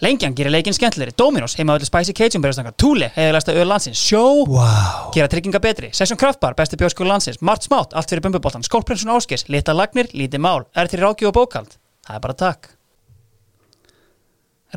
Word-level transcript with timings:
Lengjan 0.00 0.32
gerir 0.32 0.48
leikinn 0.54 0.72
skemmtilegri, 0.72 1.12
Dominos 1.18 1.52
heima 1.58 1.74
öllu 1.76 1.84
Spicy 1.84 2.14
Cajun 2.16 2.40
berjastanga, 2.40 2.72
Thule 2.80 3.10
heiðalegsta 3.12 3.52
öll 3.52 3.68
landsins, 3.68 4.00
Sjó 4.00 4.46
Wow. 4.48 5.10
gera 5.12 5.28
trygginga 5.28 5.60
betri, 5.60 5.90
Session 5.92 6.16
Kraftbar, 6.16 6.56
besti 6.56 6.78
bjóskóla 6.80 7.12
landsins, 7.12 7.42
Mart 7.44 7.66
Smátt, 7.66 7.92
allt 7.92 8.08
fyrir 8.08 8.24
bumbuboltan, 8.24 8.64
Skólprinsun 8.64 9.12
Áskis, 9.12 9.44
Lita 9.52 9.74
Lagnir, 9.76 10.08
Lítið 10.16 10.40
Mál, 10.40 10.64
er 10.72 10.88
til 10.88 11.02
ráki 11.04 11.28
og 11.28 11.36
bókald. 11.36 11.76
Það 12.08 12.16
er 12.16 12.24
bara 12.24 12.38
takk. 12.46 12.70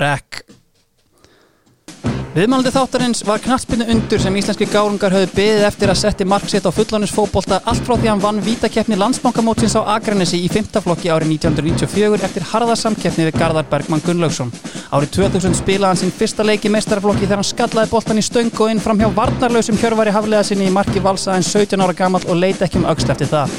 Rekk. 0.03 0.43
Viðmælandi 2.33 2.71
þáttarins 2.73 3.19
var 3.27 3.41
knattspinnu 3.43 3.85
undur 3.93 4.17
sem 4.17 4.33
íslenski 4.39 4.65
gárungar 4.65 5.13
höfðu 5.13 5.35
beðið 5.35 5.65
eftir 5.67 5.91
að 5.93 5.99
setti 5.99 6.25
marksitt 6.25 6.65
á 6.65 6.73
fullanisfótbolta 6.73 7.59
allt 7.69 7.83
frá 7.85 7.93
því 7.93 8.09
hann 8.09 8.23
vann 8.23 8.39
vítakeppni 8.41 8.97
landsbankamótsins 8.97 9.75
á 9.77 9.85
Akranesi 9.93 10.39
í 10.41 10.47
fymtaflokki 10.49 11.11
árið 11.13 11.35
1994 11.35 12.25
eftir 12.25 12.47
harða 12.49 12.79
samkeppni 12.81 13.27
við 13.27 13.37
Garðar 13.37 13.69
Bergmann 13.69 14.01
Gunnlaugsson. 14.01 14.49
Árið 14.89 15.13
2000 15.19 15.59
spilaði 15.61 15.91
hann 15.91 16.01
sinn 16.01 16.15
fyrsta 16.23 16.47
leik 16.49 16.65
í 16.65 16.73
meistaraflokki 16.73 17.27
þegar 17.27 17.43
hann 17.43 17.49
skallaði 17.51 17.93
boltan 17.93 18.23
í 18.23 18.25
stöng 18.25 18.49
og 18.57 18.73
inn 18.73 18.81
fram 18.81 19.05
hjá 19.05 19.11
varnarlausum 19.13 19.77
hjörvari 19.77 20.17
haflega 20.17 20.49
sinni 20.49 20.71
í 20.71 20.73
marki 20.73 21.05
valsa 21.05 21.37
en 21.37 21.45
17 21.45 21.85
ára 21.85 21.93
gamall 21.93 22.25
og 22.25 22.41
leita 22.41 22.65
ekki 22.65 22.81
um 22.81 22.89
öxl 22.89 23.13
eftir 23.13 23.29
það. 23.29 23.53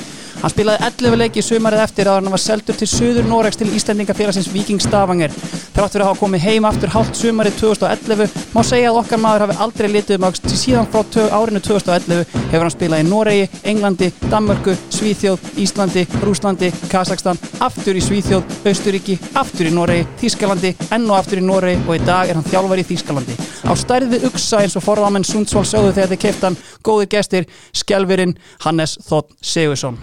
Hann 0.45 0.53
spilaði 0.53 0.85
11 0.85 1.15
leiki 1.17 1.41
sumarið 1.41 1.81
eftir 1.81 2.09
að 2.11 2.19
hann 2.19 2.35
var 2.35 2.41
seldur 2.43 2.77
til 2.77 2.85
Suður 2.91 3.25
Noregs 3.25 3.57
til 3.57 3.71
Íslendingafélagsins 3.79 4.51
Viking 4.53 4.83
Stavanger. 4.85 5.33
Þrátt 5.73 5.95
fyrir 5.95 6.03
að 6.05 6.11
hafa 6.11 6.21
komið 6.21 6.43
heim 6.45 6.67
aftur 6.69 6.91
hálft 6.93 7.17
sumarið 7.17 7.55
2011 7.63 8.35
má 8.53 8.59
segja 8.69 8.91
að 8.91 8.99
okkar 9.01 9.23
maður 9.23 9.45
hafi 9.47 9.57
aldrei 9.65 9.89
litið 9.89 10.19
um 10.19 10.27
öxt 10.29 10.45
til 10.45 10.59
síðan 10.61 10.91
frá 10.93 11.01
árinu 11.39 11.63
2011 11.65 12.35
hefur 12.53 12.61
hann 12.67 12.75
spilað 12.75 13.01
í 13.01 13.09
Noregi, 13.09 13.49
Englandi, 13.73 14.11
Danmörku, 14.29 14.77
Svíþjóð, 14.93 15.49
Íslandi, 15.65 16.05
Rúslandi, 16.21 16.73
Kazakstan, 16.93 17.41
aftur 17.65 17.97
í 17.97 18.05
Svíþjóð, 18.05 18.45
Austuríki, 18.69 19.17
aftur 19.41 19.71
í 19.71 19.73
Noregi, 19.73 20.05
Þískalandi, 20.21 20.75
enn 20.93 21.09
og 21.09 21.23
aftur 21.23 21.41
í 21.41 21.47
Noregi 21.47 21.81
og 21.87 21.97
í 21.97 22.03
dag 22.05 22.29
er 22.29 22.37
hann 22.37 22.51
þjálfari 22.53 22.85
í 22.85 22.91
Þískalandi. 22.93 23.39
Á 23.65 23.73
stærð 23.81 24.13
við 24.13 24.29
uksa 24.29 24.61
eins 24.61 24.77
og 24.77 24.85
forðamenn 24.85 25.25
Sundsvall 25.25 25.65
sögðu 25.65 25.97
þegar 25.97 26.13
þið 26.13 26.25
keiftan 26.27 26.61
góðir 26.85 27.15
gestir, 27.17 27.49
skjálfurinn 27.73 28.37
Hannes 28.67 28.99
Þótt 29.09 29.33
Sigursson. 29.41 29.97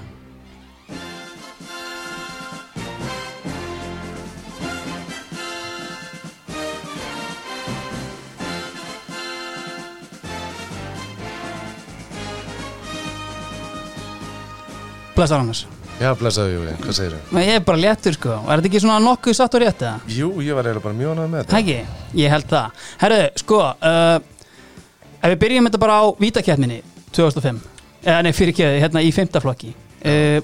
Blessar 15.21 15.37
Hannes. 15.37 15.67
Já, 16.01 16.07
blessaðu 16.17 16.53
Júli, 16.55 16.71
hvað 16.81 16.95
segir 16.97 17.11
þau? 17.13 17.41
Ég 17.45 17.59
er 17.59 17.65
bara 17.65 17.77
léttur 17.77 18.15
sko. 18.15 18.37
Er 18.49 18.57
þetta 18.57 18.69
ekki 18.71 18.79
svona 18.81 19.01
nokkuð 19.03 19.35
satt 19.37 19.53
og 19.53 19.61
rétt 19.61 19.83
eða? 19.85 19.97
Jú, 20.09 20.29
ég 20.41 20.55
var 20.57 20.65
eiginlega 20.65 20.81
bara 20.81 20.97
mjög 20.97 21.11
ánægð 21.11 21.27
með 21.29 21.43
þetta 21.43 21.57
Hægi, 21.59 21.75
ég 22.17 22.31
held 22.33 22.47
það. 22.49 22.79
Herru, 23.03 23.17
sko, 23.37 23.59
uh, 23.69 25.11
ef 25.19 25.27
við 25.27 25.35
byrjum 25.43 25.67
þetta 25.69 25.81
bara 25.83 25.97
á 26.01 26.03
vítakeppninni 26.23 26.79
2005, 27.13 27.59
eða 28.01 28.23
nei, 28.25 28.31
fyrir 28.33 28.57
kjöði, 28.57 28.79
hérna 28.81 29.03
í 29.05 29.11
fymtaflokki. 29.13 29.69
Uh, 30.01 30.39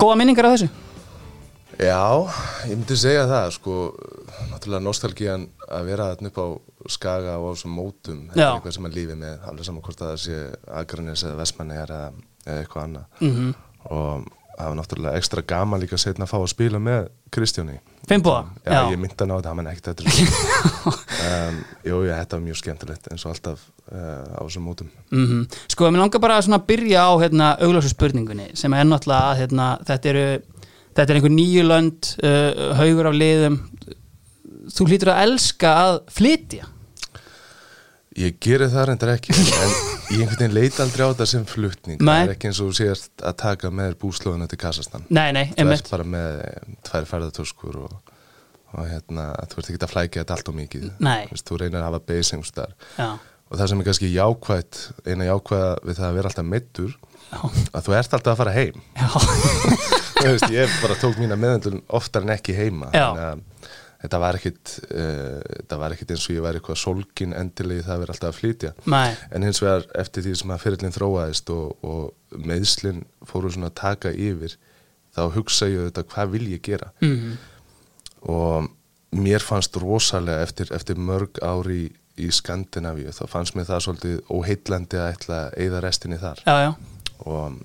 góða 0.00 0.14
minningar 0.22 0.48
af 0.48 0.54
þessu? 0.56 0.70
Já, 1.82 2.00
ég 2.70 2.72
myndi 2.78 2.96
segja 3.02 3.26
það, 3.28 3.50
sko 3.58 3.76
náttúrulega 4.54 4.86
nostalgían 4.86 5.44
að 5.68 5.90
vera 5.90 6.06
þarna 6.14 6.32
upp 6.32 6.40
á 6.40 6.48
skaga 6.96 7.36
og 7.36 7.52
á 7.52 7.52
þessum 7.52 7.76
mótum 7.76 8.24
þetta 8.30 8.40
er 8.40 8.56
eitthvað 8.56 8.74
sem 8.78 8.88
að 8.88 8.96
lífi 8.96 9.18
með, 9.20 9.36
alveg 9.50 9.68
saman 9.68 9.84
hvort 9.84 10.00
að 10.00 10.14
það 10.14 10.22
sé 10.24 10.40
Akranis 10.80 11.26
eða 11.26 11.38
Vestmanni 11.42 11.78
eða, 11.82 12.00
eitthvað 12.56 12.88
annað 12.88 13.22
Mm 13.22 13.52
og 13.90 14.28
það 14.52 14.68
var 14.68 14.76
náttúrulega 14.78 15.18
ekstra 15.18 15.42
gaman 15.48 15.82
líka 15.82 15.98
setna 15.98 16.26
að 16.26 16.32
fá 16.32 16.36
að 16.38 16.50
spila 16.52 16.80
með 16.82 17.08
Kristjáni. 17.32 17.78
Finnbúa? 18.08 18.42
Já, 18.66 18.80
ég 18.90 18.98
myndi 19.00 19.16
að 19.16 19.30
ná 19.30 19.34
þetta, 19.36 19.52
hann 19.52 19.70
ekkert 19.70 19.88
þetta 19.90 20.02
um, 21.28 21.60
Jú, 21.86 22.00
já, 22.08 22.14
þetta 22.16 22.36
var 22.36 22.42
mjög 22.46 22.58
skemmtilegt 22.58 23.06
eins 23.12 23.24
og 23.24 23.32
alltaf 23.32 23.62
uh, 23.92 24.38
á 24.38 24.40
þessum 24.42 24.66
mótum. 24.66 24.90
Mm 25.14 25.46
Sko, 25.70 25.90
mér 25.90 26.02
langar 26.04 26.22
bara 26.22 26.40
að 26.42 26.66
byrja 26.66 27.06
á 27.06 27.12
hérna, 27.22 27.52
augljósu 27.62 27.92
spurningunni 27.94 28.50
sem 28.58 28.74
er 28.74 28.88
náttúrulega 28.88 29.30
að 29.30 29.40
hérna, 29.42 29.68
þetta 29.86 30.12
eru 30.12 30.26
þetta 30.92 31.08
er 31.08 31.18
einhver 31.20 31.34
nýju 31.36 31.64
lönd 31.66 32.12
uh, 32.22 32.76
haugur 32.78 33.10
af 33.10 33.16
liðum. 33.16 33.58
Þú 34.72 34.88
hlýtur 34.90 35.12
að 35.14 35.24
elska 35.26 35.72
að 35.86 35.96
flytja. 36.12 36.68
Ég 38.20 38.36
geri 38.42 38.68
það 38.68 38.90
reyndar 38.90 39.16
ekki 39.16 39.32
en 39.32 39.91
ég 40.12 40.22
einhvern 40.22 40.38
veginn 40.42 40.54
leit 40.56 40.78
aldrei 40.82 41.04
á 41.06 41.10
þetta 41.12 41.26
sem 41.32 41.44
flutning. 41.48 42.00
Nei. 42.02 42.12
það 42.12 42.28
er 42.28 42.32
ekki 42.36 42.48
eins 42.50 42.60
og 42.62 42.70
þú 42.70 42.76
sést 42.78 43.24
að 43.24 43.36
taka 43.42 43.70
með 43.72 43.96
búslóðuna 44.02 44.48
til 44.50 44.58
Kassastan 44.60 45.04
Nei, 45.08 45.28
nei, 45.36 45.44
þú 45.52 45.62
einmitt. 45.64 45.82
ert 45.84 45.92
bara 45.94 46.06
með 46.14 46.40
tvær 46.88 47.08
ferðartöskur 47.12 47.78
og, 47.86 48.14
og 48.76 48.88
hérna, 48.90 49.28
þú 49.52 49.60
ert 49.62 49.70
ekki 49.72 49.82
að 49.86 49.94
flækja 49.94 50.22
þetta 50.24 50.36
allt 50.38 50.50
og 50.52 50.58
mikið. 50.58 50.88
Nei. 51.02 51.20
Vist, 51.32 51.46
þú 51.48 51.60
reynir 51.62 51.80
að 51.80 51.88
hafa 51.90 52.02
einhvers 52.08 52.54
þar 52.56 52.74
Já, 52.98 53.08
og 53.52 53.58
það 53.60 53.68
sem 53.72 53.80
er 53.82 53.88
kannski 53.90 54.12
jákvætt 54.14 54.82
eina 55.06 55.28
jákvæða 55.28 55.72
við 55.84 55.98
það 55.98 56.06
að 56.08 56.18
vera 56.18 56.30
alltaf 56.32 56.46
meittur 56.48 56.92
já, 57.32 57.40
að 57.76 57.88
þú 57.88 57.96
ert 57.98 58.14
alltaf 58.18 58.32
að 58.32 58.40
fara 58.42 58.54
heim. 58.56 58.84
Já, 58.96 59.08
Þú 60.22 60.28
veist, 60.30 60.52
ég 60.54 60.74
bara 60.78 60.94
tók 61.00 61.16
mína 61.18 61.34
meðendun 61.34 61.80
oftar 61.98 62.22
en 62.22 62.30
ekki 62.36 62.54
heima. 62.54 62.92
Já. 62.94 63.08
Þannig 63.10 63.24
að 63.26 63.40
þetta 64.02 64.20
var 64.22 64.38
ekkit 64.38 64.74
uh, 64.88 65.38
þetta 65.46 65.78
var 65.84 65.94
ekkit 65.94 66.16
eins 66.16 66.26
og 66.26 66.36
ég 66.36 66.44
væri 66.46 66.60
eitthvað 66.60 66.82
solgin 66.82 67.36
endilegi 67.38 67.86
það 67.86 67.94
að 67.94 68.04
vera 68.04 68.16
alltaf 68.16 68.32
að 68.32 68.40
flytja. 68.40 68.74
Nei. 68.90 69.14
En 69.30 69.46
hins 69.46 69.62
vegar 69.62 69.86
eftir 70.02 70.26
því 70.26 70.34
sem 70.42 70.52
að 70.54 70.66
fyrirlin 70.66 70.96
þróaðist 70.98 71.54
og, 71.54 71.86
og 71.86 72.42
meðslinn 72.50 73.06
fóru 73.28 73.52
svona 73.52 73.70
að 73.72 73.78
taka 73.82 74.12
yfir 74.12 74.58
þá 75.12 75.24
hugsa 75.34 75.68
ég 75.68 75.90
þetta 75.90 76.06
hvað 76.08 76.36
vil 76.36 76.46
ég 76.54 76.62
gera? 76.64 76.92
Mm 77.04 77.40
og 78.22 78.70
mér 79.12 79.42
fannst 79.44 79.76
rosalega 79.80 80.42
eftir, 80.44 80.70
eftir 80.74 81.00
mörg 81.00 81.40
ári 81.44 81.78
í, 81.86 81.90
í 82.22 82.30
Skandinavíu 82.32 83.12
þá 83.14 83.24
fannst 83.30 83.56
mér 83.56 83.68
það 83.68 83.84
svolítið 83.86 84.32
óheitlandi 84.32 85.00
að 85.00 85.12
ætla 85.16 85.38
að 85.42 85.58
eyða 85.64 85.82
restinni 85.84 86.20
þar. 86.22 86.42
Já, 86.46 86.54
já, 86.66 86.70
og, 87.26 87.58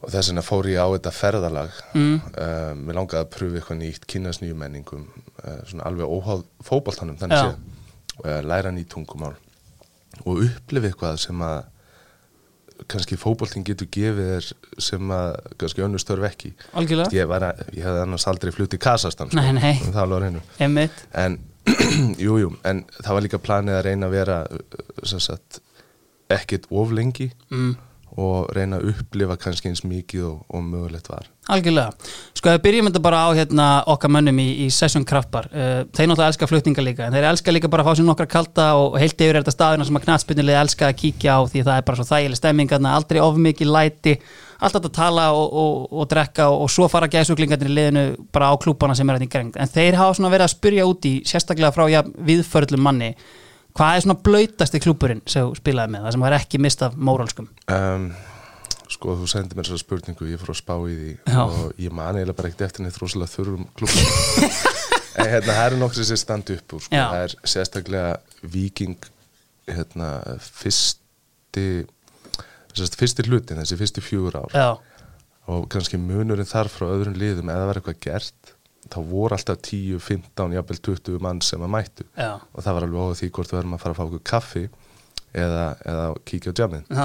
og 0.00 0.14
þess 0.14 0.32
vegna 0.32 0.46
fór 0.46 0.70
ég 0.72 0.82
á 0.82 0.88
þetta 0.94 1.14
ferðalag. 1.18 1.80
Mm. 1.94 2.16
uh, 2.32 2.72
mér 2.78 3.00
langaði 3.00 3.22
að 3.22 3.32
pröfu 3.36 3.60
eitthvað 3.60 3.82
nýtt 3.82 4.08
kynast 4.10 4.44
nýju 4.44 4.58
menningum 4.58 5.06
svona 5.70 5.86
alveg 5.90 6.06
óháð 6.16 6.44
fótboltanum 6.66 7.18
þannig 7.20 7.38
Já. 7.38 7.50
séð 7.50 8.26
uh, 8.26 8.40
læra 8.46 8.72
nýtt 8.74 8.90
tungumál 8.92 9.34
og 10.26 10.42
upplifa 10.44 10.90
eitthvað 10.90 11.20
sem 11.22 11.44
að 11.46 11.62
kannski 12.90 13.16
fótboltin 13.20 13.64
getur 13.66 13.88
gefið 13.92 14.28
þér 14.32 14.48
sem 14.82 15.14
að 15.14 15.36
kannski 15.60 15.84
önnur 15.84 16.02
störf 16.02 16.26
ekki 16.26 16.52
algjörlega 16.78 17.14
ég, 17.14 17.30
að, 17.36 17.62
ég 17.76 17.86
hefði 17.86 18.04
annars 18.04 18.26
aldrei 18.30 18.52
flutt 18.54 18.74
í 18.76 18.80
Kasastan 18.82 19.30
sko, 19.30 19.38
Nei, 19.38 19.52
nei. 19.54 20.32
um. 20.32 20.40
Einmitt 20.58 21.04
en 21.14 21.38
jú, 22.24 22.38
jú, 22.42 22.50
en 22.66 22.82
það 22.98 23.14
var 23.14 23.24
líka 23.26 23.38
planið 23.42 23.78
að 23.78 23.84
reyna 23.86 24.08
að 24.08 24.16
vera 24.16 24.38
sem 25.06 25.20
sagt, 25.22 25.60
ekkit 26.32 26.66
of 26.74 26.90
lengi 26.94 27.28
mm. 27.52 27.74
Og 28.20 28.50
reyna 28.56 28.80
að 28.80 28.92
upplifa 28.92 29.38
kannski 29.40 29.70
eins 29.70 29.84
mikið 29.86 30.26
og, 30.28 30.42
og 30.52 30.66
mögulegt 30.66 31.08
var 31.12 31.30
Algjörlega. 31.50 31.90
Sko, 32.38 32.52
ef 32.52 32.54
við 32.54 32.62
byrjum 32.68 32.86
þetta 32.86 33.00
bara 33.02 33.20
á 33.26 33.30
hérna, 33.34 33.64
okkar 33.90 34.12
mönnum 34.14 34.36
í, 34.38 34.44
í 34.62 34.66
Session 34.70 35.02
Kraftbar. 35.02 35.48
Uh, 35.50 35.80
þeir 35.90 36.06
náttúrulega 36.06 36.28
elska 36.30 36.46
flutninga 36.46 36.84
líka, 36.86 37.08
en 37.08 37.16
þeir 37.16 37.26
elska 37.32 37.54
líka 37.54 37.70
bara 37.72 37.82
að 37.82 37.88
fá 37.90 37.98
sér 37.98 38.06
nokkra 38.06 38.28
kalda 38.30 38.66
og 38.78 38.94
heilt 39.02 39.18
yfir 39.18 39.40
þetta 39.40 39.54
staðina 39.56 39.88
sem 39.88 39.98
að 39.98 40.04
knatspinnilega 40.06 40.62
elska 40.62 40.86
að 40.92 41.00
kíkja 41.00 41.34
á 41.34 41.40
því 41.50 41.64
það 41.66 41.80
er 41.80 41.86
bara 41.88 41.98
svo 41.98 42.06
þægileg 42.12 42.38
stemming, 42.38 42.70
þarna, 42.70 42.94
aldrei 43.00 43.20
of 43.24 43.42
mikið 43.42 43.74
læti, 43.74 44.14
alltaf 44.62 44.86
að 44.86 44.94
tala 45.00 45.26
og, 45.34 45.58
og, 45.64 45.84
og 45.90 46.08
drekka 46.14 46.46
og, 46.54 46.70
svo 46.70 46.86
fara 46.92 47.10
gæsuglingarnir 47.10 47.72
í 47.72 47.76
liðinu 47.80 48.04
bara 48.30 48.54
á 48.54 48.60
klúbana 48.62 48.94
sem 48.94 49.10
er 49.10 49.18
þetta 49.18 49.26
í 49.26 49.34
grengt. 49.34 49.58
En 49.58 49.72
þeir 49.72 49.98
hafa 49.98 50.20
svona 50.20 50.30
verið 50.30 50.46
að 50.46 50.54
spyrja 50.54 50.86
út 50.86 51.10
í, 51.10 51.16
sérstaklega 51.26 51.74
frá 51.74 51.88
ja, 51.90 52.04
viðförlum 52.06 52.86
manni, 52.86 53.16
hvað 53.78 53.96
er 53.96 54.04
svona 54.04 54.18
blöytasti 54.28 54.80
klúburinn 54.84 55.22
sem 55.26 55.46
þú 55.48 55.56
spilaði 55.60 55.94
með, 55.94 56.04
það 56.06 56.14
sem 56.16 56.26
var 56.26 56.36
ekki 56.38 56.60
mist 56.62 56.84
af 56.86 56.96
mórálskum? 56.96 57.48
um, 57.72 58.10
sko 58.92 59.16
þú 59.22 59.28
sendir 59.32 59.56
mér 59.56 59.68
þessa 59.70 59.80
spurningu 59.86 60.28
ég 60.28 60.40
fór 60.42 60.52
að 60.52 60.60
spá 60.60 60.74
í 60.84 60.96
því 60.98 61.12
Já. 61.32 61.40
og 61.46 61.80
ég 61.80 61.94
man 61.96 62.18
eiginlega 62.18 62.36
bara 62.38 62.50
ekkert 62.52 62.66
eftir 62.68 62.84
neitt 62.84 62.98
rosalega 63.00 63.32
þurrum 63.32 63.64
klubba 63.78 64.04
en 65.22 65.30
hérna 65.32 65.56
það 65.56 65.64
eru 65.70 65.80
nokkur 65.80 66.08
sem 66.08 66.20
standi 66.20 66.56
upp 66.58 66.76
úr 66.76 66.84
sko. 66.84 67.00
Það 67.00 67.24
er 67.24 67.34
sérstaklega 67.54 68.12
viking 68.52 69.08
hérna 69.68 70.08
fyrsti 70.44 71.66
sérst, 72.72 72.96
fyrsti 73.00 73.26
hlutin, 73.28 73.60
þessi 73.62 73.78
fyrsti 73.80 74.04
fjögur 74.04 74.38
ár 74.42 74.56
Já, 74.56 74.68
og 75.52 75.66
kannski 75.72 76.00
munurinn 76.00 76.48
þar 76.48 76.70
frá 76.72 76.86
öðrum 76.92 77.16
liðum 77.18 77.50
eða 77.52 77.68
var 77.70 77.80
eitthvað 77.80 78.00
gert 78.04 78.54
þá 78.90 78.98
voru 79.08 79.36
alltaf 79.36 79.60
10, 79.68 80.00
15, 80.02 80.56
jafnvel 80.56 80.80
20 80.88 81.22
mann 81.22 81.42
sem 81.44 81.62
að 81.62 81.72
mættu. 81.74 82.06
Já, 82.16 82.32
og 82.40 82.64
það 82.64 82.78
var 82.78 82.86
alveg 82.88 83.04
óða 83.06 83.18
því 83.20 83.30
hvort 83.36 83.52
við 83.52 83.60
erum 83.60 83.76
að 83.76 83.84
fara 83.84 83.94
að 83.94 84.00
fá 84.00 84.04
okkur 84.08 84.24
kaffi 84.32 84.64
eða, 85.32 85.66
eða 85.92 86.08
kíkja 86.28 86.52
á 86.52 86.58
jammið. 86.62 86.96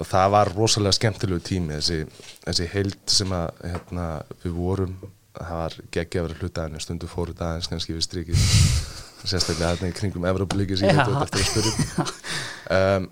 Og 0.00 0.08
það 0.08 0.28
var 0.36 0.52
rosalega 0.54 0.96
skemmtilegu 0.96 1.42
tími 1.44 1.78
þessi, 1.78 2.28
þessi 2.44 2.68
heild 2.74 3.00
sem 3.10 3.32
að 3.36 3.64
hérna, 3.64 4.06
við 4.44 4.56
vorum. 4.56 4.96
Það 5.30 5.56
var 5.60 5.76
geggja 5.94 6.20
að 6.20 6.26
vera 6.26 6.40
hlutaðinu 6.40 6.82
stundu 6.82 7.08
fóru 7.10 7.34
dagins 7.36 7.70
kannski 7.70 7.96
við 7.96 8.06
strikið. 8.06 8.48
Sérstaklega 9.30 9.74
þarna 9.74 9.90
í 9.90 9.96
kringum 9.96 10.26
Evropalíki 10.30 10.78
sem 10.80 10.88
ég 10.88 10.96
veit 10.96 11.24
eftir 11.26 11.42
að 11.42 11.50
spyrja 11.50 12.04
um, 12.72 13.08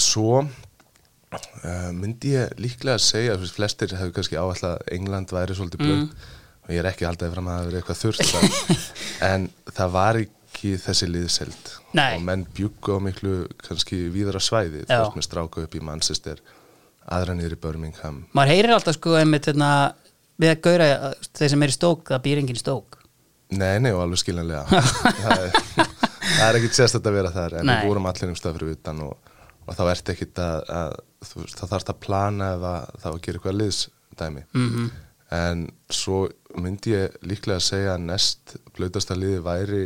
svo 0.00 0.38
uh, 0.40 1.90
myndi 1.92 2.32
ég 2.32 2.54
líklega 2.60 2.96
að 2.96 3.04
segja 3.04 3.36
þú 3.36 3.44
veist, 3.44 3.56
flestir 3.58 3.92
hefur 3.98 4.14
kannski 4.16 4.38
áallega 4.40 4.70
að 4.78 4.94
England 4.96 5.34
væri 5.36 5.56
svolítið 5.58 5.84
blöð. 5.84 6.04
Mm. 6.06 6.38
Og 6.70 6.76
ég 6.76 6.82
er 6.84 6.88
ekki 6.92 7.08
haldið 7.08 7.32
fram 7.34 7.48
að 7.50 7.56
það 7.58 7.66
verið 7.66 7.80
eitthvað 7.80 8.00
þurft 8.04 8.84
en 9.30 9.48
það 9.74 9.92
var 9.96 10.20
ekki 10.20 10.72
þessi 10.84 11.08
liðseld. 11.10 11.72
Nei. 11.98 12.14
og 12.14 12.22
menn 12.28 12.46
bjuggu 12.54 12.94
á 12.94 12.98
miklu 13.02 13.34
kannski 13.66 13.96
víðara 14.14 14.38
svæði. 14.38 14.84
Þú 14.86 14.94
veist 14.94 15.18
með 15.18 15.26
stráka 15.26 15.64
upp 15.66 15.74
í 15.74 15.82
Manchester 15.82 16.38
aðra 17.10 17.34
niður 17.34 17.56
í 17.56 17.60
Birmingham. 17.64 18.22
Maður 18.38 18.52
heyrir 18.54 18.74
alltaf 18.76 18.94
sko 18.94 19.16
einmitt 19.18 19.48
hérna, 19.50 19.70
við 20.38 20.52
að 20.54 20.60
gaura 20.68 20.88
að 21.10 21.28
þeir 21.40 21.52
sem 21.56 21.66
er 21.66 21.72
í 21.72 21.74
stók, 21.74 22.04
það 22.12 22.22
býr 22.28 22.42
enginn 22.44 22.60
í 22.60 22.62
stók 22.62 23.00
Nei, 23.50 23.80
nei, 23.82 23.90
og 23.90 24.04
alveg 24.04 24.20
skiljanlega. 24.22 24.62
Það, 25.24 25.40
er, 25.42 25.88
það 26.36 26.44
er 26.44 26.58
ekkit 26.60 26.76
sérstætt 26.76 27.08
að 27.10 27.16
vera 27.16 27.32
þar 27.34 27.56
en 27.58 27.66
Nei. 27.66 27.72
við 27.80 27.88
vorum 27.90 28.06
allir 28.06 28.30
um 28.30 28.36
stað 28.38 28.60
fyrir 28.60 28.76
utan 28.76 29.00
og, 29.08 29.32
og 29.66 29.74
þá 29.74 29.80
ert 29.90 30.12
ekkit 30.14 30.38
að, 30.44 30.60
að 30.78 30.92
þú 31.26 31.40
veist, 31.42 31.56
þá 31.58 31.64
þarfst 31.72 31.90
að 31.90 31.98
plana 32.04 32.50
eða 32.54 32.74
þá 33.02 33.08
að 33.10 33.18
gera 33.24 33.40
eitthvað 33.40 33.58
liðsdæmi. 33.58 34.44
Mhm. 34.54 34.86
en 35.40 35.64
svo 35.94 36.20
myndi 36.58 36.94
ég 36.94 37.18
líklega 37.26 37.60
að 37.60 37.66
segja 37.66 37.94
að 37.94 38.06
næst 38.08 38.56
blöðasta 38.76 39.16
liði 39.18 39.42
væri 39.44 39.84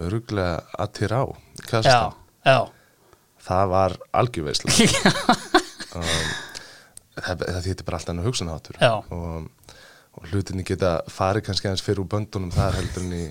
öruglega 0.00 0.62
að 0.78 0.92
til 0.98 1.10
á 1.12 1.22
já, 1.84 2.00
já, 2.46 2.58
það 3.48 3.72
var 3.74 3.96
algjörveislega 4.22 5.36
um, 5.98 6.30
það, 7.18 7.44
það 7.46 7.62
þýttir 7.66 7.88
bara 7.88 8.00
alltaf 8.00 8.14
enn 8.14 8.24
hugsunháttur 8.26 8.78
Já. 8.80 8.92
og, 9.02 9.76
og 10.16 10.30
hlutinni 10.30 10.64
geta 10.68 10.94
farið 11.12 11.48
kannski 11.48 11.68
aðeins 11.68 11.84
fyrir 11.84 12.04
úr 12.04 12.10
böndunum 12.14 12.54
þar 12.54 12.78
heldur 12.80 13.06
en 13.06 13.18
í 13.18 13.26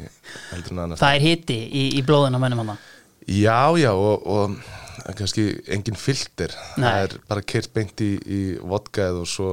heldur 0.51 0.75
en 0.75 0.83
annars 0.86 1.01
það 1.01 1.18
er 1.18 1.25
hitti 1.25 1.57
í, 1.65 1.88
í 1.97 2.06
blóðin 2.06 2.38
á 2.38 2.44
mennum 2.44 2.63
hann 2.65 2.86
já 3.25 3.62
já 3.80 3.92
og, 3.94 4.27
og 4.27 4.62
kannski 5.18 5.45
engin 5.71 5.97
filter. 5.97 6.54
Nei. 6.77 6.86
það 6.86 7.04
er 7.06 7.15
bara 7.30 7.45
kert 7.54 7.74
beint 7.74 8.01
í, 8.04 8.12
í 8.21 8.42
vodkað 8.59 9.21
og 9.21 9.30
svo, 9.30 9.50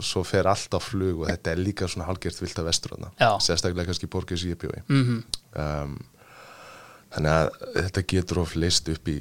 svo 0.00 0.22
fer 0.24 0.48
allt 0.48 0.72
á 0.72 0.80
flug 0.80 1.24
og 1.24 1.28
þetta 1.28 1.52
er 1.52 1.60
líka 1.60 1.88
svona 1.90 2.08
hálgert 2.08 2.40
vilt 2.40 2.58
af 2.58 2.68
vestur 2.70 2.94
þarna. 2.94 3.12
Já. 3.20 3.30
sérstaklega 3.44 3.90
kannski 3.90 4.08
borgið 4.08 4.40
sem 4.40 4.54
ég 4.54 4.60
bjói 4.62 4.80
mm 4.88 5.22
um, 5.60 6.00
þannig 7.12 7.32
að 7.32 7.48
þetta 7.76 8.02
getur 8.08 8.38
of 8.40 8.54
leist 8.56 8.88
upp 8.88 9.08
í 9.12 9.18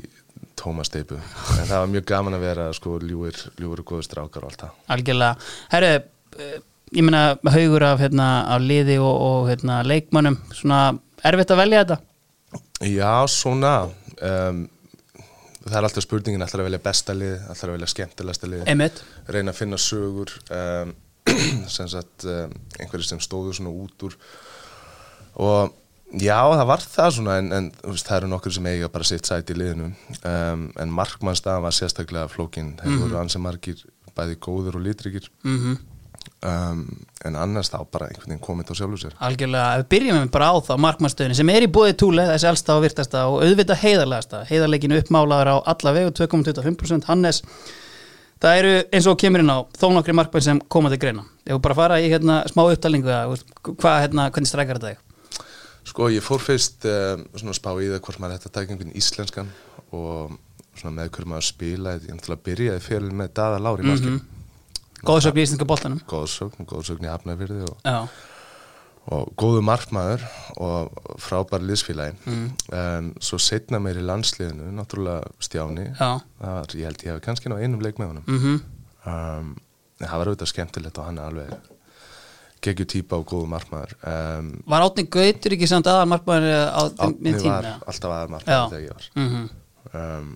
tómasteipu 0.59 1.17
en 1.17 1.67
það 1.67 1.77
var 1.77 1.89
mjög 1.91 2.05
gaman 2.11 2.37
að 2.37 2.45
vera 2.45 2.67
sko 2.75 2.97
ljúir, 3.03 3.37
ljúir 3.59 3.81
og 3.83 3.87
góður 3.91 4.07
strákar 4.07 4.45
og 4.45 4.51
allt 4.51 4.65
það. 4.65 4.75
Algjörlega. 4.95 5.49
Herru, 5.73 5.89
eh, 6.37 6.57
ég 6.97 7.07
meina 7.07 7.23
haugur 7.55 7.85
af, 7.87 7.99
hérna, 8.03 8.27
af 8.55 8.61
liði 8.63 8.97
og, 9.01 9.15
og 9.27 9.49
hérna, 9.51 9.81
leikmönnum. 9.87 10.37
Svona 10.55 10.81
erfitt 11.27 11.53
að 11.53 11.61
velja 11.63 11.83
þetta? 11.83 11.99
Já 12.87 13.13
svona. 13.29 13.75
Um, 14.21 14.65
það 15.65 15.77
er 15.77 15.87
alltaf 15.87 16.05
spurningin 16.05 16.45
alltaf 16.45 16.61
að 16.61 16.69
velja 16.69 16.83
besta 16.83 17.15
lið, 17.17 17.35
alltaf 17.49 17.67
að 17.67 17.75
velja 17.75 17.91
skemmtilegsta 17.93 18.49
lið? 18.49 18.63
Einmitt. 18.71 19.03
reyna 19.29 19.53
að 19.53 19.59
finna 19.59 19.79
sögur 19.81 20.33
um, 20.57 20.95
sem 21.75 21.91
sagt 21.91 22.25
um, 22.29 22.55
einhverju 22.79 23.11
sem 23.11 23.21
stóðu 23.23 23.53
svona 23.57 23.73
út 23.73 24.07
úr. 24.07 24.17
Og 25.41 25.77
já 26.21 26.39
það 26.39 26.65
var 26.73 26.83
það 26.83 27.13
svona 27.17 27.37
en, 27.39 27.53
en 27.55 27.69
veist, 27.85 28.07
það 28.09 28.17
eru 28.17 28.31
nokkur 28.33 28.57
sem 28.57 28.69
eiga 28.73 28.91
bara 28.91 29.07
sitt 29.07 29.29
sæti 29.29 29.55
í 29.55 29.61
liðinu. 29.61 29.91
Um, 30.21 30.67
en 30.81 30.93
markmannstafan 30.97 31.65
var 31.67 31.77
sérstaklega 31.77 32.31
flókin. 32.31 32.75
Þeir 32.81 32.99
voru 33.05 33.21
ansi 33.21 33.41
margir 33.41 33.85
bæði 34.17 34.37
góður 34.43 34.79
og 34.79 34.85
litrikir 34.89 35.29
mm 35.45 35.57
um, 36.47 36.85
en 37.25 37.37
annars 37.37 37.69
þá 37.71 37.79
bara 37.91 38.07
einhvern 38.09 38.31
veginn 38.33 38.43
komið 38.43 38.73
á 38.73 38.75
sjálfu 38.79 38.99
sér. 39.01 39.13
Algjörlega, 39.27 39.67
við 39.81 39.87
byrjum 39.93 40.17
við 40.19 40.31
bara 40.33 40.49
á 40.51 40.55
þá 40.65 40.73
markmannstöðinni 40.85 41.37
sem 41.37 41.51
er 41.53 41.67
í 41.67 41.69
búið 41.71 41.93
túle, 42.01 42.25
þessi 42.31 42.49
elsta 42.51 42.77
og 42.77 42.85
virtasta 42.85 43.27
og 43.29 43.45
auðvitað 43.45 43.83
heiðarlegasta, 43.83 44.41
heiðarleikinu 44.49 44.99
uppmálaður 45.01 45.53
á 45.53 45.55
alla 45.75 45.95
vegu 45.97 46.15
2,25% 46.21 47.09
Hannes 47.09 47.43
það 48.41 48.59
eru 48.63 48.73
eins 48.89 49.07
og 49.09 49.19
kemur 49.21 49.43
inn 49.43 49.53
á 49.53 49.59
þó 49.77 49.87
nokkri 49.93 50.15
markmann 50.17 50.45
sem 50.45 50.61
koma 50.71 50.91
til 50.91 51.01
greina. 51.01 51.25
Ef 51.45 51.55
við 51.55 51.63
bara 51.67 51.77
fara 51.77 52.01
í 52.01 52.09
hérna, 52.09 52.41
smá 52.49 52.65
upptalningu 52.65 53.11
hvað, 53.11 53.97
hérna, 54.07 54.29
hvernig 54.33 54.49
strækar 54.49 54.81
þetta 54.81 54.93
þig? 54.95 55.07
Sko 55.91 56.07
ég 56.13 56.25
fór 56.25 56.41
fyrst 56.41 56.85
um, 56.89 57.25
svona 57.35 57.53
að 57.53 57.59
spá 57.59 57.71
í 57.73 57.89
það 57.89 58.01
hvort 58.05 58.21
maður 58.21 58.37
hætti 58.37 58.49
að 58.49 58.55
taka 58.57 58.73
einhvern 58.73 58.97
íslenskan 58.97 59.49
og 59.91 60.35
svona 60.77 60.93
með 60.97 61.09
hverju 61.15 61.31
maður 61.31 61.47
spila 61.47 61.95
ég 61.97 62.13
náttúrulega 62.15 62.45
byrjaði 62.47 62.83
fyrir 62.85 63.15
með 63.17 63.33
Dada 63.37 63.57
Lári 63.61 63.85
mm 63.85 63.95
-hmm. 63.97 64.19
Góðsögn 65.07 65.39
í 65.41 65.45
íslenska 65.47 65.65
boltanum. 65.69 66.01
Góðsögn, 66.09 66.67
góðsögn 66.69 67.07
í 67.07 67.09
Hafnarfyrði 67.09 67.63
og, 67.65 68.11
og 69.11 69.31
góðu 69.41 69.63
markmaður 69.65 70.25
og 70.61 71.17
frábær 71.23 71.63
liðsfélagi. 71.65 72.13
Um, 72.29 73.11
svo 73.23 73.39
setna 73.41 73.79
meir 73.81 73.97
í 73.97 74.05
landsliðinu 74.05 74.69
náttúrulega 74.77 75.31
Stjáni. 75.41 75.87
Var, 75.97 76.75
ég 76.77 76.85
held 76.91 77.01
ég 77.07 77.15
hef 77.15 77.23
kannski 77.25 77.49
ná 77.51 77.57
einum 77.57 77.81
leik 77.81 77.97
með 78.01 78.13
honum. 78.13 78.29
Mhm. 78.29 78.61
Um, 79.01 79.55
en 80.01 80.07
það 80.09 80.17
var 80.21 80.29
auðvitað 80.31 80.51
skemmtilegt 80.53 80.97
og 81.01 81.07
hann 81.09 81.17
er 81.21 81.29
alveg 81.31 81.71
geggju 82.61 82.85
típa 82.93 83.17
og 83.17 83.25
góðu 83.31 83.47
markmaður. 83.49 83.95
Um, 84.05 84.51
Var 84.69 84.83
Átni 84.85 85.07
Gautur 85.09 85.55
ekki 85.57 85.69
samt 85.69 85.87
aðal 85.89 86.05
markmann 86.11 86.45
á 86.45 86.81
Átni 86.85 87.17
minn 87.25 87.39
tíma? 87.41 87.55
var 87.57 87.65
já? 87.71 87.75
alltaf 87.89 88.13
aðal 88.13 88.33
markmaður 88.35 88.73
þegar 88.75 88.85
ég 88.85 88.93
var. 88.93 89.07
Mhm. 89.17 89.49
um, 89.97 90.31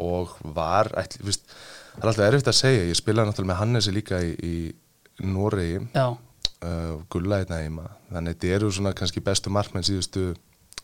og 0.00 0.34
var 0.56 0.88
ætli, 1.00 1.24
viðst, 1.24 1.56
það 2.00 2.06
er 2.06 2.12
alltaf 2.12 2.26
erfitt 2.26 2.50
að 2.50 2.58
segja 2.58 2.86
ég 2.88 2.98
spilaði 2.98 3.30
náttúrulega 3.30 3.52
með 3.52 3.60
Hannesi 3.60 3.94
líka 3.94 4.20
í, 4.24 4.32
í 4.40 5.26
Noregi. 5.30 5.82
Uh, 6.60 7.00
gulla 7.12 7.40
hérna 7.40 7.60
heima. 7.62 7.86
Þannig 8.10 8.36
þetta 8.36 8.54
eru 8.56 8.70
svona 8.72 8.94
kannski 8.96 9.22
bestu 9.24 9.52
markmenn 9.52 9.86
síðustu, 9.86 10.30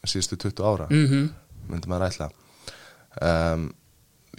síðustu 0.05 0.39
20 0.49 0.65
ára 0.65 0.89
mhm. 0.91 1.31
myndi 1.71 1.91
maður 1.91 2.09
ætla. 2.11 2.31
Um, 3.25 3.71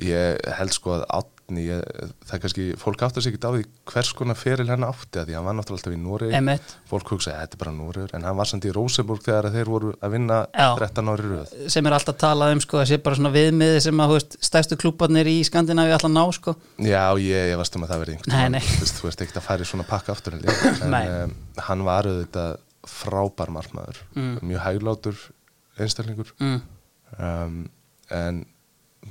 ég 0.01 0.37
held 0.59 0.75
sko 0.75 0.99
að 1.01 1.33
átni 1.47 1.63
ég, 1.63 1.83
það 2.27 2.33
er 2.35 2.41
kannski, 2.43 2.63
fólk 2.79 3.03
áttar 3.05 3.23
sig 3.23 3.35
ekki 3.35 3.47
á 3.47 3.51
því 3.55 3.61
hvers 3.87 4.09
konar 4.17 4.35
feril 4.35 4.67
hann 4.67 4.83
átti 4.83 5.19
að 5.21 5.29
því 5.29 5.35
hann 5.37 5.45
var 5.47 5.55
náttúrulega 5.55 5.93
alltaf 5.95 6.27
í 6.27 6.35
Emmett 6.35 6.73
fólk 6.89 7.11
hugsaði 7.13 7.35
að 7.35 7.41
þetta 7.43 7.55
er 7.55 7.61
bara 7.61 7.73
Noregur 7.77 8.15
en 8.17 8.25
hann 8.27 8.37
var 8.37 8.49
samt 8.49 8.67
í 8.67 8.73
Rosenborg 8.75 9.23
þegar 9.23 9.47
þeir 9.53 9.71
voru 9.71 9.93
að 10.03 10.11
vinna 10.17 10.39
Já. 10.51 10.67
13 10.75 11.11
ári 11.13 11.27
röð. 11.31 11.53
Sem 11.71 11.87
er 11.87 11.95
alltaf 11.97 12.19
talað 12.19 12.55
um 12.55 12.63
sko, 12.63 12.81
þessi 12.81 12.99
bara 13.05 13.19
svona 13.19 13.31
viðmiði 13.35 13.79
sem 13.87 14.03
að 14.03 14.11
þú 14.11 14.17
veist, 14.17 14.37
stærstu 14.49 14.79
klúbarnir 14.81 15.31
í 15.31 15.37
Skandinavíu 15.47 15.95
alltaf 15.95 16.11
ná 16.11 16.23
sko. 16.35 16.55
Já, 16.83 17.03
ég, 17.23 17.51
ég 17.53 17.61
varst 17.61 17.79
um 17.79 17.87
að 17.87 17.93
það 17.93 18.03
verði 18.03 18.17
einhvern 18.17 18.57
nei. 18.57 18.61
Þú 18.67 19.07
veist, 19.07 19.23
ekkert 19.23 19.39
að 19.39 19.47
færi 19.47 19.69
svona 19.71 19.87
pakka 19.87 20.15
aftur 20.17 20.35
en 20.35 20.43
en 20.83 20.99
um, 20.99 21.37
hann 21.69 21.87
var 21.87 22.11
auðvitað 22.11 22.59
frábær 22.87 23.51
markmaður. 23.55 24.03
Mm. 24.15 24.37
mjög 24.47 24.63
hæglátur 24.63 25.25
einstaklingur. 25.77 26.29
Mm, 26.41 26.61
um, 27.17 27.57
en 28.15 28.45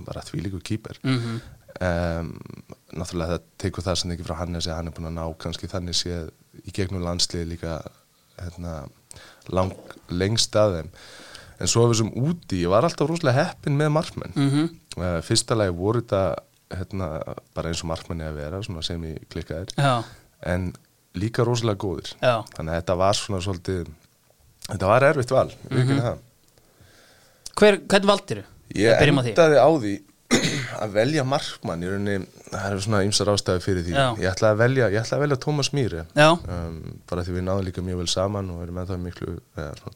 bara 0.06 0.24
þvílíku 0.24 0.60
kýper 0.64 0.98
mm 1.04 1.16
um, 1.80 2.32
náttúrulega 2.96 3.36
það 3.36 3.46
tekur 3.62 3.86
það 3.86 4.00
sem 4.00 4.14
ekki 4.14 4.26
frá 4.26 4.36
Hannes 4.40 4.68
að 4.68 4.78
hann 4.78 4.90
er 4.90 4.96
búin 4.96 5.10
að 5.10 5.16
ná 5.18 5.24
kannski 5.42 5.70
þannig 5.70 5.98
séð 5.98 6.30
í 6.64 6.74
gegnum 6.76 7.04
landslið 7.04 7.48
líka 7.52 7.78
hérna, 8.40 8.74
lang, 9.52 9.72
lengst 10.12 10.56
að 10.56 10.78
þeim. 10.78 10.90
En 11.56 11.70
svo 11.72 11.86
við 11.88 12.02
sem 12.02 12.10
úti, 12.20 12.60
ég 12.64 12.72
var 12.72 12.84
alltaf 12.84 13.08
rosalega 13.08 13.46
heppin 13.46 13.78
með 13.78 13.94
markmenn. 13.96 14.34
Mm 14.36 14.50
uh, 14.96 15.20
fyrsta 15.24 15.56
lagi 15.56 15.74
voru 15.76 16.02
þetta 16.02 16.22
hérna, 16.76 17.08
bara 17.56 17.70
eins 17.70 17.82
og 17.84 17.90
markmenni 17.92 18.26
að 18.26 18.40
vera 18.40 18.60
sem 18.64 19.04
ég 19.06 19.26
klikkaðir 19.30 19.70
Já, 19.76 20.02
en 20.42 20.72
líka 21.14 21.44
rosalega 21.46 21.78
góðir. 21.78 22.12
Já, 22.20 22.42
þannig 22.56 22.72
að 22.72 22.80
þetta 22.80 22.96
var 23.02 23.14
svona 23.20 23.40
svolítið 23.44 23.86
þetta 24.66 24.90
var 24.90 25.06
erfitt 25.10 25.30
val, 25.30 25.48
mm 25.70 25.92
það. 26.00 26.18
Hver, 27.56 27.80
hvern 27.88 28.08
valdiru? 28.10 28.42
ég 28.74 28.98
Byrjum 29.00 29.20
á 29.20 29.22
því. 29.22 29.32
endaði 29.32 29.58
á 29.62 29.68
því 29.80 29.94
að 30.82 30.96
velja 30.96 31.24
markmann 31.26 31.84
í 31.84 31.90
rauninni, 31.90 32.26
það 32.50 32.66
eru 32.70 32.82
svona 32.84 33.02
ymsar 33.06 33.30
ástæði 33.32 33.62
fyrir 33.64 33.86
því. 33.86 33.94
Já. 33.96 34.06
ég 34.22 34.28
ætlaði 34.30 34.54
að 34.54 34.60
velja, 34.62 34.88
að 35.16 35.22
velja 35.24 35.38
Tómas 35.44 35.72
Mýri 35.76 36.02
Já, 36.02 36.28
um, 36.34 36.76
bara 37.10 37.24
því 37.26 37.36
við 37.36 37.46
náðum 37.46 37.66
líka 37.68 37.84
mjög 37.86 38.02
vel 38.02 38.10
saman 38.12 38.52
og 38.54 38.60
erum 38.64 38.82
ennþá 38.82 38.98
miklu 39.02 39.36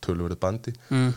tölurverið 0.07 0.41
bandi. 0.45 0.75
Mm, 0.91 1.11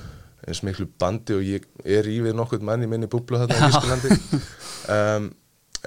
eins 0.47 0.63
miklu 0.67 0.89
bandi 0.99 1.37
og 1.37 1.47
ég 1.47 1.67
er 1.85 2.09
í 2.11 2.17
við 2.25 2.37
nokkuð 2.39 2.65
mann 2.67 2.83
í 2.83 2.89
minni 2.91 3.09
búblu 3.11 3.39
þarna 3.41 3.59
í 3.59 3.71
Ískalandi 3.71 4.19
um, 4.97 5.31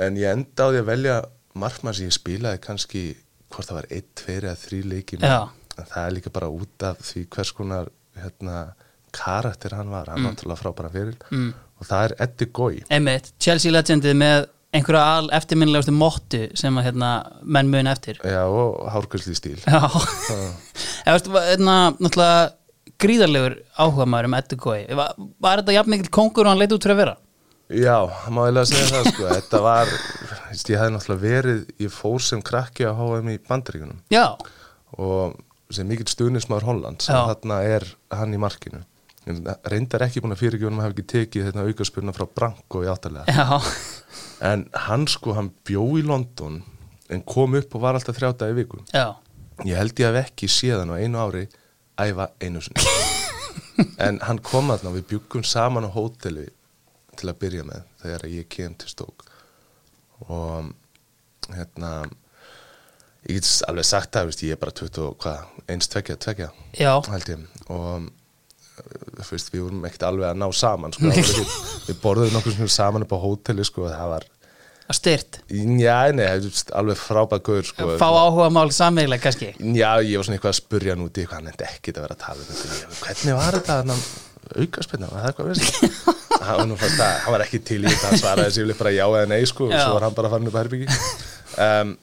en 0.06 0.18
ég 0.20 0.46
því 0.56 0.82
að 0.82 0.90
velja 0.90 1.20
markmann 1.56 1.96
sem 1.96 2.10
ég 2.10 2.16
spilaði 2.16 2.62
kannski 2.64 3.04
hvort 3.52 3.68
það 3.68 3.78
var 3.80 3.92
einn, 3.94 4.08
tveir 4.18 4.48
eða 4.48 4.58
þrý 4.60 4.80
leiki 4.90 5.20
með. 5.20 5.36
Já. 5.36 5.70
en 5.76 5.92
það 5.92 6.02
er 6.02 6.16
líka 6.16 6.32
bara 6.34 6.50
út 6.52 6.88
af 6.88 7.00
því 7.04 7.28
hvers 7.36 7.52
konar 7.56 7.92
hérna, 8.16 8.56
karakter 9.16 9.76
hann 9.76 9.92
var, 9.92 10.10
hann 10.10 10.24
var 10.24 10.34
náttúrulega 10.34 10.60
frábæra 10.60 10.92
fyrir 10.92 11.16
mm. 11.30 11.52
Og 11.80 11.88
það 11.88 12.04
er 12.08 12.14
Eddie 12.26 12.52
Goy. 12.56 12.82
Emmett, 12.92 13.32
Chelsea 13.42 13.74
legendið 13.74 14.16
með 14.20 14.46
einhverja 14.76 15.02
al 15.16 15.30
eftirminnilegustu 15.36 15.94
mottu 15.94 16.42
sem 16.58 16.76
að 16.76 16.88
hérna, 16.90 17.10
menn 17.42 17.70
mun 17.72 17.88
eftir. 17.90 18.18
Já, 18.24 18.42
og 18.44 18.86
hárkvæsli 18.92 19.36
stíl. 19.38 19.58
Já, 19.64 19.82
hérna, 21.06 21.76
náttúrulega 21.96 22.50
gríðarlegur 23.00 23.58
áhuga 23.76 24.08
maður 24.08 24.30
um 24.30 24.36
Eddu 24.38 24.58
Gói 24.60 24.80
var, 24.96 25.14
var 25.42 25.60
þetta 25.60 25.76
jafn 25.76 25.92
mikil 25.92 26.12
kongur 26.12 26.46
og 26.46 26.54
hann 26.54 26.60
leit 26.62 26.72
út 26.72 26.84
fyrir 26.86 26.96
að 26.96 27.02
vera? 27.02 27.16
Já, 27.66 27.96
má 28.30 28.44
eiginlega 28.44 28.70
segja 28.70 28.86
það 28.92 29.08
sko. 29.10 29.28
Þetta 29.32 29.60
var, 29.64 29.90
ég 30.54 30.80
hefði 30.80 30.92
náttúrulega 30.94 31.22
verið 31.24 31.62
ég 31.82 31.92
fór 31.92 32.22
sem 32.22 32.42
krakki 32.46 32.86
að 32.86 33.00
HM 33.00 33.32
í 33.32 33.40
bandaríkunum 33.48 33.98
Já, 34.14 34.26
og 35.02 35.34
sem 35.74 35.88
mikill 35.90 36.06
stuðnismæður 36.08 36.68
Holland 36.70 37.02
sem 37.02 37.16
þarna 37.16 37.58
er 37.66 37.88
hann 38.14 38.36
í 38.36 38.40
markinu 38.40 38.84
reyndar 39.26 40.04
ekki 40.06 40.22
búin 40.22 40.36
að 40.36 40.42
fyrirgjónum 40.44 40.80
að 40.80 40.86
hafa 40.86 40.94
ekki 40.94 41.06
tekið 41.12 41.46
þetta 41.48 41.66
aukarspurna 41.66 42.14
frá 42.14 42.26
Branko 42.38 42.82
í 42.84 42.90
áttalega 42.90 43.58
en 44.46 44.66
hann 44.86 45.06
sko, 45.10 45.34
hann 45.34 45.50
bjó 45.66 45.86
í 45.98 46.04
London 46.06 46.60
en 47.10 47.22
kom 47.26 47.56
upp 47.58 47.74
og 47.74 47.82
var 47.82 47.98
alltaf 47.98 48.18
þrjá 48.18 48.32
dagi 48.38 48.54
í 48.54 48.58
viku. 48.60 48.82
Já, 48.94 49.16
ég 49.66 49.78
held 49.78 50.02
ég 50.02 50.14
hef 50.14 50.30
ekki 50.30 50.50
séðan 50.50 50.92
á 50.94 50.96
einu 50.98 51.22
ári 51.22 51.46
æfa 51.98 52.30
einu 52.42 52.62
sinni. 52.64 52.86
En 54.00 54.16
hann 54.24 54.38
kom 54.40 54.70
að 54.72 54.86
við 54.88 55.02
byggum 55.10 55.42
saman 55.44 55.84
á 55.84 55.90
hóteli 55.92 56.46
til 57.16 57.28
að 57.28 57.40
byrja 57.42 57.64
með 57.68 57.82
þegar 58.00 58.22
ég 58.32 58.46
kem 58.48 58.76
til 58.80 58.88
stók 58.88 59.24
og 60.32 60.70
hérna 61.52 61.90
ég 63.28 63.36
get 63.36 63.50
alveg 63.68 63.84
sagt 63.84 64.16
það, 64.16 64.32
ég 64.46 64.54
er 64.56 64.60
bara 64.62 64.72
20, 64.80 65.10
hvað, 65.20 65.42
eins 65.68 65.90
tvekja, 65.92 66.16
tvekja 66.24 66.48
held 67.12 67.28
ég. 67.34 67.44
Og 67.68 68.08
þú 68.76 69.32
veist, 69.32 69.52
við 69.54 69.62
vorum 69.66 69.84
ekkert 69.88 70.06
alveg 70.10 70.28
að 70.30 70.40
ná 70.42 70.46
saman 70.54 70.92
sko, 70.96 71.10
ekki- 71.12 71.44
við 71.88 72.00
borðum 72.02 72.34
nokkuð 72.36 72.58
sem 72.60 72.72
saman 72.76 73.06
upp 73.06 73.14
á 73.16 73.18
hóteli 73.22 73.64
sko, 73.66 73.86
það 73.90 74.10
var, 74.12 74.26
að 74.86 74.98
styrt 75.00 75.38
já, 75.50 75.96
nei, 76.14 76.26
alveg 76.78 77.00
frábæð 77.00 77.42
gaur 77.48 77.66
sko, 77.70 77.88
Fá 77.98 78.06
áhuga 78.12 78.50
mál 78.54 78.68
samveglega 78.76 79.24
kannski? 79.24 79.48
Já, 79.74 79.90
ég 80.04 80.20
var 80.20 80.28
svona 80.28 80.38
eitthvað 80.38 80.52
að 80.54 80.60
spurja 80.60 80.94
hann 80.94 81.02
eitthvað, 81.08 81.34
hann 81.40 81.48
nefndi 81.50 81.66
ekkert 81.70 81.98
að 81.98 82.06
vera 82.06 82.18
að 82.18 82.24
tala 82.26 82.46
um 82.46 83.00
hvernig 83.02 83.38
var 83.40 83.58
þetta, 83.58 83.78
hann 83.82 84.06
aukarspenna 84.62 85.08
var 85.10 85.24
það 85.24 85.30
eitthvað 85.32 85.48
veist 85.50 85.80
hann, 86.36 86.56
var 86.60 86.66
nú 86.70 86.76
fannst 86.78 87.00
að- 87.02 87.20
hann 87.24 87.34
var 87.34 87.46
ekki 87.48 87.62
til 87.66 87.80
í 87.82 87.88
þetta, 87.90 88.10
hann 88.12 88.20
svaraði 88.22 88.54
sér 88.60 88.74
bara 88.78 88.92
já 88.94 89.04
eða 89.08 89.30
nei, 89.32 89.40
sko, 89.50 89.66
og 89.66 89.74
Já. 89.74 89.82
svo 89.88 89.96
var 89.96 90.06
hann 90.06 90.18
bara 90.20 90.30
farin 90.36 90.50
upp 90.52 90.60
að 90.60 90.66
herbyggi 90.68 91.00
um, 91.66 91.96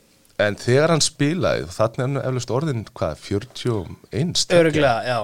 en 0.43 0.57
þegar 0.59 0.91
hann 0.95 1.05
spilaði 1.05 1.69
þannig 1.71 2.01
er 2.01 2.03
hann 2.09 2.19
eflust 2.25 2.51
orðin, 2.57 2.83
hvað, 2.99 3.23
41 3.29 4.35
stykki? 4.43 4.59
Öruglega, 4.59 4.97
já 5.07 5.19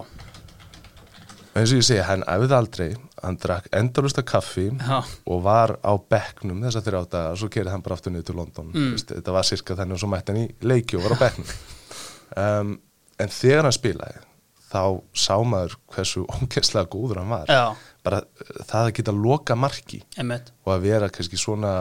eins 1.57 1.73
og 1.73 1.79
ég 1.79 1.85
segi, 1.87 2.03
hann 2.05 2.23
æfði 2.29 2.55
aldrei 2.55 2.87
hann 3.23 3.37
drakk 3.41 3.69
endalust 3.75 4.19
af 4.21 4.27
kaffi 4.29 4.67
Já. 4.69 4.99
og 5.01 5.43
var 5.45 5.75
á 5.81 5.93
bekknum 5.97 6.61
þess 6.65 6.79
að 6.79 6.87
þeirra 6.87 7.01
átta 7.05 7.23
svo 7.39 7.49
kerið 7.51 7.73
hann 7.73 7.85
bara 7.85 7.97
aftur 7.97 8.13
niður 8.13 8.29
til 8.29 8.37
London 8.39 8.71
mm. 8.71 8.89
Vist, 8.95 9.13
þetta 9.15 9.35
var 9.35 9.47
sirka 9.47 9.77
þannig 9.79 9.97
og 9.97 10.03
svo 10.03 10.11
mætti 10.13 10.33
hann 10.33 10.41
í 10.43 10.71
leiki 10.71 10.99
og 10.99 11.05
var 11.07 11.17
á 11.17 11.23
bekknum 11.25 11.53
um, 12.43 12.73
en 13.19 13.33
þegar 13.33 13.67
hann 13.67 13.75
spilaði 13.75 14.25
þá 14.69 14.83
sá 15.17 15.35
maður 15.41 15.77
hversu 15.95 16.25
ógeðslega 16.37 16.91
góður 16.93 17.23
hann 17.23 17.33
var 17.33 17.51
Já. 17.51 17.63
bara 18.05 18.21
uh, 18.23 18.51
það 18.63 18.81
að 18.83 18.93
geta 19.01 19.15
loka 19.17 19.57
marki 19.59 20.03
Einmitt. 20.17 20.53
og 20.65 20.75
að 20.77 20.85
vera 20.85 21.11
kannski 21.13 21.39
svona 21.41 21.73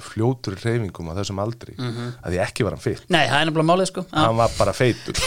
fljótur 0.00 0.56
reyfingum 0.56 1.10
á 1.12 1.18
þessum 1.18 1.40
aldri 1.42 1.74
að 1.76 2.32
því 2.32 2.38
ekki 2.40 2.64
var 2.64 2.76
hann 2.76 2.82
feitt 2.82 3.10
Nei, 3.12 3.26
það 3.28 3.36
er 3.38 3.48
nefnilega 3.48 3.68
málið 3.68 3.88
sko. 3.90 4.04
Já, 4.08 4.18
hann 4.22 4.38
var 4.38 4.54
bara 4.56 4.72
feitur. 4.76 5.18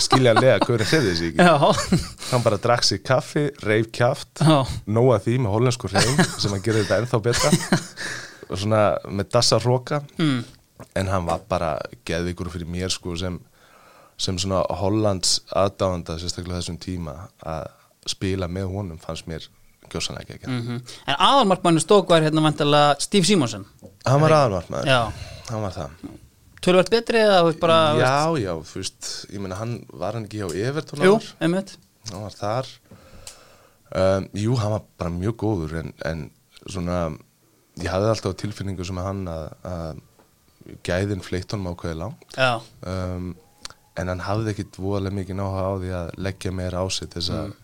Skiljanlega, 0.00 0.56
hvernig 0.64 0.88
hreyði 0.88 1.10
þessi 1.10 1.28
ekki. 1.28 1.44
Já, 1.44 2.06
hann 2.30 2.46
bara 2.46 2.60
drakk 2.64 2.86
sér 2.88 3.02
kaffi, 3.04 3.44
reif 3.66 3.90
kjaft 3.92 4.40
já. 4.40 4.56
nóa 4.88 5.20
því 5.20 5.36
með 5.44 5.54
hollensku 5.56 5.90
reym 5.92 6.22
sem 6.42 6.56
að 6.56 6.64
gera 6.64 6.84
þetta 6.84 7.00
ennþá 7.02 7.22
betra. 7.28 7.52
Og 8.48 8.62
svona 8.62 8.82
með 9.12 9.30
dassa 9.36 9.60
róka 9.60 10.00
mm. 10.16 10.40
en 11.02 11.12
hann 11.12 11.28
var 11.28 11.44
bara 11.50 11.74
geðvíkur 12.08 12.50
fyrir 12.54 12.72
mér 12.72 12.92
sko 12.94 13.14
sem, 13.20 13.36
sem 14.16 14.40
svona 14.40 14.64
Hollands 14.80 15.42
aðdáanda 15.52 16.16
sérstaklega 16.18 16.62
þessum 16.62 16.80
tíma 16.80 17.18
að 17.44 17.68
spila 18.08 18.48
með 18.48 18.72
honum 18.72 19.00
fannst 19.02 19.28
mér 19.28 19.44
gjósanlega 19.92 20.36
ekki. 20.36 20.48
Mm 20.50 20.80
En 21.06 21.16
aðalmarkmannu 21.28 21.82
stók 21.82 22.08
var 22.10 22.24
hérna 22.24 22.42
vantilega 22.44 22.96
Steve 23.02 23.26
Simonsen. 23.28 23.66
Hann 24.06 24.20
var 24.24 24.36
aðalvartmaður, 24.38 24.90
Já, 24.90 25.00
hann 25.50 25.62
var 25.66 25.76
það. 25.76 26.10
Tölvöld 26.60 26.90
betri 26.92 27.20
eða 27.22 27.40
veist 27.46 27.60
bara 27.60 27.78
já, 27.96 28.36
já, 28.42 28.52
þú 28.68 28.82
veist, 28.82 29.10
ég 29.32 29.40
meina 29.40 29.56
hann 29.56 29.78
var 29.96 30.16
hann 30.18 30.26
ekki 30.28 30.42
hjá 30.42 30.66
Everton 30.68 31.04
Jú, 31.06 31.14
einmitt. 31.40 31.76
Hann 32.10 32.26
var 32.26 32.36
þar. 32.36 32.68
Um, 33.90 34.28
jú, 34.36 34.54
hann 34.60 34.74
var 34.76 34.84
bara 35.00 35.10
mjög 35.14 35.36
góður 35.40 35.78
en, 35.80 35.92
en 36.06 36.26
svona 36.66 36.98
ég 37.80 37.88
hafði 37.90 38.12
alltaf 38.12 38.36
á 38.36 38.40
tilfinningu 38.44 38.84
sem 38.86 39.00
hann 39.00 39.24
að, 39.30 39.46
að 39.66 40.76
gæðin 40.86 41.24
fleitt 41.24 41.54
honum 41.56 41.72
ákveði 41.72 41.96
langt. 42.02 42.26
Já, 42.36 42.60
um, 42.86 43.32
en 43.98 44.12
hann 44.12 44.22
hafði 44.24 44.52
ekkit 44.54 44.78
voðalega 44.80 45.16
mikið 45.16 45.38
náha 45.40 45.64
á 45.66 45.72
því 45.80 45.90
að 45.96 46.10
leggja 46.28 46.52
meira 46.54 46.84
á 46.84 46.86
sig 46.92 47.10
þess 47.12 47.32
að 47.34 47.54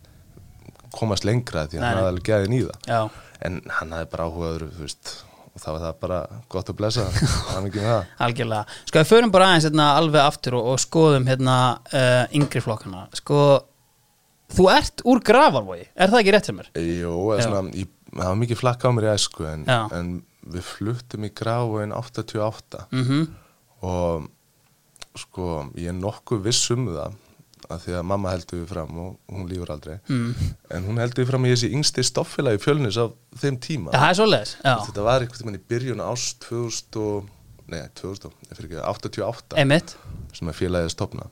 komast 0.95 1.27
lengra 1.27 1.67
því 1.71 1.81
að 1.81 1.87
hann 1.87 2.01
hafði 2.01 2.11
alveg 2.13 2.67
það. 2.67 2.91
Já, 2.91 3.01
en 3.49 3.63
hann 3.79 3.95
hafði 3.97 4.11
bara 4.13 4.27
áhuga 4.29 4.51
öðru 4.55 4.69
þú 4.75 4.85
veist, 4.85 5.15
og 5.53 5.63
það 5.63 5.77
var 5.77 5.85
það 5.87 5.97
bara 6.05 6.21
gott 6.53 6.73
að 6.73 6.79
blessa 6.81 7.07
hann. 7.07 7.33
Ekki 7.67 7.81
með 7.81 7.89
það. 7.91 8.13
Algjörlega. 8.27 8.79
Sko, 8.85 9.01
við 9.01 9.11
förum 9.13 9.35
bara 9.35 9.49
aðeins 9.51 9.69
hérna 9.71 9.89
alveg 10.01 10.23
aftur 10.23 10.59
og, 10.61 10.71
og 10.75 10.83
skoðum 10.83 11.31
hérna 11.31 11.57
uh, 11.93 12.23
yngri 12.37 12.63
flokkana. 12.65 13.07
Sko, 13.17 13.41
þú 14.57 14.71
ert 14.75 15.05
úr 15.09 15.25
gravarvogi, 15.27 15.89
er 15.95 16.13
það 16.13 16.23
ekki 16.23 16.37
rétt 16.37 16.51
sem 16.51 16.63
er? 16.63 16.71
Já. 16.77 17.11
svona, 17.43 17.65
ég, 17.75 17.91
það 18.13 18.31
var 18.31 18.41
mikið 18.45 18.63
flakka 18.63 18.93
á 18.93 18.97
mér 18.97 19.09
í 19.09 19.13
æsku 19.17 19.49
en, 19.51 19.67
en 19.67 20.15
við 20.47 20.63
fluttum 20.63 21.27
í 21.27 21.33
gráin 21.35 21.95
88 21.97 22.87
Mm 22.95 23.27
og 23.87 24.25
sko 25.17 25.67
ég 25.77 25.91
er 25.91 25.97
nokkuð 25.97 26.47
viss 26.47 26.71
um 26.73 26.87
það 26.89 27.17
að 27.73 27.87
því 27.87 27.95
að 27.99 28.05
mamma 28.13 28.33
heldur 28.35 28.61
við 28.61 28.69
fram 28.73 29.01
og 29.03 29.15
hún 29.33 29.47
lífur 29.51 29.73
aldrei. 29.75 29.97
Mm. 30.09 30.51
en 30.77 30.89
hún 30.89 31.01
heldur 31.03 31.25
við 31.25 31.31
fram 31.33 31.47
í 31.47 31.55
þessi 31.55 31.73
yngsti 31.77 32.05
stoffélagi 32.07 32.63
fjölnis 32.63 32.99
á 33.01 33.07
þeim 33.41 33.59
tíma. 33.63 33.95
Það 33.95 34.23
er 34.27 34.53
já, 34.53 34.75
þetta 34.89 35.07
var 35.07 35.25
einhvern 35.25 35.43
tímann 35.43 35.59
í 35.59 35.65
byrjun 35.73 36.05
ást 36.07 36.39
2000 36.47 37.01
og, 37.03 37.33
nei 37.73 37.83
2000, 37.99 38.37
ég 38.51 38.61
fyrir 38.61 38.71
ekki 38.71 38.85
88 38.93 39.59
einmitt. 39.63 39.97
Sem 40.37 40.53
er 40.53 40.57
félagið 40.57 40.95
stopna 40.95 41.31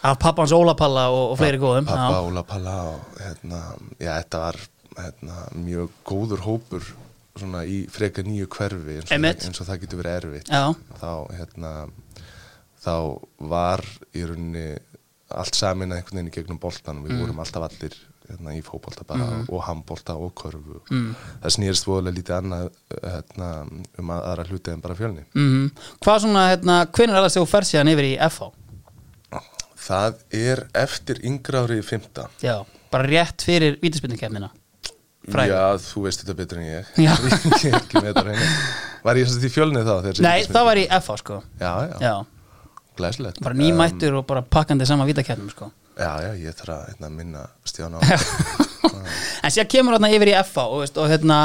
Af 0.00 0.16
pappans 0.16 0.52
Ólapalla 0.56 1.10
og, 1.12 1.34
og 1.34 1.36
fleiri 1.36 1.60
góðum 1.60 1.84
pappa, 1.84 2.16
já. 2.16 2.24
Óla 2.24 2.42
Palla 2.48 2.76
og 2.94 3.18
hérna, 3.20 3.60
já 4.00 4.14
þetta 4.14 4.38
var 4.46 4.58
hérna, 4.96 5.40
mjög 5.60 5.90
góður 6.08 6.44
hópur 6.46 6.86
svona 7.36 7.66
í 7.68 7.82
freka 7.92 8.24
nýju 8.24 8.48
hverfi 8.50 8.96
eins 8.96 9.12
og, 9.12 9.26
eins 9.28 9.60
og 9.60 9.68
það 9.68 9.82
getur 9.84 10.00
verið 10.00 10.16
erfitt. 10.18 10.48
Já, 10.50 10.72
þá 11.00 11.12
hérna 11.36 11.72
þá 12.80 12.94
var 13.52 13.84
í 14.16 14.24
rauninni 14.24 14.66
allt 15.30 15.54
samin 15.54 15.92
einhvern 15.92 16.16
veginn 16.20 16.30
í 16.32 16.34
gegnum 16.34 16.58
boltan 16.62 17.02
við 17.04 17.20
vorum 17.20 17.38
alltaf 17.42 17.66
allir 17.68 17.94
hérna, 18.30 18.52
í 18.54 18.60
fótbolta 18.62 19.02
bara 19.06 19.26
og 19.48 19.62
handbolta 19.66 20.14
og 20.14 20.32
körfu. 20.38 20.80
Mm. 20.90 21.14
það 21.42 21.54
snýrist 21.56 21.86
voðalega 21.88 22.16
lítið 22.18 22.36
annað 22.36 22.68
hérna, 23.02 23.48
um 23.98 24.10
að- 24.14 24.24
aðra 24.30 24.44
hluti 24.50 24.70
en 24.74 24.80
bara 24.84 24.94
fjölni. 24.94 25.24
Mm 25.34 25.70
Hvað 26.04 26.20
svona, 26.24 26.44
hérna, 26.52 26.76
hvenær 26.86 27.16
er 27.18 27.24
það 27.26 27.32
sem 27.34 27.42
þú 27.44 27.50
fer 27.50 27.66
síðan 27.70 27.92
yfir 27.94 28.08
í 28.12 28.16
FH? 28.28 28.50
það 29.80 30.18
er 30.36 30.60
eftir 30.76 31.20
yngra 31.26 31.62
árið 31.64 31.80
í 31.80 31.84
fymta 31.86 32.26
Já, 32.44 32.58
bara 32.92 33.06
rétt 33.08 33.42
fyrir 33.46 33.78
vítaspindikefnina 33.82 34.50
Fræg. 35.30 35.50
já, 35.52 35.62
þú 35.84 36.02
veist 36.06 36.22
þetta 36.22 36.34
betur 36.38 36.58
en 36.60 36.66
ég. 36.68 36.90
Ég 37.04 37.10
er 37.70 37.76
ekki 37.80 38.00
með 38.00 38.06
þetta 38.10 38.22
hreinu. 38.24 38.46
var 39.04 39.18
ég 39.20 39.28
að 39.28 39.40
því 39.42 39.50
fjölni 39.52 39.82
þá 39.84 39.92
þegar 40.04 40.20
Nei, 40.24 40.44
það 40.48 40.64
var 40.68 40.80
í 40.80 40.84
FH 41.00 41.16
sko. 41.20 41.36
Já, 41.60 41.72
já, 41.90 41.96
Já, 42.00 42.14
glæsilegt. 42.98 43.40
Bara 43.44 43.54
nýmættur 43.58 44.16
og 44.20 44.26
bara 44.26 44.42
pakkandi 44.42 44.86
saman 44.88 45.08
vítakefnum 45.10 45.50
sko. 45.52 45.70
Já, 46.00 46.10
já, 46.24 46.30
ég 46.48 46.56
þarf 46.56 46.74
að 46.78 46.88
hérna, 46.94 47.10
minna 47.12 47.46
stján 47.68 47.94
á 47.94 48.00
En 49.44 49.50
síðan 49.52 49.68
kemur 49.70 49.96
hérna 49.96 50.10
yfir 50.14 50.30
í 50.32 50.36
FH 50.40 50.62
og, 50.66 50.80
veist, 50.84 50.96
og 51.00 51.08
hérna 51.10 51.36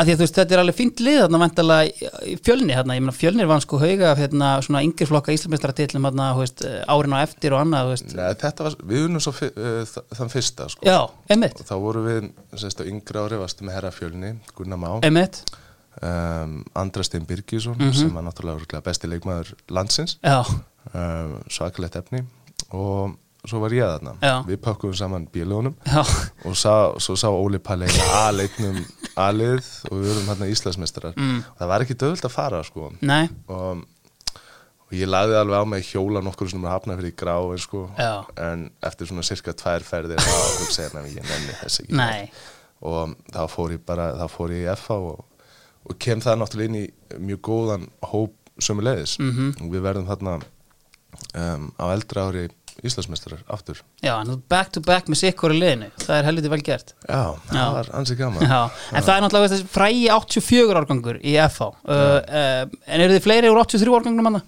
að 0.00 0.06
því 0.06 0.12
að 0.14 0.18
þú 0.20 0.24
veist, 0.24 0.36
þetta 0.38 0.54
er 0.56 0.60
alveg 0.62 0.76
fínt 0.78 1.00
lið 1.04 1.16
þarna 1.20 1.38
væntalega 1.42 1.86
í- 1.88 2.10
í 2.32 2.34
fjölni 2.46 2.76
hérna, 2.76 2.94
ég 2.96 3.02
meina 3.04 3.14
fjölnir 3.16 3.48
vann 3.50 3.60
sko 3.64 3.80
hauga 3.82 4.12
af 4.14 4.20
hérna 4.22 4.50
svona 4.64 4.82
yngri 4.86 5.08
flokka 5.08 5.34
íslamistaratitlum 5.34 6.06
hérna, 6.08 6.28
þú 6.36 6.44
veist, 6.44 6.62
árin 6.94 7.16
á 7.16 7.18
eftir 7.24 7.56
og 7.56 7.62
annað, 7.64 7.88
þú 7.88 7.94
veist. 7.96 8.14
Nei, 8.16 8.28
þetta 8.44 8.66
var, 8.68 8.76
við 8.92 9.06
unum 9.08 9.24
svo 9.24 9.32
uh, 9.34 9.82
þa- 9.90 10.04
þann 10.20 10.32
fyrsta 10.36 10.68
sko. 10.72 10.86
Já, 10.88 10.98
einmitt, 11.34 11.58
og 11.60 11.68
þá 11.68 11.74
voru 11.84 12.04
við, 12.06 12.30
sérst 12.62 12.80
á 12.80 12.84
yngra 12.88 13.26
ári 13.26 13.40
varstu 13.42 13.66
með 13.68 13.76
herra 13.80 13.92
fjölni, 13.96 14.32
Gunnar 14.56 14.80
Má. 14.80 14.90
Einmitt 15.04 15.42
um, 16.02 16.64
Andra 16.74 17.02
Steinn 17.06 17.26
Birgisson 17.28 17.76
Mhm. 17.78 17.92
sem 17.92 18.14
var 18.14 18.22
náttúrulega 18.22 18.80
besti 18.84 19.08
leikmaður 19.08 19.54
landsins. 19.70 20.18
Um, 20.94 21.40
svakalegt 21.50 21.96
efni. 21.96 22.24
Og 22.72 23.16
svo 23.46 23.60
var 23.60 23.70
ég 23.72 23.84
þarna. 23.84 24.14
Já. 24.20 24.42
við 24.46 24.56
pakkuðum 24.60 24.96
saman 24.96 25.26
bílunum 25.32 25.74
og 26.44 26.54
sá, 26.56 26.92
svo 27.00 27.14
sá 27.16 27.28
Óli 27.32 27.58
Palli 27.58 27.86
A-leiknum 28.12 28.84
A-lið 29.16 29.64
og 29.90 29.96
við 29.96 30.10
vorum 30.10 30.28
hérna 30.28 30.48
Íslandsmeistarar. 30.52 31.14
Mm. 31.16 31.44
það 31.58 31.66
var 31.72 31.80
ekki 31.84 31.94
döðult 31.96 32.24
að 32.28 32.30
fara 32.34 32.62
sko. 32.64 32.90
Og, 33.48 33.84
og 34.90 34.92
ég 34.96 35.08
lagði 35.08 35.36
alveg 35.40 35.56
á 35.56 35.64
mig 35.70 35.82
að 35.84 35.88
hjóla 35.94 36.22
nokkur 36.24 36.50
sem 36.50 36.64
er 36.64 36.70
hafnað 36.74 37.00
fyrir 37.00 37.16
gráin 37.16 37.58
sko. 37.62 37.82
En 38.36 38.70
eftir 38.82 39.06
svona 39.10 39.22
cirka 39.26 39.52
tvær 39.56 39.84
ferðir 39.86 40.20
þá 40.20 40.36
hugsaði 40.60 40.88
ég 40.88 41.00
að 41.00 41.10
ég 41.16 41.28
nenni 41.30 41.56
þess 41.62 41.80
ekki. 41.84 41.96
Nei. 41.96 42.30
Og 42.82 43.14
þá 43.32 43.42
fór 43.52 43.72
ég 43.76 43.84
bara 43.86 44.12
þá 44.16 44.26
fór 44.32 44.52
ég 44.56 44.64
í 44.68 44.70
FH 44.76 44.90
og, 44.96 45.24
og 45.90 45.98
kem 45.98 46.22
það 46.22 46.38
náttúrulega 46.44 46.70
inn 46.70 46.78
í 46.80 46.86
mjög 47.30 47.42
góðan 47.50 47.88
hóp 48.12 48.36
sömulegis 48.60 49.18
Mhm. 49.18 49.52
og 49.64 49.68
við 49.74 49.84
verðum 49.88 50.08
þarna 50.08 50.38
um, 51.34 51.70
á 51.80 51.84
eldra 51.92 52.28
ári 52.30 52.48
Íslandsmeistarar 52.86 53.42
aftur. 53.52 53.76
Já, 54.00 54.14
back 54.48 54.70
to 54.72 54.80
back 54.80 55.04
með 55.10 55.18
sikkur 55.20 55.52
í 55.52 55.58
liðinu. 55.58 55.90
Það 56.00 56.14
er 56.16 56.24
helviti 56.24 56.48
vel 56.48 56.60
gert. 56.64 56.94
Já, 57.04 57.34
það 57.50 57.58
Já. 57.58 57.64
var 57.74 57.88
ansið 57.98 58.16
gaman. 58.22 58.42
Já, 58.46 58.60
en 58.94 59.02
það 59.04 59.10
er 59.16 59.24
náttúrulega 59.26 59.50
þessi 59.52 59.66
frægi 59.74 60.06
84 60.14 60.78
árgangur 60.80 61.18
í 61.20 61.34
FH 61.44 61.66
uh, 61.66 61.74
uh, 61.90 62.62
En 62.86 63.00
eru 63.04 63.12
þið 63.18 63.26
fleiri 63.26 63.50
úr 63.52 63.60
83 63.60 63.98
árgangnum 63.98 64.30
hann? 64.30 64.40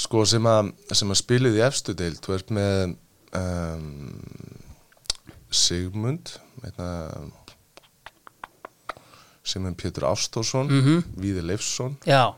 Sko 0.00 0.24
sem 0.24 0.48
að, 0.48 0.70
að 0.94 1.14
spilið 1.20 1.58
í 1.60 1.64
efstu 1.66 1.94
deild, 1.98 2.22
þú 2.24 2.34
ert 2.38 2.54
með 2.56 2.96
um, 3.36 4.16
Sigmund 5.50 6.38
meitna, 9.44 9.50
Sigmund 9.52 9.76
Pétur 9.76 10.04
Ástórsson 10.08 10.66
Mhm. 10.68 11.04
Víði 11.20 11.42
Leifsson 11.44 11.96
Já, 12.06 12.34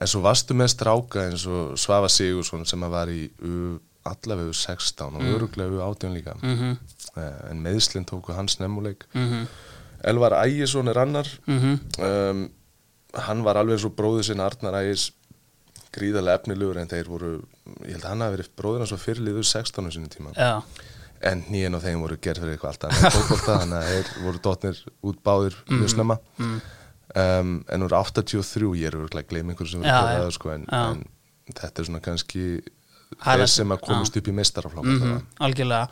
en 0.00 0.06
svo 0.06 0.20
varstu 0.22 0.54
með 0.54 0.68
stráka 0.74 1.28
eins 1.30 1.46
og 1.46 1.78
Svafa 1.78 2.08
Sigursson 2.08 2.64
sem 2.66 2.80
var 2.80 3.06
í 3.08 3.30
allavegu 4.04 4.52
16 4.52 5.14
og 5.16 5.22
mm. 5.22 5.34
öruglega 5.34 5.70
við 5.70 5.80
18 5.80 6.14
líka 6.14 6.34
mm 6.42 6.54
-hmm. 6.58 7.50
en 7.50 7.62
meðslinn 7.62 8.04
tóku 8.04 8.32
hans 8.34 8.58
nemmuleik 8.60 9.04
Mhm. 9.14 9.46
Elvar 10.04 10.32
Ægisson 10.46 10.88
er 10.88 10.98
annar 10.98 11.26
um, 11.48 12.50
hann 13.14 13.44
var 13.44 13.56
alveg 13.56 13.78
svo 13.78 13.88
bróður 13.90 14.22
sinna 14.24 14.44
Arnar 14.44 14.74
Ægis 14.82 15.12
gríðarlega 15.92 16.34
efnilegur 16.40 16.76
en 16.78 16.88
þeir 16.88 17.06
voru 17.08 17.42
ég 17.86 17.92
held 17.92 18.04
að 18.04 18.08
hann 18.08 18.20
hafi 18.20 18.36
verið 18.36 18.48
bróður 18.56 18.78
hans 18.78 18.92
og 18.92 18.98
fyrirliður 18.98 19.44
16 19.44 19.86
á 19.86 19.90
sinni 19.92 20.08
tíma 20.08 20.32
Já, 20.34 20.62
en 21.30 21.42
nýjan 21.52 21.76
á 21.76 21.80
þeim 21.84 22.04
voru 22.04 22.18
gerð 22.20 22.44
fyrir 22.44 22.56
eitthvað 22.56 22.72
allt 22.72 22.86
annað 22.88 23.16
fótbolta, 23.16 23.56
þannig 23.62 23.78
að 23.78 23.90
þeir 23.90 24.12
voru 24.26 24.42
dotnir 24.44 24.80
út 25.10 25.20
báðir 25.24 25.58
mjög 25.72 25.92
snemma 25.94 26.18
mm. 26.36 26.58
um, 27.24 27.54
en 27.76 27.86
úr 27.86 27.96
83 27.96 28.70
ég 28.80 28.90
er 28.90 28.98
örgulega 28.98 29.24
að 29.24 29.32
gleyma 29.32 29.54
einhverju 29.54 29.72
sem 29.72 29.84
verður 29.84 29.96
já. 29.96 30.12
gerðað 30.12 30.36
sko, 30.38 30.52
en, 30.54 30.68
en 30.80 31.56
þetta 31.60 31.82
er 31.82 31.88
svona 31.88 32.04
kannski 32.04 32.44
þeir 33.14 33.46
sem 33.52 33.74
að 33.74 33.82
komast 33.86 34.20
upp 34.20 34.30
í 34.30 34.36
meistaraflokk 34.36 34.90
mm 34.90 35.18
algjörlega 35.44 35.88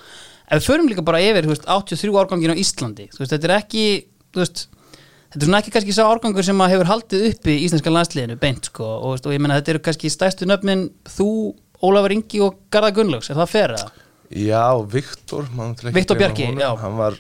ef 0.52 0.60
við 0.60 0.68
förum 0.68 0.88
líka 0.90 1.04
bara 1.06 1.22
yfir, 1.22 1.48
veist, 1.48 1.66
83 1.70 2.12
árgangin 2.20 2.52
á 2.52 2.56
Íslandi, 2.58 3.08
veist, 3.16 3.32
þetta 3.32 3.48
er 3.48 3.54
ekki 3.56 3.84
veist, 4.36 4.66
þetta 5.32 5.40
er 5.40 5.48
svona 5.48 5.60
ekki 5.62 5.74
kannski 5.76 5.96
sá 5.96 6.02
árgangur 6.04 6.46
sem 6.46 6.60
að 6.60 6.74
hefur 6.74 6.90
haldið 6.90 7.26
upp 7.30 7.48
í 7.48 7.58
íslenska 7.66 7.92
landsliðinu 7.94 8.38
beint, 8.42 8.68
sko, 8.68 8.88
og, 8.98 9.22
og 9.22 9.34
ég 9.34 9.42
meina 9.42 9.58
þetta 9.60 9.76
eru 9.76 9.84
kannski 9.86 10.12
stæstu 10.12 10.48
nöfnin 10.48 10.88
þú, 11.08 11.28
Ólafur 11.82 12.14
Ingi 12.14 12.38
og 12.44 12.60
Garða 12.70 12.92
Gunnlaugs, 12.94 13.30
er 13.32 13.40
það 13.40 13.48
fer? 13.50 13.76
Já, 14.32 14.64
Viktor 14.88 15.44
Viktor 15.92 16.16
Bjarki, 16.18 16.46
já. 16.58 16.72
Mhm. 16.72 16.78
hann 16.80 16.96
var 16.96 17.18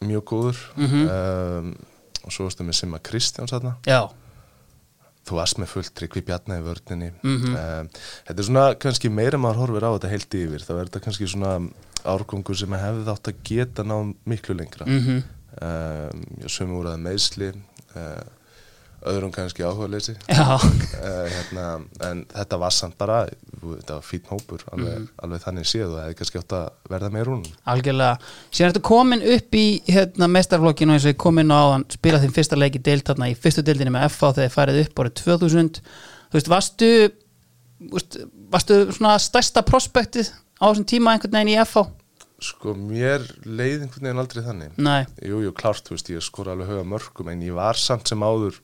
mjög 0.00 0.24
góður. 0.24 0.58
Um, 0.76 1.74
og 2.24 2.32
svo 2.32 2.44
varstu 2.48 2.64
með 2.64 2.74
Simma 2.76 2.98
Kristjáns 2.98 3.50
þarna. 3.52 3.74
Já, 3.86 4.08
þú 5.26 5.36
varst 5.36 5.58
með 5.60 5.68
fullt 5.72 5.94
Tryggvi 5.94 6.22
Bjarni 6.26 6.56
í 6.58 6.64
vördninni 6.64 7.12
Mhm. 7.22 7.54
um, 7.56 7.88
þetta 8.26 8.38
er 8.38 8.44
svona 8.48 8.74
kannski 8.78 9.10
meira 9.10 9.38
maður 9.38 9.56
horfir 9.66 9.84
á 9.86 9.90
þetta 9.96 10.10
heilt 10.10 10.34
yfir 10.34 10.64
þá 10.64 10.70
er 10.80 10.84
þetta 10.88 11.00
kannski 11.04 11.28
svona 11.28 11.70
árgangur 12.04 12.56
sem 12.56 12.70
hefði 12.70 13.04
þátt 13.04 13.28
að 13.32 13.42
geta 13.44 13.82
ná 13.84 14.14
miklu 14.26 14.56
lengra. 14.56 14.86
Mhm, 14.86 15.22
um, 15.60 16.24
já, 16.40 16.46
sömu 16.48 16.76
voru 16.80 16.88
það 16.94 17.04
meðsli 17.04 17.50
uh, 17.96 18.22
öðrum 19.08 19.30
kannski 19.32 19.64
áhuga 19.64 20.00
já, 20.28 20.44
uh, 20.60 21.28
hérna, 21.32 21.66
en 22.04 22.24
þetta 22.28 22.58
var 22.60 22.70
samt 22.74 22.98
bara 23.00 23.22
þetta 23.60 23.96
var 23.96 24.04
fýtn 24.04 24.28
hópur 24.32 24.64
alveg, 24.72 24.98
Mhm. 24.98 25.08
alveg 25.22 25.42
þannig 25.44 25.68
séð 25.70 25.94
og 25.94 26.00
hefði 26.02 26.16
kannski 26.18 26.38
átt 26.40 26.52
að 26.52 26.68
verða 26.90 27.10
meir 27.12 27.24
hún 27.30 27.44
algjörlega. 27.66 28.18
Síðan 28.50 28.70
ertu 28.72 28.82
komin 28.82 29.22
upp 29.22 29.50
í 29.56 29.64
hérna, 29.88 30.28
mestarflokkinu 30.28 30.92
eins 30.92 31.04
og 31.06 31.14
ég 31.14 31.16
kom 31.16 31.38
inn 31.38 31.48
á 31.52 31.58
áðan 31.64 31.84
spila 31.90 32.18
þinn 32.20 32.34
fyrsta 32.36 32.56
leiki 32.60 32.82
deilt 32.82 33.04
þarna 33.08 33.30
í 33.30 33.36
fyrstu 33.36 33.62
deildinni 33.64 33.90
með 33.96 34.08
FH 34.10 34.34
þegar 34.36 34.48
þið 34.48 34.56
farið 34.58 34.80
upp 34.84 34.94
árið 35.04 35.14
2000 35.24 35.80
þú 36.30 36.38
veist, 36.38 36.48
varstu 36.52 36.90
veist, 37.92 38.16
varstu 38.52 38.92
svona 38.92 39.16
stærsta 39.18 39.62
prospektið 39.64 40.28
á 40.60 40.64
þessum 40.68 40.84
tíma 40.84 41.14
einhvern 41.16 41.32
veginn 41.38 41.54
í 41.56 41.64
FH? 41.64 41.86
sko 42.40 42.72
mér 42.72 43.20
leið 43.44 43.82
einhvern 43.84 44.00
veginn 44.06 44.20
aldrei 44.22 44.42
þannig. 44.44 44.76
Nei, 44.80 45.04
jú, 45.20 45.42
jú, 45.44 45.50
klárt, 45.52 45.84
þú 45.84 45.92
veist, 45.92 46.08
ég 46.08 46.22
skor 46.24 46.48
alveg 46.48 46.70
höga 46.72 46.84
mörgum 46.88 47.28
en 47.28 47.42
ég 47.44 47.52
var 47.52 47.74
samt 47.76 48.08
sem 48.08 48.18
áður 48.24 48.56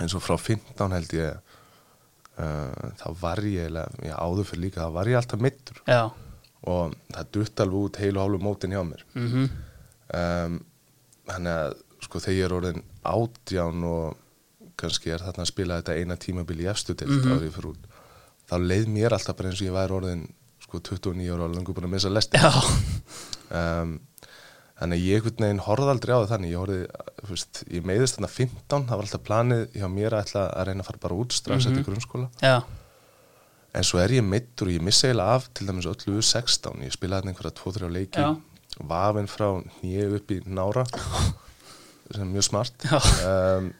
eins 0.00 0.14
og 0.14 0.22
frá 0.24 0.36
15 0.38 0.92
held 0.96 1.14
ég 1.16 1.36
uh, 2.38 2.92
þá 3.00 3.06
var 3.20 3.40
ég 3.48 3.70
já, 3.72 4.14
áður 4.20 4.44
fyrir 4.50 4.64
líka, 4.66 4.84
þá 4.86 4.92
var 4.98 5.10
ég 5.10 5.16
alltaf 5.20 5.40
mittur 5.40 5.82
já. 5.88 6.02
Og 6.66 6.94
það 7.14 7.28
dutt 7.36 7.60
alveg 7.62 7.82
út 7.86 7.98
heilu 8.02 8.20
hálfu 8.22 8.38
mótin 8.42 8.72
hjá 8.74 8.82
mér. 8.84 9.04
Mm 9.14 9.48
um, 10.16 10.60
þannig 11.26 11.52
að 11.58 11.72
sko 12.06 12.20
þegar 12.22 12.36
ég 12.38 12.44
er 12.46 12.52
orðin 12.54 12.82
átján 13.02 13.84
og 13.88 14.16
kannski 14.78 15.10
er 15.10 15.22
þarna 15.24 15.42
að 15.42 15.48
spila 15.50 15.78
þetta 15.80 15.96
eina 15.98 16.16
tímabil 16.20 16.60
í 16.62 16.68
efstu 16.70 16.94
til 16.94 17.08
Mhm. 17.08 17.32
árið 17.34 17.54
fyrir 17.56 17.70
út 17.72 17.88
þá 18.46 18.54
leið 18.62 18.86
mér 18.94 19.16
alltaf 19.16 19.36
bara 19.36 19.48
eins 19.50 19.60
og 19.62 19.66
ég 19.66 19.74
væri 19.74 19.96
orðin 19.96 20.22
sko 20.62 20.78
29 20.78 21.32
ára 21.34 21.48
og 21.48 21.56
lengur 21.56 21.74
búin 21.74 21.88
að 21.88 21.94
missa 21.96 22.08
lesti 22.12 22.38
Já, 22.38 22.52
um, 23.50 23.96
þannig 24.80 25.04
ég 25.06 25.20
einhvern 25.20 25.46
veginn 25.46 25.62
horfði 25.66 25.92
aldrei 25.92 26.12
á 26.12 26.18
það 26.20 26.32
þannig. 26.34 26.52
Ég 26.52 26.62
horfði, 26.62 26.80
veist, 27.30 27.62
ég 27.72 27.86
meiðist 27.88 28.18
þarna 28.18 28.32
15, 28.32 28.88
það 28.88 28.98
var 29.00 29.06
alltaf 29.06 29.24
planið 29.26 29.62
hjá 29.76 29.86
mér 29.92 30.18
að 30.18 30.34
að 30.42 30.66
reyna 30.68 30.84
að 30.84 30.90
fara 30.90 31.02
bara 31.06 31.20
út 31.22 31.36
strax 31.36 31.68
eftir 31.70 31.86
grunnskóla. 31.86 32.28
Já, 32.44 32.56
en 33.76 33.86
svo 33.86 34.00
er 34.00 34.14
ég 34.16 34.24
meittur 34.24 34.70
og 34.70 34.76
ég 34.76 34.84
missa 34.84 35.08
eiginlega 35.08 35.38
af 35.38 35.48
til 35.56 35.66
dæmis 35.68 35.88
öllu 35.90 36.20
16, 36.24 36.84
ég 36.86 36.94
spilaði 36.94 37.32
einhverja 37.32 37.56
2-3 37.58 37.90
leiki, 37.92 38.22
Já. 38.24 38.36
vafinn 38.92 39.28
frá 39.30 39.48
nýju 39.82 40.20
upp 40.20 40.32
í 40.32 40.38
nára 40.48 40.86
sem 42.12 42.22
er 42.22 42.30
mjög 42.30 42.46
smart. 42.50 42.86
Um, 43.26 43.72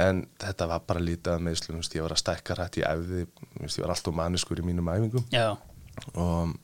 en 0.00 0.24
þetta 0.40 0.70
var 0.70 0.86
bara 0.88 1.02
lítið 1.04 1.34
að 1.34 1.44
meðslum, 1.46 1.82
ég 1.82 2.06
var 2.06 2.14
að 2.16 2.22
stækka 2.22 2.56
rætt 2.56 2.80
í 2.80 2.86
æfði, 2.86 3.26
ég 3.60 3.78
var 3.82 3.94
alltaf 3.94 4.16
maniskur 4.16 4.62
í 4.62 4.66
mínum 4.66 4.88
æfingum. 4.90 5.26
Já. 5.34 5.52
Og 6.14 6.54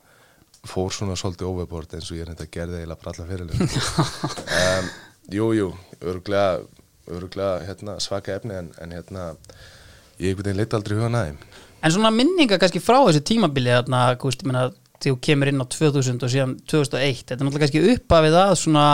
fór 0.71 0.95
svona 0.95 1.17
svolítið 1.19 1.51
overboard 1.51 1.97
eins 1.97 2.11
og 2.11 2.21
ég 2.21 2.29
reynda 2.29 2.47
að 2.47 2.55
gerði 2.57 2.81
eiginlega 2.81 3.03
bara 3.03 3.15
alla 3.15 3.29
fyrirlega 3.31 4.07
um, 4.63 4.91
Jú, 5.37 5.51
jú, 5.59 5.69
öruglega, 6.01 6.61
öruglega 7.11 7.65
hérna, 7.67 7.97
svaka 8.03 8.37
efni 8.39 8.55
en, 8.55 8.73
en 8.83 8.95
hérna 8.95 9.29
ég 10.21 10.31
einhvern 10.31 10.47
veginn 10.47 10.61
leita 10.63 10.79
aldrei 10.79 10.99
hugan 10.99 11.19
aðeim 11.19 11.39
En 11.85 11.93
svona 11.93 12.11
minninga 12.15 12.59
kannski 12.59 12.81
frá 12.83 12.99
þessu 13.05 13.23
tímabili 13.27 13.71
þarna, 13.71 14.09
veist, 14.23 14.43
ég 14.43 14.49
meina, 14.49 14.69
þegar 14.97 15.15
þú 15.15 15.23
kemur 15.29 15.51
inn 15.51 15.63
á 15.63 15.67
2000 15.71 16.25
og 16.25 16.33
síðan 16.33 16.55
2001, 16.67 17.21
þetta 17.21 17.37
er 17.37 17.43
náttúrulega 17.45 17.65
kannski 17.67 17.83
uppafið 17.95 18.39
að 18.41 18.55
svona 18.63 18.87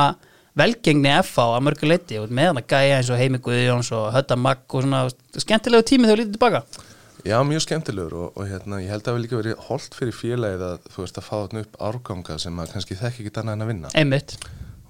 velgengni 0.59 1.13
FH 1.23 1.45
að 1.57 1.63
mörgu 1.69 1.89
leiti 1.89 2.19
og 2.21 2.33
með 2.35 2.51
hann 2.51 2.61
að 2.61 2.73
gæja 2.75 2.97
eins 2.99 3.11
og 3.13 3.21
Heimi 3.21 3.41
Guðjóns 3.45 3.93
og 3.97 4.11
Hötta 4.13 4.37
Magg 4.37 4.67
og 4.69 4.85
svona 4.85 5.05
skemmtilegu 5.41 5.87
tími 5.89 6.09
þegar 6.09 6.19
þú 6.19 6.25
lítið 6.25 6.35
tilbaka 6.37 6.91
Já, 7.23 7.37
mjög 7.47 7.63
skemmtilegur 7.63 8.15
og, 8.19 8.33
og 8.35 8.49
hérna, 8.51 8.81
ég 8.83 8.91
held 8.91 9.05
að 9.05 9.09
það 9.09 9.17
við 9.17 9.25
líka 9.25 9.39
verið 9.39 9.61
holdt 9.69 9.95
fyrir 9.95 10.17
félagið 10.17 10.65
að 10.67 10.89
þú 10.91 11.05
veist 11.05 11.21
að 11.21 11.27
fá 11.29 11.35
þarna 11.37 11.63
upp 11.63 11.79
árganga 11.89 12.39
sem 12.43 12.59
að 12.59 12.73
kannski 12.75 12.99
þekki 12.99 13.27
ekki 13.27 13.43
annað 13.43 13.55
en 13.55 13.65
að 13.65 13.71
vinna. 13.71 13.93
Einmitt, 14.01 14.35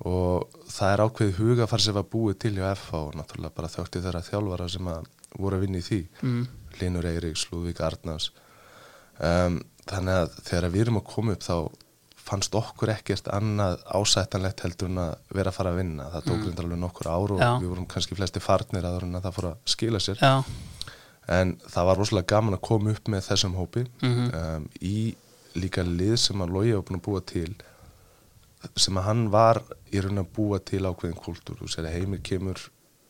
og 0.09 0.57
það 0.73 0.95
er 0.95 1.03
ákveðið 1.05 1.43
hugafar 1.43 1.85
sem 1.85 1.99
var 1.99 2.09
búið 2.15 2.39
til 2.47 2.55
hjá 2.57 2.71
FH 2.73 3.03
og 3.03 3.19
náttúrulega 3.19 3.57
bara 3.59 3.71
þjótti 3.75 4.03
þeirra 4.07 4.25
þjálfara 4.27 4.71
sem 4.73 4.89
að 4.95 5.11
voru 5.37 5.59
að 5.59 5.67
vinna 5.67 5.83
í 5.83 5.87
því. 5.87 6.01
Mm. 6.25 6.43
Linur 6.81 7.09
Eiríks, 7.13 7.45
Lúðvík 7.53 7.85
Arnars. 7.85 8.33
Um, 9.21 9.61
þannig 9.91 10.23
að 10.23 10.37
þegar 10.49 10.73
við 10.73 10.87
erum 10.87 11.01
að 11.03 11.09
koma 11.13 11.37
upp 11.37 11.45
þá 11.45 11.57
fannst 12.23 12.55
okkur 12.57 12.93
ekkert 12.95 13.29
annað 13.35 13.81
ásættanlegt 13.93 14.63
heldur 14.65 14.91
en 14.91 15.01
að 15.03 15.15
vera 15.35 15.53
að 15.53 15.57
fara 15.59 15.73
að 15.73 15.81
vinna. 15.83 16.09
Það 16.15 16.29
tók 16.31 16.39
mm. 16.41 16.61
alveg 16.65 16.83
nokkur 16.83 17.11
ár 17.11 17.35
og 17.37 17.43
Já. 17.43 17.51
við 17.61 17.73
vorum 17.73 17.89
kannski 17.91 18.19
flesti 18.19 18.43
farnir 18.43 18.87
að, 18.89 19.01
að 19.05 19.25
það 19.27 19.37
fór 19.39 19.49
að 19.51 19.73
skila 19.75 20.03
sér. 20.03 20.23
Já, 20.23 20.33
en 21.29 21.57
það 21.71 21.87
var 21.87 21.97
rosalega 22.01 22.27
gaman 22.35 22.55
að 22.59 22.65
koma 22.67 22.91
upp 22.97 23.09
með 23.09 23.27
þessum 23.31 23.55
hópi. 23.59 23.85
Mhm. 24.03 24.31
um, 24.35 24.69
í 24.83 25.15
líka 25.55 25.85
lið 25.85 26.17
sem 26.17 26.41
að 26.41 26.51
Lógi 26.57 26.73
var 26.75 26.83
búin 26.89 26.99
að 27.01 27.05
búa 27.07 27.21
til 27.27 27.55
sem 28.79 28.97
að 28.97 29.05
hann 29.09 29.25
var 29.31 29.59
í 29.93 30.01
raun 30.01 30.23
að 30.23 30.29
búa 30.37 30.59
til 30.65 30.85
ákveðin 30.87 31.19
kultúr 31.19 31.59
þú 31.59 31.69
sér 31.69 31.89
að 31.91 31.97
Heimir 31.99 32.21
kemur 32.25 32.61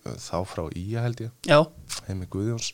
uh, 0.06 0.14
þá 0.16 0.38
frá 0.48 0.64
Ía 0.74 1.02
held 1.04 1.20
ég. 1.26 1.30
Já, 1.46 1.60
Heimir 2.08 2.28
Guðjóns. 2.32 2.72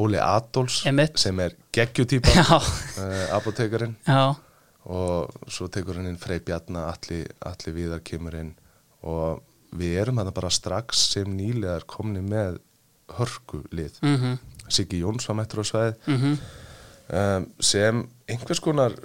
Óli 0.00 0.18
Adolfs 0.22 0.84
Einmitt. 0.86 1.18
sem 1.18 1.38
er 1.42 1.56
geggjutýpa 1.74 2.30
uh, 2.56 3.36
apotekarinn 3.36 3.96
já, 4.06 4.36
og 4.86 5.50
svo 5.50 5.66
tekur 5.68 5.98
hann 5.98 6.06
inn 6.08 6.16
Frey 6.20 6.38
Bjarna 6.40 6.86
allir, 6.92 7.26
allir 7.44 7.74
viðar 7.76 8.00
kemur 8.06 8.36
inn. 8.38 8.54
Og 9.02 9.42
við 9.76 9.98
erum 10.00 10.18
þarna 10.22 10.32
bara 10.34 10.50
strax 10.50 11.04
sem 11.14 11.28
nýlegar 11.36 11.84
komni 11.90 12.22
með 12.24 12.60
hörku 13.18 13.64
lið. 13.74 13.98
Mhm, 14.06 14.38
Siggi 14.70 15.02
Jóns 15.02 15.28
var 15.28 15.38
mættur 15.40 15.62
á 15.62 15.64
sveið 15.70 16.10
mhm, 16.14 16.38
um, 17.20 17.46
sem 17.72 18.04
einhvers 18.30 18.62
konar 18.64 18.96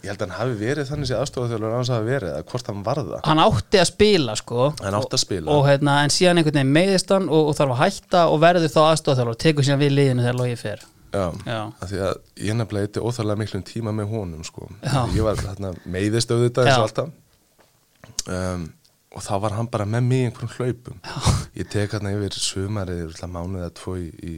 ég 0.00 0.08
held 0.08 0.22
að 0.22 0.30
hann 0.30 0.36
hafi 0.38 0.54
verið 0.60 0.88
þannig 0.88 1.10
sem 1.10 1.20
aðstofað 1.20 1.64
hans 1.74 1.90
hafi 1.92 2.06
verið, 2.08 2.30
eða 2.32 2.46
hvort 2.52 2.70
hann 2.70 2.84
varða 2.86 3.18
hann 3.26 3.42
átti 3.42 3.80
að 3.80 3.88
spila 3.90 4.36
sko 4.38 4.70
Hann 4.80 4.96
átti 4.96 5.18
að 5.18 5.22
spila. 5.24 5.44
og, 5.50 5.58
og 5.58 5.68
hérna, 5.68 5.96
en 6.04 6.14
síðan 6.14 6.40
einhvern 6.40 6.60
veginn 6.60 6.72
meiðist 6.76 7.12
hann 7.12 7.28
og, 7.28 7.50
og 7.50 7.58
þarf 7.58 7.74
að 7.74 7.82
hætta 7.82 8.22
og 8.32 8.40
verður 8.44 8.72
þá 8.72 8.80
aðstofþjálfur 8.86 9.34
og 9.34 9.40
tekur 9.44 9.66
síðan 9.66 9.82
við 9.82 9.94
liðinu 9.98 10.24
þegar 10.24 10.40
logi 10.40 10.56
fer 10.60 10.86
Já, 11.10 11.24
Já. 11.42 11.58
af 11.82 11.88
því 11.90 12.00
að 12.06 12.12
ég 12.46 12.54
nefnilega 12.54 12.86
eitthvað 12.86 13.06
óþarlega 13.10 13.40
miklum 13.40 13.62
tíma 13.66 13.92
með 13.98 14.12
honum 14.14 14.44
sko. 14.46 14.68
Já. 14.84 15.00
ég 15.10 15.24
var 15.26 15.40
hérna, 15.42 15.72
meiðist 15.90 16.30
auðvitað 16.30 16.70
eins 16.70 16.78
og 16.78 16.84
alltaf 16.86 18.28
um, 18.30 18.68
og 19.10 19.24
þá 19.26 19.32
var 19.42 19.56
hann 19.58 19.68
bara 19.72 19.88
með 19.90 20.06
mig 20.06 20.28
einhverjum 20.28 20.54
hlaupum 20.54 21.00
Já. 21.02 21.34
ég 21.58 21.70
tek 21.72 21.96
hérna 21.96 22.14
yfir 22.14 22.38
sumarið 22.38 23.08
yfir 23.08 23.32
mánuð 23.34 23.64
eða 23.64 23.74
tvo 23.80 23.96
í, 23.98 24.06
í 24.22 24.34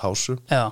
pásu. 0.00 0.36
Já, 0.50 0.64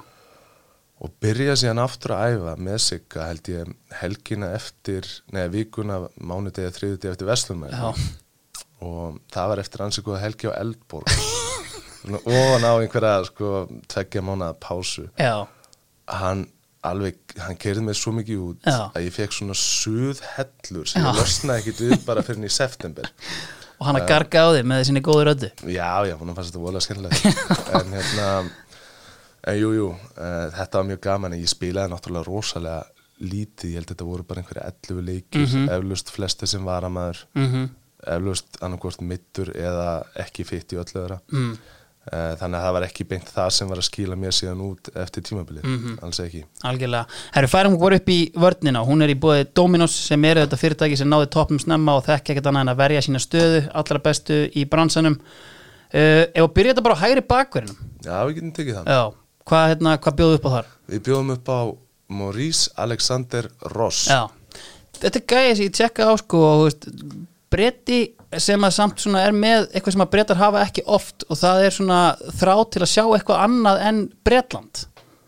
og 0.99 1.13
byrja 1.23 1.55
síðan 1.61 1.79
aftur 1.85 2.17
að 2.17 2.33
æfa 2.39 2.55
með 2.59 2.79
sig 2.83 3.05
að 3.15 3.29
held 3.29 3.51
ég 3.53 3.75
helgina 4.01 4.49
eftir 4.57 5.07
neða 5.31 5.53
vikuna, 5.55 5.99
mánudegi 6.19 6.73
þriðudegi 6.75 7.13
eftir 7.13 7.29
Vestlumæð 7.29 7.77
já, 7.77 7.93
og 8.83 9.21
það 9.35 9.53
var 9.53 9.63
eftir 9.63 9.85
ansið 9.87 10.09
góða 10.09 10.23
helgi 10.25 10.51
á 10.51 10.59
Eldborg. 10.59 11.13
Svona 11.99 12.19
ofan 12.25 12.67
á 12.67 12.73
einhverja 12.79 13.15
sko 13.29 13.53
tveggja 13.91 14.23
mánuða 14.27 14.55
pásu. 14.63 15.07
Já, 15.19 15.47
hann 16.19 16.47
alveg, 16.87 17.19
hann 17.43 17.59
kerði 17.59 17.83
mig 17.89 17.97
svo 17.99 18.13
mikið 18.17 18.43
út 18.49 18.67
Já. 18.67 18.89
að 18.95 19.07
ég 19.09 19.15
fekk 19.17 19.35
svona 19.35 19.57
suð 19.59 20.21
hellur 20.37 20.87
sem 20.89 21.03
Já. 21.03 21.09
ég 21.11 21.19
losnaði 21.19 21.63
ekkit 21.65 21.81
við 21.85 22.05
bara 22.07 22.23
fyrir 22.27 22.47
í 22.47 22.53
september. 22.55 23.11
Og 23.79 23.87
hann 23.87 23.99
að 24.01 24.09
garga 24.11 24.47
á 24.47 24.49
þig 24.57 24.65
með 24.67 24.85
sinni 24.89 25.03
góðu 25.07 25.27
röddu. 25.29 25.51
já, 25.71 25.91
já, 26.09 26.15
hún 26.19 26.35
fannst 26.35 26.51
þetta 26.51 26.63
voðalega 26.63 26.87
skemmtilegt. 26.87 27.43
En 27.79 27.93
hérna 27.95 28.29
en 29.49 29.59
jú, 29.59 29.73
jú, 29.77 29.89
uh, 29.91 30.45
þetta 30.55 30.81
var 30.83 30.87
mjög 30.93 31.01
gaman 31.09 31.37
ég 31.39 31.49
spilaði 31.51 31.93
náttúrulega 31.95 32.29
rosalega 32.29 32.85
lítið, 33.19 33.73
ég 33.73 33.81
held 33.81 33.89
að 33.89 33.95
þetta 33.97 34.07
voru 34.13 34.23
bara 34.29 34.43
einhverja 34.45 34.69
11 34.71 35.03
leikir, 35.09 35.43
Mhm. 35.49 35.69
eflaust 35.75 36.13
flesti 36.15 36.47
sem 36.47 36.65
varamæður, 36.69 37.25
mm 37.35 37.69
eflaust 38.09 38.61
annarkvort 38.63 39.01
mittur 39.03 39.49
eða 39.59 40.05
ekki 40.23 40.45
fitt 40.47 40.71
í 40.73 40.77
öllu 40.79 40.93
þeirra 40.95 41.19
mm. 41.33 41.57
Eh, 42.09 42.37
þannig 42.41 42.57
að 42.57 42.63
það 42.65 42.73
var 42.73 42.85
ekki 42.87 43.05
beint 43.05 43.27
það 43.35 43.49
sem 43.53 43.69
var 43.69 43.77
að 43.83 43.85
skila 43.85 44.17
mér 44.17 44.33
síðan 44.33 44.61
út 44.65 44.89
eftir 44.97 45.21
tímabilið, 45.27 45.65
Mhm. 45.67 45.99
alls 46.01 46.21
ekki 46.21 46.45
Algjörlega. 46.65 47.07
Herru, 47.35 47.49
færum 47.53 47.77
hún 47.77 47.93
upp 47.99 48.09
í 48.09 48.33
vörnina. 48.33 48.81
Hún 48.87 49.03
er 49.03 49.09
í 49.13 49.19
bóði 49.19 49.45
Dominos 49.53 49.93
sem 49.93 50.25
eru 50.25 50.41
þetta 50.47 50.57
fyrirtæki 50.57 50.97
sem 50.97 51.09
náði 51.11 51.27
toppum 51.29 51.59
snemma 51.61 51.97
og 51.99 52.07
þekki 52.07 52.33
ekkert 52.33 52.47
annað 52.47 52.61
en 52.61 52.69
að 52.73 52.77
verja 52.79 53.03
sína 53.05 53.21
stöðu, 53.21 53.71
allra 53.75 53.99
bestu 53.99 54.49
í 54.57 54.65
bransanum. 54.65 55.19
Uh, 55.93 56.25
ef 56.33 56.43
að 56.47 56.55
byrja 56.55 56.73
þetta 56.75 56.83
bara 56.83 56.95
hægri 57.03 57.21
bakverðinum. 57.29 57.77
Já, 58.05 58.25
við 58.25 58.35
getum 58.39 58.53
tekið 58.57 58.75
það. 58.79 59.15
Hvað, 59.49 59.69
hérna, 59.73 59.95
hvað 60.05 60.19
bjóðu 60.19 60.39
upp 60.39 60.49
á 60.49 60.51
þar? 60.57 60.73
Við 60.93 61.05
bjóðum 61.09 61.35
upp 61.37 61.49
á 61.49 61.61
Maurice 62.19 62.73
Alexander 62.77 63.49
Ross 63.75 64.07
Já. 64.09 64.27
Þetta 64.99 65.21
er 65.21 65.27
gæði 65.31 65.57
sem 65.57 65.69
ég 65.69 65.75
tjekka 65.79 66.09
á 66.11 66.13
sko 66.19 66.41
og 66.45 66.65
veist, 66.67 66.89
bretti 67.53 68.01
sem 68.37 68.65
að 68.67 68.75
samt 68.77 69.01
svona 69.01 69.23
er 69.25 69.37
með 69.37 69.71
eitthvað 69.71 69.95
sem 69.95 70.05
að 70.05 70.11
brettar 70.13 70.41
hafa 70.41 70.65
ekki 70.67 70.85
oft 70.85 71.25
og 71.29 71.39
það 71.41 71.63
er 71.65 71.77
svona 71.79 72.01
þrá 72.41 72.55
til 72.69 72.83
að 72.85 72.91
sjá 72.93 73.05
eitthvað 73.07 73.45
annað 73.47 73.81
en 73.89 74.03
Bretland. 74.27 74.83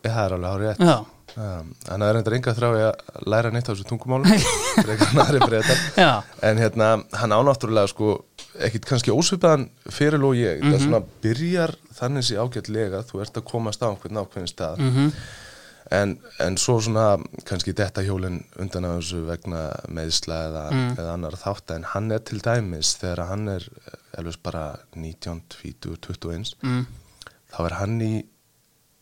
Það 0.04 0.20
er 0.24 0.36
alveg 0.36 0.50
hárið 0.50 0.84
Já. 0.90 0.98
Þannig 1.30 1.86
að 1.86 2.00
það 2.02 2.08
er 2.08 2.18
endur 2.18 2.34
enga 2.36 2.54
þrá 2.56 2.68
að 2.74 3.28
læra 3.30 3.52
neitt 3.54 3.68
á 3.68 3.72
þessu 3.72 3.86
tungumálum 3.86 4.32
en 4.34 5.44
breytar 5.46 5.82
Já. 5.94 6.10
En 6.44 6.60
hérna, 6.60 6.88
hann 7.20 7.34
ánáttúrulega 7.36 7.92
sko 7.92 8.16
ekkit 8.58 8.84
kannski 8.88 9.10
ósvipaðan 9.14 9.68
fyrir 9.90 10.24
og 10.26 10.34
ég 10.34 10.60
það 10.64 10.80
svona 10.86 11.02
byrjar 11.22 11.74
þannig 12.00 12.24
sér 12.26 12.40
ágætlega 12.42 13.04
þú 13.06 13.20
ert 13.22 13.36
að 13.38 13.44
komast 13.52 13.82
á 13.82 13.88
einhvern 13.92 14.18
ákveðin 14.24 14.50
stað 14.50 14.78
Mhm. 14.78 15.12
en, 15.90 16.18
en 16.38 16.56
svo 16.56 16.78
svona 16.80 17.18
kannski 17.44 17.72
detta 17.74 18.02
hjólinn 18.06 18.44
undan 18.58 18.84
á 18.86 18.90
þessu 18.98 19.24
vegna 19.26 19.62
meðsla 19.88 20.36
eða, 20.48 20.64
eða 20.98 21.12
annar 21.14 21.34
þátt 21.38 21.74
en 21.74 21.82
hann 21.94 22.10
er 22.12 22.18
til 22.18 22.38
dæmis 22.40 22.96
þegar 23.00 23.26
hann 23.28 23.48
er 23.48 23.66
elvist 24.18 24.42
bara 24.42 24.78
19, 24.94 25.42
20, 25.48 25.96
21 25.98 26.54
Mm. 26.62 26.86
þá 27.52 27.58
er 27.66 27.74
hann 27.80 28.00
í 28.00 28.24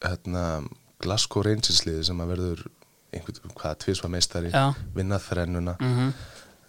hérna, 0.04 0.62
Glasgow 1.00 1.42
Rangers 1.44 1.84
liði 1.86 2.04
sem 2.04 2.20
að 2.20 2.32
verður 2.34 2.66
einhvern, 3.12 3.52
hvað, 3.56 3.76
tvisva 3.84 4.08
meistari 4.12 4.50
Já. 4.52 4.74
vinna 4.94 5.18
þrennuna 5.18 5.76
Mm 5.80 6.12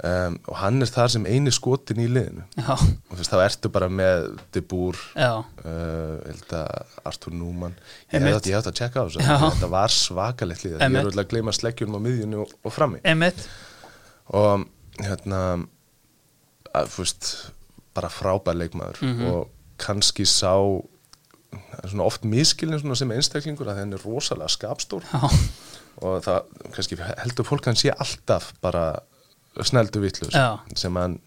um, 0.04 0.36
og 0.48 0.56
hann 0.62 0.82
er 0.82 0.90
þar 0.92 1.10
sem 1.16 1.26
eini 1.28 1.52
skotin 1.52 2.00
í 2.04 2.08
liðinu 2.08 2.44
Já. 2.58 2.72
og 2.76 3.14
þú 3.14 3.18
veist, 3.20 3.32
þá 3.34 3.42
ertu 3.46 3.72
bara 3.74 3.90
með 3.92 4.28
De 4.56 4.62
Boer 4.62 5.00
uh, 5.16 7.04
Artur 7.10 7.34
Núman 7.36 7.76
ég 8.12 8.20
Einmitt. 8.20 8.50
átt 8.56 8.70
að 8.72 8.78
tjekka 8.80 9.04
á 9.04 9.06
þessu 9.08 9.26
þetta 9.26 9.70
var 9.72 9.94
svakalegt 9.94 10.64
lið 10.66 10.76
ég 10.78 10.84
Einmitt. 10.86 11.02
er 11.06 11.12
öll 11.12 11.24
að 11.24 11.30
gleyma 11.34 11.54
sleggjunum 11.56 12.00
á 12.00 12.02
miðjunni 12.06 12.40
og, 12.44 12.54
og 12.64 12.76
frammi 12.76 13.02
Emmett. 13.04 13.46
og 14.34 14.66
hérna 15.00 15.42
að, 16.76 16.90
þú 16.94 17.04
veist, 17.04 17.30
bara 17.98 18.10
frábær 18.14 18.58
leikmaður 18.60 19.02
Mhm. 19.04 19.26
og 19.34 19.50
kannski 19.80 20.26
sá 20.28 20.54
svona 21.90 22.04
oft 22.06 22.24
miskilin 22.28 22.96
sem 22.96 23.12
einstaklingur 23.12 23.68
að 23.72 23.80
henni 23.82 23.96
er 23.98 24.04
rosalega 24.06 24.52
skapstór 24.54 25.04
Já. 25.10 25.24
og 26.04 26.20
það 26.24 26.44
kannski 26.76 26.98
heldur 27.00 27.48
fólk 27.48 27.64
að 27.66 27.72
hann 27.74 27.80
sé 27.82 27.90
alltaf 27.96 28.52
bara 28.62 29.00
sneldu 29.66 30.02
vittlust 30.04 30.36
sem 30.76 30.96
hann 30.96 31.20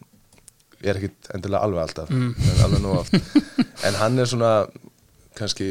er 0.83 0.97
ekkit 0.99 1.29
endilega 1.35 1.63
alveg 1.67 1.83
alltaf 1.85 2.11
Mm. 2.11 2.35
en 2.35 2.63
alveg 2.67 2.81
nú 2.83 2.95
oft 2.99 3.15
en 3.87 3.95
hann 4.01 4.19
er 4.19 4.27
svona 4.31 4.53
kannski 5.39 5.69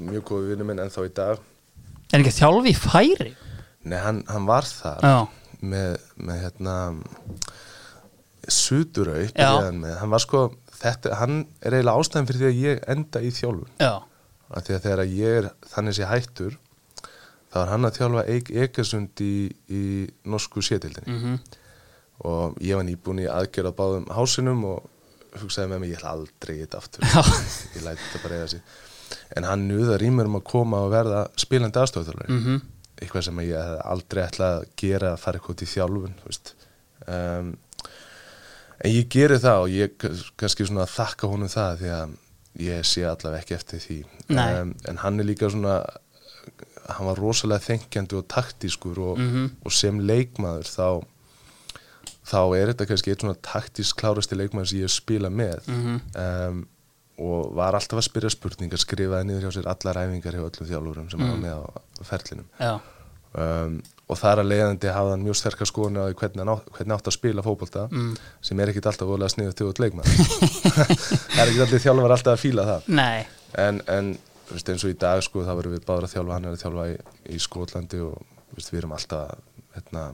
mjög 0.00 0.24
góð 0.28 0.48
vinnu 0.52 0.64
minn 0.68 0.78
ennþá 0.84 1.06
í 1.08 1.12
dag 1.16 1.38
Er 2.12 2.18
ekki 2.24 2.32
þjálfi 2.40 2.72
færi? 2.74 3.32
Nei, 3.86 3.98
hann, 4.02 4.24
hann 4.28 4.46
var 4.48 4.66
þar 4.66 5.04
Já. 5.06 5.16
með, 5.62 5.98
með 6.18 6.40
hérna 6.44 6.74
með. 9.76 9.94
hann 10.00 10.10
var 10.10 10.22
sko 10.24 10.40
þetta, 10.80 11.14
hann 11.20 11.44
er 11.60 11.76
eiginlega 11.76 12.00
ástæðan 12.02 12.28
fyrir 12.30 12.40
því 12.42 12.48
að 12.50 12.60
ég 12.64 12.82
enda 12.94 13.22
í 13.22 13.30
þjálfun 13.36 13.70
Já. 13.80 13.92
af 14.50 14.66
því 14.66 14.76
að 14.76 14.84
þegar 14.88 15.02
ég 15.14 15.38
er 15.40 15.48
þannig 15.74 15.96
sé 15.98 16.08
hættur 16.10 16.56
þá 17.50 17.56
er 17.64 17.72
hann 17.74 17.88
að 17.88 17.96
þjálfa 18.00 18.24
Eik 18.34 18.50
Ekersund 18.64 19.22
í, 19.26 19.32
í 19.70 19.82
norsku 20.24 20.62
sétildinni 20.64 21.16
Mm 21.18 21.38
og 22.24 22.56
ég 22.60 22.76
var 22.76 22.84
nýbúin 22.84 23.22
í 23.24 23.28
aðgerð 23.30 23.70
á 23.72 23.78
báðum 23.80 24.08
hásinum 24.12 24.64
og 24.64 24.88
hugsaði 25.40 25.70
með 25.70 25.78
mig 25.80 25.90
ég 25.92 25.98
ætla 26.00 26.10
aldrei 26.16 26.54
í 26.56 26.60
þetta 26.64 26.78
aftur. 26.82 27.04
Ég 27.76 27.84
læti 27.86 28.02
þetta 28.08 28.22
bara 28.24 28.34
eiga 28.40 28.48
sig. 28.48 28.62
En 29.36 29.44
hann 29.46 29.68
nuðar 29.68 30.02
í 30.02 30.10
mér 30.10 30.26
um 30.30 30.36
að 30.40 30.44
koma 30.50 30.80
og 30.84 30.90
verða 30.92 31.24
spilandi 31.38 31.78
aðstofþjálfari 31.80 32.28
Mhm. 32.36 32.60
eitthvað 33.00 33.24
sem 33.24 33.38
ég 33.40 33.54
hef 33.56 33.86
aldrei 33.86 34.24
ætlað 34.26 34.56
að 34.58 34.66
gera 34.76 35.12
að 35.14 35.18
fara 35.22 35.38
eitthvað 35.38 35.62
í 35.64 35.68
þjálfun 35.70 36.14
um, 37.08 37.56
en 38.84 38.90
ég 38.94 39.08
geri 39.12 39.38
það 39.40 39.62
og 39.64 39.70
ég 39.74 39.94
kannski 40.40 40.66
svona 40.68 40.86
þakka 40.88 41.30
honum 41.30 41.48
það 41.52 41.78
því 41.80 41.90
að 41.96 42.14
ég 42.66 42.84
sé 42.90 43.04
allavega 43.06 43.40
ekki 43.44 43.54
eftir 43.56 43.78
því. 43.84 43.98
Um, 44.34 44.74
en 44.88 44.96
hann 45.04 45.20
er 45.20 45.24
líka 45.30 45.48
svona 45.52 45.78
hann 46.90 47.06
var 47.06 47.20
rosalega 47.22 47.62
þengjandi 47.68 48.16
og 48.18 48.26
taktískur 48.28 48.98
og, 48.98 49.18
Mhm. 49.18 49.50
og 49.64 49.72
sem 49.72 49.98
leikmaður 50.00 50.66
þá 50.66 51.04
þá 52.30 52.38
er 52.56 52.70
þetta 52.72 52.86
kannski 52.90 53.10
eitt 53.14 53.24
svona 53.24 53.38
taktísk 53.42 53.98
klárasti 54.00 54.38
leikmaður 54.38 54.70
sem 54.72 54.78
ég 54.82 54.88
hef 54.88 54.94
spilað 54.96 55.34
með 55.42 55.66
Mhm. 55.70 56.00
um, 56.24 56.60
og 57.20 57.50
var 57.52 57.76
alltaf 57.76 57.98
að 58.00 58.06
spyrja 58.06 58.30
spurningar 58.32 58.80
skrifaði 58.80 59.26
niður 59.28 59.42
hjá 59.44 59.52
sér 59.58 59.66
allar 59.68 59.98
æfingar 60.06 60.32
hjá 60.38 60.40
öllum 60.46 60.68
þjálfurum 60.70 61.10
sem 61.12 61.20
mm. 61.20 61.28
var 61.28 61.40
með 61.42 61.58
á 61.60 62.02
ferlinum 62.08 62.46
um, 63.36 63.74
og 64.10 64.18
þar 64.18 64.40
að 64.42 64.48
leiðandi 64.50 64.88
hafði 64.90 65.12
hann 65.14 65.26
mjög 65.26 65.36
sterkar 65.38 65.68
skoðun 65.68 65.98
á 66.00 66.04
hvernig, 66.16 66.48
hvernig 66.78 66.94
átt 66.96 67.10
að 67.12 67.16
spila 67.18 67.44
fótbolta 67.44 67.84
Mm. 67.92 68.14
sem 68.40 68.60
er 68.64 68.72
ekkit 68.72 68.88
alltaf 68.88 69.06
voðalega 69.10 69.34
sniðið 69.34 69.54
til 69.60 69.68
út 69.68 69.82
leikmann 69.84 70.08
það 70.08 71.42
er 71.44 71.52
ekkit 71.52 71.64
allir 71.66 71.84
þjálfur 71.84 72.14
alltaf 72.16 72.32
að 72.34 72.42
fíla 72.46 72.64
það 72.70 72.88
Nei. 72.88 73.26
en, 73.66 73.82
en 73.86 74.10
veist, 74.50 74.68
eins 74.72 74.84
og 74.88 74.90
í 74.94 74.98
dag 75.04 75.22
sko, 75.22 75.44
þá 75.44 75.52
verðum 75.60 75.76
við 75.76 75.84
báður 75.86 76.08
að 76.08 76.14
þjálfa 76.16 76.36
hann 76.38 76.48
er 76.48 76.56
að 76.56 76.62
þjálfa 76.64 76.88
í, 76.90 76.96
í 77.36 77.38
Skotlandi 77.44 78.00
og 78.08 78.16
veist, 78.56 78.72
við 78.72 78.80
erum 78.82 78.96
alltaf 78.96 79.36
hérna, 79.76 80.06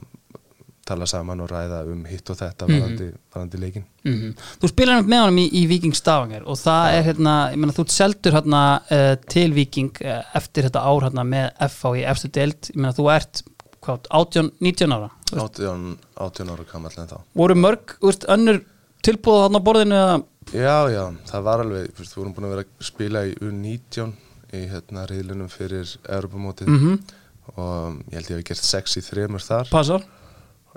tala 0.87 1.07
saman 1.09 1.43
og 1.43 1.51
ræða 1.51 1.81
um 1.91 2.05
hitt 2.07 2.29
og 2.31 2.39
þetta 2.39 2.69
varandi, 2.69 3.11
varandi 3.33 3.61
leikin 3.61 3.87
Mm 4.07 4.33
Þú 4.61 4.69
spilar 4.71 5.03
með 5.03 5.23
honum 5.25 5.41
í, 5.41 5.47
í 5.59 5.65
Viking 5.67 5.95
Stavanger 5.97 6.45
og 6.47 6.59
það 6.61 6.95
er 6.95 7.05
hérna, 7.09 7.35
ég 7.51 7.59
meina 7.59 7.75
þú 7.75 7.85
seldur 7.91 8.37
hérna 8.37 8.63
uh, 8.93 9.13
til 9.27 9.49
Viking 9.55 10.01
uh, 10.05 10.21
eftir 10.37 10.67
þetta 10.67 10.85
ár 10.87 11.07
hérna 11.09 11.27
með 11.27 11.49
FH 11.67 11.93
í 11.99 12.07
efstu 12.13 12.31
deild, 12.37 12.71
ég 12.71 12.79
meina 12.79 12.95
þú 12.95 13.09
ert 13.13 13.43
hvað, 13.87 14.07
18, 14.21 14.53
19 14.63 14.95
ára? 14.95 15.11
Þú 15.27 15.37
veist, 15.41 15.61
18, 15.61 15.85
18 16.27 16.53
ára 16.53 16.65
kamall 16.71 16.97
en 16.97 17.11
þá. 17.11 17.17
Voru 17.41 17.59
mörg, 17.59 17.95
þú 17.99 18.11
veist, 18.11 18.27
önnur 18.33 18.63
tilbúð 19.05 19.43
þarna 19.43 19.61
á 19.61 19.67
borðinu 19.67 19.99
eða? 19.99 20.17
Já, 20.47 20.77
já, 20.93 21.03
það 21.31 21.47
var 21.49 21.63
alveg, 21.63 21.87
þú 21.91 22.03
veist, 22.03 22.15
við 22.15 22.21
vorum 22.21 22.35
búin 22.37 22.47
að 22.47 22.55
vera 22.55 22.65
að 22.65 22.89
spila 22.89 23.23
í 23.27 23.37
U19 23.43 24.11
í 24.57 24.65
hérna 24.71 25.07
reyðlunum 25.09 25.49
fyrir 25.51 25.95
Europamótið 26.07 26.73
mm 26.73 26.99
og 27.55 28.01
ég 28.11 28.17
held 28.17 28.27
ég 28.27 28.39
hef 28.41 28.47
gert 28.49 28.65
sex 28.67 28.97
í 28.99 29.01
þremur 29.05 29.39
þar. 29.39 29.69
Passar 29.71 30.03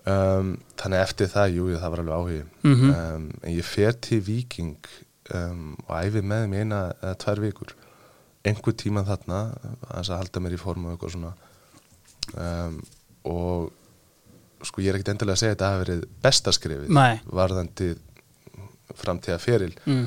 um, 0.08 0.54
þannig 0.80 1.02
eftir 1.04 1.30
það, 1.32 1.56
jú, 1.56 1.68
það 1.76 1.92
var 1.94 2.02
alveg 2.04 2.16
áhugi. 2.16 2.42
Mhm. 2.64 2.94
um, 2.94 3.28
en 3.42 3.52
ég 3.56 3.66
fer 3.66 3.92
til 3.92 4.20
Viking 4.26 4.90
um, 5.34 5.76
og 5.86 5.94
æfi 5.98 6.22
með 6.22 6.46
í 6.54 6.62
eina 6.62 6.80
eða 7.00 7.18
tvær 7.24 7.42
vikur. 7.44 7.74
Einhver 8.46 8.72
tíma 8.72 9.04
þarna 9.04 9.42
að 9.90 10.14
halda 10.16 10.40
mér 10.40 10.56
í 10.56 10.60
formu 10.60 10.88
og 10.88 10.96
eitthvað 10.96 11.14
svona. 11.16 11.34
Um, 12.30 12.80
og 13.28 14.64
sko 14.64 14.82
ég 14.84 14.92
er 14.92 14.98
ekkert 14.98 15.14
endilega 15.14 15.36
að 15.36 15.42
segja 15.42 15.52
að 15.52 15.56
þetta 15.56 15.70
hafi 15.70 15.84
verið 15.84 16.02
besta 16.24 16.52
skrifið 16.52 16.90
Nei. 16.94 17.20
varðandi 17.26 17.88
framtíða 19.00 19.38
feril 19.40 19.72
mm. 19.86 20.04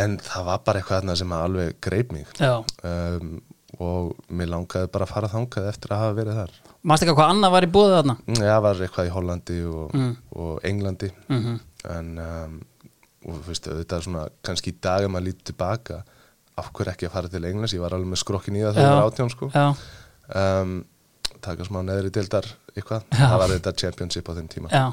en 0.00 0.16
það 0.22 0.46
var 0.48 0.62
bara 0.66 0.80
eitthvað 0.80 1.02
þarna 1.02 1.16
sem 1.20 1.34
alveg 1.36 1.76
greip 1.84 2.14
mig. 2.14 2.30
Um, 2.40 3.42
og 3.82 4.14
mér 4.30 4.52
langaði 4.52 4.90
bara 4.94 5.06
að 5.08 5.14
fara 5.16 5.32
þangað 5.32 5.68
eftir 5.72 5.94
að 5.94 6.04
hafa 6.04 6.16
verið 6.20 6.40
þar 6.40 6.58
mást 6.84 7.02
ekki 7.04 7.14
hvað 7.16 7.30
annað 7.34 7.54
var 7.56 7.66
í 7.66 7.70
búið 7.74 7.94
þarna? 7.96 8.16
Mm, 8.26 8.42
Já, 8.44 8.54
var 8.64 8.82
eitthvað 8.84 9.08
í 9.08 9.14
Hollandi 9.14 9.58
og, 9.70 9.94
Mm. 9.94 10.12
og 10.36 10.60
Englandi. 10.64 11.10
Mm 11.28 11.60
en 11.84 12.06
um, 12.18 12.52
og 13.28 13.34
þú 13.42 13.48
veist, 13.50 13.66
auðvitað 13.68 14.02
svona 14.06 14.22
kannski 14.44 14.70
í 14.72 14.76
dag 14.80 15.02
að 15.04 15.10
maður 15.12 15.26
lítið 15.26 15.44
tilbaka 15.50 15.98
af 16.56 16.70
hverju 16.72 16.92
ekki 16.94 17.06
að 17.08 17.12
fara 17.12 17.28
til 17.28 17.44
Englands, 17.44 17.74
ég 17.76 17.80
var 17.82 17.92
alveg 17.92 18.08
með 18.08 18.20
skrokkin 18.22 18.56
í 18.56 18.62
það 18.64 18.78
þegar 18.78 18.88
ég 18.88 18.96
var 19.02 19.10
átján 19.10 19.32
sko. 19.34 19.50
um, 20.34 20.72
taka 21.44 21.66
smá 21.68 21.82
neðri 21.84 22.10
deildar 22.14 22.46
eitthvað, 22.74 23.04
það 23.12 23.36
var 23.42 23.52
þetta 23.52 23.72
championship 23.82 24.28
á 24.28 24.32
þeim 24.38 24.48
tíma. 24.48 24.70
Já, 24.72 24.84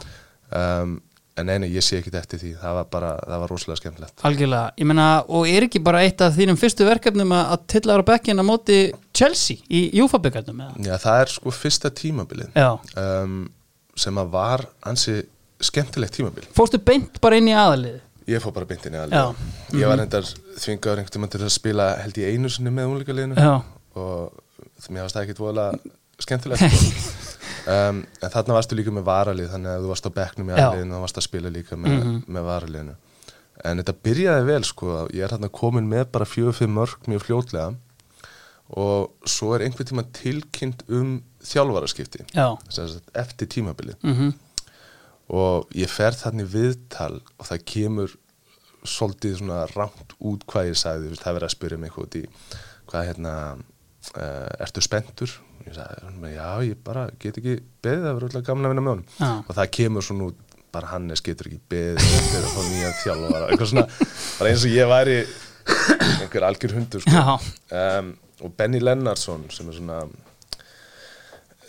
um, 0.81 0.97
en 1.39 1.47
neina, 1.47 1.67
ég 1.71 1.83
sé 1.85 1.99
ekkit 2.01 2.17
eftir 2.19 2.41
því, 2.41 2.51
það 2.59 2.75
var 2.77 2.87
bara 2.91 3.11
það 3.23 3.41
var 3.43 3.51
rosalega 3.53 3.79
skemmtilegt. 3.79 4.23
Algjörlega. 4.27 4.73
Ég 4.81 4.89
meina, 4.89 5.07
og 5.31 5.47
er 5.49 5.65
ekki 5.67 5.81
bara 5.83 6.03
eitt 6.05 6.21
af 6.25 6.35
þínum 6.35 6.59
fyrstu 6.59 6.87
verkefnum 6.87 7.31
að 7.37 7.65
tilla 7.71 7.95
ára 7.95 8.05
bekkin 8.11 8.41
að 8.43 8.49
móti 8.49 8.79
Chelsea 9.15 9.63
í 9.71 9.85
Júfaböggarnum? 9.99 10.61
Já, 10.83 10.95
það 11.01 11.23
er 11.23 11.33
sko 11.37 11.53
fyrsta 11.55 11.91
tímabilið 11.95 12.51
Já, 12.57 12.69
um, 12.99 13.41
sem 13.95 14.19
að 14.21 14.31
var 14.35 14.65
ansi 14.91 15.21
skemmtilegt 15.61 16.17
tímabil. 16.17 16.47
Fórstu 16.57 16.81
beint 16.83 17.19
bara 17.23 17.37
inn 17.39 17.49
í 17.51 17.55
aðalið 17.55 17.99
Ég 18.29 18.41
fór 18.43 18.53
bara 18.53 18.67
beintinni 18.69 18.99
Já. 18.99 19.03
alveg 19.07 19.79
Ég 19.81 19.89
var 19.89 19.97
reyndar 19.99 20.27
þvingaður 20.61 21.01
einhvern 21.01 21.15
tímann 21.15 21.31
til 21.33 21.41
að 21.41 21.53
spila 21.55 21.87
held 22.03 22.19
ég 22.21 22.35
einu 22.35 22.51
sinni 22.53 22.73
með 22.73 22.91
unleika 22.91 23.15
liðinu 23.17 23.37
Já, 23.39 23.53
og 23.97 24.89
mér 24.89 25.05
varst 25.05 25.17
það 25.17 25.25
ekkit 25.25 25.41
voðalega 25.41 25.97
skemmtilegt. 26.21 26.61
um, 27.67 28.01
en 28.21 28.33
þarna 28.33 28.57
varstu 28.57 28.75
líka 28.75 28.91
með 28.91 29.03
varalið 29.07 29.51
þannig 29.53 29.71
að 29.71 29.85
þú 29.85 29.91
varst 29.93 30.09
á 30.09 30.17
bekknum 30.17 30.49
í 30.49 30.53
aðliðinu 30.57 30.95
og 30.97 31.01
varst 31.05 31.17
að 31.17 31.27
spila 31.27 31.49
líka 31.53 31.77
með, 31.77 31.97
með 32.27 32.43
varaliðinu. 32.49 32.95
En 33.63 33.77
þetta 33.77 33.93
byrjaði 34.03 34.45
vel 34.47 34.63
sko. 34.63 35.07
Ég 35.13 35.23
er 35.23 35.29
þarna 35.35 35.49
komin 35.53 35.89
með 35.89 36.07
bara 36.11 36.25
fyrir 36.25 36.71
mörg 36.71 37.07
mjög 37.07 37.25
fljótlega 37.27 37.75
og 38.71 39.27
svo 39.27 39.51
er 39.55 39.65
einhvern 39.65 39.89
tíma 39.89 40.05
tilkynnt 40.15 40.85
um 40.87 41.21
þjálfaraskipti 41.43 42.23
eftir 43.13 43.47
tímabilið. 43.47 43.97
Mhm, 44.01 44.31
og 45.31 45.67
ég 45.75 45.89
fer 45.91 46.11
þannig 46.11 46.47
viðtal 46.51 47.21
og 47.37 47.45
það 47.47 47.65
kemur 47.65 48.15
svolítið 48.83 49.37
svona 49.37 49.67
rámt 49.75 50.15
út 50.19 50.45
hvað 50.49 50.71
ég 50.71 50.79
sagði, 50.79 51.11
það 51.15 51.27
er 51.27 51.37
verið 51.37 51.47
að 51.49 51.55
spyrja 51.55 51.77
mig 51.77 51.91
eitthvað 51.91 52.07
út 52.07 52.15
í 52.15 52.23
hvað 52.89 53.05
hérna 53.05 53.33
uh, 54.17 54.49
ertu 54.59 54.81
spenntur? 55.61 55.71
Ég 55.71 55.77
sagði, 55.77 56.31
já, 56.35 56.47
ég 56.67 56.81
bara 56.85 57.05
get 57.21 57.37
ekki 57.41 57.55
beðið 57.85 58.07
það 58.07 58.15
verður 58.17 58.27
alltaf 58.29 58.47
gaman 58.47 58.67
að 58.67 58.73
vinna 58.73 58.85
með 58.85 58.93
honum 58.95 59.05
Já. 59.19 59.29
og 59.45 59.53
það 59.59 59.71
kemur 59.77 60.07
svona 60.07 60.27
út, 60.31 60.57
bara 60.71 60.91
Hannes 60.93 61.23
getur 61.25 61.49
ekki 61.51 61.61
beðið 61.71 62.17
eftir 62.17 62.41
að 62.41 62.51
fá 62.55 62.61
nýja 62.71 62.91
þjálfara 63.03 63.47
eitthvað 63.51 63.71
svona, 63.73 63.85
bara 64.39 64.51
eins 64.51 64.65
og 64.67 64.75
ég 64.75 64.91
væri 64.91 65.17
einhver 66.21 66.47
algjör 66.47 66.75
hundur 66.77 67.03
sko. 67.05 67.37
um, 67.77 68.11
og 68.41 68.53
Benny 68.57 68.81
Lennarsson 68.81 69.43
sem 69.53 69.69
er 69.69 69.77
svona 69.77 70.01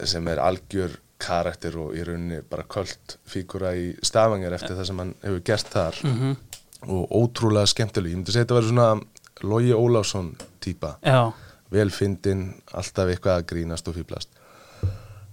sem 0.08 0.28
er 0.32 0.40
algjör 0.42 0.94
karakter 1.22 1.76
og 1.78 1.92
í 1.94 2.02
rauninni 2.06 2.40
bara 2.50 2.64
kvöld 2.66 3.16
fígura 3.30 3.74
í 3.78 3.92
stafangar 4.02 4.56
eftir 4.56 4.74
það 4.78 4.88
sem 4.88 5.02
hann 5.02 5.12
hefur 5.22 5.42
gert 5.46 5.68
þar 5.70 6.00
mhm, 6.08 6.32
og 6.90 7.12
ótrúlega 7.14 7.70
skemmtileg 7.70 8.14
ég 8.14 8.18
myndi 8.18 8.34
segja 8.34 8.46
þetta 8.46 8.56
að 8.56 8.60
vera 8.62 8.72
svona 8.72 8.88
Logi 9.42 9.72
Ólafsson 9.74 10.32
típa, 10.62 10.96
já, 11.02 11.32
velfindin 11.72 12.46
alltaf 12.72 13.10
eitthvað 13.12 13.40
að 13.40 13.48
grínast 13.52 13.88
og 13.90 13.96
fýblast. 13.98 14.38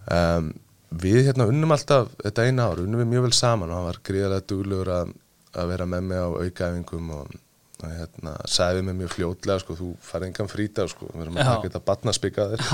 Um, 0.09 0.53
við 0.89 1.29
hérna 1.29 1.47
unnum 1.49 1.75
alltaf 1.75 2.09
þetta 2.23 2.47
eina 2.47 2.69
ár, 2.71 2.81
unnum 2.83 3.03
við 3.03 3.11
mjög 3.13 3.27
vel 3.27 3.35
saman 3.37 3.69
og 3.69 3.77
hann 3.77 3.89
var 3.91 4.01
gríðarlega 4.09 4.47
duglegur 4.49 4.91
að, 4.95 5.13
að 5.53 5.71
vera 5.73 5.87
með 5.89 6.07
mig 6.09 6.21
á 6.25 6.29
aukaæfingum 6.29 7.11
og, 7.13 7.39
og 7.83 7.93
hérna, 7.93 8.35
við 8.75 8.83
mig 8.87 8.99
mjög 9.03 9.15
fljótlega 9.15 9.63
sko, 9.63 9.77
þú 9.77 9.89
farið 10.09 10.31
engan 10.31 10.51
frítag 10.51 10.91
sko, 10.91 11.09
við 11.13 11.27
erum 11.27 11.37
að 11.37 11.51
taka 11.51 11.67
þetta 11.67 11.83
batnaspikaðir 11.91 12.65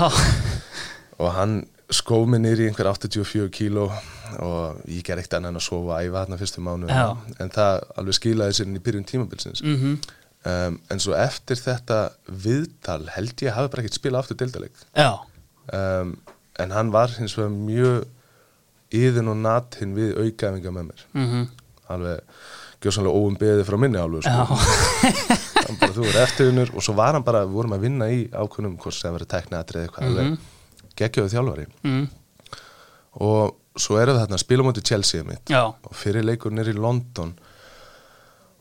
og 1.20 1.32
hann 1.36 1.58
skóð 1.92 2.26
mig 2.32 2.42
niður 2.42 2.64
í 2.64 2.68
einhver 2.70 2.88
84 2.90 3.50
kíló 3.54 3.86
og 4.42 4.80
ég 4.90 5.04
ger 5.06 5.20
eitt 5.20 5.34
annað 5.36 5.52
en 5.52 5.60
að 5.60 5.66
sofa 5.68 6.00
æfa 6.02 6.22
þarna 6.24 6.38
fyrstu 6.40 6.64
mánu 6.64 6.88
en 6.90 7.52
það 7.54 7.84
alveg 8.00 8.16
skilaði 8.18 8.56
sér 8.58 8.70
inn 8.70 8.80
í 8.80 8.82
byrjun 8.82 9.06
tímabilsins. 9.06 9.62
Mhm, 9.62 10.00
um, 10.46 10.76
en 10.90 11.02
svo 11.02 11.16
eftir 11.18 11.58
þetta 11.60 12.00
viðtal 12.46 13.02
held 13.16 13.42
ég 13.44 13.56
hafi 13.56 13.72
bara 13.72 13.82
ekkert 13.84 13.98
spilað 13.98 14.22
aftur 14.24 14.38
deildaleg 14.42 14.84
já, 14.96 15.10
um, 15.74 16.14
en 16.62 16.72
hann 16.76 16.92
var 16.94 17.12
hins 17.18 17.34
vegar 17.36 17.52
mjög 17.52 18.06
yðin 18.96 19.28
og 19.32 19.36
natin 19.42 19.96
við 19.96 20.14
aukafinga 20.22 20.70
með 20.72 20.84
mér. 20.92 21.00
Mhm, 21.18 21.40
alveg 21.92 22.20
gjóðsannlega 22.84 23.18
óum 23.18 23.34
beðið 23.40 23.64
frá 23.66 23.76
minni 23.82 23.98
sko. 24.22 24.58
hann 25.66 25.78
bara, 25.80 25.92
þú 25.96 26.04
er 26.06 26.18
eftirunur 26.22 26.70
og 26.76 26.84
svo 26.86 26.94
var 26.96 27.16
hann 27.16 27.24
bara, 27.26 27.42
við 27.48 27.56
vorum 27.58 27.74
að 27.76 27.84
vinna 27.86 28.08
í 28.14 28.20
ákveðnum 28.30 28.76
hvort 28.80 28.94
sem 28.96 29.12
verið 29.16 29.30
tekniatrið 29.34 29.86
eitthvað 29.88 30.06
Mhm. 30.06 30.12
alveg 30.12 30.38
geggjöðu 30.96 31.32
þjálfari. 31.34 31.66
Mhm, 31.82 32.06
og 33.26 33.56
svo 33.76 33.98
eru 34.00 34.14
þarna 34.16 34.38
spilumóti 34.40 34.82
Chelsea 34.86 35.24
mitt 35.24 35.50
já, 35.52 35.60
og 35.66 35.92
fyrir 35.96 36.24
leikur 36.24 36.52
nýr 36.54 36.70
í 36.72 36.76
London 36.78 37.34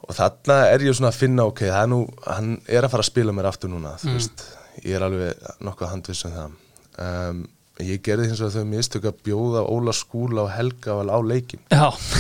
og 0.06 0.14
þarna 0.14 0.60
er 0.70 0.86
ég 0.86 0.96
svona 0.98 1.12
að 1.12 1.20
finna 1.24 1.48
ok, 1.50 1.66
það 1.66 1.82
er 1.82 1.92
nú, 1.92 2.00
hann 2.28 2.54
er 2.70 2.86
að 2.86 2.94
fara 2.94 3.06
að 3.06 3.10
spila 3.10 3.34
mér 3.36 3.50
aftur 3.50 3.72
núna, 3.74 3.96
þú 4.02 4.14
veist. 4.14 4.46
Ég 4.84 4.98
er 4.98 5.06
alveg 5.08 5.46
nokkuð 5.66 5.92
handviss 5.92 6.28
um 6.28 6.36
það. 6.36 6.58
Um, 7.06 7.40
ég 7.84 8.04
gerði 8.06 8.30
hins 8.30 8.42
vegar 8.44 8.54
þau 8.56 8.70
mistök 8.72 9.08
að 9.10 9.24
bjóða 9.26 9.64
Óla 9.68 9.94
Skúla 9.96 10.46
og 10.46 10.52
Helgaval 10.54 11.10
á 11.12 11.20
leikin 11.28 11.64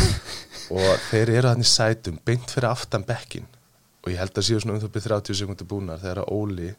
og 0.75 0.89
þeir 1.07 1.31
eru 1.37 1.51
þannig 1.51 1.69
sætum 1.69 2.17
beint 2.27 2.51
fyrir 2.51 2.67
aftan 2.73 3.05
bekkin 3.07 3.45
og 4.03 4.11
ég 4.11 4.19
held 4.19 4.35
að 4.35 4.47
séu 4.49 4.59
svona 4.59 4.75
um 4.75 4.83
þú 4.83 4.89
byrð 4.91 5.07
30 5.13 5.39
sekundur 5.39 5.69
búnar 5.69 6.01
þegar 6.01 6.25
að 6.25 6.33
Óli 6.35 6.73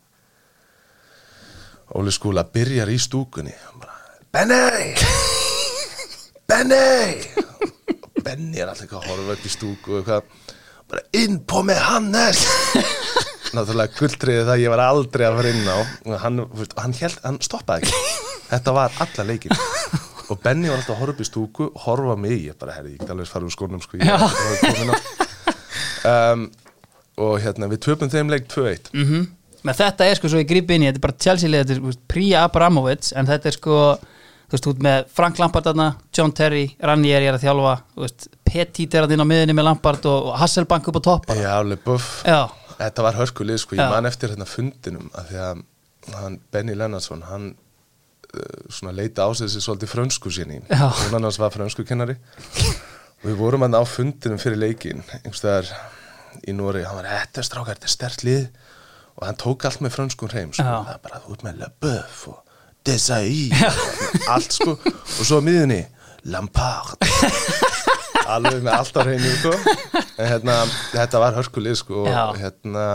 Óli 1.96 2.12
skúla 2.12 2.42
byrjar 2.50 2.90
í 2.90 2.98
stúkunni. 2.98 3.54
Og 3.70 3.80
bara, 3.80 3.96
Benny 4.34 4.94
Benny 6.50 6.82
Benny 8.26 8.58
er 8.58 8.68
alltaf 8.68 8.84
eitthvað 8.84 9.04
að 9.04 9.10
horfa 9.12 9.36
upp 9.36 9.46
í 9.46 9.52
stúku 9.54 9.94
og 9.94 10.00
eitthvað, 10.00 10.55
bara 10.90 11.04
inn 11.16 11.40
på 11.48 11.62
með 11.66 11.82
Hannes! 11.86 12.44
Náttúrulega 13.56 13.94
gulltriði 13.96 14.44
það 14.48 14.62
ég 14.64 14.72
var 14.74 14.82
aldrei 14.84 15.24
að 15.28 15.38
fara 15.38 15.54
inn 15.54 15.70
á. 15.70 15.78
Og 16.06 16.18
hann, 16.20 16.42
hann, 16.76 16.96
held, 16.98 17.22
hann 17.24 17.38
stoppaði 17.44 17.86
ekki. 17.86 18.02
Þetta 18.52 18.74
var 18.76 19.00
alla 19.02 19.26
leikin 19.26 19.54
og 20.30 20.40
Benny 20.42 20.70
var 20.70 20.80
alltaf 20.80 20.96
að 20.96 21.00
horfa 21.02 21.14
upp 21.14 21.22
í 21.22 21.26
stúku 21.26 21.66
horfa 21.84 22.14
á 22.14 22.18
mig, 22.18 22.36
ég 22.48 22.58
bara, 22.58 22.74
herri, 22.76 22.96
ég 22.96 23.02
get 23.02 23.10
alveg 23.14 23.28
fara 23.30 23.46
úr 23.46 23.54
skónum 23.54 23.82
sko, 23.82 23.98
ég 24.00 24.10
á. 24.10 24.26
Um, 26.06 26.48
og 27.18 27.38
hérna, 27.42 27.66
við 27.70 27.80
töpum 27.86 28.10
þeim 28.12 28.30
leik 28.30 28.44
2-1 28.52 28.92
mhm. 28.94 29.24
Með 29.66 29.80
þetta 29.80 30.06
er 30.06 30.18
sko 30.18 30.30
svo 30.30 30.38
ég 30.38 30.46
grípi 30.46 30.76
inn 30.76 30.84
í, 30.84 30.90
þetta 30.90 31.00
er 31.00 31.06
bara 31.06 31.36
lið, 31.50 31.62
þetta 31.62 31.76
er 31.90 31.96
Príja 32.12 32.44
Abramovits 32.46 33.14
en 33.18 33.26
þetta 33.26 33.50
er 33.50 33.56
sko, 33.56 33.78
þú 34.46 34.54
veist, 34.54 34.68
út 34.70 34.84
með 34.86 35.08
Frank 35.16 35.40
Lampard 35.42 35.70
John 36.14 36.34
Terry, 36.36 36.68
Ranieri 36.78 37.26
er 37.26 37.38
að 37.38 37.46
þjálfa, 37.48 37.72
þú 37.96 38.04
veist, 38.04 38.28
Petit 38.46 38.94
er 38.94 39.06
að 39.06 39.16
inn 39.16 39.24
á 39.24 39.26
miðinni 39.28 39.56
með 39.56 39.68
Lampard 39.70 40.06
og 40.10 40.30
Hasselbank 40.40 40.88
upp 40.90 41.00
á 41.00 41.02
topp 41.08 41.26
bara. 41.30 41.42
Já, 41.42 41.50
alveg 41.60 41.82
buff. 41.84 42.22
Já, 42.26 42.44
Þetta 42.76 43.04
var 43.06 43.16
hörkulið, 43.16 43.60
sko, 43.62 43.76
ég 43.78 43.88
man 43.92 44.08
eftir 44.08 44.32
hérna 44.34 44.46
fundinum 44.48 45.06
að 45.16 45.30
því 45.30 45.38
að 45.46 45.62
hann, 46.20 46.36
Benny 46.52 46.74
Lennartsson, 46.76 47.22
hann 47.30 47.46
uh, 48.36 48.92
leita 48.92 49.24
á 49.24 49.30
sig 49.32 49.48
þessi 49.48 49.62
svolítið 49.64 49.92
frönsku 49.94 50.32
síni 50.34 50.60
hún 50.68 51.16
annars 51.16 51.38
var 51.40 51.54
frönsku 51.54 51.86
kennari. 51.88 52.18
Og 53.22 53.30
við 53.30 53.38
vorum 53.40 53.64
hann 53.64 53.78
á 53.78 53.82
fundinum 53.88 54.40
fyrir 54.42 54.60
leikin 54.60 55.00
einhverstaðar 55.22 55.70
í 56.44 56.52
Nóri 56.52 56.84
hann 56.84 57.00
var, 57.00 57.08
þetta 57.08 57.40
er 57.42 57.48
strákar, 57.48 57.78
þetta 57.78 57.88
er 57.88 57.94
stert 57.96 58.26
lið. 58.28 58.48
Og 59.16 59.24
hann 59.24 59.40
tók 59.40 59.64
allt 59.64 59.80
með 59.80 59.96
frönskum 59.96 60.28
hreim 60.28 60.52
sko, 60.52 60.66
það 60.66 60.92
er 60.98 61.04
bara, 61.06 61.22
ert 61.24 61.46
með 61.46 61.62
Le 61.62 61.70
Boeuf 61.80 62.26
og 62.34 62.42
Desailly 62.84 63.48
og 63.56 64.28
allt 64.36 64.58
sko. 64.60 64.76
Og 64.84 65.22
svo 65.24 65.40
á 65.40 65.46
miðunni, 65.48 65.80
Lampard 66.28 67.00
alveg 68.34 68.62
með 68.66 68.72
allt 68.76 68.96
á 68.96 69.00
hreinu 69.06 69.32
sko. 69.40 69.52
en 70.20 70.30
hérna, 70.30 70.54
þetta 70.92 71.20
var 71.22 71.36
hörkulið 71.38 71.76
sko, 71.82 72.04
og 72.08 72.38
hérna 72.40 72.86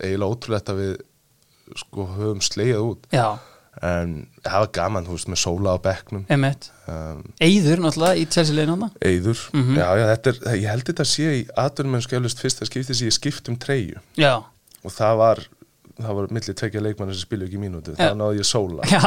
eiginlega 0.00 0.30
ótrúlegt 0.30 0.70
að 0.72 0.80
við 0.82 0.94
sko 1.80 2.06
höfum 2.14 2.42
slegið 2.44 2.80
út. 2.84 3.06
Já, 3.14 3.26
en 3.82 4.12
það 4.44 4.60
var 4.62 4.70
gaman, 4.76 5.06
þú 5.08 5.16
veist, 5.16 5.30
með 5.32 5.40
sóla 5.42 5.72
á 5.74 5.78
bekknum. 5.82 6.24
Emitt 6.30 6.68
um, 6.86 7.22
Eyður 7.42 7.82
náttúrulega 7.82 8.20
í 8.22 8.26
Chelsea 8.30 8.54
liðinu 8.54 8.76
þarna. 8.76 8.90
Eyður, 9.10 9.40
Mhm. 9.56 9.74
já, 9.80 9.88
já, 9.98 10.04
þetta 10.12 10.32
er 10.34 10.58
ég 10.60 10.68
held 10.70 10.86
þetta 10.92 11.06
sé 11.10 11.26
í 11.40 11.42
aðdunum 11.64 11.98
en 11.98 12.04
skeflust 12.06 12.42
fyrsta 12.44 12.68
skipti 12.68 12.94
sem 12.94 13.08
ég 13.10 13.16
skipt 13.16 13.48
um 13.50 13.56
treyju. 13.58 13.98
Já, 14.20 14.36
og 14.84 14.92
það 14.94 15.16
var 15.24 15.42
það 15.94 16.14
var 16.18 16.32
milli 16.34 16.54
tvekja 16.58 16.80
leikmannar 16.82 17.14
sem 17.14 17.22
spilu 17.26 17.46
ekki 17.46 17.58
Já. 17.94 18.10
þá 18.10 18.16
náði 18.18 18.40
ég 18.40 18.48
sóla, 18.48 18.82
já, 18.90 19.02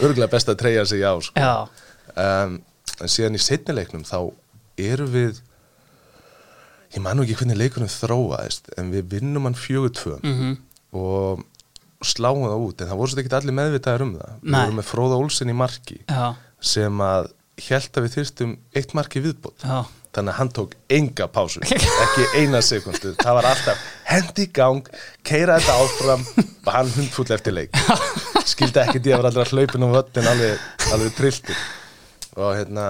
örgulega 0.00 0.30
best 0.30 0.48
að 0.52 0.58
treyja 0.60 0.84
sig 0.86 1.02
á 1.02 1.12
sko. 1.18 1.34
já. 1.34 1.68
Um, 2.14 2.60
en 3.02 3.10
síðan 3.10 3.34
í 3.34 3.40
setni 3.42 3.74
leiknum 3.74 4.04
þá 4.06 4.30
eru 4.80 5.06
við 5.10 5.40
ég 6.94 7.02
man 7.02 7.18
nú 7.18 7.24
ekki 7.26 7.36
hvernig 7.40 7.58
leikunum 7.58 7.90
þróaðist 7.90 8.70
en 8.78 8.92
við 8.94 9.08
vinnum 9.16 9.48
hann 9.48 9.58
fjögur 9.58 9.92
tvö. 9.94 10.18
Mhm, 10.22 10.54
og 10.94 11.42
sláum 12.04 12.44
það 12.44 12.62
út 12.68 12.82
en 12.84 12.90
það 12.90 13.00
voru 13.00 13.10
svo 13.14 13.22
ekki 13.22 13.34
allir 13.38 13.56
meðvitaðir 13.58 14.04
um 14.04 14.14
það. 14.18 14.32
Við 14.42 14.50
Nei. 14.52 14.60
vorum 14.60 14.78
með 14.80 14.88
Fróða 14.90 15.18
Olsen 15.18 15.50
í 15.50 15.56
marki 15.56 15.98
Já, 16.04 16.34
sem 16.60 17.00
að 17.00 17.30
held 17.64 17.98
að 17.98 18.04
við 18.06 18.16
þyrstum 18.18 18.56
eitt 18.76 18.94
marki 18.98 19.22
viðbót. 19.24 19.64
Já, 19.64 19.78
þannig 20.14 20.32
að 20.34 20.38
hann 20.38 20.50
tók 20.54 20.74
enga 20.98 21.26
pásu 21.34 21.62
ekki 22.04 22.26
eina 22.38 22.60
sekundu, 22.62 23.14
það 23.18 23.38
var 23.38 23.48
alltaf 23.50 23.84
hendi 24.10 24.46
í 24.46 24.52
gang, 24.54 24.90
keira 25.26 25.56
þetta 25.58 25.78
áfram 25.82 26.26
og 26.44 26.70
hann 26.76 26.92
hundfull 26.98 27.30
eftir 27.34 27.56
leik. 27.56 27.74
Skildi 28.44 28.82
ekki 28.84 29.00
því 29.02 29.14
að 29.16 29.22
var 29.22 29.30
allra 29.32 29.48
hlaupin 29.50 29.86
og 29.88 29.94
vöttin 29.96 30.28
alveg, 30.30 30.68
alveg 30.94 31.16
trilltur. 31.18 31.64
Og 32.34 32.52
hérna, 32.58 32.88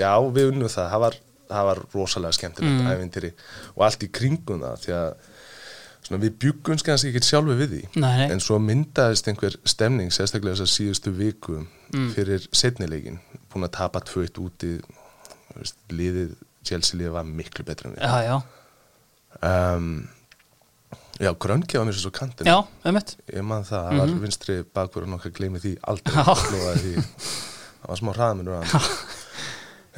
já 0.00 0.12
við 0.34 0.52
unnum 0.54 0.72
það. 0.72 0.92
Það 0.94 1.04
var, 1.04 1.18
það 1.50 1.68
var 1.70 1.82
rosalega 1.94 2.38
skemmtilegt 2.38 2.80
mm. 2.80 2.90
ævintýri 2.94 3.32
og 3.74 3.84
allt 3.86 4.06
í 4.06 4.10
kringum 4.20 4.64
það 4.64 4.84
því 4.84 4.96
að 4.98 5.10
svona, 6.06 6.22
við 6.24 6.38
bjuggum 6.44 6.80
kannski 6.84 7.10
ekki 7.10 7.24
sjálfu 7.26 7.56
við 7.58 7.74
því. 7.74 7.82
Nei, 8.02 8.28
en 8.28 8.42
svo 8.42 8.58
myndaðist 8.62 9.28
einhver 9.30 9.58
stemning 9.68 10.14
sérstaklega 10.14 10.58
þess 10.58 10.66
að 10.66 10.72
síðustu 10.76 11.14
viku 11.16 11.60
fyrir 12.14 12.46
setnileikin 12.54 13.20
búin 13.50 13.66
að 13.66 13.76
tapa 13.80 14.02
tvöitt 14.06 14.38
úti 14.40 14.76
veist, 15.56 15.78
liðið 15.90 16.38
Chelsea 16.66 16.98
liðið 17.00 17.14
var 17.16 17.28
miklu 17.28 17.66
betra 17.66 17.90
en 17.90 17.96
við. 17.96 18.04
Já, 18.04 18.16
já. 18.26 18.40
Um, 19.40 20.08
já, 21.20 21.30
Grönki 21.40 21.78
var 21.78 21.86
mér 21.88 21.96
svo 21.96 22.10
kantin 22.12 22.48
Já, 22.48 22.58
emitt 22.84 23.14
ég 23.30 23.44
man 23.46 23.62
það, 23.64 23.86
það 23.86 24.00
var 24.02 24.12
vinstri 24.24 24.56
bakverðun 24.76 25.16
okkar 25.16 25.34
gleymi 25.36 25.62
því 25.62 25.76
aldrei. 25.88 26.18
Það 27.80 27.88
var 27.88 27.96
smá 27.96 28.10
hann 28.18 28.42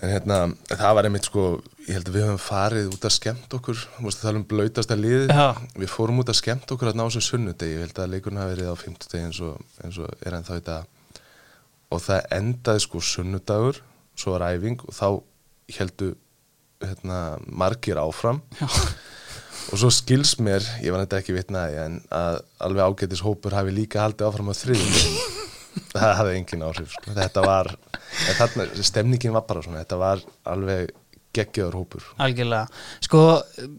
en 0.00 0.12
hérna, 0.12 0.38
það 0.70 0.96
var 0.96 1.08
einmitt 1.08 1.28
sko 1.28 1.44
ég 1.86 1.96
held 1.96 2.08
að 2.08 2.16
við 2.16 2.24
höfum 2.26 2.40
farið 2.40 2.90
út 2.94 3.06
að 3.06 3.14
skemmt 3.16 3.54
okkur. 3.58 3.78
Þú 3.96 4.06
veist 4.06 4.22
það 4.22 4.38
um 4.38 4.46
blöytasta 4.52 4.96
liðið. 4.98 5.32
Já. 5.34 5.46
við 5.82 5.92
fórum 5.92 6.22
út 6.22 6.32
að 6.32 6.38
skemmt 6.38 6.74
okkur 6.74 6.92
að 6.92 6.98
ná 7.00 7.04
sem 7.12 7.24
sunnudegi. 7.26 7.76
Ég 7.76 7.86
held 7.86 8.00
að 8.00 8.12
leikurinn 8.14 8.42
hafi 8.42 8.54
verið 8.54 8.72
á 8.72 8.76
fimmtudegi 8.80 9.28
eins 9.28 9.40
eins 9.82 10.00
og 10.02 10.24
er 10.24 10.36
enn 10.38 10.46
þá 10.46 10.54
í 10.56 10.64
dag. 10.68 11.22
Og 11.92 12.04
það 12.06 12.28
endaði 12.38 12.84
sko 12.86 13.02
sunnudagur 13.04 13.82
svo 14.16 14.36
var 14.36 14.46
æfing 14.52 14.80
og 14.86 14.96
þá 14.96 15.08
heldu 15.78 16.12
hérna, 16.82 17.18
margir 17.46 18.00
áfram. 18.00 18.42
Já. 18.60 18.68
og 19.72 19.78
svo 19.78 19.92
skils 19.94 20.34
mér, 20.42 20.64
ég 20.82 20.94
var 20.94 21.04
þetta 21.04 21.20
ekki 21.22 21.36
vitnaði 21.36 21.78
en 21.84 22.00
að 22.12 22.40
alveg 22.66 22.88
ágætis 22.88 23.22
hópur 23.24 23.54
hafi 23.56 23.74
líka 23.74 24.02
haldið 24.02 24.28
áfram 24.28 24.50
á 24.50 24.54
þriðum 24.58 25.31
það 25.92 26.16
hafði 26.20 26.38
engin 26.38 26.66
áhrif 26.66 26.96
sko. 26.96 27.14
þetta 27.16 27.44
var, 27.46 27.70
þarna, 28.38 28.66
stemningin 28.90 29.36
var 29.36 29.46
bara 29.48 29.64
svona, 29.64 29.84
þetta 29.84 30.00
var 30.02 30.26
alveg 30.52 30.90
geggjöður 31.32 31.76
hópur. 31.80 32.08
Algjörlega, 32.20 32.66
sko, 33.00 33.20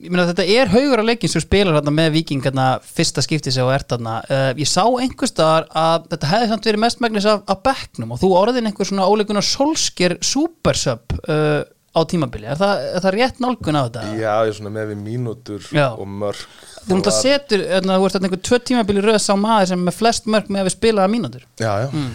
meina 0.07 0.25
þetta 0.31 0.45
er 0.49 0.71
haugur 0.73 1.03
að 1.03 1.11
leikin 1.11 1.29
sem 1.29 1.43
spilar 1.43 1.77
hérna 1.77 1.93
með 1.93 2.15
Viking 2.15 2.41
hérna 2.41 2.67
fyrsta 2.81 3.21
skipti 3.21 3.53
sig 3.53 3.61
á 3.61 3.69
ertarna 3.75 4.15
uh, 4.25 4.49
ég 4.57 4.69
sá 4.69 4.81
einhvers 4.87 5.33
staðar 5.35 5.67
að 5.69 6.07
þetta 6.15 6.31
hefði 6.31 6.49
samt 6.49 6.69
verið 6.69 6.83
mestmægnis 6.85 7.29
af, 7.29 7.43
af 7.45 7.61
bekknum 7.67 8.15
og 8.15 8.21
þú 8.23 8.31
orðin 8.39 8.71
einhver 8.71 8.89
svona 8.89 9.05
óleikunar 9.05 9.45
solskir 9.45 10.17
supersub 10.25 11.13
uh, 11.27 11.61
á 11.93 12.01
tímabili, 12.09 12.47
er 12.49 12.57
það, 12.57 12.83
er 12.89 13.03
það 13.05 13.15
rétt 13.15 13.41
nálgun 13.43 13.77
á 13.77 13.81
þetta? 13.85 14.03
já, 14.17 14.31
ég 14.33 14.51
er 14.51 14.57
svona 14.57 14.73
með 14.73 14.91
við 14.91 15.01
mínútur 15.05 15.67
Já. 15.69 15.87
og 15.93 16.07
mörg 16.09 16.41
Þú 16.83 16.97
mútt 16.97 17.09
að 17.11 17.17
setur, 17.19 17.63
hérna, 17.69 17.97
þú 17.99 18.07
ert 18.07 18.15
þarna 18.15 18.29
einhver 18.29 18.43
tvö 18.49 18.59
tímabili 18.69 19.03
röð 19.05 19.19
sá 19.21 19.33
maður 19.39 19.69
sem 19.69 19.79
er 19.79 19.87
með 19.87 19.97
flest 19.99 20.29
mörg 20.33 20.49
með 20.49 20.63
að 20.63 20.67
við 20.69 20.75
spilaða 20.75 21.11
mínútur 21.13 21.45
já, 21.61 21.71
já 21.83 21.87
mm. 21.91 22.09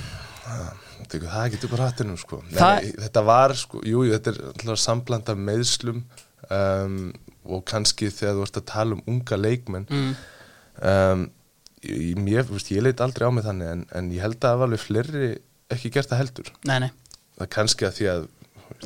það, 0.48 1.28
það 1.28 1.54
getur 1.54 1.72
bara 1.72 1.88
hattinum 1.88 2.18
sko. 2.20 2.40
Nei, 2.50 2.90
þetta 3.04 3.24
var, 3.30 3.54
sko, 3.62 3.82
jú, 3.86 4.02
þetta 4.10 4.34
er 4.34 4.40
alltaf 4.50 4.82
sambland 4.82 5.30
af 5.30 5.40
meðslum 5.46 6.02
um, 6.50 7.00
og 7.48 7.64
kannski 7.70 8.10
þegar 8.12 8.38
þú 8.38 8.46
ert 8.48 8.60
að 8.60 8.70
tala 8.72 8.98
um 8.98 9.04
unga 9.14 9.38
leikmenn 9.40 9.86
mm. 9.88 10.14
um, 10.90 11.28
ég, 11.86 12.50
veist, 12.50 12.72
ég 12.74 12.84
leit 12.84 13.04
aldrei 13.04 13.30
á 13.30 13.32
mig 13.32 13.46
þannig 13.46 13.76
en, 13.76 13.86
en 13.94 14.10
ég 14.14 14.26
held 14.26 14.40
að 14.40 14.48
það 14.48 14.58
var 14.58 14.72
alveg 14.72 14.84
fleiri 14.84 15.30
ekki 15.72 15.92
gert 15.94 16.10
það 16.10 16.24
heldur 16.24 16.52
Nei, 16.68 16.80
nei, 16.84 16.90
það 17.38 17.46
er 17.46 17.54
kannski 17.54 17.88
að 17.88 17.96
því 18.00 18.10
að 18.16 18.26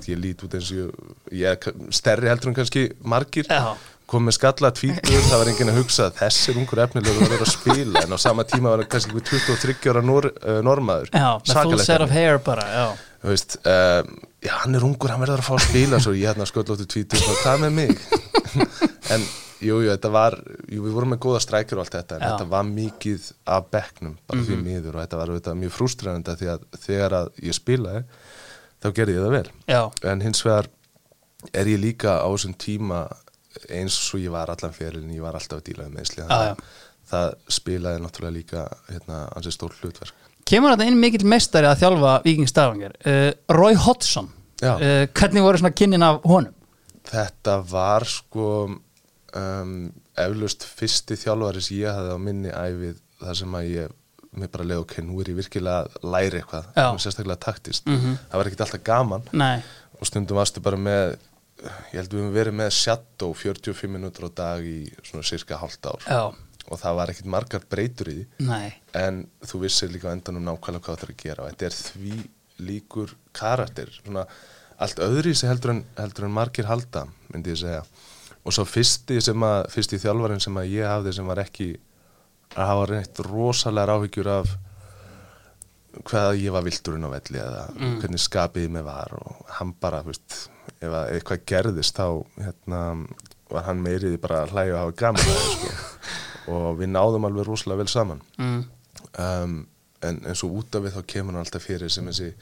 ég 0.09 0.21
lít 0.21 0.45
út 0.47 0.55
eins 0.59 0.71
og 0.75 0.93
ég, 1.33 1.57
er 1.57 1.93
stærri 1.95 2.31
heldur 2.31 2.53
en 2.53 2.59
kannski 2.61 2.87
margir. 3.05 3.49
Já. 3.51 3.75
kom 4.13 4.27
með 4.29 4.35
skalla 4.37 4.69
tvítur, 4.77 5.23
það 5.25 5.39
var 5.41 5.49
enginn 5.49 5.71
að 5.73 5.79
hugsa 5.81 6.07
að 6.11 6.19
þessir 6.19 6.59
ungur 6.61 6.83
efnilegur 6.85 7.31
var 7.33 7.45
að 7.47 7.49
spila 7.49 8.03
en 8.03 8.13
á 8.13 8.19
sama 8.21 8.45
tíma 8.45 8.75
var 8.75 8.83
hann 8.83 8.91
kannski 8.93 9.15
einhver 9.15 9.25
23 9.57 9.89
ára 9.89 10.03
nor, 10.05 10.29
uh, 10.43 10.59
normaður. 10.67 11.09
Já, 11.15 11.31
með 11.47 11.61
full 11.63 11.81
set 11.81 12.05
of 12.05 12.13
hair 12.13 12.43
bara, 12.45 12.67
já. 12.69 12.85
Veist, 13.25 13.57
um, 13.63 14.11
já, 14.45 14.53
hann 14.67 14.77
er 14.77 14.85
ungur, 14.85 15.15
hann 15.15 15.23
verður 15.23 15.41
að 15.41 15.49
fá 15.49 15.55
að 15.57 15.65
spila 15.65 16.03
svo 16.03 16.13
ég 16.19 16.29
hérna 16.29 16.49
sköllóttu 16.51 16.89
tvítur 16.93 17.25
hvað 17.41 17.65
með 17.65 17.79
mig. 17.79 17.97
En 19.13 19.25
jú, 19.63 19.79
jú, 19.83 19.91
þetta 19.91 20.11
var 20.13 20.37
jú, 20.71 20.83
við 20.85 20.95
vorum 20.97 21.15
með 21.15 21.23
góða 21.25 21.43
strækjur 21.45 21.81
og 21.81 21.85
allt 21.85 21.97
þetta 21.97 22.17
en 22.17 22.23
Já. 22.23 22.29
þetta 22.33 22.49
var 22.53 22.69
mikið 22.69 23.29
af 23.55 23.69
bekknum 23.73 24.15
bara 24.29 24.45
því 24.47 24.59
miður 24.63 24.97
og 24.97 25.05
þetta 25.05 25.21
var 25.21 25.33
auðvitað 25.33 25.59
mjög 25.63 25.75
frústrænandi 25.77 26.37
því 26.41 26.51
að 26.55 26.65
þegar 26.87 27.17
að 27.21 27.31
ég 27.49 27.59
spilaði 27.59 28.03
þá 28.83 28.89
gerði 28.97 29.17
ég 29.17 29.27
það 29.27 29.37
vel. 29.37 29.51
Já, 29.71 29.83
en 30.13 30.25
hins 30.25 30.45
vegar 30.47 30.71
er 31.53 31.71
ég 31.71 31.83
líka 31.83 32.19
á 32.23 32.29
þessum 32.31 32.55
tíma 32.59 33.05
eins 33.73 33.99
og 34.15 34.23
ég 34.23 34.33
var 34.33 34.51
allan 34.53 34.75
fyrir 34.75 35.01
en 35.03 35.13
ég 35.13 35.23
var 35.25 35.37
alltaf 35.39 35.61
að 35.61 35.67
díla 35.71 35.89
með 35.93 36.13
Já, 36.17 36.27
já. 36.27 36.55
það 37.13 37.35
spilaði 37.53 38.03
náttúrulega 38.03 38.37
líka 38.37 38.63
hérna, 38.89 39.25
ansið 39.37 39.57
stór 39.57 39.75
hlutverk. 39.81 40.15
Kemur 40.49 40.75
þetta 40.75 40.89
inn 40.91 40.99
mikill 40.99 41.27
meistari 41.29 41.69
að 41.69 41.83
þjálfa 41.85 42.15
Viking 42.25 42.51
Stavanger? 42.51 42.95
Uh, 43.07 43.31
Roy 43.53 43.77
Hodgson. 43.79 44.31
Uh, 44.63 45.05
hvernig 45.15 45.45
voru 45.45 45.61
svona 45.61 45.75
kynnin 45.75 46.05
af 46.07 46.21
honum? 46.27 46.55
Þetta 47.09 47.57
var 47.67 48.07
sko 48.07 48.49
um, 48.71 49.77
eflaust 50.19 50.67
fyrsti 50.67 51.19
þjálfari 51.19 51.63
sem 51.65 51.81
ég 51.83 51.95
hafði 51.95 52.15
á 52.15 52.19
minni 52.23 52.53
æfið 52.55 52.99
þar 53.23 53.39
sem 53.39 53.57
að 53.59 53.69
ég 53.71 53.97
mér 54.37 54.49
bara 54.53 54.65
leið 54.65 54.81
ok, 54.85 54.95
nú 55.05 55.21
er 55.21 55.31
ég 55.33 55.37
virkilega 55.37 55.83
að 55.89 56.07
læra 56.15 56.41
eitthvað, 56.41 56.69
sérstaklega 57.03 57.39
taktist 57.45 57.87
Mhm. 57.87 58.17
það 58.31 58.39
var 58.41 58.47
ekkert 58.51 58.65
alltaf 58.67 58.83
gaman. 58.85 59.23
Nei, 59.33 59.63
og 60.01 60.07
stundum 60.07 60.37
varstu 60.39 60.63
bara 60.63 60.77
með 60.77 61.19
ég 61.63 61.99
held 62.01 62.09
við 62.11 62.21
höfum 62.23 62.33
verið 62.35 62.55
með 62.59 62.71
shadow 62.73 63.35
45 63.35 63.91
minútur 63.93 64.27
á 64.27 64.31
dag 64.35 64.65
í 64.65 64.91
svona 65.05 65.23
cirka 65.25 65.57
hálft 65.61 65.85
ár. 65.87 66.01
Já, 66.09 66.35
og 66.71 66.81
það 66.81 66.97
var 66.97 67.07
ekkert 67.13 67.27
margar 67.27 67.61
breytur 67.71 68.09
í 68.09 68.15
því. 68.17 68.27
Nei. 68.49 68.75
En 68.95 69.29
þú 69.45 69.61
vissir 69.67 69.89
líka 69.93 70.11
endanum 70.11 70.43
nákvæmlega 70.49 70.81
hvað 70.83 70.97
það 70.99 71.03
er 71.09 71.13
að 71.13 71.23
gera. 71.23 71.43
Og 71.45 71.51
þetta 71.53 71.67
er 71.67 71.77
því 71.77 72.29
líkur 72.63 73.15
karakter. 73.33 73.87
Svona 74.03 74.27
allt 74.81 74.97
öðri 74.99 75.35
sem 75.37 75.49
heldur 75.51 75.71
en, 75.71 75.85
heldur 75.99 76.25
en 76.25 76.35
margir 76.35 76.65
halda 76.67 77.07
myndi 77.33 77.51
ég 77.53 77.59
segja. 77.63 77.85
Og 78.45 78.53
svo 78.53 78.65
fyrsti 78.67 79.21
fyrsti 79.71 79.99
þjálfarinn 80.03 80.41
sem 80.43 80.55
að 80.59 80.71
ég 80.73 80.87
hafði 80.89 81.13
sem 81.15 81.27
var 81.27 81.37
ekki 81.45 81.77
að 82.53 82.69
hafa 82.69 82.87
reynt 82.91 83.23
rosalega 83.27 83.97
áhyggjur 83.97 84.31
af 84.33 84.53
hvað 86.09 86.39
ég 86.41 86.55
var 86.55 86.65
vilturinn 86.65 87.05
á 87.05 87.11
velli 87.13 87.41
eða 87.41 87.65
hvernig 88.01 88.23
skapið 88.23 88.71
mig 88.73 88.85
var 88.87 89.13
og 89.19 89.43
hann 89.59 89.75
bara, 89.81 90.01
veist, 90.07 90.47
ef 90.81 90.89
að 90.89 91.13
eitthvað 91.17 91.45
gerðist 91.53 91.99
þá 91.99 92.07
hérna, 92.41 92.81
var 93.53 93.67
hann 93.69 93.83
meiriði 93.85 94.21
bara 94.23 94.43
að 94.45 94.55
hlæja 94.55 94.79
og 94.79 94.81
hafa 94.81 94.97
gaman 95.03 95.43
sko. 95.43 95.75
og 96.55 96.81
við 96.81 96.93
náðum 96.95 97.29
alveg 97.29 97.49
rosalega 97.49 97.85
vel 97.85 97.93
saman 97.93 98.23
mm. 98.41 98.63
um, 99.21 99.59
en, 100.03 100.23
en 100.25 100.39
svo 100.39 100.51
út 100.59 100.75
af 100.75 100.87
við 100.87 100.97
þá 100.97 101.03
kemur 101.15 101.37
hann 101.37 101.45
alltaf 101.45 101.69
fyrir 101.69 101.93
sem 101.93 102.09
þessi 102.09 102.33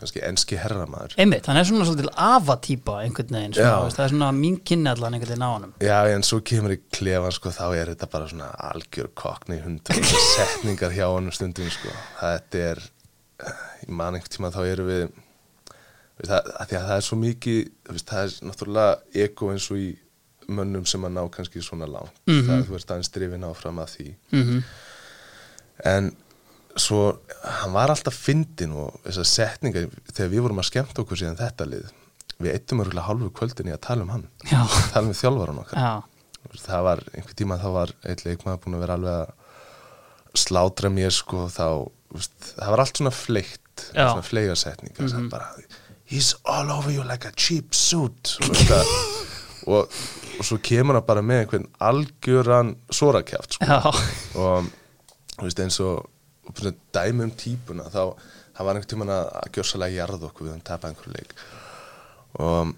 kannski 0.00 0.22
enski 0.26 0.58
herramaður. 0.60 1.14
Einmitt, 1.20 1.46
hann 1.50 1.58
er 1.60 1.66
svona 1.68 1.86
svolítið 1.88 2.10
avatýpa 2.26 2.96
einhvern 3.04 3.36
veginn, 3.36 3.54
svona, 3.56 3.84
veist, 3.84 3.98
það 3.98 4.06
er 4.06 4.12
svona 4.14 4.30
mín 4.36 4.58
kynni 4.66 4.90
allan 4.92 5.16
einhvern 5.16 5.32
veginn 5.34 5.46
á 5.46 5.50
honum. 5.52 5.72
Já, 5.84 5.96
en 6.14 6.26
svo 6.26 6.40
kemur 6.50 6.74
í 6.74 6.78
klefan 6.96 7.36
sko, 7.36 7.52
þá 7.54 7.64
er 7.78 7.92
þetta 7.92 8.10
bara 8.14 8.28
svona 8.32 8.50
algjör 8.70 9.10
kokni 9.22 9.60
hundar 9.64 10.02
setningar 10.34 10.94
hjá 10.96 11.06
honum 11.08 11.34
stundum 11.36 11.70
sko. 11.72 11.94
þetta 12.20 12.64
er 12.72 12.84
ég 13.40 13.94
man 14.00 14.16
einhvern 14.18 14.34
tíma 14.36 14.52
þá 14.52 14.60
erum 14.68 14.90
við 14.90 15.02
veist, 15.08 16.28
það, 16.28 16.52
að 16.60 16.76
að 16.76 16.86
það 16.90 16.94
er 16.98 17.06
svo 17.08 17.18
mikið 17.22 17.58
veist, 17.94 18.10
það 18.10 18.22
er 18.26 18.50
náttúrulega 18.50 19.24
ego 19.24 19.52
eins 19.54 19.70
og 19.72 19.80
í 19.80 19.90
mönnum 20.50 20.86
sem 20.88 21.04
að 21.06 21.14
ná 21.14 21.22
kannski 21.32 21.62
svona 21.62 21.86
langt. 21.88 22.16
Mhm. 22.26 22.46
það 22.48 22.56
er 22.58 22.64
þú 22.68 22.78
ert 22.80 22.94
aðeins 22.94 23.12
drifin 23.14 23.46
áfram 23.46 23.84
að 23.84 23.92
því. 23.96 24.08
Mm 24.34 24.62
en 25.84 26.10
svo 26.80 27.00
hann 27.44 27.74
var 27.74 27.92
alltaf 27.92 28.16
fyndin 28.16 28.72
og 28.78 29.00
þessar 29.04 29.28
setningar 29.28 29.88
þegar 30.12 30.32
við 30.32 30.44
vorum 30.46 30.62
að 30.62 30.70
skemmta 30.70 31.02
okkur 31.04 31.20
síðan 31.20 31.40
þetta 31.40 31.68
lið 31.68 31.90
við 32.40 32.54
eittum 32.54 32.80
örgulega 32.84 33.06
hálfu 33.08 33.30
kvöldin 33.36 33.68
í 33.68 33.74
að 33.74 33.82
tala 33.84 34.06
um 34.06 34.12
hann. 34.14 34.24
Já, 34.48 34.62
tala 34.94 35.10
um 35.10 35.16
þjálfaran 35.16 35.60
okkar. 35.60 35.84
Já, 35.84 36.56
það 36.64 36.86
var 36.86 37.02
einhver 37.12 37.36
tíma 37.36 37.60
þá 37.60 37.68
var 37.74 37.92
eitt 38.08 38.24
leikmaður 38.24 38.62
búin 38.64 38.78
að 38.78 38.84
vera 38.86 38.96
alveg 38.96 39.18
að 39.20 40.40
slátra 40.40 40.90
mér 40.94 41.12
sko 41.12 41.48
þá 41.50 41.66
veist, 42.14 42.36
það 42.54 42.72
var 42.72 42.82
allt 42.84 43.00
svona 43.00 43.14
fleikt 43.14 43.84
svona 43.90 44.24
fleigasetningar 44.24 45.04
mm 45.04 45.12
-hmm. 45.12 45.30
bara 45.30 45.48
he's 46.10 46.34
all 46.44 46.70
over 46.70 46.90
you 46.90 47.04
like 47.04 47.28
a 47.28 47.32
cheap 47.36 47.74
suit. 47.74 48.38
Og, 48.42 48.56
og, 49.74 49.92
og 50.38 50.44
svo 50.44 50.58
kemur 50.62 50.98
hann 50.98 51.06
bara 51.06 51.22
með 51.22 51.44
einhvern 51.44 51.68
algjöran 51.78 52.76
sorakjaft 52.90 53.58
sko. 53.58 53.92
og 54.40 54.70
þú 55.36 55.46
veist 55.46 55.62
eins 55.64 55.80
og, 55.80 56.08
dæmi 56.94 57.26
um 57.26 57.32
típuna 57.34 57.88
þá 57.92 58.02
það 58.60 58.66
var 58.66 58.76
einhvern 58.76 58.92
tíman 58.92 59.12
að, 59.14 59.26
gjörsalega 59.56 59.96
jarða 59.96 60.28
okkur 60.28 60.46
við 60.46 60.54
hann 60.54 60.64
tapa 60.68 60.90
einhverju 60.90 61.16
leik. 61.16 61.34
Og 62.44 62.72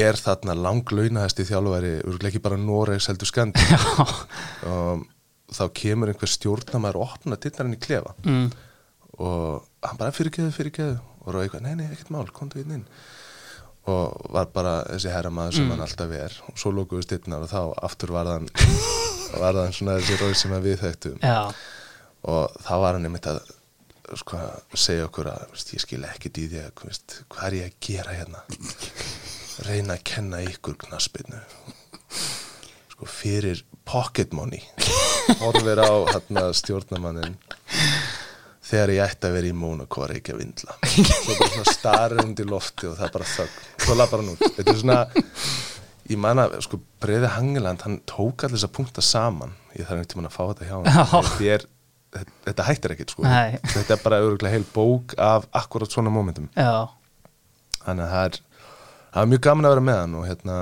er 0.00 0.18
þarna 0.18 0.54
langlaunaðasti 0.56 1.46
þjálfari 1.48 1.94
örgulega 2.00 2.30
ekki 2.30 2.42
bara 2.44 2.58
Noregs 2.60 3.10
heldur 3.10 3.28
skandi. 3.28 3.64
Og 4.70 5.06
þá 5.50 5.64
kemur 5.74 6.12
einhver 6.12 6.30
stjórnamaður 6.30 7.00
og 7.00 7.14
opna 7.16 7.38
dittarinn 7.40 7.76
í 7.76 7.80
klefa. 7.82 8.14
Mm. 8.24 8.50
og 9.20 9.66
hann 9.84 9.98
bara 10.00 10.14
fyrirgeðu, 10.16 10.52
fyrirgeðu 10.54 10.94
og 11.20 11.34
ráði 11.34 11.48
eitthvað, 11.48 11.64
nei, 11.66 11.74
nei, 11.76 11.88
ekkert 11.92 12.12
mál, 12.14 12.28
komdu 12.32 12.62
inn 12.62 12.78
inn. 12.78 12.84
Og 13.90 14.14
var 14.32 14.48
bara 14.54 14.78
þessi 14.86 15.10
herramaður 15.12 15.58
sem 15.58 15.68
hann 15.72 15.82
alltaf 15.84 16.14
er. 16.16 16.36
Og 16.48 16.56
svo 16.60 16.72
lókuðu 16.72 17.04
styrnar 17.04 17.44
og 17.44 17.50
þá 17.50 17.60
aftur 17.84 18.14
var 18.14 18.30
þann 18.30 18.48
var 19.42 19.58
þann 19.58 19.76
svona 19.76 19.98
þessi 19.98 20.18
róð 20.22 20.34
sem 20.40 20.56
við 20.64 20.80
þekktum. 20.86 21.20
Já, 21.20 21.52
og 22.28 22.60
þá 22.60 22.74
var 22.82 22.96
hann 22.96 23.08
einmitt 23.08 23.28
að 23.30 23.40
sko, 24.20 24.40
segja 24.74 25.06
okkur 25.08 25.30
að 25.32 25.44
veist, 25.54 25.74
ég 25.74 25.84
skil 25.84 26.02
í 26.04 26.46
því 26.50 26.62
að 26.64 26.84
veist, 26.84 27.20
hvað 27.30 27.46
er 27.48 27.58
ég 27.60 27.70
að 27.70 27.78
gera 27.86 28.16
hérna? 28.18 28.44
Reyna 29.66 29.96
að 29.96 30.06
kenna 30.08 30.40
ykkur 30.46 30.78
knaspinu 30.86 31.40
sko 32.90 33.08
fyrir 33.08 33.62
pocket 33.88 34.32
money. 34.36 34.62
Horfir 35.40 35.80
á 35.82 35.90
hérna 36.10 36.48
stjórnamannin 36.56 37.36
þegar 38.70 38.92
ég 38.94 39.02
ætti 39.04 39.26
að 39.26 39.34
vera 39.34 39.50
í 39.50 39.56
Mónaco 39.56 40.04
að 40.04 40.12
reykja 40.14 40.36
vindla 40.38 40.76
svo 40.86 41.34
bara 41.34 41.50
svona 41.50 41.74
starri 41.74 42.22
undir 42.22 42.48
lofti 42.50 42.86
og 42.86 42.96
það 42.98 43.06
er 43.08 43.14
bara 43.16 43.28
þögn. 43.32 43.58
Svo 43.82 43.96
laði 43.96 44.14
bara 44.14 44.26
nút 44.28 44.44
þetta 44.44 44.74
er 44.74 44.80
svona 44.82 44.98
ég 46.10 46.20
man 46.20 46.42
að 46.42 46.56
sko 46.66 46.80
Breiði 47.02 47.32
Hangeland 47.36 47.84
hann 47.86 47.98
tók 48.10 48.46
allir 48.46 48.58
þess 48.58 48.68
að 48.68 48.74
punkta 48.78 49.04
saman. 49.04 49.54
Ég 49.74 49.86
þarf 49.86 49.96
einhvern 49.96 50.10
tímann 50.12 50.30
að 50.30 50.36
fá 50.36 50.42
þetta 50.50 50.68
hjá 50.68 50.74
hann 50.76 51.14
þetta, 51.14 51.50
er, 51.54 51.66
þetta, 52.16 52.66
hættir 52.66 52.94
ekkert 52.96 53.14
sko. 53.14 53.24
Nei. 53.26 53.58
þetta 53.74 53.96
er 53.96 54.04
bara 54.04 54.22
örgulega 54.24 54.54
heil 54.56 54.66
bók 54.74 55.14
af 55.18 55.46
akkurat 55.62 55.92
svona 55.92 56.12
momentum 56.12 56.48
já. 56.54 56.88
Þannig 57.80 58.06
að 58.06 58.14
það 58.14 58.24
er, 58.24 58.40
það 59.10 59.22
er 59.22 59.30
mjög 59.34 59.44
gaman 59.46 59.68
að 59.68 59.74
vera 59.74 59.86
með 59.90 60.00
hann 60.02 60.16
og 60.18 60.26
hérna 60.28 60.56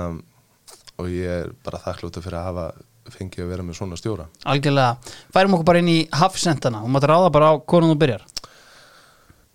og 0.99 1.09
ég 1.11 1.33
er 1.33 1.51
bara 1.65 1.81
þakklúta 1.83 2.23
fyrir 2.23 2.39
að 2.39 2.47
hafa 2.49 2.67
fengið 3.09 3.45
að 3.45 3.53
vera 3.53 3.65
með 3.65 3.79
svona 3.79 3.97
stjóra. 3.99 4.27
Algjörlega, 4.49 5.15
færum 5.33 5.55
okkur 5.57 5.67
bara 5.71 5.81
inn 5.81 5.91
í 5.91 5.99
hafsendana. 6.13 6.83
Og 6.85 6.91
maður 6.93 7.13
ráða 7.13 7.31
bara 7.33 7.51
á 7.51 7.53
konum 7.59 7.93
þú 7.93 7.99
byrjar. 8.03 8.25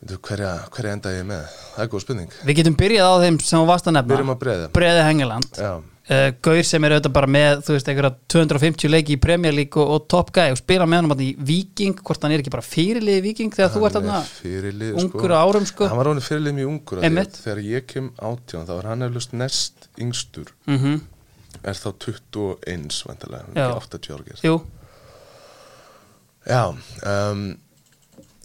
Hverja, 0.04 0.50
hverja 0.74 0.94
enda 0.98 1.12
ég 1.14 1.26
með? 1.28 1.44
Það 1.74 1.84
er 1.84 1.90
góð 1.92 2.04
spurning. 2.04 2.32
Við 2.44 2.58
getum 2.60 2.78
byrjað 2.80 3.08
á 3.08 3.16
þeim 3.24 3.38
sem 3.40 3.56
þú 3.56 3.68
varst 3.70 3.88
að 3.88 4.00
Byrjum 4.00 4.32
nefna. 4.32 4.34
Að 4.34 4.42
breiða 4.42 4.70
Breiði 4.74 5.04
Hengeland 5.06 5.60
Já, 5.60 5.70
uh, 6.10 6.28
Gaur 6.44 6.60
sem 6.66 6.86
er 6.86 6.96
auðvitað 6.96 7.14
bara 7.16 7.30
með 7.36 7.62
þú 7.66 7.76
veist, 7.76 7.88
einhverja 7.92 8.12
250 8.34 8.92
leiki 8.92 9.16
í 9.16 9.20
Premier 9.22 9.56
League 9.56 9.80
og, 9.80 9.94
og 9.96 10.06
Top 10.12 10.34
Guy 10.36 10.54
og 10.54 10.60
spila 10.60 10.88
með 10.90 11.04
hann 11.04 11.24
í 11.24 11.30
Viking 11.50 11.96
hvort 12.00 12.26
hann 12.26 12.36
er 12.36 12.44
ekki 12.44 12.54
bara 12.54 12.66
fyrirlið 12.66 13.18
í 13.20 13.24
Viking 13.30 13.56
þegar 13.56 13.74
þú 13.74 13.86
ert 13.88 13.98
er 14.02 14.30
fyrirlið 14.42 15.00
ungur 15.04 15.34
á 15.34 15.38
árum 15.40 15.66
sko. 15.70 15.88
Hann 15.90 16.00
var 16.00 16.10
ráðin 16.10 16.28
fyrirlið 16.28 16.56
mjög 16.60 16.70
ungur. 16.74 17.02
Þegar 17.40 17.64
ég 17.70 17.90
kem 17.90 18.12
átján 18.18 18.68
þá 18.68 18.74
var 18.76 18.90
hann 18.92 19.08
eflust 19.08 19.36
næst 19.36 19.90
yngstur. 19.98 20.54
Mm 20.70 21.02
Er 21.64 21.78
þá 21.78 21.92
21 22.02 22.96
vantilega, 23.06 23.46
ekki 23.54 23.96
80 23.96 24.10
ára 24.12 24.24
gerst. 24.26 24.42
Jú, 24.44 24.56
Já, 26.44 26.68
um, 27.08 27.44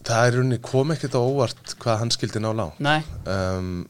það 0.06 0.26
er 0.26 0.36
runni 0.38 0.58
kom 0.64 0.92
ekkert 0.94 1.16
á 1.16 1.20
óvart 1.20 1.74
hvað 1.82 1.98
hann 2.00 2.12
skildi 2.14 2.40
ná 2.40 2.52
lág 2.56 2.78
nei, 2.80 3.00
um, 3.28 3.82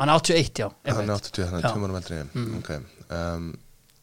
hann 0.00 0.08
er 0.08 0.14
81 0.18 0.58
já 0.62 0.66
hann 0.68 0.94
er 0.94 1.00
einmitt. 1.02 1.30
80, 1.32 1.48
hann 1.50 1.58
er 1.62 1.68
tjómanum 1.72 1.96
eldri 2.00 2.18
mm. 2.24 2.58
okay. 2.58 2.80
um, 3.10 3.48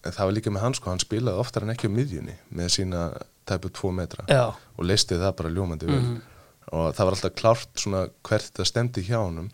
það 0.05 0.21
var 0.27 0.35
líka 0.37 0.51
með 0.53 0.61
hann 0.65 0.75
sko, 0.77 0.89
hann 0.93 1.01
spilaði 1.03 1.41
oftar 1.41 1.65
en 1.65 1.73
ekki 1.75 1.89
á 1.89 1.95
miðjunni 1.97 2.35
með 2.59 2.71
sína 2.75 3.03
tæpu 3.49 3.69
2 3.73 3.91
metra 3.97 4.25
Já, 4.29 4.43
og 4.77 4.85
leisti 4.89 5.17
það 5.21 5.35
bara 5.41 5.53
ljómandi 5.53 5.89
vel 5.89 6.01
Mhm. 6.01 6.17
og 6.75 6.95
það 6.97 7.05
var 7.05 7.15
alltaf 7.15 7.35
klárt 7.37 7.77
svona 7.77 7.99
hvert 8.25 8.51
það 8.57 8.65
stemdi 8.71 9.03
hjá 9.05 9.19
honum 9.21 9.49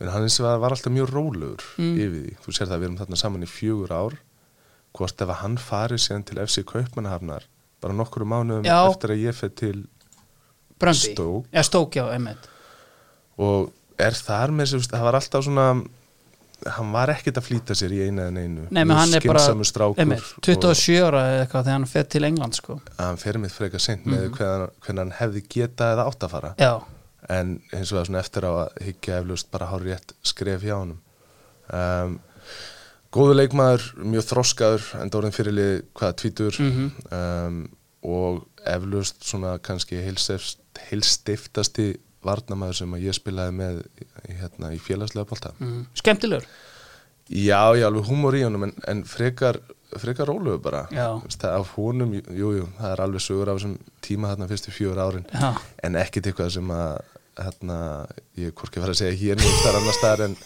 en 0.00 0.08
hann 0.12 0.22
eins 0.26 0.36
og 0.40 0.44
var, 0.46 0.58
var 0.60 0.74
alltaf 0.76 0.92
mjög 0.92 1.08
rólegur 1.14 1.62
Mm. 1.80 1.94
yfir 1.96 2.16
því, 2.26 2.32
þú 2.44 2.52
sér 2.58 2.68
það 2.68 2.78
við 2.82 2.84
erum 2.90 2.98
þarna 3.00 3.16
saman 3.16 3.42
í 3.46 3.48
fjögur 3.48 3.92
ár 3.96 4.16
hvort 4.96 5.22
ef 5.24 5.28
að 5.32 5.40
hann 5.42 5.56
farið 5.56 6.00
síðan 6.04 6.24
til 6.28 6.38
FC 6.44 6.62
Kaupmannahafnar 6.68 7.46
bara 7.80 7.94
nokkru 7.96 8.24
mánuðum 8.28 8.64
Já. 8.68 8.76
eftir 8.90 9.10
að 9.12 9.22
ég 9.24 9.34
fyrir 9.36 9.54
til 9.56 9.86
Bröndi 10.80 11.12
Stoke. 11.14 11.48
Já, 11.52 11.62
Stók, 11.64 11.96
já, 11.96 12.04
einmitt 12.12 12.48
og 13.38 13.72
er 13.98 14.18
þar 14.18 14.52
með 14.56 14.72
þessu, 14.72 14.90
það 14.92 15.06
var 15.06 15.18
alltaf 15.20 15.46
svona 15.46 15.68
hann 16.64 16.92
var 16.94 17.12
ekkert 17.12 17.38
að 17.40 17.46
flýta 17.50 17.76
sér 17.76 17.92
í 17.92 18.00
eina 18.06 18.28
en 18.30 18.38
einu 18.40 18.66
Nei, 18.72 18.82
menn 18.82 18.96
hann 18.96 19.14
er 19.14 19.24
bara 19.28 19.44
einmitt, 20.00 20.28
27 20.44 20.96
ára 21.04 21.22
eða 21.30 21.42
eitthvað 21.44 21.66
þegar 21.66 21.76
hann 21.76 21.88
fer 21.90 22.06
til 22.14 22.22
England 22.28 22.56
sko. 22.56 22.78
Hann 22.98 23.20
fer 23.20 23.38
mitt 23.42 23.54
frekar 23.54 23.82
seint 23.82 24.06
með 24.08 24.30
hvernig, 24.38 24.70
hvernig 24.84 25.04
hann 25.04 25.16
hefði 25.18 25.42
getað 25.52 25.96
eða 25.96 26.06
átt 26.10 26.26
að 26.26 26.32
fara. 26.32 26.52
Já, 26.60 26.72
en 27.36 27.56
eins 27.74 27.90
og 27.90 27.98
það 27.98 28.06
svona 28.08 28.22
eftir 28.22 28.48
á 28.48 28.52
að 28.52 28.80
higgja 28.86 29.20
eflaust 29.20 29.50
bara 29.52 29.68
hár 29.70 29.84
rétt 29.84 30.16
skref 30.26 30.64
hjá 30.64 30.76
honum. 30.78 31.00
Um, 31.76 32.18
góðu 33.14 33.36
leikmaður 33.36 33.88
mjög 34.00 34.28
þroskaður 34.30 34.88
en 35.02 35.12
dórinn 35.12 35.36
fyrirlið 35.36 35.74
hvaða 35.92 36.18
tvítur. 36.22 36.60
Mhm. 36.62 36.92
um, 37.10 37.64
og 38.06 38.44
eflaust 38.66 39.24
svona 39.26 39.56
kannski 39.58 39.98
heilstift, 39.98 40.60
heilstiftasti 40.90 41.88
varnamaður 42.24 42.80
sem 42.80 42.96
ég 43.02 43.16
spilaði 43.16 43.56
með 43.56 43.82
hérna, 44.28 44.72
í 44.74 44.80
félagslega 44.82 45.28
bólta 45.28 45.52
mm. 45.58 45.82
skemmtilegur? 46.00 46.48
Já, 47.26 47.74
já, 47.74 47.86
alveg 47.88 48.06
húmor 48.06 48.36
í 48.38 48.44
honum 48.46 48.68
en, 48.68 48.72
en 48.86 49.02
frekar, 49.08 49.58
frekar 49.98 50.28
róluðu 50.30 50.60
bara. 50.62 50.84
Það 51.26 51.56
af 51.56 51.72
honum, 51.74 52.12
jú, 52.14 52.52
jú, 52.60 52.66
það 52.78 52.92
er 52.92 53.02
alveg 53.02 53.24
sögur 53.24 53.50
af 53.50 53.58
þessum 53.58 53.76
tíma 54.06 54.30
þarna 54.30 54.50
fyrstu 54.52 54.74
fjögur 54.74 55.00
árin. 55.02 55.26
Já, 55.34 55.48
en 55.88 55.98
ekkert 55.98 56.30
eitthvað 56.30 56.52
sem 56.54 56.70
að 56.70 57.00
hérna, 57.36 57.78
ég 58.38 58.52
er 58.52 58.54
hvorki 58.56 58.78
að 58.78 58.86
fara 58.86 58.94
að 58.94 59.00
segja 59.02 59.18
hér 59.20 59.40
nýtt 59.42 59.64
þar 59.64 59.80
annar 59.80 59.96
staðar 59.96 60.22
en, 60.28 60.36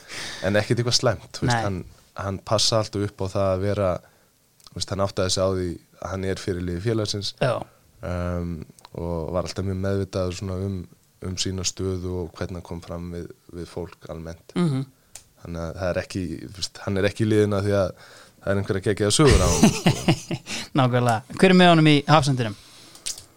en 0.48 0.60
ekkert 0.60 0.80
eitthvað 0.80 0.96
slæmt. 0.96 1.28
Þú 1.36 1.46
veist, 1.46 1.66
hann, 1.66 1.82
hann 2.18 2.40
passa 2.48 2.80
alltaf 2.80 3.04
upp 3.06 3.22
á 3.22 3.26
það 3.36 3.50
að 3.50 3.66
vera 3.66 3.90
veist, 4.74 4.94
hann 4.94 5.04
áttaði 5.04 5.34
sig 5.34 5.44
á 5.44 5.48
því 5.50 5.68
að 6.00 6.14
hann 6.14 6.26
er 6.30 6.42
fyrirliði 6.42 6.84
félagsins. 6.86 7.34
Um, 8.00 8.56
og 8.96 9.30
var 9.36 9.46
alltaf 9.46 9.66
mjög 9.68 9.78
meðvitaður 9.84 10.40
svona 10.40 10.56
um, 10.64 10.80
um 11.26 11.36
sína 11.40 11.66
stöðu 11.68 12.14
og 12.22 12.32
hvernig 12.38 12.60
hann 12.60 12.66
kom 12.66 12.80
fram 12.84 13.10
við, 13.12 13.28
við 13.52 13.68
fólk 13.68 14.08
almennt. 14.12 14.56
Mm 14.56 14.86
þannig 15.40 15.60
að 15.62 15.76
það 15.80 15.90
er 15.90 16.00
ekki, 16.02 16.22
hann 16.84 17.00
er 17.00 17.06
ekki 17.08 17.28
liðina 17.28 17.60
því 17.64 17.76
að 17.78 17.92
það 18.40 18.50
er 18.52 18.58
einhver 18.60 18.78
að 18.80 18.88
gegja 18.88 19.12
sögur 19.14 19.44
á 19.44 19.50
nákvæmlega. 20.78 21.36
Hver 21.36 21.52
er 21.52 21.56
með 21.56 21.72
honum 21.74 21.88
í 21.90 22.00
hafsendinum? 22.08 22.58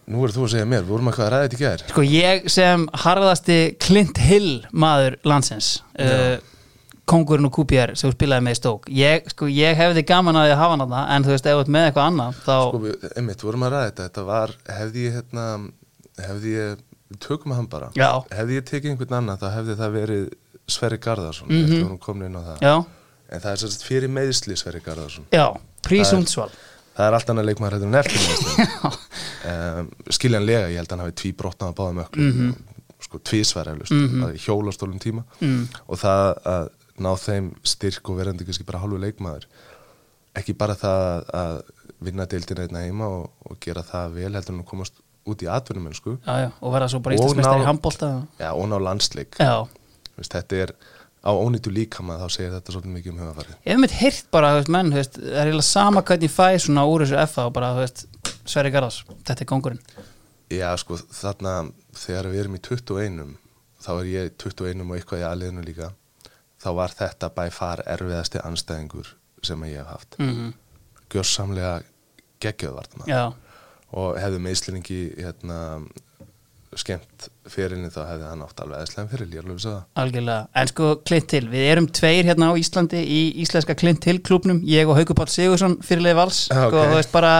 nú 0.04 0.24
er 0.26 0.34
þú 0.36 0.42
að 0.44 0.50
segja 0.52 0.68
mér, 0.68 0.82
vorum 0.84 1.08
að 1.08 1.14
hvað 1.16 1.26
að 1.26 1.30
ræða 1.32 1.44
þetta 1.46 1.56
í 1.56 1.62
gær. 1.62 1.84
Sko 1.94 2.04
ég 2.04 2.48
sem 2.52 2.82
harðasti 3.06 3.60
Clint 3.80 4.20
Hill 4.20 4.50
maður 4.76 5.16
landsins 5.32 5.70
uh, 5.96 6.36
kongurinn 7.08 7.48
og 7.48 7.54
kúpjar 7.56 7.94
sem 8.00 8.12
spilaði 8.12 8.44
með 8.44 8.58
í 8.58 8.60
stók 8.60 8.90
ég, 8.92 9.30
sko, 9.32 9.48
ég 9.48 9.80
hefði 9.80 10.04
gaman 10.08 10.40
að 10.42 10.52
að 10.52 10.60
hafa 10.60 10.76
hann 10.76 10.84
þarna 10.84 11.04
en 11.16 11.28
þú 11.28 11.32
veist, 11.32 11.48
ef 11.48 11.56
þú 11.56 11.64
ert 11.64 11.72
með 11.76 11.88
eitthvað 11.88 12.10
annað 12.12 12.42
þá, 12.44 12.58
sko, 12.66 13.14
einmitt, 13.14 13.46
vorum 13.48 13.64
að 13.64 13.74
ræða 13.78 13.88
þetta. 13.88 14.10
Þetta 14.10 14.26
var, 14.28 14.56
hefði 14.82 15.08
ég 15.08 15.18
hérna, 15.22 15.48
hefði 16.28 16.54
ég, 16.58 16.84
tökum 17.20 17.52
hann 17.56 17.68
bara. 17.68 17.92
Já, 17.96 18.24
hefði 18.32 18.58
ég 18.60 18.66
tekið 18.70 18.90
einhvern 18.94 19.14
annan 19.20 19.38
þá 19.38 19.48
hefði 19.58 19.76
það 19.80 19.92
verið 20.00 20.34
Sverri 20.68 20.98
Garðarsson 20.98 21.48
Mhm. 21.50 22.26
inn 22.26 22.36
á 22.40 22.42
það. 22.48 22.86
En 23.30 23.40
það 23.42 23.52
er 23.52 23.58
sérst 23.58 23.84
fyrir 23.84 24.10
meðsli 24.10 24.56
Sverri 24.58 24.80
Garðarsson. 24.82 25.26
Já 25.32 25.58
Prísundsval 25.84 26.50
það 26.96 27.08
er 27.08 27.14
allt 27.14 27.28
annað 27.30 27.46
leikmaður 27.50 27.74
heldur 27.74 27.88
en 27.88 27.96
eftir 27.96 28.22
um, 29.50 29.90
skiljanlega, 30.18 30.70
ég 30.70 30.78
held 30.78 30.88
að 30.88 30.96
hann 30.96 31.04
hafi 31.08 31.16
tví 31.22 31.32
brotnað 31.36 31.74
að 31.74 31.78
báða 31.80 31.96
möklu 32.00 32.28
Mhm. 32.32 32.54
sko 33.04 33.20
tvísvar 33.20 33.68
eflust, 33.68 33.92
Mhm. 33.92 34.22
það 34.24 34.30
er 34.30 34.38
hjólastólum 34.46 35.00
tíma. 35.00 35.24
Mm, 35.42 35.68
og 35.90 35.98
það 36.00 36.44
að 36.46 36.70
ná 37.00 37.12
þeim 37.20 37.52
styrk 37.64 38.10
og 38.10 38.18
verandi 38.18 38.46
kannski 38.46 38.64
bara 38.66 38.80
hálfu 38.80 39.00
leikmaður 39.02 39.44
ekki 40.36 40.54
bara 40.58 40.76
það 40.76 41.26
að 41.34 41.62
vinna 42.02 42.26
deildina 42.26 42.62
einna 42.68 42.80
heima 42.86 43.06
og, 43.08 43.30
og 43.50 43.60
gera 43.60 43.82
það 43.84 44.14
vel 44.14 44.32
heldur 44.34 44.54
en 44.56 44.64
að 44.64 44.70
komast 44.70 44.94
út 45.26 45.44
í 45.44 45.48
já, 46.44 46.50
og 46.62 46.74
verða 46.74 46.90
svo 46.92 47.00
bara 47.04 47.16
ná- 47.58 47.64
í 47.64 47.68
handbólta 47.70 48.10
já, 48.40 48.50
og 48.54 48.68
ná 48.70 48.78
landsleik. 48.82 49.38
Þetta 50.20 50.56
er 50.64 50.74
á 51.24 51.32
ónýttu 51.32 51.72
líkama 51.72 52.18
þá 52.20 52.28
segir 52.30 52.52
þetta 52.52 52.74
svolítið 52.76 52.96
mikið 52.98 53.14
um 53.14 53.20
hugafarið 53.24 53.54
ég 53.64 53.72
hef 53.72 53.80
mitt 53.80 53.96
heyrt 53.96 54.26
bara, 54.32 54.50
þú 54.52 54.58
veist, 54.60 54.72
menn, 54.76 54.92
þú 54.92 55.00
veist, 55.00 55.14
það 55.22 55.38
er 55.40 55.48
eiginlega 55.48 55.68
sama 55.70 56.02
hvernig 56.04 56.28
ég 56.28 56.34
fæ 56.36 56.48
svona 56.60 56.84
úr 56.92 57.06
þessu 57.06 57.22
FA 57.32 57.46
og 57.48 57.54
bara, 57.56 57.70
þú 57.78 57.86
veist, 57.86 58.04
Sverri 58.44 58.72
Garðars 58.76 58.98
þetta 59.24 59.42
er 59.46 59.50
kongurinn 59.54 59.80
já 60.52 60.68
sko 60.78 60.98
þarna 61.00 61.54
þegar 61.96 62.28
við 62.34 62.42
erum 62.44 62.58
í 62.60 62.62
21 62.68 63.38
þá 63.84 63.90
er 63.96 64.10
ég 64.12 64.34
21 64.44 64.84
og 64.84 64.98
eitthvað 64.98 65.24
í 65.24 65.28
aðliðinu 65.30 65.64
líka 65.66 65.90
þá 66.64 66.68
var 66.76 66.92
þetta 67.00 67.32
bæ 67.40 67.46
far 67.56 67.82
erfiðasti 67.88 68.44
anstæðingur 68.44 69.16
sem 69.44 69.64
ég 69.68 69.80
hef 69.80 69.88
haft. 69.96 70.20
Mm 70.20 70.54
gjörsamlega 71.14 71.84
geggjöðvartna 72.42 73.06
já, 73.08 73.34
og 73.94 74.18
hefði 74.18 74.42
meðslingi 74.44 75.00
hérna, 75.20 75.58
skemmt 76.80 77.28
fyrirlin 77.54 77.92
þá 77.94 78.00
hefði 78.08 78.30
hann 78.32 78.44
átt 78.46 78.62
alveg 78.64 78.82
eðslega 78.82 79.12
fyrirl, 79.12 79.28
ég 79.30 79.42
er 79.42 79.46
alveg 79.46 79.60
að 79.60 79.66
segja 79.66 79.76
það. 79.76 79.84
Algjörlega, 80.04 80.48
en 80.62 80.72
sko 80.72 80.88
Clint 81.06 81.36
Hill 81.38 81.50
við 81.52 81.68
erum 81.70 81.90
tveir 82.00 82.30
hérna 82.30 82.50
á 82.50 82.54
Íslandi 82.58 83.02
í 83.04 83.20
íslenska 83.44 83.76
Clint 83.78 84.08
Hill 84.10 84.22
klubnum, 84.26 84.64
ég 84.66 84.90
og 84.90 84.98
Haukur 84.98 85.18
Páll 85.20 85.30
Sigursson 85.30 85.78
fyrirlega 85.86 86.18
vals, 86.18 86.48
sko, 86.48 86.72
ok. 86.72 86.80
þú 86.80 86.98
veist 86.98 87.14
bara 87.14 87.34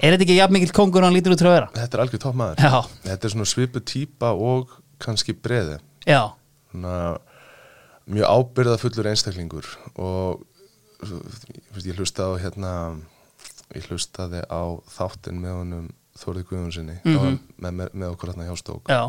er 0.00 0.14
þetta 0.14 0.26
ekki 0.26 0.38
jafn 0.38 0.56
mikill 0.56 0.72
kongur 0.78 1.04
hann 1.04 1.12
lítur 1.12 1.36
út 1.36 1.44
að 1.44 1.52
vera? 1.58 1.68
Þetta 1.76 1.98
er 1.98 2.04
algjör 2.06 2.22
topp 2.24 2.38
maður 2.40 2.64
já, 2.64 2.78
Þetta 3.10 3.28
er 3.28 3.34
svona 3.34 3.50
svipu 3.52 3.84
típa 3.92 4.32
og 4.32 4.72
kannski 5.02 5.36
breði. 5.36 5.76
Mjög 8.12 8.32
ábyrða 8.32 8.80
fullur 8.80 9.12
einstaklingur 9.12 9.68
og 10.00 10.42
ég 11.82 11.98
hlustaði 11.98 12.40
á 12.40 12.42
hérna 12.46 12.72
ég 13.76 13.86
hlustaði 13.90 14.42
á 14.48 14.62
þáttinn 14.96 15.40
með 15.42 15.58
honum 15.60 15.90
Þórið 16.18 16.44
Guðjónssoni 16.50 16.98
mm 17.04 17.14
Mhm. 17.16 17.38
með, 17.64 17.72
með, 17.78 17.92
með 17.94 18.10
okkur 18.12 18.32
hérna 18.32 18.44
hjá 18.50 18.56
Stók 18.60 18.90
já, 18.92 19.00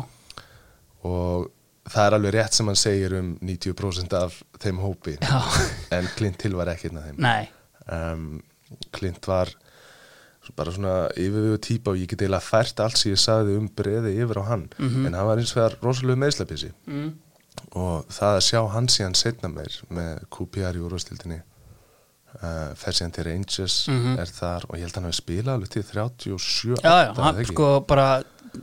og 1.04 1.50
það 1.92 2.06
er 2.06 2.16
alveg 2.16 2.32
rétt 2.34 2.56
sem 2.56 2.66
hann 2.70 2.78
segir 2.80 3.12
um 3.18 3.34
90% 3.44 4.14
af 4.16 4.38
þeim 4.62 4.78
hópi. 4.80 5.18
Já. 5.20 5.40
En 5.98 6.06
Clint 6.16 6.40
Hill 6.42 6.56
var 6.56 6.70
einn 6.72 6.96
af 6.96 7.04
þeim. 7.10 7.50
Um, 7.92 8.42
Clint 8.96 9.26
var 9.28 9.52
bara 10.56 10.72
svona 10.72 10.94
yfirvegu 11.16 11.58
típa 11.64 11.92
og 11.92 11.96
ég 12.00 12.08
get 12.08 12.20
eiginlega 12.24 12.44
fært 12.44 12.80
allt 12.84 12.96
sem 13.00 13.12
ég 13.12 13.20
sagði 13.20 13.54
um 13.56 13.68
breði 13.68 14.14
yfir 14.24 14.40
á 14.40 14.44
hann. 14.48 14.66
Mhm. 14.78 15.06
en 15.06 15.14
hann 15.14 15.26
var 15.28 15.38
eins 15.40 15.52
og 15.56 15.60
vegar 15.62 15.76
rosalega 15.82 16.20
meðslapísi 16.20 16.72
mm. 16.86 17.12
og 17.80 18.04
það 18.12 18.34
að 18.36 18.44
sjá 18.48 18.60
hann 18.74 18.88
síðan 18.92 19.16
setna 19.16 19.48
meir 19.48 19.78
með 19.90 20.24
QPR 20.36 20.76
í 20.76 20.82
úrvastildinni 20.84 21.38
uh, 22.42 22.74
fer 22.78 22.92
síðan 22.98 23.12
til 23.16 23.24
Rangers 23.28 23.76
Mhm. 23.88 24.18
er 24.18 24.30
þar 24.38 24.64
og 24.68 24.76
ég 24.78 24.84
held 24.86 24.92
að 24.94 25.00
hann 25.02 25.08
hefði 25.10 25.20
spilað 25.22 25.54
alveg 25.58 25.68
til 25.74 25.82
37 25.82 26.78
já, 26.82 26.94
já, 27.06 27.14
hann 27.22 27.44
sko 27.50 27.68
bara 27.88 28.08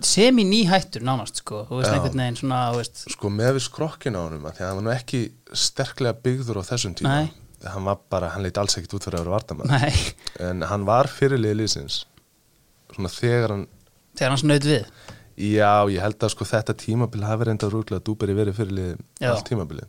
semi 0.02 0.44
nýhættur 0.48 1.04
nánast 1.04 1.42
sko, 1.44 1.66
þú 1.68 1.82
veist 1.82 1.92
einhvern 1.92 2.22
veginn 2.24 2.38
svona, 2.40 2.60
þú 2.72 2.78
veist. 2.80 3.02
Sko 3.12 3.30
með 3.30 3.58
við 3.58 3.64
skrokkin 3.68 4.16
á 4.16 4.22
af 4.24 4.56
því 4.56 4.62
að 4.64 4.68
hann 4.70 4.78
var 4.80 4.86
nú 4.88 4.94
ekki 4.96 5.22
sterklega 5.52 6.14
byggður 6.24 6.62
á 6.64 6.70
þessum 6.72 6.96
tíma. 6.96 7.16
Nei. 7.22 7.32
hann 7.62 7.84
var 7.86 7.98
bara, 8.10 8.30
hann 8.34 8.42
leit 8.42 8.58
alls 8.58 8.74
ekkit 8.80 8.94
út 8.98 9.04
fyrir 9.06 9.20
að 9.20 9.26
vera 9.28 9.36
vartamann 9.36 9.68
nei, 9.70 9.94
en 10.40 10.64
hann 10.66 10.86
var 10.88 11.06
fyrirlið 11.12 11.60
liðsins 11.60 12.06
svona 12.96 13.12
þegar 13.14 13.50
hann 13.54 13.68
þegar 14.18 14.32
hann 14.34 14.42
snaut 14.42 14.66
við. 14.66 14.86
Já, 15.38 15.86
ég 15.94 16.02
held 16.02 16.18
að 16.26 16.32
sko 16.34 16.46
þetta 16.50 16.74
tímabil 16.78 17.22
hafi 17.28 17.46
reynda 17.48 17.70
rúglega 17.70 18.02
dúberi 18.04 18.34
verið 18.34 18.58
fyrirlið 18.58 18.98
allt 19.30 19.46
tímabilið 19.52 19.86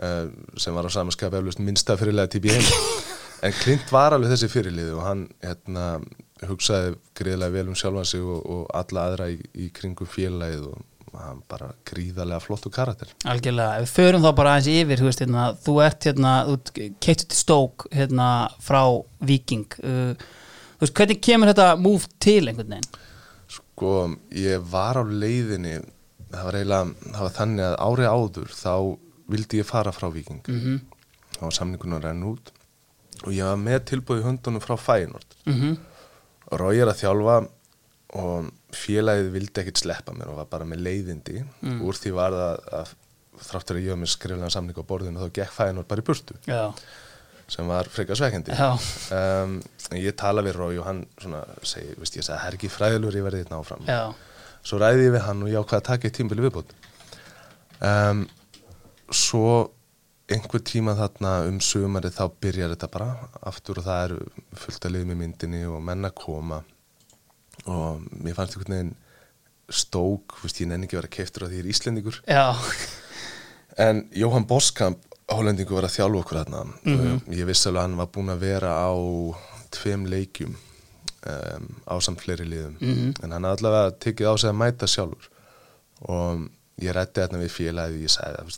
sem 0.00 0.76
var 0.76 0.88
á 0.88 0.90
samanskap 0.92 1.34
eflust 1.36 1.60
minnsta 1.60 1.96
fyrirlega 2.00 2.32
típ 2.32 2.48
í 2.48 2.54
heim 2.54 2.68
en 3.44 3.56
Clint 3.56 3.92
var 3.92 4.14
alveg 4.16 4.34
þessi 4.34 4.50
fyrirlið 4.52 4.94
og 4.96 5.02
hann 5.04 5.24
hérna, 5.44 5.86
hugsaði 6.48 6.94
greiðlega 7.18 7.56
vel 7.56 7.66
um 7.72 7.76
sjálfan 7.78 8.08
sig 8.08 8.24
og, 8.24 8.40
og 8.44 8.62
alla 8.76 9.08
aðra 9.08 9.28
í, 9.32 9.38
í 9.60 9.68
kringum 9.76 10.08
félagið 10.08 10.70
og 10.70 10.86
hann 11.20 11.40
bara 11.50 11.72
gríðarlega 11.88 12.38
flottu 12.44 12.70
karakter. 12.72 13.10
Algjörlega, 13.28 13.80
við 13.82 13.94
förum 13.96 14.24
þá 14.24 14.30
bara 14.38 14.56
aðeins 14.56 14.84
yfir 14.84 15.00
þú 15.00 15.08
veist, 15.08 15.22
hérna, 15.24 15.46
þú 15.64 15.76
ert 15.84 16.06
hérna, 16.06 16.34
þú 16.46 16.90
keittur 17.02 17.26
til 17.26 17.40
stók 17.40 17.86
hérna, 17.94 18.28
frá 18.62 18.82
Viking 19.26 19.78
uh, 19.82 20.12
þú 20.76 20.84
veist, 20.84 20.96
hvernig 21.00 21.22
kemur 21.26 21.52
þetta 21.52 21.70
move 21.82 22.12
til 22.22 22.42
einhvern 22.44 22.76
veginn? 22.76 23.00
Sko, 23.50 23.94
ég 24.36 24.62
var 24.70 25.00
á 25.00 25.04
leiðinni 25.04 25.80
það 26.30 26.44
var 26.46 26.58
eiginlega, 26.60 27.08
það 27.08 27.24
var 27.24 27.36
þannig 27.40 27.66
að 27.66 27.78
árið 27.88 28.10
áður 28.14 28.52
þá 28.54 28.74
vildi 29.30 29.60
ég 29.60 29.68
fara 29.68 29.92
frá 29.94 30.08
Viking 30.12 30.42
mm 30.46 30.60
-hmm. 30.60 30.80
þá 31.36 31.42
var 31.46 31.56
samningunum 31.58 31.98
að 31.98 32.04
renna 32.08 32.26
út 32.32 32.52
og 33.24 33.32
ég 33.32 33.44
var 33.44 33.56
með 33.56 33.80
tilbúið 33.92 34.26
hundunum 34.26 34.60
frá 34.64 34.76
Fæinort 34.76 35.36
Mm 35.46 35.54
-hmm. 35.60 35.78
Rói 36.50 36.80
er 36.80 36.88
að 36.88 37.00
þjálfa 37.02 37.48
og 38.18 38.50
félagið 38.74 39.28
vildi 39.30 39.60
ekkit 39.60 39.78
sleppa 39.78 40.12
mér 40.12 40.28
og 40.28 40.36
var 40.36 40.46
bara 40.50 40.64
með 40.64 40.82
leiðindi. 40.82 41.44
Úr 41.62 41.94
því 41.94 42.10
var 42.10 42.32
það 42.32 42.56
að 42.78 42.88
þráttur 43.40 43.76
að 43.76 43.82
ég 43.82 43.88
var 43.90 44.00
með 44.00 44.10
skriflega 44.10 44.50
samning 44.50 44.78
á 44.78 44.84
borðinu 44.90 45.20
þá 45.20 45.32
gekk 45.32 45.52
Fæinort 45.52 45.88
bara 45.88 46.00
í 46.00 46.04
burtu. 46.04 46.34
Já, 46.46 46.74
sem 47.50 47.70
var 47.70 47.88
frekar 47.90 48.18
svekendi 48.18 48.54
um, 48.54 49.56
ég 49.98 50.16
tala 50.18 50.42
við 50.46 50.58
Rói 50.58 50.78
og 50.78 50.86
hann 50.86 51.04
svona 51.20 51.42
segi, 51.66 51.96
veist 51.98 52.18
ég 52.18 52.26
sagði, 52.26 52.46
er 52.46 52.58
ekki 52.58 52.70
fræðilur 52.70 53.16
ég 53.18 53.26
verði 53.26 53.44
þetta 53.44 53.58
áfram 53.58 53.88
já. 53.88 54.02
Svo 54.62 54.78
ræði 54.78 55.08
ég 55.08 55.14
við 55.16 55.24
hann 55.26 55.42
og 55.42 55.50
ég 55.50 55.64
ákvaði 55.64 55.80
að 55.80 55.88
taka 55.88 56.08
eitt 56.08 56.18
tímbili 56.18 56.44
viðbútt 56.46 56.74
um, 57.80 58.22
svo 59.10 59.70
einhver 60.30 60.62
tíma 60.62 60.94
þarna 60.98 61.32
um 61.48 61.58
sömari 61.64 62.10
þá 62.14 62.24
byrjar 62.42 62.74
þetta 62.74 62.88
bara 62.92 63.10
aftur 63.50 63.80
og 63.80 63.86
það 63.88 64.02
er 64.04 64.14
fullt 64.62 64.86
að 64.86 64.94
liða 64.94 65.08
með 65.10 65.20
myndinni 65.24 65.62
og 65.66 65.82
menna 65.82 66.10
koma. 66.14 66.60
Og 67.66 68.04
mér 68.14 68.36
fannst 68.38 68.56
einhvern 68.56 68.76
veginn 68.76 68.92
stók, 69.70 70.38
veist 70.42 70.60
ég 70.62 70.70
nenni 70.70 70.86
ekki 70.86 70.96
að 70.98 71.02
vera 71.02 71.14
keiftur 71.16 71.46
að 71.46 71.52
því 71.52 71.58
ég 71.60 71.64
er 71.64 71.70
Íslendingur. 71.74 72.20
Já, 72.26 72.46
en 73.86 74.04
Jóhann 74.16 74.46
Boskamp 74.50 75.02
Hollendingu 75.30 75.76
var 75.76 75.86
að 75.86 75.94
þjálfa 75.98 76.22
okkur 76.24 76.40
þarna. 76.40 76.62
Mhm. 76.82 77.20
ég 77.38 77.46
vissi 77.46 77.68
alveg 77.68 77.78
að 77.78 77.86
hann 77.86 78.00
var 78.00 78.08
búinn 78.14 78.32
að 78.34 78.40
vera 78.42 78.72
á 78.82 78.90
tveim 79.70 80.06
leikjum 80.10 80.56
um, 81.26 81.68
á 81.86 81.94
samt 82.02 82.22
fleiri 82.22 82.46
liðum. 82.48 82.78
Mhm. 82.80 83.12
en 83.22 83.30
hann 83.32 83.44
hafði 83.46 83.58
allavega 83.60 83.98
tekið 83.98 84.26
á 84.26 84.34
sig 84.38 84.50
að 84.50 84.58
mæta 84.58 84.86
sjálfur. 84.90 85.30
Og 86.08 86.48
ég 86.80 86.94
rætti 86.96 87.20
þarna 87.20 87.42
við 87.44 87.54
félagið 87.54 88.02
ég 88.02 88.10
sagði 88.10 88.42
að 88.42 88.50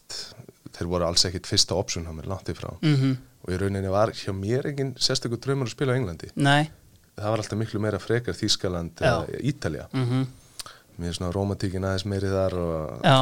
þeir 0.77 0.89
voru 0.93 1.07
alls 1.09 1.25
ekkit 1.29 1.47
fyrsta 1.51 1.77
option 1.79 2.07
á 2.09 2.13
mér 2.17 2.29
langt 2.31 2.49
ifrá 2.53 2.71
mhm, 2.81 3.17
og 3.43 3.53
í 3.53 3.59
rauninni 3.61 3.91
var 3.93 4.13
hjá 4.17 4.31
mér 4.37 4.69
engin 4.71 4.95
sérstökur 5.03 5.41
draumur 5.43 5.67
að 5.69 5.75
spila 5.75 5.95
á 5.95 5.99
Englandi. 5.99 6.31
Nei. 6.37 6.71
Það 7.19 7.31
var 7.35 7.43
alltaf 7.43 7.59
miklu 7.61 7.81
meira 7.83 7.99
frekar 8.01 8.37
Þískaland 8.39 9.03
eða 9.03 9.41
Ítalja 9.45 9.89
mhm, 9.93 10.23
mér 10.99 11.11
er 11.13 11.17
svona 11.19 11.33
romantíkin 11.35 11.85
aðeins 11.85 12.07
meiri 12.09 12.31
þar 12.33 12.57
og 12.63 13.05
Já, 13.05 13.17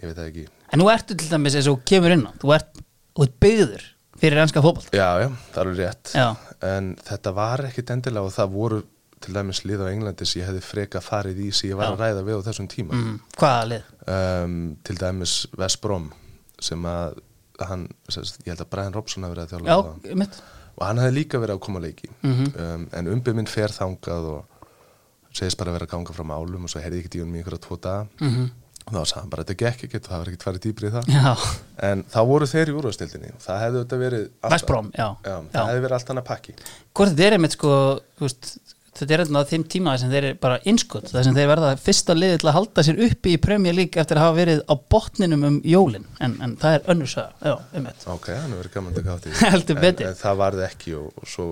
ég 0.00 0.06
veit 0.10 0.16
það 0.18 0.26
ekki. 0.28 0.46
En 0.72 0.80
nú 0.82 0.88
ertu 0.92 1.16
til 1.16 1.28
dæmis 1.30 1.56
eins 1.58 1.68
og 1.72 1.82
kemur 1.88 2.14
inn 2.14 2.24
á 2.28 2.32
þú 2.42 2.54
ert, 2.56 2.80
ert 3.24 3.36
byggður 3.44 3.84
fyrir 4.22 4.40
ennska 4.44 4.62
fótbolt 4.64 4.92
Já, 4.94 5.08
já, 5.24 5.28
það 5.52 5.60
er 5.62 5.70
alveg 5.70 5.80
rétt. 5.86 6.12
Já. 6.16 6.26
En 6.72 6.92
þetta 7.08 7.32
var 7.36 7.64
ekkit 7.68 7.90
endilega 7.96 8.28
og 8.28 8.34
það 8.36 8.52
voru 8.56 8.80
til 9.22 9.34
dæmis 9.36 9.60
lið 9.68 9.84
á 9.84 9.92
Englandi 9.92 10.26
sem 10.26 10.40
ég 10.42 10.48
hefði 10.50 10.62
freka 10.66 11.00
farið 11.04 11.40
í 11.46 11.50
sem 11.54 11.70
ég 11.70 11.78
var 11.78 11.92
Já. 11.92 11.94
að 11.94 12.00
ræða 12.02 12.24
við 12.26 12.40
á 12.42 12.46
þessum 12.48 12.68
tíma. 12.72 12.96
Mm, 12.98 13.18
Hvaða 13.38 13.68
lið? 13.70 13.90
um, 14.16 14.56
Til 14.82 14.96
dæmis 14.98 15.34
West 15.60 15.80
Brom 15.84 16.08
sem 16.62 16.88
að 16.88 17.18
hann, 17.62 17.84
ég 18.08 18.48
held 18.52 18.64
að 18.64 18.70
Brian 18.72 18.96
Robson 18.96 19.26
hafi 19.26 19.36
verið 19.36 19.44
að 19.44 19.52
þjálfa 19.52 20.08
Já, 20.08 20.16
mitt 20.22 20.40
og 20.72 20.86
hann 20.88 21.02
hefði 21.02 21.14
líka 21.18 21.38
verið 21.42 21.58
að 21.58 21.62
koma 21.66 21.78
að 21.82 21.84
leiki. 21.90 22.08
Mhm. 22.24 22.46
um, 22.64 22.88
en 22.96 23.10
umbið 23.12 23.36
minn 23.38 23.50
fer 23.50 23.74
þangað 23.74 24.30
og 24.32 24.66
segist 25.36 25.58
bara 25.60 25.70
að 25.72 25.76
vera 25.78 25.86
að 25.88 25.92
ganga 25.92 26.16
frá 26.16 26.24
málum 26.26 26.64
og 26.66 26.72
svo 26.72 26.80
heyrði 26.80 27.02
ég 27.02 27.06
ekki 27.06 27.20
í 27.20 27.22
honum 27.22 27.36
í 27.36 27.42
einhverja 27.42 27.64
tvo 27.68 27.78
daga. 27.80 28.06
Mm 28.24 28.50
og 28.82 28.96
þá 28.96 29.02
sagði 29.06 29.20
hann 29.20 29.30
bara 29.30 29.44
þetta 29.46 29.54
gekk 29.62 29.82
ekkert 29.86 30.06
og 30.06 30.10
það 30.10 30.20
var 30.22 30.28
ekkert 30.32 30.44
farið 30.46 30.62
dýbri 30.64 30.88
í 30.88 30.92
það. 30.92 31.10
Já, 31.14 31.32
en 31.88 32.00
þá 32.10 32.18
voru 32.26 32.48
þeir 32.50 32.70
í 32.72 32.74
úrvastildinni 32.80 33.28
það 33.44 33.60
hefði 33.62 33.98
verið 34.00 34.24
allt- 34.42 34.54
West 34.56 34.66
Brom, 34.66 34.88
já, 34.96 35.06
já, 35.22 35.36
það 35.52 35.68
hefði 35.70 35.84
verið 35.84 35.96
allt 35.98 36.10
annað 36.14 36.26
pakki. 36.26 36.54
Hvort 36.90 37.12
þetta 37.12 37.26
er 37.28 37.36
einmitt 37.36 37.54
sko 37.54 37.76
veist, 38.18 38.48
þetta 38.98 39.16
er 39.16 39.22
einmitt 39.24 39.48
á 39.48 39.50
þeim 39.52 39.64
tíma 39.74 39.96
sem 40.00 40.12
þeir 40.12 40.28
eru 40.28 40.38
bara 40.42 40.60
innskot, 40.68 41.10
þar 41.12 41.26
sem 41.26 41.36
þeir 41.38 41.50
verða 41.52 41.72
fyrsta 41.80 42.16
liði 42.16 42.38
til 42.42 42.50
að 42.50 42.56
halda 42.58 42.84
sér 42.86 43.02
uppi 43.08 43.34
í 43.36 43.40
Premier 43.42 43.76
League 43.76 44.02
eftir 44.02 44.20
að 44.20 44.26
hafa 44.26 44.38
verið 44.38 44.62
á 44.68 44.74
botninum 44.94 45.46
um 45.48 45.58
jólin. 45.64 46.06
En, 46.20 46.36
en 46.44 46.56
það 46.60 46.78
er 46.78 46.92
önnur 46.94 47.12
saga, 47.12 47.32
já, 47.40 47.56
einmitt 47.72 48.06
Ok, 48.12 48.30
hefur 48.34 48.58
verið 48.60 48.76
gaman 48.76 48.92
að 48.92 49.00
taka 49.00 49.16
átt 49.16 49.28
í 49.28 49.34
Heldur 49.54 49.82
en, 49.82 50.04
en 50.10 50.20
það 50.20 50.42
varði 50.44 50.66
ekki 50.68 50.96
og, 51.00 51.08
og 51.16 51.32
svo 51.32 51.48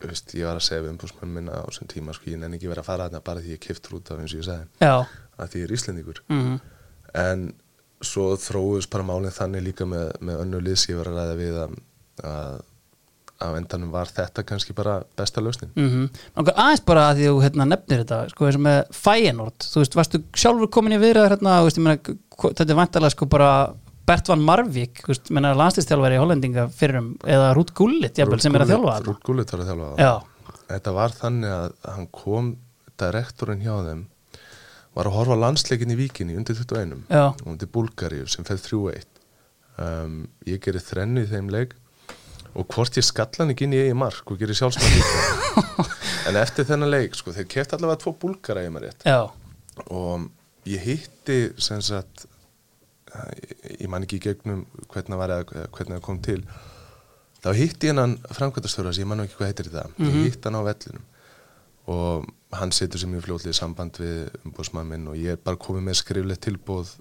veist, 0.00 0.34
ég 0.34 0.48
var 0.48 0.56
að 0.56 0.66
segja 0.66 0.82
við 0.82 0.94
umbúsmann 0.94 1.32
minna 1.34 1.60
á 1.60 1.68
þessum 1.68 1.90
tíma 1.92 2.14
sko, 2.16 2.30
ég 2.32 2.40
nenni 2.40 2.56
ekki 2.56 2.70
verið 2.70 2.82
að 2.82 2.90
fara 2.90 3.08
þarna 3.08 3.24
bara 3.26 3.42
því 3.44 3.52
ég 3.52 3.64
kiftur 3.66 3.98
út 3.98 4.10
af 4.10 4.22
eins 4.22 4.32
og 4.32 4.40
ég 4.40 4.46
sagði. 4.48 4.68
Já, 4.80 4.94
að 5.36 5.50
því 5.52 5.60
ég 5.60 5.66
er 5.66 5.74
Íslendingur. 5.76 6.22
Mm 6.32 6.54
en 7.16 7.50
svo 8.00 8.32
þróuðist 8.40 8.90
bara 8.92 9.06
málinn 9.06 9.34
þannig 9.34 9.64
líka 9.64 9.86
með, 9.88 10.12
með 10.24 10.42
önnu 10.44 10.62
liðs 10.64 10.86
ég 10.88 11.00
var 11.00 11.10
að 11.10 11.18
ræða 11.20 11.38
við 11.40 11.58
að, 11.64 11.74
að 12.30 12.60
á 13.40 13.48
endanum 13.56 13.90
var 13.92 14.10
þetta 14.12 14.44
kannski 14.46 14.74
bara 14.76 15.00
besta 15.16 15.40
lausnin. 15.40 15.72
Mm 15.76 16.08
aðeins 16.36 16.84
bara 16.86 17.08
að 17.10 17.20
því 17.20 17.28
þú 17.30 17.42
hérna, 17.44 17.68
nefnir 17.72 18.02
þetta 18.04 18.18
sko 18.32 18.46
eins 18.46 18.58
og 18.58 18.64
með 18.66 18.80
Feyenoord. 18.92 19.58
Þú 19.64 19.84
veist, 19.84 19.96
varstu 19.96 20.22
sjálfur 20.36 20.70
komin 20.70 20.96
í 20.96 21.00
viðræður 21.00 21.36
hérna, 21.36 21.62
veist, 21.64 21.78
meina, 21.80 21.96
þetta 22.36 22.68
er 22.68 22.80
vantarlega 22.82 23.16
sko 23.16 23.30
bara 23.30 23.52
Bert 24.10 24.26
van 24.26 24.42
Marvik, 24.42 25.04
þú 25.04 25.12
veist, 25.12 25.28
menna 25.30 25.52
landslistjálfari 25.54 26.16
í 26.16 26.20
Hollendinga 26.20 26.66
fyrir 26.74 26.98
um, 26.98 27.10
eða 27.22 27.52
Rút 27.54 27.70
Gullit 27.78 28.18
jafnvel, 28.18 28.40
sem 28.42 28.56
er 28.56 28.64
að 28.64 28.72
þjálfa 28.72 28.94
Rút 29.06 29.20
Gullit 29.26 29.52
var 29.52 29.62
að 29.62 29.70
þjálfa 29.70 29.90
Já, 30.00 30.56
þetta 30.72 30.94
var 30.96 31.14
þannig 31.14 31.52
að 31.54 31.76
hann 31.94 32.08
kom 32.16 32.48
direktorinn 33.00 33.62
hjá 33.62 33.74
þeim 33.86 34.02
var 34.98 35.06
að 35.06 35.14
horfa 35.14 35.36
landsleikin 35.38 35.94
í 35.94 35.98
Víkinni 36.00 36.34
undir 36.38 36.58
21 36.58 37.04
já, 37.06 37.22
og 37.30 37.46
undir 37.52 37.70
Búlgaríu 37.70 38.26
sem 38.30 38.46
fer 38.48 38.58
3-1 38.58 39.06
um, 39.78 40.16
ég 40.48 40.62
gerir 40.64 40.82
þrennu 40.82 41.22
í 41.22 41.30
þeim 41.30 41.52
leik 41.54 41.76
og 42.54 42.66
hvort 42.74 42.98
ég 42.98 43.06
skallan 43.06 43.52
ekki 43.54 43.66
inn 43.68 43.76
í 43.76 43.82
eigi 43.84 43.96
mark 43.98 44.32
og 44.32 44.40
gerir 44.40 44.58
sjálfsmark 44.58 45.68
en 46.30 46.38
eftir 46.40 46.66
þennan 46.68 46.90
leik 46.90 47.14
sko, 47.18 47.34
þeir 47.36 47.48
keft 47.50 47.76
allavega 47.76 48.02
tvo 48.02 48.14
búlgara 48.20 48.64
ég 48.66 48.74
maður 48.74 48.90
rétt. 48.90 49.06
Já, 49.06 49.30
og 49.86 50.26
ég 50.68 50.82
hitti 50.84 51.38
sem 51.62 51.82
sagt 51.84 52.26
ég 53.80 53.88
man 53.90 54.04
ekki 54.06 54.20
í 54.20 54.24
gegnum 54.28 54.66
hvernig 54.90 55.14
það 55.14 55.22
var 55.22 55.36
eða 55.36 55.68
hvernig 55.74 55.96
það 55.96 56.04
kom 56.06 56.20
til 56.22 56.40
þá 57.40 57.48
hitti 57.56 57.88
ég 57.88 57.94
hennan 57.94 58.18
framkvæmtastjóra 58.36 58.92
sem 58.94 59.04
ég 59.04 59.10
man 59.10 59.24
ekki 59.24 59.38
hvað 59.38 59.50
heitir 59.50 59.70
þetta 59.70 60.06
ég 60.06 60.18
hitti 60.28 60.46
hann 60.46 60.60
á 60.60 60.62
vellinum. 60.66 61.06
Og 61.90 62.28
hann 62.54 62.74
setur 62.74 63.00
sér 63.00 63.10
mjög 63.10 63.24
fljótlega 63.24 63.54
í 63.54 63.58
samband 63.58 63.96
við 63.98 64.28
umbúðsmann 64.44 64.90
minn 64.90 65.08
og 65.10 65.16
ég 65.18 65.34
er 65.34 65.40
bara 65.42 65.58
komið 65.58 65.88
með 65.88 65.98
skriflegt 66.02 66.44
tilbúð 66.44 66.92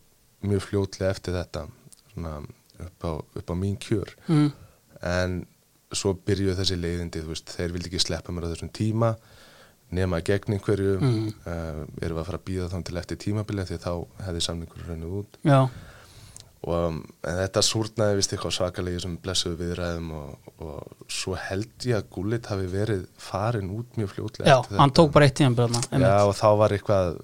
mjög 0.48 0.64
fljótlega 0.66 1.12
eftir 1.14 1.36
þetta 1.36 1.66
svona 2.14 2.40
upp 2.80 3.06
á, 3.06 3.12
upp 3.20 3.52
á 3.52 3.56
mín 3.60 3.76
kjör. 3.82 4.14
Mm, 4.32 4.50
en 5.06 5.44
svo 5.96 6.14
byrjuðu 6.26 6.58
þessi 6.60 6.78
leiðindi 6.80 7.22
veist, 7.26 7.54
þeir 7.56 7.76
vildi 7.76 7.90
ekki 7.90 8.02
sleppa 8.04 8.34
mér 8.34 8.50
á 8.50 8.52
þessum 8.54 8.74
tíma 8.76 9.14
nema 9.96 10.20
gegn 10.22 10.54
einhverju. 10.58 10.98
Mm. 11.02 11.30
erum 11.46 12.18
við 12.18 12.22
að 12.22 12.28
fara 12.28 12.42
að 12.42 12.48
býða 12.50 12.68
þá 12.70 12.82
til 12.86 13.00
eftir 13.02 13.22
tímabili 13.24 13.66
því 13.66 13.80
þá 13.86 13.94
hefði 14.28 14.44
samningur 14.46 14.86
raunnið 14.86 15.16
út. 15.22 15.40
Já 15.48 15.62
og 16.68 16.74
um, 16.76 16.98
þetta 17.24 17.62
súrnaði 17.64 18.18
vist 18.18 18.34
eitthvað 18.36 18.52
svakalegi 18.58 19.00
sem 19.06 19.14
blessuðu 19.24 19.56
viðræðum 19.62 20.10
og, 20.18 20.50
og 20.60 21.06
svo 21.08 21.38
held 21.40 21.86
ég 21.88 21.96
að 21.96 22.10
Gullit 22.12 22.50
hafi 22.52 22.66
verið 22.68 23.06
farin 23.24 23.70
út 23.78 23.96
mjög 23.96 24.10
fljótlega 24.12 24.52
Já, 24.52 24.58
hann 24.82 24.92
tók 24.92 25.14
bara 25.16 25.30
eitt 25.30 25.38
tíðan 25.40 25.56
byrðna 25.56 26.04
Já, 26.04 26.18
og 26.28 26.34
þá 26.36 26.50
var 26.60 26.76
eitthvað 26.76 27.22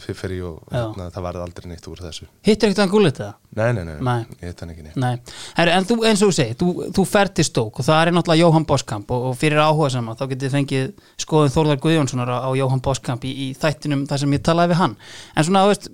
fyrir 0.00 0.46
og 0.48 0.62
Já. 0.72 0.78
hérna, 0.78 1.10
það 1.12 1.26
varði 1.26 1.44
aldrei 1.44 1.68
neitt 1.74 1.90
úr 1.92 2.00
þessu 2.06 2.30
Hittir 2.48 2.70
ekkert 2.70 2.82
hann 2.86 2.94
Gullit 2.94 3.20
það? 3.20 3.36
Nei, 3.60 3.68
nei, 3.76 3.84
nei, 3.84 3.94
Nei. 4.08 4.18
ég 4.40 4.48
heit 4.48 4.64
hann 4.64 4.72
ekki 4.72 4.86
neitt 4.86 4.98
Nei, 5.04 5.12
Herri, 5.58 5.76
en 5.76 5.88
þú, 5.90 6.00
eins 6.08 6.24
og 6.24 6.32
þú 6.32 6.38
segir, 6.40 6.58
þú, 6.64 6.88
þú 6.96 7.06
fer 7.12 7.32
til 7.36 7.48
stók 7.50 7.82
og 7.82 7.88
það 7.90 8.02
er 8.06 8.14
náttúrulega 8.16 8.46
Jóhann 8.46 8.68
Boskamp 8.72 9.12
og, 9.12 9.28
og 9.28 9.38
fyrir 9.40 9.60
áhuga 9.60 9.92
sama 9.92 10.16
þá 10.16 10.24
getið 10.32 10.56
fengið 10.56 10.90
skoðun 11.20 11.52
Þórðar 11.52 11.82
Guðjónssonar 11.84 12.32
á, 12.32 12.38
á 12.46 12.50
Jóhann 12.56 12.80
Boskamp 12.86 13.28
í, 13.28 13.36
í 13.44 13.52
þættinum 13.60 14.06
þar 14.08 14.24
sem 14.24 14.36
ég 14.38 14.44
talaði 14.46 14.72
við 14.72 14.80
hann 14.86 14.96
en 15.34 15.48
svona, 15.50 15.66
veist, 15.68 15.90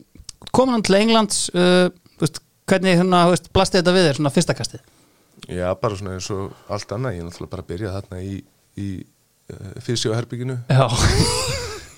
kom 0.55 0.71
hann 0.75 0.85
til 0.87 1.01
Englands 1.01 1.47
uh, 1.57 1.89
veist, 2.21 2.43
hvernig 2.67 3.03
þú 3.03 3.21
veist, 3.33 3.51
blasti 3.55 3.81
þetta 3.81 3.95
við 3.97 4.09
þér, 4.09 4.19
svona 4.21 4.35
fyrsta 4.35 4.57
kastið? 4.59 4.87
Já, 5.53 5.69
bara 5.79 5.99
svona 5.99 6.17
eins 6.17 6.31
og 6.35 6.73
allt 6.73 6.97
annað. 6.97 7.17
Ég 7.17 7.23
er 7.23 7.29
náttúrulega 7.29 7.53
bara 7.53 7.65
að 7.65 7.71
byrja 7.71 7.95
þarna 7.95 8.23
í, 8.25 8.41
í 8.81 8.89
uh, 9.53 9.71
fysjóherbygginu 9.87 10.59
Já, 10.73 10.87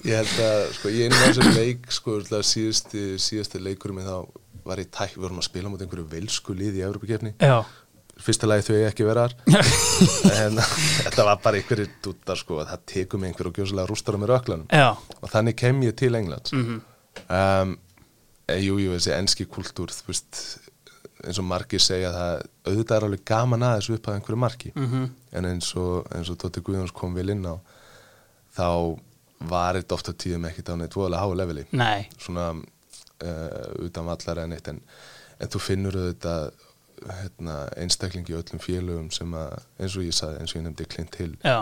Ég 0.06 0.14
held 0.14 0.36
að, 0.44 0.60
sko, 0.76 0.92
ég 0.94 1.08
inn 1.08 1.16
á 1.16 1.26
þessum 1.26 1.56
leik 1.56 1.88
sko, 1.90 2.20
síðasti 2.22 3.62
leikurinn 3.62 3.98
minn 3.98 4.06
þá 4.06 4.28
var 4.68 4.80
ég 4.82 4.90
tæk, 4.94 5.16
við 5.16 5.24
vorum 5.24 5.40
að 5.42 5.48
spila 5.48 5.72
mot 5.72 5.82
einhverju 5.82 6.06
velsku 6.12 6.54
lið 6.56 6.78
í 6.78 6.84
Evropakefni 6.86 7.32
já, 7.40 7.56
fyrsta 8.22 8.48
lagi 8.48 8.66
þau 8.68 8.76
ekki 8.88 9.06
vera 9.06 9.26
en 10.44 10.60
þetta 11.04 11.26
var 11.26 11.42
bara 11.42 11.60
einhverju 11.60 11.88
dúttar 12.04 12.38
sko, 12.38 12.60
að 12.62 12.72
það 12.72 12.86
tekur 12.92 13.22
mig 13.22 13.32
einhverju 13.32 13.52
og 13.52 13.60
gjóðslega 13.60 13.90
rústar 13.90 14.18
á 14.18 14.22
mér 14.22 14.34
öklanum. 14.38 14.70
Já, 14.70 14.88
og 14.94 15.32
þannig 15.32 15.58
kem 15.58 15.82
ég 15.86 15.98
til 15.98 16.14
Englands. 16.18 16.54
Mhm. 16.54 16.80
um, 17.26 17.76
e, 18.49 18.59
jú, 18.64 18.78
jú, 18.82 18.94
þessi 18.96 19.14
enski 19.16 19.46
kultúr 19.51 19.92
þú 19.94 20.11
veist, 20.11 20.42
eins 21.24 21.40
og 21.40 21.49
margir 21.49 21.82
segja 21.82 22.12
það 22.14 22.34
auðvitað 22.68 22.96
er 22.96 23.07
alveg 23.09 23.24
gaman 23.28 23.66
að 23.66 23.76
þessu 23.78 23.96
upp 23.99 24.09
að 24.09 24.18
einhverju 24.18 24.40
marki. 24.44 24.72
Mhm. 24.76 25.11
en 25.32 25.44
eins 25.44 25.74
og, 25.76 26.07
eins 26.14 26.30
og 26.32 26.38
Tóti 26.40 26.62
Guðjóns 26.64 26.94
kom 26.94 27.14
vel 27.14 27.30
inn 27.34 27.44
á 27.44 27.55
þá 28.57 28.99
var 29.49 29.76
þetta 29.78 29.94
ofta 29.94 30.12
tíðum 30.12 30.49
ekkit 30.49 30.72
á 30.72 30.74
neitt 30.78 30.96
voðalega 30.96 31.22
háu 31.22 31.34
leveli. 31.38 31.66
Nei. 31.70 32.09
Svona 32.18 32.49
uh, 32.55 33.84
utan 33.84 34.09
vallar 34.09 34.40
en 34.42 34.57
eitt 34.57 34.70
en, 34.72 34.80
en 35.38 35.53
þú 35.53 35.61
finnur 35.62 35.99
auðvitað 35.99 36.49
hérna, 37.07 37.59
einstaklingi 37.78 38.34
í 38.34 38.38
öllum 38.38 38.62
félögum 38.62 39.11
sem 39.14 39.34
að, 39.38 39.53
eins 39.78 39.96
og 39.99 40.07
ég 40.09 40.16
saði, 40.16 40.40
eins 40.40 40.55
og 40.55 40.61
ég 40.61 40.64
nefndi 40.66 40.88
Clint 40.90 41.18
Hill. 41.20 41.36
Já, 41.44 41.61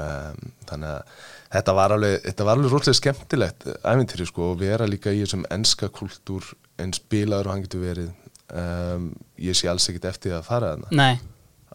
um, 0.00 0.52
þannig 0.68 0.94
að 0.94 1.14
þetta 1.54 1.74
var 1.76 1.94
alveg, 1.96 2.16
þetta 2.26 2.46
var 2.48 2.58
alveg 2.58 2.74
rótlega 2.74 2.98
skemmtilegt 3.00 3.66
æfintýri 3.80 4.26
sko 4.28 4.50
og 4.52 4.60
vera 4.60 4.88
líka 4.88 5.14
í 5.14 5.22
þessum 5.24 5.46
enska 5.54 5.90
kultúr 5.94 6.52
en 6.80 6.94
spilaður 6.96 7.50
og 7.50 7.54
hann 7.54 7.64
getur 7.66 7.84
verið. 7.84 8.12
Um, 8.50 9.10
ég 9.38 9.54
sé 9.54 9.68
alls 9.70 9.86
ekkit 9.90 10.08
eftir 10.10 10.34
að 10.34 10.46
fara 10.48 10.72
þarna. 10.74 10.94
Nei, 10.98 11.20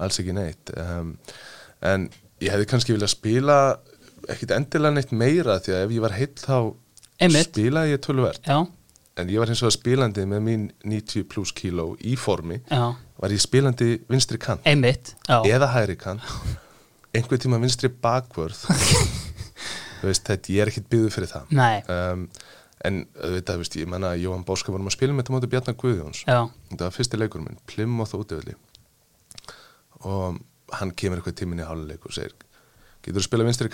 alls 0.03 0.19
ekki 0.19 0.35
neitt. 0.35 0.73
Um, 0.75 1.13
en 1.85 2.09
ég 2.43 2.51
hefði 2.51 2.69
kannski 2.71 2.95
viljað 2.95 3.13
spila 3.13 3.59
ekkit 4.31 4.55
endilega 4.55 4.95
neitt 4.95 5.13
meira 5.15 5.59
því 5.61 5.75
að 5.75 5.85
ef 5.85 5.93
ég 5.95 6.03
var 6.03 6.17
heill 6.17 6.33
þá 6.41 6.57
spilaði 7.45 7.93
ég 7.93 8.01
tölvert 8.03 8.49
já, 8.49 8.57
en 9.15 9.29
ég 9.31 9.39
var 9.39 9.51
hins 9.51 9.61
vegar 9.63 9.75
spilandi 9.77 10.25
með 10.27 10.41
mín 10.43 10.65
90 10.83 11.27
plus 11.31 11.53
kíló 11.55 11.91
í 12.03 12.17
formi. 12.19 12.59
Já, 12.67 12.95
var 13.21 13.33
ég 13.35 13.43
spilandi 13.43 13.91
vinstri 14.11 14.39
kant 14.41 14.65
einmitt 14.67 15.13
eða 15.29 15.71
hægri 15.75 15.95
kant 16.01 16.25
einhver 17.15 17.41
tíma 17.41 17.59
vinstri 17.63 17.89
bakvörð. 17.89 18.65
Veist, 20.05 20.27
þetta 20.27 20.53
ég 20.53 20.61
er 20.61 20.69
ekkit 20.69 20.89
byggðu 20.91 21.11
fyrir 21.15 21.31
það. 21.31 21.55
Um, 21.89 22.25
en 22.85 22.99
auðvitað, 23.17 23.61
veist, 23.63 23.77
ég 23.79 23.87
menna 23.89 24.11
Jóhann 24.19 24.43
Báska 24.45 24.69
vorum 24.69 24.91
að 24.91 24.93
spila 24.93 25.15
með 25.15 25.23
þetta 25.23 25.33
móti 25.33 25.49
Bjarnar 25.49 25.77
Guðjóns. 25.81 26.19
Þetta 26.27 26.83
var 26.83 26.93
fyrsti 26.93 27.17
leikur 27.17 27.41
minn, 27.41 27.57
Plymouth 27.71 28.13
útöðli 28.19 28.53
og 30.05 30.37
hann 30.79 30.91
kemur 30.97 31.21
eitthvað 31.21 31.39
tíminn 31.39 31.63
í 31.63 31.65
háluleik 31.65 32.05
og 32.05 32.13
segir 32.15 32.35
getur 33.05 33.21
þú 33.21 33.25
spila 33.27 33.45
vinstri 33.45 33.71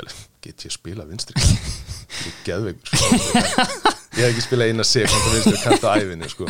alveg, 0.00 0.20
get 0.44 0.64
ég 0.64 0.72
spila 0.74 1.06
vinstri 1.08 1.36
kant? 1.36 1.80
ég 2.20 2.28
er 2.30 2.38
geðveikur 2.46 3.00
sko. 3.00 3.18
ég 4.16 4.22
hef 4.24 4.30
ekki 4.30 4.44
spilað 4.44 4.72
eina 4.72 4.86
sekund 4.88 5.24
á 5.24 5.30
vinstri 5.34 5.58
kant 5.60 5.84
á 5.84 5.90
æfinni 6.00 6.30
sko. 6.32 6.48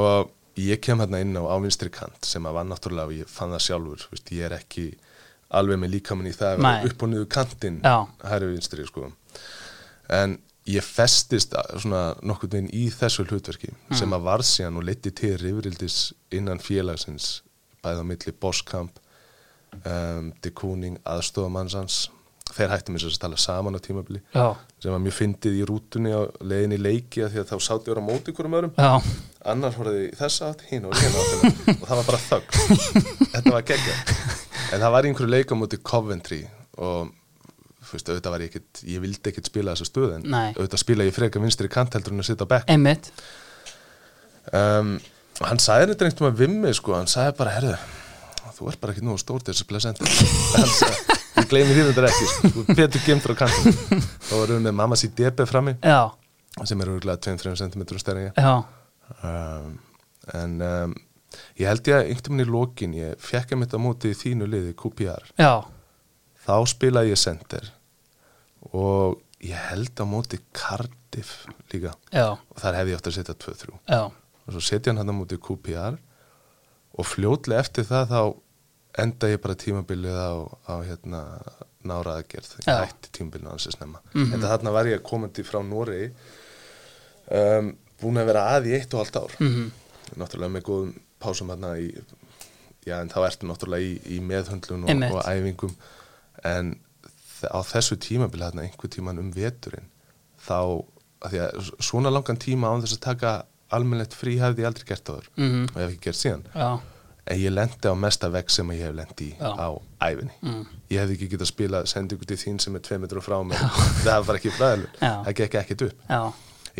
og 0.00 0.32
ég 0.60 0.80
kem 0.84 1.00
hérna 1.00 1.20
inn 1.24 1.36
á, 1.36 1.44
á 1.44 1.56
vinstri 1.62 1.92
kant 1.92 2.28
sem 2.28 2.48
að 2.48 2.58
var 2.58 2.68
náttúrulega 2.68 3.12
og 3.12 3.20
ég 3.22 3.32
fann 3.32 3.52
það 3.54 3.66
sjálfur 3.68 4.06
veist, 4.12 4.32
ég 4.32 4.48
er 4.48 4.56
ekki 4.56 4.88
alveg 5.52 5.78
með 5.82 5.90
líkamann 5.96 6.26
í 6.30 6.32
það 6.36 6.56
að 6.56 6.86
upp 6.90 7.02
og 7.02 7.08
niður 7.12 7.28
kantinn 7.28 7.80
hæri 8.24 8.46
vinstri 8.52 8.86
sko. 8.88 9.12
en 10.08 10.38
ég 10.66 10.82
festist 10.86 11.52
að- 11.58 11.80
svona 11.82 12.02
nokkurn 12.22 12.50
veginn 12.52 12.70
í 12.72 12.84
þessu 12.90 13.24
hlutverki 13.26 13.72
sem 13.98 14.10
að 14.14 14.22
var 14.22 14.38
síðan 14.46 14.76
og 14.78 14.84
leiti 14.84 15.10
til 15.10 15.36
rifrildis 15.38 16.12
innan 16.30 16.58
félagsins 16.62 17.42
bæða 17.82 18.02
á 18.02 18.06
milli 18.06 18.32
Boskamp 18.40 18.98
um, 19.84 20.32
De 20.42 20.50
Kooning, 20.50 20.98
aðstofamannsans 21.04 22.08
þeir 22.56 22.72
hættu 22.74 22.94
mér 22.94 23.02
sér 23.04 23.14
að 23.16 23.22
tala 23.24 23.38
saman 23.40 23.78
á 23.78 23.80
tímabili 23.82 24.20
já, 24.34 24.44
sem 24.82 24.92
var 24.94 25.02
mjög 25.02 25.16
fyndið 25.18 25.56
í 25.58 25.64
rútunni 25.68 26.12
á 26.12 26.20
leiðinni 26.42 26.78
leiki 26.82 27.24
af 27.24 27.32
því 27.32 27.42
að 27.42 27.52
þá 27.52 27.56
sátti 27.66 27.92
ég 27.92 28.00
á 28.00 28.04
móti 28.04 28.32
ykkurum 28.32 28.56
öðrum. 28.58 28.74
Já, 28.76 28.92
annar 29.52 29.76
horfði 29.78 30.04
í 30.08 30.12
þessa 30.18 30.50
átt, 30.52 30.64
hinn 30.70 30.88
og 30.88 30.96
hinn 30.98 31.16
átt 31.22 31.72
og 31.78 31.86
það 31.86 31.96
var 32.00 32.10
bara 32.10 32.22
þögg 32.26 32.48
þetta 33.32 33.54
var 33.56 33.66
geggja 33.72 33.96
en 34.72 34.84
það 34.84 34.94
var 34.96 35.08
einhverju 35.08 35.32
leik 35.32 35.54
á 35.54 35.56
móti 35.58 35.80
Coventry 35.92 36.42
og 36.76 37.12
veist, 37.92 38.08
auðvitað 38.08 38.34
var 38.36 38.44
ég 38.44 38.52
ekkit 38.52 38.84
ég 38.88 39.02
vildi 39.04 39.32
ekkit 39.32 39.50
spila 39.50 39.74
þessa 39.76 39.88
stöð 39.88 40.12
en 40.18 40.28
Nei. 40.32 40.52
auðvitað 40.56 40.84
spila 40.84 41.08
ég 41.08 41.16
freka 41.16 41.42
vinstri 41.42 41.72
kant 41.72 41.96
heldur 41.96 42.14
en 42.14 42.22
að 42.24 42.30
sitja 42.30 42.46
á 42.48 42.52
bekk. 42.52 42.70
Um, 44.52 44.94
og 45.38 45.44
hann 45.48 45.60
sagði 45.62 45.92
þetta 45.92 46.08
einhvern 46.08 46.34
veginn 46.34 46.56
við 46.56 46.62
mig 46.66 46.78
sko, 46.78 46.96
hann 46.96 47.10
sagði 47.10 47.36
bara, 47.38 47.52
herðu 47.56 47.76
þú 48.62 48.70
ert 48.70 48.82
bara 48.82 48.94
ekki 48.94 49.04
nú 49.06 49.16
stórt 49.18 49.48
þess 49.48 49.64
að 49.64 51.18
spila 51.52 51.68
sendur 51.68 51.76
hann 51.76 51.76
sagði, 51.76 51.76
ég 51.76 51.76
gleymi 51.76 51.76
því 51.76 51.84
þetta 51.88 52.08
ekki 52.08 52.28
sko, 52.32 52.50
þú 52.52 52.64
er 52.64 52.78
betur 52.82 53.06
gemtur 53.06 53.32
á 53.32 53.40
kantinu 53.42 54.02
þá 54.26 54.32
varum 54.34 54.58
við 54.58 54.66
með 54.66 54.76
mamma 54.80 54.98
síð 54.98 55.14
DB 55.20 55.46
frammi 55.48 55.74
Já, 55.84 56.00
sem 56.68 56.84
er 56.84 56.92
örgulega 56.92 57.22
2-3 57.28 57.54
cm 57.62 57.84
já, 58.36 58.54
um, 59.22 59.74
en 60.38 60.56
um, 60.68 60.94
ég 61.60 61.68
held 61.68 61.88
ég 61.88 61.98
að 61.98 62.08
einhvern 62.12 62.40
veginn 62.40 62.46
í 62.46 62.52
lokin 62.52 62.96
ég 62.96 63.22
fekk 63.22 63.54
að 63.54 63.62
mitt 63.62 63.76
á 63.76 63.80
móti 63.80 64.12
í 64.12 64.18
þínu 64.18 64.48
liði 64.48 64.74
QPR 64.78 65.32
já, 65.40 65.52
þá 66.46 66.54
spilaði 66.72 67.12
ég 67.14 67.20
sender 67.20 67.70
og 68.72 69.20
ég 69.42 69.58
held 69.70 69.98
á 69.98 70.04
móti 70.06 70.38
Cardiff 70.54 71.46
líka. 71.72 71.94
Já, 72.14 72.38
og 72.38 72.60
þar 72.62 72.78
hefði 72.78 72.94
ég 72.94 73.00
átt 73.00 73.10
að 73.10 73.16
setja 73.18 73.34
2-3 73.34 73.74
já. 73.90 74.02
Og 74.42 74.54
svo 74.54 74.62
setja 74.62 74.92
hann 74.92 75.02
hann 75.02 75.10
á 75.10 75.16
móti 75.16 75.38
QPR 75.42 75.98
og 76.92 77.08
fljótlega 77.08 77.62
eftir 77.62 77.86
það 77.88 78.12
þá 78.12 78.20
enda 78.98 79.28
ég 79.32 79.40
bara 79.40 79.54
tímabilið 79.56 80.16
á, 80.18 80.32
á 80.68 80.74
hérna 80.84 81.20
nára 81.88 82.18
aðgerð 82.20 82.50
ég 82.60 82.68
hætti 82.68 83.12
tímabilið 83.18 83.48
hans 83.50 83.66
að 83.70 83.76
snemma. 83.78 84.02
Mhm. 84.14 84.34
en 84.34 84.40
þarna 84.44 84.72
var 84.74 84.90
ég 84.90 85.02
komandi 85.06 85.44
frá 85.46 85.62
Noregi 85.64 86.10
um, 87.32 87.72
búin 88.02 88.20
að 88.20 88.28
vera 88.32 88.44
að 88.56 88.68
í 88.70 88.74
eitt 88.76 88.94
og 88.94 89.02
halvt 89.04 89.16
ár. 89.22 89.36
Mhm, 89.40 89.70
náttúrulega 90.20 90.54
með 90.56 90.66
góðum 90.68 90.92
pásum 91.22 91.52
hérna 91.54 91.74
í 91.80 91.88
já 92.86 92.96
en 93.00 93.08
þá 93.12 93.18
ertu 93.28 93.46
náttúrulega 93.46 93.86
í, 93.86 93.92
í 94.16 94.20
meðhöndlun 94.26 94.84
og, 94.88 95.04
og 95.14 95.22
æfingum. 95.30 95.74
En 96.44 96.74
á 97.46 97.58
þessu 97.66 97.96
tímabili 98.02 98.44
hérna 98.44 98.66
einhver 98.66 98.90
tíman 98.90 99.18
um 99.22 99.30
veturinn 99.34 99.88
þá, 100.42 100.82
að 101.22 101.30
því 101.34 101.40
að 101.46 101.70
svona 101.80 102.10
langan 102.12 102.40
tíma 102.42 102.70
án 102.74 102.82
þess 102.82 102.98
að 102.98 103.04
taka 103.06 103.32
almennlegt 103.72 104.12
frí 104.18 104.36
hefði 104.42 104.64
ég 104.64 104.68
aldrei 104.68 104.88
gert 104.90 105.08
áður. 105.08 105.28
Mhm, 105.38 105.62
og 105.72 105.78
hef 105.80 105.92
ekki 105.94 106.04
gert 106.10 106.20
síðan. 106.20 106.42
Já, 106.52 106.70
en 107.30 107.38
ég 107.38 107.54
lendi 107.54 107.86
á 107.90 107.94
mesta 107.94 108.30
vegg 108.32 108.50
sem 108.50 108.72
ég 108.74 108.86
hef 108.86 108.94
lendi 108.96 109.28
í 109.30 109.34
Já. 109.38 109.52
á 109.54 109.68
æfinni 110.02 110.32
mm, 110.42 110.64
ég 110.90 111.02
hefði 111.02 111.18
ekki 111.18 111.28
getað 111.36 111.50
spila 111.52 111.84
sendingu 111.86 112.26
til 112.26 112.40
þín 112.40 112.58
sem 112.62 112.74
er 112.78 112.82
tvei 112.82 112.98
metrur 113.02 113.22
frá 113.24 113.38
mér. 113.46 113.62
Það 114.06 114.26
var 114.26 114.40
ekki 114.40 114.54
fræðilur, 114.56 114.90
Já. 114.98 115.12
það 115.28 115.38
gekk 115.42 115.60
ekkit 115.62 115.86
upp. 115.86 116.10
Já, 116.10 116.20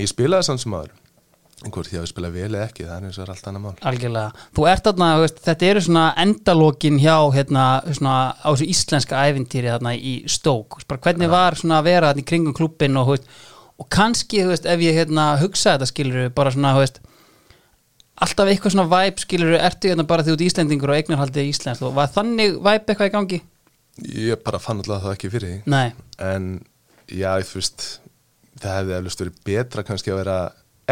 ég 0.03 0.11
spilaði 0.11 0.49
samt 0.49 0.65
sem 0.65 0.75
aður 0.81 0.99
einhvern 1.63 1.87
því 1.87 1.99
að 1.99 2.03
við 2.03 2.11
spila 2.11 2.31
vel 2.35 2.49
eða 2.49 2.65
ekki 2.67 2.87
það 2.89 2.97
er 2.97 3.07
eins 3.07 3.19
og 3.21 3.31
allt 3.31 3.47
annað 3.47 3.63
mál. 3.63 3.75
Algjörlega. 3.87 4.47
Þú 4.57 4.65
ert 4.73 4.89
þarna, 4.89 5.11
þetta 5.47 5.69
eru 5.69 5.83
svona 5.87 6.05
endalokin 6.25 6.99
hjá, 6.99 7.15
hérna, 7.37 7.67
svona 7.95 8.17
á 8.35 8.49
þessu 8.51 8.69
íslenska 8.73 9.23
ævintýri 9.29 9.71
þarna 9.71 9.95
í 9.95 10.15
Stók 10.33 10.81
hvernig 10.91 11.31
var 11.31 11.59
svona 11.61 11.79
að 11.79 11.89
vera 11.91 12.11
þarna 12.11 12.25
í 12.25 12.29
kringum 12.33 12.57
klubbin 12.59 12.99
og, 12.99 13.15
og 13.79 13.89
kannski, 13.95 14.43
veist, 14.49 14.67
ef 14.67 14.83
ég 14.83 14.99
hérna 14.99 15.37
hugsa 15.43 15.77
þetta 15.77 15.91
skilur 15.93 16.35
bara 16.35 16.55
svona, 16.55 16.75
veist 16.81 16.99
alltaf 18.23 18.51
eitthvað 18.51 18.77
svona 18.77 18.91
væp 18.91 19.23
skilur 19.23 19.57
ertu 19.59 19.91
hérna 19.91 20.07
bara 20.09 20.25
því 20.27 20.37
út 20.37 20.45
Íslendingur 20.47 20.93
og 20.93 21.01
eignarhaldið 21.01 21.51
íslenskt 21.51 21.85
og 21.87 21.97
var 21.97 22.13
þannig 22.13 22.61
væp 22.63 22.93
eitthvað 22.93 23.11
í 23.11 23.17
gangi? 23.17 23.41
ég 24.01 24.41
bara 24.45 24.61
fann 24.63 24.81
alltaf 24.81 25.03
það 25.05 25.17
ekki 25.17 25.33
fyrir 25.33 25.59
Nei, 25.71 25.93
en 26.23 26.55
já, 27.11 27.35
þú 27.45 27.59
veist 27.59 27.89
það 28.63 28.79
hefði 28.79 28.97
eflust 28.99 29.25
verið 29.25 29.43
betra 29.49 29.85
kannski 29.87 30.13
að 30.13 30.23
vera 30.23 30.39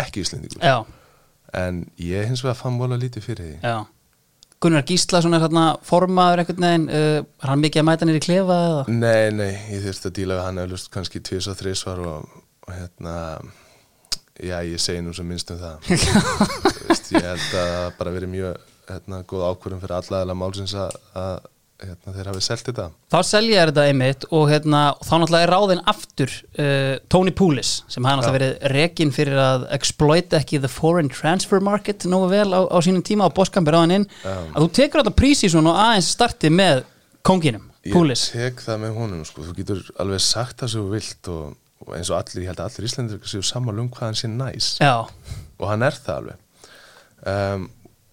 ekki 0.01 0.25
íslendingur. 0.25 0.61
Já, 0.65 0.85
en 1.57 1.85
ég 2.01 2.29
hins 2.29 2.45
vegar 2.45 2.59
fann 2.59 2.79
vola 2.81 2.99
lítið 3.01 3.27
fyrir 3.27 3.49
því. 3.49 3.57
Já. 3.65 3.79
Gunnar 4.61 4.85
Gíslason 4.85 5.33
er 5.33 5.41
hérna 5.41 5.65
formaður 5.89 6.43
einhvern 6.43 6.67
veginn, 6.67 6.83
uh, 6.93 7.23
er 7.25 7.49
hann 7.49 7.63
mikið 7.63 7.81
að 7.81 7.87
mæta 7.89 8.09
nýri 8.09 8.21
klefa 8.27 8.59
eða? 8.67 8.83
nei, 8.93 9.31
nei, 9.33 9.53
ég 9.73 9.87
þurfti 9.87 10.11
að 10.11 10.17
díla 10.19 10.37
við 10.37 10.45
hann 10.45 10.63
eflust 10.67 10.91
kannski 10.93 11.23
tvís 11.25 11.49
og 11.49 11.57
þrísvar 11.57 12.03
og, 12.05 12.35
og 12.67 12.75
hérna 12.77 13.15
já, 14.43 14.59
ég 14.67 14.83
segi 14.83 15.05
nú 15.05 15.15
sem 15.17 15.27
minnst 15.29 15.53
um 15.55 15.61
það. 15.61 15.89
Þú 16.81 16.91
veist, 16.91 17.15
ég 17.15 17.25
held 17.25 17.47
að 17.47 17.73
það 17.77 17.89
bara 18.01 18.13
verið 18.17 18.35
mjög 18.35 18.69
hérna, 18.91 19.23
góð 19.29 19.47
ákvörðum 19.47 19.81
fyrir 19.85 19.97
alla 20.01 20.21
eða 20.25 20.37
málsins 20.39 20.75
að, 20.79 20.95
að 21.21 21.35
hérna, 21.85 22.15
þeir 22.17 22.31
hafi 22.31 22.43
selt 22.45 22.67
þetta. 22.69 22.87
Þá 23.13 23.19
selja 23.27 23.61
þér 23.61 23.71
þetta 23.71 23.85
einmitt 23.91 24.27
og, 24.29 24.45
hérna, 24.51 24.83
þá 25.01 25.13
náttúrulega 25.15 25.47
er 25.47 25.53
ráðinn 25.55 25.83
aftur 25.93 26.35
uh, 26.35 26.93
Tony 27.13 27.35
Poulis 27.37 27.73
sem 27.91 28.07
hafa 28.09 28.21
náttúrulega 28.21 28.37
verið 28.39 28.75
rekin 28.75 29.15
fyrir 29.15 29.41
að 29.41 29.67
exploit 29.77 30.37
ekki 30.41 30.61
the 30.61 30.71
foreign 30.71 31.11
transfer 31.13 31.63
market 31.65 32.07
nógu 32.11 32.31
vel 32.35 32.51
á, 32.53 32.61
á 32.69 32.79
sínum 32.85 33.05
tíma 33.07 33.29
og 33.31 33.37
boskampi 33.39 33.75
ráðinn 33.75 34.01
inn. 34.01 34.09
Já. 34.25 34.37
að 34.53 34.67
þú 34.67 34.71
tekur 34.81 35.03
þetta 35.03 35.17
prísísun 35.23 35.71
og 35.71 35.81
aðeins 35.81 36.13
starti 36.17 36.53
með 36.53 36.85
konginum, 37.27 37.67
Poulis 37.91 38.29
Ég 38.35 38.51
tek 38.53 38.65
það 38.67 38.83
með 38.83 38.97
honum, 38.99 39.25
sko, 39.25 39.47
þú 39.47 39.57
getur 39.57 39.83
alveg 40.03 40.21
sagt 40.25 40.61
það 40.61 40.73
sem 40.75 40.83
þú 40.85 40.95
vilt 40.99 41.31
og, 41.33 41.45
og 41.87 41.95
eins 41.97 42.11
og 42.13 42.19
allir, 42.19 42.45
ég 42.45 42.51
held 42.51 42.61
að 42.61 42.69
allir 42.71 42.89
Íslandir 42.89 43.31
séu 43.31 43.45
sammála 43.47 43.85
um 43.85 43.89
hvað 43.93 44.11
hann 44.11 44.19
sé 44.21 44.31
næs. 44.31 44.75
Já, 44.83 45.07
og 45.59 45.67
hann 45.71 45.87
er 45.87 45.97
það 45.97 46.21
alveg. 46.21 46.69
Um, 47.31 47.67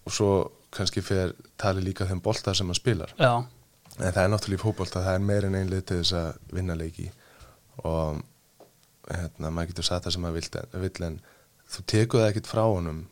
og 0.08 0.14
svo 0.14 0.30
kannski 0.74 1.02
fyrir 1.04 1.34
tali 1.60 1.84
líka 1.84 2.06
þeim 2.08 2.22
bolta 2.24 2.54
sem 2.56 2.68
hann 2.68 2.78
spilar. 2.78 3.12
Já, 3.20 3.44
en 3.98 4.08
það 4.08 4.22
er 4.24 4.32
náttúrulega 4.32 4.60
í 4.60 4.64
fótbolta, 4.64 5.04
það 5.04 5.18
er 5.18 5.28
meir 5.30 5.48
en 5.48 5.58
ein 5.58 5.70
lið 5.72 5.84
til 5.90 6.00
þess 6.02 6.16
að 6.18 6.56
vinna 6.56 6.76
leiki. 6.78 7.10
Og 7.84 8.22
hérna, 9.08 9.50
maður 9.50 9.72
getur 9.72 9.88
sagt 9.88 10.06
það 10.06 10.16
sem 10.16 10.26
maður 10.26 10.82
vill 10.84 11.06
en 11.08 11.20
þú 11.68 11.84
tekur 11.92 12.22
það 12.22 12.30
ekkit 12.32 12.50
frá 12.50 12.64
honum 12.64 13.04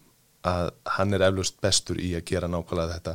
að 0.47 0.69
hann 0.97 1.15
er 1.17 1.25
eflust 1.27 1.57
bestur 1.65 1.99
í 1.99 2.13
að 2.17 2.25
gera 2.29 2.49
nákvæmlega 2.51 2.97
þetta. 2.97 3.15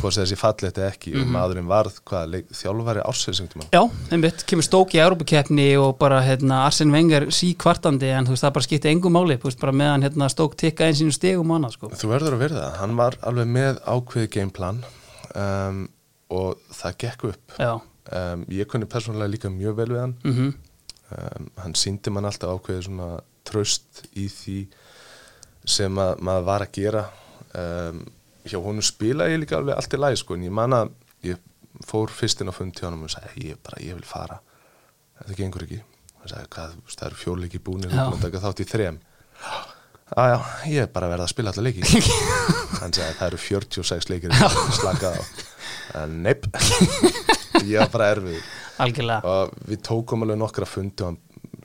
Hvort 0.00 0.18
þessi 0.18 0.38
fallið 0.38 0.68
þetta 0.68 0.84
ekki. 0.86 1.14
Og 1.18 1.30
maðurinn 1.32 1.68
varð 1.70 1.98
hvað, 2.08 2.36
þjálfari 2.54 3.02
ársveitsingtum 3.02 3.64
Já, 3.74 3.80
einmitt, 4.14 4.44
kemur 4.48 4.66
stók 4.66 4.94
í 4.94 5.02
Európa-keppni 5.02 5.68
og 5.80 5.96
bara 6.00 6.20
hérna, 6.24 6.62
Arsene 6.68 6.94
Wenger 6.94 7.28
sí 7.34 7.50
kvartandi 7.58 8.12
en 8.14 8.28
þú 8.28 8.36
veist 8.36 8.46
það 8.46 8.54
bara 8.58 8.68
skipti 8.68 8.92
engum 8.92 9.16
máli 9.18 9.38
veist, 9.42 9.60
bara 9.60 9.74
meðan 9.74 10.06
hérna, 10.06 10.30
stók 10.32 10.56
tikka 10.60 10.86
einn 10.86 10.98
sínum 10.98 11.14
stegum 11.14 11.54
annað 11.56 11.76
sko. 11.76 11.92
Þú 11.98 12.12
verður 12.12 12.38
að 12.38 12.44
verða, 12.46 12.70
hann 12.78 12.96
var 12.98 13.18
alveg 13.26 13.50
með 13.58 13.82
ákveði 13.88 14.32
gameplan 14.38 14.82
um, 15.34 15.84
og 16.34 16.62
það 16.78 16.98
gekk 17.04 17.28
upp. 17.32 17.56
Um, 18.08 18.44
ég 18.54 18.68
kunni 18.70 18.88
persónulega 18.88 19.34
líka 19.34 19.52
mjög 19.52 19.80
vel 19.82 19.90
við 19.92 20.04
hann. 20.04 20.18
Mhm, 20.24 20.52
um, 21.18 21.50
hann 21.64 21.76
síndi 21.78 22.12
mann 22.14 22.28
alltaf 22.28 22.54
ákveði 22.54 22.86
svona 22.88 23.16
tröst 23.48 24.04
í 24.12 24.28
því 24.32 24.58
sem 25.68 26.00
að, 26.00 26.14
maður 26.24 26.46
var 26.48 26.64
að 26.64 26.74
gera 26.78 27.04
um, 27.60 28.02
hjá 28.48 28.58
honum 28.64 28.84
spilaði 28.84 29.36
ég 29.36 29.42
líka 29.42 29.58
alveg 29.58 29.76
allt 29.76 29.94
í 29.94 30.00
lagi 30.00 30.20
sko 30.20 30.36
en 30.36 30.46
ég 30.46 30.54
man 30.54 30.76
að 30.76 30.92
ég 31.28 31.40
fór 31.86 32.12
fyrst 32.14 32.42
inn 32.42 32.50
á 32.50 32.54
fund 32.56 32.76
hjá 32.76 32.88
honum 32.88 33.06
og 33.06 33.12
sagði 33.12 33.50
ég, 33.50 33.60
bara, 33.64 33.80
ég 33.84 33.98
vil 33.98 34.06
fara. 34.08 34.40
Þetta 35.18 35.38
gengur 35.38 35.66
ekki. 35.66 35.80
Hann 36.18 36.32
sagði 36.32 36.52
hvað, 36.54 36.78
það 36.94 37.08
eru 37.08 37.20
fjórleiki 37.22 37.60
búinir 37.62 37.94
þátt 38.38 38.62
í 38.64 38.68
þrem. 38.68 39.02
Já, 40.08 40.38
ég 40.64 40.86
er 40.86 40.92
bara 40.92 41.10
verða 41.10 41.26
að 41.28 41.34
spila 41.34 41.52
alla 41.52 41.66
leiki. 41.66 41.84
Hann 42.80 42.94
sagði 42.96 43.18
það 43.18 43.26
eru 43.26 43.40
46 43.42 44.08
leikir 44.08 44.34
slakað 44.78 45.18
á. 45.20 45.22
En 46.00 46.22
neip. 46.24 46.48
Ég 47.68 47.80
var 47.82 47.90
bara 47.92 48.08
erfið 48.14 48.38
algjörlega. 48.82 49.20
Og 49.26 49.68
við 49.68 49.82
tókum 49.88 50.24
alveg 50.24 50.38
nokkra 50.40 50.68
fundi 50.68 51.04
og 51.04 51.10
hann 51.10 51.18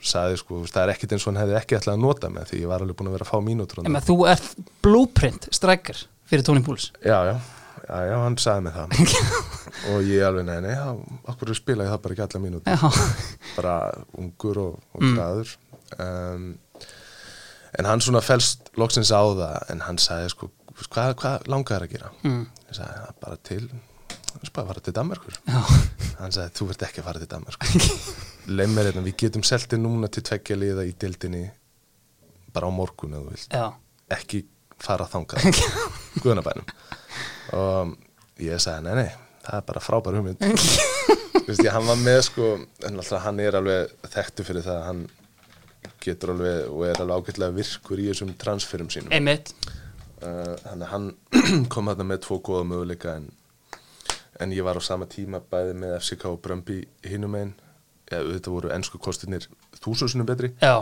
sagði 0.04 0.38
sko, 0.42 0.62
það 0.70 0.84
er 0.84 0.92
ekkit 0.94 1.16
eins 1.16 1.26
og 1.26 1.32
hann 1.34 1.42
hefði 1.44 1.58
ekki 1.60 1.78
ætlað 1.80 1.96
að 1.98 2.04
nota 2.04 2.30
með 2.34 2.50
því 2.52 2.62
ég 2.64 2.72
var 2.72 2.84
alveg 2.84 2.98
búin 3.00 3.10
að 3.12 3.18
vera 3.18 3.28
að 3.28 3.32
fá 3.34 3.40
mínútur 3.48 3.84
Ema, 3.88 4.02
þú 4.04 4.16
ert 4.32 4.48
blueprint 4.86 5.48
striker 5.56 6.02
fyrir 6.30 6.46
Tony 6.48 6.64
Pools 6.66 6.90
Já, 7.04 7.18
já, 7.30 7.36
já, 7.88 7.98
já, 8.10 8.16
hann 8.24 8.38
sagði 8.42 8.66
mig 8.68 8.78
það. 8.78 8.88
Og 9.94 10.04
ég 10.08 10.24
alveg, 10.28 10.46
nei, 10.48 10.60
nei, 10.64 10.76
af 10.78 11.40
hverju 11.40 11.56
spila 11.58 11.88
ég 11.88 11.94
það 11.94 12.02
bara 12.04 12.16
ekki 12.18 12.26
alla 12.28 12.44
mínútur? 12.44 12.76
Já, 12.76 13.14
bara 13.58 13.78
ungur 14.22 14.60
og, 14.62 14.76
og 14.96 15.08
græður 15.16 15.56
um, 15.98 16.52
en 17.74 17.90
hann 17.90 18.04
svona 18.06 18.22
fælst 18.24 18.70
loksins 18.80 19.12
á 19.14 19.22
það 19.24 19.72
en 19.74 19.82
hann 19.88 19.98
sagði 20.02 20.30
sko 20.36 20.52
hvað, 20.90 21.16
hvað 21.22 21.50
langar 21.52 21.80
þér 21.80 21.88
að 21.88 21.96
gera? 21.96 22.12
Mm. 22.28 22.46
ég 22.70 22.78
"Það 22.78 22.94
er 22.94 23.18
bara 23.22 23.38
til 23.50 23.66
bara 24.54 24.68
fara 24.68 24.82
til 24.84 24.94
Danmarkur 24.94 25.36
já, 25.48 25.60
hann 26.20 26.34
sagði 26.34 26.54
þú 26.58 26.68
verð 26.70 26.86
ekki 26.88 27.02
að 27.02 27.08
fara 27.10 27.22
til 27.22 27.32
Danmarkur 27.32 27.68
leið 28.48 28.80
hérna, 28.80 29.06
við 29.06 29.18
getum 29.26 29.46
seltið 29.48 29.84
núna 29.84 30.10
til 30.12 30.24
tveggja 30.26 30.58
liða 30.60 30.88
í 30.88 30.96
dildinni 31.00 31.44
bara 32.54 32.70
á 32.70 32.72
morgun 32.74 33.18
eða 33.18 33.26
þú 33.26 33.36
vilt. 33.36 33.54
Já, 33.54 33.66
ekki 34.18 34.46
fara 34.84 35.08
þangað. 35.10 35.62
Guðanabænum. 36.24 36.74
Og 37.58 37.94
ég 38.44 38.62
sagði 38.62 38.88
nei 38.90 39.04
nei 39.04 39.12
það 39.44 39.60
er 39.60 39.68
bara 39.68 39.84
frábær 39.84 40.18
hugmynd. 40.18 40.44
Þú 41.34 41.50
veist 41.50 41.64
ég, 41.66 41.74
hann 41.74 41.88
var 41.88 42.00
með 42.00 42.20
sko 42.30 42.50
en 42.88 43.00
alltaf 43.02 43.24
hann 43.26 43.42
er 43.44 43.58
alveg 43.60 43.92
þekktu 44.14 44.46
fyrir 44.48 44.66
það 44.66 44.78
að 44.80 44.86
hann 44.88 45.02
getur 46.04 46.34
alveg 46.34 46.70
og 46.72 46.84
er 46.88 47.02
alveg 47.04 47.24
ágætlega 47.24 47.56
virkur 47.58 48.00
í 48.00 48.08
þessum 48.12 48.34
transferum 48.40 48.92
sínum. 48.94 49.12
Einmitt. 49.16 49.52
Uh, 50.24 50.56
hann 50.92 51.10
kom 51.74 51.92
þarna 51.92 52.08
með 52.14 52.24
tvo 52.28 52.40
góða 52.46 52.68
möguleika 52.70 53.18
en, 53.20 53.28
en 54.40 54.56
ég 54.56 54.64
var 54.64 54.80
á 54.80 54.82
sama 54.84 55.10
tíma 55.12 55.44
bæði 55.44 55.76
með 55.82 55.98
FCK 56.00 56.30
og 56.32 56.40
Brömbi 56.46 56.80
hinum 57.10 57.36
einn 57.40 57.54
ja, 58.14 58.22
þetta 58.36 58.54
voru 58.54 58.72
ennsku 58.76 59.02
kostinir 59.02 59.48
þúsusunum 59.84 60.30
betri. 60.30 60.54
Já, 60.62 60.80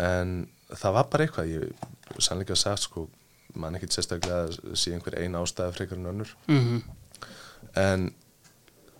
en 0.00 0.46
það 0.72 0.96
var 0.96 1.10
bara 1.12 1.26
eitthvað 1.26 1.52
ég 1.52 2.22
sannleika 2.22 2.56
sagt 2.56 2.86
sko 2.86 3.06
man 3.60 3.76
ekki 3.76 3.90
sérstaklega 3.92 4.46
að 4.46 4.76
sé 4.80 4.94
einhver 4.94 5.18
ein 5.20 5.36
ástæða 5.36 5.74
frekar 5.76 6.00
en 6.00 6.10
önnur. 6.14 6.34
Mhm. 6.48 6.82
En 7.76 8.10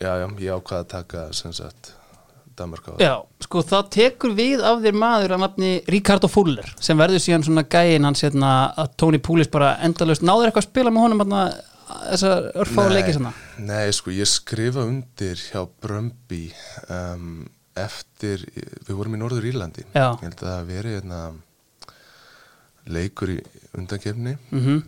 já, 0.00 0.12
já, 0.20 0.26
ég 0.28 0.54
ákvaða 0.58 0.84
að 0.84 0.88
taka 0.92 1.26
sem 1.32 1.52
sagt 1.52 1.94
Danmark 2.56 2.88
á 2.88 3.00
Já, 3.00 3.14
sko 3.40 3.62
það 3.64 3.88
tekur 3.94 4.34
við 4.36 4.62
af 4.64 4.82
þér 4.84 4.96
maður 4.98 5.34
að 5.36 5.42
nafni 5.44 5.70
Ricardo 5.88 6.28
Fuller 6.28 6.68
sem 6.80 6.98
verður 7.00 7.22
síðan 7.24 7.44
svona 7.46 7.64
gæin 7.64 8.04
hans 8.04 8.22
hérna 8.24 8.72
að 8.76 8.96
Tony 9.00 9.20
Poulis 9.22 9.50
bara 9.52 9.76
endalaust 9.84 10.24
náður 10.24 10.50
eitthvað 10.50 10.66
að 10.66 10.68
spila 10.68 10.92
með 10.92 11.06
honum 11.06 11.24
hérna 11.24 11.42
þessar 12.12 12.48
örfáðu 12.64 12.94
leiki 12.96 13.16
svona 13.16 13.32
Nei, 13.62 13.92
sko, 13.94 14.14
ég 14.14 14.30
skrifa 14.30 14.86
undir 14.88 15.40
hjá 15.50 15.62
Brömbi 15.82 16.44
um, 16.88 17.44
eftir, 17.78 18.44
við 18.86 18.96
vorum 18.98 19.14
í 19.16 19.20
Norður 19.22 19.46
Írlandi. 19.48 19.86
Já. 19.94 20.12
ég 20.12 20.26
held 20.26 20.40
að 20.40 20.48
það 20.48 20.58
hafi 20.58 20.74
verið 20.76 20.98
hérna, 20.98 21.20
leikur 22.98 23.36
í 23.36 23.38
undakefni 23.78 24.36
mm 24.52 24.82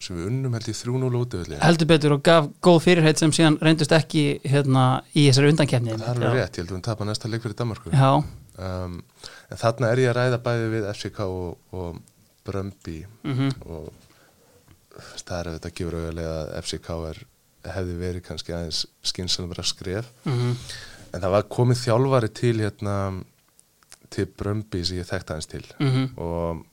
sem 0.00 0.16
við 0.16 0.28
unnum 0.30 0.54
held 0.56 0.68
í 0.70 0.74
3-0 0.76 1.18
útöfli 1.20 1.58
heldur 1.60 1.88
betur 1.90 2.14
og 2.16 2.22
gaf 2.24 2.46
góð 2.64 2.78
fyrirheit 2.86 3.20
sem 3.20 3.32
síðan 3.36 3.58
reyndust 3.60 3.92
ekki 3.92 4.22
hérna 4.48 4.84
í 5.12 5.26
þessari 5.26 5.50
undankefni 5.52 5.92
það 5.92 6.06
er 6.06 6.12
alveg 6.14 6.36
rétt, 6.38 6.56
ég 6.56 6.62
held 6.62 6.70
að 6.72 6.78
við 6.78 6.84
tapa 6.86 7.08
næsta 7.08 7.30
leik 7.30 7.44
fyrir 7.44 7.58
Danmarku 7.58 7.92
um, 7.92 8.94
en 9.52 9.60
þarna 9.60 9.90
er 9.92 10.00
ég 10.00 10.12
að 10.12 10.16
ræða 10.16 10.40
bæði 10.46 10.70
við 10.72 10.88
FCK 10.94 11.20
og, 11.26 11.58
og 11.76 12.00
Brömbi 12.48 12.96
mhm, 13.28 13.52
og 13.68 14.08
það 15.26 15.36
er 15.38 15.50
auðvitað 15.50 15.76
gefur 15.80 15.98
auðvitað 15.98 16.30
að 16.30 16.54
FCK 16.62 16.90
er, 17.10 17.20
hefði 17.74 17.98
verið 18.00 18.24
kannski 18.26 18.56
aðeins 18.56 18.86
skynsanlega 19.10 19.66
skref. 19.68 20.10
Mhm. 20.24 20.56
En 21.10 21.20
það 21.20 21.34
var 21.34 21.48
komið 21.50 21.84
þjálfari 21.84 22.32
til 22.34 22.56
hérna 22.60 22.96
til 24.10 24.26
Brömbi 24.26 24.84
sem 24.84 24.98
ég 24.98 25.08
þekkti 25.08 25.34
aðeins 25.34 25.50
til. 25.50 25.64
Mhm. 25.78 26.18
og 26.18 26.66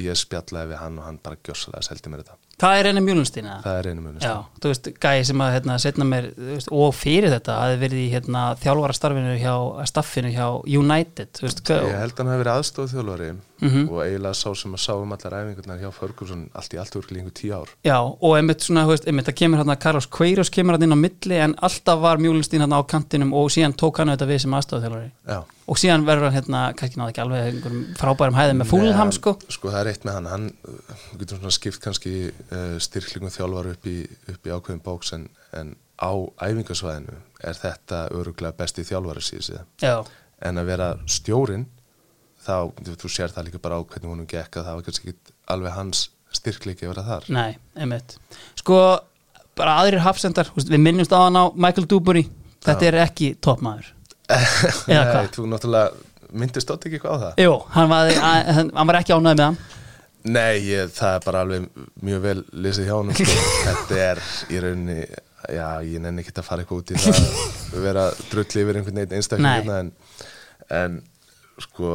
ég 0.00 0.16
spjallaði 0.18 0.72
við 0.72 0.80
hann 0.80 0.98
og 0.98 1.06
hann 1.06 1.20
bara 1.22 1.38
gjössalega 1.46 1.86
seldi 1.86 2.10
mér 2.10 2.24
þetta. 2.24 2.36
Það 2.58 2.76
er 2.78 2.98
Mjúlunstein 3.02 3.46
eða? 3.48 3.56
það 3.64 3.78
er 3.78 3.88
einu 3.90 4.02
munist 4.04 4.26
Já, 4.26 4.34
þú 4.62 4.70
veist, 4.70 4.88
gæi 5.02 5.24
sem 5.26 5.42
að 5.42 5.52
hérna, 5.56 5.78
setna 5.82 6.06
mér, 6.06 6.28
veist, 6.38 6.70
og 6.70 6.92
fyrir 6.94 7.32
þetta 7.32 7.56
hafi 7.58 7.80
verið 7.82 8.02
í 8.02 8.06
hérna, 8.12 8.42
þjálfara 8.62 8.94
starfinu 8.94 9.34
hjá 9.42 9.54
staffinu 9.90 10.30
hjá 10.34 10.46
United 10.70 11.42
veist, 11.42 11.64
ég 11.66 11.98
held 11.98 12.14
að 12.14 12.22
hann 12.22 12.32
hafi 12.32 12.42
verið 12.44 12.54
aðstóð 12.54 12.92
þjálfari 13.60 13.84
Mhm. 13.84 13.88
og 13.88 14.00
eiginlega 14.02 14.34
sá 14.34 14.54
sem 14.56 14.72
að 14.74 14.80
sá 14.82 14.92
um 14.98 15.12
allar 15.12 15.32
æfingarnar 15.38 15.78
hjá 15.80 15.90
Ferguson 15.92 16.50
allt 16.54 16.74
í 16.74 16.78
allt 16.78 16.96
úr 16.96 17.06
líku 17.10 17.30
tíu 17.30 17.52
ár. 17.54 17.68
Já, 17.84 17.98
og 18.02 18.36
einmitt 18.36 18.60
svona, 18.60 18.86
veist, 18.86 19.06
einmitt, 19.06 19.26
það 19.26 19.34
kemur 19.38 19.58
hérna 19.62 19.76
Carlos 19.78 20.06
Queiroz 20.06 20.50
kemur 20.50 20.74
hérna 20.76 20.84
inn 20.84 20.92
á 20.92 20.98
milli 20.98 21.38
en 21.38 21.54
alltaf 21.62 22.00
var 22.00 22.18
Mjúlunstein 22.18 22.60
hérna 22.60 22.80
á 22.80 22.82
kantinum 22.86 23.32
og 23.32 23.48
síðan 23.50 23.74
tók 23.76 23.98
hann 23.98 24.08
þetta 24.08 24.26
við 24.26 24.40
sem 24.40 24.50
aðstofþjálfari 24.58 25.10
Já. 25.28 25.44
og 25.68 25.76
síðan 25.78 26.04
verður 26.04 26.30
hann 26.30 26.36
hérna, 26.42 26.74
kannski 26.74 26.98
náðu 26.98 27.08
ekki 27.14 27.22
alveg 27.22 27.46
einhverjum 27.54 27.94
frábærum 27.96 28.34
hæðum 28.34 28.58
með 28.60 28.70
fúlham 28.72 29.12
sko. 29.12 29.36
sko 29.48 29.68
það 29.70 29.80
er 29.80 29.86
eitt 29.92 30.04
með 30.04 30.14
hann 30.14 30.26
hann 30.26 30.46
uh, 30.66 30.98
við 31.14 31.18
getum 31.24 31.38
svona 31.38 31.50
skipt 31.50 31.80
kannski 31.80 32.32
uh, 32.52 32.78
styrklingum 32.78 33.30
þjálfar 33.30 33.70
upp 33.70 33.86
í, 33.86 33.96
upp 34.34 34.46
í 34.46 34.50
ákveðin 34.50 34.82
bóks 34.82 35.12
en, 35.14 35.28
en 35.52 35.76
á 36.02 36.10
æfingasvæðinu 36.42 37.14
er 37.44 37.54
þetta 37.54 38.08
öruglega 38.10 38.56
besti 38.58 38.82
þjálfari 38.82 39.22
síðan 39.22 40.06
en 40.44 40.58
að 40.58 40.66
vera 40.66 40.88
stjórin 41.06 41.66
þá, 42.44 42.56
þú, 43.00 43.10
sér 43.10 43.32
það 43.34 43.48
líka 43.48 43.62
bara 43.64 43.80
á 43.80 43.82
hvernig 43.82 44.12
honum 44.12 44.28
gekk 44.30 44.60
að 44.60 44.68
það 44.68 44.78
var 44.78 44.86
kannski 44.88 45.10
ekki 45.10 45.34
alveg 45.54 45.76
hans 45.76 46.06
styrkleiki 46.34 46.86
að 46.86 46.94
vera 46.94 47.06
þar. 47.08 47.28
Nei, 47.34 47.58
einmitt. 47.78 48.16
Sko, 48.60 48.80
bara 49.58 49.76
aðrir 49.82 50.04
hafsendar 50.04 50.50
við 50.56 50.80
minnumst 50.80 51.14
á 51.14 51.18
hann 51.24 51.38
á 51.38 51.44
Michael 51.54 51.86
Dubry 51.90 52.24
þetta 52.64 52.88
er 52.90 52.98
ekki 53.04 53.34
toppmaður. 53.44 53.92
Eða 54.88 55.20
Nei, 55.20 55.30
þú 55.34 55.46
náttúrulega 55.52 56.34
myndist 56.34 56.66
stótt 56.66 56.88
ekki 56.88 56.98
eitthvað 56.98 57.20
á 57.20 57.22
það? 57.24 57.44
Jú, 57.44 57.54
hann 57.76 57.90
var, 57.92 58.10
hann 58.24 58.72
hann 58.74 58.90
var 58.90 58.98
ekki 59.00 59.14
ánægð 59.14 59.30
með 59.34 59.44
hann. 59.44 59.60
Nei, 60.24 60.54
ég, 60.64 60.90
það 60.96 61.18
er 61.18 61.24
bara 61.26 61.44
alveg 61.44 61.66
mjög 62.00 62.22
vel 62.24 62.38
lesið 62.64 62.88
hjá 62.88 62.94
honum 62.96 63.18
sko. 63.18 63.40
þetta 63.68 63.98
er 64.00 64.22
í 64.48 64.60
rauninni 64.64 65.00
já, 65.52 65.66
ég 65.84 66.00
nenni 66.00 66.24
ekki 66.24 66.32
að 66.40 66.46
fara 66.46 66.64
eitthvað 66.64 66.80
út 66.80 66.92
í 66.94 67.00
það 67.04 67.18
að 67.74 67.84
vera 67.84 68.04
drulli 68.30 68.62
yfir 68.64 68.78
einhvern 68.80 69.00
veginn 69.00 69.18
einstaklega 69.18 69.58
hérna, 69.58 69.80
en, 69.82 69.90
en 70.80 70.96
sko 71.66 71.90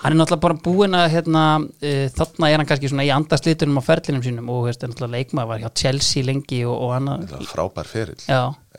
Hann 0.00 0.14
er 0.14 0.16
náttúrulega 0.16 0.40
bara 0.46 0.56
búinn 0.64 0.96
að 0.96 1.10
hérna, 1.12 1.42
uh, 1.60 2.06
þarna 2.16 2.48
er 2.48 2.56
hann 2.56 2.68
kannski 2.70 2.88
svona 2.88 3.04
í 3.04 3.12
andaslitunum 3.12 3.80
á 3.80 3.82
ferlinum 3.84 4.24
sínum 4.24 4.48
og 4.52 4.64
veist, 4.70 4.86
er 4.86 5.12
leikmaður 5.12 5.50
var 5.50 5.60
hjá 5.64 5.70
Chelsea 5.82 6.24
lengi 6.24 6.62
og, 6.64 6.72
og 6.86 6.94
annað. 6.96 7.36
Frábær 7.50 7.90
ferill. 7.90 8.24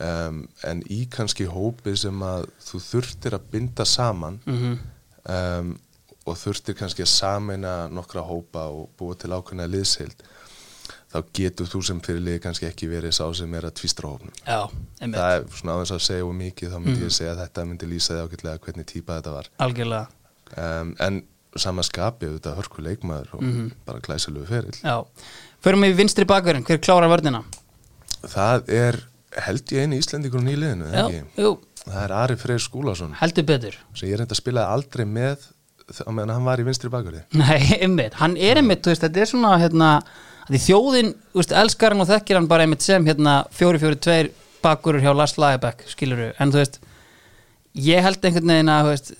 Um, 0.01 0.43
en 0.65 0.81
í 0.89 1.03
kannski 1.13 1.45
hópi 1.45 1.93
sem 1.99 2.25
að 2.25 2.47
þú 2.65 2.83
þurftir 2.87 3.37
að 3.37 3.47
binda 3.53 3.85
saman 3.85 4.39
mhm, 4.49 4.77
um, 5.29 5.73
og 6.25 6.37
þurftir 6.37 6.77
kannski 6.77 7.05
að 7.05 7.11
sameina 7.13 7.75
nokkra 7.93 8.23
hópa 8.25 8.69
og 8.73 8.89
búa 8.97 9.17
til 9.17 9.33
ákveðna 9.33 9.67
liðsild 9.69 10.23
þá 11.11 11.19
getur 11.35 11.69
þú 11.69 11.81
sem 11.85 11.99
fyrirlið 12.03 12.39
kannski 12.45 12.67
ekki 12.69 12.89
verið 12.91 13.15
sá 13.17 13.25
sem 13.35 13.53
er 13.57 13.67
að 13.67 13.75
tvistra 13.81 14.13
einmitt, 14.13 15.17
það 15.17 15.35
er 15.35 15.45
svona 15.57 15.75
aðeins 15.75 15.93
að 15.97 16.03
segja 16.07 16.27
og 16.27 16.33
mikið 16.39 16.73
þá 16.73 16.79
myndi 16.79 17.05
ég 17.05 17.15
segja 17.17 17.33
að 17.35 17.43
þetta 17.43 17.67
myndi 17.67 17.91
lýsa 17.91 18.15
því 18.15 18.25
ágætlega 18.25 18.63
hvernig 18.65 18.89
típa 18.93 19.19
þetta 19.19 19.35
var. 19.35 19.51
Algjörlega 19.65 20.20
um, 20.57 20.95
en 20.99 21.21
sama 21.59 21.83
skapið 21.83 22.37
þetta 22.37 22.55
hörku 22.57 22.83
leikmaður 22.85 23.33
og 23.37 23.47
bara 23.87 23.99
glæsilegu 24.03 24.45
ferill. 24.47 24.77
Já, 24.79 25.01
förum 25.63 25.83
við 25.83 25.97
vinstri 25.99 26.25
bakverðin, 26.29 26.63
hver 26.67 26.79
klárar 26.83 27.11
vörnina? 27.11 27.43
það 28.21 28.69
er 28.77 28.99
held 29.47 29.71
ég 29.73 29.85
eini 29.87 29.97
Íslendingur 30.01 30.43
í 30.45 30.53
liðinu, 30.59 30.89
Já, 30.93 31.05
ekki? 31.07 31.21
jú, 31.41 31.51
það 31.87 32.01
er 32.03 32.13
Ari 32.19 32.35
Freyr 32.37 32.61
Skúlason. 32.61 33.15
Heldur 33.17 33.47
betur. 33.49 33.77
Sem 33.97 34.11
ég 34.11 34.19
reynda 34.19 34.35
að 34.35 34.41
spilaði 34.43 34.75
aldrei 34.75 35.05
með 35.09 35.47
á 35.91 36.11
meðan 36.13 36.35
hann 36.37 36.45
var 36.47 36.61
í 36.61 36.63
vinstri 36.63 36.87
bakverði 36.93 37.23
Nei, 37.35 37.57
einmitt, 37.83 38.13
hann 38.21 38.37
er 38.39 38.61
einmitt, 38.61 38.83
þú 38.85 38.93
veist, 38.93 39.01
þetta 39.03 39.23
er 39.25 39.31
svona 39.31 39.55
hérna, 39.59 39.89
þjóðin, 40.51 41.09
þú 41.33 41.41
veist, 41.41 41.55
elskar 41.63 41.95
hann 41.95 42.03
og 42.05 42.09
þekkir 42.11 42.39
hann 42.39 42.47
bara 42.51 42.63
einmitt 42.67 42.85
sem 42.85 43.07
hérna 43.09 43.41
4-4-2 43.57 44.29
bakkurur 44.63 45.01
hjá 45.03 45.11
Lars 45.17 45.35
Lagerbäck, 45.41 45.83
skiluru 45.91 46.29
en 46.37 46.53
þú 46.53 46.61
veist, 46.61 46.77
ég 47.81 48.03
held 48.05 48.23
einhvern 48.29 48.53
veginn 48.53 48.71
að, 48.71 48.85
þú 48.85 48.93
veist, 48.93 49.11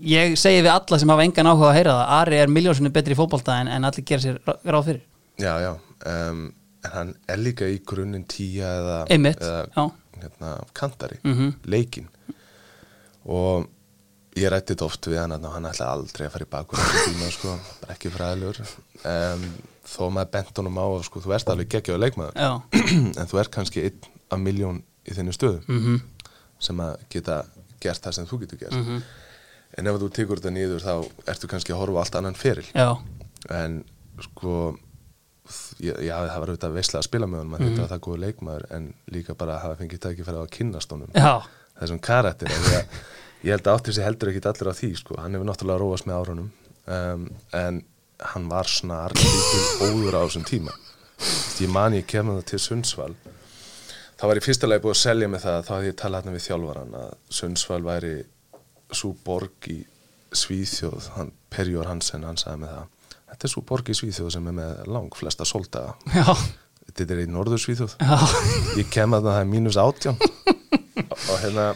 ég 0.00 0.36
segi 0.38 0.62
við 0.64 0.70
alla 0.74 0.98
sem 0.98 1.08
hafa 1.12 1.24
engan 1.26 1.46
áhuga 1.50 1.70
að 1.70 1.76
heyra 1.78 1.94
það, 1.98 2.14
Ari 2.20 2.36
er 2.44 2.52
miljónsinu 2.54 2.92
betri 2.94 3.14
í 3.14 3.18
fótbolta 3.18 3.58
en, 3.60 3.68
en 3.68 3.84
allir 3.88 4.04
gera 4.08 4.22
sér 4.24 4.38
rá- 4.46 4.58
ráð 4.64 4.84
fyrir. 4.90 5.02
Já, 5.40 5.52
já, 5.64 5.72
um, 6.12 6.46
en 6.84 6.94
hann 6.94 7.14
er 7.28 7.36
líka 7.40 7.68
í 7.68 7.78
grunninn 7.84 8.24
tíja 8.28 8.70
eða, 8.80 8.96
Einmitt, 9.10 9.40
eða 9.40 9.90
hérna, 10.20 10.54
kantari 10.76 11.18
Mhm. 11.24 11.54
leikin 11.64 12.08
og 13.24 13.66
ég 14.38 14.48
rætti 14.52 14.74
þetta 14.74 14.86
oft 14.86 15.06
við 15.10 15.18
hann 15.20 15.34
og 15.34 15.52
hann 15.52 15.66
ætlaði 15.68 15.90
aldrei 15.96 16.26
að 16.28 16.32
fara 16.36 16.46
í 16.46 16.50
bakur 16.54 17.32
sko, 17.34 17.54
ekki 17.92 18.12
fræðilegur. 18.14 18.60
Um, 19.04 19.44
þó 19.90 20.04
maður 20.14 20.30
bent 20.36 20.60
honum 20.60 20.78
á 20.78 20.84
að 20.86 21.04
sko, 21.08 21.20
þú 21.24 21.34
ert 21.34 21.48
alveg 21.50 21.68
geggjaður 21.72 22.02
leikmaður 22.04 22.36
Já, 22.36 22.50
en 23.20 23.26
þú 23.30 23.40
ert 23.42 23.50
kannski 23.54 23.82
einn 23.88 24.00
af 24.30 24.38
miljón 24.38 24.82
í 25.08 25.16
þinni 25.16 25.34
stöðu 25.34 25.60
mhm, 25.66 25.96
sem 26.62 26.80
að 26.84 27.00
geta 27.10 27.40
gert 27.80 28.02
það 28.04 28.12
sem 28.18 28.26
þú 28.28 28.38
getur 28.44 28.60
gert. 28.60 28.76
Mhm, 28.76 29.02
en 29.78 29.86
ef 29.86 29.98
þú 30.02 30.08
tekur 30.16 30.40
þetta 30.40 30.52
niður 30.54 30.82
þá 30.84 30.94
ertu 31.34 31.46
kannski 31.50 31.72
að 31.74 31.80
horfa 31.84 32.00
allt 32.04 32.14
annan 32.20 32.34
feril. 32.38 32.66
Já, 32.74 32.88
en 33.50 33.84
sko 34.20 34.54
já, 35.80 35.94
það 36.28 36.40
var 36.42 36.50
auðvitað 36.52 36.74
veistlega 36.76 37.00
að 37.02 37.08
spila 37.08 37.26
með 37.30 37.40
honum 37.42 37.54
mm 37.54 37.60
Mhm. 37.60 37.70
þetta 37.70 37.80
var 37.86 37.92
það 37.94 38.02
góður 38.06 38.22
leikmaður 38.24 38.66
en 38.76 38.94
líka 39.14 39.34
bara 39.34 39.56
að 39.56 39.62
hafa 39.64 39.78
fengið 39.82 40.02
tækifæri 40.04 40.36
á 40.38 40.42
að 40.44 40.50
kynnast 40.56 40.90
honum. 40.92 41.08
Já, 41.14 41.42
þessum 41.80 42.00
karakter 42.00 42.48
að 42.48 42.84
ég 43.44 43.50
held 43.54 43.66
að 43.66 43.74
áttir 43.78 43.94
sig 43.94 44.04
heldur 44.04 44.28
ekki 44.30 44.42
allir 44.46 44.70
á 44.70 44.74
því 44.76 44.90
sko. 44.98 45.16
hann 45.20 45.32
hefur 45.34 45.48
náttúrulega 45.48 45.80
róast 45.80 46.06
með 46.06 46.18
árunum 46.20 46.50
um, 46.86 47.30
en 47.52 47.82
hann 48.20 48.48
var 48.48 48.64
snar 48.68 49.12
óður 49.80 50.14
á 50.18 50.20
þessum 50.28 50.44
tíma. 50.44 50.72
Ég 51.60 51.68
man 51.72 51.92
ég 51.94 52.06
kemur 52.06 52.40
það 52.40 52.44
til 52.50 52.58
Sundsvall. 52.58 53.14
Þá 54.20 54.26
var 54.28 54.36
ég 54.36 54.44
fyrsta 54.44 54.68
lagi 54.68 54.82
búið 54.84 54.92
að 54.96 55.00
selja 55.00 55.28
með 55.28 55.40
það 55.46 55.64
þá 55.64 55.72
hafði 55.74 55.88
ég 55.90 55.96
talað 55.96 56.20
hérna 56.20 56.34
við 56.36 56.44
þjálfaran 56.46 56.94
að 57.00 57.10
Sundsvall 57.30 57.82
væri 57.84 58.12
svo 58.96 59.12
borg 59.24 59.70
í 59.70 59.82
Svíþjóð 60.30 61.10
hann, 61.16 61.32
Perjór 61.50 61.88
Hansen, 61.90 62.24
hann 62.26 62.38
sagði 62.38 62.64
með 62.64 62.74
það 62.76 63.14
þetta 63.30 63.46
er 63.46 63.52
svo 63.54 63.62
borg 63.66 63.90
í 63.90 63.96
Svíþjóð 63.98 64.34
sem 64.36 64.50
er 64.50 64.58
með 64.60 64.90
lang 64.90 65.16
flesta 65.18 65.46
soldaga 65.48 65.96
þetta 66.90 67.14
er 67.14 67.22
í 67.24 67.30
norður 67.30 67.62
Svíþjóð. 67.62 67.96
Já. 68.02 68.18
ég 68.80 68.90
kem 68.92 69.14
að 69.16 69.28
það 69.28 69.40
er 69.40 69.48
mínus 69.50 69.78
átján. 69.80 70.20
Og 71.30 71.36
hérna 71.42 71.72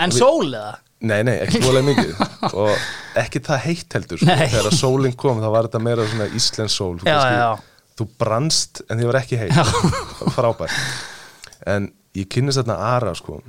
En 0.00 0.14
sól 0.14 0.48
eða? 0.48 0.78
Nei, 1.00 1.20
nei, 1.24 1.36
ekki 1.46 1.62
volega 1.64 1.86
mikið. 1.86 2.10
Og 2.60 3.20
ekki 3.20 3.40
það 3.44 3.62
heitt 3.66 3.96
heldur 3.96 4.20
sko. 4.20 4.36
Þegar 4.40 4.76
sólinn 4.76 5.16
kom 5.20 5.40
þá 5.40 5.48
var 5.52 5.68
þetta 5.68 5.82
meira 5.84 6.04
svona 6.08 6.28
íslensk 6.36 6.74
sól. 6.74 6.98
Já, 7.08 7.20
já. 7.32 7.48
þú 7.96 8.08
brannst 8.20 8.82
en 8.88 9.00
þið 9.00 9.10
var 9.10 9.20
ekki 9.22 9.40
heitt. 9.40 9.72
Frábært. 10.36 10.76
En 11.68 11.88
ég 12.16 12.28
kynnist 12.32 12.60
þarna 12.60 12.76
Ara 12.90 13.14
sko. 13.16 13.40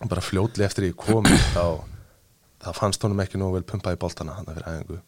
Bara 0.00 0.24
fljótli 0.24 0.64
eftir 0.66 0.88
ég 0.88 0.98
kom 0.98 1.26
þá, 1.54 1.82
þá 2.60 2.70
fannst 2.76 3.02
honum 3.06 3.22
ekki 3.24 3.40
nógu 3.40 3.58
vel 3.58 3.66
pumpað 3.68 3.96
í 3.96 4.00
boltana 4.02 4.36
hann 4.38 4.48
fyrir 4.48 4.68
æfingu. 4.68 5.00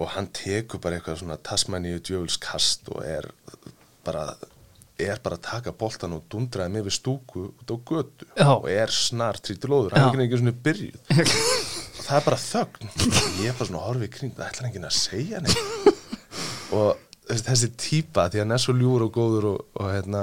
Og 0.00 0.14
hann 0.14 0.30
tekur 0.36 0.80
bara 0.82 0.98
eitthvað 0.98 1.20
svona 1.22 1.40
tasmaníu 1.44 2.00
djöfulskast 2.00 2.88
og 2.94 3.04
er 3.04 3.28
bara 4.06 4.30
er 5.00 5.20
bara 5.24 5.38
að 5.38 5.46
taka 5.46 5.72
boltan 5.76 6.12
og 6.16 6.26
dundraði 6.32 6.74
mig 6.74 6.84
við 6.84 6.96
stúku 6.98 7.46
út 7.48 7.72
á 7.72 7.76
götu 7.88 8.26
Já. 8.36 8.48
og 8.52 8.66
er 8.68 8.92
snar 8.92 9.38
trítilóður, 9.40 9.96
hann 9.96 10.12
er 10.12 10.26
ekki 10.26 10.36
ekki 10.36 10.40
svona 10.42 10.56
byrjuð. 10.66 10.98
Og 12.00 12.06
það 12.06 12.16
er 12.16 12.24
bara 12.26 12.38
þögn. 12.40 12.90
Ég 13.40 13.50
er 13.50 13.56
bara 13.58 13.68
svona 13.68 13.80
að 13.80 13.86
horfa 13.86 14.06
í 14.06 14.12
kring 14.12 14.32
það 14.34 14.46
ætlar 14.48 14.68
enginn 14.68 14.86
að 14.88 14.94
segja 14.96 15.40
neitt. 15.44 16.06
Og 16.76 16.86
þessi, 17.28 17.44
þessi 17.46 17.68
típa 17.80 18.24
því 18.28 18.40
að 18.40 18.44
hann 18.44 18.56
er 18.56 18.62
svo 18.64 18.74
ljúur 18.76 19.04
og 19.06 19.12
góður 19.14 19.48
og, 19.52 19.60
og 19.78 19.90
hérna 19.92 20.22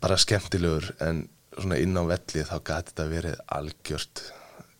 bara 0.00 0.18
skemmtilegur 0.20 0.90
en 1.04 1.24
svona 1.56 1.78
inn 1.82 1.96
á 1.96 2.02
velli 2.06 2.44
þá 2.46 2.56
gæti 2.60 2.92
þetta 2.92 3.06
verið 3.10 3.38
algjört 3.58 4.24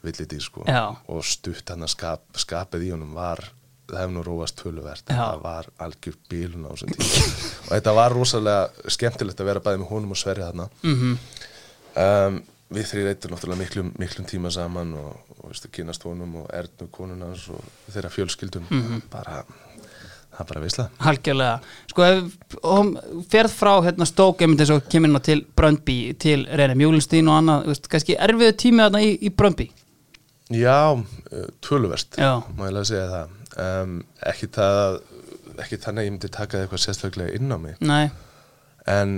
villiti 0.06 0.40
sko. 0.40 0.64
Já. 0.68 0.96
og 1.08 1.24
stutt 1.26 1.72
hann 1.72 1.86
að 1.86 1.94
skap, 1.96 2.26
skapið 2.38 2.86
í 2.86 2.90
honum 2.94 3.14
var 3.16 3.42
það 3.86 4.00
hefur 4.02 4.14
nú 4.16 4.24
róast 4.26 4.58
töluvert 4.58 5.10
það 5.10 5.40
var 5.44 5.68
algjört 5.82 6.28
bílun 6.30 6.66
á 6.66 6.70
þessum 6.74 6.92
tíma. 6.94 7.30
Og 7.66 7.70
þetta 7.76 7.94
var 8.00 8.14
rosalega 8.14 8.90
skemmtilegt 8.96 9.40
að 9.42 9.50
vera 9.50 9.62
bæði 9.62 9.82
með 9.82 9.92
honum 9.92 10.14
og 10.14 10.20
Sverri 10.20 10.44
þarna. 10.46 10.68
Mhm, 10.82 11.18
um, 12.02 12.40
við 12.76 12.88
þrý 12.90 13.04
reytum 13.06 13.34
náttúrulega 13.34 13.62
miklum, 13.62 13.92
miklum 14.02 14.26
tíma 14.26 14.50
saman 14.50 14.94
og, 14.98 15.36
og 15.38 15.70
kynast 15.70 16.02
honum 16.06 16.40
og 16.42 16.48
erðnu 16.50 16.88
konunans 16.90 17.46
og 17.54 17.62
þeirra 17.92 18.10
fjölskyldum. 18.10 18.66
Mhm. 18.70 19.06
bara, 19.10 19.44
það 20.36 20.44
er 20.44 20.50
bara 20.52 20.62
visla 20.64 20.86
Algjörlega. 21.10 21.56
Sko, 21.92 22.10
ferð 23.32 23.56
frá 23.56 23.72
hérna 23.86 24.08
stók 24.08 24.44
einmitt 24.44 24.62
eins 24.64 24.74
og 24.74 24.86
kemur 24.92 25.24
til 25.24 25.42
Bröndby 25.56 25.98
til 26.22 26.46
Reyna 26.46 26.76
Mjúlinstín 26.78 27.30
og 27.32 27.40
annað, 27.40 27.66
veist, 27.72 27.90
kannski 27.92 28.18
erfiðu 28.20 28.56
tími 28.62 28.86
í, 29.00 29.12
í 29.26 29.32
Bröndby 29.32 29.70
Já, 30.54 30.94
töluvert 31.64 32.14
Já. 32.14 32.38
má 32.54 32.68
ég 32.68 32.74
lega 32.76 32.86
segja 32.86 33.06
það. 33.10 33.30
Um, 33.56 33.94
ekki 34.30 34.46
það 34.54 35.00
ekki 35.62 35.78
þannig 35.82 36.02
að 36.02 36.06
ég 36.06 36.12
myndi 36.14 36.30
taka 36.36 36.60
eitthvað 36.60 36.82
sérstaklega 36.84 37.34
inn 37.38 37.50
á 37.50 37.58
mig. 37.58 37.80
Nei, 37.80 38.10
en 38.86 39.16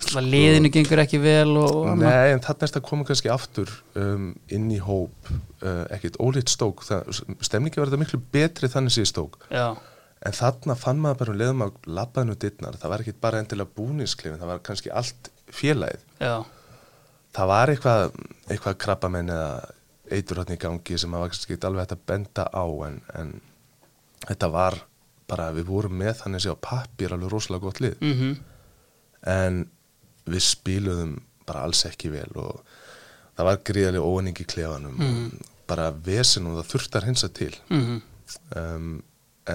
það 0.00 0.28
liðinu 0.32 0.70
gengur 0.72 1.02
ekki 1.02 1.20
vel 1.20 1.56
og 1.60 1.74
og 1.80 1.98
Nei, 2.00 2.32
en 2.32 2.42
þarna 2.44 2.64
er 2.64 2.70
þetta 2.70 2.80
að 2.80 2.86
koma 2.88 3.06
kannski 3.08 3.32
aftur 3.32 3.72
um, 3.98 4.30
inn 4.52 4.70
í 4.72 4.78
hóp 4.80 5.30
uh, 5.32 5.84
ekkert 5.92 6.20
ólít 6.22 6.52
stók 6.52 6.84
það, 6.86 7.20
stemningi 7.44 7.80
var 7.80 7.90
þetta 7.90 8.00
miklu 8.04 8.22
betri 8.32 8.70
þannig 8.72 8.96
séð 8.96 9.10
stók 9.10 9.36
Já, 9.52 9.74
en 10.26 10.36
þarna 10.36 10.76
fann 10.76 11.00
maður 11.00 11.20
bara 11.22 11.34
um 11.34 11.40
leiðum 11.40 11.66
að 11.66 11.90
labbaðinu 11.98 12.36
dittnar, 12.42 12.78
það 12.80 12.92
var 12.92 13.04
ekkert 13.04 13.20
bara 13.20 13.40
endilega 13.40 13.74
búnisklifin, 13.76 14.40
það 14.40 14.52
var 14.52 14.64
kannski 14.66 14.92
allt 15.00 15.30
félagið. 15.50 16.02
Já, 16.20 16.34
það 17.36 17.52
var 17.52 17.72
eitthvað, 17.74 18.18
eitthvað 18.50 18.80
krabbamenn 18.84 19.32
eða 19.32 19.50
eiturhóttni 20.10 20.58
í 20.58 20.60
gangi 20.60 20.98
sem 20.98 21.12
maður 21.12 21.32
kannski 21.32 21.56
ekki 21.56 21.68
alveg 21.68 21.84
hægt 21.86 21.96
að 21.96 22.06
benda 22.10 22.46
á 22.50 22.64
en, 22.88 23.00
en 23.14 23.34
þetta 24.26 24.50
var 24.52 24.78
bara, 25.30 25.50
við 25.54 25.68
vorum 25.70 25.94
með 26.00 26.24
þannig 26.24 26.48
á 26.50 26.56
pappir 26.58 27.14
alveg 27.14 27.32
rosalega 27.32 27.66
gott 27.66 27.80
lið. 27.84 28.00
Mhm. 28.02 28.32
En 29.30 29.60
við 30.30 30.44
spiluðum 30.46 31.14
bara 31.46 31.64
alls 31.66 31.84
ekki 31.88 32.10
vel 32.12 32.28
og 32.40 32.60
það 33.36 33.48
var 33.48 33.62
gríðarlega 33.70 34.10
óaning 34.10 34.40
í 34.40 34.46
klefanum 34.48 35.00
og 35.04 35.46
bara 35.70 35.90
vesen 35.92 36.48
og 36.50 36.58
það 36.58 36.70
þurfti 36.72 36.98
að 36.98 37.06
hinsa 37.08 37.30
til. 37.36 37.54
Mhm. 37.70 38.00
Um, 38.56 38.90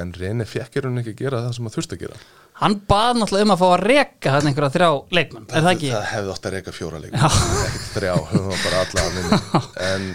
en 0.02 0.14
reyni 0.16 0.48
fekkir 0.50 0.88
hún 0.88 1.02
ekki 1.02 1.14
að 1.16 1.22
gera 1.24 1.42
það 1.46 1.56
sem 1.58 1.68
það 1.70 1.78
þurfti 1.78 1.98
að 1.98 2.04
gera. 2.06 2.20
Hann 2.62 2.78
bað 2.88 3.18
náttúrulega 3.20 3.48
um 3.48 3.54
að 3.56 3.62
fá 3.62 3.66
að 3.68 3.84
reka 3.84 4.36
hann 4.36 4.50
einhverja 4.50 4.74
þrjá 4.76 4.90
leikmenn, 5.18 5.48
er 5.50 5.66
það 5.66 5.74
ekki? 5.74 5.90
það 5.92 6.08
hefði 6.12 6.32
ótt 6.36 6.48
að 6.48 6.56
reyka 6.56 6.74
fjóra 6.76 7.02
leik 7.04 7.18
ekkert 7.20 7.90
þrjá, 7.98 8.14
höfum 8.32 8.48
við 8.54 8.64
bara 8.64 8.84
alla 8.86 9.04
að 9.04 9.18
minni 9.18 9.40
en 9.90 10.08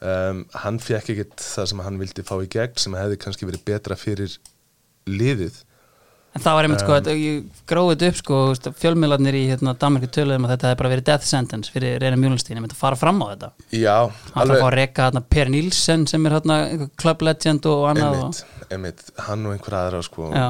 um, 0.00 0.40
hann 0.64 0.80
fekk 0.80 1.12
ekkert 1.14 1.44
það 1.44 1.70
sem 1.72 1.84
hann 1.84 2.00
vildi 2.00 2.24
fá 2.24 2.34
í 2.40 2.48
gegn 2.56 2.80
sem 2.80 2.96
hefði 2.96 3.20
kannski 3.26 3.48
verið 3.50 3.66
betra 3.68 3.98
fyrir 4.00 4.38
liðið 5.10 5.60
En 6.34 6.42
það 6.42 6.54
var 6.58 6.66
einmitt 6.66 6.80
sko, 6.82 6.94
þetta, 6.98 7.12
ég 7.14 7.60
gróði 7.70 7.94
þetta 7.94 8.08
upp 8.10 8.16
sko, 8.18 8.38
fjölmiðlarnir 8.82 9.36
í 9.38 9.42
hérna, 9.52 9.74
Danmarku 9.78 10.08
töluðum 10.10 10.46
að 10.48 10.52
þetta 10.56 10.66
hefði 10.70 10.78
bara 10.80 10.90
verið 10.90 11.04
death 11.06 11.26
sentence 11.28 11.70
fyrir 11.70 12.00
Reyna 12.02 12.16
Mjúlinstín, 12.18 12.56
ég 12.58 12.64
myndi 12.64 12.74
að 12.74 12.80
fara 12.80 12.98
fram 12.98 13.20
á 13.22 13.26
þetta. 13.30 13.50
Já, 13.70 13.96
Hann 14.34 14.48
þarf 14.50 14.56
að 14.58 14.66
að 14.66 14.74
reka 14.80 15.06
hérna 15.06 15.22
Per 15.30 15.52
Nilsen 15.54 16.06
sem 16.10 16.26
er 16.26 16.34
hérna 16.34 16.56
club 16.98 17.22
legend 17.22 17.68
og 17.70 17.84
annað 17.92 18.18
og, 18.18 18.24
einmitt, 18.24 18.72
einmitt, 18.74 19.04
hann 19.28 19.46
og 19.46 19.54
einhver 19.54 19.78
aðra 19.84 20.02
sko. 20.02 20.30
Já, 20.34 20.48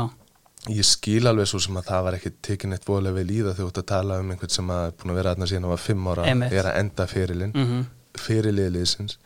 Ég 0.73 0.87
skil 0.89 1.27
alveg 1.29 1.45
svo 1.51 1.59
sem 1.61 1.77
að 1.77 1.89
það 1.91 2.05
var 2.07 2.15
ekki 2.17 2.31
tekin 2.49 2.73
eitt 2.73 2.87
voðlega 2.89 3.19
vel 3.19 3.29
í 3.29 3.43
það 3.45 3.51
þegar 3.51 3.59
þú 3.59 3.69
ert 3.69 3.81
að 3.83 3.89
tala 3.91 4.17
um 4.23 4.31
einhvern 4.33 4.53
sem 4.55 4.71
að 4.73 4.85
búin 4.97 5.11
að 5.13 5.19
vera 5.21 5.33
aðna 5.37 5.49
síðan 5.51 5.67
að 5.69 5.73
var 5.75 5.83
fimm 5.85 6.07
ára 6.09 6.25
Einmitt. 6.31 6.55
er 6.57 6.69
að 6.71 6.79
enda 6.81 7.07
fyrirlin 7.11 7.53
mm 7.53 7.67
Mhm. 7.69 7.83
fyrirliðliðsins 8.25 9.17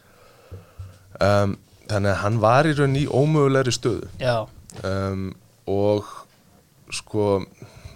um, 1.23 1.53
þannig 1.87 2.11
að 2.11 2.19
hann 2.25 2.41
var 2.43 2.67
í 2.67 2.73
raun 2.79 2.97
í 2.99 3.05
ómögulegri 3.07 3.75
stöðu. 3.77 4.09
Já, 4.19 4.35
um, 4.83 5.29
og 5.71 6.11
sko 6.95 7.25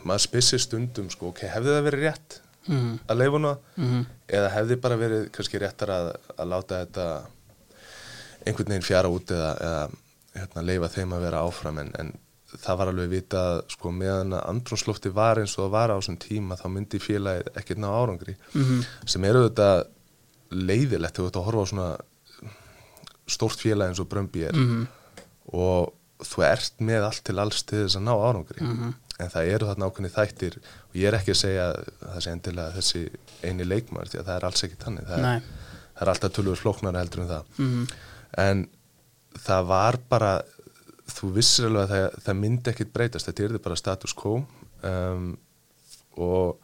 maður 0.02 0.24
spissi 0.26 0.58
stundum 0.62 1.10
sko 1.12 1.30
ok, 1.30 1.44
hefði 1.52 1.76
það 1.76 1.86
verið 1.88 2.04
rétt 2.06 2.40
mhm, 2.68 2.96
að 3.06 3.22
leifa 3.22 3.38
hana 3.38 3.54
mhm. 3.76 4.02
Eða 4.32 4.48
hefði 4.54 4.76
bara 4.80 4.96
verið 4.96 5.24
kannski 5.34 5.60
réttar 5.60 5.90
að, 5.92 6.06
að 6.40 6.48
láta 6.48 6.78
þetta 6.86 7.06
einhvern 8.46 8.72
veginn 8.72 8.86
fjara 8.86 9.10
út 9.12 9.30
eða, 9.34 9.50
eða 9.60 9.82
hérna, 10.38 10.64
leifa 10.64 10.88
þeim 10.94 11.12
að 11.12 11.26
vera 11.26 11.42
áfram 11.46 11.80
en, 11.82 11.90
en 12.00 12.12
það 12.52 12.78
var 12.78 12.90
alveg 12.92 13.10
vitað 13.12 13.58
sko 13.72 13.92
meðan 13.96 14.36
að 14.36 14.46
andrúnslofti 14.50 15.12
var 15.14 15.40
eins 15.40 15.54
og 15.56 15.66
það 15.66 15.74
var 15.74 15.92
á 15.92 15.96
þessum 15.96 16.18
tíma 16.20 16.58
þá 16.60 16.66
myndi 16.72 17.00
félagið 17.00 17.50
ekkert 17.60 17.80
ná 17.80 17.88
árangri. 17.92 18.36
Mhm. 18.52 18.82
sem 19.06 19.24
eru 19.24 19.46
þetta 19.48 19.68
leiðilegt 20.52 21.16
þegar 21.16 21.24
þú 21.24 21.30
ert 21.30 21.40
að 21.40 21.46
horfa 21.48 21.64
á 21.64 21.70
svona 21.72 21.90
stórt 23.26 23.60
félag 23.62 23.88
eins 23.88 24.02
og 24.02 24.08
Brömbi 24.08 24.44
er. 24.48 24.56
Mhm. 24.56 24.86
og 25.52 25.92
þú 26.28 26.44
ert 26.46 26.82
með 26.84 27.06
allt 27.08 27.22
til 27.28 27.38
alls 27.42 27.62
til 27.68 27.82
þess 27.84 27.98
að 28.00 28.06
ná 28.08 28.12
árangri. 28.16 28.60
Mhm. 28.62 28.94
en 29.22 29.28
það 29.30 29.48
eru 29.54 29.66
þarna 29.68 29.86
ákveðni 29.86 30.08
þættir 30.10 30.54
og 30.58 30.94
ég 30.98 31.06
er 31.06 31.14
ekki 31.18 31.30
að 31.30 31.38
segja 31.38 31.66
sé 32.24 32.30
endilega 32.32 32.72
þessi 32.74 33.02
eini 33.44 33.66
leikmar 33.68 34.08
því 34.10 34.18
að 34.18 34.24
það 34.26 34.36
er 34.36 34.46
alls 34.48 34.64
ekki 34.66 34.78
tannig 34.82 35.06
það 35.06 35.20
það 35.22 36.02
er 36.02 36.10
alltaf 36.12 36.32
tölvur 36.32 36.58
flóknara 36.58 37.02
heldur 37.04 37.22
en 37.22 37.28
það. 37.28 37.44
Mhm. 37.58 37.86
en 38.42 38.64
það 39.38 39.66
var 39.66 39.98
bara 40.10 40.32
þú 41.12 41.30
vissir 41.36 41.68
alveg 41.68 41.84
að 41.86 41.92
það, 41.94 42.18
það 42.26 42.38
myndi 42.40 42.72
ekkit 42.72 42.92
breytast. 42.92 43.28
Þetta 43.28 43.46
er 43.46 43.56
bara 43.64 43.78
status 43.78 44.14
quo 44.16 44.34
um, 44.82 45.26
og, 46.16 46.58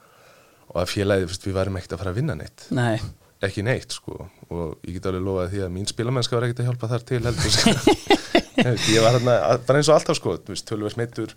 og 0.68 0.76
að 0.82 0.90
félagið, 0.92 1.38
við 1.46 1.56
varum 1.56 1.78
ekkit 1.80 1.96
að 1.96 2.02
fara 2.02 2.12
að 2.14 2.20
vinna 2.20 2.36
neitt. 2.38 2.66
Nei, 2.76 2.98
ekki 3.46 3.62
neitt 3.62 3.94
sko 3.94 4.16
og 4.48 4.86
ég 4.86 4.96
get 4.96 5.06
alveg 5.06 5.22
lofað 5.22 5.52
því 5.52 5.60
að 5.64 5.74
mín 5.74 5.86
spilamennska 5.88 6.36
var 6.36 6.46
ekkert 6.48 6.62
að 6.64 6.70
hjálpa 6.70 6.90
þar 6.92 7.04
til 7.10 7.20
heldur 7.26 7.54
sko. 7.54 7.74
Ég 8.58 9.04
var 9.04 9.14
þarna, 9.14 9.34
bara 9.68 9.78
eins 9.78 9.88
og 9.90 9.94
alltaf 9.94 10.16
sko 10.18 10.32
tölvers 10.66 10.96
meittur 10.98 11.34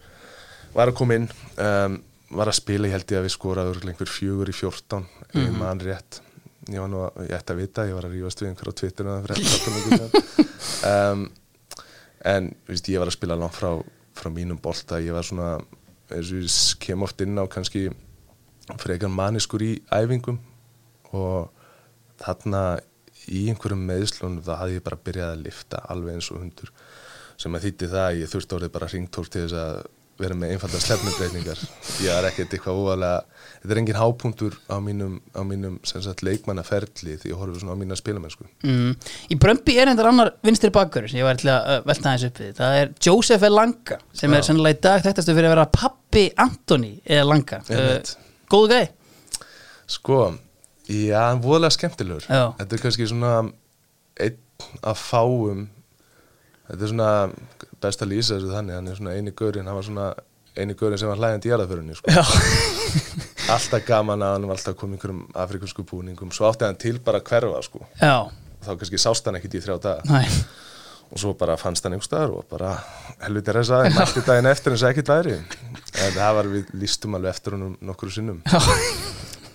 var 0.73 0.89
að 0.89 0.97
koma 0.97 1.19
inn 1.19 1.27
um, 1.61 1.99
var 2.31 2.49
að 2.49 2.57
spila, 2.57 2.87
ég 2.89 2.95
held 2.95 3.11
ég 3.13 3.19
að 3.19 3.27
við 3.27 3.33
skoraður 3.35 3.81
einhver 3.91 4.09
fjögur 4.09 4.49
í 4.49 4.55
fjórtán 4.55 5.05
mm 5.05 5.41
-hmm. 5.43 5.59
mann 5.59 5.83
rétt 5.83 6.21
ég 6.71 6.79
var 6.79 6.89
nú, 6.89 7.03
að- 7.05 7.29
ég 7.29 7.35
ætti 7.37 7.53
að 7.53 7.61
vita 7.61 7.85
ég 7.85 7.93
var 7.93 8.07
að 8.07 8.15
rífast 8.15 8.41
við 8.41 8.49
einhver 8.49 8.71
á 8.71 8.73
síðan. 9.85 10.11
um, 10.93 11.31
en 12.25 12.55
veist, 12.67 12.89
ég 12.89 12.99
var 12.99 13.07
að 13.11 13.17
spila 13.17 13.35
langt 13.35 13.57
frá, 13.57 13.83
frá 14.15 14.29
mínum 14.29 14.57
bolta 14.61 14.99
ég 15.01 15.13
var 15.13 15.23
svona, 15.27 15.59
ég 16.09 16.77
kem 16.79 17.01
oft 17.03 17.21
inn 17.21 17.37
á 17.37 17.45
kannski 17.45 17.89
frekar 18.77 19.09
maniskur 19.09 19.61
í 19.61 19.81
æfingum 19.91 20.39
og 21.11 21.51
þarna 22.25 22.63
í 23.31 23.45
einhverjum 23.51 23.87
meðslunum 23.87 24.43
þá 24.45 24.53
hafði 24.57 24.77
ég 24.79 24.85
bara 24.85 25.01
byrjað 25.05 25.33
að 25.35 25.47
lifta 25.47 25.81
alveg 25.93 26.17
eins 26.17 26.29
og 26.33 26.41
hundur 26.41 26.71
sem 27.41 27.57
að 27.57 27.65
þýtti 27.67 27.89
það 27.91 28.05
að 28.05 28.21
ég 28.21 28.31
þurfti 28.31 28.57
orðið 28.57 28.77
bara 28.77 28.91
ringtór 28.91 29.29
til 29.31 29.43
þess 29.45 29.59
að 29.61 29.81
vera 30.21 30.35
með 30.37 30.53
einfalda 30.53 30.79
slefnubreitningar 30.81 31.61
ég 32.03 32.11
er 32.13 32.27
ekkert 32.27 32.53
eitthvað 32.53 32.77
óvalega 32.77 33.21
þetta 33.61 33.73
er 33.73 33.79
engin 33.81 33.97
hápunktur 33.97 34.57
á 34.69 34.77
mínum, 34.83 35.15
á 35.33 35.41
mínum 35.47 35.79
sagt, 35.87 36.21
leikmannaferli 36.25 37.15
því 37.21 37.31
ég 37.31 37.39
horfið 37.39 37.63
svona 37.63 37.77
á 37.77 37.81
mína 37.81 37.97
spilamennsku. 37.97 38.45
Mm. 38.65 38.93
Í 39.33 39.37
Brömbi 39.41 39.77
er 39.81 39.91
einhver 39.91 40.11
annar 40.11 40.33
vinstri 40.45 40.69
bakkur 40.73 41.07
sem 41.09 41.21
ég 41.21 41.27
var 41.27 41.41
til 41.41 41.49
að 41.53 41.69
uh, 41.73 41.81
velta 41.87 42.11
aðeins 42.11 42.27
upp 42.29 42.41
við. 42.43 42.53
Það 42.59 42.77
er 42.81 42.93
Joseph 43.07 43.47
Elanga 43.49 43.99
sem 44.21 44.33
er 44.33 44.43
Já. 44.43 44.47
sennilega 44.49 44.77
í 44.77 44.81
dag 44.85 45.05
þekktastu 45.07 45.37
fyrir 45.37 45.49
að 45.49 45.55
vera 45.55 45.67
pappi 45.79 46.25
Anthony 46.45 46.93
Elanga 47.17 47.61
Einmitt. 47.65 48.15
Góðu 48.51 48.73
gæði 48.75 48.91
sko, 49.91 50.23
já, 50.91 51.19
hann 51.27 51.41
voðalega 51.43 51.75
skemmtilegur. 51.77 52.25
Já. 52.29 52.43
þetta 52.59 52.77
er 52.77 52.83
kannski 52.85 53.07
svona 53.11 53.31
einn 54.21 54.37
af 54.85 54.99
fáum 55.01 55.65
þetta 56.67 56.81
er 56.85 56.91
svona 56.93 57.11
best 57.81 58.03
að 58.05 58.11
lýsa 58.13 58.35
þessu 58.37 58.51
þannig 58.53 58.77
hann 58.77 58.91
er 58.91 58.99
svona 58.99 59.15
eini 59.17 59.33
gaurinn, 59.35 59.67
hann 59.69 59.77
var 59.79 59.87
svona 59.87 60.09
eini 60.57 60.75
gaurinn 60.77 61.01
sem 61.01 61.09
var 61.09 61.21
hlæðandi 61.21 61.49
í 61.49 61.53
jarðaförunni 61.53 61.97
sko. 61.97 62.11
Já, 62.11 62.23
alltaf 63.55 63.85
gaman 63.87 64.25
að 64.25 64.35
hann 64.35 64.49
var 64.49 64.59
alltaf 64.59 64.77
komið 64.79 64.99
einhverjum 64.99 65.23
afrikansku 65.45 65.85
búningum 65.87 66.33
svo 66.35 66.49
átti 66.51 66.67
hann 66.67 66.79
til 66.81 66.97
bara 67.03 67.21
að 67.23 67.31
hverfa 67.31 67.63
sko. 67.67 67.85
já, 68.01 68.15
þá 68.65 68.71
kannski 68.75 68.99
sást 69.01 69.25
hann 69.29 69.39
ekkit 69.39 69.57
í 69.57 69.63
þrjá 69.65 69.79
daga. 69.87 70.05
Næ 70.11 70.21
og 71.11 71.19
svo 71.19 71.33
bara 71.35 71.57
fannst 71.59 71.83
hann 71.83 71.95
einhver 71.95 72.07
staðar 72.07 72.33
og 72.39 72.45
bara 72.47 72.69
helviti 73.19 73.51
resaði, 73.55 73.89
mætti 73.97 74.21
daginn 74.23 74.47
eftir 74.47 74.71
eins 74.75 74.83
og 74.85 74.93
ekkit 74.93 75.09
væri. 75.11 75.33
En 76.05 76.13
það 76.15 76.37
var 76.37 76.49
við 76.53 76.69
lístum 76.79 77.17
alveg 77.17 77.33
eftir 77.35 77.57
honum 77.57 77.73
nokkru 77.83 78.11
sinnum. 78.15 78.37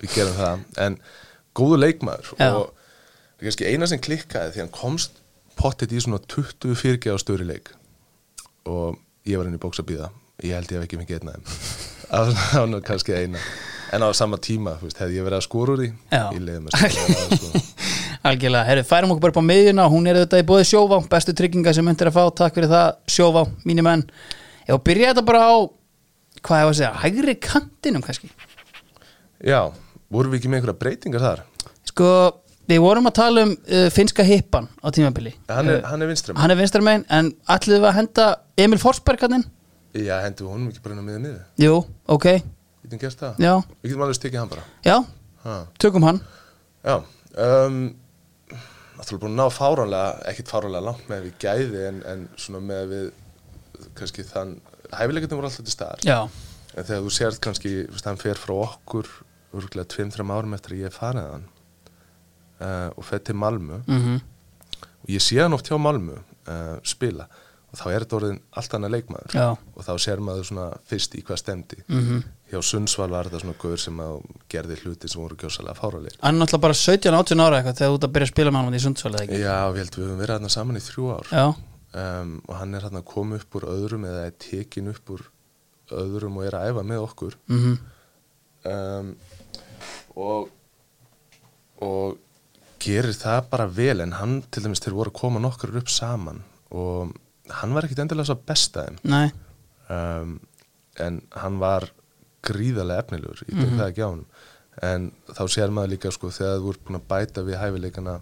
Við 0.03 0.11
gerum 0.13 0.37
það, 0.37 0.67
en 0.85 0.99
góðu 1.57 1.81
leikmaður 1.83 2.33
Já. 2.37 2.51
og 2.53 2.71
er 3.41 3.49
kannski 3.49 3.71
eina 3.73 3.89
sem 3.91 4.03
klikkaði 4.03 4.55
því 4.55 4.65
hann 4.65 4.75
komst 4.75 5.21
pottet 5.57 5.95
í 5.95 6.03
svona 6.03 6.21
20 6.29 6.77
fyrirgeð 6.77 7.17
á 7.17 7.23
störi 7.23 7.49
leik 7.49 7.73
og 8.69 8.99
ég 9.29 9.41
var 9.41 9.49
inn 9.49 9.57
í 9.59 9.63
bóks 9.63 9.81
að 9.83 9.91
býða 9.93 10.11
ég 10.45 10.57
held 10.57 10.73
ég 10.73 10.81
hef 10.81 10.89
ekki 10.89 11.01
mikið 11.01 11.21
einn 11.21 11.33
aðeim 11.33 11.95
það 12.11 12.33
var 12.53 12.69
nú 12.71 12.83
kannski 12.85 13.17
eina. 13.17 13.41
En 13.95 14.03
á 14.03 14.11
sama 14.19 14.39
tíma, 14.43 14.75
veist, 14.83 14.99
hefði 14.99 15.21
ég 15.21 15.27
verið 15.27 15.39
að 15.39 15.45
skora 15.47 15.75
úr 15.75 15.83
því 15.83 15.89
Já. 16.11 16.23
ég 16.35 16.41
leiði 16.43 16.61
skora 16.91 17.39
sko. 17.39 17.63
Algjörlega, 18.27 18.67
herru, 18.67 18.83
færum 18.87 19.13
okkur 19.15 19.23
bara 19.23 19.35
upp 19.35 19.39
á 19.39 19.51
miðjuna. 19.51 19.87
Hún 19.93 20.09
er 20.11 20.19
auðvitað 20.19 20.43
í 20.43 20.47
bóði 20.49 20.67
sjóvá, 20.67 20.99
bestu 21.13 21.35
trygginga 21.39 21.75
sem 21.77 21.87
myndir 21.87 22.11
að 22.11 22.17
fá, 22.17 22.25
takk 22.41 22.57
fyrir 22.59 22.73
það, 22.73 22.97
menn. 23.87 24.03
Ég 24.67 24.73
var 24.75 24.81
að 24.81 24.87
byrja 24.89 25.13
þetta 25.13 25.25
bara 25.29 25.43
á 25.47 25.55
hvað 26.43 26.63
ég 26.63 26.67
var 26.67 26.75
að 26.75 26.79
segja, 26.81 26.93
hægri 27.05 27.37
kantinum 27.47 28.03
kannski? 28.03 28.33
Já, 29.47 29.61
vorum 30.13 30.33
við 30.35 30.41
ekki 30.41 30.51
með 30.53 30.61
einhverja 30.61 30.81
breytingar 30.83 31.25
þar? 31.25 31.43
Sko, 31.91 32.09
við 32.71 32.81
vorum 32.83 33.09
að 33.11 33.17
tala 33.19 33.45
um 33.47 33.53
uh, 33.57 33.87
finska 33.95 34.25
hippan 34.27 34.69
á 34.83 34.89
tímabili. 34.95 35.35
Hann 35.51 35.71
er, 35.73 35.83
Uh, 35.83 35.93
er 36.03 36.11
vinstram 36.11 36.37
hann 36.41 36.51
er 36.55 36.59
vinstramegin, 36.61 37.05
en 37.11 37.33
allir 37.57 37.81
við 37.81 37.89
að 37.91 37.97
henda 38.01 38.27
Emil 38.59 38.79
Forsberg 38.83 39.21
hann 39.27 39.39
inn? 39.41 39.47
Já, 39.97 40.19
hendum 40.25 40.49
við 40.49 40.53
honum 40.53 40.71
ekki 40.73 40.83
bara 40.85 40.99
á 41.01 41.05
miða 41.07 41.21
miðu 41.25 41.39
Jú, 41.63 41.77
ok, 42.13 42.27
Getum 42.87 43.01
gert 43.01 43.21
það? 43.23 43.39
já, 43.41 43.53
Við 43.83 43.91
getum 43.93 44.03
alveg 44.07 44.19
stekið 44.19 44.41
hann 44.43 44.51
bara. 44.53 44.65
Já, 44.85 44.97
ha. 45.47 45.55
tökum 45.83 46.05
hann. 46.07 46.21
Já 46.87 46.97
um, 47.01 47.79
Náttúrulega 48.97 49.23
búin 49.27 49.33
að 49.35 49.41
ná 49.41 49.47
fáránlega 49.53 50.11
ekkit 50.31 50.49
fáránlega 50.53 50.85
langt 50.87 51.09
með 51.11 51.25
við 51.27 51.35
gæði 51.43 51.81
en, 51.91 51.97
en 52.09 52.21
svona 52.41 52.61
með 52.65 52.85
við 52.93 53.09
kannski 53.99 54.25
þann 54.25 54.55
hæfileikarnir 54.97 55.37
voru 55.41 55.49
alltaf 55.51 55.67
til 55.67 55.75
staðar. 55.75 56.05
Já, 56.07 56.19
en 56.77 56.87
þegar 56.89 57.03
þú 57.05 57.13
sérð 57.13 57.41
kannski 57.45 57.73
hann 58.07 58.21
fer 58.23 58.41
frá 58.41 58.55
okkur 58.57 59.11
örgulega 59.55 59.91
tveim-þreim 59.95 60.33
árum 60.35 60.57
eftir 60.57 60.77
að 60.77 60.85
ég 60.87 60.95
farið 60.95 61.29
hann 61.33 61.49
uh, 62.61 62.89
og 62.97 63.05
fer 63.07 63.23
til 63.25 63.37
Malmö. 63.39 63.83
Mhm, 63.87 64.23
og 65.03 65.11
ég 65.13 65.23
sé 65.23 65.41
hann 65.43 65.57
oft 65.57 65.69
hjá 65.71 65.77
Malmö 65.81 66.17
uh, 66.19 66.79
spila. 66.87 67.29
Og 67.67 67.81
þá 67.81 67.87
er 67.91 68.05
þetta 68.05 68.17
orðin 68.17 68.41
allt 68.57 68.75
annað 68.77 68.93
leikmaður. 68.95 69.35
Já. 69.37 69.47
og 69.75 69.85
þá 69.85 69.93
sér 70.01 70.21
maður 70.23 70.47
svona 70.49 70.67
fyrst 70.89 71.17
í 71.19 71.23
hvað 71.27 71.41
stemdi 71.43 71.79
mhm. 71.87 72.25
Hjá 72.47 72.61
Sundsvall 72.63 73.11
var 73.11 73.27
þetta 73.27 73.41
svona 73.43 73.57
gaur 73.59 73.81
sem 73.83 74.03
gerði 74.53 74.77
hluti 74.85 75.11
sem 75.11 75.19
voru 75.19 75.35
gjósalega 75.41 75.75
fáralegir 75.75 76.21
Hann 76.23 76.37
er 76.37 76.45
náttúrulega 76.45 76.63
bara 76.63 76.77
17-18 76.79 77.43
ára 77.43 77.59
eitthvað 77.59 77.81
þegar 77.81 77.91
þú 77.91 77.97
ert 77.99 78.07
að 78.07 78.13
byrja 78.15 78.29
að 78.29 78.33
spila 78.33 78.53
með 78.55 78.69
hann 78.69 78.79
í 78.79 78.83
Sundsvall 78.85 79.13
eða 79.17 79.25
ekki? 79.27 79.41
Já, 79.43 79.57
við 79.75 79.81
heldum 79.83 80.03
við 80.03 80.07
höfum 80.07 80.21
verið 80.23 80.37
hérna 80.37 80.53
saman 80.55 80.79
í 80.79 80.85
þrjú 80.87 81.09
ár. 81.11 81.33
Um, 81.97 82.33
og 82.47 82.55
hann 82.61 82.77
er 82.77 82.87
hérna 82.87 83.03
að 83.03 83.09
koma 83.11 83.41
upp 83.41 83.59
úr 83.59 83.67
öðrum 83.73 84.07
eða 84.07 84.23
er 84.29 84.37
tekin 84.47 84.93
upp 84.93 85.13
úr 85.17 85.27
öðrum 85.97 86.39
og 86.39 86.47
er 86.47 86.57
að 86.59 86.71
æfa 86.71 86.87
með 86.87 87.03
okkur. 87.07 87.37
Mhm, 87.51 87.77
um, 88.71 89.13
og 90.17 90.53
og 91.85 92.17
gerir 92.81 93.13
það 93.17 93.49
bara 93.53 93.67
vel 93.69 94.01
en 94.01 94.15
hann 94.17 94.39
til 94.51 94.63
dæmis 94.65 94.81
þeir 94.85 94.97
voru 94.97 95.13
að 95.13 95.21
koma 95.21 95.43
nokkur 95.43 95.75
upp 95.77 95.91
saman 95.93 96.43
og 96.73 97.13
hann 97.61 97.75
var 97.77 97.87
ekkit 97.87 98.01
endilega 98.05 98.31
svo 98.31 98.39
besta 98.49 98.87
þeim. 98.87 98.97
Nei, 99.07 99.29
um, 99.93 100.39
en 101.03 101.21
hann 101.37 101.59
var 101.61 101.91
gríðarlega 102.47 103.05
efnilegur, 103.05 103.43
ég 103.47 103.59
tek 103.59 103.75
það 103.75 103.89
ekki 103.91 104.07
á 104.07 104.09
hann 104.09 104.25
en 104.87 105.07
þá 105.33 105.43
sér 105.49 105.73
maður 105.73 105.95
líka 105.95 106.13
sko 106.13 106.31
þegar 106.31 106.59
þú 106.61 106.73
ert 106.73 106.83
búin 106.85 106.99
að 106.99 107.07
bæta 107.13 107.45
við 107.47 107.61
hæfileikana 107.63 108.17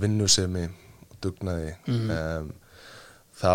vinnusemi 0.00 0.66
og 0.68 1.16
dugnaði 1.24 1.70
um, 1.88 2.50
þá, 3.40 3.54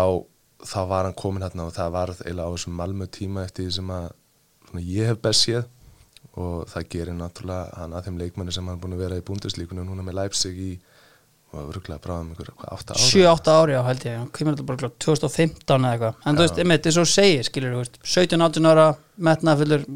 þá 0.66 0.80
var 0.90 1.06
hann 1.06 1.18
komin 1.18 1.46
hérna 1.46 1.68
og 1.68 1.74
það 1.76 1.94
varð 1.94 2.22
eiginlega 2.24 2.50
á 2.50 2.54
þessum 2.56 2.78
malmö 2.80 3.06
tíma 3.06 3.44
eftir 3.46 3.68
því 3.68 3.76
sem 3.78 3.92
að 3.94 4.08
ég 4.82 5.12
hef 5.12 5.22
best 5.22 5.46
séð 5.46 5.64
og 6.36 6.66
það 6.68 6.88
gerir 6.92 7.16
náttúrulega 7.16 7.80
hann 7.80 7.96
að 7.96 8.08
þeim 8.08 8.20
leikmanni 8.20 8.54
sem 8.54 8.68
hann 8.68 8.76
er 8.76 8.82
búin 8.82 8.96
að 8.96 9.02
vera 9.06 9.18
í 9.18 9.24
búndislíkunum 9.24 9.88
núna 9.88 10.04
með 10.04 10.18
Leipzig 10.20 10.60
í 10.60 10.70
og 11.56 11.70
örgulega 11.70 12.02
bráðum 12.02 12.32
ykkur, 12.34 12.50
hvað, 12.58 12.72
8 12.76 12.96
ára 12.96 13.04
7-8 13.06 13.52
ári 13.54 13.76
á 13.78 13.82
held 13.86 14.04
ég. 14.04 14.16
Hann 14.20 14.30
kemur 14.34 14.56
þetta 14.56 14.66
bara 14.68 14.80
klart 14.82 14.96
2015 15.04 15.76
eða 15.76 15.92
eitthvað. 15.94 16.18
En 16.26 16.38
þú 16.38 16.44
veist, 16.44 16.60
einmitt, 16.60 16.88
eins 16.90 16.98
og 17.00 17.08
segir, 17.08 17.46
skilur 17.46 17.76
þú 17.76 17.82
veist 17.82 18.00
17-18 18.02 18.70
ára, 18.72 18.86
metnað 19.28 19.62
fullur 19.62 19.86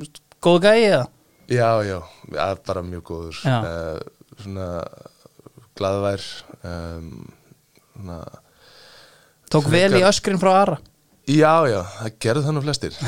góð 0.47 0.61
gæi 0.64 0.78
eða? 0.78 1.03
Já, 1.51 1.68
já, 1.84 1.97
ja, 2.36 2.47
bara 2.70 2.84
mjög 2.86 3.05
góður. 3.11 3.41
Uh, 3.45 4.36
svona 4.41 4.68
glaðvær 5.80 6.28
um, 6.70 7.11
svona, 7.97 8.20
Tók 9.51 9.66
vel 9.72 9.99
í 9.99 10.05
öskrin 10.07 10.38
frá 10.41 10.53
Ara 10.62 10.78
Já, 11.31 11.53
já, 11.70 11.81
það 11.99 12.14
gerðu 12.24 12.43
það 12.47 12.57
nú 12.57 12.62
flestir. 12.64 12.97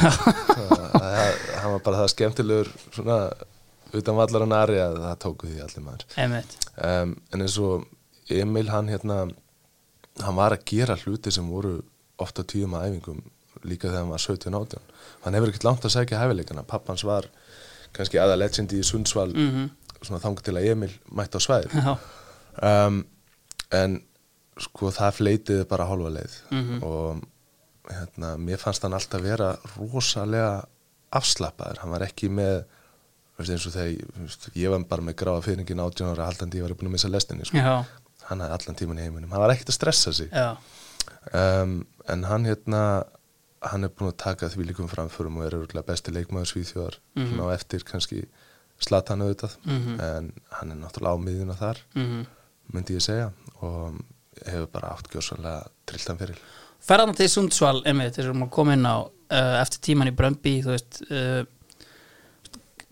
Það, 1.03 1.71
var 1.73 1.81
bara 1.85 1.99
það 2.03 2.11
skemmtilegur 2.13 2.69
svona 2.95 3.17
utan 3.97 4.17
vallar 4.19 4.43
hann 4.45 4.55
Ari 4.57 4.79
að 4.83 4.97
það 5.03 5.17
tóku 5.25 5.49
því 5.51 5.61
allir 5.65 5.85
maður. 5.85 6.05
Um, 6.83 7.13
en 7.35 7.45
eins 7.45 7.57
og 7.63 7.87
Emil 8.33 8.69
hann 8.73 8.91
hérna 8.91 9.17
hann 10.23 10.37
var 10.39 10.55
að 10.57 10.65
gera 10.69 10.97
hluti 11.01 11.33
sem 11.35 11.47
voru 11.51 11.77
ofta 12.23 12.45
tíum 12.49 12.75
að 12.79 12.89
æfingum 12.91 13.21
líka 13.69 13.89
þegar 13.89 14.03
hann 14.05 14.13
var 14.13 14.23
17-18 14.25 14.83
hann 15.25 15.37
hefur 15.39 15.53
ekkert 15.53 15.67
langt 15.69 15.87
að 15.89 15.95
segja 15.97 16.21
hæfileikana. 16.23 16.65
Pappans 16.69 17.05
var 17.09 17.29
kannski 17.97 18.21
aða 18.23 18.39
legendi 18.41 18.81
í 18.83 18.87
Sundsvall 18.87 19.33
Mhm. 19.37 19.69
svona 20.03 20.21
þang 20.25 20.41
til 20.43 20.57
að 20.59 20.71
Emil 20.73 20.93
mætti 21.15 21.39
á 21.39 21.41
svæð 21.47 21.77
um, 22.63 23.05
en 23.73 24.01
sko 24.61 24.91
það 24.93 25.15
fleitiði 25.21 25.69
bara 25.71 25.87
hálfa 25.89 26.11
leið. 26.19 26.35
Mhm. 26.51 26.83
og 26.83 27.23
hérna, 27.99 28.37
mér 28.39 28.59
fannst 28.59 28.83
hann 28.83 28.95
alltaf 28.97 29.23
vera 29.23 29.57
rosalega 29.77 30.65
afslappaður, 31.13 31.79
hann 31.83 31.91
var 31.91 32.01
ekki 32.07 32.29
með 32.33 32.65
eins 33.43 33.67
og 33.67 33.73
þegar 33.75 33.89
ég- 34.55 34.71
var 34.71 34.85
bara 34.89 35.03
með 35.03 35.17
gráða 35.19 35.43
fyriringin 35.43 35.81
18 35.83 36.13
ára 36.13 36.27
haldandi 36.29 36.59
ég 36.61 36.63
var 36.69 36.75
búin 36.79 36.89
að 36.89 36.95
missa 36.97 37.09
lestinni 37.09 37.45
sko. 37.49 37.59
hann 38.29 38.39
hafði 38.41 38.53
allan 38.55 38.77
tíman 38.79 38.99
í 38.99 39.03
heiminum, 39.03 39.31
hann 39.31 39.41
var 39.41 39.51
ekkert 39.51 39.69
að 39.73 39.79
stressa 39.79 40.13
sig. 40.13 40.29
Um, 41.35 41.87
en 42.09 42.23
hann 42.25 42.45
hérna 42.47 43.05
hann 43.63 43.85
er 43.85 43.89
búin 43.95 44.11
að 44.13 44.17
taka 44.19 44.49
því 44.51 44.65
líkum 44.71 44.89
framförum 44.91 45.37
og 45.39 45.45
er 45.47 45.57
örgulega 45.59 45.87
besti 45.87 46.11
leikmaður 46.15 46.51
svíþjóðar. 46.53 46.97
Mhm. 47.17 47.29
svona 47.29 47.47
á 47.47 47.55
eftir 47.55 47.85
kannski 47.85 48.25
slatan 48.81 49.23
auðvitað 49.23 49.57
Mhm. 49.65 50.01
en 50.01 50.33
hann 50.51 50.71
er 50.73 50.77
náttúrulega 50.77 51.15
á 51.15 51.25
miðjuna 51.25 51.57
þar 51.59 51.77
mhm. 51.95 52.27
myndi 52.73 52.95
ég 52.97 53.03
segja 53.03 53.33
og 53.61 54.01
hefur 54.47 54.67
bara 54.73 54.89
átt 54.97 55.09
gjósanlega 55.11 55.67
trilltan 55.87 56.19
fyrir 56.19 56.37
Ferðan 56.83 57.17
til 57.19 57.29
Sundsvall, 57.31 57.81
einmitt, 57.87 58.17
þessum 58.17 58.47
að 58.47 58.53
koma 58.55 58.77
inn 58.77 58.87
á 58.89 58.97
uh, 59.07 59.57
eftir 59.61 59.83
tíman 59.89 60.11
í 60.11 60.15
Brömbi, 60.19 60.57
þú 60.65 60.73
veist 60.75 61.03
uh, 61.09 61.43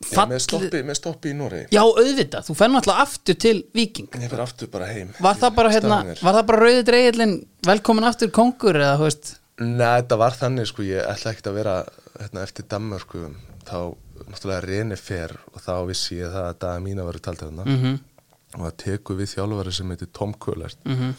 Já, 0.01 0.23
með, 0.25 0.39
stoppi, 0.41 0.81
með 0.89 0.97
stoppi 0.97 1.29
í 1.29 1.37
Noregi. 1.37 1.67
Já, 1.77 1.83
auðvitað, 1.85 2.47
þú 2.47 2.55
fer 2.57 2.71
náttúrulega 2.73 3.05
aftur 3.05 3.37
til 3.45 3.57
Viking 3.77 4.15
ég 4.17 4.31
fyrir 4.33 4.43
aftur 4.47 4.71
bara 4.73 4.87
heim. 4.89 5.11
Var 5.21 5.41
það 5.43 5.59
bara, 5.59 5.73
hérna, 5.75 5.99
var 6.23 6.39
það 6.39 6.47
bara 6.49 6.63
rauði 6.65 6.87
dreigillin 6.89 7.35
velkomin 7.69 8.09
aftur 8.09 8.33
kongur 8.33 8.79
eða, 8.81 8.95
þú 8.97 9.09
veist? 9.11 9.35
Nei, 9.61 9.91
þetta 10.01 10.19
var 10.23 10.39
þannig 10.41 10.71
sko, 10.71 10.87
ég 10.89 11.05
ætla 11.05 11.35
ekkert 11.35 11.51
að 11.51 11.59
vera 11.61 11.75
hérna, 12.15 12.47
eftir 12.47 12.65
Danmörku. 12.73 13.27
Þá 13.69 13.77
náttúrulega 14.31 14.65
reyni 14.65 14.97
fer 14.97 15.37
og 15.53 15.61
þá 15.67 15.75
vissi 15.91 16.17
ég 16.23 16.33
það 16.33 16.49
að 16.49 16.59
daga 16.65 16.81
mína 16.87 17.05
varu 17.05 17.21
taldið 17.27 17.51
þarna. 17.51 17.67
Mhm. 17.69 17.99
og 18.57 18.65
það 18.65 18.77
tekur 18.83 19.19
við 19.21 19.29
þjálfari 19.35 19.73
sem 19.73 19.91
heitir 19.93 20.09
Tom 20.17 20.33
Kullert 20.35 20.81
mm 20.89 21.13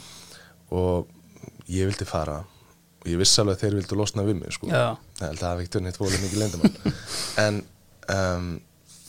og 0.71 1.09
ég 1.67 1.89
vildi 1.89 2.05
fara 2.07 2.37
og 3.01 3.07
ég 3.09 3.21
vissi 3.21 3.41
alveg 3.41 3.57
að 3.57 3.63
þeir 3.65 3.77
vildu 3.79 3.97
losna 3.97 4.25
við 4.27 4.39
mig 4.41 4.55
sko. 4.55 4.69
Að 4.71 5.37
það 5.39 5.47
hafi 5.47 5.65
ekkert 5.65 5.85
neitt 5.85 5.99
volið 6.01 6.25
mikið 6.25 6.41
leyndamál 6.43 6.97
en 7.45 7.61
um, 8.15 8.49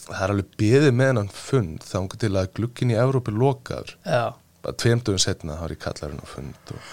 það 0.06 0.22
er 0.24 0.34
alveg 0.34 0.54
beðið 0.62 0.94
með 0.98 1.10
hennan 1.12 1.32
fund 1.36 1.86
þá 1.86 1.98
til 2.24 2.32
að 2.32 2.52
glukkin 2.58 2.92
í 2.94 2.98
Evrópi 2.98 3.34
lokaður. 3.36 3.96
Já, 4.06 4.22
bara 4.64 4.78
tveimdugum 4.80 5.22
setna 5.22 5.58
þá 5.60 5.66
er 5.68 5.76
ég 5.76 5.82
kallarinn 5.82 6.22
á 6.24 6.28
fund 6.30 6.72
og, 6.76 6.92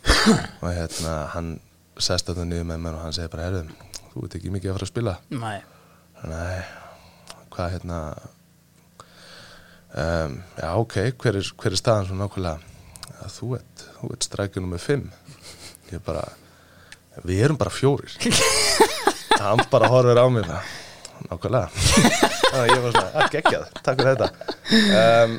og 0.62 0.68
hérna 0.68 1.16
hann 1.32 1.54
sest 1.96 2.28
þetta 2.28 2.44
niður 2.48 2.68
með 2.72 2.84
mér 2.84 2.98
og 2.98 3.06
hann 3.06 3.16
segir 3.16 3.32
bara 3.32 3.48
herðum, 3.48 3.72
þú 4.12 4.26
veit 4.26 4.38
ekki 4.40 4.52
mikið 4.52 4.72
að 4.72 4.78
fara 4.78 4.88
að 4.88 4.94
spila. 4.94 5.16
Næ 5.32 5.54
Nei, 6.24 6.60
hvað 7.52 7.74
hérna 7.74 7.98
um, 9.92 10.38
Já, 10.56 10.70
ok, 10.80 10.94
hver 11.20 11.36
er, 11.40 11.50
hver 11.60 11.74
er 11.74 11.80
staðan 11.80 12.08
svo 12.08 12.16
nákvæmlega? 12.16 12.70
Að 13.24 13.34
þú 13.34 13.48
ert, 13.58 13.84
þú 13.98 14.10
ert 14.14 14.26
strækjunum 14.26 14.72
með 14.74 14.82
fimm 14.84 15.04
Ég 15.94 16.02
bara 16.06 16.24
Við 17.24 17.44
erum 17.46 17.58
bara 17.60 17.70
fjórir. 17.70 18.10
Hann 19.44 19.60
bara 19.70 19.88
horfir 19.92 20.18
á 20.18 20.26
mig 20.32 20.46
bara, 20.48 20.62
Nákvæmlega. 21.28 21.68
Ég 22.70 22.80
var 22.82 22.94
svona, 22.94 23.10
að 23.22 23.28
geggjað, 23.34 23.66
takk 23.86 24.00
fyrir 24.00 24.16
þetta. 24.18 24.54
Um, 24.98 25.36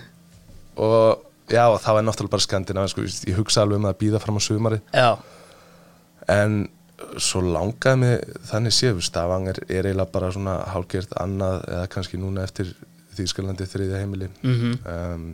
Og 0.75 1.51
já, 1.51 1.63
það 1.79 1.97
var 1.97 2.03
náttúrulega 2.07 2.33
bara 2.35 2.43
skandina 2.43 2.85
sko, 2.91 3.05
Ég 3.07 3.37
hugsa 3.39 3.63
alveg 3.63 3.79
um 3.79 3.87
að 3.89 3.97
býða 4.01 4.19
fram 4.23 4.39
á 4.39 4.41
sumari 4.43 4.79
Já, 4.91 5.09
En 6.31 6.65
svo 7.21 7.41
langaði 7.43 7.99
mig 8.01 8.39
þannig 8.49 8.73
séu, 8.75 9.01
Stafang 9.03 9.49
er, 9.51 9.59
eiginlega 9.67 10.07
bara 10.11 10.31
svona 10.35 10.57
hálfgert 10.71 11.11
annað 11.21 11.61
eða 11.67 11.89
kannski 11.91 12.19
núna 12.19 12.43
eftir 12.47 12.71
Þýskalandi 13.15 13.67
þriðja 13.71 13.99
heimili. 14.01 14.27
Mhm. 14.43 14.71
um, 14.91 15.27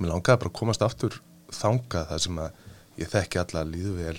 mér 0.00 0.10
langaði 0.14 0.40
bara 0.40 0.50
að 0.50 0.56
komast 0.56 0.84
aftur 0.84 1.18
þangað 1.52 2.08
þar 2.12 2.22
sem 2.24 2.38
að 2.40 2.62
ég 3.00 3.10
þekki 3.12 3.42
alla 3.42 3.64
líðu 3.68 3.94
vel 3.98 4.16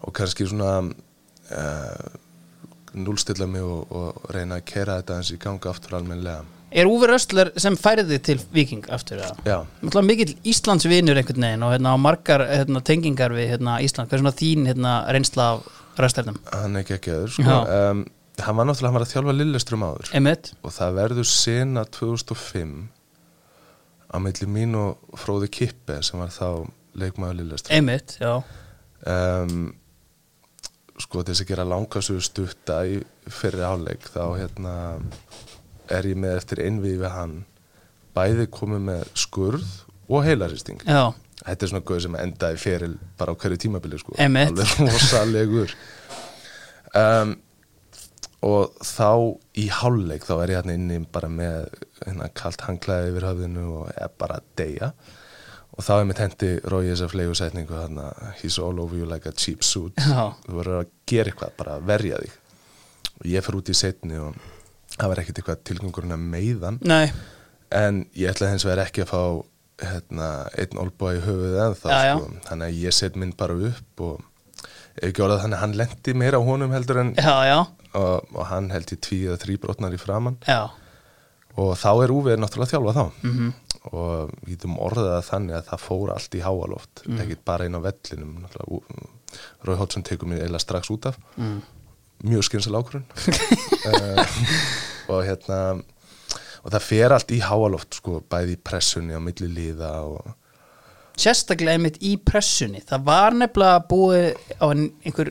og 0.00 0.14
kannski 0.16 0.46
svona 0.48 0.72
uh, 0.80 2.18
núlstilla 2.96 3.46
mig 3.50 3.62
og, 3.64 3.90
og 3.92 4.30
reyna 4.34 4.58
að 4.60 4.66
kera 4.70 4.98
þetta 5.00 5.18
eins 5.20 5.32
í 5.34 5.38
ganga 5.40 5.70
aftur 5.70 5.98
almennilega. 5.98 6.44
er 6.70 6.86
Úvi 6.86 7.08
Röstler 7.10 7.50
sem 7.58 7.76
færði 7.78 8.18
til 8.22 8.38
Viking 8.54 8.86
aftur 8.94 9.18
eða? 9.20 9.34
Já, 9.46 9.58
Náttúrulega 9.82 10.06
mikill 10.08 10.36
Íslands 10.46 10.86
vinur 10.90 11.18
einhvern 11.18 11.46
veginn 11.46 11.66
og 11.66 11.74
hérna, 11.74 11.96
margar 11.98 12.46
hérna, 12.46 12.82
tengingar 12.86 13.34
við 13.34 13.52
hérna, 13.54 13.76
Ísland. 13.82 14.10
Hvað 14.10 14.20
er 14.20 14.24
svona 14.24 14.38
þín 14.38 14.70
hérna, 14.70 14.94
reynsla 15.12 15.50
af 15.56 15.68
Röstlerðum? 16.00 16.38
hann 16.54 16.76
er 16.78 16.84
ekki 16.84 16.96
ekki 16.96 17.14
aður, 17.16 17.34
sko. 17.36 17.58
Um, 17.76 18.04
hann 18.40 18.56
var 18.56 18.68
náttúrulega, 18.70 18.88
hann 18.88 18.98
var 18.98 19.06
að 19.06 19.12
þjálfa 19.14 19.36
Lillestrum 19.36 19.84
áður. 19.84 20.12
Einmitt? 20.16 20.52
og 20.62 20.74
það 20.78 20.98
verður 21.00 21.28
sena 21.28 21.84
2005 21.98 22.76
á 24.10 24.16
milli 24.22 24.46
mín 24.50 24.74
og 24.78 25.18
Fróði 25.20 25.50
Kippe 25.52 26.00
sem 26.06 26.18
var 26.22 26.32
þá 26.34 26.48
leikmaður 27.00 27.38
Lillestra 27.40 27.76
Einmitt, 27.76 28.16
já. 28.20 28.32
um, 29.10 29.70
sko 31.00 31.22
til 31.22 31.32
þess 31.34 31.44
að 31.44 31.52
gera 31.52 31.68
langasögu 31.68 32.24
stutta 32.24 32.80
í 32.88 33.00
fyrri 33.30 33.64
áleik 33.64 34.08
þá 34.12 34.24
hérna 34.36 34.74
er 35.90 36.06
ég 36.10 36.18
með 36.20 36.36
eftir 36.38 36.62
einvið 36.64 37.00
við 37.02 37.14
hann. 37.14 37.36
Bæði 38.14 38.46
komið 38.52 38.86
með 38.88 39.04
skurð 39.18 39.68
og 40.10 40.24
heilaristing. 40.26 40.82
Já, 40.84 41.12
þetta 41.44 41.66
er 41.66 41.72
svona 41.72 41.86
gauð 41.86 42.02
sem 42.06 42.18
endaði 42.18 42.60
feril 42.60 42.96
bara 43.18 43.34
á 43.34 43.40
hverju 43.40 43.60
tímabili 43.64 44.00
sko. 44.00 44.16
Einmitt. 44.20 44.50
alveg 44.50 44.92
rosalegur. 44.94 45.76
Um, 46.98 47.36
og 48.46 48.76
þá 48.86 49.36
í 49.60 49.66
hálfleik 49.70 50.24
þá 50.24 50.34
er 50.38 50.52
ég 50.52 50.60
hérna 50.60 50.76
inni 50.78 51.00
bara 51.12 51.28
með 51.32 51.66
hérna, 52.00 52.30
kalt 52.34 52.64
hanglaði 52.64 53.12
yfir 53.12 53.26
höfðinu 53.28 53.66
og 53.82 53.90
er 53.92 54.14
bara 54.20 54.40
að 54.40 54.46
deyja 54.58 54.88
og 55.76 55.84
þá 55.86 55.90
er 56.00 56.06
mitt 56.10 56.18
hendi 56.22 56.50
róið 56.72 56.88
þess 56.92 57.04
að 57.06 57.12
flegu 57.14 57.34
setningu 57.38 57.76
hérna, 57.78 58.08
he's 58.42 58.58
all 58.58 58.80
over 58.82 58.96
you 58.98 59.06
like 59.08 59.28
a 59.28 59.32
cheap 59.32 59.62
suit 59.64 59.94
Já. 60.02 60.32
þú 60.46 60.56
verður 60.60 60.80
að 60.82 60.88
gera 61.06 61.30
eitthvað, 61.32 61.52
bara 61.60 61.76
að 61.78 61.86
verja 61.92 62.18
þig 62.24 62.38
og 63.20 63.26
ég 63.34 63.44
fer 63.46 63.58
út 63.60 63.70
í 63.70 63.76
setni 63.76 64.18
og 64.20 64.34
það 64.96 65.12
var 65.12 65.22
ekkert 65.22 65.38
eitthvað 65.42 65.62
tilgangurinn 65.70 66.16
að 66.16 66.24
meiðan 66.34 66.80
nei, 66.90 67.12
en 67.70 68.02
ég 68.18 68.32
ætla 68.32 68.50
hins 68.50 68.64
vegar 68.66 68.82
ekki 68.88 69.04
að 69.06 69.12
fá 69.12 69.22
hérna, 69.80 70.26
einn 70.60 70.80
olbúa 70.82 71.14
í 71.16 71.22
höfuð 71.24 71.54
Já, 71.56 72.00
já. 72.10 72.16
sko. 72.18 72.32
þannig 72.50 72.66
að 72.66 72.80
ég 72.82 72.92
set 72.98 73.16
minn 73.16 73.30
bara 73.38 73.54
upp 73.70 74.02
og 74.04 74.20
ef 75.00 75.06
ekki 75.08 75.22
orðað 75.24 75.44
þannig 75.46 75.56
að 75.56 75.62
hann 75.64 75.76
lendi 75.80 76.14
meira 76.20 76.40
á 76.40 76.42
honum 76.44 76.74
heldur 76.74 76.98
en 77.00 77.14
já, 77.16 77.60
og, 77.94 78.26
og 78.34 78.44
hann 78.50 78.68
held 78.74 78.90
í 78.92 78.98
tví 79.00 79.22
eða 79.30 79.38
þrý 79.44 79.56
brotnar 79.62 79.94
í 79.96 80.00
framann 80.02 80.36
og 81.60 81.72
þá 81.80 81.88
er 82.04 82.12
Úvið 82.14 82.40
náttúrulega 82.42 82.74
þjálfa 82.74 82.96
þá 82.98 83.04
Mhm. 83.30 83.52
Og 83.92 84.30
við 84.44 84.56
getum 84.56 84.74
orðað 84.78 85.10
það 85.14 85.28
þannig 85.30 85.56
að 85.56 85.68
það 85.70 85.84
fór 85.86 86.10
allt 86.14 86.34
í 86.36 86.42
háaloft 86.44 87.04
Mhm. 87.06 87.20
ekki 87.24 87.36
bara 87.44 87.64
inn 87.64 87.78
á 87.78 87.80
vellinum 87.80 88.34
Rói 89.64 89.76
Hótsson 89.78 90.02
tekur 90.04 90.28
mig 90.28 90.40
eiginlega 90.42 90.60
strax 90.64 90.90
út 90.90 91.06
af 91.06 91.16
Mm. 91.38 91.62
mjög 92.24 92.42
skynsal 92.44 92.74
ákvörun 92.76 93.04
uh, 93.86 94.26
og 95.12 95.24
hérna 95.24 95.60
og 96.64 96.72
það 96.74 96.82
fer 96.84 97.12
allt 97.16 97.30
í 97.32 97.40
háaloft 97.40 97.94
sko, 97.96 98.20
bæði 98.28 98.58
í 98.58 98.60
pressunni 98.62 99.16
á 99.16 99.20
milli 99.22 99.48
liða 99.48 99.94
og 100.04 100.36
Sérstaklega 101.20 101.74
einmitt 101.76 101.98
í 102.00 102.14
pressunni. 102.16 102.78
Það 102.86 103.02
var 103.04 103.34
nefnilega 103.36 103.80
búið 103.90 104.38
á 104.56 104.64
ein- 104.72 104.92
einhver 105.04 105.28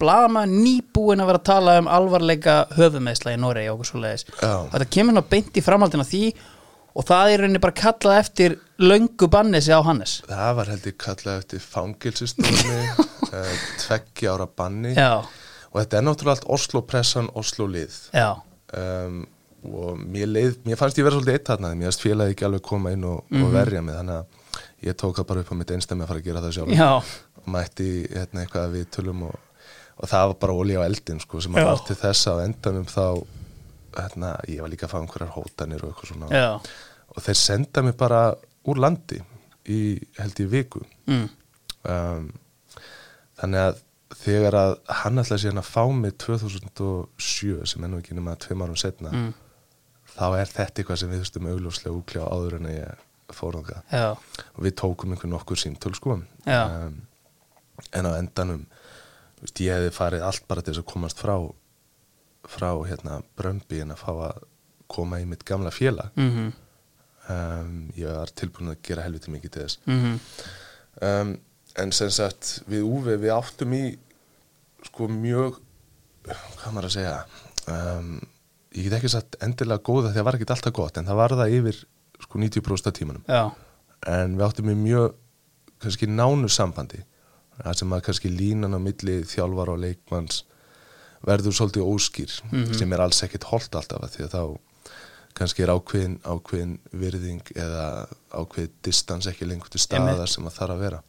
blaðama 0.00 0.46
nýbúin 0.48 1.20
að 1.20 1.26
vera 1.28 1.38
að 1.42 1.44
tala 1.44 1.74
um 1.82 1.88
alvarleika 1.92 2.54
höfumeðsla 2.72 3.34
í 3.34 3.40
Noregi 3.42 3.68
og 3.68 3.74
okkur 3.76 3.90
svo 3.90 4.00
leiðis. 4.00 4.24
Þetta 4.40 4.86
kemur 4.96 5.12
ná 5.18 5.20
beint 5.28 5.52
í 5.60 5.64
framhaldina 5.66 6.06
því 6.08 6.22
og 6.96 7.04
það 7.08 7.32
er 7.32 7.42
rauninni 7.44 7.62
bara 7.62 7.76
kallað 7.76 8.20
eftir 8.22 8.56
löngu 8.80 9.28
bannesi 9.32 9.72
á 9.72 9.80
Hannes. 9.84 10.18
það 10.28 10.52
var 10.58 10.72
held 10.72 10.88
ég 10.90 10.98
kallað 11.02 11.40
eftir 11.42 11.64
fangilsistómi 11.64 12.80
uh, 12.80 13.54
tveggja 13.84 14.34
ára 14.36 14.48
banni. 14.48 14.94
Já, 14.96 15.20
og 15.70 15.80
þetta 15.80 16.00
er 16.00 16.06
náttúrulega 16.08 16.36
allt 16.38 16.50
Oslo 16.58 16.82
pressan, 16.88 17.30
Oslo 17.36 17.68
lið 17.70 17.96
um, 18.16 19.24
og 19.66 19.98
mér, 19.98 20.28
leið, 20.30 20.58
mér 20.66 20.78
fannst 20.78 20.98
ég 21.00 21.06
vera 21.06 21.18
svolítið 21.18 21.38
eitt 21.38 21.48
þarna 21.50 21.72
mér 21.78 21.96
félagi 22.00 22.36
ekki 22.36 22.46
alveg 22.48 22.64
koma 22.66 22.92
inn 22.94 23.06
og, 23.08 23.24
og 23.34 23.48
verja 23.54 23.82
mig 23.82 23.96
þannig 23.98 24.20
að 24.20 24.86
ég 24.86 24.98
tók 25.00 25.16
það 25.18 25.28
bara 25.30 25.42
upp 25.42 25.50
á 25.52 25.56
mitt 25.58 25.72
einstæmi 25.74 26.04
að 26.04 26.12
fara 26.12 26.22
að 26.22 26.28
gera 26.28 26.42
það 26.44 26.54
sjálf 26.56 26.76
já, 26.76 26.90
og 27.40 27.50
mætti 27.54 27.88
hérna, 28.12 28.44
eitthvað 28.44 28.76
við 28.76 28.86
tölum 28.94 29.24
og, 29.28 29.40
og 29.96 30.10
það 30.12 30.30
var 30.30 30.38
bara 30.44 30.56
olí 30.60 30.76
á 30.78 30.82
eldin 30.86 31.20
sko, 31.22 31.40
sem 31.42 31.56
að 31.56 31.64
Já. 31.64 31.68
var 31.70 31.82
til 31.88 31.98
þess 32.02 32.30
að 32.30 32.40
á 32.40 32.44
endanum 32.46 32.86
þá 32.90 33.04
hérna, 34.04 34.34
ég 34.50 34.60
var 34.64 34.72
líka 34.72 34.88
að 34.88 34.94
fá 34.94 34.98
einhverjar 35.00 35.34
hótanir 35.36 35.84
og 35.84 35.92
eitthvað 35.92 36.12
svona. 36.12 36.28
Já, 36.34 36.50
og 37.12 37.24
þeir 37.24 37.40
senda 37.40 37.82
mig 37.86 37.96
bara 37.98 38.20
úr 38.66 38.82
landi 38.82 39.22
í 39.72 39.80
held 40.18 40.42
í 40.42 40.48
viku. 40.50 40.82
Mm, 41.10 41.26
um, 41.92 42.28
þannig 43.40 43.64
að 43.64 43.82
þegar 44.16 44.56
að 44.58 44.76
hann 45.02 45.22
ætlaði 45.22 45.42
síðan 45.44 45.62
að 45.62 45.72
fá 45.72 45.82
mig 45.92 46.14
2007 46.22 47.66
sem 47.66 47.84
er 47.84 47.90
nú 47.90 47.98
ekki 48.00 48.14
nema 48.16 48.36
tveim 48.40 48.62
árum 48.62 48.78
setna 48.78 49.10
mm, 49.10 49.32
þá 50.14 50.26
er 50.38 50.52
þetta 50.52 50.82
eitthvað 50.82 51.00
sem 51.02 51.10
við 51.12 51.22
þurftum 51.22 51.48
augljóslega 51.50 51.96
úkljá 51.98 52.22
áður 52.30 52.56
en 52.60 52.70
ég 52.70 53.04
fór 53.34 53.58
já, 53.90 54.14
og 54.14 54.62
við 54.62 54.76
tókum 54.78 55.12
einhvern 55.12 55.32
nokkur 55.34 55.58
síntöl 55.58 55.94
sko. 55.98 56.20
Um, 56.46 57.00
en 57.90 58.06
á 58.06 58.12
endanum 58.14 58.62
veist, 59.40 59.60
ég 59.60 59.74
hefði 59.74 59.92
farið 59.96 60.26
allt 60.28 60.46
bara 60.48 60.62
til 60.62 60.72
þess 60.72 60.84
að 60.84 60.92
komast 60.92 61.22
frá 61.22 61.34
frá 62.50 62.70
hérna 62.86 63.20
Brömbi 63.38 63.80
en 63.82 63.94
að 63.94 64.02
fá 64.04 64.12
að 64.30 64.44
koma 64.92 65.18
í 65.20 65.26
mitt 65.28 65.44
gamla 65.46 65.72
félag. 65.74 66.12
Mhm, 66.16 66.52
um, 67.34 67.74
ég 67.98 68.06
var 68.20 68.32
tilbúin 68.38 68.70
að 68.70 68.80
gera 68.86 69.06
helviti 69.06 69.32
mikið 69.34 69.50
til 69.56 69.64
þess. 69.64 69.78
Mhm, 69.86 70.20
um, 71.02 71.34
en 71.76 71.92
sem 71.92 72.10
sagt 72.10 72.62
við 72.70 72.86
Úfi 72.86 73.16
við 73.20 73.34
áttum 73.34 73.74
í 73.76 73.84
sko 74.86 75.08
mjög 75.10 75.58
hvað 76.26 76.72
maður 76.74 76.88
að 76.88 76.94
segja 76.96 77.18
um, 77.70 78.14
ég 78.74 78.86
get 78.86 78.96
ekki 78.98 79.10
sagt 79.12 79.36
endilega 79.44 79.82
góða 79.82 80.10
því 80.10 80.12
að 80.12 80.16
það 80.18 80.26
var 80.28 80.38
ekki 80.38 80.48
alltaf 80.54 80.74
gott 80.76 80.98
en 80.98 81.06
það 81.08 81.20
var 81.20 81.34
það 81.40 81.54
yfir 81.58 81.82
sko 82.22 82.40
90% 82.40 82.90
af 82.90 82.96
tímanum. 82.96 83.24
Já, 83.28 83.42
en 84.06 84.36
við 84.38 84.46
áttum 84.46 84.72
í 84.72 84.76
mjög 84.78 85.14
kannski 85.82 86.08
nánu 86.08 86.48
sambandi 86.48 87.02
það 87.56 87.78
sem 87.80 87.94
að 87.96 88.04
kannski 88.08 88.32
línan 88.32 88.76
á 88.76 88.80
milli 88.80 89.20
þjálfar 89.28 89.72
og 89.74 89.82
leikmanns 89.82 90.42
verður 91.26 91.56
svolítið 91.58 91.90
óskýr 91.90 92.32
sem 92.78 92.94
er 92.94 93.02
alls 93.02 93.22
ekkit 93.26 93.48
holt 93.50 93.74
alltaf 93.78 94.04
af 94.06 94.14
því 94.14 94.26
að 94.26 94.36
þá 94.36 94.42
kannski 95.36 95.64
er 95.64 95.72
ákveðin, 95.74 96.16
ákveðin 96.24 96.76
virðing 96.96 97.50
eða 97.56 98.06
ákveðin 98.32 98.78
distans 98.86 99.28
ekki 99.28 99.48
lengur 99.48 99.68
til 99.72 99.82
staðar 99.82 100.30
sem 100.32 100.46
að 100.48 100.56
þarf 100.56 100.76
að 100.76 100.84
vera. 100.86 101.02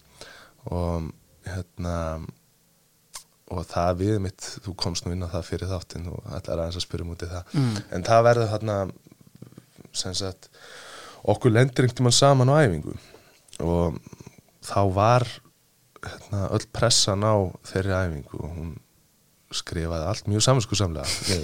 Og 0.68 1.08
hérna 1.48 1.96
og 3.48 3.64
það 3.70 4.02
við 4.02 4.18
mitt, 4.26 4.48
þú 4.66 4.74
komst 4.80 5.06
nú 5.06 5.14
inn 5.16 5.24
á 5.24 5.32
það 5.32 5.46
fyrir 5.48 5.72
þáttinn 5.72 6.10
og 6.12 6.26
ætlar 6.36 6.64
aðeins 6.64 6.80
að 6.82 6.84
spyrja 6.84 7.08
mútið 7.08 7.36
það. 7.36 7.54
Mm. 7.56 7.78
en 7.96 8.08
það 8.10 8.26
verður 8.28 8.52
þarna 8.54 8.78
sem 9.96 10.18
sagt 10.18 10.50
okkur 11.24 11.54
lendir 11.54 11.88
einhvern 11.88 12.00
tímann 12.02 12.18
saman 12.18 12.52
á 12.52 12.56
æfingu. 12.60 12.98
Og 13.64 14.02
þá 14.68 14.82
var 14.98 15.28
hérna, 16.04 16.44
öll 16.52 16.68
pressan 16.76 17.24
á 17.24 17.36
þeirri 17.72 17.96
æfingu 17.96 18.42
og 18.42 18.52
hún 18.52 18.76
skrifaði 19.56 20.10
allt 20.10 20.30
mjög 20.32 20.46
saminskusamlega 20.46 21.40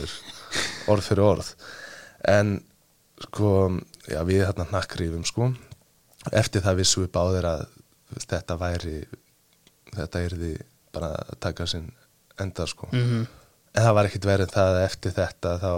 orð 0.92 1.08
fyrir 1.08 1.24
orð. 1.24 1.54
En 2.30 2.58
sko, 3.24 3.52
já, 4.08 4.20
við 4.28 4.44
hérna 4.48 4.68
hnakkrýfum 4.72 5.24
sko, 5.28 5.52
eftir 6.32 6.64
það 6.66 6.82
vissum 6.82 7.06
við 7.06 7.14
báðir 7.16 7.48
að 7.48 7.64
þetta 8.24 8.60
væri 8.60 8.98
þetta 9.94 10.26
yrði 10.28 10.58
bara 10.94 11.14
að 11.22 11.40
taka 11.42 11.70
sinn 11.70 11.88
enda 12.42 12.68
sko. 12.70 12.90
Mm 12.92 13.26
en 13.74 13.88
það 13.88 13.96
var 13.98 14.10
ekkit 14.10 14.28
verið 14.28 14.54
það 14.54 14.76
að 14.76 14.86
eftir 14.86 15.16
þetta 15.16 15.56
þá 15.62 15.72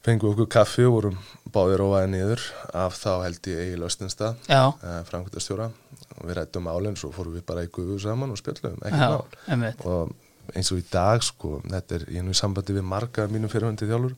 fengum 0.00 0.30
við 0.30 0.32
okkur 0.32 0.50
kaffi 0.54 0.86
og 0.88 0.94
vorum 0.96 1.18
báðir 1.52 1.84
óaði 1.84 2.10
niður. 2.14 2.46
Af 2.72 2.96
þá 2.96 3.10
held 3.26 3.50
ég 3.52 3.62
Egil 3.66 3.84
Östinstad 3.84 4.48
uh, 4.48 4.72
framkvæmtastjóra 5.08 5.68
og 6.16 6.22
við 6.24 6.38
rættum 6.38 6.66
málinn 6.68 6.96
svo 6.98 7.12
fórum 7.14 7.36
við 7.36 7.44
bara 7.48 7.66
í 7.66 7.70
guðu 7.72 7.98
saman 8.00 8.32
og 8.32 8.40
spjöllum 8.40 8.80
ekki 8.80 9.00
já, 9.00 9.12
mál. 9.12 9.40
einmitt. 9.52 9.84
Og 9.84 10.14
eins 10.56 10.72
og 10.74 10.80
í 10.80 10.84
dag 10.92 11.22
sko 11.24 11.60
þetta 11.66 11.98
er, 12.00 12.08
ég 12.10 12.22
er 12.22 12.26
nú 12.26 12.34
í 12.34 12.40
sambandi 12.40 12.76
við 12.76 12.86
marga 12.86 13.24
af 13.26 13.32
mínum 13.32 13.52
fyrirhundi 13.52 13.88
þjálfur 13.90 14.16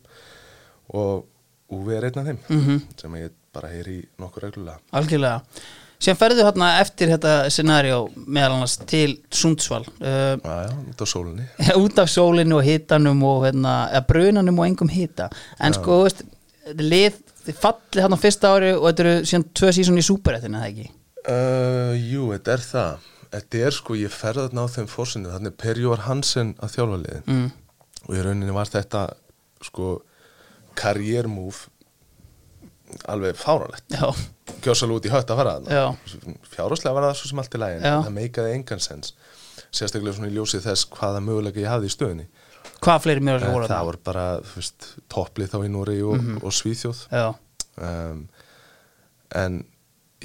og 0.99 1.29
Uwe 1.73 1.95
er 1.97 2.05
einn 2.09 2.19
af 2.21 2.27
þeim 2.29 2.41
mm 2.53 2.83
sem 3.01 3.15
ég 3.17 3.31
bara 3.53 3.69
heyri 3.73 3.95
í 4.01 4.03
nokkur 4.21 4.47
reglulega. 4.47 4.79
Algjörlega. 4.97 5.41
Sem 6.03 6.17
ferðu 6.19 6.43
hérna 6.43 6.69
eftir 6.81 7.13
þetta 7.13 7.33
scenario 7.53 7.99
meðal 8.27 8.57
annars 8.57 8.75
til 8.91 9.19
Sundsvall 9.31 9.85
uh, 9.87 10.35
Já, 10.41 10.55
já, 10.67 10.73
út 10.91 11.05
á 11.05 11.07
sólinni. 11.07 11.45
út 11.85 12.01
af 12.03 12.11
sólinu 12.11 12.59
og 12.59 12.65
hitanum 12.67 13.23
og 13.29 13.45
hérna, 13.47 13.75
brunanum 14.09 14.59
og 14.59 14.67
engum 14.67 14.91
hita. 14.91 15.29
En 15.63 15.77
sko, 15.77 16.01
þú 16.01 16.09
veist, 16.09 16.25
lið 16.81 17.21
þið 17.47 17.61
fallið 17.63 18.05
hann 18.07 18.17
á 18.19 18.23
fyrsta 18.25 18.51
ári 18.57 18.73
og 18.75 18.89
þetta 18.89 19.07
eru 19.07 19.15
síðan 19.31 19.47
tvö 19.61 19.73
sísón 19.79 20.03
í 20.03 20.07
súperættinu, 20.09 20.61
það 20.63 20.73
ekki? 20.73 20.91
uh, 21.29 21.95
Jú, 21.99 22.29
þetta 22.35 22.57
er 22.57 22.67
það 22.67 23.09
Þetta 23.33 23.61
er 23.67 23.71
sko, 23.73 23.95
ég 23.97 24.13
ferði 24.13 24.47
þarna 24.49 24.65
á 24.65 24.75
þeim 24.75 24.89
fórsinu 24.93 25.31
þannig 25.33 25.55
Per 25.57 25.79
Jóar 25.81 26.03
Hansen 26.07 26.55
að 26.61 26.75
þjálfa 26.77 26.99
liðin 27.03 27.23
Mm. 27.27 27.51
og 28.09 28.15
í 28.19 28.23
rauninni 28.27 28.53
var 28.53 28.67
þetta 28.69 29.07
sko 29.63 30.03
karriérmúf 30.77 31.69
alveg 33.09 33.37
fáralegt 33.41 33.89
gjósalega 34.63 34.99
út 34.99 35.07
í 35.09 35.13
hött 35.15 35.31
að 35.33 35.39
fara 35.41 35.55
fjárháslega 36.53 36.93
var 36.95 37.07
það 37.09 37.17
svo 37.23 37.29
sem 37.31 37.39
allt 37.43 37.55
í 37.57 37.61
lægin 37.63 37.83
það 38.05 38.13
meikaði 38.19 38.55
engan 38.59 38.81
sens. 38.85 39.15
Sérstaklega 39.73 40.13
svona 40.19 40.29
í 40.29 40.37
ljósið 40.37 40.67
þess 40.67 40.85
hvaða 40.93 41.23
mögulega 41.25 41.63
ég 41.63 41.71
hafði 41.73 41.89
í 41.89 41.95
stöðunni. 41.97 42.27
Hvað 42.83 43.01
fleiri 43.07 43.21
mjög 43.25 43.43
Eh, 43.47 43.53
voru 43.55 43.69
það 43.71 43.85
voru 43.89 44.01
bara 44.05 44.27
topplið 45.09 45.49
þá 45.55 45.59
í 45.65 45.71
Núri 45.73 45.97
og, 46.05 46.21
Mhm. 46.21 46.43
og 46.45 46.53
Svíþjóð. 46.53 47.01
Um, 47.81 48.29
en 49.35 49.65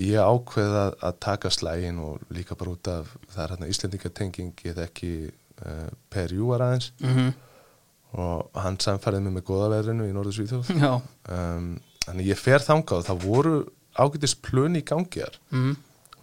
ég 0.03 0.21
ákveða 0.21 0.83
að 1.03 1.19
taka 1.23 1.51
slægin 1.53 1.99
og 2.03 2.23
líka 2.33 2.57
bara 2.57 2.73
út 2.75 2.89
af 2.91 3.11
það 3.33 3.43
er 3.43 3.53
hérna 3.53 3.69
Íslendingatenging 3.71 4.63
ég 4.67 4.77
þekki 4.77 5.11
uh, 5.31 5.89
Per 6.13 6.33
Júar 6.35 6.65
aðeins. 6.65 6.91
Mhm, 7.03 7.33
og 8.17 8.61
hann 8.63 8.79
samfærið 8.81 9.25
mig 9.25 9.37
með 9.37 9.47
góða 9.49 9.71
veðrinu 9.75 10.07
í 10.07 10.13
Norður 10.15 10.37
Svíþjóð 10.37 10.69
já. 10.79 10.93
Um, 11.33 11.73
þannig 12.05 12.31
ég 12.31 12.39
fer 12.39 12.63
þangað 12.63 13.01
og 13.01 13.09
það 13.09 13.25
voru 13.25 13.57
ágætis 13.97 14.35
plön 14.39 14.77
í 14.79 14.83
gangiðar 14.87 15.35
mm. 15.51 15.75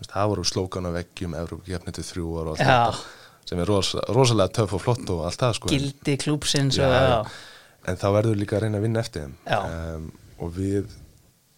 það 0.06 0.30
voru 0.32 0.46
slókan 0.48 0.88
á 0.88 0.90
veggjum 0.94 1.36
Evrópakefni 1.38 1.94
til 1.94 2.06
þrjú 2.08 2.32
ára 2.38 2.54
og 2.54 2.54
allt 2.54 2.64
þetta 2.64 3.22
sem 3.44 3.60
er 3.60 3.68
rosa, 3.68 4.00
rosalega 4.16 4.54
töff 4.56 4.76
og 4.78 4.80
flott 4.80 5.10
og 5.12 5.26
allt 5.28 5.42
það 5.42 5.56
sko. 5.58 5.72
Gildi 5.74 6.16
klúpsins 6.22 6.78
en 6.80 7.98
þá 8.00 8.06
verður 8.16 8.38
líka 8.40 8.56
að 8.56 8.64
reyna 8.64 8.80
að 8.80 8.86
vinna 8.86 9.02
eftir 9.04 9.26
þeim. 9.26 9.34
Um, 9.52 10.06
og 10.40 10.54
við 10.56 10.94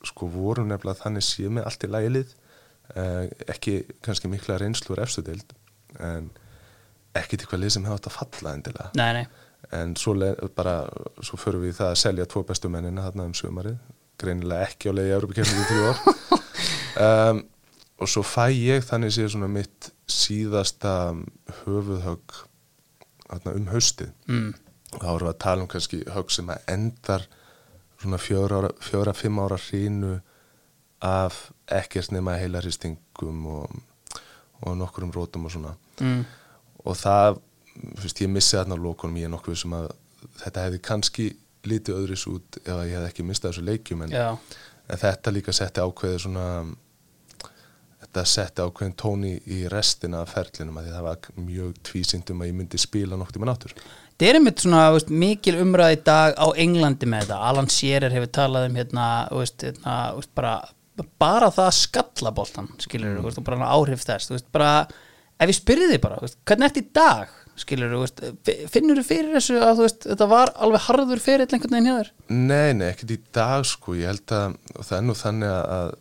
sko 0.08 0.28
vorum 0.32 0.68
nefnilega 0.70 1.02
þannig 1.02 1.26
séð 1.26 1.54
með 1.56 1.68
allt 1.70 1.86
í 1.86 1.90
lagilið 1.92 2.34
uh, 2.94 3.24
ekki 3.54 3.78
kannski 4.04 4.30
mikla 4.32 4.58
reynslu 4.62 4.94
úr 4.94 5.04
efstu 5.04 5.24
deild 5.26 5.56
en 6.02 6.30
ekki 7.16 7.40
til 7.40 7.48
hvað 7.50 7.62
lið 7.64 7.74
sem 7.76 7.86
hefði 7.86 7.98
átt 7.98 8.08
að 8.10 8.16
falla 8.18 8.54
endilega. 8.56 8.88
Nei, 8.98 9.20
nei. 9.20 9.44
En 9.74 9.94
svo 9.98 10.12
bara, 10.54 10.78
svo 11.24 11.38
förum 11.40 11.64
við 11.64 11.72
í 11.72 11.76
það 11.78 11.92
að 11.92 12.00
selja 12.02 12.26
tvo 12.30 12.42
bestu 12.46 12.68
mennina 12.70 13.06
þarna 13.06 13.30
um 13.30 13.34
sumarið 13.34 13.78
greinilega 14.20 14.68
ekki 14.70 14.92
á 14.92 14.96
leiði 14.96 15.14
Európa-kefnið 15.16 15.62
í 15.62 15.68
þrjú 15.70 15.90
ár. 15.90 16.02
Um, 16.96 17.42
og 18.00 18.08
svo 18.08 18.22
fæ 18.24 18.46
ég 18.56 18.84
þannig 18.88 19.10
séð 19.12 19.34
svona 19.34 19.50
mitt 19.52 19.90
síðasta 20.08 21.12
höfuðhögg 21.58 22.38
um 23.52 23.66
haustið. 23.68 24.14
Mm. 24.30 24.54
þá 24.94 25.10
erum 25.10 25.26
við 25.26 25.32
að 25.34 25.42
tala 25.44 25.66
um 25.66 25.68
kannski 25.68 25.98
högg 26.14 26.32
sem 26.32 26.48
að 26.54 26.70
endar 26.72 27.26
svona 28.02 28.18
fjóra, 28.20 28.62
ára, 28.66 29.58
hrínu 29.60 30.20
af 31.04 31.50
ekkert 31.68 32.12
nema 32.12 32.36
heilaristingum 32.40 33.46
og, 33.46 33.76
og 34.62 34.76
nokkur 34.76 35.04
um 35.04 35.12
rótum 35.12 35.44
og 35.44 35.52
svona. 35.52 35.74
Mm. 36.00 36.24
og 36.84 36.96
það, 36.96 37.38
fyrst 38.00 38.20
ég 38.20 38.30
missi 38.30 38.56
þarna 38.56 38.76
lókunum 38.76 39.16
ég 39.16 39.28
er 39.28 39.32
nokkuð 39.32 39.58
sem 39.58 39.74
að 39.76 39.90
þetta 40.42 40.64
hefði 40.66 40.80
kannski 40.84 41.26
lítið 41.66 42.00
öðris 42.00 42.26
út 42.30 42.58
ef 42.62 42.72
ég 42.72 42.94
hefði 42.94 43.10
ekki 43.10 43.26
mistað 43.26 43.54
þessu 43.54 43.64
leikjum 43.66 44.04
en, 44.06 44.16
en 44.16 45.00
þetta 45.00 45.32
líka 45.34 45.54
setti 45.56 45.82
ákveði 45.82 46.20
svona 46.26 46.46
þetta 48.04 48.24
setti 48.30 48.64
ákveðin 48.64 48.96
tóni 49.00 49.32
í 49.52 49.62
restina 49.72 50.22
af 50.22 50.34
ferlinum 50.36 50.78
að 50.78 50.88
því 50.88 50.94
það 50.94 51.06
var 51.08 51.30
mjög 51.48 51.80
tvísindum 51.90 52.42
að 52.42 52.50
ég 52.52 52.58
myndi 52.60 52.80
spila 52.80 53.18
nokkuð 53.18 53.42
með 53.42 53.50
náttúr 53.52 53.76
Það 54.16 54.30
er 54.30 54.38
einmitt 54.38 54.62
svona 54.64 54.82
veist, 54.94 55.10
mikil 55.12 55.58
umræð 55.60 55.92
í 55.92 55.98
dag 56.06 56.38
á 56.40 56.46
Englandi 56.56 57.08
með 57.10 57.26
þetta. 57.26 57.40
Alan 57.50 57.66
Shearer 57.68 58.14
hefur 58.16 58.30
talað 58.32 58.70
um 58.70 58.78
hérna, 58.80 59.08
veist, 59.28 59.60
hérna 59.60 59.96
veist, 60.16 60.30
bara, 60.38 60.54
bara 61.20 61.50
það 61.52 61.66
að 61.68 61.74
skalla 61.76 62.32
boltan 62.36 62.70
skilur 62.80 63.18
þú, 63.18 63.24
veist, 63.26 63.40
og 63.42 63.48
bara 63.48 63.72
áhrif 63.74 64.06
þess 64.06 64.30
þú 64.30 64.40
bara, 64.56 64.70
ef 65.36 65.52
ég 65.52 65.58
spyrði 65.58 65.90
þig 65.92 66.00
bara 66.06 66.20
hvernig 66.48 66.68
ertu 66.70 66.80
í 66.80 66.88
dag, 66.96 67.34
skilur 67.60 67.92
þú 67.92 68.32
finnur 68.72 69.02
þú 69.02 69.04
fyrir 69.10 69.36
þessu 69.36 69.60
að 69.60 69.82
þú 69.82 69.90
þetta 70.06 70.28
var 70.32 70.52
alveg 70.64 70.86
harður 70.86 71.22
fyrir 71.24 71.44
einhvern 71.46 71.76
veginn 71.76 71.90
hjá 71.90 71.98
þér? 71.98 72.10
Nei, 72.32 72.70
nei, 72.76 72.86
ekkert 72.88 73.12
í 73.12 73.18
dag 73.36 73.68
sko, 73.68 73.96
ég 74.00 74.12
held 74.14 74.36
að 74.36 74.56
það 74.80 74.96
er 74.98 75.04
nú 75.04 75.18
þannig 75.20 75.52
að, 75.52 75.92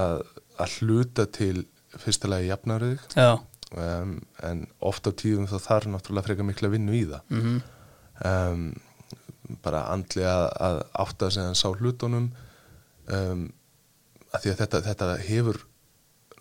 að, 0.00 0.16
að 0.58 0.76
hluta 0.80 1.28
til 1.38 1.54
fyrsta 1.98 2.30
lagi 2.30 2.50
jafnarið 2.50 3.06
Já, 3.14 3.30
um, 3.76 4.16
en 4.46 4.64
oft 4.80 5.06
á 5.06 5.12
tíðum 5.12 5.48
þá 5.50 5.58
þarf 5.66 5.90
náttúrulega 5.90 6.26
frekar 6.28 6.48
mikla 6.48 6.72
vinnu 6.72 6.96
í 6.96 7.04
það. 7.10 7.22
Mm 7.30 7.60
um, 8.24 8.70
bara 9.64 9.86
andlega 9.90 10.30
að, 10.30 10.48
að 10.66 10.80
átta 11.04 11.30
sig 11.32 11.42
að 11.42 11.56
sá 11.58 11.68
hlutunum. 11.72 12.28
Um, 13.10 13.46
að 14.30 14.44
því 14.44 14.52
að 14.52 14.60
þetta, 14.60 14.80
þetta 14.86 15.08
hefur 15.26 15.60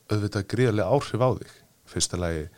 auðvitað 0.09 0.49
gríðarlega 0.51 0.97
áhrif 0.97 1.23
á 1.25 1.29
þig. 1.39 1.53
Fyrsta 1.89 2.19
lagi 2.21 2.49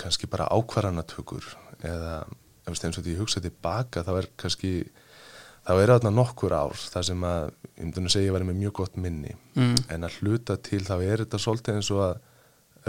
kannski 0.00 0.28
bara 0.32 0.48
ákvarðanatökur 0.48 1.50
eða 1.84 2.22
eins 2.64 2.96
og 2.96 3.02
því 3.04 3.12
ég 3.12 3.20
hugsa 3.20 3.42
tilbaka 3.44 4.00
þá 4.06 4.12
er 4.14 4.28
kannski 4.40 4.70
þá 5.64 5.72
er 5.74 5.92
þarna 5.92 6.12
nokkur 6.14 6.54
ár 6.56 6.72
þar 6.78 7.06
sem 7.10 7.26
að 7.28 7.50
ég 7.50 7.82
myndi 7.82 8.04
nú 8.04 8.12
segja 8.12 8.30
ég 8.30 8.36
væri 8.36 8.48
með 8.48 8.62
mjög 8.62 8.74
gott 8.80 8.96
minni. 8.96 9.34
Mm. 9.52 9.76
en 9.92 10.08
að 10.08 10.16
hluta 10.22 10.56
til 10.56 10.80
þá 10.86 10.94
er 10.96 11.24
þetta 11.24 11.42
svolítið 11.44 11.78
eins 11.78 11.90
og 11.92 12.02
að 12.06 12.14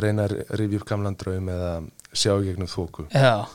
reyna 0.04 0.26
að 0.28 0.36
rifja 0.60 0.80
upp 0.82 0.88
gamlan 0.90 1.18
draum 1.20 1.52
eða 1.52 1.70
sjá 2.16 2.34
gegnum 2.44 2.72
þóku 2.72 3.08
já, 3.12 3.46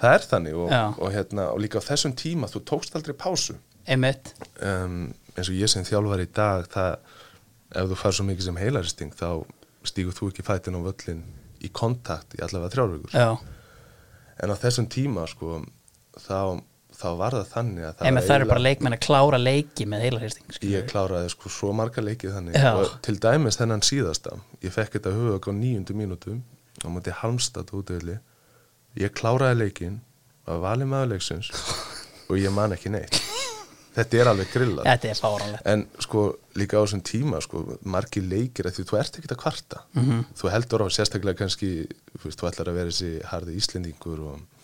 það 0.00 0.14
er 0.14 0.26
þannig 0.32 0.58
og, 0.58 0.74
og, 0.98 1.08
hérna, 1.14 1.48
og 1.54 1.62
líka 1.62 1.82
á 1.82 1.88
þessum 1.88 2.14
tíma 2.18 2.50
þú 2.50 2.62
tókst 2.70 2.96
aldrei 2.98 3.16
pásu. 3.18 3.56
Einmitt. 3.88 4.34
Um, 4.62 5.14
eins 5.34 5.48
og 5.48 5.56
ég 5.56 5.70
sem 5.72 5.86
þjálfar 5.86 6.22
í 6.22 6.28
dag 6.34 6.66
það, 6.72 6.96
ef 7.78 7.90
þú 7.90 7.98
fær 8.02 8.16
svo 8.16 8.26
mikið 8.28 8.48
sem 8.48 8.60
heilaristing 8.60 9.14
þá 9.16 9.28
stígur 9.88 10.16
þú 10.16 10.32
ekki 10.32 10.44
fætin 10.46 10.76
á 10.76 10.80
völlin 10.84 11.22
í 11.64 11.70
kontakt 11.74 12.36
í 12.36 12.42
allavega 12.44 12.74
þrjárvíkur 12.74 13.14
Já, 13.16 13.30
en 14.42 14.52
á 14.52 14.56
þessum 14.60 14.88
tíma 14.92 15.24
sko 15.30 15.62
þá, 16.18 16.60
þá 16.98 17.06
var 17.18 17.36
það 17.36 17.50
þannig 17.52 17.86
að 17.88 18.02
einmitt 18.08 18.26
það 18.26 18.36
eru 18.38 18.48
bara 18.50 18.64
leikmenn 18.64 18.96
að 18.96 19.02
klára 19.06 19.38
leiki 19.40 19.86
með 19.90 20.04
heilarhýrsting 20.06 20.58
ég 20.72 20.88
kláraði 20.90 21.32
sko 21.34 21.52
svo 21.52 21.72
marga 21.76 22.02
leikið 22.04 22.34
þannig. 22.34 22.58
Já. 22.58 22.72
og 22.74 22.96
til 23.06 23.16
dæmis 23.22 23.58
þennan 23.60 23.84
síðasta 23.86 24.34
ég 24.64 24.74
fekk 24.74 24.98
þetta 24.98 25.14
hugök 25.14 25.48
á 25.48 25.52
nýjundu 25.54 25.96
mínútu 25.98 26.38
á 26.82 26.86
móti 26.90 27.14
Halmstad 27.14 27.70
útvöðli 27.74 28.18
ég 28.98 29.14
kláraði 29.14 29.62
leikin 29.62 30.00
var 30.48 30.62
valið 30.64 30.92
maður 30.92 31.12
leiksins 31.14 31.52
og 32.28 32.36
ég 32.40 32.52
man 32.52 32.74
ekki 32.76 32.92
neitt. 32.92 33.20
Þetta 33.98 34.18
er 34.20 34.28
alveg 34.30 34.50
fáranlegt 35.18 35.66
en 35.66 35.86
sko 36.02 36.28
líka 36.58 36.78
á 36.78 36.82
þessum 36.84 37.00
tíma 37.06 37.40
sko, 37.42 37.64
margi 37.88 38.20
leikir 38.22 38.68
að 38.68 38.76
því 38.78 38.84
þú 38.90 38.98
ert 39.00 39.18
ekkert 39.18 39.34
að 39.34 39.40
kvarta. 39.42 39.80
Mhm. 39.94 40.20
þú 40.38 40.52
heldur 40.54 40.84
á 40.86 40.88
sérstaklega 40.94 41.40
kannski 41.42 41.70
þú 42.18 42.50
ætlar 42.50 42.70
að 42.70 42.78
vera 42.78 42.92
þessi 42.92 43.10
harði 43.30 43.56
íslendingur 43.58 44.22
og 44.28 44.57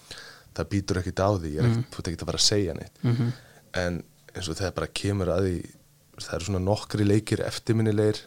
það 0.54 0.68
býtur 0.74 1.00
ekkert 1.00 1.22
á 1.24 1.30
því 1.34 1.54
ég 1.54 1.62
er 1.62 1.70
ekkert, 1.70 1.88
þú 1.90 2.02
ert 2.02 2.10
ekkert 2.10 2.24
að 2.24 2.30
fara 2.30 2.42
að 2.42 2.48
segja 2.48 2.76
neitt. 2.78 3.00
Mhm. 3.02 3.32
en 3.74 4.02
eins 4.34 4.48
og 4.48 4.58
þegar 4.58 4.74
bara 4.74 4.94
kemur 5.00 5.30
að 5.34 5.46
því 5.46 5.56
það 6.22 6.34
eru 6.36 6.46
svona 6.48 6.62
nokkri 6.62 7.06
leikir 7.06 7.42
eftirminnilegir 7.42 8.20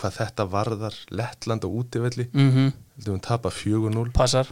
hvað 0.00 0.18
þetta 0.18 0.46
varðar 0.50 0.98
Lettland 1.10 1.64
og 1.64 1.78
útivelli. 1.80 2.28
Mm 2.32 2.50
-hmm. 2.50 2.72
við 3.04 3.20
tapa 3.22 3.50
4-0 3.50 4.12
Passar. 4.12 4.48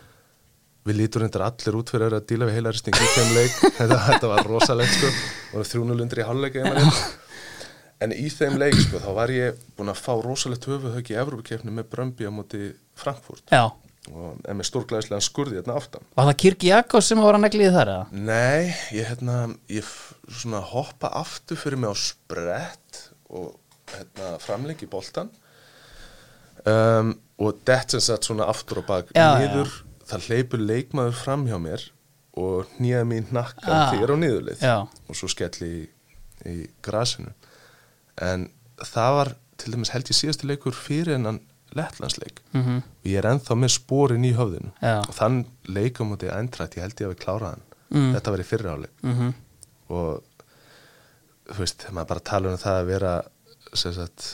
Við 0.85 0.97
lítur 0.97 1.23
reyndar 1.23 1.43
allir 1.47 1.77
út 1.79 1.91
fyrir 1.91 2.13
að 2.13 2.27
díla 2.27 2.47
við 2.47 2.55
heilaristing 2.59 2.95
í 2.95 3.09
þeim 3.15 3.35
leik. 3.35 3.53
Þetta, 3.79 3.99
þetta 4.09 4.29
var 4.29 4.47
rosalegt 4.47 4.95
sko. 4.95 5.11
Og 5.55 5.67
3-0 5.67 6.03
undir 6.03 6.19
í 6.19 6.27
hálfleika 6.27 6.65
en 8.03 8.15
í 8.17 8.29
þeim 8.33 8.59
leik 8.61 8.75
sko 8.83 9.01
þá 9.03 9.11
var 9.15 9.33
ég 9.35 9.59
búin 9.77 9.93
að 9.93 10.01
fá 10.03 10.13
rosalegt 10.25 10.67
höfuðhögg 10.67 11.13
í 11.13 11.19
Evrópakefni 11.23 11.75
með 11.75 11.89
Brömbi 11.93 12.27
á 12.27 12.33
móti 12.35 12.73
Frankfurt. 12.99 13.45
Já, 13.53 13.71
og 14.11 14.41
er 14.49 14.57
með 14.59 14.67
stórglæðislega 14.67 15.23
skurði 15.23 15.61
hérna 15.61 15.77
aftan 15.79 16.03
Var 16.17 16.27
það 16.31 16.39
Kirki 16.43 16.71
Jakobs 16.73 17.11
sem 17.13 17.21
var 17.23 17.39
að 17.39 17.45
negliði 17.45 17.75
þar 17.77 17.91
eða? 17.93 18.07
Nei, 18.27 18.73
ég, 18.97 19.07
hérna, 19.13 19.37
ég 19.71 19.93
hoppa 20.73 21.13
aftur 21.23 21.61
fyrir 21.61 21.79
mig 21.79 21.93
á 21.93 21.97
sprett 21.99 23.03
og 23.31 23.55
hérna, 23.93 24.33
framlengi 24.43 24.89
boltan 24.91 25.31
um, 26.67 27.15
og 27.43 27.63
dett 27.67 27.95
sem 27.95 28.03
sagt 28.03 28.27
svona 28.29 28.49
aftur 28.51 28.83
á 28.83 28.85
bak 28.89 29.13
Já, 29.17 29.29
niður, 29.43 29.71
það 30.11 30.27
hleypur 30.29 30.65
leikmaður 30.67 31.17
fram 31.23 31.47
hjá 31.49 31.59
mér 31.63 31.87
og 32.39 32.69
hnýða 32.79 33.05
mín 33.09 33.27
nakkan 33.35 33.75
Ah. 33.77 33.95
er 33.95 34.09
á 34.09 34.17
niðurlið 34.17 34.63
Já. 34.65 34.77
og 34.89 35.15
svo 35.19 35.29
skelli 35.29 35.69
í, 35.69 35.83
í 36.49 36.59
grasinu 36.85 37.35
en 38.21 38.49
það 38.83 39.17
var 39.19 39.33
til 39.61 39.75
dæmis 39.75 39.93
held 39.95 40.09
ég 40.11 40.17
síðasti 40.19 40.49
leikur 40.49 40.75
fyrir 40.75 41.15
hennan 41.19 41.43
lettlandsleik. 41.79 42.43
Mm 42.53 42.81
og 43.03 43.09
ég 43.11 43.19
er 43.19 43.27
ennþá 43.33 43.57
með 43.59 43.71
sporin 43.75 44.25
í 44.25 44.33
höfðinu. 44.37 44.71
Já. 44.81 45.01
og 45.03 45.15
þann 45.17 45.45
leikum 45.67 46.13
mútið 46.13 46.35
endrætt, 46.37 46.77
ég 46.77 46.87
held 46.87 47.01
ég 47.01 47.09
að 47.09 47.15
við 47.15 47.23
klára 47.25 47.53
hann. 47.53 47.65
Mm. 47.93 48.13
þetta 48.15 48.33
var 48.33 48.41
í 48.41 48.47
fyrra 48.49 48.73
áleik 48.73 49.03
-hmm. 49.05 49.33
og 49.93 50.23
þú 51.53 51.59
veist, 51.59 51.87
maður 51.91 52.09
bara 52.09 52.25
tala 52.31 52.53
um 52.53 52.61
það 52.63 52.79
að 52.79 52.89
vera 52.89 53.13
sagt, 53.77 54.29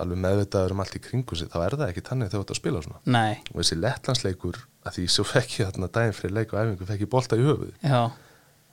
alveg 0.00 0.20
meðvitaður 0.24 0.74
um 0.74 0.82
allt 0.84 0.96
í 0.96 1.02
kringu 1.04 1.36
sig, 1.36 1.50
þá 1.52 1.58
er 1.66 1.76
það 1.76 1.90
ekki 1.90 2.04
þannig 2.08 2.30
þegar 2.30 2.40
þú 2.40 2.44
ert 2.46 2.54
að 2.54 2.60
spila 2.60 2.82
svona. 2.86 3.00
Nei, 3.04 3.32
og 3.52 3.60
þessi 3.60 3.78
lettlandsleikur, 3.80 4.60
að 4.86 4.96
því 4.96 5.06
svo 5.12 5.24
fekk 5.28 5.58
ég 5.60 5.70
þarna 5.70 5.90
daginn 5.92 6.16
fyrir 6.16 6.36
leik 6.38 6.52
og 6.52 6.60
æfingu, 6.60 6.88
fekk 6.88 7.04
ég 7.04 7.12
bolta 7.12 7.36
í 7.36 7.46
höfuð 7.46 7.72
já, 7.82 8.02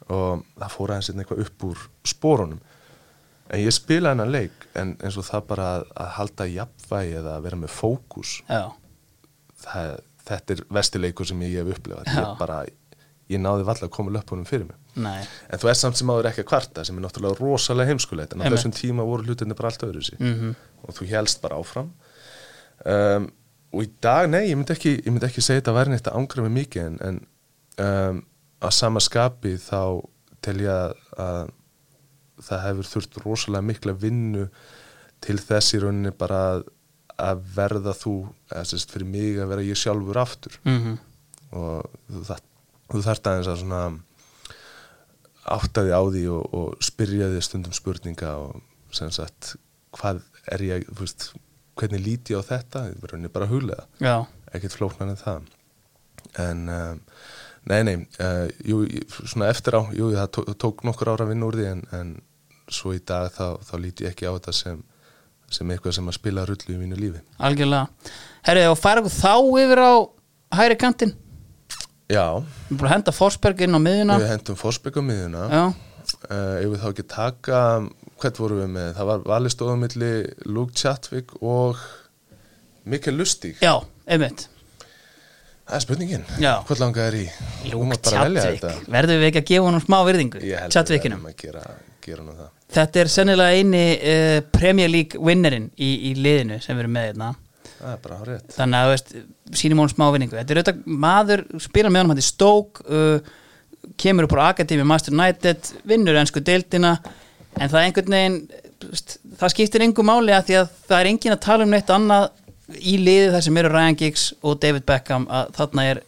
og 0.07 0.45
það 0.55 0.75
fór 0.75 0.93
aðeins 0.93 1.11
hérna 1.11 1.25
eitthvað 1.25 1.43
upp 1.45 1.65
úr 1.69 1.83
spórunum 2.13 2.61
en 3.49 3.59
ég 3.63 3.73
spila 3.73 4.11
hennar 4.13 4.29
leik 4.29 4.67
en 4.77 4.95
eins 5.03 5.17
og 5.17 5.25
það 5.27 5.47
bara 5.49 5.69
að, 5.77 5.85
að 6.03 6.09
halda 6.17 6.45
jafnvægi 6.53 7.15
eða 7.21 7.37
að 7.37 7.45
vera 7.47 7.59
með 7.63 7.73
fókus 7.73 8.35
það, 9.63 9.95
þetta 10.29 10.55
er 10.57 10.61
vestileikur 10.79 11.29
sem 11.29 11.41
ég 11.47 11.55
hef 11.63 11.71
upplifað 11.77 12.11
Já. 12.11 12.19
ég 12.21 12.35
bara, 12.39 12.59
ég 13.29 13.41
náði 13.43 13.65
valla 13.67 13.87
að 13.89 13.93
koma 13.95 14.13
löpunum 14.15 14.45
fyrir 14.49 14.67
mig 14.69 14.77
nei, 14.99 15.21
en 15.49 15.61
þú 15.61 15.69
ert 15.71 15.79
samt 15.81 15.97
sem 15.99 16.09
áður 16.11 16.29
ekki 16.31 16.43
að 16.43 16.49
kvarta 16.51 16.83
sem 16.87 16.97
er 16.97 17.05
náttúrulega 17.05 17.39
rosalega 17.39 17.91
heimskulegt 17.93 18.33
en 18.33 18.41
á 18.41 18.43
Einmitt. 18.45 18.57
þessum 18.59 18.73
tíma 18.77 19.05
voru 19.07 19.25
hlutinni 19.27 19.55
bara 19.57 19.69
allt 19.73 19.85
öðru 19.87 20.01
sig 20.05 20.19
Mhm. 20.19 20.55
og 20.83 20.95
þú 20.97 21.09
helst 21.11 21.41
bara 21.43 21.59
áfram 21.61 21.91
um, 22.85 23.29
og 23.73 23.83
í 23.85 23.89
dag, 24.01 24.25
nei, 24.31 24.47
ég 24.49 24.57
myndi 24.57 24.73
ekki, 24.73 24.95
ég 25.05 25.11
myndi 25.13 25.27
ekki 25.27 25.43
segja 25.45 25.61
þetta 25.61 25.71
að 25.73 25.77
væri 25.77 25.91
neitt 25.93 26.07
að 26.09 26.17
ángra 26.17 26.45
mig 26.47 26.55
mikið 26.57 26.85
en, 26.87 26.95
en 27.05 27.19
um, 27.85 28.21
að 28.65 28.73
sama 28.73 28.99
skapi 29.03 29.51
þá 29.61 29.81
tel 30.41 30.55
ég 30.63 30.71
að, 30.73 30.95
að 31.21 31.51
það 32.45 32.65
hefur 32.67 32.91
þurft 32.93 33.21
rosalega 33.23 33.67
mikla 33.69 33.95
vinnu 33.99 34.47
til 35.23 35.37
þess 35.41 35.75
í 35.75 35.81
rauninni 35.83 36.13
bara 36.15 36.41
að, 36.53 36.65
að 37.19 37.45
verða 37.55 37.93
þú, 37.97 38.15
eða 38.51 38.65
sérst 38.69 38.93
fyrir 38.95 39.09
mig 39.11 39.39
að 39.39 39.51
vera 39.51 39.67
ég 39.67 39.79
sjálfur 39.79 40.21
aftur. 40.21 40.59
Mm 40.63 40.97
og 41.55 41.99
þú, 42.09 42.23
þart, 42.27 42.47
þú 42.91 43.03
þarft 43.05 43.29
aðeins 43.29 43.49
að 43.49 43.61
svona 43.63 43.81
áttaði 45.49 45.93
á 45.95 46.01
því 46.13 46.23
og, 46.35 46.55
og 46.59 46.85
spyrjaði 46.85 47.43
stundum 47.45 47.75
spurninga 47.75 48.33
og 48.43 48.59
sem 48.93 49.11
sagt 49.13 49.55
hvað 49.97 50.21
er 50.53 50.65
ég, 50.65 50.89
veist 50.99 51.31
hvernig 51.79 52.03
líti 52.03 52.35
ég 52.35 52.43
á 52.43 52.49
þetta, 52.49 52.83
það 52.83 52.89
er 52.91 53.13
rauninni 53.13 53.33
bara 53.33 53.47
að 53.47 53.53
huglega. 53.55 53.85
Já, 54.03 54.15
ekkert 54.53 54.75
flóknar 54.75 55.13
en 55.13 55.19
það. 55.19 55.45
En 56.43 56.65
um, 56.73 56.99
nei, 57.71 57.79
nei 57.87 57.95
uh, 58.21 58.49
jú, 58.67 58.81
svona 59.23 59.49
eftir 59.49 59.79
á 59.79 59.81
jú, 59.95 60.11
það 60.13 60.33
tók, 60.35 60.51
tók 60.59 60.83
nokkur 60.85 61.13
ára 61.13 61.25
að 61.25 61.33
vinna 61.33 61.47
úr 61.47 61.57
því 61.57 61.69
en, 61.71 61.85
en 61.95 62.11
svo 62.73 62.93
í 62.95 63.01
dag 63.01 63.31
þá, 63.33 63.45
þá 63.65 63.73
líti 63.81 64.05
ég 64.07 64.13
ekki 64.13 64.29
á 64.29 64.33
þetta 64.37 64.53
sem, 64.55 64.83
sem 65.49 65.71
eitthvað 65.73 65.97
sem 65.97 66.11
að 66.11 66.17
spila 66.19 66.45
rullu 66.47 66.75
í 66.75 66.79
mínu 66.79 66.99
lífi. 66.99 67.23
Algjörlega. 67.41 68.13
Herrið, 68.47 68.69
og 68.71 68.77
okkur 68.79 69.11
þá 69.15 69.33
yfir 69.63 69.83
á 69.83 69.93
hæri 70.59 70.77
kantinn? 70.79 71.13
Já, 72.09 72.41
Við 72.41 72.71
erum 72.73 72.79
bara 72.81 72.89
að 72.89 72.95
henda 72.95 73.13
Forsberg 73.13 73.59
inn 73.61 73.77
á 73.77 73.79
miðuna 73.85 74.15
við 74.17 74.31
hendum 74.31 74.57
fórspegum 74.57 75.05
miðuna 75.05 75.41
Já, 75.45 75.63
uh, 75.69 76.55
ef 76.57 76.71
við 76.71 76.79
þá 76.81 76.87
ekki 76.89 77.05
taka 77.13 77.59
hvert 78.19 78.39
vorum 78.41 78.63
við 78.63 78.71
með, 78.73 78.87
það 78.97 79.09
var 79.11 79.25
valistóðum 79.29 79.83
milli 79.85 80.09
Luke 80.49 80.73
Chatwick 80.73 81.35
og 81.45 81.77
Mikkel 82.89 83.13
Lustig. 83.19 83.59
Já, 83.61 83.75
einmitt. 84.09 84.47
Það 85.69 85.75
er 85.77 85.83
spurningin, 85.85 86.23
hvort 86.65 86.81
langa 86.81 87.05
er 87.05 87.19
í? 87.19 87.25
Luke 87.69 87.99
Chatwick 88.01 88.89
Verðum 88.89 89.21
við 89.21 89.29
ekki 89.29 89.43
að 89.43 89.49
gefa 89.51 89.67
honum 89.67 89.83
smá 89.85 89.99
virðingu 90.07 90.41
ég 90.41 90.63
held 90.65 90.73
Chatwickinum 90.73 91.29
að 91.29 91.35
gera, 91.43 91.61
gera 92.01 92.25
nú 92.25 92.33
það 92.33 92.49
Þetta 92.69 93.01
er 93.01 93.09
sennilega 93.09 93.57
eini 93.57 93.83
uh, 93.97 94.39
Premier 94.53 94.91
League 94.91 95.19
winnerinn 95.25 95.69
í, 95.73 96.11
í 96.11 96.15
liðinu 96.19 96.59
sem 96.61 96.77
við 96.77 96.85
erum 96.85 96.97
með 96.97 97.07
hérna. 97.09 97.33
Það 97.79 97.91
er 97.93 98.01
bara 98.03 98.17
rétt 98.27 98.55
þannig 98.57 98.79
að 98.79 98.93
veist, 98.93 99.13
sínum 99.57 99.81
honum 99.81 99.93
smá 99.93 100.07
vinningu. 100.13 100.37
Þetta 100.37 100.53
er 100.53 100.61
auðvitað 100.61 100.97
maður, 101.05 101.45
spilar 101.63 101.93
með 101.93 102.03
honum 102.03 102.13
hann 102.13 102.21
í 102.21 102.27
Stoke 102.27 102.85
uh, 102.85 103.31
kemur 103.99 104.27
upp 104.27 104.35
á 104.37 104.51
Akademi 104.51 104.85
Master 104.87 105.15
United, 105.15 105.71
vinnur 105.87 106.19
ennsku 106.19 106.43
deildina 106.45 106.97
en 107.57 107.71
það 107.71 107.79
er 107.79 107.87
einhvern 107.87 108.15
veginn 108.15 108.37
veist, 108.83 109.17
það 109.39 109.53
skiptir 109.55 109.85
engu 109.85 110.05
máli 110.05 110.35
að 110.35 110.49
því 110.49 110.59
að 110.61 110.71
það 110.91 110.99
er 110.99 111.11
engin 111.11 111.35
að 111.35 111.43
tala 111.47 111.65
um 111.65 111.73
neitt 111.73 111.93
annað 111.95 112.29
í 112.77 112.95
liði 113.01 113.33
þar 113.33 113.45
sem 113.47 113.61
eru 113.61 113.73
Ryan 113.73 113.99
Giggs 113.99 114.25
og 114.43 114.59
David 114.63 114.85
Beckham 114.87 115.27
að 115.31 115.53
þarna 115.57 115.87
er 115.93 116.03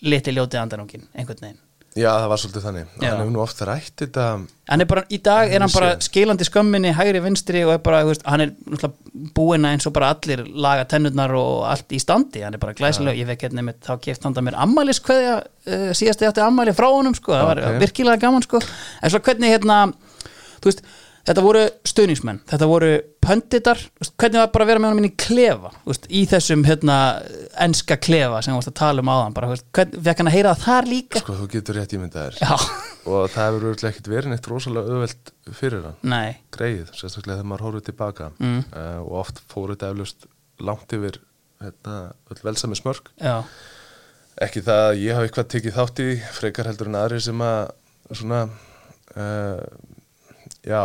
liti 0.00 0.34
ljótið 0.34 0.62
andanungin, 0.64 1.06
einhvern 1.14 1.44
veginn 1.44 1.60
já, 1.96 2.08
það 2.12 2.28
var 2.30 2.40
svolítið 2.40 2.64
þannig, 2.66 2.90
Já. 3.00 3.08
hann 3.10 3.20
hefur 3.20 3.32
nú 3.34 3.40
oft 3.42 3.60
rætt 3.66 3.94
þetta. 4.04 4.26
Hann 4.70 4.84
er 4.84 4.88
bara, 4.90 5.02
í 5.10 5.18
dag 5.26 5.50
er 5.50 5.64
hann 5.64 5.72
bara 5.74 5.88
skilandi 6.04 6.46
skömminni 6.46 6.92
hægri 6.94 7.22
vinstri 7.24 7.64
og 7.66 7.72
er 7.74 7.80
bara, 7.82 8.04
veist, 8.06 8.22
hann 8.30 8.44
er 8.44 8.52
náttúrulega 8.54 9.32
búinn 9.34 9.66
að 9.66 9.74
eins 9.74 9.88
og 9.90 9.94
bara 9.96 10.12
allir 10.14 10.44
laga 10.54 10.84
tennurnar 10.92 11.34
og 11.34 11.64
allt 11.66 11.90
í 11.96 11.98
standi, 12.02 12.44
hann 12.46 12.54
er 12.54 12.62
bara 12.62 12.76
glæsileg 12.78 13.18
ég 13.18 13.26
veit 13.26 13.42
hérna 13.42 13.64
með, 13.66 13.80
þá 13.88 13.92
keft 14.06 14.22
hann 14.28 14.36
það 14.38 14.46
mér 14.50 14.60
ammælis 14.62 15.02
hverja, 15.02 15.34
uh, 15.66 15.90
síðast 15.98 16.22
ég 16.22 16.30
átti 16.30 16.44
ammæli 16.46 16.76
frá 16.78 16.88
honum 16.94 17.16
sko, 17.18 17.34
það 17.34 17.50
var 17.50 17.64
Ok. 17.72 17.80
virkilega 17.82 18.22
gaman 18.28 18.46
sko. 18.46 18.62
En 19.02 19.10
svo 19.10 19.18
hvernig 19.26 19.56
hérna, 19.56 19.80
þú 20.62 20.70
veist 20.70 20.84
þetta 21.30 21.44
voru 21.44 21.62
stuðningsmenn, 21.86 22.40
þetta 22.50 22.68
voru 22.70 22.90
pönditar, 23.22 23.80
hvernig 24.18 24.40
var 24.40 24.50
bara 24.54 24.64
að 24.66 24.70
vera 24.72 24.82
með 24.82 24.90
honum 24.90 25.02
inn 25.04 25.10
í 25.10 25.16
klefa, 25.20 25.70
í 26.10 26.22
þessum 26.30 26.64
hérna, 26.66 26.96
enska 27.62 27.98
klefa 28.02 28.40
sem 28.42 28.52
við 28.52 28.58
varst 28.58 28.72
að 28.72 28.78
tala 28.80 29.04
um 29.04 29.10
áðan 29.12 29.36
bara, 29.36 29.50
hvernig, 29.76 30.10
hann 30.20 30.30
að 30.30 30.36
heyra 30.36 30.54
það 30.56 30.64
þar 30.66 30.90
líka? 30.90 31.22
Sko, 31.22 31.36
þú 31.38 31.48
getur 31.54 31.78
rétt 31.78 31.94
ímyndaðir 31.96 32.38
já, 32.40 32.50
og 33.06 33.30
það 33.30 33.46
hefur 33.46 33.66
örugglega 33.70 33.92
ekkert 33.94 34.12
verið 34.14 34.34
neitt 34.34 34.50
rosalega 34.50 34.96
öðvelt 34.96 35.34
fyrir 35.60 35.86
hann. 35.86 35.98
Nei. 36.10 36.30
Greið, 36.56 36.94
sérstaklega 36.96 37.38
þegar 37.38 37.50
maður 37.52 37.66
horfður 37.68 37.86
tilbaka. 37.90 38.30
Mm. 38.40 38.62
uh, 38.72 38.96
og 39.04 39.12
oft 39.22 39.42
fór 39.50 39.74
þetta 39.74 39.92
eflaust 39.94 40.26
langt 40.60 40.96
yfir 40.96 41.20
hérna, 41.62 42.00
velsami 42.42 42.78
smörk. 42.78 43.12
Já, 43.20 43.44
ekki 44.40 44.64
það 44.66 44.82
að 44.88 44.98
ég 45.04 45.16
hafi 45.16 45.30
eitthvað 45.30 45.52
tekið 45.54 45.78
þátt 45.78 46.02
í 46.02 46.10
frekar 46.40 46.70
heldur 46.70 46.90
en 46.90 46.98
aðri 47.00 47.22
sem 47.22 47.42
að 47.44 47.62
svona 48.18 48.42
uh, 49.14 49.64
já, 50.66 50.82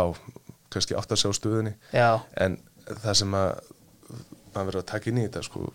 kannski 0.76 0.96
átt 0.98 1.12
að 1.16 1.22
sjá 1.24 1.32
stöðinni 1.40 1.74
já, 1.92 2.10
en 2.44 2.58
það 2.86 3.18
sem 3.22 3.36
að 3.40 3.50
maður 4.54 4.70
verður 4.70 4.80
að 4.82 4.88
taka 4.92 5.10
inn 5.10 5.20
í 5.20 5.26
þetta 5.26 5.42
sko, 5.44 5.66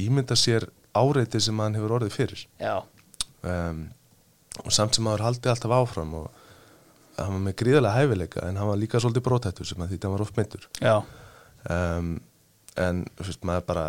ímynda 0.00 0.36
sér 0.36 0.66
áreiti 0.98 1.40
sem 1.40 1.60
hann 1.62 1.76
hefur 1.78 1.96
orðið 2.00 2.16
fyrir. 2.16 2.44
Um, 3.46 3.86
og 4.64 4.72
samt 4.74 4.96
sem 4.98 5.06
maður 5.06 5.24
haldi 5.28 5.48
alltaf 5.48 5.72
áfram 5.72 6.16
og 6.18 6.26
hann 7.16 7.32
var 7.36 7.44
með 7.46 7.56
gríðarlega 7.62 8.00
hæfileika 8.02 8.44
en 8.48 8.58
hann 8.60 8.68
var 8.68 8.80
líka 8.80 9.00
svolítið 9.00 9.24
brótættur 9.28 9.68
sem 9.68 9.80
að 9.80 9.92
því 9.94 9.98
það 10.02 10.14
var 10.14 10.24
oft 10.24 10.36
myndur 10.40 10.66
um, 11.70 12.10
en 12.80 13.02
veist, 13.20 13.44
maður 13.46 13.66
bara 13.70 13.84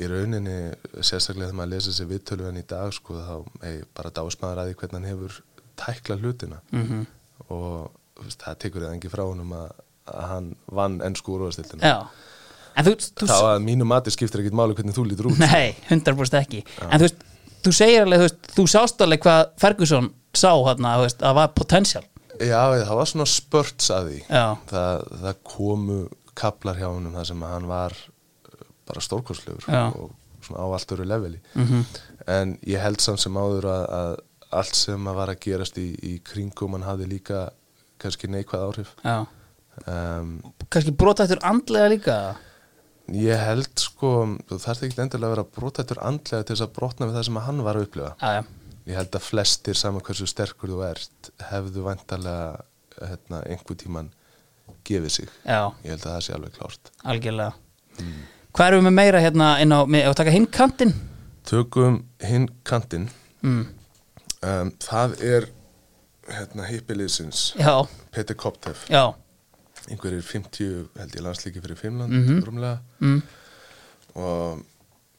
í 0.00 0.08
rauninni, 0.10 0.58
sérstaklega 0.98 1.50
þegar 1.50 1.58
maður 1.60 1.72
lesa 1.76 1.94
sér 1.94 2.08
viðtölu 2.10 2.48
hann 2.48 2.58
í 2.58 2.64
dag 2.66 2.94
sko, 2.96 3.18
þá 3.22 3.66
ei, 3.68 3.82
bara 3.94 4.12
dást 4.16 4.40
maður 4.42 4.62
að 4.62 4.70
því 4.70 4.78
hvernig 4.80 4.98
hann 4.98 5.10
hefur 5.12 5.36
tækla 5.78 6.16
hlutina. 6.22 6.60
Mhm. 6.74 7.04
Og 7.54 7.92
þú 7.94 8.03
veist, 8.22 8.40
það 8.44 8.58
tekur 8.64 8.86
það 8.86 8.94
engi 8.94 9.10
frá 9.12 9.24
honum 9.26 9.52
að, 9.58 9.68
að 10.12 10.24
hann 10.30 10.48
vann 10.80 11.00
ennsku 11.04 11.34
úrvaðstildina 11.34 11.90
Já, 11.90 11.96
en 12.78 12.88
þú, 12.88 12.96
þú 13.20 13.28
þá 13.30 13.36
að 13.52 13.60
mínu 13.66 13.88
mati 13.90 14.14
skiptir 14.14 14.44
ekkit 14.44 14.56
máli 14.58 14.76
hvernig 14.78 14.96
þú 14.96 15.06
lítur 15.10 15.30
út. 15.30 15.38
Nei, 15.42 15.74
100% 15.90 16.40
ekki. 16.40 16.64
En 16.88 16.98
þú 16.98 17.08
veist, 17.08 17.22
þú 17.64 17.74
segir 17.78 18.04
alveg, 18.06 18.22
þú 18.22 18.28
veist, 18.28 18.50
þú 18.56 18.66
sást 18.74 19.04
alveg 19.06 19.22
hvað 19.26 19.44
Ferguson 19.62 20.10
sá 20.34 20.50
hérna, 20.52 20.96
þú 20.98 21.06
veist, 21.06 21.22
að 21.22 21.28
það 21.28 21.38
var 21.40 21.54
potential. 21.60 22.04
Já, 22.42 22.60
það 22.82 22.98
var 22.98 23.10
svona 23.12 23.28
spörts 23.30 23.90
að 23.94 24.10
því. 24.10 24.20
Já. 24.26 24.44
það, 24.72 25.04
það 25.22 25.40
komu 25.54 25.98
kaplar 26.34 26.78
hjá 26.80 26.88
honum 26.90 27.14
þar 27.14 27.28
sem 27.30 27.42
hann 27.46 27.66
var 27.70 27.94
uh, 27.94 28.62
bara 28.90 29.02
stórkostlegur 29.06 29.66
Já. 29.70 29.84
og 29.94 30.10
svona 30.44 30.66
á 30.66 30.68
allt 30.74 30.94
öru 30.96 31.06
leveli. 31.08 31.40
Mhm. 31.54 31.84
en 32.26 32.58
ég 32.66 32.80
held 32.80 33.02
samt 33.04 33.20
sem 33.20 33.36
áður 33.36 33.66
að, 33.68 33.84
að 33.92 34.14
allt 34.58 34.76
sem 34.78 35.08
að 35.10 35.18
var 35.18 35.32
að 35.32 35.40
gerast 35.44 35.78
í, 35.78 35.90
í 36.02 36.12
kringum 36.24 36.72
hann 36.76 36.86
hafði 36.86 37.08
líka 37.10 37.40
kannski 38.04 38.30
neikvæð 38.32 38.66
áhrif. 38.68 38.92
Um, 39.90 40.36
kannski 40.70 40.94
brotættur 40.94 41.40
andlega 41.42 41.90
líka 41.90 42.18
ég 43.10 43.40
held 43.42 43.72
sko 43.80 44.10
þú 44.48 44.58
þarf 44.62 44.84
ekki 44.86 45.02
endilega 45.02 45.28
að 45.28 45.34
vera 45.34 45.46
brotættur 45.56 46.00
andlega 46.00 46.46
til 46.46 46.54
þess 46.54 46.64
að 46.64 46.76
brotna 46.78 47.08
við 47.08 47.18
það 47.18 47.26
sem 47.28 47.40
hann 47.46 47.64
var 47.66 47.78
að 47.78 47.88
upplifa. 47.88 48.12
Já, 48.20 48.38
já, 48.38 48.76
ég 48.90 49.00
held 49.00 49.18
að 49.18 49.26
flestir 49.26 49.80
saman 49.80 50.04
hversu 50.06 50.28
sterkur 50.30 50.72
þú 50.72 50.84
ert 50.86 51.32
hefðu 51.50 51.84
vantarlega 51.88 53.08
hérna, 53.10 53.42
einhver 53.50 53.80
tíman 53.80 54.12
gefið 54.86 55.16
sig. 55.18 55.34
Já, 55.42 55.74
ég 55.84 55.92
held 55.92 56.06
að 56.06 56.14
það 56.14 56.22
sé 56.24 56.36
alveg 56.36 56.56
klárt. 56.56 56.94
Algjörlega. 57.04 57.52
Hvað 58.54 58.70
erum 58.70 58.88
við 58.88 58.96
meira 58.96 59.20
hérna 59.20 59.50
inn 59.60 59.74
á, 59.74 59.80
með, 59.84 60.08
að 60.08 60.16
taka 60.22 60.34
hinn 60.34 60.48
kantinn? 60.54 60.94
tökum 61.44 62.00
hinn 62.24 62.48
kantinn. 62.64 63.10
Mm. 63.44 63.66
um, 64.40 64.70
það 64.80 65.18
er 65.20 65.46
hérna 66.28 66.66
hippiliðsins 66.68 67.54
Peter 68.14 68.34
Koptev. 68.34 68.84
Einhverjir 69.90 70.22
50 70.24 70.88
held 70.96 71.12
ég 71.18 71.20
landslíki 71.26 71.60
fyrir 71.60 71.76
Finnland 71.76 72.12
Mhm. 72.12 72.42
rúmlega. 72.46 72.78
Mm. 73.00 73.22
og 74.16 74.62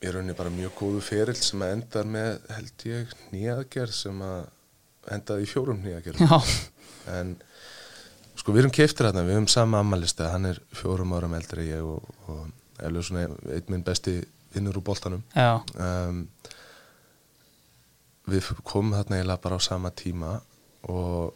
ég 0.02 0.14
raunin 0.14 0.36
bara 0.36 0.50
mjög 0.50 0.72
góðu 0.80 1.02
ferill 1.02 1.36
sem 1.36 1.60
að 1.60 1.72
endar 1.74 2.06
með 2.06 2.40
held 2.56 2.84
ég 2.86 3.08
nýjaðgerð 3.34 3.92
sem 3.94 4.20
að 4.22 4.46
endaði 5.12 5.44
í 5.44 5.50
fjórum 5.52 5.82
nýjaðgerð 5.84 6.60
en 7.08 7.36
sko 8.36 8.52
við 8.54 8.60
erum 8.64 8.72
keiftir 8.72 9.06
hérna, 9.06 9.24
við 9.26 9.36
erum 9.36 9.48
sama 9.48 9.80
ammalista 9.80 10.30
hann 10.32 10.46
er 10.46 10.60
fjórum 10.74 11.14
árum 11.14 11.34
eldri 11.38 11.68
ég 11.70 11.84
og, 11.84 12.04
og 12.28 12.48
eflega 12.80 13.04
svona 13.04 13.28
einn 13.54 13.70
minn 13.70 13.84
besti 13.84 14.24
vinnur 14.56 14.78
úr 14.80 14.84
boltanum. 14.84 15.24
Já, 15.36 15.60
um, 15.76 16.28
við 18.32 18.48
komum 18.64 18.94
eiginlega 19.20 19.42
bara 19.42 19.60
á 19.60 19.62
sama 19.62 19.92
tíma 19.92 20.40
og 20.92 21.34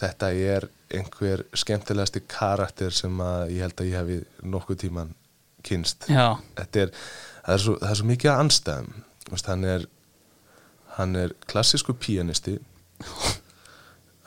þetta 0.00 0.32
er 0.34 0.68
einhver 0.90 1.44
skemmtilegasti 1.56 2.24
karakter 2.30 2.94
sem 2.94 3.14
að 3.22 3.54
ég 3.54 3.64
held 3.64 3.80
að 3.80 3.90
ég 3.90 4.00
hefi 4.00 4.48
nokkuð 4.50 4.82
tíman 4.84 5.14
kynst 5.66 6.08
er, 6.08 6.92
það 7.44 7.54
er 7.54 7.64
svo, 7.64 7.78
það 7.80 7.90
er 7.90 7.98
svo 8.00 8.10
mikið 8.10 8.32
að 8.32 8.44
anstæðum 8.44 8.92
hann 9.46 9.66
er 9.68 9.88
hann 11.00 11.16
er 11.16 11.34
klassísku 11.50 11.94
píanisti. 11.98 12.58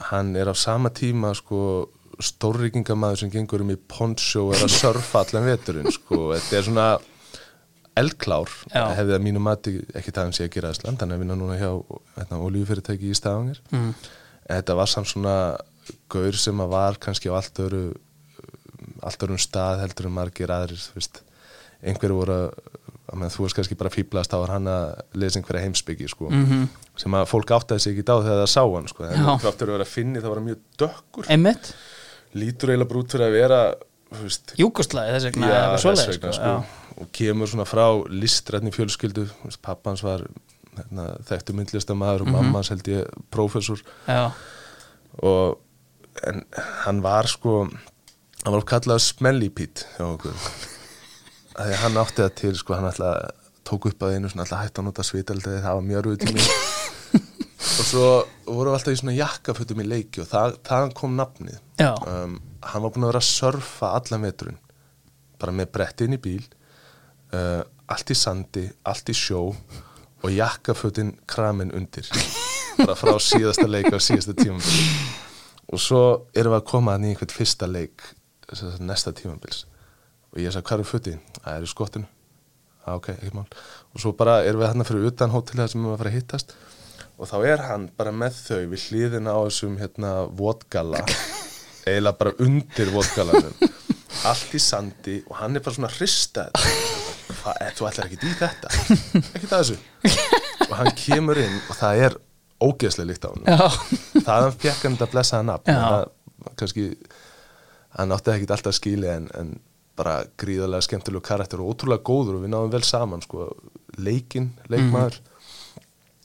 Hann 0.10 0.36
er 0.36 0.50
á 0.52 0.56
sama 0.58 0.92
tíma 0.94 1.34
sko 1.38 1.90
stórrikingamæður 2.24 3.24
sem 3.24 3.32
gengur 3.34 3.64
um 3.64 3.74
í 3.74 3.78
og 4.40 4.54
er 4.54 4.66
að 4.66 4.76
surfa 4.76 5.24
allan 5.24 5.48
veturinn 5.48 5.92
sko, 5.92 6.34
þetta 6.36 6.58
er 6.58 6.68
svona 6.68 6.88
eldklár, 7.98 8.50
hefði 8.74 9.16
að 9.16 9.24
mínu 9.26 9.42
mati 9.44 9.74
ekki 9.94 10.14
það 10.14 10.24
hann 10.24 10.36
sé 10.38 10.46
að 10.48 10.54
gera 10.56 10.74
Ísland, 10.74 11.02
hann 11.02 11.12
er 11.12 11.18
að 11.18 11.24
vinna 11.24 11.38
núna 11.38 11.58
hjá 11.58 11.72
hérna, 12.18 12.40
olíufyrirtæki 12.42 13.10
í 13.10 13.18
Stafangir 13.18 13.60
mm. 13.74 13.92
Þetta 14.48 14.78
var 14.80 14.92
samt 14.92 15.12
svona 15.12 15.38
gaur 16.12 16.38
sem 16.40 16.64
að 16.64 16.74
var 16.74 17.00
kannski 17.02 17.32
á 17.32 17.38
allt 17.38 17.64
öru 17.64 17.84
allt 19.04 19.26
örum 19.26 19.40
stað 19.42 19.82
heldur 19.84 20.08
en 20.08 20.16
margir 20.16 20.52
aðrir 20.54 20.80
þú 20.80 21.04
einhverju 21.84 22.16
voru 22.16 22.38
að 22.38 23.18
meðan 23.20 23.34
þú 23.34 23.46
veist 23.46 23.58
kannski 23.58 23.78
bara 23.78 23.92
fýblast 23.94 24.34
var 24.34 24.54
hann 24.56 24.70
að 24.72 24.86
lesa 25.20 25.40
einhverja 25.40 25.66
heimsbyggi 25.68 26.10
sko, 26.12 26.32
Mm 26.32 26.68
sem 26.94 27.16
að 27.18 27.24
fólk 27.26 27.50
áttaði 27.56 27.82
sig 27.82 27.96
ekki 27.96 28.06
á 28.06 28.22
þegar 28.22 28.40
það 28.44 28.50
sá 28.52 28.62
hann 28.62 28.88
sko, 28.88 29.04
en 29.08 29.24
Já. 29.24 29.30
kraftur 29.42 29.72
að 29.72 29.74
vera 29.78 29.86
að 29.88 29.94
finni 29.94 30.22
það 30.22 30.30
var 30.30 30.42
mjög 30.46 30.60
dökkur. 30.78 31.30
Einmitt, 31.34 31.70
lítur 32.38 32.70
eiginlega 32.70 32.90
bara 32.92 33.02
út 33.02 33.16
fyrir 33.16 33.26
að 33.26 33.34
vera 33.34 33.60
þú 34.14 34.28
veist, 34.28 34.54
júkustlæði 34.62 35.16
þess 35.16 35.28
vegna 35.30 35.50
svoleiðis, 35.82 36.12
vegna 36.12 36.34
sko, 36.38 36.52
sko, 36.62 37.00
og 37.02 37.10
kemur 37.18 37.50
svona 37.50 37.66
frá 37.66 37.86
listrætni 38.14 38.74
fjölskyldu 38.76 39.26
þú 39.26 39.56
pappans 39.66 40.06
var 40.06 40.28
þekktu 41.30 41.54
myndlistamæður 41.58 42.22
og 42.26 42.28
Mhm. 42.28 42.36
mammans 42.38 42.70
held 42.74 42.88
ég 42.88 43.08
prófessor. 43.32 43.82
Já, 44.08 44.32
og 45.24 45.60
en 46.28 46.44
hann 46.86 47.02
var 47.02 47.28
sko 47.28 47.64
hann 48.44 48.54
var 48.54 48.62
kallað 48.68 49.00
smelly 49.02 49.50
því 51.54 51.72
að 51.72 51.74
hann 51.84 51.98
átti 52.02 52.22
það 52.24 52.36
til 52.36 52.56
sko 52.58 52.74
hann 52.78 52.86
alltaf 52.90 53.32
tók 53.64 53.86
upp 53.88 54.00
að 54.04 54.16
einu 54.18 54.30
svona 54.30 54.44
alltaf 54.46 54.64
hætti 54.66 54.82
að 54.82 54.88
nota 54.90 55.04
svitaldi 55.08 55.54
það 55.64 55.78
var 55.78 55.86
mjög 55.88 56.04
rúið 56.08 56.24
tími 56.26 56.48
og 57.80 57.86
svo 57.88 58.08
vorum 58.46 58.74
við 58.74 58.78
alltaf 58.80 58.94
í 58.94 59.00
svona 59.00 59.16
jakkafötum 59.18 59.82
í 59.84 59.88
leiki 59.88 60.22
og 60.22 60.28
það, 60.28 60.58
þaðan 60.68 60.94
kom 60.98 61.16
nafnið. 61.18 61.60
Um, 61.80 62.42
hann 62.62 62.84
var 62.84 62.92
búin 62.92 63.06
að 63.08 63.12
vera 63.14 63.22
að 63.24 63.30
surfa 63.30 63.94
allan 64.00 64.26
veturinn 64.28 64.60
bara 65.40 65.52
með 65.56 65.72
bretti 65.76 66.06
inn 66.08 66.18
í 66.18 66.22
bíl 66.22 66.44
uh, 67.34 67.64
allt 67.88 68.12
í 68.14 68.16
sandi, 68.18 68.66
allt 68.88 69.10
í 69.10 69.16
sjó 69.18 69.54
og 70.24 70.32
jakkafötin 70.32 71.14
kramin 71.30 71.74
undir. 71.76 72.08
Bara 72.80 72.96
frá 72.98 73.14
síðasta 73.22 73.68
leik 73.70 73.92
á 73.94 74.00
síðasta 74.02 74.34
tímabili 74.38 74.88
og 75.74 75.82
svo 75.82 76.02
erum 76.36 76.54
við 76.54 76.60
að 76.60 76.68
koma 76.70 76.96
að 76.96 77.06
í 77.06 77.14
einhvern 77.14 77.34
fyrsta 77.34 77.70
leik 77.70 78.04
næsta 78.84 79.14
tímabils. 79.16 79.64
Og 80.34 80.42
ég 80.42 80.54
sagði 80.54 80.68
hvað 80.68 80.80
eru 80.80 80.90
fötin? 80.90 81.22
Það 81.40 81.56
er 81.56 81.66
í 81.66 81.70
skottinu. 81.70 82.10
Ah, 82.84 82.98
ok, 82.98 83.14
ekki 83.14 83.36
mál. 83.38 83.46
Og 83.94 84.02
svo 84.04 84.12
bara 84.18 84.42
erum 84.44 84.62
við 84.62 84.72
hérna 84.72 84.88
fyrir 84.88 85.08
utan 85.10 85.34
hótelið 85.34 85.72
sem 85.72 85.80
við 85.80 85.86
erum 85.86 85.96
að 85.96 86.02
fara 86.04 86.12
að 86.12 86.18
hittast. 86.18 86.56
Og 87.18 87.30
þá 87.30 87.38
er 87.54 87.66
hann 87.70 87.88
bara 87.98 88.14
með 88.16 88.40
þau 88.42 88.62
við 88.74 88.88
hlýðina 88.88 89.38
á 89.38 89.40
þessum 89.46 89.80
hérna 89.80 90.14
vodgala 90.34 91.04
eiginlega 91.84 92.18
bara 92.20 92.36
undir 92.44 92.92
vodgalanum 92.94 93.56
allt 94.30 94.54
í 94.56 94.62
sandi 94.62 95.18
og 95.28 95.36
hann 95.42 95.58
er 95.58 95.64
bara 95.64 95.76
svona 95.76 95.92
hristað 95.92 96.54
þú 97.78 97.88
ætlar 97.90 98.08
ekki 98.08 98.20
í 98.30 98.36
þetta. 98.40 98.72
Ekki 99.36 99.50
það 99.50 99.64
þessu. 99.64 99.78
Og 100.70 100.78
hann 100.80 100.94
kemur 101.00 101.42
inn 101.44 101.60
og 101.60 101.76
það 101.80 102.06
er 102.08 102.18
ógeðslega 102.64 103.10
líkt 103.10 103.28
á 103.28 103.30
hann 103.34 103.44
það 104.24 104.46
hann 104.46 104.58
fekk 104.64 104.88
hann 104.88 105.50
nafn. 105.50 105.68
Já. 105.68 105.76
en 105.76 105.84
það 105.84 106.56
kannski 106.62 106.88
hann 107.98 108.16
átti 108.16 108.34
ekki 108.34 108.50
alltaf 108.56 108.78
skili 108.78 109.10
en, 109.12 109.28
en 109.38 109.54
bara 110.00 110.24
gríðarlega 110.40 110.88
skemmtilegu 110.88 111.22
karakter 111.26 111.62
og 111.62 111.74
ótrúlega 111.74 112.06
góður 112.08 112.40
og 112.40 112.46
við 112.46 112.54
náðum 112.54 112.74
vel 112.74 112.84
saman 112.88 113.22
sko, 113.26 113.52
leikinn, 114.02 114.50
leikmaður. 114.72 115.20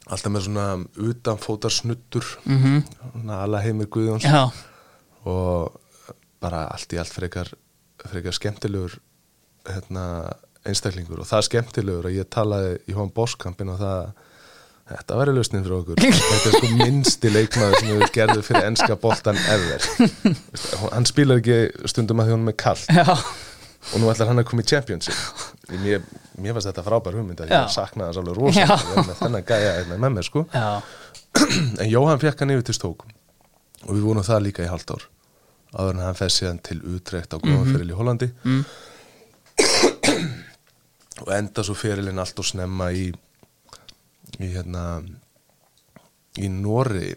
Alltaf 0.08 0.32
með 0.32 0.46
svona 0.46 0.68
utanfótar 1.04 1.74
snuttur 1.74 2.24
mhm, 2.48 2.80
svona 3.10 3.42
alla 3.44 3.60
heimir 3.60 3.90
Guðjóns. 3.92 4.24
Já, 4.24 4.48
og 5.28 5.76
bara 6.40 6.64
allt 6.72 6.94
í 6.94 7.00
allt 7.00 7.12
frekar, 7.12 7.50
frekar 8.06 8.36
skemmtilegur 8.36 8.96
hérna, 9.68 10.04
einstaklingur 10.68 11.22
og 11.22 11.28
það 11.28 11.40
er 11.42 11.46
skemmtilegur 11.48 12.08
að 12.10 12.16
ég 12.18 12.28
talaði 12.32 12.72
í 12.90 12.96
hóðan 12.96 13.12
bóskampin 13.16 13.72
og 13.72 13.80
það 13.82 14.08
þetta 14.88 15.18
væri 15.20 15.34
lausnin 15.36 15.64
fyrir 15.66 15.76
okkur. 15.82 16.00
Þetta 16.00 16.48
er 16.48 16.54
sko 16.56 16.70
minnsti 16.78 17.32
leikmaður 17.34 17.74
sem 17.82 17.90
við 17.92 18.06
gerðum 18.14 18.46
fyrir 18.46 18.68
enska 18.70 18.96
boltan 19.02 19.40
ever. 19.52 19.84
Hann 20.94 21.08
spilar 21.08 21.42
ekki 21.42 21.58
stundum 21.92 22.22
að 22.22 22.30
því 22.30 22.36
hún 22.38 22.52
er 22.52 22.56
kallt 22.62 22.88
já, 22.96 23.04
og 23.12 24.00
nú 24.00 24.08
ætlar 24.12 24.30
hann 24.32 24.40
að 24.40 24.48
koma 24.48 24.64
í 24.64 24.68
championship. 24.70 25.44
Mér, 25.84 26.00
mér 26.40 26.56
fannst 26.56 26.70
þetta 26.70 26.86
frábær 26.86 27.18
hugmynd 27.18 27.42
að 27.44 27.52
ég 27.52 27.68
saknaði 27.74 28.14
þess 28.14 28.22
alveg 28.22 28.32
Já. 28.32 28.40
rosa 28.40 28.64
að 28.78 28.88
vera 28.88 29.06
með 29.10 29.20
þennan 29.20 29.46
gæja 29.52 29.76
hérna 29.76 30.00
með 30.06 30.16
mér 30.16 30.28
sko. 30.30 30.46
Já, 30.56 30.68
en 31.84 31.92
Jóhann 31.92 32.22
fekk 32.24 32.40
hann 32.46 32.54
yfir 32.56 32.66
til 32.70 32.78
stók 32.78 33.04
og 33.84 33.92
við 33.92 34.04
vorum 34.08 34.24
það 34.26 34.44
líka 34.48 34.64
í 34.64 34.72
halvt 34.72 34.96
ár 34.96 35.04
áður 35.76 35.98
en 35.98 36.04
hann 36.06 36.16
fæði 36.16 36.32
síðan 36.38 36.62
til 36.64 36.78
útrekt 36.96 37.34
á 37.36 37.38
góðan 37.44 37.68
feril 37.74 37.92
í 37.92 37.96
Hollandi. 37.98 38.30
Mm, 38.48 38.62
og 41.24 41.32
enda 41.34 41.64
svo 41.66 41.76
ferilinn 41.78 42.20
allt 42.22 42.38
og 42.38 42.46
snemma 42.48 42.90
í 42.92 43.08
í 44.38 44.50
hérna 44.52 44.84
í 46.38 46.50
Nóri 46.52 47.14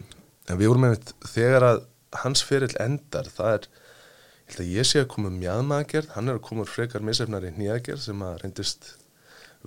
en 0.49 0.57
við 0.57 0.71
vorum 0.71 0.87
einmitt 0.87 1.13
þegar 1.27 1.67
að 1.67 1.83
hans 2.23 2.43
feril 2.43 2.71
endar 2.81 3.29
það 3.31 3.57
er 3.57 3.67
ég 3.71 4.55
held 4.55 4.63
að 4.63 4.71
ég 4.75 4.87
sé 4.87 5.03
að 5.03 5.11
koma 5.13 5.31
mjadmagerð 5.35 6.15
hann 6.15 6.31
er 6.31 6.39
að 6.39 6.47
koma 6.47 6.65
frekar 6.67 7.05
misefnari 7.05 7.53
nýjagerð 7.55 8.03
sem 8.07 8.25
að 8.25 8.39
reyndist 8.43 8.95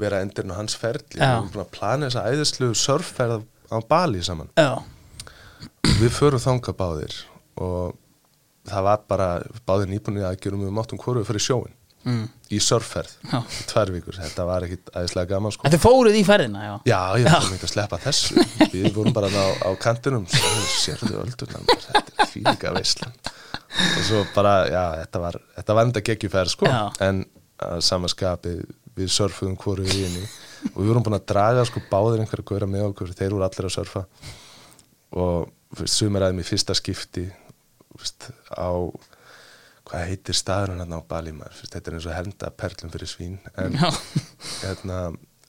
vera 0.01 0.20
endurinn 0.24 0.55
á 0.55 0.59
hans 0.59 0.74
ferli. 0.78 1.20
Við 1.20 1.23
vorum 1.23 1.52
búin 1.55 1.65
að 1.65 1.74
plana 1.77 2.09
þessa 2.09 2.24
æðislu 2.32 2.70
surfferð 2.78 3.44
á 3.70 3.78
Bali 3.89 4.23
saman. 4.27 4.51
Já, 4.59 4.82
við 6.01 6.11
förum 6.16 6.43
þanga 6.43 6.74
báðir 6.77 7.15
og 7.62 7.94
það 8.66 8.86
var 8.89 9.06
bara 9.09 9.28
báðir 9.69 9.93
nýbúinni 9.93 10.24
aðgjörum 10.27 10.65
við 10.65 10.74
máttum 10.74 11.01
við 11.01 11.27
fyrir 11.28 11.44
sjóin 11.47 11.74
mm, 12.05 12.25
í 12.53 12.59
í 12.61 12.63
tvær 13.71 13.93
vikur, 13.95 14.19
þetta 14.21 14.47
var 14.49 14.67
ekkit 14.67 14.93
aðeinslega 14.95 15.31
gaman 15.33 15.55
sko. 15.55 15.67
Þetta 15.67 15.81
fóruð 15.83 16.19
í 16.19 16.25
ferðina, 16.27 16.65
já, 16.65 16.75
já, 16.93 16.99
ég 17.21 17.31
þarf 17.33 17.53
ekki 17.57 17.69
að 17.69 17.73
sleppa 17.73 18.01
þessu. 18.05 18.47
Við 18.75 18.91
vorum 18.97 19.17
bara 19.17 19.31
á, 19.33 19.47
á 19.65 19.71
kantinum 19.81 20.27
sérðu 20.31 21.19
öldurnan, 21.25 21.67
þetta 21.69 22.05
er 22.05 22.31
fílika 22.33 22.75
veislan. 22.77 23.17
Og 23.65 24.03
svo 24.07 24.23
bara, 24.37 24.55
já, 24.71 24.85
þetta 25.03 25.25
var 25.25 25.41
þetta 25.57 25.79
var 25.79 25.89
enda 25.89 26.05
geggjuferð 26.11 26.55
sko. 26.55 26.71
Já. 26.71 26.83
en 27.09 27.25
að 27.65 27.85
samaskapi 27.87 28.55
við 28.95 29.11
surfuðum 29.15 29.57
hvoru 29.59 29.85
við 29.87 30.07
inni 30.09 30.25
og 30.73 30.79
við 30.81 30.91
vorum 30.91 31.05
búin 31.07 31.19
að 31.19 31.27
draga 31.31 31.65
sko 31.69 31.83
báðir 31.91 32.23
einhverja 32.23 32.47
góra 32.47 32.69
með 32.71 32.89
okkur. 32.91 33.15
Þeir 33.17 33.35
voru 33.37 33.47
allir 33.47 33.69
að 33.69 33.75
surfa 33.77 34.05
og 35.15 35.89
sumir 35.91 36.27
aðeim 36.27 36.43
í 36.43 36.47
fyrsta 36.47 36.75
skipti 36.77 37.27
fyrst, 37.95 38.31
á 38.51 38.71
hvað 39.95 40.09
heitir 40.11 40.35
staðurinn 40.39 40.83
hann 40.83 40.95
á 40.99 41.01
fyrst, 41.07 41.71
þetta 41.75 41.91
er 41.91 41.97
eins 41.99 42.07
og 42.11 42.16
henda 42.16 42.51
perlum 42.51 42.91
fyrir 42.91 43.11
svín 43.11 43.37
en 43.57 43.77
hérna, 43.79 44.99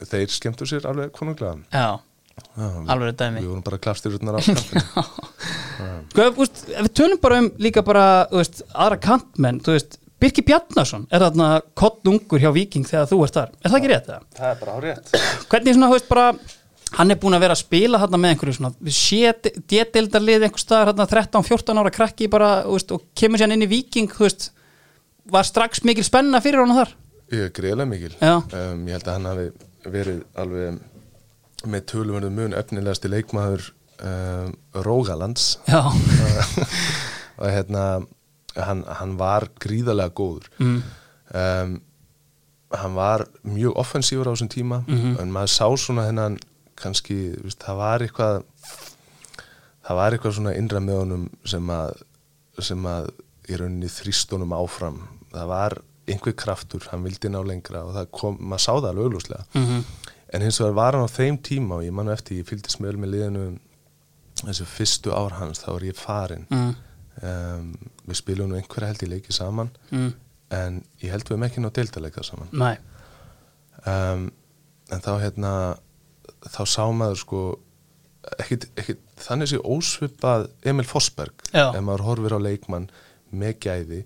þeir 0.06 0.30
skemmtu 0.34 0.68
sér 0.70 0.86
alveg 0.90 1.12
konunglega. 1.16 1.58
Já, 1.74 1.98
Já, 2.56 2.66
alveg 2.92 3.16
dæmi. 3.18 3.42
við 3.42 3.48
vorum 3.50 3.64
bara 3.66 3.80
klapstyrurnar 3.82 4.38
á 4.38 4.42
kampinu. 4.46 4.84
Sko, 6.12 6.26
veist, 6.38 6.66
ef 6.70 6.88
við 6.88 6.94
tölum 7.00 7.22
bara 7.24 7.40
um 7.44 7.48
líka 7.64 7.84
bara, 7.86 8.06
veist, 8.32 8.62
aðra 8.74 9.00
kantmenn, 9.02 9.62
þú 9.66 9.76
veist, 9.80 9.98
Birki 10.22 10.46
Bjarnason 10.48 11.08
er 11.12 11.26
þarna 11.26 11.48
kottnungur 11.76 12.40
hjá 12.40 12.52
Viking 12.56 12.86
þegar 12.88 13.10
þú 13.10 13.18
ert 13.26 13.36
þar. 13.36 13.50
Er 13.60 13.72
það 13.74 13.80
ekki 13.82 13.90
rétt 13.92 14.06
það? 14.08 14.28
það 14.38 14.52
er 14.54 14.62
bara 14.62 14.76
á 14.76 14.80
rétt 14.86 15.12
Hvernig 15.52 15.76
svona, 15.76 15.90
þú 15.90 15.98
veist, 15.98 16.08
bara, 16.14 16.28
hann 16.98 17.12
er 17.12 17.20
búin 17.22 17.36
að 17.38 17.44
vera 17.46 17.56
að 17.58 17.62
spila 17.64 18.00
þarna 18.02 18.20
með 18.22 18.34
einhverju 18.34 18.58
svona, 18.58 18.74
við 18.88 18.98
sé 18.98 19.34
détildarlið 19.72 20.46
einhver 20.48 20.64
staðar 20.64 20.92
þarna 20.94 21.08
13-14 21.12 21.82
ára 21.82 21.94
krakki 21.94 22.30
bara, 22.32 22.50
veist, 22.70 22.92
og 22.96 23.04
kemur 23.18 23.42
sér 23.42 23.54
inn 23.56 23.66
í 23.66 23.70
Viking, 23.72 24.12
veist, 24.20 24.50
var 25.32 25.48
strax 25.48 25.84
mikil 25.88 26.06
spenna 26.08 26.42
fyrir 26.44 26.64
honum 26.64 26.80
þar? 26.82 26.94
greiðlega 27.56 27.90
mikil 27.90 28.12
um, 28.22 28.84
ég 28.88 28.94
held 28.96 29.08
að 29.08 29.16
hann 29.16 29.30
hafi 29.32 29.48
verið 29.92 30.20
alveg 30.40 30.84
með 31.66 31.88
tölumverðu 31.90 32.30
mun 32.36 32.54
efnilegasti 32.58 33.10
leikmaður 33.10 33.66
um, 34.06 34.52
Rógalands 34.86 35.56
og 37.40 37.50
hérna 37.50 37.86
hann, 38.56 38.84
hann 38.86 39.18
var 39.20 39.50
gríðarlega 39.62 40.14
góður 40.16 40.48
mm. 40.62 40.78
um, 41.34 41.76
hann 42.76 42.98
var 42.98 43.26
mjög 43.48 43.78
offensífur 43.82 44.30
á 44.30 44.34
þessum 44.36 44.52
tíma 44.52 44.84
Mhm. 44.88 45.18
en 45.22 45.32
maður 45.34 45.54
sá 45.56 45.68
svona 45.80 46.08
hennan 46.10 46.38
kannski, 46.82 47.18
viðst, 47.44 47.62
það 47.64 47.78
var 47.82 48.06
eitthvað 48.06 48.44
það 49.86 50.00
var 50.00 50.16
eitthvað 50.18 50.36
svona 50.40 50.56
innra 50.58 50.80
með 50.84 51.00
honum 51.04 51.26
sem 51.48 51.70
að 51.76 51.94
sem 52.66 52.86
að 52.88 53.10
í 53.52 53.58
rauninni 53.60 53.90
þrýstunum 53.92 54.54
áfram. 54.56 55.02
Það 55.36 55.48
var 55.52 55.76
einhver 56.08 56.34
kraftur, 56.38 56.86
hann 56.92 57.04
vildi 57.06 57.30
ná 57.34 57.40
lengra 57.46 57.82
og 57.86 57.94
það 57.98 58.08
kom, 58.16 58.38
maður 58.40 58.64
sá 58.64 58.72
það 58.78 58.90
alveg 58.92 59.08
auglúslega 59.10 59.46
mm 59.54 59.86
en 60.36 60.42
hins 60.42 60.58
vegar 60.60 60.74
var 60.76 60.96
hann 60.98 61.06
á 61.06 61.16
þeim 61.16 61.36
tíma 61.46 61.76
og 61.78 61.84
ég 61.86 61.94
mann 61.96 62.10
eftir, 62.12 62.40
ég 62.42 62.48
fylgdi 62.50 62.72
smöl 62.74 62.98
með 63.00 63.12
liðinu 63.14 63.44
þessu 64.42 64.66
fyrstu 64.68 65.14
ár 65.16 65.36
hans 65.38 65.62
þá 65.62 65.68
var 65.76 65.84
ég 65.86 65.96
farin 65.96 66.48
Mm. 66.50 66.72
um, 67.22 67.68
við 68.10 68.18
spilum 68.20 68.50
nú 68.50 68.58
einhverja 68.58 68.90
held 68.90 69.04
í 69.06 69.10
leiki 69.14 69.32
saman 69.38 69.70
Mm. 69.94 70.10
en 70.52 70.82
ég 71.04 71.12
held 71.14 71.30
við 71.30 71.38
með 71.40 71.50
ekki 71.52 71.62
ná 71.64 71.70
deildaleika 71.78 72.24
saman. 72.26 72.50
Um, 73.86 74.32
en 74.92 75.02
þá 75.06 75.12
hérna 75.22 75.54
þá 76.52 76.62
sá 76.70 76.84
maður 76.94 77.22
sko 77.22 77.42
ekkit, 78.42 78.70
ekkit, 78.80 79.04
þannig 79.22 79.52
sé 79.52 79.60
ósvipað 79.62 80.48
Emil 80.66 80.88
Forsberg 80.88 81.46
Já. 81.52 81.70
ef 81.70 81.82
maður 81.82 82.06
horfir 82.10 82.38
á 82.38 82.40
leikmann 82.42 82.90
með 83.36 83.60
gæði 83.66 84.02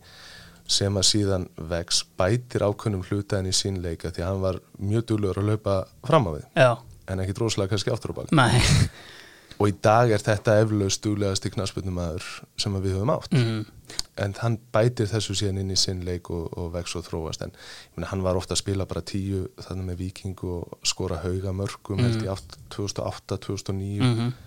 sem 0.70 0.99
að 0.99 1.07
síðan 1.10 1.48
vex 1.72 2.03
bætir 2.20 2.66
ákveðnum 2.68 3.06
hlutaðin 3.07 3.49
í 3.49 3.56
sín 3.56 3.80
leika 3.84 4.11
því 4.14 4.24
að 4.24 4.30
hann 4.30 4.44
var 4.44 4.60
mjög 4.78 5.07
duglegur 5.10 5.41
að 5.41 5.53
laupa 5.53 5.78
fram 6.06 6.30
á 6.30 6.32
við 6.36 6.44
já, 6.61 6.70
en 7.10 7.24
ekkit 7.24 7.41
rosalega 7.41 7.74
kannski 7.74 7.94
aftur 7.94 8.14
á 8.14 8.18
bak. 8.20 8.36
Nei. 8.38 8.60
Og 9.60 9.72
í 9.72 9.74
dag 9.84 10.11
er 10.14 10.22
þetta 10.24 10.60
eflaust 10.61 11.02
duglegast 11.03 11.48
í 11.49 11.52
knarsbytnumæður 11.52 12.28
sem 12.61 12.76
að 12.78 12.86
við 12.86 12.94
höfum 12.95 13.11
átt. 13.11 13.34
Mm. 13.36 13.66
En 14.20 14.36
hann 14.41 14.57
bætir 14.74 15.10
þessu 15.11 15.36
síðan 15.38 15.61
inn 15.64 15.74
í 15.74 15.78
sinn 15.80 16.03
leik 16.07 16.30
og, 16.34 16.49
og 16.60 16.74
vex 16.76 16.95
og 16.99 17.06
þróast. 17.07 17.45
En 17.45 17.53
ég 17.53 17.98
meina, 17.98 18.10
hann 18.11 18.26
var 18.26 18.40
ofta 18.40 18.56
að 18.57 18.64
spila 18.64 18.88
bara 18.90 19.06
tíu 19.06 19.45
þannig 19.66 19.91
með 19.91 20.03
viking 20.03 20.45
og 20.49 20.80
skora 20.88 21.22
hauga 21.24 21.56
mörgum 21.56 22.03
held 22.03 22.24
ég 22.24 22.34
átt 22.36 22.60
2008, 22.76 23.41
2009 23.49 23.99
Mm 24.10 24.38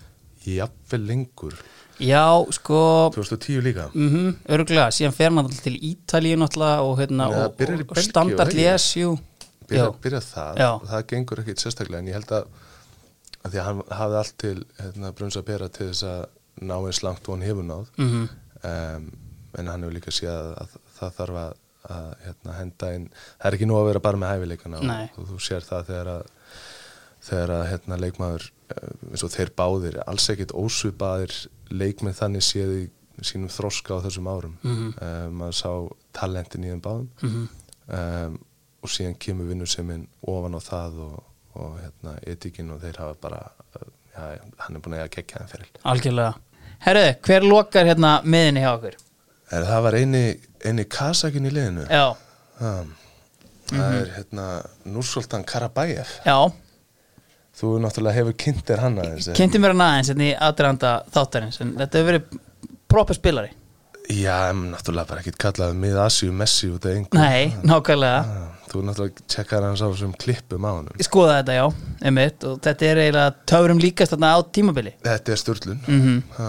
jafnvel 0.43 1.05
lengur. 1.07 1.53
Já, 2.03 2.27
sko 2.51 3.11
2010 3.15 3.61
líka. 3.63 3.85
Mm 3.95 4.33
Örgulega, 4.51 4.89
síðan 4.91 5.15
fer 5.15 5.29
hann 5.29 5.39
náttúrulega 5.39 5.63
til 5.69 5.77
Ítalíu 5.87 6.41
náttúrulega 6.41 6.81
og, 6.83 6.97
hérna, 6.99 7.29
Já, 7.31 7.45
og, 7.45 7.61
í 7.63 7.69
og 7.79 7.93
Belgíu, 7.93 8.03
standard 8.09 8.41
eða 8.41 8.49
ekki? 8.49 8.65
les, 8.65 8.89
jú 8.99 9.13
byrja, 10.03 10.21
það 10.21 10.61
Já. 10.61 10.69
og 10.75 10.87
það? 10.91 11.07
Gengur 11.13 11.43
ekkit 11.43 11.63
sérstaklega 11.63 12.03
en 12.03 12.11
ég 12.11 12.19
held 12.19 12.35
að, 12.37 12.47
að 13.43 13.55
því 13.55 13.61
að 13.63 13.69
hann 13.69 13.83
hafði 14.01 14.21
allt 14.21 14.39
til 14.43 14.55
hérna, 14.81 15.13
brunns 15.19 15.39
að 15.39 15.49
bera 15.49 15.69
til 15.73 15.89
þess 15.91 16.07
að 16.09 16.23
ná 16.63 16.77
eins 16.79 17.03
langt 17.07 17.29
og 17.29 17.37
hann 17.37 17.47
hefur 17.49 17.69
náð. 17.69 17.93
Mm 18.03 18.25
um, 18.63 19.13
en 19.59 19.69
hann 19.69 19.83
hefur 19.85 19.95
líka 19.99 20.11
séð 20.15 20.33
að, 20.33 20.53
að 20.63 20.77
það 20.99 21.13
þarf 21.19 21.39
að, 21.43 21.53
að 21.97 22.09
hérna, 22.27 22.53
henda 22.61 22.93
inn 22.97 23.09
það 23.17 23.47
er 23.51 23.57
ekki 23.59 23.67
nú 23.71 23.77
að 23.81 23.89
vera 23.91 24.01
bara 24.07 24.21
með 24.23 24.33
hæfileikana 24.37 24.79
og, 24.81 25.19
og 25.19 25.29
þú 25.33 25.39
sér 25.49 25.67
það 25.69 25.87
þegar 25.91 26.11
að 26.17 26.27
þegar 27.23 27.51
að 27.55 27.65
hérna, 27.71 27.97
leikmaður 28.03 28.45
eh, 28.75 28.93
eins 29.13 29.23
og 29.23 29.31
þeir 29.31 29.51
báðir, 29.59 29.99
alls 30.11 30.25
ekkit 30.33 30.53
ósvipaðir 30.59 31.35
leikmenn 31.71 32.17
þannig 32.19 32.43
séð 32.43 32.73
í 32.81 32.85
sínum 33.23 33.51
þroska 33.53 33.99
á 34.01 34.05
þessum 34.09 34.27
árum 34.33 34.57
Mhm. 34.65 34.89
um, 34.99 35.37
maður 35.39 35.59
sá 35.61 35.71
talentin 36.19 36.65
í 36.65 36.73
þeim 36.73 36.81
báðum 36.83 37.09
-hmm. 37.21 37.45
um, 37.99 38.39
og 38.83 38.91
síðan 38.91 39.15
kemur 39.23 39.47
vinnuseminn 39.53 40.09
ofan 40.27 40.57
á 40.59 40.61
það 40.65 40.99
og, 41.07 41.21
og 41.55 41.77
hérna, 41.79 42.17
etikinn 42.27 42.71
og 42.75 42.81
þeir 42.83 42.99
hafa 42.99 43.15
bara 43.21 43.43
já, 43.79 44.41
hann 44.59 44.77
er 44.77 44.81
búin 44.83 44.97
að 44.99 45.09
kekja 45.15 45.39
þeim 45.45 45.49
fyrir 45.53 45.69
Algjörlega 45.85 46.35
Herðu, 46.83 47.15
hver 47.23 47.45
lokar 47.47 47.87
hérna 47.87 48.17
miðinni 48.25 48.61
hjá 48.65 48.73
okkur? 48.75 48.97
Er 49.53 49.67
það 49.69 49.83
var 49.87 49.97
eini, 50.01 50.25
eini 50.65 50.85
kasakin 50.89 51.49
í 51.49 51.53
liðinu? 51.53 51.87
Já, 51.93 52.15
það, 52.59 52.93
það 53.73 53.97
er 54.01 54.13
hérna 54.17 54.47
Núrsultan 54.89 55.45
Karabæef 55.49 56.15
já. 56.25 56.37
Þú 57.53 57.75
náttúrulega 57.85 58.17
hefur 58.17 58.37
kynnt 58.41 58.63
þér 58.69 58.81
hann 58.87 59.01
aðeins? 59.03 59.29
Kynnti 59.37 59.61
mér 59.61 59.75
hann 59.75 59.85
aðeins 59.85 60.13
hérna 60.13 60.29
í 60.31 60.33
aðranda 60.49 60.93
þáttarins 61.13 61.61
en 61.61 61.75
þetta 61.83 62.01
hefur 62.01 62.11
verið 62.15 62.41
proper 62.93 63.19
spilari. 63.19 63.53
Já, 64.13 64.49
en 64.51 64.71
náttúrulega 64.73 65.09
bara 65.13 65.23
ekkit 65.23 65.37
kallaði 65.41 65.77
mið 65.85 65.99
Asíu 66.03 66.33
Messi 66.35 66.73
út 66.73 66.89
af 66.89 66.97
einhver 66.97 67.21
Nei, 67.21 67.53
nákvæmlega. 67.69 68.41
Þú 68.73 68.83
náttúrulega 68.89 69.27
tjekkar 69.31 69.67
hans 69.69 69.85
á 69.85 69.87
þessum 69.93 70.15
klippum 70.19 70.65
á 70.65 70.71
hann 70.73 70.89
Ég 70.97 71.07
skoða 71.07 71.37
þetta, 71.39 71.59
já, 71.61 71.67
einmitt 72.09 72.47
og 72.49 72.57
þetta 72.65 72.89
er 72.89 73.01
eiginlega 73.05 73.35
töfrum 73.53 73.83
líkast 73.85 74.15
þarna 74.17 74.33
á 74.33 74.39
tímabili. 74.49 74.95
Þetta 75.05 75.35
er 75.37 75.43
störlun 75.45 75.85
mm 75.87 76.19
ha, 76.39 76.49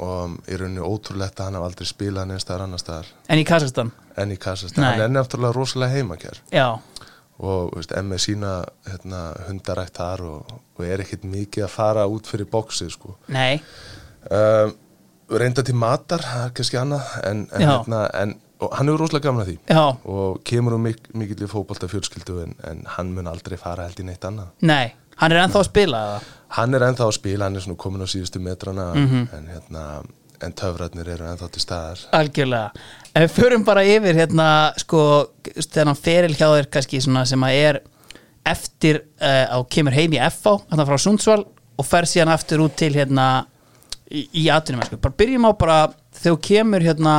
og 0.00 0.36
í 0.48 0.56
rauninni 0.58 0.84
ótrúlegt 0.84 1.40
að 1.40 1.48
hann 1.48 1.58
haf 1.58 1.66
aldrei 1.66 1.88
spilað 1.88 2.28
neins 2.30 2.46
staðar 2.46 2.66
annar 2.66 2.82
staðar. 2.82 3.08
En 3.28 3.40
í 3.40 3.46
Kazakstan, 3.48 3.92
en 4.16 4.34
í 4.34 4.38
Kassastan, 4.40 4.84
Nei. 4.84 4.92
hann 4.92 5.04
er 5.04 5.12
náttúrulega 5.12 5.56
rosalega 5.56 5.98
heimakjær 5.98 6.42
já. 6.52 6.68
Og 7.42 7.72
veist, 7.74 7.94
með 8.06 8.22
sína 8.22 8.52
hérna, 8.86 9.22
hundarætt 9.48 9.98
þar 9.98 10.22
og, 10.28 10.54
og 10.78 10.86
er 10.86 11.02
ekkit 11.02 11.26
mikið 11.26 11.66
að 11.66 11.74
fara 11.74 12.06
út 12.06 12.28
fyrir 12.30 12.46
bóksið 12.52 12.92
sko. 12.94 13.16
Nei, 13.34 13.56
um, 14.30 14.76
reynda 15.32 15.64
til 15.66 15.74
matar, 15.74 16.22
það 16.22 16.46
er 16.46 16.56
kannski 16.58 16.78
annað 16.78 17.12
en, 17.26 17.44
en, 17.50 17.66
hérna, 17.66 18.02
en 18.20 18.36
hann 18.62 18.92
hefur 18.92 19.02
rosalega 19.02 19.26
gaman 19.26 19.44
að 19.44 19.52
því. 19.52 19.58
Já, 19.74 19.84
og 20.14 20.42
kemur 20.46 20.78
um 20.78 20.86
mik 20.86 21.08
mikill 21.18 21.42
í 21.42 21.50
fótbolta 21.50 21.90
fjölskyldu 21.90 22.42
en, 22.44 22.56
en 22.68 22.84
hann 22.94 23.14
mun 23.16 23.30
aldrei 23.32 23.58
fara 23.58 23.88
held 23.88 24.04
í 24.04 24.06
neitt 24.06 24.28
annað. 24.28 24.52
Nei 24.62 24.92
Hann 25.22 25.32
er 25.36 25.44
ennþá 25.46 25.60
að 25.62 25.68
spila 25.70 26.00
eða? 26.08 26.20
hann 26.52 26.74
er 26.76 26.82
ennþá 26.84 27.06
að 27.08 27.14
spila, 27.16 27.46
hann 27.46 27.56
er 27.56 27.62
svona 27.64 27.78
komin 27.80 28.02
á 28.04 28.08
síðustu 28.12 28.40
metrana 28.44 28.90
Mhm. 28.98 29.22
en, 29.32 29.46
hérna, 29.54 29.84
en 30.42 30.52
töfratnir 30.52 31.08
eru 31.14 31.24
ennþá 31.30 31.48
til 31.54 31.62
staðar 31.62 32.02
Algjörlega 32.18 32.70
En 33.14 33.22
við 33.26 33.32
förum 33.38 33.64
bara 33.64 33.84
yfir 33.84 34.14
hérna 34.18 34.48
sko, 34.80 35.00
þennan 35.56 35.96
feril 35.96 36.34
hjá 36.36 36.46
þér 36.52 36.68
kannski 36.72 37.00
svona 37.00 37.24
sem 37.28 37.40
að 37.46 37.56
er 37.62 37.80
eftir 38.44 38.98
uh, 39.22 39.46
á 39.54 39.58
kemur 39.70 39.92
heim 39.94 40.12
í 40.16 40.20
FH 40.28 40.66
þarna 40.70 40.86
frá 40.88 40.98
Sundsvall 40.98 41.44
og 41.78 41.86
fer 41.86 42.04
síðan 42.10 42.32
aftur 42.34 42.64
út 42.64 42.74
til 42.76 42.92
hérna 42.96 43.46
í, 44.10 44.26
í 44.42 44.48
atvinnum 44.52 44.82
sko. 44.84 44.96
bara 45.00 45.14
byrjum 45.22 45.46
á 45.46 45.52
bara 45.56 45.76
þegar 46.18 46.40
kemur 46.48 46.82
hérna 46.84 47.14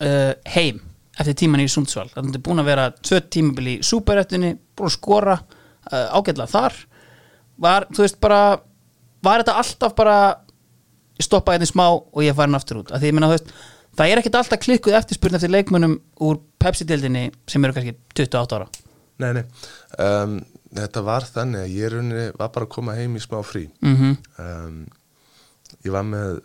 uh, 0.00 0.32
heim 0.54 0.80
eftir 1.18 1.36
tíman 1.42 1.62
í 1.62 1.68
Sundsvall 1.70 2.08
þannig 2.14 2.32
að 2.32 2.34
þú 2.34 2.40
er 2.40 2.46
búin 2.48 2.62
að 2.64 2.70
vera 2.72 2.88
tvö 2.96 3.20
tímabil 3.36 3.68
í 3.74 3.76
superrættunni 3.86 4.54
búin 4.76 4.90
að 4.90 4.96
skora 4.96 5.36
ágætlega 5.92 6.50
þar. 6.50 6.80
Var, 7.66 7.86
þú 7.94 8.04
veist 8.04 8.18
bara 8.20 8.40
var 9.24 9.42
þetta 9.42 9.56
alltaf 9.62 9.94
bara 9.96 10.18
ég 11.16 11.24
stoppa 11.24 11.54
einnig 11.54 11.70
smá 11.70 11.86
og 11.88 12.20
ég 12.24 12.36
farin 12.36 12.58
aftur 12.58 12.82
út? 12.82 12.92
Af 12.92 13.00
því 13.00 13.10
ég 13.10 13.16
meina 13.16 13.30
þú 13.30 13.38
veist 13.38 13.54
það 13.96 14.10
er 14.10 14.20
ekkert 14.20 14.40
alltaf 14.40 14.62
klikkuð 14.64 14.98
eftirspurn 14.98 15.38
eftir 15.38 15.52
leikmunum 15.52 15.96
úr 16.26 16.42
Pepsi-dildinni 16.62 17.30
sem 17.48 17.64
eru 17.64 17.76
kannski 17.76 17.96
28 18.16 18.58
ára. 18.58 18.68
Nei, 19.22 19.30
nei, 19.38 19.44
um, 20.02 20.36
þetta 20.76 21.02
var 21.06 21.24
þannig 21.24 21.62
að 21.64 21.74
ég 21.78 21.92
rauninni 21.94 22.26
var 22.36 22.52
bara 22.52 22.68
að 22.68 22.74
koma 22.74 22.96
heim 22.98 23.16
í 23.16 23.24
smá 23.24 23.40
frí. 23.46 23.66
Mm 23.84 24.16
um, 24.44 24.86
ég 25.86 25.94
var 25.94 26.04
með 26.06 26.40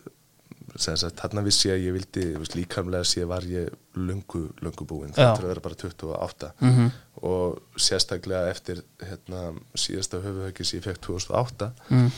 þarna 0.78 1.42
vissi 1.44 1.68
ég 1.68 1.74
að 1.76 1.84
ég 1.86 1.92
vildi 1.92 2.24
veist, 2.38 2.54
líkamlega 2.56 3.04
sé 3.04 3.24
var 3.28 3.44
ég 3.44 3.68
lungu, 3.96 4.48
lungu 4.62 4.86
búinn, 4.88 5.12
þetta 5.12 5.42
er 5.42 5.46
vera 5.50 5.60
bara 5.60 5.74
28 5.74 6.52
Mhm. 6.60 6.90
og 7.22 7.58
sérstaklega 7.76 8.48
eftir 8.50 8.82
hérna, 9.00 9.52
síðasta 9.74 10.20
höfuhöggi 10.22 10.64
sem 10.64 10.80
ég 10.80 10.84
fekk 10.84 11.00
2008 11.00 11.72
mm. 11.90 12.10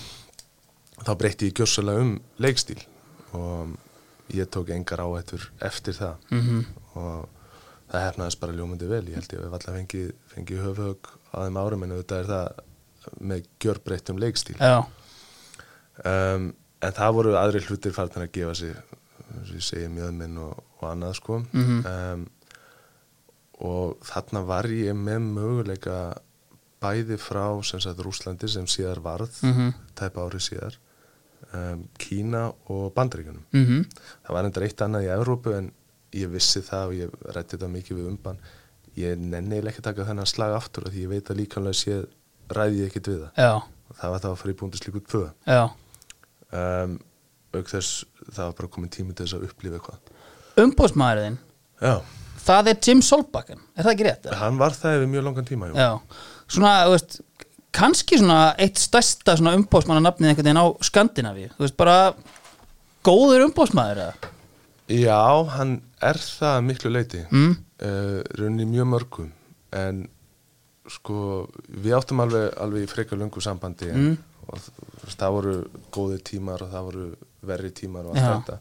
þá 1.04 1.12
breytti 1.18 1.50
ég 1.50 1.54
gjössalega 1.58 2.00
um 2.00 2.20
leikstíl. 2.38 2.80
Og 3.34 3.74
ég 4.32 4.46
tók 4.48 4.70
engar 4.70 4.98
áhættur 5.02 5.50
eftir 5.60 5.94
það. 5.94 6.14
Mhm. 6.30 6.64
og 6.94 7.28
það 7.90 8.04
hefnaðist 8.12 8.40
bara 8.40 8.52
ljómandi 8.52 8.86
vel. 8.88 9.02
Ég 9.06 9.14
held 9.14 9.32
ég 9.32 9.38
að 9.40 9.44
við 9.44 9.52
alltaf 9.52 9.74
fengi, 9.74 10.12
fengi 10.28 10.56
höfuhögg 10.62 11.08
á 11.34 11.36
þeim 11.42 11.58
árum 11.58 11.82
en 11.82 11.90
auðvitað 11.90 12.20
er 12.20 12.30
það 12.30 12.48
með 13.20 13.46
gjörbreyttum 13.60 14.18
leikstíl. 14.18 14.56
Já, 14.56 14.86
um, 16.04 16.54
en 16.84 16.92
það 16.96 17.14
voru 17.16 17.34
aðri 17.40 17.62
hlutir 17.66 17.94
farnir 17.96 18.26
að 18.26 18.32
gefa 18.38 18.54
sig 18.60 18.76
og 19.34 19.50
ég 19.50 19.64
segi 19.66 19.88
mjöðminn 19.90 20.36
og, 20.44 20.58
og 20.80 20.88
annað 20.90 21.16
sko. 21.18 21.40
Mhm. 21.52 21.84
um, 21.90 22.24
og 23.64 24.00
þarna 24.04 24.40
var 24.46 24.66
ég 24.68 24.96
með 24.98 25.20
möguleika 25.34 25.98
bæði 26.82 27.16
frá 27.22 27.44
sem 27.64 27.80
sagt 27.80 28.00
Rúslandi 28.04 28.48
sem 28.50 28.66
síðar 28.68 29.00
varð 29.04 29.38
Mhm. 29.42 29.70
tæpa 29.96 30.24
ári 30.26 30.40
síðar 30.42 30.74
um, 31.54 31.84
Kína 31.98 32.52
og 32.68 32.92
Bandaríkunum 32.94 33.44
mm 33.52 33.84
það 34.26 34.32
var 34.36 34.44
endur 34.44 34.66
eitt 34.66 34.82
annað 34.84 35.06
í 35.06 35.12
Evrópu 35.14 35.54
en 35.56 35.70
ég 36.12 36.28
vissi 36.30 36.60
það 36.62 36.84
og 36.88 36.94
ég 36.94 37.14
rætti 37.34 37.56
þetta 37.56 37.70
mikið 37.70 37.96
við 38.00 38.08
umban 38.10 38.38
ég 38.96 39.18
nenni 39.18 39.58
ekki 39.62 39.82
taka 39.82 40.04
þennan 40.04 40.26
slag 40.26 40.52
aftur 40.54 40.86
af 40.86 40.92
því 40.92 41.02
ég 41.06 41.08
veit 41.14 41.30
að 41.30 41.40
líkanlega 41.40 41.74
sé 41.74 42.04
ræði 42.54 42.82
ég 42.84 42.86
ekkit 42.90 43.08
við 43.08 43.22
það. 43.24 43.32
Já, 43.38 43.54
og 43.88 43.96
það 43.98 44.10
var 44.10 44.20
það 44.20 44.30
að 44.30 44.36
fara 44.42 44.52
í 44.52 44.58
búndislíku 44.60 45.00
2 45.00 45.24
já 45.46 45.70
um, 46.54 46.98
auk 47.54 47.70
þess 47.70 48.04
það 48.30 48.44
var 48.44 48.56
bara 48.60 48.72
komin 48.76 48.92
tími 48.94 49.14
til 49.14 49.26
þess 49.26 49.38
að 49.38 49.48
upplifa 49.48 49.80
eitthvað. 49.80 50.14
Umbóðsmaðurinn, 50.64 51.38
já, 51.82 51.94
það 52.44 52.72
er 52.72 52.80
Jim 52.86 53.02
Solbakken 53.02 53.60
er 53.74 53.86
það 53.86 53.92
ekki 53.94 54.08
rétt? 54.08 54.26
eða? 54.28 54.40
hann 54.42 54.58
var 54.60 54.76
það 54.78 55.00
yfir 55.00 55.10
mjög 55.10 55.28
langan 55.28 55.48
tíma 55.48 55.70
svona, 56.46 56.74
þú 56.86 56.94
veist 56.94 57.16
kannski 57.74 58.18
svona 58.20 58.54
eitt 58.60 58.78
stærsta 58.80 59.36
svona 59.38 59.54
umbóðsmannanafnið 59.58 60.30
einhvern 60.30 60.48
veginn 60.48 60.62
á 60.62 60.66
Skandinavíu. 60.86 61.50
Þú 61.56 61.66
veist 61.66 61.78
bara 61.78 61.98
góður 63.06 63.48
umbóðsmaður 63.48 64.02
eða? 64.04 64.32
Já, 64.94 65.22
hann 65.56 65.78
er 66.04 66.20
það 66.20 66.58
að 66.58 66.66
miklu 66.68 66.92
leiti 66.92 67.22
mm. 67.24 67.54
uh, 67.82 68.18
rauninni 68.38 68.68
mjög 68.68 68.90
mörgum. 68.92 69.32
En 69.74 70.04
sko 70.92 71.46
við 71.66 71.96
áttum 71.96 72.20
alveg, 72.20 72.50
alveg 72.60 72.84
í 72.84 72.90
frekar 72.90 73.18
lungu 73.18 73.40
sambandi 73.42 73.88
en, 73.90 74.10
og 74.48 75.14
það 75.14 75.36
voru 75.38 75.54
góði 75.94 76.20
tímar 76.30 76.64
og 76.64 76.72
það 76.74 76.88
voru 76.90 77.06
verri 77.44 77.70
tímar 77.76 78.08
og 78.08 78.16
allt 78.16 78.24
Já. 78.24 78.34
þetta. 78.34 78.58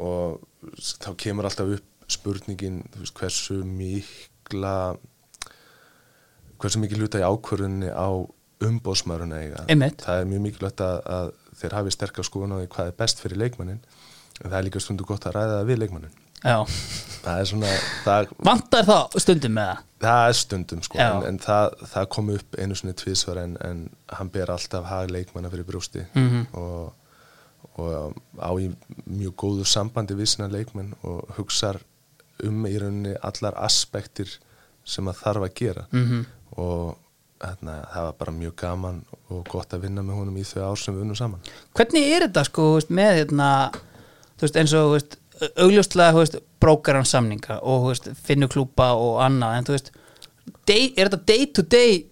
Og 0.00 0.40
þá 0.80 1.08
kemur 1.20 1.48
alltaf 1.48 1.74
upp 1.76 1.86
spurningin 2.10 2.82
veist, 2.98 3.14
hversu 3.18 3.60
mikla 3.66 4.74
hversu 6.60 6.80
mikið 6.82 7.04
hluta 7.04 7.20
í 7.22 7.26
ákvörðunni 7.26 7.90
á 7.94 8.08
umbóðsmaðurinn 8.60 9.36
eiga. 9.38 9.62
Einmitt. 9.72 10.02
það 10.04 10.22
er 10.22 10.26
mjög 10.28 10.42
mikilvægt 10.44 10.82
að, 10.84 10.98
að 11.08 11.30
þeir 11.60 11.76
hafi 11.78 11.94
sterkar 11.94 12.26
skoðun 12.28 12.56
á 12.56 12.60
því 12.60 12.72
hvað 12.74 12.90
er 12.90 12.98
best 12.98 13.22
fyrir 13.22 13.40
leikmannin 13.40 13.78
en 14.40 14.50
það 14.50 14.58
er 14.58 14.66
líka 14.66 14.82
stundu 14.84 15.06
gott 15.08 15.28
að 15.28 15.38
ræða 15.38 15.60
það 15.60 15.70
við 15.70 15.80
leikmannin 15.84 16.18
Já, 16.40 16.56
það 17.20 17.38
er 17.38 17.48
svona 17.50 17.70
það, 18.04 18.34
vantar 18.48 18.86
það 18.88 19.16
stundum 19.24 19.56
með 19.56 19.70
það 19.70 19.86
það 20.00 20.28
er 20.28 20.36
stundum 20.38 20.82
sko 20.82 20.98
en, 20.98 21.22
en 21.28 21.38
það, 21.42 21.74
það 21.92 22.06
kom 22.14 22.30
upp 22.36 22.56
einu 22.58 22.74
svona 22.78 22.94
tvísvar 22.96 23.42
en, 23.42 23.56
en 23.60 23.82
hann 24.16 24.30
ber 24.32 24.50
alltaf 24.54 24.84
hag 24.88 25.10
leikmanna 25.12 25.50
fyrir 25.52 25.66
brústi 25.68 26.06
Mhm. 26.14 26.46
og, 26.56 26.92
og 27.80 28.16
á 28.40 28.50
í 28.60 28.70
mjög 29.06 29.34
góðu 29.44 29.66
sambandi 29.68 30.14
við 30.16 30.30
sína 30.32 30.48
leikmenn 30.52 30.94
og 31.04 31.28
hugsar 31.36 31.78
um 32.44 32.64
í 32.66 32.78
rauninni 32.80 33.14
allar 33.22 33.54
aspektir 33.60 34.30
sem 34.84 35.04
að 35.12 35.20
þarf 35.22 35.44
að 35.48 35.54
gera 35.60 35.86
Mhm. 35.92 36.24
og 36.56 36.96
hérna, 37.40 37.74
það 37.92 38.02
var 38.04 38.16
bara 38.18 38.32
mjög 38.32 38.54
gaman 38.56 39.04
og 39.30 39.44
gott 39.48 39.72
að 39.72 39.80
vinna 39.86 40.02
með 40.02 40.14
honum 40.18 40.36
í 40.36 40.44
þau 40.44 40.70
ár 40.72 40.76
sem 40.80 40.94
við 40.94 41.02
unnum 41.06 41.16
saman 41.16 41.40
Hvernig 41.74 42.10
er 42.16 42.26
þetta 42.28 42.44
sko 42.44 42.66
með 42.90 43.12
hérna, 43.20 43.48
veist, 44.40 44.56
eins 44.56 44.72
og 44.76 44.92
veist, 44.96 45.16
augljóslega 45.64 46.14
þú 46.14 46.22
veist, 46.22 46.38
brókaran 46.60 47.08
samninga 47.08 47.60
og 47.60 47.84
þú 47.84 47.92
veist, 47.92 48.08
finnu 48.26 48.48
klúpa 48.52 48.92
og 48.98 49.20
annað 49.24 49.56
en 49.56 49.68
þú 49.68 49.76
veist, 49.76 49.92
day, 50.68 50.90
er 50.96 51.10
þetta 51.10 51.22
day 51.30 51.46
to 51.56 51.64
day 51.66 52.04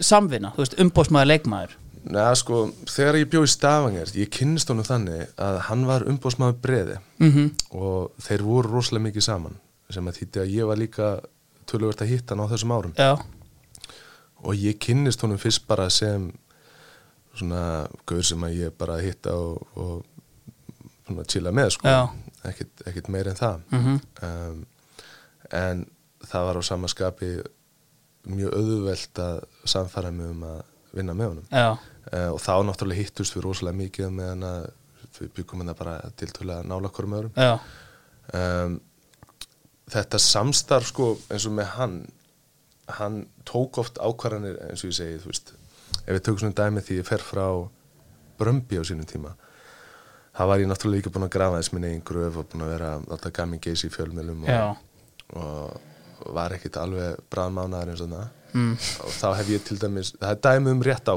samvinna, 0.00 0.52
þú 0.54 0.64
veist, 0.64 0.78
umbóðsmaður 0.82 1.30
leikmaður? 1.32 1.76
Nei, 2.10 2.22
sko, 2.40 2.62
þegar 2.88 3.18
ég 3.20 3.32
bjó 3.32 3.42
í 3.44 3.50
Stavanger, 3.52 4.12
ég 4.16 4.30
kynnist 4.32 4.70
honum 4.72 4.86
þannig 4.88 5.34
að 5.40 5.58
hann 5.66 5.82
var 5.88 6.06
umbóðsmaður 6.08 6.62
breði 6.64 7.00
mm 7.20 7.50
og 7.76 8.14
þeir 8.24 8.46
voru 8.46 8.72
rosalega 8.72 9.08
mikið 9.10 9.26
saman 9.26 9.58
sem 9.90 10.06
að 10.06 10.20
þýtti 10.20 10.40
að 10.40 10.54
ég 10.54 10.70
var 10.70 10.78
líka 10.80 11.10
töluvert 11.70 12.00
að 12.02 12.12
hitta 12.14 12.34
hann 12.34 12.46
á 12.46 12.50
þessum 12.50 12.72
árum. 12.74 12.94
Já, 12.98 13.18
og 14.40 14.56
ég 14.56 14.78
kynnist 14.80 15.20
honum 15.24 15.40
fyrst 15.40 15.66
bara 15.68 15.88
sem 15.92 16.30
svona 17.36 17.86
gaur 18.08 18.24
sem 18.26 18.42
að 18.46 18.56
ég 18.58 18.76
bara 18.78 18.98
hitta 19.02 19.34
og, 19.36 19.66
og 19.76 20.04
svona 21.06 21.26
chilla 21.28 21.52
með 21.54 21.74
sko. 21.76 21.88
Já. 21.88 22.29
Ekkit 22.48 23.08
meir 23.12 23.28
en 23.28 23.38
það. 23.38 23.62
Mhm. 23.70 24.00
um, 24.26 24.66
en 25.50 25.86
það 26.24 26.44
var 26.46 26.60
á 26.60 26.62
samaskapi 26.62 27.30
mjög 28.30 28.52
auðvelt 28.54 29.22
að 29.24 29.40
samfara 29.64 30.10
mig 30.12 30.28
um 30.30 30.44
að 30.44 30.60
vinna 30.92 31.14
með 31.16 31.32
honum. 31.32 31.48
Uh, 31.50 32.28
og 32.34 32.40
þá 32.42 32.52
náttúrulega 32.66 33.00
hittust 33.04 33.36
við 33.36 33.46
rosalega 33.46 33.80
mikið 33.80 34.12
meðan 34.14 34.46
að 34.46 34.70
við 35.20 35.32
byggum 35.36 35.62
þetta 35.64 35.76
bara 35.78 35.96
tiltölulega 36.16 36.68
nála 36.68 36.90
hverjum 36.94 37.16
öðrum. 37.18 37.32
Já, 37.36 37.58
um, 38.38 38.80
þetta 39.90 40.20
samstarf 40.22 40.90
sko 40.92 41.10
eins 41.30 41.46
og 41.48 41.56
með 41.56 41.72
hann 41.76 41.96
hann 42.98 43.20
tók 43.46 43.78
oft 43.82 43.98
ákvarðanir 44.02 44.58
eins 44.68 44.84
og 44.84 44.90
ég 44.90 44.96
segi, 44.96 45.18
þú 45.22 45.30
veist 45.30 45.52
ef 46.00 46.14
við 46.14 46.22
tökum 46.26 46.40
svona 46.42 46.58
dæmi 46.58 46.82
því 46.86 46.98
ég 47.00 47.08
fer 47.08 47.24
frá 47.24 47.46
Brömbi 48.40 48.80
á 48.80 48.84
sínum 48.86 49.06
tíma 49.08 49.34
það 50.36 50.50
var 50.52 50.62
ég 50.62 50.70
náttúrulega 50.70 51.00
líka 51.00 51.14
búin 51.14 51.26
að 51.26 51.34
grafa 51.36 51.60
þess 51.60 51.74
minn 51.74 51.88
eigin 51.88 52.06
gröf 52.10 52.38
og 52.40 52.48
búin 52.50 52.64
að 52.66 52.72
vera 52.74 52.90
að 52.96 53.08
láta 53.12 53.32
gamin 53.40 53.62
geisi 53.62 53.90
í 53.90 53.94
fjölmjölum 53.94 54.46
og, 54.46 54.84
og 55.40 56.32
var 56.36 56.54
ekkit 56.56 56.78
alveg 56.80 57.20
bræðmánaðar 57.32 57.92
eins 57.92 58.04
og 58.04 58.12
það. 58.12 58.30
Mm, 58.50 58.72
og 59.06 59.12
þá 59.14 59.28
hef 59.38 59.52
ég 59.54 59.66
til 59.66 59.76
dæmis, 59.78 60.14
það 60.18 60.32
er 60.34 60.40
dæmi 60.46 60.74
um 60.74 60.82
rétt 60.82 61.12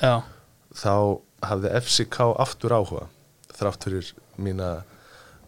Já, 0.00 0.14
þá 0.72 0.94
hafði 1.44 1.74
FCK 1.82 2.18
aftur 2.40 2.72
áhuga 2.78 3.08
þrátt 3.52 3.84
fyrir 3.84 4.08
mína 4.40 4.70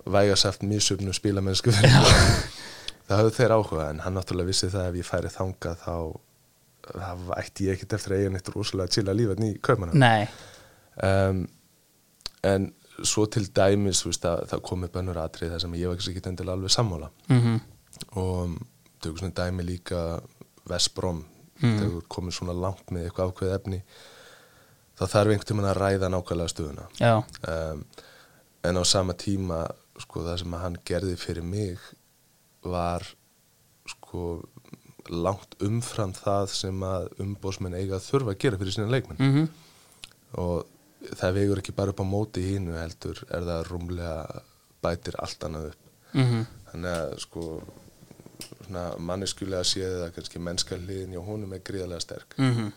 vægasæft 0.05 0.64
mísöfnu 0.68 1.14
spílamennsku 1.16 1.72
það 3.09 3.16
hafði 3.16 3.35
þeir 3.39 3.55
áhuga 3.56 3.89
en 3.89 4.02
hann 4.05 4.16
náttúrulega 4.18 4.51
vissi 4.51 4.68
það 4.72 4.90
ef 4.90 5.01
ég 5.01 5.09
færi 5.09 5.32
þangað 5.32 5.82
þá 5.85 5.97
það 6.85 7.35
ætti 7.39 7.68
ég 7.68 7.78
ekkert 7.78 7.97
eftir 7.97 8.14
að 8.14 8.22
eiga 8.22 8.32
neitt 8.35 8.51
rosalega 8.52 8.93
til 8.93 9.06
að 9.09 9.20
lífa 9.20 9.36
í 9.40 9.52
kaupmanna 9.64 9.97
nei. 9.97 10.26
Um, 11.01 11.47
en 12.44 12.68
svo 13.02 13.26
til 13.26 13.46
dæmis 13.54 14.04
veist, 14.06 14.24
að, 14.28 14.44
það 14.52 14.64
komi 14.68 14.90
bönnur 14.92 15.18
atrið 15.22 15.54
þar 15.54 15.62
sem 15.64 15.76
ég 15.80 15.90
var 15.90 15.98
ekki 15.98 16.22
endilega 16.30 16.58
alveg 16.58 16.74
sammála. 16.74 17.10
Mm 17.32 17.62
og 18.18 18.56
tökum 18.98 19.18
svona 19.20 19.34
dæmi 19.38 19.62
líka 19.62 19.98
Vesbróm 20.66 21.20
mm. 21.62 21.76
þú 21.78 21.98
ert 22.00 22.08
komin 22.10 22.34
svona 22.34 22.54
langt 22.58 22.90
með 22.90 23.06
eitthvað 23.06 23.30
ákveð 23.30 23.52
efni 23.54 23.78
þá 24.98 25.04
þarf 25.04 25.30
einhvern 25.30 25.48
tímann 25.50 25.68
að 25.70 25.78
ræða 25.78 26.10
nákvæmlega 26.10 26.52
stöðuna. 26.52 26.86
Um, 27.46 27.84
en 28.66 28.80
á 28.80 28.82
sama 28.82 29.14
tíma 29.18 29.60
sko 30.02 30.24
það 30.24 30.40
sem 30.42 30.56
hann 30.58 30.80
gerði 30.88 31.14
fyrir 31.20 31.46
mig 31.46 31.82
var 32.66 33.06
sko 33.90 34.40
langt 35.10 35.54
umfram 35.62 36.14
það 36.16 36.48
sem 36.54 36.82
að 36.86 37.10
umbósmenn 37.22 37.76
eiga 37.76 37.98
að 37.98 38.08
þurfa 38.08 38.34
að 38.34 38.40
gera 38.42 38.60
fyrir 38.62 38.78
sína 38.78 38.90
leikmenn. 38.90 39.22
Mm 39.22 39.48
og 40.34 40.64
það 41.20 41.39
vegur 41.39 41.62
ekki 41.62 41.76
bara 41.76 41.94
upp 41.94 42.02
á 42.02 42.06
móti 42.09 42.44
hínu 42.44 42.76
heldur 42.78 43.24
er 43.28 43.48
það 43.48 43.64
rúmlega 43.70 44.43
bætir 44.85 45.18
allt 45.18 45.44
annað 45.48 45.70
upp. 45.72 45.82
-hmm. 46.14 46.47
þannig 46.70 46.90
að 46.90 47.18
sko 47.18 47.44
svona 48.66 48.85
manneskulega 48.98 49.64
séð 49.64 50.06
að 50.06 50.14
kannski 50.16 50.39
mennska 50.39 50.76
hliðin 50.76 51.14
hjá 51.14 51.22
honum 51.24 51.52
er 51.52 51.62
gríðarlega 51.64 52.01
sterk. 52.01 52.35
Mm 52.39 52.72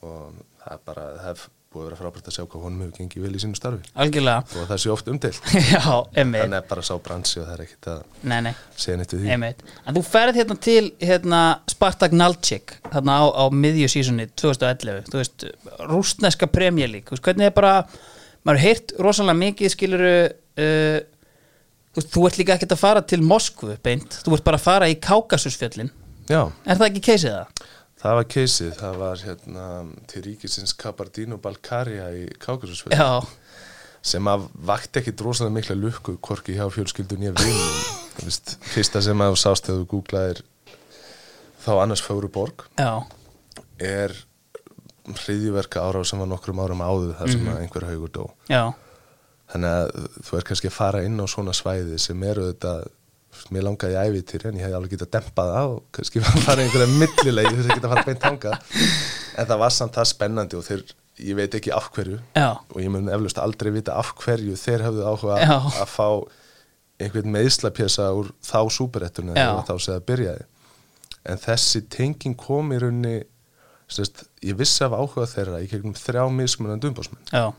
og 0.00 0.36
það 0.60 0.72
er 0.74 0.84
bara, 0.84 1.06
það 1.20 1.30
er 1.30 1.42
búið 1.70 1.84
að 1.84 1.86
vera 1.86 1.96
frábært 2.00 2.26
að 2.26 2.34
sjá 2.34 2.42
hvað 2.50 2.62
honum 2.66 2.80
hefur 2.82 2.96
gengið 2.96 3.22
vel 3.22 3.36
í 3.38 3.40
sínu 3.44 3.54
starfi. 3.54 3.90
Algjörlega. 4.02 4.40
Og 4.58 4.64
það 4.66 4.80
sé 4.82 4.88
oft 4.90 5.10
emmitt, 5.10 5.36
þannig 6.16 6.56
er 6.56 6.64
bara 6.66 6.82
sá 6.82 6.96
bransi 6.98 7.38
og 7.38 7.44
það 7.46 7.52
er 7.52 7.62
ekkit 7.62 7.88
að 7.92 8.00
nei, 8.32 8.38
nei. 8.42 8.50
segja 8.74 8.96
neitt 8.98 9.14
við 9.14 9.20
því. 9.20 9.28
Einmitt. 9.36 9.62
En 9.86 9.94
þú 9.94 10.02
ferð 10.08 10.40
hérna 10.40 10.56
til 10.66 10.82
hérna, 10.98 11.42
Spartak 11.70 12.16
Nalchik 12.18 12.74
þarna 12.88 13.20
á, 13.22 13.24
á 13.38 13.44
miðju 13.54 13.92
sísunni 13.94 14.26
2011 14.42 15.12
þú 15.12 15.20
veist, 15.20 15.46
rústneska 15.92 16.50
premjölík 16.50 17.14
hvernig 17.14 17.52
er 17.52 17.54
bara, 17.54 17.76
maður 18.42 18.64
heyrt 18.66 18.98
rosalega 18.98 19.42
mikið 19.44 19.74
skiluru 19.76 20.12
uh, 20.26 20.98
þú, 21.94 22.08
þú 22.16 22.26
ert 22.32 22.42
líka 22.42 22.58
ekkert 22.58 22.74
að 22.74 22.82
fara 22.82 23.06
til 23.14 23.22
Moskvu 23.22 23.78
beint, 23.86 24.18
þú 24.26 24.40
ert 24.40 24.50
bara 24.50 24.58
að 24.58 24.66
fara 24.66 24.90
í 24.90 24.98
Kákasusfjöllin. 24.98 25.94
Já, 26.30 26.48
er 26.66 26.82
það 26.82 26.90
ekki 26.90 27.06
keisið 27.12 27.36
það? 27.36 27.70
Það 28.00 28.16
var 28.20 28.28
keisið, 28.34 28.70
það 28.80 28.98
var 29.02 29.24
hérna 29.26 29.66
til 30.10 30.22
ríkisins 30.26 30.74
Kabardino 30.78 31.38
Balkaria 31.42 32.08
í 32.16 32.26
Kákasusfjörð 32.40 32.96
Já, 32.96 33.20
sem 34.12 34.30
að 34.32 34.46
vakti 34.70 35.02
ekki 35.02 35.14
drosalega 35.20 35.56
mikla 35.58 35.76
lukku 35.78 36.16
hvorki 36.24 36.56
hjá 36.56 36.64
fjölskyldun 36.72 37.26
ég 37.28 37.36
vinum. 37.36 37.80
Fyrsta 38.72 39.02
sem 39.04 39.20
að 39.20 39.34
þú 39.34 39.40
sást 39.40 39.68
þegar 39.68 39.82
þú 39.82 39.88
googlaðir 39.94 40.42
þá 41.60 41.70
annars 41.76 42.02
Fögru 42.04 42.30
borg 42.32 42.64
já, 42.80 43.04
er 43.80 44.14
hriðjuverka 45.10 45.82
ára 45.84 46.04
sem 46.06 46.20
var 46.20 46.28
nokkrum 46.30 46.60
árum 46.62 46.82
áður 46.84 47.16
þar 47.18 47.32
sem 47.34 47.50
að 47.50 47.60
einhver 47.64 47.86
haugur 47.88 48.12
dó. 48.14 48.24
Já, 48.48 48.62
þannig 49.52 49.76
að 49.76 50.08
þú 50.28 50.38
er 50.38 50.48
kannski 50.48 50.70
að 50.70 50.76
fara 50.76 51.04
inn 51.04 51.20
á 51.20 51.26
svona 51.28 51.54
svæði 51.56 51.98
sem 52.00 52.24
eru 52.28 52.48
þetta 52.52 52.74
mér 53.54 53.66
langaði 53.66 53.96
í 53.96 54.00
ævitýri 54.10 54.50
en 54.50 54.58
ég 54.58 54.66
hefði 54.66 54.78
alveg 54.78 54.94
getað 54.94 55.12
dempað 55.16 55.52
það 55.54 55.74
og 55.74 55.80
kannski 55.96 56.22
að 56.24 56.44
fara 56.46 56.64
einhverja 56.64 56.90
millilegi 56.94 57.54
þess 57.56 57.68
að 57.68 57.72
geta 57.74 57.88
að 57.88 57.94
fara 57.94 58.06
beint 58.08 58.26
hanga 58.28 58.52
en 59.38 59.50
það 59.50 59.62
var 59.64 59.74
samt 59.76 59.98
það 59.98 60.10
spennandi 60.10 60.58
og 60.58 60.66
þeir, 60.66 60.84
ég 61.30 61.38
veit 61.38 61.56
ekki 61.60 61.74
af 61.76 61.88
hverju 61.94 62.20
já, 62.36 62.48
og 62.58 62.78
ég 62.82 62.92
mun 62.92 63.10
eflust 63.14 63.40
aldrei 63.42 63.72
vita 63.74 63.96
af 64.00 64.12
hverju 64.20 64.58
þeir 64.60 64.86
höfðu 64.88 65.08
áhuga 65.08 65.40
Já. 65.40 65.56
að 65.84 65.90
fá 65.94 66.06
einhvern 67.00 67.32
meðslapjesa 67.32 68.10
úr 68.12 68.32
þá 68.44 68.60
súperettunni 68.76 69.32
þegar 69.32 69.62
þá 69.64 69.76
segða 69.80 70.02
byrjaði. 70.10 70.42
En 71.30 71.40
þessi 71.40 71.80
tenging 71.88 72.36
kom 72.36 72.74
í 72.76 72.80
raunni 72.82 73.14
sérst, 73.90 74.24
ég 74.44 74.56
vissi 74.58 74.84
af 74.86 74.94
áhuga 74.94 75.26
þeirra 75.30 75.60
í 75.64 75.68
gegnum 75.70 75.96
þrjá 75.98 76.22
mismunandi 76.34 76.90
umbásmenn 76.90 77.32
já, 77.32 77.50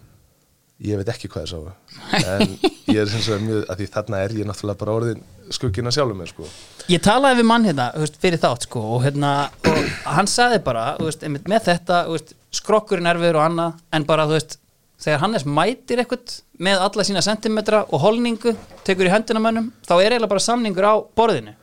ég 0.87 1.01
veit 1.01 1.11
ekki 1.13 1.29
hvað 1.31 1.47
það 1.47 1.51
sáu 1.51 2.21
en 2.21 2.53
ég 2.91 3.01
er 3.01 3.11
sem 3.11 3.23
sagt 3.25 3.43
mjög 3.45 3.65
að 3.67 3.81
því 3.81 3.87
þarna 3.95 4.21
er 4.25 4.35
ég 4.39 4.47
náttúrulega 4.49 4.81
bara 4.81 4.95
orðin 4.99 5.25
skuggina 5.55 5.91
sjálfum 5.93 6.21
mér 6.21 6.31
sko. 6.31 6.47
Ég 6.91 7.03
talaði 7.03 7.41
við 7.41 7.47
mann 7.49 7.67
hérna 7.67 7.89
veist, 7.95 8.17
fyrir 8.21 8.41
þátt 8.41 8.67
sko 8.67 8.83
og, 8.95 9.03
hérna, 9.05 9.33
og 9.67 10.09
hann 10.15 10.29
saði 10.29 10.61
bara 10.65 10.95
veist, 10.99 11.23
einmitt, 11.25 11.47
með 11.51 11.67
þetta 11.69 12.01
veist, 12.09 12.33
skrokkurinn 12.55 13.09
erfiður 13.11 13.39
og 13.41 13.47
annað 13.47 13.79
en 13.95 14.07
bara 14.09 14.27
þú 14.29 14.37
veist 14.37 14.57
þegar 15.01 15.23
Hannes 15.23 15.45
mætir 15.49 16.01
eitthvað 16.03 16.35
með 16.61 16.83
alla 16.85 17.05
sína 17.07 17.23
sentimetra 17.25 17.85
og 17.89 18.03
holningu 18.03 18.53
tekur 18.85 19.09
í 19.09 19.13
höndina 19.13 19.41
mönnum 19.41 19.71
þá 19.87 19.95
er 19.97 20.13
eiginlega 20.13 20.33
bara 20.33 20.45
samningur 20.45 20.87
á 20.87 20.95
borðinu. 21.17 21.55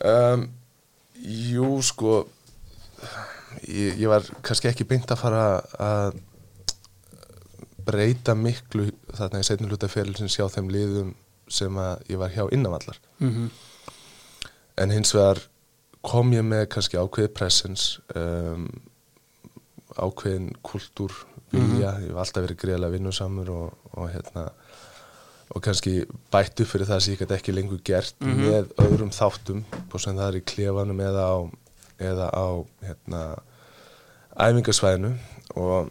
Um, 0.00 0.48
jú 1.20 1.70
sko 1.84 2.24
ég, 3.64 3.96
ég 4.00 4.08
var 4.10 4.26
kannski 4.44 4.68
ekki 4.70 4.88
beint 4.88 5.10
að 5.12 5.22
fara 5.22 5.46
að 5.80 6.20
breyta 7.90 8.36
miklu 8.36 8.90
þarna 9.16 9.40
í 9.40 9.46
setnum 9.46 9.70
hluta 9.72 9.88
fyrir 9.90 10.16
sem 10.18 10.30
sjá 10.30 10.46
þeim 10.52 10.70
liðum 10.72 11.14
sem 11.50 11.80
ég 12.08 12.20
var 12.20 12.32
hjá 12.34 12.46
innanvallar 12.54 13.00
mm 13.20 13.50
en 14.80 14.92
hins 14.94 15.10
vegar 15.12 15.42
kom 16.00 16.30
ég 16.32 16.44
með 16.46 16.62
kannski 16.72 16.96
ákveði 16.96 17.28
presence 17.36 18.00
um, 18.16 18.62
ákveðin 20.00 20.54
kultúr 20.64 21.12
vilja, 21.50 21.96
ég 22.00 22.12
hef 22.12 22.20
alltaf 22.22 22.46
verið 22.46 22.60
greiðlega 22.62 22.94
vinnusamur 22.94 23.50
og, 23.52 23.74
og 23.98 24.08
hérna 24.12 24.46
og 25.50 25.62
kannski 25.66 26.04
bættu 26.30 26.64
fyrir 26.68 26.86
það 26.86 27.00
sem 27.02 27.14
ég 27.16 27.22
gæti 27.24 27.36
ekki 27.36 27.54
lengur 27.56 27.80
gert 27.84 28.20
með 28.22 28.70
öðrum 28.78 29.10
þáttum 29.14 29.64
og 29.82 29.96
sem 29.98 30.14
það 30.14 30.28
er 30.28 30.38
í 30.38 30.44
klefanum 30.46 31.02
eða 31.02 31.24
á, 31.26 31.38
eða 32.10 32.28
á 32.30 32.46
hérna, 32.86 33.22
æfingasvæðinu. 34.38 35.10
Og 35.58 35.90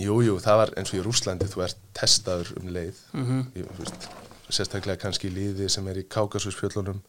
jú, 0.00 0.16
jú, 0.24 0.38
það 0.40 0.60
var 0.62 0.72
eins 0.80 0.94
og 0.94 1.02
í 1.02 1.04
Rúslandi 1.04 1.50
þú 1.52 1.66
ert 1.66 1.84
testaður 2.00 2.54
um 2.62 2.72
leið. 2.72 3.02
Mhm. 3.12 3.42
ég, 3.60 3.68
þú 3.76 3.84
veist, 3.84 4.08
sérstaklega 4.52 5.00
kannski 5.02 5.30
líði 5.32 5.68
sem 5.72 5.86
er 5.88 6.02
í 6.02 6.06
Kákasusfjöllunum. 6.12 7.00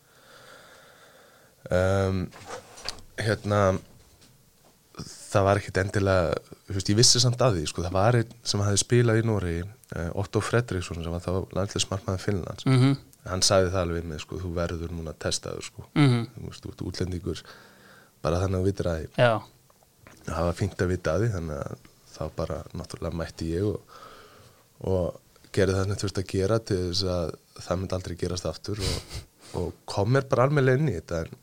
Um, 1.72 2.26
hérna 3.18 3.60
það 5.34 5.46
var 5.48 5.60
ekkit 5.62 5.78
endilega 5.82 6.34
veist, 6.70 6.90
ég 6.92 6.98
vissi 7.00 7.22
samt 7.24 7.42
að 7.42 7.56
því, 7.58 7.64
sko, 7.72 7.86
það 7.86 7.96
var 7.96 8.18
einn 8.20 8.34
sem 8.46 8.62
hafði 8.62 8.82
spilað 8.84 9.22
í 9.22 9.24
Nóri 9.26 9.54
uh, 9.64 10.10
Otto 10.22 10.42
Fredriksson 10.44 11.00
sem 11.02 11.14
var 11.16 11.24
þá 11.24 11.56
landslismarkmaður 11.58 12.22
Finnlands. 12.22 12.68
Mm 12.68 12.78
-hmm. 12.82 12.98
hann 13.32 13.42
sagði 13.42 13.72
það 13.72 13.82
alveg 13.86 14.04
mig, 14.12 14.20
sko, 14.22 14.38
þú 14.44 14.52
verður 14.54 14.92
núna 14.92 15.14
testaður, 15.16 15.64
sko, 15.64 15.88
Mhm. 15.96 16.28
þú 16.36 16.46
veist, 16.50 16.64
þú 16.66 16.70
ert 16.74 16.86
útlendingur 16.90 17.44
bara 18.22 18.40
þannig 18.44 18.60
að 18.60 18.68
vitir 18.70 18.86
að 18.92 19.00
því. 19.00 19.08
Já, 19.18 19.42
það 20.28 20.46
var 20.46 20.54
fínt 20.54 20.82
að 20.82 20.88
vita 20.94 21.14
að 21.16 21.22
því 21.24 21.34
þannig 21.34 21.58
að 21.64 21.78
þá 22.14 22.24
bara 22.36 22.64
náttúrulega 22.74 23.16
mætti 23.18 23.50
ég 23.56 23.64
og, 23.64 23.82
og 24.84 25.20
gerði 25.54 25.78
það 25.78 25.86
sem 25.86 26.02
þurfti 26.04 26.24
að 26.24 26.34
gera 26.34 26.60
til 26.60 26.80
þess 26.88 27.04
að 27.18 27.36
það 27.60 27.80
myndi 27.82 27.98
aldrei 27.98 28.16
gerast 28.24 28.50
aftur 28.50 28.82
og, 28.84 29.20
og 29.60 29.70
kom 29.90 30.14
mér 30.16 30.28
bara 30.32 30.48
alveg 30.50 30.74
inn 30.80 30.90
í 30.92 30.96
þetta. 30.98 31.22
En 31.24 31.36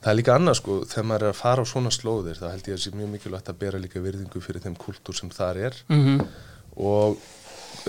það 0.00 0.10
er 0.12 0.18
líka 0.18 0.38
annað 0.38 0.58
sko 0.60 0.80
þegar 0.90 1.08
maður 1.10 1.26
er 1.28 1.34
að 1.34 1.40
fara 1.42 1.64
á 1.64 1.72
svona 1.72 1.94
slóðir 1.94 2.40
þá 2.40 2.48
held 2.50 2.66
ég 2.66 2.74
að 2.74 2.80
það 2.80 2.84
sé 2.84 2.98
mjög 2.98 3.14
mikilvægt 3.14 3.52
að 3.52 3.62
bera 3.62 3.80
líka 3.80 4.02
virðingu 4.04 4.42
fyrir 4.44 4.64
þeim 4.64 4.76
kultúr 4.80 5.18
sem 5.20 5.32
þar 5.32 5.62
er 5.70 5.80
mm 5.88 6.26
og 6.74 7.18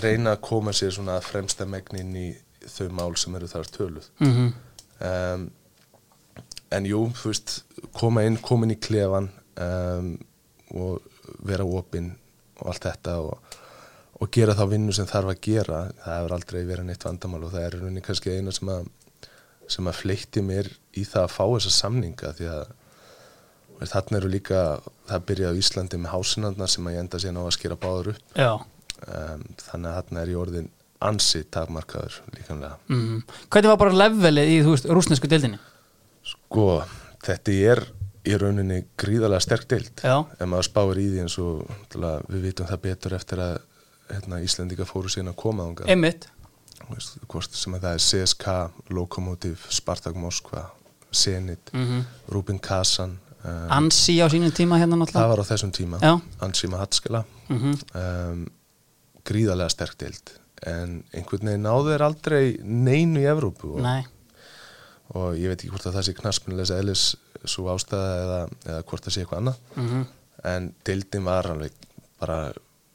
reyna 0.01 0.35
að 0.35 0.43
koma 0.45 0.73
sér 0.75 0.93
svona 0.93 1.19
að 1.19 1.27
fremsta 1.29 1.67
megni 1.69 2.01
inn 2.03 2.15
í 2.19 2.27
þau 2.65 2.89
mál 2.93 3.15
sem 3.19 3.35
eru 3.37 3.49
þar 3.49 3.71
töluð. 3.73 4.09
Mhm. 4.19 4.53
um, 4.99 5.51
en 6.75 6.85
jú, 6.89 7.01
þú 7.15 7.29
veist 7.29 7.63
koma 7.95 8.23
inn, 8.25 8.37
koma 8.41 8.65
inn 8.65 8.73
í 8.73 8.79
klefan 8.81 9.29
um, 9.61 10.15
og 10.75 11.05
vera 11.45 11.63
opinn 11.63 12.09
og 12.59 12.71
allt 12.71 12.87
þetta 12.87 13.13
og, 13.21 13.55
og 14.21 14.31
gera 14.31 14.55
þá 14.55 14.63
vinnu 14.71 14.95
sem 14.95 15.07
þarf 15.09 15.33
að 15.33 15.41
gera 15.43 15.81
það 16.03 16.17
hefur 16.19 16.35
aldrei 16.37 16.61
verið 16.63 16.87
neitt 16.89 17.05
vandamál 17.05 17.43
og 17.43 17.51
það 17.53 17.65
er 17.65 17.75
í 17.75 17.81
rauninni 17.81 18.05
kannski 18.05 18.37
eina 18.37 18.53
sem 18.55 18.71
að 18.71 18.87
sem 19.71 19.89
að 19.89 19.99
fleitti 19.99 20.43
mér 20.45 20.69
í 20.95 21.03
það 21.07 21.23
að 21.25 21.33
fá 21.33 21.43
þessa 21.55 21.73
samninga 21.73 22.33
því 22.37 22.49
að 22.53 22.73
þarna 23.91 24.19
eru 24.21 24.29
líka, 24.31 24.61
það 25.09 25.25
byrjaði 25.29 25.57
á 25.57 25.61
Íslandi 25.61 25.99
með 25.99 26.13
hásinandna 26.13 26.67
sem 26.71 26.87
að 26.87 26.95
ég 26.95 27.03
enda 27.03 27.21
síðan 27.21 27.39
á 27.41 27.43
að 27.43 27.55
skera 27.57 27.79
báður 27.79 28.11
upp 28.13 28.37
um, 28.39 29.43
þannig 29.65 29.89
að 29.89 29.97
þarna 29.97 30.21
er 30.21 30.31
ég 30.31 30.41
orðin 30.41 30.69
ansi 31.05 31.41
takmarkaður 31.51 32.19
líkanlega 32.37 32.77
mm. 32.87 33.19
Hvernig 33.51 33.73
var 33.73 33.81
bara 33.81 33.99
levelið 34.05 34.53
í, 34.53 34.57
veist, 34.69 34.87
rúsnesku 34.87 35.29
deildinni? 35.29 35.59
Sko, 36.25 36.69
þetta 37.25 37.57
er 37.73 37.83
í 38.25 38.37
rauninni 38.41 38.79
gríðarlega 38.97 39.43
sterk 39.43 39.67
deild 39.69 40.01
Já. 40.01 40.23
ef 40.23 40.47
maður 40.49 40.69
spáir 40.69 41.01
í 41.01 41.09
því 41.11 41.25
eins 41.25 41.37
og 41.41 41.65
við 42.31 42.47
vitum 42.47 42.69
það 42.69 42.85
betur 42.87 43.17
eftir 43.19 43.43
að 43.43 43.57
hérna, 44.11 44.39
Íslendinga 44.45 44.87
fóru 44.87 45.11
síðan 45.11 45.33
að 45.33 45.37
koma 45.41 45.67
þangað. 45.67 45.91
Einmitt. 45.93 46.27
Hvort 47.31 47.55
sem 47.55 47.75
að 47.77 47.85
það 47.85 47.97
er 47.97 48.03
CSK, 48.05 48.55
Lokomotiv, 48.93 49.67
Spartak 49.73 50.17
Moskva, 50.19 50.67
Zenit, 51.15 51.71
mm 51.73 52.03
Rubin 52.33 52.59
Kazan 52.59 53.15
um, 53.45 53.69
Ansi 53.71 54.17
á 54.19 54.27
sínum 54.29 54.51
tíma 54.53 54.77
hérna 54.81 54.97
það 54.97 55.05
náttúrulega 55.05 55.31
var 55.31 55.41
á 55.41 55.49
þessum 55.49 55.71
tíma. 55.73 56.01
Já. 56.03 56.13
Ansi 56.45 56.69
Mahatskala 56.71 57.23
mm 57.49 57.77
um, 58.01 58.43
gríðarlega 59.25 59.73
sterk 59.73 59.95
deild. 59.97 60.35
En 60.69 60.99
einhvern 61.15 61.49
veginn 61.49 61.65
náðu 61.65 61.95
er 61.95 62.03
aldrei 62.05 62.43
neinu 62.61 63.23
í 63.23 63.29
Evrópu 63.29 63.71
og, 63.75 63.81
Nei, 63.81 64.03
og 65.17 65.39
ég 65.39 65.49
veit 65.49 65.57
ekki 65.63 65.71
hvort 65.73 65.87
að 65.89 65.97
það 65.97 66.05
sé 66.07 66.13
knaspinleis 66.19 66.73
eðlis 66.75 67.05
svo 67.45 67.65
ástæða 67.73 68.11
eða, 68.21 68.37
eða 68.67 68.83
hvort 68.89 69.07
það 69.07 69.15
sé 69.15 69.23
eitthvað 69.23 69.41
annað. 69.41 69.65
Mm 69.79 70.05
en 70.45 70.67
deildin 70.85 71.25
var 71.25 71.47
alveg 71.49 71.73
bara 72.19 72.39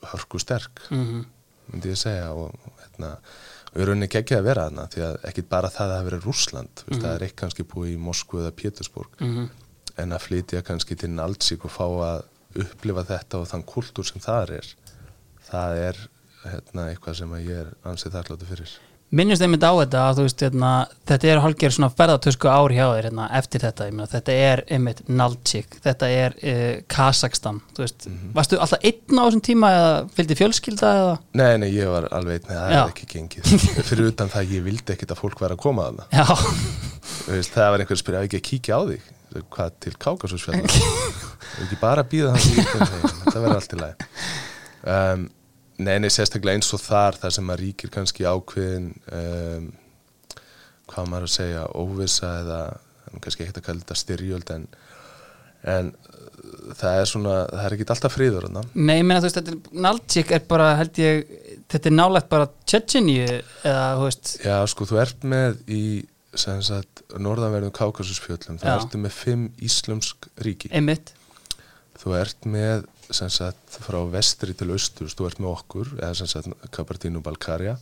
hörku 0.02 0.38
sterk 0.38 0.80
-hmm. 0.90 1.24
myndi 1.72 1.88
ég 1.92 1.96
segja 1.96 2.32
og 2.32 2.54
hérna 2.82 3.16
og 3.72 3.76
ég 3.80 3.86
rauninni 3.86 4.08
ekki 4.08 4.34
að 4.36 4.42
vera 4.44 4.68
þarna 4.68 4.88
því 4.90 5.00
að 5.06 5.16
ekkit 5.28 5.48
bara 5.48 5.68
það 5.68 5.80
að 5.80 5.90
það 5.90 5.96
hafi 5.98 6.10
verið 6.10 6.24
Rússland 6.24 6.84
mm 6.86 7.00
það 7.00 7.14
er 7.14 7.22
eitt 7.22 7.36
kannski 7.36 7.62
búið 7.62 7.92
í 7.94 7.98
Moskvu 7.98 8.38
eða 8.40 8.50
Pétursborg 8.50 9.10
Mhm. 9.20 9.48
en 9.96 10.12
að 10.12 10.18
flytja 10.26 10.62
kannski 10.62 10.96
til 10.96 11.10
Naldsík 11.10 11.64
og 11.64 11.70
fá 11.70 11.84
að 11.86 12.22
upplifa 12.56 13.04
þetta 13.04 13.38
og 13.38 13.46
þann 13.48 13.62
kultúr 13.64 14.04
sem 14.04 14.20
það 14.20 14.50
er 14.50 14.66
það 15.50 15.76
er 15.76 15.96
hérna, 16.44 16.88
eitthvað 16.90 17.14
sem 17.14 17.32
ég 17.34 17.50
er 17.60 17.74
ansið 17.84 18.12
þarláttu 18.12 18.46
fyrir 18.46 18.70
Minnist 19.10 19.42
einmitt 19.42 19.64
á 19.66 19.74
þetta 19.74 20.02
að 20.06 20.20
veist, 20.22 20.42
hérna, 20.44 20.68
þetta 21.10 21.26
er 21.32 21.40
hálfgerð 21.42 21.74
svona 21.74 21.88
ferðartösku 21.98 22.46
ár 22.46 22.70
hjá 22.70 22.84
þér 22.92 23.08
hérna, 23.08 23.24
eftir 23.40 23.64
þetta, 23.64 23.88
meina, 23.90 24.06
þetta 24.12 24.36
er 24.38 24.62
einmitt 24.70 25.00
Nalchik, 25.10 25.80
þetta 25.82 26.10
er 26.14 26.36
uh, 26.38 26.76
Kazakstan, 26.94 27.58
þú 27.74 27.82
veist, 27.82 28.06
varstu 28.36 28.60
alltaf 28.62 28.86
einn 28.86 29.18
á 29.18 29.22
þessum 29.24 29.42
tíma 29.48 29.70
eða 29.74 29.88
fylgdi 30.14 30.36
fjölskylda 30.38 30.92
eða? 31.00 31.16
Nei, 31.40 31.50
nei, 31.64 31.66
ég 31.74 31.90
var 31.90 32.06
alveg 32.20 32.38
einn, 32.38 32.52
það 32.52 32.70
Já. 32.70 32.76
er 32.84 32.92
ekki 32.94 33.08
gengið. 33.16 33.50
Fyrir 33.90 34.12
utan 34.12 34.30
það 34.30 34.44
að 34.44 34.54
ég 34.54 34.64
vildi 34.68 34.94
ekkit 34.94 35.16
að 35.16 35.22
fólk 35.24 35.42
væri 35.42 35.58
að 35.58 35.64
koma 35.66 35.88
að 35.90 36.00
það 36.14 36.46
veist, 37.34 37.56
það 37.56 37.74
var 37.74 37.82
einhver 37.82 37.98
að 37.98 38.02
spyrja 38.04 38.22
að 38.22 38.28
ekki 38.30 38.40
að 38.40 38.46
kíkja 38.52 38.78
á 38.78 38.82
þig? 38.92 39.10
Hvað 39.50 39.74
til 39.82 39.94
Kákasusfjallar 40.06 40.78
ekki 41.64 41.82
bara 41.82 42.06
býða 42.06 42.32
hans 42.36 42.48
það 43.26 43.42
verður 43.42 43.58
allt 43.58 43.74
í 43.74 43.82
lagi. 43.82 44.08
Um, 44.80 45.28
Nei, 45.80 45.96
nei, 46.02 46.10
sérstaklega 46.12 46.58
eins 46.60 46.70
og 46.76 46.82
þar 46.84 47.16
það 47.22 47.34
sem 47.38 47.50
að 47.54 47.60
ríkir 47.64 47.92
kannski 47.94 48.26
ákveðin 48.28 48.90
um, 49.16 49.66
hvað 50.90 51.10
maður 51.12 51.28
að 51.28 51.34
segja 51.36 51.66
óvissa 51.78 52.30
eða 52.42 52.60
kannski 53.22 53.44
ekkert 53.44 53.60
að 53.62 53.66
kalla 53.68 53.84
þetta 53.84 53.98
styrjöld 53.98 54.52
en, 54.54 54.66
en 55.74 55.90
uh, 55.94 56.74
það 56.78 57.00
er 57.00 57.08
svona, 57.10 57.34
það 57.50 57.64
er 57.68 57.76
ekki 57.76 57.88
alltaf 57.94 58.14
friður 58.16 58.46
þarna. 58.48 58.64
nei, 58.74 58.94
ég 59.00 59.06
meina, 59.08 59.20
þú 59.22 59.28
veist, 59.28 59.40
þetta 59.40 59.54
er 59.56 59.82
Nalchik 59.86 60.34
er 60.36 60.44
bara, 60.50 60.68
held 60.80 61.00
ég, 61.02 61.34
þetta 61.72 61.90
er 61.90 61.96
nálægt 61.96 62.30
bara 62.30 62.50
Tjetjeníu 62.70 63.26
eða, 63.30 63.84
þú 63.98 64.06
veist, 64.06 64.32
Já, 64.46 64.56
sko, 64.74 64.88
þú 64.90 65.00
ert 65.02 65.26
með 65.34 65.60
í 65.70 65.82
sem 66.38 66.60
sagt, 66.62 67.02
norðanverðum 67.18 67.72
Kákasusfjöllum 67.74 68.60
þú 68.62 68.68
Já. 68.68 68.76
ertu 68.76 69.00
með 69.02 69.16
fimm 69.16 69.48
íslumsk 69.66 70.28
ríki 70.46 70.70
einmitt, 70.70 71.10
þú 71.98 72.14
ert 72.20 72.46
með 72.46 72.86
sem 73.14 73.30
sagt 73.32 73.78
frá 73.84 73.98
vestri 74.12 74.54
til 74.54 74.70
austurs, 74.74 75.16
þú 75.18 75.28
ert 75.28 75.40
með 75.42 75.54
okkur 75.54 75.94
eða 75.98 76.12
sem 76.20 76.30
sagt 76.30 76.70
Kabartínu 76.74 77.22
Balkaria 77.24 77.76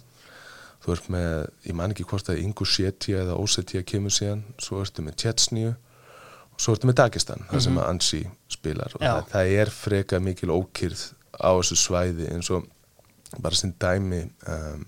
þú 0.85 0.95
ert 0.95 1.11
með, 1.13 1.35
ég 1.67 1.77
man 1.77 1.93
ekki 1.93 2.07
hvort 2.09 2.31
að 2.33 2.41
Ingushetja 2.45 3.23
eða 3.25 3.37
Ósetja 3.41 3.85
kemur 3.87 4.15
síðan 4.15 4.45
svo 4.63 4.83
ertu 4.85 5.05
með 5.05 5.19
Tjetsníu 5.25 5.73
og 5.75 6.63
svo 6.63 6.75
ertu 6.75 6.91
með 6.91 7.01
Dagestan, 7.03 7.45
það 7.51 7.65
sem 7.67 7.81
að 7.81 7.91
Ansi 7.93 8.23
spilar. 8.51 8.95
Og 8.97 9.05
það, 9.05 9.21
það 9.33 9.53
er 9.63 9.75
freka 9.75 10.23
mikil 10.23 10.55
ókýrð 10.55 11.05
á 11.39 11.51
þessu 11.59 11.79
svæði 11.83 12.31
eins 12.33 12.51
og 12.55 12.67
bara 13.43 13.59
sem 13.59 13.75
dæmi 13.77 14.25
um, 14.49 14.87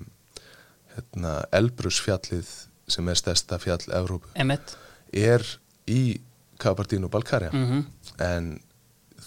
hérna, 0.94 1.36
Elbrusfjallið 1.58 2.56
sem 2.90 3.10
er 3.10 3.18
stærsta 3.18 3.60
fjall 3.62 3.82
Evrópu 3.94 4.30
einmitt. 4.34 4.74
er 5.12 5.44
í 5.90 6.20
Kabartínu 6.60 7.10
Balkaria 7.12 7.52
mm 7.52 7.86
en 8.20 8.60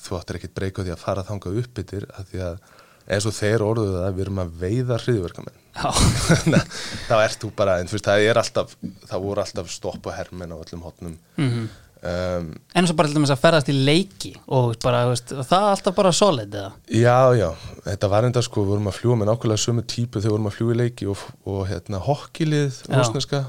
þú 0.03 0.17
áttir 0.19 0.39
ekkert 0.39 0.55
breyka 0.59 0.85
því 0.85 0.95
að 0.95 1.03
fara 1.03 1.27
þangað 1.27 1.59
upp 1.63 1.84
yfir 1.84 2.07
að 2.13 2.31
því 2.31 2.43
að 2.47 2.57
eins 3.03 3.27
og 3.27 3.35
þeir 3.35 3.63
orðuðu 3.65 3.99
það 3.99 4.17
við 4.17 4.25
erum 4.25 4.41
að 4.43 4.51
veiða 4.61 4.99
hriðverkamenn 5.03 5.61
þá 7.09 7.15
ert 7.17 7.39
þú 7.41 7.49
bara, 7.57 7.80
en 7.81 7.89
veist, 7.89 8.05
það 8.05 8.27
er 8.30 8.39
alltaf 8.39 8.75
það 9.09 9.23
voru 9.25 9.43
alltaf 9.43 9.71
stopp 9.73 10.05
og 10.07 10.15
hermenn 10.15 10.53
á 10.53 10.57
öllum 10.61 10.85
hotnum 10.85 11.17
mm 11.39 11.65
um, 12.03 12.49
en 12.75 12.88
svo 12.88 12.95
bara 12.97 13.09
til 13.09 13.17
dæmis 13.17 13.34
að 13.34 13.41
ferðast 13.43 13.71
í 13.71 13.75
leiki 13.77 14.34
og 14.53 14.75
bara, 14.84 15.03
veist, 15.11 15.34
það 15.34 15.57
er 15.59 15.69
alltaf 15.71 15.97
bara 15.97 16.13
solid 16.15 16.57
eða, 16.59 16.71
já, 16.88 17.17
já, 17.39 17.47
þetta 17.88 18.09
var 18.13 18.27
enda 18.27 18.43
sko 18.45 18.63
við 18.63 18.73
vorum 18.73 18.89
að 18.91 18.97
fljúa 18.99 19.19
með 19.19 19.31
nákvæmlega 19.31 19.63
sömu 19.65 19.85
típu 19.95 20.19
þegar 20.19 20.27
við 20.30 20.35
vorum 20.35 20.49
að 20.49 20.57
fljúa 20.57 20.75
í 20.75 20.80
leiki 20.81 21.09
og, 21.13 21.23
og 21.53 21.61
hérna 21.69 22.01
hokkilið 22.03 22.81
rúsneska 22.91 23.45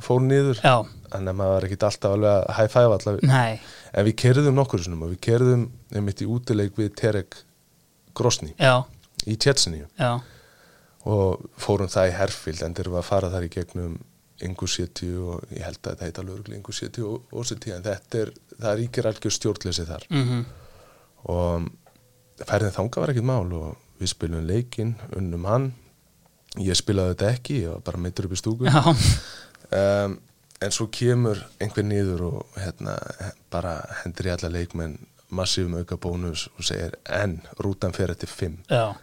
fór 0.00 0.22
niður. 0.24 0.62
Já, 0.64 0.76
þannig 1.12 1.34
að 1.34 1.38
maður 1.42 1.54
var 1.56 1.68
ekkert 1.68 1.86
alltaf 1.90 2.16
alveg 2.16 2.32
að 2.32 2.56
high 2.56 2.72
five 2.72 2.96
allavega 2.96 3.32
nei 3.34 3.60
en 3.92 4.06
við 4.06 4.16
kerðum 4.24 4.58
nokkur 4.58 4.84
og 4.86 5.08
við 5.08 5.20
kerðum 5.26 5.68
einmitt 5.94 6.22
í 6.22 6.28
útileik 6.30 6.76
við 6.78 6.92
Terek 7.00 7.40
Grosny 8.14 8.54
já, 8.58 8.84
í 9.26 9.36
Tjetseníu 9.36 9.86
já, 9.98 10.12
og 11.10 11.50
fórum 11.60 11.90
það 11.90 12.12
í 12.12 12.16
herfild 12.18 12.62
en 12.62 12.74
þeir 12.76 12.86
eru 12.86 13.00
að 13.00 13.10
fara 13.10 13.32
þar 13.32 13.48
í 13.48 13.52
gegnum 13.56 13.98
Ingusséti 14.44 15.10
og 15.20 15.44
ég 15.52 15.64
held 15.66 15.80
að 15.84 15.90
þetta 15.90 16.08
heita 16.08 16.24
lögregli 16.24 16.56
Ingusséti 16.56 17.04
og 17.04 17.34
Óseti 17.36 17.74
en 17.74 17.84
þetta 17.84 18.22
er, 18.22 18.32
það 18.56 18.78
ríkir 18.80 19.08
algjör 19.10 19.34
stjórnleysi 19.36 19.86
þar. 19.88 20.06
Mhm, 20.08 20.40
og 21.34 22.46
ferðin 22.48 22.76
þanga 22.76 23.02
var 23.02 23.12
ekkert 23.12 23.28
mál 23.28 23.52
og 23.58 24.00
við 24.00 24.12
spilum 24.14 24.46
leikinn, 24.48 24.94
unnum 25.16 25.44
hann. 25.44 25.68
Ég 26.58 26.78
spilaði 26.78 27.14
þetta 27.14 27.32
ekki, 27.34 27.60
ég 27.66 27.74
var 27.74 27.84
bara 27.90 28.02
meittur 28.06 28.26
upp 28.26 28.34
í 28.34 28.40
stúku. 28.40 28.66
Já, 28.70 28.80
um, 29.76 30.16
en 30.60 30.74
svo 30.74 30.88
kemur 30.92 31.40
einhver 31.60 31.86
niður 31.86 32.26
og 32.28 32.58
hérna, 32.60 32.96
bara 33.52 33.78
hendur 34.02 34.28
í 34.28 34.34
alla 34.34 34.52
leikmenn 34.52 34.98
massífum 35.30 35.78
auka 35.78 35.96
bónus 36.00 36.48
og 36.56 36.66
segir 36.66 36.96
en 37.06 37.38
rútan 37.62 37.94
fer 37.94 38.12
5 38.12 38.58
já, 38.68 38.94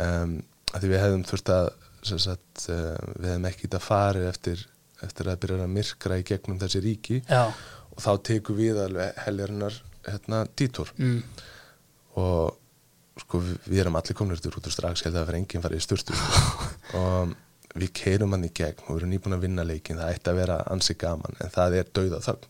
um, 0.00 0.38
að 0.72 0.80
því 0.80 0.90
við 0.90 1.02
hefðum 1.04 1.26
þurft 1.28 1.52
að 1.54 1.68
sagt, 2.04 2.66
uh, 2.68 2.96
við 3.18 3.30
hefðum 3.30 3.48
ekki 3.48 3.66
þetta 3.66 3.80
farið 3.82 4.28
eftir, 4.28 4.66
eftir 5.04 5.30
að 5.30 5.40
byrja 5.44 5.62
að 5.64 5.72
myrkra 5.78 6.18
í 6.20 6.26
gegnum 6.28 6.60
þessi 6.60 6.82
ríki. 6.84 7.20
Já. 7.28 7.46
Og 7.94 8.02
þá 8.02 8.10
tekum 8.26 8.58
við 8.58 8.80
alveg 8.82 9.22
heljarinnar 9.24 9.78
hérna, 10.04 10.42
dítor 10.58 10.90
mm. 10.98 11.20
og 12.20 13.20
sko 13.22 13.40
við, 13.40 13.58
við 13.70 13.82
erum 13.84 13.96
allir 14.00 14.18
komin 14.18 14.36
út 14.36 14.48
úr 14.50 14.74
strax 14.74 15.04
held 15.06 15.14
að 15.14 15.20
það 15.20 15.28
fyrir 15.30 15.40
enginn 15.40 15.64
farið 15.64 15.80
í 15.80 15.84
styrtu 15.86 16.18
sko. 16.18 16.68
og 17.00 17.34
við 17.74 17.90
keirum 17.98 18.34
hann 18.36 18.46
í 18.46 18.52
gegn 18.54 18.84
og 18.84 18.92
við 18.92 19.00
erum 19.00 19.12
nýbúin 19.14 19.36
að 19.36 19.44
vinna 19.46 19.64
leikin 19.66 19.98
það 20.00 20.12
ætti 20.14 20.30
að 20.30 20.38
vera 20.40 20.58
ansi 20.74 20.96
gaman 21.00 21.40
en 21.42 21.52
það 21.54 21.78
er 21.80 21.90
dauða 21.98 22.20
þögn. 22.24 22.46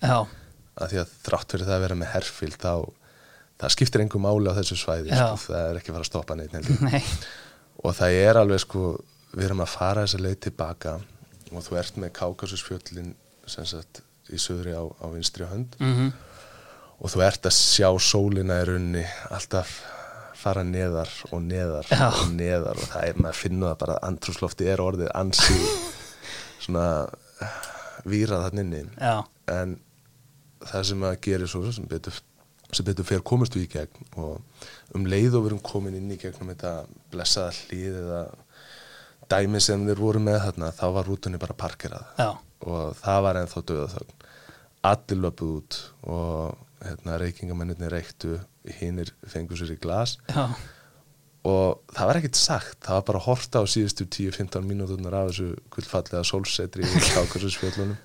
Að 0.75 0.93
því 0.93 1.01
að 1.01 1.17
þrátt 1.25 1.55
fyrir 1.55 1.69
það 1.69 1.77
að 1.77 1.85
vera 1.87 1.99
með 2.01 2.13
herfield 2.13 2.59
þá 2.61 2.75
það 3.63 3.75
skiptir 3.77 4.05
engum 4.05 4.25
máli 4.27 4.51
á 4.53 4.59
þessu 4.59 4.79
svæði 4.79 5.15
sko, 5.15 5.41
það 5.47 5.69
er 5.71 5.81
ekki 5.81 5.95
fara 5.95 6.05
að 6.05 6.11
stoppa 6.11 6.37
neitt 6.39 6.55
nei. 6.55 7.03
Og 7.85 7.97
það 7.97 8.19
er 8.21 8.41
alveg 8.41 8.63
sko 8.65 8.85
við 9.35 9.47
erum 9.49 9.65
að 9.65 9.73
fara 9.75 10.05
þessa 10.05 10.23
leið 10.25 10.39
tilbaka 10.49 10.99
og 11.55 11.65
þú 11.65 11.79
ert 11.81 12.01
með 12.03 12.13
sagt 13.69 14.01
í 14.33 14.39
söðri 14.41 14.73
á, 14.73 14.81
á 14.81 15.07
vinstri 15.13 15.45
hönd. 15.45 15.75
Mm 15.79 16.13
og 17.01 17.13
þú 17.13 17.25
ert 17.27 17.49
að 17.49 17.57
sjá 17.57 17.89
sólina 18.01 18.61
í 18.63 18.69
runni 18.69 19.03
alltaf 19.35 19.75
fara 20.45 20.65
neðar 20.69 21.11
og 21.31 21.43
neðar 21.45 21.89
Já. 21.91 22.07
og 22.11 22.35
neðar 22.37 22.81
og 22.81 22.91
það 22.93 23.09
er, 23.09 23.19
maður 23.25 23.41
finnur 23.41 23.71
það 23.73 23.81
bara 23.83 23.97
að 23.97 24.07
andrúslofti 24.11 24.69
er 24.71 24.83
orðið 24.85 25.11
ansi 25.21 25.57
svona 26.65 26.87
výrað 28.09 28.47
þannig 28.47 28.65
inni. 28.65 28.85
Já, 29.01 29.17
en 29.55 29.77
það 30.65 30.87
sem 30.91 31.05
að 31.09 31.19
gera 31.27 31.51
svo 31.51 31.63
sem 31.75 31.89
betur, 31.91 32.21
sem 32.73 32.87
betur 32.89 33.09
fer 33.09 33.25
komist 33.27 33.57
við 33.57 33.67
í 33.67 33.73
gegn 33.75 34.09
og 34.21 34.65
um 34.97 35.07
leið 35.09 35.39
og 35.39 35.45
við 35.45 35.53
erum 35.53 35.65
komin 35.65 35.99
inn 35.99 36.13
í 36.13 36.21
gegnum 36.21 36.53
þetta 36.53 36.75
blessaða 37.13 37.53
hlið 37.59 38.01
eða 38.03 38.23
dæmi 39.33 39.61
sem 39.65 39.85
þeir 39.89 40.01
voru 40.05 40.21
með 40.21 40.43
þarna 40.47 40.73
þá 40.77 40.85
var 40.99 41.09
rútunni 41.09 41.41
bara 41.41 41.57
parkerað. 41.57 42.05
Já, 42.21 42.31
og 42.65 42.97
það 43.01 43.25
var 43.29 43.41
ennþá 43.41 43.65
döðaþögn 43.71 44.21
allir 44.85 45.21
löpuð 45.25 45.53
út 45.59 45.79
og 46.13 46.59
hérna, 46.85 47.17
reykingamennir 47.21 47.93
reyktu 47.93 48.37
hinnir 48.81 49.11
fengur 49.29 49.57
sér 49.61 49.75
í 49.75 49.79
glas. 49.81 50.17
Já, 50.31 50.47
og 51.45 51.81
það 51.93 52.07
var 52.09 52.19
ekkert 52.23 52.39
sagt 52.41 52.79
það 52.87 52.95
var 52.97 53.03
bara 53.11 53.19
að 53.21 53.27
horta 53.29 53.61
á 53.61 53.65
síðustu 53.69 54.07
10-15 54.09 54.65
mínúturnar 54.65 55.17
af 55.19 55.27
þessu 55.33 55.49
gullfallega 55.75 56.23
sólsetri 56.25 56.87
í 56.89 57.03
kákasusfjöllunum 57.15 57.97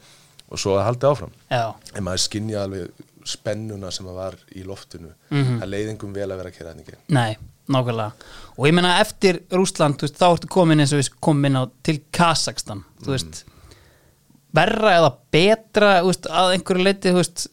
og 0.49 0.57
svo 0.59 0.73
að 0.79 0.87
haldi 0.89 1.07
áfram. 1.07 1.31
Já, 1.53 1.63
en 1.95 2.03
maður 2.07 2.23
skinja 2.25 2.63
alveg 2.65 3.05
spennuna 3.29 3.91
sem 3.93 4.07
að 4.09 4.15
var 4.17 4.35
í 4.57 4.63
loftinu 4.65 5.11
Mhm. 5.29 5.59
það 5.61 5.69
leiði 5.69 5.89
engum 5.93 6.13
vel 6.15 6.27
að 6.31 6.37
vera 6.41 6.49
að 6.49 6.57
kera 6.57 6.73
þetta 6.73 6.83
ekki 6.95 7.15
nei, 7.15 7.37
nákvæmlega. 7.69 8.11
Og 8.57 8.65
ég 8.67 8.73
meina 8.73 8.93
eftir 9.03 9.39
Rússland, 9.53 9.99
þú 9.99 10.07
veist, 10.07 10.17
þá 10.17 10.27
ertu 10.33 10.47
komin 10.49 10.79
eins 10.81 10.93
og 10.95 10.99
við 11.03 11.09
komum 11.21 11.45
inn 11.45 11.59
á 11.59 11.63
til 11.85 11.99
Kazakstan 12.11 12.83
veist, 13.05 13.43
verra 14.55 14.95
eða 14.97 15.11
betra, 15.31 15.91
veist, 16.07 16.25
að 16.27 16.55
einhverju 16.57 16.83
leiti, 16.87 17.13
þú 17.13 17.21
veist, 17.21 17.45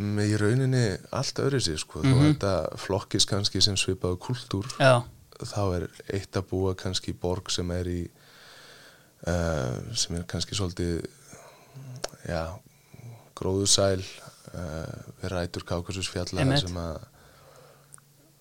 í 0.00 0.36
rauninni 0.40 0.84
allt 1.12 1.40
öðru 1.42 1.60
sér 1.60 1.80
sko, 1.80 2.00
mm 2.00 2.12
-hmm. 2.12 2.32
þetta 2.32 2.78
flokkis 2.80 3.26
kannski 3.28 3.60
sem 3.60 3.76
svipaðu 3.76 4.16
kultúr 4.18 4.66
já, 4.78 5.04
þá 5.38 5.62
er 5.76 5.88
eitt 6.08 6.36
að 6.36 6.48
búa 6.48 6.74
kannski 6.74 7.12
borg 7.12 7.50
sem 7.50 7.70
er 7.70 7.86
í 7.86 8.02
uh, 9.26 9.94
sem 9.94 10.16
er 10.16 10.24
kannski 10.24 10.54
svolítið 10.54 11.04
já 12.28 12.58
gróðusæl 13.34 14.00
uh, 14.00 15.00
við 15.20 15.28
rætur 15.28 15.64
Kákasusfjalla 15.64 16.40
Einmitt. 16.40 16.64
sem 16.64 16.76
að 16.76 17.00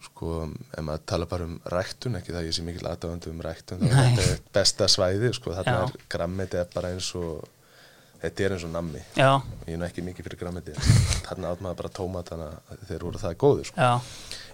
sko, 0.02 0.50
ef 0.74 0.84
maður 0.86 1.06
tala 1.06 1.26
bara 1.30 1.46
um 1.46 1.60
ræktun, 1.66 2.16
ekki 2.18 2.34
það 2.34 2.48
ég 2.48 2.56
sé 2.56 2.64
mikil 2.66 2.88
aðdáðandi 2.90 3.30
um 3.30 3.42
ræktun, 3.42 3.84
þá 3.86 3.98
er 4.02 4.14
þetta 4.18 4.54
besta 4.54 4.88
svæði 4.88 5.34
sko, 5.34 5.54
þarna 5.58 5.76
Já. 5.78 5.84
er 5.84 6.06
grammeti 6.10 6.58
er 6.58 6.70
bara 6.74 6.94
eins 6.96 7.12
og 7.20 7.44
þetta 8.22 8.46
er 8.46 8.56
eins 8.56 8.66
og 8.68 8.74
nammi. 8.74 9.02
Já, 9.18 9.32
ég 9.68 9.76
er 9.76 9.86
ekki 9.88 10.06
mikið 10.06 10.28
fyrir 10.28 10.42
grammeti. 10.42 10.76
Þarna 11.28 11.52
átt 11.54 11.66
maður 11.66 11.82
bara 11.82 11.94
tómatana 11.98 12.50
þeir 12.88 13.06
voru 13.08 13.22
það 13.22 13.38
góður 13.42 13.70
sko. 13.72 13.92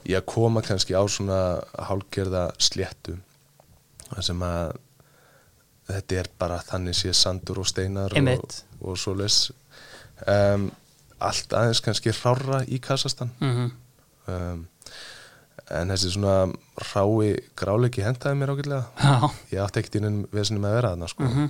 Í 0.08 0.16
að 0.16 0.28
koma 0.32 0.64
kannski 0.64 0.96
á 0.96 1.04
svona 1.12 1.40
hálgerða 1.90 2.50
sléttu 2.64 3.18
sem 4.24 4.44
að 4.46 4.78
þetta 5.88 6.20
er 6.22 6.30
bara 6.40 6.60
þannig 6.68 6.98
sé 6.98 7.14
sandur 7.16 7.62
og 7.64 7.70
steinar 7.70 8.16
og, 8.16 8.58
og 8.84 9.00
svo 9.00 9.14
les 9.18 9.48
um, 10.28 10.70
allt 11.24 11.56
aðeins 11.56 11.82
kannski 11.84 12.14
rára 12.16 12.64
í 12.68 12.80
Kassastan 12.84 13.32
mhm, 13.40 13.70
um, 14.32 14.66
en 15.78 15.92
þessi 15.92 16.14
svona 16.14 16.48
rái 16.94 17.34
gráleiki 17.60 18.06
hentaði 18.06 18.40
mér 18.40 18.54
já, 18.56 18.78
ég 19.52 19.64
átti 19.64 19.82
ekkert 19.82 20.00
innum 20.00 20.22
vesinum 20.32 20.68
að 20.68 20.78
vera 20.78 20.94
þarna 20.94 21.12
sko. 21.12 21.28
Mhm. 21.28 21.50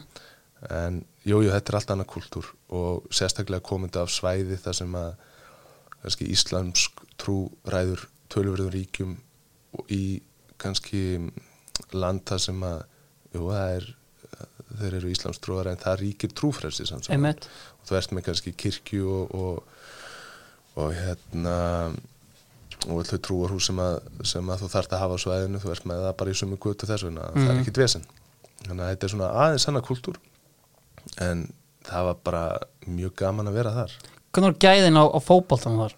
En 0.73 1.01
jú, 1.27 1.41
jú, 1.43 1.51
þetta 1.53 1.71
er 1.73 1.77
allt 1.79 1.91
annað 1.93 2.09
kultúr 2.15 2.47
og 2.73 3.05
sérstaklega 3.13 3.61
komandi 3.63 3.99
af 4.01 4.09
svæði 4.13 4.57
þar 4.63 4.77
sem 4.79 4.95
að 4.97 5.11
kannski 6.01 6.29
íslamsk 6.33 7.03
trú 7.21 7.37
ræður 7.69 8.07
tölurverðum 8.33 8.73
ríkjum 8.73 9.13
í 9.93 10.01
kannski 10.57 11.01
land 11.93 12.23
þar 12.27 12.41
sem 12.41 12.63
að 12.65 12.79
jú, 13.35 13.47
það 13.51 13.71
er 13.77 13.87
þeir 14.77 14.97
eru 14.99 15.09
íslamsk 15.13 15.41
trúar 15.45 15.69
en 15.71 15.79
það 15.81 15.99
ríkir 16.01 16.33
trúfrelsi 16.37 16.85
einmitt, 17.13 17.47
og 17.81 17.87
þú 17.89 17.95
ert 17.97 18.11
með 18.17 18.25
kannski 18.27 18.51
kirkju 18.53 19.07
og, 19.07 19.35
og, 19.37 19.63
og 20.77 20.91
hérna 20.97 21.55
og 22.87 23.01
þau 23.09 23.17
trúarhús 23.25 23.67
sem 23.69 23.79
að, 23.81 23.95
sem 24.27 24.49
að 24.53 24.61
þú 24.63 24.67
þarft 24.73 24.93
að 24.93 25.01
hafa 25.01 25.15
á 25.17 25.23
svæðinu, 25.23 25.61
þú 25.63 25.71
ert 25.73 25.87
með 25.89 26.03
það 26.05 26.17
bara 26.19 26.33
í 26.33 26.37
sumu 26.37 26.57
gutt 26.61 26.83
og 26.85 26.91
þess 26.91 27.05
vegna, 27.07 27.29
það 27.33 27.41
Mhm. 27.41 27.49
er 27.53 27.61
ekkit 27.63 27.79
vesen. 27.81 28.03
Þannig 28.67 28.83
að 28.83 28.91
þetta 28.91 29.07
er 29.07 29.13
svona 29.13 29.29
aðeins 29.45 29.67
annað 29.71 29.85
kultúr 29.87 30.19
en 31.23 31.47
það 31.87 32.09
var 32.09 32.19
bara 32.27 32.43
mjög 32.87 33.15
gaman 33.19 33.49
að 33.49 33.59
vera 33.61 33.75
þar. 33.75 33.95
Hvernig 34.31 34.53
var 34.53 34.59
gæðin 34.67 34.99
á, 34.99 35.03
á 35.07 35.19
fótboltan 35.23 35.79
þar? 35.79 35.95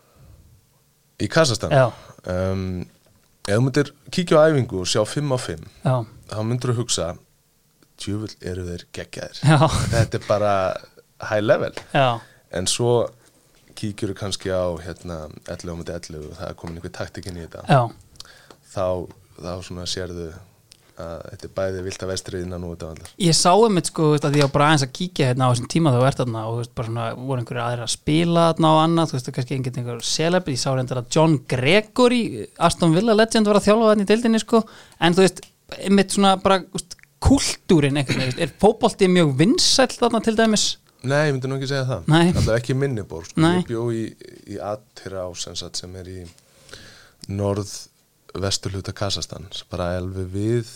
í 1.19 1.27
Kassastan 1.31 1.73
Já, 1.73 1.90
um, 2.31 2.81
ef 3.48 3.56
þú 3.57 3.64
myndir 3.65 3.91
kíkja 4.14 4.40
á 4.40 4.48
æfingu 4.49 4.84
og 4.84 4.90
sjá 4.90 5.02
5 5.07 5.34
á 5.36 5.38
5 5.41 5.65
já, 5.84 5.95
þá 6.31 6.40
myndir 6.48 6.73
þú 6.73 6.77
hugsa 6.84 7.07
djúvill 7.99 8.36
eru 8.48 8.64
þeir 8.64 8.86
geggjaðir. 8.95 9.40
Já, 9.44 9.57
þetta 9.94 10.19
er 10.19 10.27
bara 10.30 10.52
high 11.27 11.44
level. 11.44 11.73
Já, 11.91 12.22
en 12.56 12.69
svo 12.72 13.10
kíkjur 13.80 14.14
kannski 14.15 14.52
á 14.52 14.72
hérna 14.84 15.26
11 15.48 15.72
á 15.72 15.76
múti 15.76 15.95
11 15.95 16.30
og 16.30 16.38
það 16.38 16.48
er 16.48 16.60
komin 16.61 16.80
einhver 16.80 16.95
taktikinn 16.95 17.40
í 17.40 17.44
þetta. 17.44 17.65
Já, 17.68 17.81
þá, 18.72 18.86
þá 19.40 19.52
svona 19.68 19.88
sérðu 19.90 20.30
að 21.04 21.24
þetta 21.30 21.48
er 21.48 21.54
bæði 21.60 21.84
vilt 21.86 22.04
að 22.06 22.12
vestrið 22.14 22.44
innan 22.46 22.66
og 22.68 22.74
þetta 22.74 22.90
allar 22.94 23.14
ég 23.26 23.38
sá 23.40 23.52
um 23.54 23.80
þetta 23.80 23.92
sko, 23.92 24.10
veist, 24.14 24.28
að 24.28 24.38
ég 24.40 24.48
var 24.48 24.54
bara 24.56 24.68
aðeins 24.70 24.86
að 24.86 24.94
kíkja 25.00 25.30
hérna 25.30 25.48
á 25.48 25.52
þessum 25.52 25.70
tíma 25.74 25.94
þú 25.96 26.02
ert 26.10 26.22
þarna 26.22 26.44
og 26.50 26.60
veist, 26.60 26.74
bara 26.78 26.90
svona, 26.90 27.08
voru 27.18 27.44
einhverju 27.44 27.64
aðrir 27.66 27.86
að 27.86 27.94
spila 27.96 28.46
þarna 28.50 28.74
og 28.76 28.82
annað, 28.84 29.10
þú 29.10 29.18
veist, 29.18 29.32
kannski 29.38 29.58
einhvern 29.58 29.80
einhver 29.82 30.06
celeb, 30.10 30.52
ég 30.54 30.62
sá 30.62 30.70
reyndar 30.74 31.02
að 31.04 31.10
John 31.16 31.38
Gregory 31.50 32.22
Aston 32.70 32.96
Villa 32.98 33.16
legend 33.18 33.50
var 33.50 33.62
að 33.62 33.68
þjálfa 33.70 33.90
þarna 33.94 34.06
í 34.06 34.12
deildinni 34.12 34.44
sko, 34.44 34.64
en 35.00 35.18
þú 35.18 35.26
veist, 35.26 35.42
einmitt 35.80 36.16
svona 36.16 36.36
bara, 36.44 36.62
veist, 36.76 37.00
kultúrin 37.24 38.00
einhvern 38.00 38.24
veginn, 38.24 38.44
er 38.44 38.54
fótbolti 38.62 39.10
mjög 39.12 39.34
vinsæll 39.40 39.92
þarna 39.96 40.22
til 40.24 40.36
dæmis? 40.40 40.70
Nei, 41.00 41.30
ég 41.30 41.36
myndi 41.36 41.48
nú 41.48 41.56
ekki 41.56 41.70
segja 41.70 41.86
það. 41.88 42.02
Alltaf 42.12 42.56
ekki 42.58 42.76
minniborg 42.76 43.30
sko. 43.30 43.40
Norð 47.30 47.72
vesturluta 48.40 48.94
Kassastan 48.96 49.48
bara 49.72 49.94
elvi 50.00 50.26
við 50.34 50.70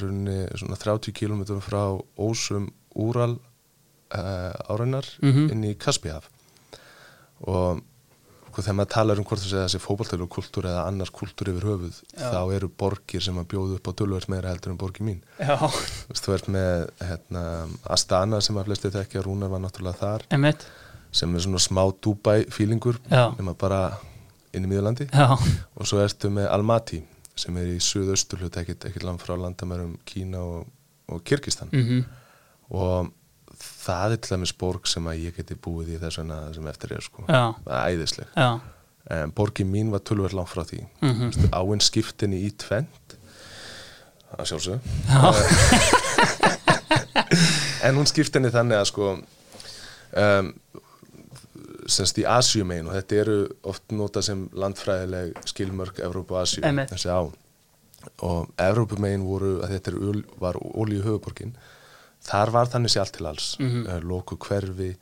runni 0.00 0.38
svona 0.58 0.76
30 0.80 1.12
km 1.16 1.44
frá 1.64 1.82
Ósum 2.18 2.68
Úral 2.94 3.36
uh, 3.36 4.52
áreinar 4.72 5.06
Mhm. 5.22 5.50
inn 5.54 5.64
í 5.64 5.76
Kaspihaf 5.78 6.26
og 7.46 7.80
sko, 8.50 8.62
þegar 8.64 8.76
maður 8.80 8.90
talar 8.92 9.20
um 9.22 9.24
hvort 9.28 9.40
þessi 9.44 9.78
fótballtölu 9.80 10.26
kultúr 10.28 10.66
eða 10.68 10.82
annars 10.90 11.12
kultúr 11.14 11.52
yfir 11.52 11.66
höfuð 11.70 12.00
þá 12.18 12.40
eru 12.56 12.68
borgir 12.82 13.22
sem 13.24 13.38
að 13.40 13.46
bjóðu 13.54 13.78
upp 13.78 13.88
á 13.88 13.92
tölvöld 14.00 14.26
meira 14.32 14.50
heldur 14.52 14.72
en 14.74 14.80
borgir 14.80 15.06
mín. 15.06 15.20
Já, 15.38 15.56
Þú 16.10 16.34
ert 16.34 16.48
með 16.52 16.90
hérna, 17.00 17.44
Astana 17.88 18.40
sem 18.44 18.58
að 18.60 18.66
flesti 18.68 18.90
þekkja, 18.90 19.22
Rúnar 19.24 19.48
var 19.54 19.62
náttúrulega 19.62 20.00
þar. 20.02 20.26
Einmitt, 20.34 20.66
sem 21.12 21.32
er 21.34 21.40
svona 21.46 21.62
smá 21.62 21.84
Dubai 22.02 22.44
feelingur 22.50 22.98
Já. 23.10 23.30
nema 23.38 23.54
bara 23.58 23.80
inn 24.52 24.66
í 24.66 24.68
miðurlandi 24.70 25.06
já, 25.14 25.30
og 25.30 25.86
svo 25.86 26.02
ertu 26.02 26.28
með 26.34 26.50
Almaty 26.50 27.00
sem 27.40 27.56
er 27.60 27.74
í 27.74 27.78
suðaustur 27.84 28.44
hlut 28.44 28.58
ekkert, 28.60 28.88
ekkert 28.88 29.06
land 29.08 29.22
frá 29.22 29.34
landamærum 29.38 29.96
Kína 30.08 30.42
og, 30.42 30.68
og 31.10 31.24
Kyrkistan 31.26 31.72
mhm, 31.72 32.04
og 32.70 33.10
það 33.60 34.14
er 34.14 34.20
til 34.20 34.36
dæmis 34.36 34.54
borg 34.56 34.86
sem 34.88 35.08
að 35.10 35.24
ég 35.26 35.36
geti 35.36 35.54
búið 35.56 35.96
í 35.96 36.00
þess 36.00 36.20
vegna 36.20 36.36
sem 36.54 36.68
eftir 36.70 36.88
er 36.96 37.02
sko. 37.04 37.24
Já, 37.28 37.44
það 37.64 37.76
er 37.76 37.96
æðisleg 37.96 38.28
en 39.10 39.32
borgin 39.34 39.72
mín 39.72 39.90
var 39.90 40.02
tölver 40.06 40.32
langt 40.36 40.52
frá 40.52 40.62
því. 40.64 40.80
Mm 41.00 41.10
-hmm. 41.10 41.48
áinn 41.52 41.80
skiptinni 41.80 42.38
í 42.46 42.50
tvent 42.56 43.16
að 44.38 44.46
sjálfsög 44.46 44.80
en 47.84 47.96
hún 47.96 48.06
skiptinni 48.06 48.50
þannig 48.54 48.76
að 48.78 48.90
sko 48.92 49.04
um, 49.16 50.46
semst 51.90 52.18
í 52.18 52.24
Asjumegin 52.28 52.88
og 52.90 52.94
þetta 52.94 53.18
eru 53.24 53.36
oft 53.70 53.90
nota 53.92 54.22
sem 54.22 54.46
landfræðileg 54.52 55.34
skilmörk 55.50 55.98
Evrópu 56.06 56.36
og 56.38 56.64
Einmitt. 56.64 56.90
þessi 56.92 57.10
á 57.12 57.20
og 58.24 58.48
Evrópumegin 58.56 59.24
voru 59.28 59.60
að 59.64 59.74
þetta 59.76 59.92
er, 59.92 60.22
var 60.40 60.56
olíu 60.60 61.02
höfuborgin 61.04 61.54
þar 62.24 62.50
var 62.54 62.66
þannig 62.72 62.90
sér 62.92 63.00
allt 63.04 63.12
til 63.16 63.26
alls. 63.26 63.56
Mm 63.58 63.68
-hmm. 63.70 64.02
loku 64.04 64.36
hverfi 64.36 64.96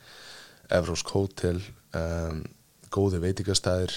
Evrósk 0.71 1.07
hótel 1.15 1.63
um, 1.95 2.45
góði 2.91 3.19
veitingastæðir 3.21 3.95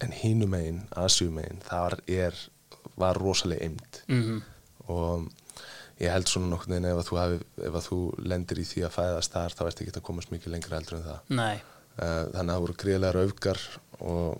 en 0.00 0.12
hínumegin, 0.12 0.82
Asjumegin 0.96 1.60
þar 1.68 1.98
er, 2.06 2.34
var 2.96 3.16
rosalega 3.18 3.64
eimt 3.64 4.02
Mhm. 4.08 4.42
og 4.88 5.28
ég 6.00 6.12
held 6.12 6.26
svona 6.28 6.46
nokkurn 6.48 6.70
veginn 6.70 6.84
ef 6.84 6.96
að 7.02 7.08
þú, 7.08 7.16
hafi, 7.18 7.38
ef 7.66 7.74
að 7.74 7.88
þú 7.88 7.98
lendir 8.28 8.58
í 8.58 8.64
því 8.64 8.84
að 8.86 8.94
fæðast 8.94 9.32
þar 9.32 9.50
þá 9.50 9.66
ert 9.66 9.80
ekki 9.80 9.96
að 9.96 10.02
komast 10.02 10.30
mikið 10.30 10.52
lengra 10.52 10.76
heldur 10.78 10.98
en 10.98 11.04
það. 11.04 11.18
Nei, 11.28 11.54
Eh, 11.56 11.60
þannig 11.98 12.44
að 12.44 12.52
það 12.52 12.62
voru 12.64 12.76
greiðlega 12.82 13.16
raufgar 13.16 13.64
og, 13.98 14.38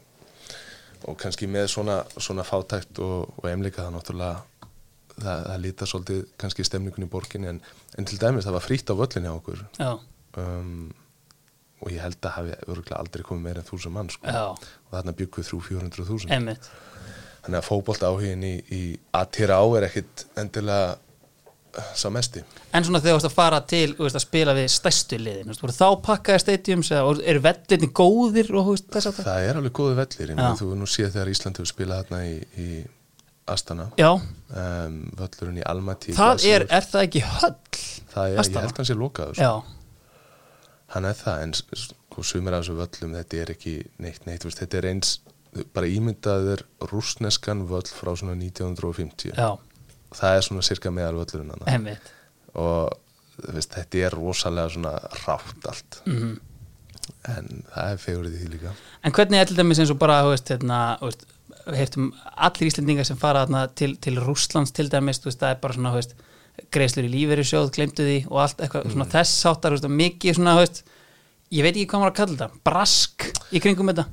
og 1.09 1.19
kannski 1.21 1.49
með 1.51 1.67
svona, 1.75 1.99
svona 2.17 2.47
fátækt 2.47 3.03
og, 3.05 3.35
og 3.41 3.51
emlika 3.51 3.85
það 3.85 3.97
náttúrulega 3.97 4.37
það, 5.19 5.43
það 5.49 5.61
líta 5.65 5.89
svolítið 5.89 6.23
kannski 6.41 6.67
stemningun 6.67 7.07
í 7.07 7.11
borginni. 7.11 7.53
En, 7.53 7.61
en 7.99 8.09
til 8.09 8.19
dæmis 8.21 8.47
það 8.47 8.59
var 8.59 8.67
frýtt 8.67 8.93
á 8.93 8.95
völlin 8.99 9.29
hjá 9.29 9.35
okkur. 9.35 9.65
Um, 10.39 10.89
og 11.79 11.93
ég 11.95 12.03
held 12.03 12.19
að 12.27 12.35
hafi 12.35 12.55
örgulega 12.67 12.99
aldrei 12.99 13.25
komið 13.27 13.45
meira 13.47 13.63
en 13.63 13.69
þúsund 13.69 13.95
mann 13.95 14.11
sko. 14.11 14.27
og 14.89 14.95
þarna 14.95 15.15
byggum 15.19 15.43
við 15.43 15.51
þrjú 15.51 15.61
400 15.69 16.09
þúsund. 16.09 16.33
Þannig 17.45 17.61
að 17.61 17.69
fótbolt 17.69 18.03
áhugin 18.05 18.43
í, 18.45 18.55
í 18.75 18.81
Atirá 19.15 19.61
er 19.79 19.87
ekkit 19.87 20.25
endilega 20.43 20.97
eh, 20.97 21.08
sá 21.95 22.09
mesti. 22.13 22.43
En 22.75 22.85
svona 22.87 23.01
þegar 23.03 23.15
þú 23.15 23.19
veist 23.19 23.29
að 23.29 23.35
fara 23.37 23.59
til 23.69 23.87
veist, 23.99 24.19
að 24.19 24.25
spila 24.25 24.55
við 24.57 24.69
stærstu 24.73 25.19
liðin 25.21 25.55
þú 25.55 25.69
veist, 25.69 25.81
þá 25.81 25.89
pakkaði 26.07 26.43
stadiums 26.45 26.91
eða 26.95 27.15
eru 27.33 27.43
vellinni 27.45 27.91
góðir 28.01 28.53
og 28.57 28.71
veist, 28.73 28.89
þess 28.93 29.11
að 29.11 29.19
það 29.19 29.29
það 29.31 29.49
er 29.49 29.61
alveg 29.61 29.75
góðu 29.79 29.99
vellir, 29.99 30.33
ég 30.35 30.63
þú 30.63 30.71
nú 30.79 30.89
séð 30.89 31.11
þegar 31.17 31.33
Ísland 31.35 31.61
hefur 31.61 31.71
spilað 31.73 32.03
þarna 32.05 32.23
í, 32.29 32.37
í 32.59 32.69
Astana. 33.49 33.89
Um, 33.99 34.99
völlurinn 35.17 35.61
í 35.63 35.65
Almaty 35.69 36.15
það 36.17 36.45
er, 36.49 36.67
er 36.73 36.89
það 36.89 37.07
ekki 37.07 37.25
höll? 37.25 37.55
það 38.13 38.23
er, 38.25 38.35
ég 38.35 38.43
Astana? 38.43 38.65
held 38.67 38.81
hann 38.81 38.89
sé 38.89 38.97
lokaður 38.99 39.39
sko. 39.39 39.55
Hann 40.95 41.05
er 41.05 41.17
það, 41.19 41.43
en 41.45 41.55
sko, 41.57 42.25
sumir 42.25 42.57
af 42.57 42.65
þessu 42.65 42.79
völlum 42.79 43.17
þetta 43.19 43.43
er 43.43 43.53
ekki 43.55 43.75
neitt 44.05 44.25
neitt 44.29 44.47
veist, 44.47 44.61
þetta 44.63 44.81
er 44.81 44.91
eins, 44.93 45.19
bara 45.77 45.89
ímyndaður 45.89 46.65
rúsneskan 46.93 47.65
völl 47.69 47.87
frá 47.89 48.13
svona 48.17 48.37
1950 48.37 49.33
já, 49.37 49.51
það 50.17 50.37
er 50.37 50.47
svona 50.49 50.67
cirka 50.67 50.93
meðal 50.95 51.19
völlurinn 51.21 51.53
og 52.59 52.95
veist, 53.55 53.75
þetta 53.75 54.05
er 54.07 54.15
rosalega 54.17 54.75
svona 54.75 54.95
rátt 55.25 55.69
allt. 55.69 56.03
Mm 56.09 56.39
en 57.29 57.49
það 57.73 57.93
er 57.93 58.01
fegurðið 58.03 58.39
því 58.43 58.51
líka. 58.55 58.75
En 59.07 59.15
hvernig 59.15 59.41
er 59.41 59.49
til 59.49 59.59
dæmis 59.59 59.81
eins 59.83 59.93
og 59.93 59.99
bara, 60.01 60.21
hérna, 60.51 60.79
heftum 61.77 62.11
allir 62.37 62.71
Íslendingar 62.71 63.09
sem 63.09 63.19
fara 63.21 63.45
þarna 63.45 63.65
til, 63.79 63.95
til 64.03 64.21
Rússlands 64.23 64.75
til 64.77 64.89
dæmis, 64.93 65.21
veist, 65.25 65.41
það 65.41 65.55
er 65.55 65.63
bara 65.63 65.77
svona, 65.77 65.95
þú 65.95 66.03
veist, 66.03 66.15
greiðslur 66.75 67.09
í 67.09 67.13
lífeyri 67.13 67.47
sjóð, 67.47 67.73
glemtu 67.77 68.07
því 68.07 68.19
og 68.29 68.41
allt 68.45 68.63
eitthvað 68.65 68.89
svona 68.93 69.09
þess 69.13 69.51
áttar, 69.51 69.75
þú 69.75 69.79
veist, 69.79 69.89
og 69.89 69.97
mikið 69.99 70.39
svona, 70.39 70.57
ég 71.55 71.67
veit 71.67 71.75
ekki 71.75 71.89
hvað 71.93 72.05
maður 72.05 72.15
að 72.15 72.21
kalla 72.21 72.39
þetta, 72.39 72.63
brask 72.69 73.29
í 73.53 73.63
kringum 73.65 73.93
þetta. 73.93 74.09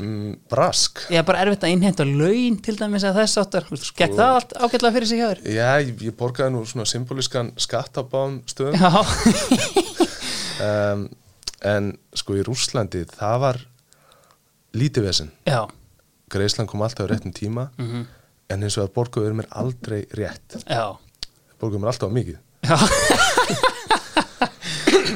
Mm, 0.00 0.32
Brask. 0.50 1.04
Ég 1.12 1.20
er 1.20 1.26
bara 1.26 1.42
erfitt 1.44 1.66
að 1.66 1.74
innheimta 1.74 2.06
laun 2.08 2.56
til 2.64 2.76
dæmis 2.78 3.04
að 3.06 3.20
þess 3.20 3.40
áttar, 3.42 3.68
veist, 3.70 3.90
gekk 3.98 4.16
það 4.18 4.38
allt 4.38 4.56
ágætlega 4.58 4.94
fyrir 4.96 5.10
sig 5.10 5.20
hjá 5.20 5.28
þér? 5.30 5.44
Já, 5.54 5.68
ég, 5.82 5.92
ég 6.08 6.16
borgaði 6.18 6.54
nú 6.54 6.64
svona 6.68 6.88
symbolískan 6.90 7.52
skatt 7.60 8.00
á 8.00 8.02
báðum 8.02 8.40
stöðum. 8.50 8.76
Um, 10.64 11.06
en 11.74 11.94
sko 12.16 12.36
í 12.38 12.44
Rússlandi 12.46 13.04
það 13.10 13.40
var 13.46 13.62
lítið 14.74 15.08
vesen. 15.08 15.32
Greisland 16.34 16.70
kom 16.70 16.82
alltaf 16.84 17.06
á 17.06 17.10
réttum 17.12 17.34
tíma 17.34 17.68
mhm, 17.78 18.06
en 18.50 18.66
eins 18.66 18.76
og 18.78 18.88
að 18.88 18.94
borguður 18.96 19.36
mér 19.38 19.48
aldrei 19.54 20.02
rétt. 20.18 20.58
Já, 20.66 20.96
borguður 21.60 21.84
mér 21.84 21.92
alltaf 21.94 22.10
á 22.10 22.16
mikið. 22.18 22.38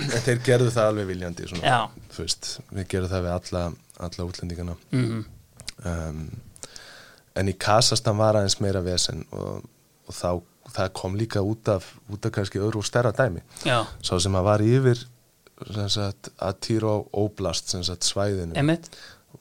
En 0.09 0.25
þeir 0.25 0.41
gerðu 0.45 0.71
það 0.73 0.91
alveg 0.91 1.09
viljandi 1.09 1.47
svona, 1.49 1.79
veist, 2.17 2.49
við 2.75 2.87
gerðum 2.91 3.13
það 3.13 3.25
við 3.25 3.33
alla, 3.35 3.63
alla 3.99 4.29
útlendingana. 4.29 4.77
Mhm, 4.93 5.25
um, 5.85 6.23
en 7.39 7.51
í 7.51 7.55
Kasastan 7.59 8.19
var 8.19 8.39
aðeins 8.39 8.59
meira 8.63 8.83
vesen 8.83 9.25
og, 9.31 9.67
og 10.09 10.15
þá, 10.15 10.31
það 10.75 10.95
kom 10.99 11.19
líka 11.19 11.43
út 11.45 11.71
af, 11.71 11.87
út 12.11 12.27
af 12.27 12.35
kannski 12.35 12.63
öðru 12.63 12.83
og 12.83 12.89
stærra 12.89 13.13
dæmi. 13.15 13.45
Já, 13.67 13.85
sá 14.03 14.15
sem 14.19 14.39
að 14.39 14.49
var 14.51 14.65
yfir 14.65 15.05
sagt, 15.91 16.31
Atiro 16.39 17.09
Oblast 17.19 17.71
sem 17.73 17.83
sagt, 17.83 18.07
svæðinu 18.07 18.55
emitt, 18.59 18.91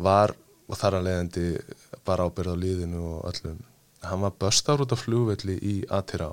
var 0.01 0.33
og 0.67 0.77
þar 0.77 0.99
að 0.99 1.07
leiðandi 1.07 1.47
bara 2.07 2.25
ábyrð 2.27 2.53
á 2.53 2.57
líðinu 2.57 3.03
og 3.05 3.27
öllum 3.29 3.59
hann 4.07 4.21
var 4.21 4.35
börstar 4.39 4.81
út 4.83 4.93
á 4.93 4.97
flugvelli 4.97 5.57
í 5.61 5.75
Atirá 5.93 6.31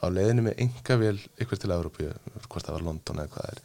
á 0.00 0.04
leiðinu 0.08 0.46
með 0.48 0.62
enga 0.64 0.96
vel 1.00 1.16
ykkur 1.40 1.60
til 1.60 1.72
Európu, 1.74 2.08
hvort 2.48 2.66
það 2.66 2.76
var 2.76 2.86
London 2.86 3.22
eða 3.22 3.32
hvað 3.34 3.46
það 3.46 3.54
er. 3.54 3.62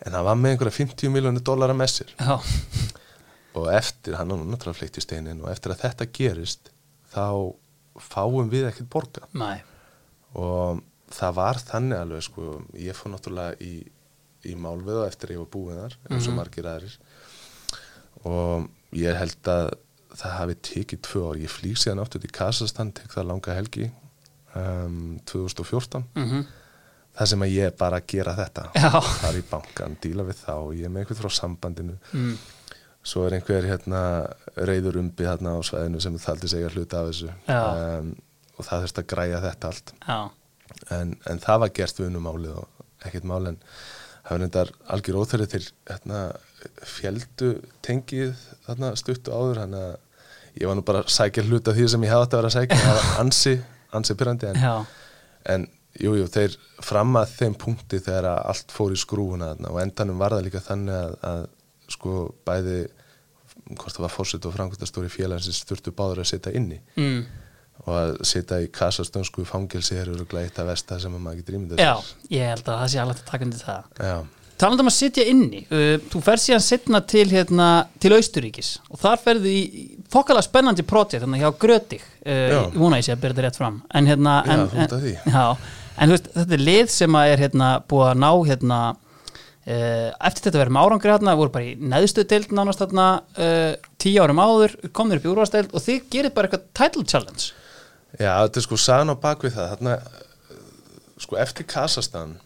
En 0.00 0.16
hann 0.16 0.26
var 0.26 0.38
með 0.38 0.54
einhverja 0.54 0.76
50 0.78 1.14
miljónu 1.14 1.42
dólar 1.44 1.74
að 1.74 1.80
messir 1.82 2.14
já, 2.14 2.36
og 3.58 3.66
eftir, 3.74 4.14
hann 4.18 4.28
var 4.30 4.38
náttúrulega 4.44 4.78
fleikt 4.78 4.98
í 5.00 5.02
steinin 5.04 5.40
og 5.42 5.50
eftir 5.50 5.72
að 5.74 5.82
þetta 5.86 6.06
gerist 6.16 6.70
þá 7.14 7.24
fáum 8.00 8.50
við 8.52 8.68
ekkert 8.70 8.90
borga 8.92 9.26
næ, 9.34 9.60
og 10.38 10.82
það 11.10 11.34
var 11.40 11.58
þannig 11.58 11.98
alveg 12.04 12.22
sko, 12.28 12.44
ég 12.78 12.94
fór 12.94 13.10
náttúrulega 13.16 13.56
í, 13.66 13.72
í 14.46 14.54
málveða 14.54 15.08
eftir 15.10 15.32
að 15.32 15.36
ég 15.36 15.42
var 15.42 15.50
búin 15.56 15.80
þar 15.82 15.96
eins 16.10 16.26
og 16.28 16.30
Mhm. 16.32 16.36
margir 16.38 16.68
aðrir. 16.70 16.94
Og 18.28 18.68
ég 18.96 19.16
held 19.18 19.48
að 19.50 19.70
það 20.20 20.32
hafi 20.38 20.54
tekið 20.68 21.00
tvö 21.06 21.20
ár, 21.30 21.36
ég 21.40 21.50
flýg 21.52 21.76
síðan 21.78 22.00
áttu 22.04 22.20
til 22.20 22.30
Kasastan, 22.34 22.92
tek 22.92 23.08
það 23.14 23.28
langa 23.30 23.54
helgi 23.54 23.90
um, 24.54 25.18
2014 25.30 26.04
mhm, 26.18 26.40
það 27.16 27.26
sem 27.32 27.44
að 27.46 27.52
ég 27.54 27.68
er 27.70 27.76
bara 27.78 28.00
gera 28.06 28.34
þetta. 28.38 28.64
Já. 28.74 28.90
fara 29.00 29.38
í 29.38 29.44
bankan, 29.50 29.96
díla 30.02 30.24
við 30.26 30.40
þá 30.44 30.54
ég 30.78 30.84
er 30.88 30.94
með 30.94 31.04
einhvern 31.04 31.20
frá 31.22 31.30
sambandinu. 31.40 31.98
Mm, 32.12 32.34
svo 33.06 33.24
er 33.26 33.38
einhver 33.38 33.64
hérna 33.64 34.02
reyður 34.58 35.00
umbi 35.00 35.24
hérna 35.24 35.56
á 35.56 35.60
svæðinu 35.64 36.02
sem 36.04 36.18
þaldi 36.20 36.50
segja 36.52 36.72
hluta 36.74 37.00
af 37.00 37.08
þessu. 37.10 37.30
Um, 37.54 38.12
og 38.58 38.66
það 38.66 38.84
þurfti 38.84 39.02
að 39.02 39.08
græja 39.14 39.40
þetta 39.46 39.70
allt. 39.70 39.94
En, 40.94 41.16
en 41.30 41.40
það 41.42 41.64
var 41.64 41.72
gert 41.80 42.00
við 42.00 42.10
unnum 42.10 42.28
málið 42.28 42.60
og 42.60 42.84
ekkert 43.08 43.26
mál 43.28 43.42
en 43.48 43.58
það 43.64 44.30
var 44.30 44.42
nefndar 44.44 44.72
algjör 44.94 45.18
óþörið 45.22 45.52
til 45.54 45.62
hérna, 45.88 46.20
fjöldu 46.84 47.50
tengið 47.86 48.46
þarna 48.66 48.92
stuttu 49.00 49.32
áður. 49.32 49.62
Hann 49.64 49.76
að 49.80 49.90
ég 50.60 50.68
var 50.68 50.76
nú 50.76 50.84
bara 50.86 51.04
að 51.04 51.12
sækja 51.14 51.46
hluta 51.48 51.74
því 51.76 51.88
sem 51.94 52.04
ég 52.04 52.12
hafði 52.12 52.26
átt 52.26 52.34
að 52.36 52.42
vera 52.42 52.52
að 52.52 52.56
sækja. 52.58 52.80
Það 52.84 52.98
var 52.98 53.12
ansi, 53.24 53.54
ansi 53.96 54.18
pyrrandi 54.20 54.50
en, 54.50 54.60
en 55.54 55.66
jú, 56.00 56.12
jú, 56.20 56.28
þeir 56.30 56.58
fram 56.84 57.16
að 57.20 57.32
þeim 57.38 57.56
punkti 57.64 58.02
þegar 58.02 58.28
allt 58.34 58.74
fór 58.74 58.92
í 58.92 59.00
skrúuna 59.00 59.54
og 59.70 59.80
endanum 59.82 60.20
var 60.20 60.36
það 60.36 60.46
líka 60.46 60.62
þannig 60.68 61.00
að, 61.00 61.16
að 61.30 61.48
sko 61.90 62.16
bæði 62.46 62.80
hvort 63.76 63.94
það 63.94 64.04
var 64.06 64.14
fórsett 64.14 64.46
og 64.48 64.54
framkvæmstastóri 64.56 65.10
félagsins 65.12 65.62
þurftu 65.68 65.92
báður 65.94 66.22
að 66.24 66.30
setja 66.32 66.52
inni 66.56 66.80
mm, 66.96 67.20
og 67.86 67.94
að 67.96 68.10
setja 68.28 68.58
í 68.64 68.68
kasastönsku 68.74 69.44
fangelsi 69.48 69.96
er 70.00 70.10
öruglega 70.12 70.48
eitt 70.48 70.58
af 70.60 70.68
versta 70.70 70.98
sem 71.02 71.14
að 71.16 71.22
maður 71.24 71.40
getur 71.42 71.58
ímyndað 71.60 71.82
já, 71.84 71.94
ég 72.34 72.50
held 72.54 72.66
að 72.68 72.82
það 72.82 72.92
sé 72.94 73.00
alveg 73.04 73.20
að 73.22 73.30
taka 73.30 73.46
undir 73.48 73.64
það. 73.64 73.90
Já, 74.10 74.18
Talandi 74.60 74.84
um 74.84 74.90
að 74.90 74.92
sitja 74.92 75.24
inni, 75.24 75.62
uh, 75.72 75.94
þú 76.12 76.20
fer 76.20 76.40
síðan 76.42 76.60
setna 76.60 76.98
til, 77.08 77.22
hérna, 77.32 77.68
til 78.02 78.10
Austuríkis 78.12 78.74
og 78.92 79.00
þar 79.00 79.22
ferðu 79.22 79.48
í 79.48 79.60
í 79.64 79.84
þokkalega 80.12 80.44
spennandi 80.44 80.84
projekt 80.84 81.22
hérna 81.22 81.38
hjá 81.40 81.48
Grötig, 81.62 82.02
uh, 82.26 82.32
Já. 82.52 82.58
ég 82.66 82.76
vona 82.76 82.98
ég 83.00 83.06
sé 83.06 83.14
að 83.14 83.22
byrja 83.22 83.38
þetta 83.38 83.46
rétt 83.46 83.60
fram, 83.62 83.78
en 83.96 84.10
hérna, 84.10 84.34
Já, 84.44 84.52
en, 84.52 84.66
að 84.84 85.06
því. 85.06 85.14
já, 85.32 85.46
en 86.04 86.12
veist, 86.12 86.28
þetta 86.36 86.56
er 86.58 86.64
lið 86.66 86.92
sem 86.92 87.16
er 87.22 87.44
hérna 87.46 87.70
búið 87.88 88.10
að 88.10 88.20
ná 88.26 88.30
hérna, 88.50 88.80
eftir 89.66 90.46
þetta 90.46 90.60
verið 90.62 90.72
með 90.74 90.86
árangri 90.86 91.12
hérna, 91.12 91.36
voru 91.36 91.52
bara 91.54 91.68
í 91.68 91.74
neðstu 91.76 92.24
deild 92.26 92.54
nánast 92.56 92.80
hérna, 92.80 93.06
tíu 94.00 94.22
árum 94.24 94.40
áður, 94.40 94.76
komnir 94.96 95.20
upp 95.20 95.28
í 95.28 95.30
úrvasteild 95.34 95.74
og 95.76 95.84
þið 95.84 96.06
gerir 96.14 96.34
bara 96.34 96.48
eitthvað 96.48 96.70
title 96.80 97.04
challenge. 97.04 97.50
Já 98.18 98.32
þetta 98.40 98.58
er 98.58 98.66
sko 98.66 98.78
sagan 98.80 99.12
á 99.12 99.16
bakvið 99.20 99.58
það. 99.58 99.74
Þarna, 99.74 99.96
sko 101.20 101.38
eftir 101.38 101.68
Kasastan 101.70 102.38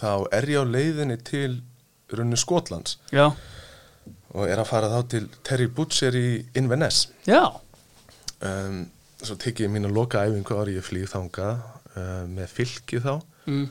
þá 0.00 0.26
er 0.36 0.50
ég 0.50 0.60
á 0.60 0.64
leiðinni 0.66 1.16
til 1.24 1.60
runni 2.12 2.38
Skotlands. 2.38 2.98
Já, 3.14 3.30
og 4.34 4.46
er 4.46 4.60
að 4.60 4.70
fara 4.70 4.90
þá 4.92 5.00
til 5.14 5.26
Terry 5.46 5.68
Butcher 5.72 6.16
í 6.16 6.40
Inverness. 6.58 7.08
Já, 7.28 7.44
um, 8.46 8.82
svo 9.20 9.36
tekið 9.40 9.68
ég 9.68 9.74
mín 9.74 9.88
að 9.88 9.96
loka 9.96 10.24
æfingu 10.26 10.58
ári 10.58 10.76
ég 10.78 10.86
flýð 10.86 11.12
þanga 11.14 11.48
uh, 11.94 12.24
með 12.30 12.54
fylki 12.58 13.02
þá. 13.04 13.14
Mm, 13.46 13.66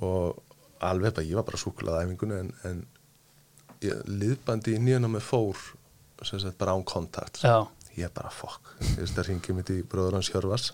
og 0.00 0.42
alveg 0.90 1.16
bara, 1.16 1.26
ég 1.28 1.38
var 1.38 1.46
bara 1.48 1.60
súkulað 1.60 2.02
æfingunni 2.02 2.42
en, 2.42 2.52
en 2.68 2.84
ég, 3.84 4.04
liðbandi 4.08 4.76
í 4.76 4.82
nýjana 4.82 5.10
með 5.12 5.26
fór 5.28 5.64
sem 6.24 6.40
sagt 6.40 6.56
bara 6.60 6.72
án 6.76 6.84
kontakt. 6.88 7.42
Já, 7.44 7.66
ég 7.98 8.12
bara 8.16 8.30
fokk, 8.32 8.76
ég 8.80 9.02
veist 9.02 9.18
að 9.20 9.28
ringi 9.28 9.56
mitt 9.56 9.72
í 9.74 9.82
bróður 9.84 10.18
hans 10.18 10.30
Hjörvars 10.32 10.70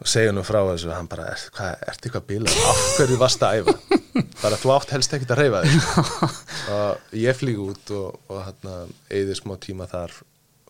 og 0.00 0.08
segja 0.08 0.32
nú 0.32 0.42
frá 0.46 0.60
þessu 0.64 0.92
hann 0.94 1.08
bara, 1.10 1.28
er, 1.34 1.42
hvað, 1.56 1.82
ertu 1.92 2.08
eitthvað 2.08 2.26
bílað 2.28 2.60
af 2.70 2.82
hverju 2.96 3.18
varst 3.20 3.42
að 3.44 3.60
æfa? 3.60 3.74
Bara 4.42 4.56
þú 4.58 4.72
átt 4.74 4.92
helst 4.94 5.12
ekkert 5.14 5.34
að 5.34 5.40
reyfa 5.42 5.60
þig. 5.64 6.38
Og 6.72 7.18
ég 7.20 7.36
flýg 7.36 7.60
út 7.62 7.92
og, 7.94 8.16
og 8.32 8.40
hérna, 8.46 8.76
eigði 9.12 9.36
smá 9.36 9.52
tíma 9.60 9.86
þar 9.90 10.14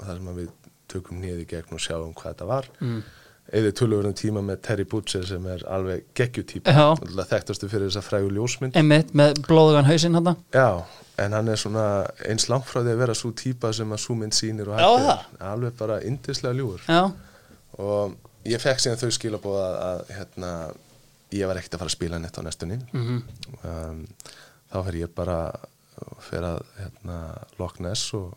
þar 0.01 0.19
sem 0.19 0.31
að 0.33 0.41
við 0.41 0.51
tökum 0.91 1.21
nýði 1.23 1.47
gegn 1.49 1.77
og 1.77 1.83
sjáum 1.83 2.15
hvað 2.17 2.35
þetta 2.35 2.49
var. 2.51 2.69
Mm. 2.83 3.01
Eigði 3.51 3.73
tölvörum 3.81 4.15
tíma 4.17 4.43
með 4.47 4.61
Terry 4.67 4.87
Butcher 4.89 5.25
sem 5.27 5.47
er 5.51 5.65
alveg 5.71 6.05
geggjutýpa 6.19 6.75
þekktastu 7.31 7.69
fyrir 7.71 7.89
þessa 7.91 8.03
frægu 8.07 8.31
ljósmynd. 8.37 8.77
Einmitt 8.79 9.15
með 9.17 9.41
blóðugan 9.49 9.89
hausinn 9.89 10.19
hann 10.19 10.35
Já, 10.55 10.83
en 11.21 11.37
hann 11.37 11.51
er 11.51 11.61
svona 11.61 11.87
eins 12.29 12.49
langt 12.51 12.69
frá 12.71 12.81
því 12.83 12.95
að 12.95 13.03
vera 13.03 13.17
svo 13.19 13.33
típa 13.37 13.73
sem 13.77 13.91
að 13.91 14.03
svo 14.05 14.17
mynd 14.21 14.37
sýnir 14.37 14.71
og 14.71 14.79
hættir. 14.79 15.25
alveg 15.51 15.79
bara 15.81 16.01
indislega 16.07 16.55
ljúur 16.57 16.85
Já, 16.87 17.03
og 17.81 18.15
ég 18.49 18.63
fekk 18.63 18.85
síðan 18.85 19.01
þau 19.03 19.11
skilabóða 19.17 19.65
að, 19.67 19.81
að 19.89 20.15
hérna, 20.19 20.53
ég 21.37 21.51
var 21.51 21.61
ekkert 21.61 21.77
að 21.77 21.83
fara 21.83 21.93
að 21.93 21.97
spila 21.99 22.21
neitt 22.23 22.39
á 22.39 22.43
næstunni. 22.47 22.79
Mhm. 22.93 23.23
um, 23.65 24.07
þá 24.71 24.79
fer 24.87 25.01
ég 25.01 25.15
bara 25.15 25.41
fyrir 26.23 26.47
að 26.55 26.61
hérna, 26.79 27.17
Loch 27.59 27.81
Ness 27.83 28.15
og 28.17 28.31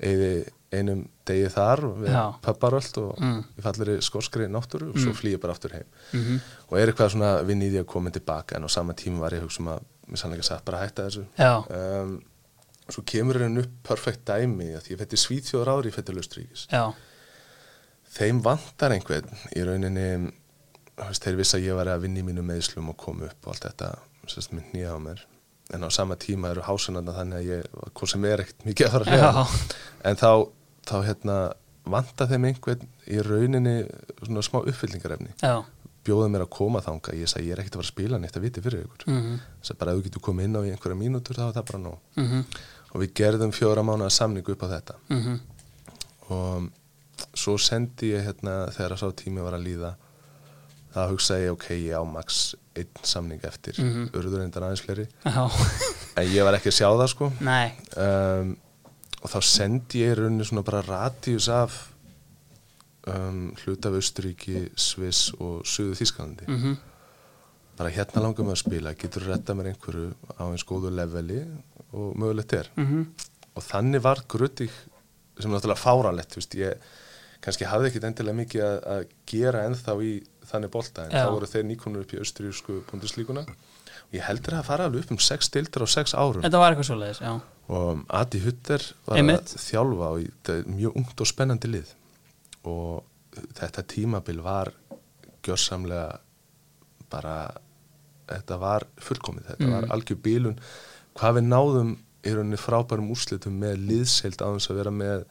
eigði 0.00 0.48
einum 0.72 1.00
degi 1.26 1.48
þar 1.50 1.80
við 1.98 2.12
pöpparöld 2.44 2.98
og 3.02 3.18
Mm. 3.20 3.44
ég 3.58 3.62
fallir 3.64 3.88
í 3.96 4.00
skórskri 4.06 4.46
náttúru 4.48 4.90
og 4.92 4.98
svo 5.02 5.12
flýði 5.18 5.34
ég 5.36 5.40
bara 5.42 5.52
aftur 5.56 5.72
heim. 5.74 5.84
Mhm. 6.12 6.40
og 6.70 6.78
er 6.78 6.86
eitthvað 6.92 7.10
svona 7.14 7.30
vinn 7.46 7.62
í 7.62 7.70
því 7.70 7.80
að 7.82 7.86
koma 7.86 8.10
tilbaka 8.10 8.56
en 8.56 8.64
á 8.64 8.70
sama 8.70 8.92
tíma 8.94 9.18
var 9.20 9.30
ég 9.32 9.42
hugsa 9.42 9.60
um 9.60 9.66
að 9.74 9.80
mér 10.10 10.16
sannlega 10.22 10.42
satt 10.44 10.64
bara 10.64 10.78
að 10.78 10.84
hætta 10.86 11.06
þessu. 11.08 11.24
Um, 11.70 12.22
svo 12.90 13.02
kemur 13.06 13.38
henni 13.38 13.60
upp 13.60 13.82
perfekt 13.82 14.24
dæmi 14.26 14.74
að 14.76 14.88
ég 14.90 14.98
fætti 14.98 15.16
Svíþjóður 15.16 15.68
ári, 15.74 15.90
ég 15.90 15.94
fætti 15.94 16.14
Lustríkis 16.14 16.66
þeim 18.16 18.40
vantar 18.42 18.90
einhvern 18.94 19.28
í 19.56 19.62
rauninni 19.66 20.32
þeir 21.16 21.36
vissi 21.38 21.56
að 21.58 21.66
ég 21.68 21.76
var 21.78 21.86
að 21.86 22.02
vinna 22.02 22.20
í 22.20 22.26
mínu 22.26 22.42
meðslum 22.44 22.88
og 22.92 22.96
koma 23.00 23.28
upp 23.30 23.46
og 23.46 23.54
allt 23.54 23.66
þetta 23.68 23.90
sérst, 24.26 24.52
mynd 24.52 24.72
nýja 24.74 24.94
á 24.94 24.98
mér. 25.02 25.22
En 25.72 25.82
á 25.86 25.88
sama 25.90 26.16
tíma 26.16 26.50
eru 26.50 26.62
hásunarna 26.66 27.14
þannig 27.14 27.38
að 27.38 27.46
ég 27.50 27.64
hvað 27.94 28.10
sem 28.10 28.24
er 28.24 28.42
ekkert 28.42 28.64
mikið 28.66 28.86
að 28.86 28.90
fara 28.90 29.04
að 29.04 29.10
hreyfa. 29.10 29.44
En 30.10 30.16
þá, 30.16 30.30
þá 30.90 30.96
hérna 31.06 31.36
vantar 31.90 32.28
þeim 32.30 32.44
einhvern 32.50 32.82
í 33.10 33.20
rauninni 33.24 33.76
svona 34.24 34.42
smá 34.46 34.60
uppfyllingarefni. 34.64 35.32
Já. 35.42 35.54
Bjóða 36.04 36.28
mér 36.32 36.44
að 36.46 36.50
koma 36.56 36.80
þanga, 36.80 37.12
ég 37.18 37.28
sagði 37.28 37.48
ég 37.50 37.52
er 37.56 37.60
ekkert 37.62 37.74
að 37.76 37.80
fara 37.80 37.86
að 37.86 37.92
spila 37.92 38.18
neitt 38.20 38.36
að 38.38 38.44
viti 38.46 38.62
fyrir 38.64 38.84
ykkur. 38.86 39.06
Mhm, 39.12 39.38
þess 39.60 39.72
að 39.74 39.78
bara 39.82 39.92
ef 39.92 39.98
þú 40.00 40.04
getur 40.08 40.22
komið 40.28 40.44
inn 40.48 40.56
á 40.56 40.60
í 40.64 40.70
einhverja 40.74 40.96
mínútur 41.00 41.36
þá 41.36 41.42
er 41.48 41.56
það 41.58 41.66
bara 41.70 41.82
nóg. 41.84 41.98
Mhm, 42.16 42.44
og 42.94 43.00
við 43.02 43.12
gerðum 43.20 43.52
fjóra 43.52 43.82
mánuða 43.84 44.10
samningu 44.10 44.52
upp 44.54 44.62
á 44.64 44.68
þetta. 44.74 44.94
Mhm. 45.10 45.40
Og 46.30 46.70
svo 47.36 47.56
sendi 47.60 48.12
ég 48.14 48.24
hérna 48.24 48.54
þegar 48.72 48.96
sá 48.98 49.10
tími 49.12 49.42
var 49.44 49.52
að 49.58 49.66
líða 49.66 49.94
þá 50.94 51.04
hugsaði 51.12 51.44
ég 51.46 51.52
ok, 51.52 51.66
ég 51.76 51.94
á 52.00 52.04
max 52.06 52.54
einn 52.74 52.88
samning 53.02 53.40
eftir, 53.44 53.74
mm 53.78 53.90
Mhm. 53.90 54.08
urður 54.16 54.42
endan 54.44 54.62
aðeins 54.62 54.82
fleiri. 54.82 55.06
Já, 55.24 55.44
en 56.16 56.26
ég 56.32 56.44
var 56.44 56.54
ekki 56.54 56.70
að 56.72 56.78
sjá 56.80 56.88
það 56.96 57.08
sko. 57.12 57.32
Um, 57.96 58.56
og 59.20 59.32
þá 59.32 59.40
sendi 59.44 60.04
ég 60.04 60.14
í 60.14 60.18
rauninni 60.18 60.46
svona 60.48 60.64
bara 60.66 60.82
radius 60.86 61.48
af 61.52 61.76
um, 63.08 63.50
hlut 63.62 63.88
af 63.88 63.98
Austuríki, 63.98 64.68
Sviss 64.78 65.30
og 65.38 65.66
Suðu 65.68 65.96
Þískalandi 65.98 66.48
mhm, 66.48 66.78
bara 67.80 67.92
hérna 67.94 68.24
langar 68.24 68.46
mig 68.46 68.56
að 68.56 68.62
spila, 68.64 68.94
getur 68.98 69.28
retta 69.28 69.56
mér 69.56 69.72
einhverju 69.72 70.10
á 70.36 70.44
eins 70.48 70.66
góðu 70.68 70.92
leveli 70.92 71.42
og 71.96 72.16
mögulegt 72.20 72.56
er? 72.56 72.72
Mhm. 72.76 73.06
Og 73.56 73.64
þannig 73.66 74.02
var 74.04 74.20
grötig 74.28 74.72
sem 75.40 75.50
náttúrulega 75.50 75.80
fáralett 75.80 76.36
ég 76.60 76.90
kannski 77.40 77.64
hafði 77.64 77.88
ekkit 77.88 78.04
endilega 78.04 78.36
mikið 78.36 78.64
að, 78.66 78.78
að 78.94 79.04
gera 79.26 79.64
ennþá 79.64 79.94
í 80.04 80.12
þannig 80.50 80.72
bolta 80.74 81.06
en 81.06 81.14
Já. 81.14 81.24
þá 81.24 81.30
voru 81.32 81.48
þeir 81.48 81.64
nýkonur 81.70 82.04
upp 82.04 82.12
í 82.12 82.20
austurísku 82.20 82.82
bundeslíkuna 82.90 83.46
og 83.46 84.12
ég 84.16 84.26
heldur 84.26 84.58
að 84.58 84.68
fara 84.68 84.88
alveg 84.88 85.06
upp 85.06 85.14
um 85.16 85.22
sex 85.22 85.48
dildur 85.48 85.86
á 85.86 85.88
sex 85.88 86.12
árum. 86.12 86.44
Þetta 86.44 86.60
var 86.60 86.74
eitthvað 86.74 86.90
svoleiðis, 86.90 87.22
já 87.24 87.32
og 87.70 88.04
Adi 88.20 88.42
Hutter 88.42 88.84
var 89.06 89.20
Einmitt. 89.20 89.54
að 89.54 89.64
þjálfa 89.68 90.10
og 90.16 90.52
er 90.56 90.68
mjög 90.68 91.00
ungt 91.00 91.22
og 91.22 91.30
spennandi 91.30 91.70
lið. 91.70 91.94
Og 92.66 93.42
þetta 93.56 93.86
tímabil 93.86 94.42
var 94.42 94.72
gjörsamlega 95.46 96.18
bara 97.10 97.36
þetta 98.30 98.58
var 98.62 98.86
fullkomið, 99.02 99.52
þetta 99.52 99.70
var 99.70 99.88
algjör 99.94 100.18
bílun. 100.22 100.58
Hvað 101.18 101.38
við 101.38 101.46
náðum 101.50 101.92
í 102.26 102.32
rauninni 102.34 102.58
frábærum 102.60 103.10
úrslitum 103.14 103.56
með 103.60 103.80
liðseild 103.88 104.42
þess 104.42 104.70
að 104.70 104.80
vera 104.82 104.92
með 104.94 105.24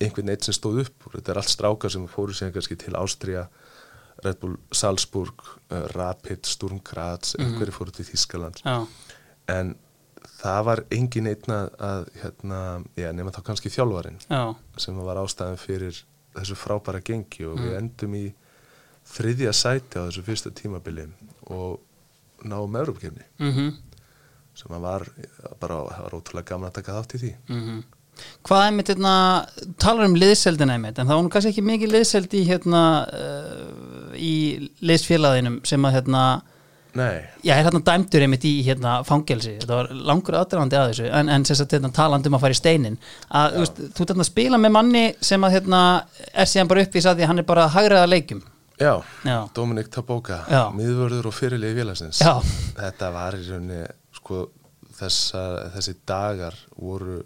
einhvern 0.00 0.32
eitt 0.32 0.46
sem 0.46 0.56
stóð 0.56 0.84
upp 0.84 1.10
þetta 1.14 1.32
er 1.32 1.40
allt 1.40 1.52
strákar 1.52 1.92
sem 1.92 2.06
fóru 2.10 2.36
sig 2.36 2.52
kannski 2.54 2.76
til 2.80 2.96
Ástria 2.98 3.46
Red 4.24 4.40
Bull 4.40 4.56
Salzburg 4.72 5.44
uh, 5.72 5.86
Rapid, 5.94 6.44
Sturm 6.48 6.80
Graz 6.84 7.34
einhverju 7.38 7.76
fóru 7.76 7.94
til 7.96 8.08
Þískaland 8.08 8.60
Já, 8.64 8.84
en 9.52 9.74
það 10.40 10.62
var 10.68 10.82
engin 10.94 11.30
einn 11.30 11.54
að, 11.54 12.08
hérna, 12.22 12.60
já, 12.98 13.10
nema 13.16 13.34
þá 13.34 13.42
kannski 13.46 13.72
þjálfarin 13.72 14.20
já, 14.26 14.42
sem 14.80 14.98
var 15.06 15.20
ástæðan 15.22 15.60
fyrir 15.60 16.02
þessu 16.36 16.56
frábæra 16.58 17.02
gengi 17.04 17.46
og 17.48 17.60
við 17.60 17.76
endum 17.78 18.16
í 18.18 18.26
þriðja 19.10 19.54
sæti 19.56 19.98
á 19.98 20.06
þessu 20.06 20.26
fyrsta 20.26 20.52
tímabili 20.54 21.06
og 21.50 21.80
náum 22.46 22.76
Európkefni 22.80 23.24
mhm, 23.40 23.72
sem 24.56 24.76
að 24.76 24.84
var 24.84 25.08
bara, 25.62 25.80
það 25.88 26.04
var 26.04 26.18
ótrúlega 26.18 26.52
gaman 26.52 26.70
að 26.70 26.76
taka 26.80 26.98
þátt 26.98 27.16
í 27.16 27.22
því. 27.24 27.32
Mhm. 27.48 27.80
Hvað 28.44 28.62
er 28.66 28.72
mitt, 28.76 28.90
hérna, 28.92 29.12
talar 29.80 30.08
um 30.10 30.16
liðseldina 30.18 30.74
einmitt, 30.76 30.98
en 30.98 31.08
það 31.08 31.16
var 31.16 31.24
nú 31.24 31.30
kannski 31.32 31.52
ekki 31.54 31.62
mikið 31.64 31.92
liðseld 31.94 32.34
í, 32.36 32.42
hérna, 32.48 32.82
uh, 33.16 34.10
í 34.12 34.34
liðsfélagðinum 34.84 35.60
sem 35.68 35.86
að, 35.88 35.94
hérna, 35.96 36.24
Nei, 36.98 37.20
Já, 37.46 37.54
er 37.54 37.66
hérna 37.68 37.80
dæmdur 37.86 38.24
einmitt 38.24 38.44
í 38.48 38.52
hérna 38.66 38.96
fangelsi, 39.06 39.52
þetta 39.62 39.76
var 39.78 39.90
langur 40.10 40.36
aðdraðandi 40.40 40.78
að 40.80 40.88
þessu, 40.90 41.08
en, 41.20 41.28
en 41.36 41.44
sagt 41.46 41.74
hérna 41.76 41.90
talandi 41.94 42.30
um 42.30 42.38
að 42.38 42.44
fara 42.46 42.56
í 42.56 42.58
steinin, 42.58 42.96
að 43.40 43.52
þú 43.56 43.64
veist, 43.64 43.82
þú 43.96 44.06
að 44.24 44.28
spila 44.30 44.58
með 44.58 44.74
manni 44.76 45.04
sem 45.30 45.46
að 45.46 45.54
hérna 45.58 45.82
er 46.34 46.50
síðan 46.50 46.70
bara 46.72 46.86
uppvís 46.86 47.06
að 47.10 47.20
því 47.20 47.28
hann 47.30 47.42
er 47.44 47.48
bara 47.52 47.66
að 47.68 47.74
hagraða 47.76 48.10
leikjum. 48.10 48.42
já, 48.80 48.94
Já. 49.28 49.36
Dominik 49.54 49.90
Taboka 49.94 50.40
miðvörður 50.74 51.30
og 51.30 51.36
fyrirlið 51.36 51.78
félagsins. 51.82 52.22
Já. 52.24 52.34
þetta 52.80 53.12
var 53.14 53.38
í 53.38 53.44
rauninni 53.46 53.82
sko, 54.16 54.48
þessa, 54.98 55.44
þessi 55.76 55.94
dagar 56.08 56.56
voru 56.76 57.20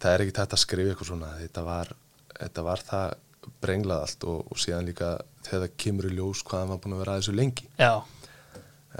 það 0.00 0.14
er 0.14 0.24
ekki 0.24 0.36
tætt 0.36 0.54
að 0.56 0.62
skrifa 0.64 0.92
eitthvað 0.94 1.10
svona. 1.12 1.32
Þetta 1.40 1.64
var, 1.66 1.90
þetta 2.38 2.64
var 2.66 2.84
það 2.86 3.18
brenglað 3.60 4.06
allt 4.06 4.26
og, 4.30 4.40
og 4.52 4.60
síðan 4.60 4.88
líka 4.88 5.10
þegar 5.46 5.66
það 5.66 5.76
kemur 5.84 6.08
í 6.08 6.14
ljós 6.16 6.42
hvað 6.46 6.62
hann 6.64 6.72
var 6.72 6.80
búin 6.82 6.96
að 6.96 7.02
vera 7.04 7.14
að 7.14 7.22
þessu 7.22 7.36
lengi. 7.36 7.68
Já, 7.80 7.92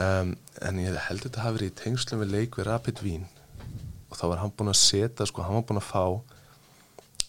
um, 0.00 0.32
en 0.66 0.80
ég 0.82 0.96
held 1.08 1.24
þetta 1.24 1.44
hafi 1.44 1.58
verið 1.58 1.70
í 1.70 1.76
tengslum 1.82 2.22
við 2.24 2.34
leik 2.34 2.58
við 2.58 2.68
Rapid 2.68 3.02
Vín 3.04 3.28
og 4.10 4.18
þá 4.18 4.24
var 4.32 4.42
hann 4.42 4.54
búin 4.56 4.72
að 4.72 4.80
setja 4.80 5.26
sko, 5.28 5.44
hann 5.46 5.60
var 5.60 5.66
búin 5.68 5.80
að 5.80 5.88
fá 5.90 6.04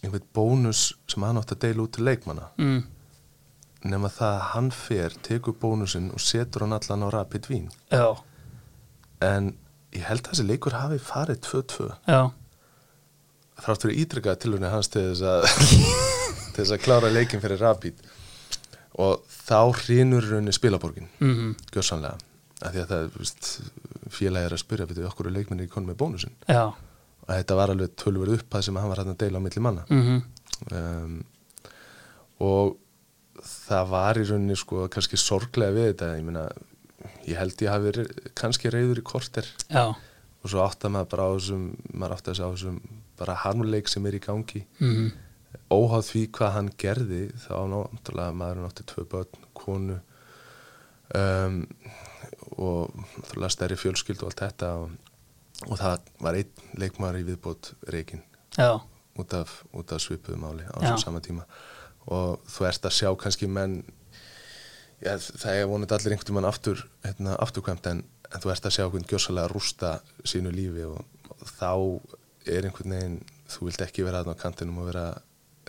einhvern 0.02 0.26
bónus 0.34 0.82
sem 1.10 1.22
hann 1.22 1.38
átti 1.38 1.54
að 1.54 1.62
deila 1.62 1.84
út 1.84 1.92
til 1.94 2.06
leikmanna. 2.08 2.48
Mm, 2.58 2.80
nema 3.92 4.10
það 4.10 4.34
að 4.34 4.48
hann 4.52 4.70
fer, 4.74 5.16
tekur 5.26 5.54
bónusinn 5.62 6.10
og 6.14 6.22
setur 6.22 6.66
hann 6.66 6.74
allan 6.74 7.06
á 7.06 7.08
Rapid 7.14 7.48
Vín 7.50 7.68
já, 7.92 8.08
en 9.22 9.52
ég 9.94 10.06
held 10.08 10.24
að 10.24 10.32
þessi 10.32 10.48
leikur 10.48 10.78
hafi 10.78 10.98
farið 11.02 11.42
2-2 11.46 11.88
já, 12.08 12.20
þrátt 13.62 13.86
fyrir 13.86 14.02
ítrykka 14.02 14.36
tilhörni 14.42 14.72
hans 14.72 14.90
til 14.90 15.06
þess 15.12 15.22
að 15.22 15.46
til 16.52 16.64
þess 16.64 16.74
að 16.74 16.84
klára 16.84 17.12
leikin 17.14 17.42
fyrir 17.42 17.62
Rapid. 17.62 18.02
Og 19.00 19.22
þá 19.32 19.72
hrínur 19.86 20.26
raunni 20.28 20.52
spilaborgin. 20.52 21.06
Mhm, 21.22 21.54
gjörsanlega 21.72 22.18
af 22.62 22.72
því 22.74 22.82
að 22.82 22.92
það, 22.92 23.08
veist, 23.18 23.50
félagi 24.12 24.48
er 24.48 24.54
að 24.56 24.62
spyrja 24.62 24.86
við 24.90 25.06
okkur 25.08 25.28
er 25.30 25.36
leikminni 25.36 25.66
í 25.66 25.72
konu 25.72 25.90
með 25.90 25.98
bónusinn? 26.02 26.36
Já, 26.48 26.64
og 27.22 27.30
þetta 27.30 27.58
var 27.58 27.72
alveg 27.74 27.96
tölverð 27.98 28.38
upphæð 28.38 28.66
sem 28.66 28.78
hann 28.80 28.90
var 28.92 29.02
hægt 29.02 29.12
að 29.14 29.20
deila 29.24 29.42
á 29.42 29.44
milli 29.46 29.62
manna. 29.64 29.84
Mhm, 29.90 30.22
um, 30.78 31.18
og 32.42 32.76
það 33.42 33.90
var 33.92 34.20
í 34.20 34.26
rauninni 34.28 34.56
sko 34.58 34.86
kannski 34.92 35.18
sorglega 35.20 35.74
við 35.76 35.88
þetta. 35.92 36.10
Ég 36.18 36.26
meina, 36.26 36.46
ég 37.26 37.38
held 37.38 37.62
ég 37.62 37.72
hafi 37.72 38.06
kannski 38.38 38.70
reyður 38.72 39.02
í 39.02 39.06
korter. 39.06 39.46
Já, 39.70 39.90
og 40.42 40.50
svo 40.50 40.62
átti 40.66 40.90
maður 40.90 41.10
bara 41.14 41.26
á 41.26 41.30
þessum 41.38 41.66
maður 41.94 42.16
átti 42.16 42.32
að 42.32 42.38
segja 42.38 42.50
á 42.50 42.54
þessum 42.56 42.80
bara 43.22 43.38
harmleik 43.44 43.90
sem 43.90 44.06
er 44.06 44.18
í 44.18 44.22
gangi. 44.22 44.64
Mhm, 44.82 45.12
óháð 45.72 46.08
því 46.10 46.22
hvað 46.36 46.54
hann 46.56 46.70
gerði 46.80 47.22
þá 47.44 47.54
náttúrulega 47.70 48.34
maður 48.36 48.66
átti 48.68 48.86
tvö 48.90 49.06
börn, 49.08 49.46
konu. 49.54 50.00
Um, 51.14 51.66
og 52.58 53.48
stærri 53.52 53.78
fjölskyld 53.80 54.22
og 54.22 54.30
allt 54.32 54.42
þetta 54.44 54.70
og, 54.82 54.90
og 55.68 55.78
það 55.80 56.08
var 56.24 56.38
einn 56.40 56.78
leikmaður 56.80 57.20
í 57.22 57.26
viðbót 57.30 57.72
reikin 57.94 58.22
já, 58.58 58.80
út 59.18 59.34
af, 59.38 59.62
út 59.72 59.92
af 59.92 60.02
svipuðu 60.02 60.40
máli 60.42 60.66
á 60.68 60.76
Já. 60.80 60.92
þessu 60.92 61.04
sama 61.06 61.22
tíma 61.24 61.46
og 62.12 62.40
þú 62.50 62.66
ert 62.68 62.88
að 62.88 62.96
sjá 62.98 63.10
kannski 63.16 63.48
menn 63.48 63.82
já, 65.02 65.16
það 65.18 65.58
er 65.60 65.68
vonandi 65.70 65.94
allir 65.96 66.16
einhvern 66.16 66.38
mann 66.38 66.50
aftur 66.50 66.86
hérna, 67.04 67.36
afturkvæmt 67.42 67.86
en, 67.92 68.04
en 68.32 68.42
þú 68.42 68.54
ert 68.54 68.66
að 68.66 68.76
sjá 68.76 68.84
einhvern 68.86 69.08
gjössalega 69.10 69.52
rústa 69.52 69.96
sínu 70.24 70.52
lífi 70.54 70.86
og, 70.88 71.04
og 71.38 71.44
þá 71.58 71.70
er 72.50 72.66
einhvern 72.66 72.96
veginn 72.96 73.20
þú 73.52 73.68
vilt 73.68 73.84
ekki 73.84 74.04
vera 74.06 74.22
þarna 74.24 74.34
á 74.34 74.42
kantinum 74.42 74.80
og 74.82 74.88
vera 74.90 75.06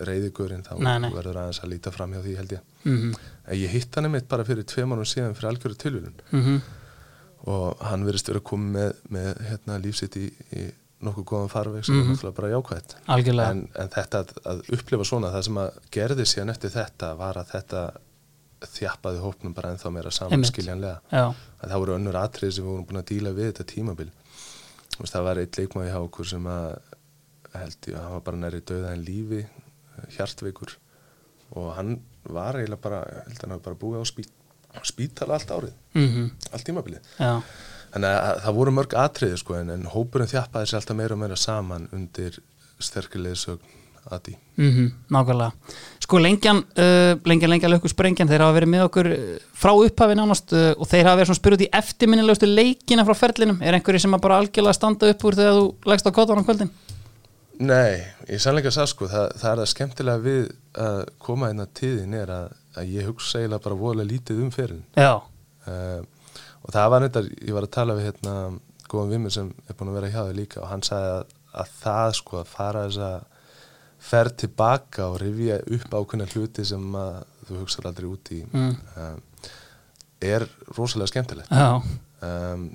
reyðigurinn, 0.02 0.64
þá 0.66 0.74
Nei, 0.82 0.96
nei. 1.04 1.10
verður 1.14 1.38
aðeins 1.44 1.60
að 1.62 1.70
líta 1.70 1.92
fram 1.94 2.14
hjá 2.16 2.22
því 2.24 2.32
held 2.40 2.54
ég. 2.56 2.62
Mm 2.84 3.14
En 3.46 3.58
ég 3.60 3.68
hitt 3.68 3.94
hann 3.94 4.04
einmitt 4.08 4.28
bara 4.28 4.44
fyrir 4.44 4.64
tvei 4.64 4.84
mánum 4.88 5.04
síðan 5.04 5.34
fyrir 5.36 5.50
algjöru 5.50 5.74
tilvílun 5.76 6.14
-hmm. 6.32 6.60
og 7.46 7.76
hann 7.84 8.04
verðist 8.06 8.28
vera 8.28 8.40
komið 8.40 8.72
með, 8.72 8.94
með 9.10 9.42
hérna, 9.50 9.78
lífsitt 9.84 10.16
í, 10.16 10.30
í 10.56 10.70
nokkuð 11.04 11.24
góðan 11.28 11.50
farveg 11.52 11.84
sem 11.84 11.94
Mhm. 11.94 12.10
er 12.10 12.16
náttúrulega 12.16 12.34
bara 12.36 12.48
algjörlega 13.06 13.50
En, 13.50 13.68
en 13.74 13.88
þetta 13.88 14.18
að, 14.22 14.28
að 14.46 14.62
upplifa 14.72 15.04
svona, 15.04 15.30
það 15.34 15.42
sem 15.44 15.54
að 15.60 15.70
gerði 15.92 16.24
síðan 16.24 16.50
eftir 16.50 16.70
þetta 16.70 17.14
var 17.18 17.34
að 17.36 17.50
þetta 17.52 17.82
þjappaði 18.64 19.18
hópnum 19.20 19.54
bara 19.54 19.72
ennþá 19.74 19.90
meira 19.92 20.10
saman 20.10 20.32
Einmitt. 20.32 20.52
skiljanlega. 20.54 21.00
já, 21.12 21.34
Að 21.60 21.68
það 21.70 21.78
voru 21.78 21.94
önnur 21.98 22.14
atrið 22.16 22.50
sem 22.52 22.64
við 22.64 22.70
vorum 22.70 22.86
búin 22.86 23.02
að 23.02 23.08
díla 23.10 23.30
við 23.36 23.52
þetta 23.52 23.64
tímabil. 23.74 24.10
Veist, 24.98 25.12
það 25.14 25.22
var 25.24 25.36
eitt 25.38 25.58
leikmaði 25.58 25.90
hjá 25.90 26.00
okkur 26.08 26.24
sem 26.26 26.44
að 26.46 26.78
held 27.54 27.76
ég 27.86 27.94
að 27.94 28.02
hann 28.02 28.12
var 28.12 28.20
bara 28.20 28.36
næri 28.36 28.60
döða 28.60 28.92
en 28.92 29.04
lífi, 29.04 29.46
hjartveikur 30.16 30.76
og 31.56 31.74
hann 31.76 32.00
var 32.32 32.56
eiginlega 32.58 32.82
bara, 32.82 33.02
held 33.26 33.36
að 33.38 33.44
hann 33.46 33.54
hafi 33.56 33.64
bara 33.68 33.80
búið 33.84 34.00
á 34.00 34.04
spít, 34.08 34.32
spítala 34.82 35.38
allt 35.38 35.50
árið, 35.54 35.74
mm 35.94 36.30
allt 36.52 36.64
tímabilið. 36.66 37.14
já, 37.18 37.40
Þannig 37.94 38.10
að 38.10 38.38
það 38.42 38.56
voru 38.58 38.72
mörg 38.74 38.94
atriði 38.98 39.36
sko 39.38 39.54
en, 39.60 39.68
en 39.70 39.84
hópurinn 39.92 40.26
þjappaði 40.32 40.66
sér 40.66 40.80
alltaf 40.80 40.96
meira 40.98 41.14
og 41.14 41.20
meira 41.20 41.36
saman 41.38 41.84
undir 41.94 42.40
sterkilegisögn 42.82 43.82
Adi. 44.12 44.34
mm 44.60 44.88
nákvæmlega. 45.14 45.52
Sko 46.02 46.18
lengjan, 46.20 46.58
uh, 46.76 47.14
lengjan, 47.24 47.50
lengjan 47.50 47.70
lökku 47.72 47.88
sprengjan 47.88 48.28
þeir 48.28 48.42
hafa 48.44 48.56
verið 48.58 48.72
með 48.74 48.82
okkur 48.88 49.08
uh, 49.14 49.22
frá 49.56 49.72
upphafi 49.72 50.16
nánast 50.18 50.52
uh, 50.52 50.72
og 50.76 50.90
þeir 50.90 51.06
hafa 51.08 51.20
verið 51.22 51.30
svona 51.30 51.40
spyrut 51.40 51.64
í 51.64 51.70
eftirminnilegustu 51.72 52.50
leikina 52.50 53.06
frá 53.08 53.14
ferlinum. 53.16 53.62
Er 53.64 53.78
einhverju 53.78 54.02
sem 54.04 54.18
bara 54.20 54.42
algjörlega 54.42 54.76
standa 54.76 55.08
upp 55.14 55.24
úr 55.24 55.38
þegar 55.38 55.56
þú 55.56 55.64
leggst 55.92 56.10
á 56.10 56.16
kottan 56.18 56.42
á 56.42 56.44
kvöldin 56.44 56.74
Nei, 57.62 58.00
ég 58.26 58.40
sannleika 58.42 58.72
það 58.74 58.88
sko, 58.90 59.06
það, 59.10 59.28
það 59.38 59.50
er 59.52 59.60
það 59.62 59.70
skemmtilega 59.70 60.22
við 60.24 60.48
að 60.84 61.00
koma 61.22 61.50
inn 61.52 61.62
að 61.62 61.74
tíðin 61.78 62.16
er 62.18 62.32
að, 62.34 62.56
að 62.74 62.88
ég 62.96 63.06
hugsa 63.06 63.38
eiginlega 63.38 63.64
bara 63.68 63.78
voðalega 63.78 64.12
lítið 64.14 64.42
um 64.42 64.50
já, 64.96 65.12
Uh, 65.64 66.02
og 66.60 66.72
það 66.74 66.90
var 66.92 67.00
neitt 67.00 67.14
að 67.16 67.28
ég 67.40 67.54
var 67.56 67.64
að 67.64 67.70
tala 67.72 67.94
við 67.96 68.04
hérna 68.04 68.32
góðan 68.84 69.12
vimur 69.14 69.32
sem 69.32 69.46
er 69.64 69.76
búin 69.78 69.88
að 69.88 69.94
vera 69.96 70.10
hjá 70.12 70.18
þau 70.26 70.34
líka 70.36 70.60
og 70.60 70.66
hann 70.68 70.82
sagði 70.84 71.12
að, 71.14 71.30
að 71.62 71.70
það 71.80 72.08
sko 72.18 72.36
að 72.42 72.50
fara 72.52 72.82
þess 72.84 72.98
að 73.06 73.46
ferð 74.04 74.34
tilbaka 74.42 75.06
og 75.08 75.16
rifja 75.22 75.56
upp 75.78 75.96
ákveðna 75.96 76.26
hluti 76.34 76.66
sem 76.68 76.84
að 77.00 77.16
þú 77.48 77.62
hugsar 77.62 77.88
aldrei 77.88 78.08
út 78.10 78.32
í 78.36 78.42
Mm. 78.44 78.76
um, 79.00 79.22
er 80.24 80.44
rosalega 80.76 81.14
skemmtilegt. 81.14 81.48
Já, 81.48 81.80
um, 82.28 82.68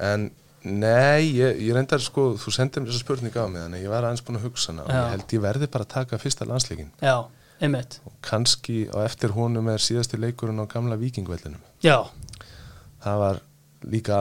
en 0.00 0.30
nei, 0.64 1.28
ég, 1.36 1.58
ég 1.60 1.74
reyndar 1.76 2.00
sko 2.00 2.34
þú 2.40 2.52
sendið 2.56 2.82
mér 2.84 2.90
þessa 2.92 3.02
spurningu 3.04 3.40
á 3.40 3.46
mig 3.52 3.62
þannig 3.62 3.80
að 3.80 3.84
ég 3.84 3.92
var 3.92 4.06
aðeins 4.08 4.24
búin 4.24 4.38
að 4.40 4.46
hugsa 4.48 4.72
hana 4.72 4.84
og 4.86 4.92
ég 4.94 5.10
held 5.14 5.34
ég 5.36 5.42
verði 5.44 5.68
bara 5.74 5.84
að 5.84 5.92
taka 5.94 6.18
fyrsta 6.22 6.46
landsleikin 6.48 6.90
já, 7.04 7.16
einmitt. 7.60 7.98
Og 8.08 8.12
kannski 8.24 8.78
á 8.88 8.98
eftir 9.04 9.34
honum 9.36 9.68
er 9.74 9.82
síðasti 9.84 10.20
leikurinn 10.20 10.62
á 10.62 10.66
gamla 10.72 10.96
vikingvellinum 11.00 11.60
já, 11.84 11.98
það 13.04 13.18
var 13.24 13.42
líka 13.84 14.20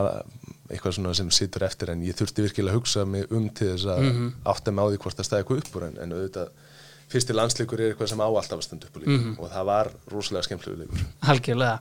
eitthvað 0.74 0.96
svona 0.98 1.14
sem 1.16 1.30
situr 1.32 1.64
eftir 1.68 1.92
en 1.94 2.02
ég 2.04 2.16
þurfti 2.18 2.44
virkilega 2.44 2.74
að 2.74 2.80
hugsa 2.82 3.06
mig 3.08 3.32
um 3.32 3.48
til 3.50 3.70
þess 3.76 3.86
að 3.94 4.04
Mhm. 4.10 4.30
átta 4.52 4.72
mig 4.72 4.84
á 4.84 4.88
því 4.92 4.98
hvort 5.04 5.18
það 5.20 5.28
stæði 5.30 5.44
eitthvað 5.44 5.62
upp 5.64 5.76
úr 5.80 5.84
en, 5.88 5.98
en 6.04 6.12
auðvitað 6.18 6.50
fyrsti 7.14 7.36
landsleikur 7.38 7.80
er 7.82 7.92
eitthvað 7.94 8.10
sem 8.12 8.22
á 8.22 8.28
alltaf 8.28 8.58
að 8.60 8.64
standa 8.66 8.88
upp 8.90 8.98
úr 8.98 9.04
líka. 9.06 9.18
Mhm. 9.20 9.36
og 9.40 9.52
það 9.54 9.68
var 9.70 9.90
rosalega 10.12 10.48
skemmtlegu 10.48 10.80
leikur. 10.84 11.04
Algjörlega. 11.34 11.76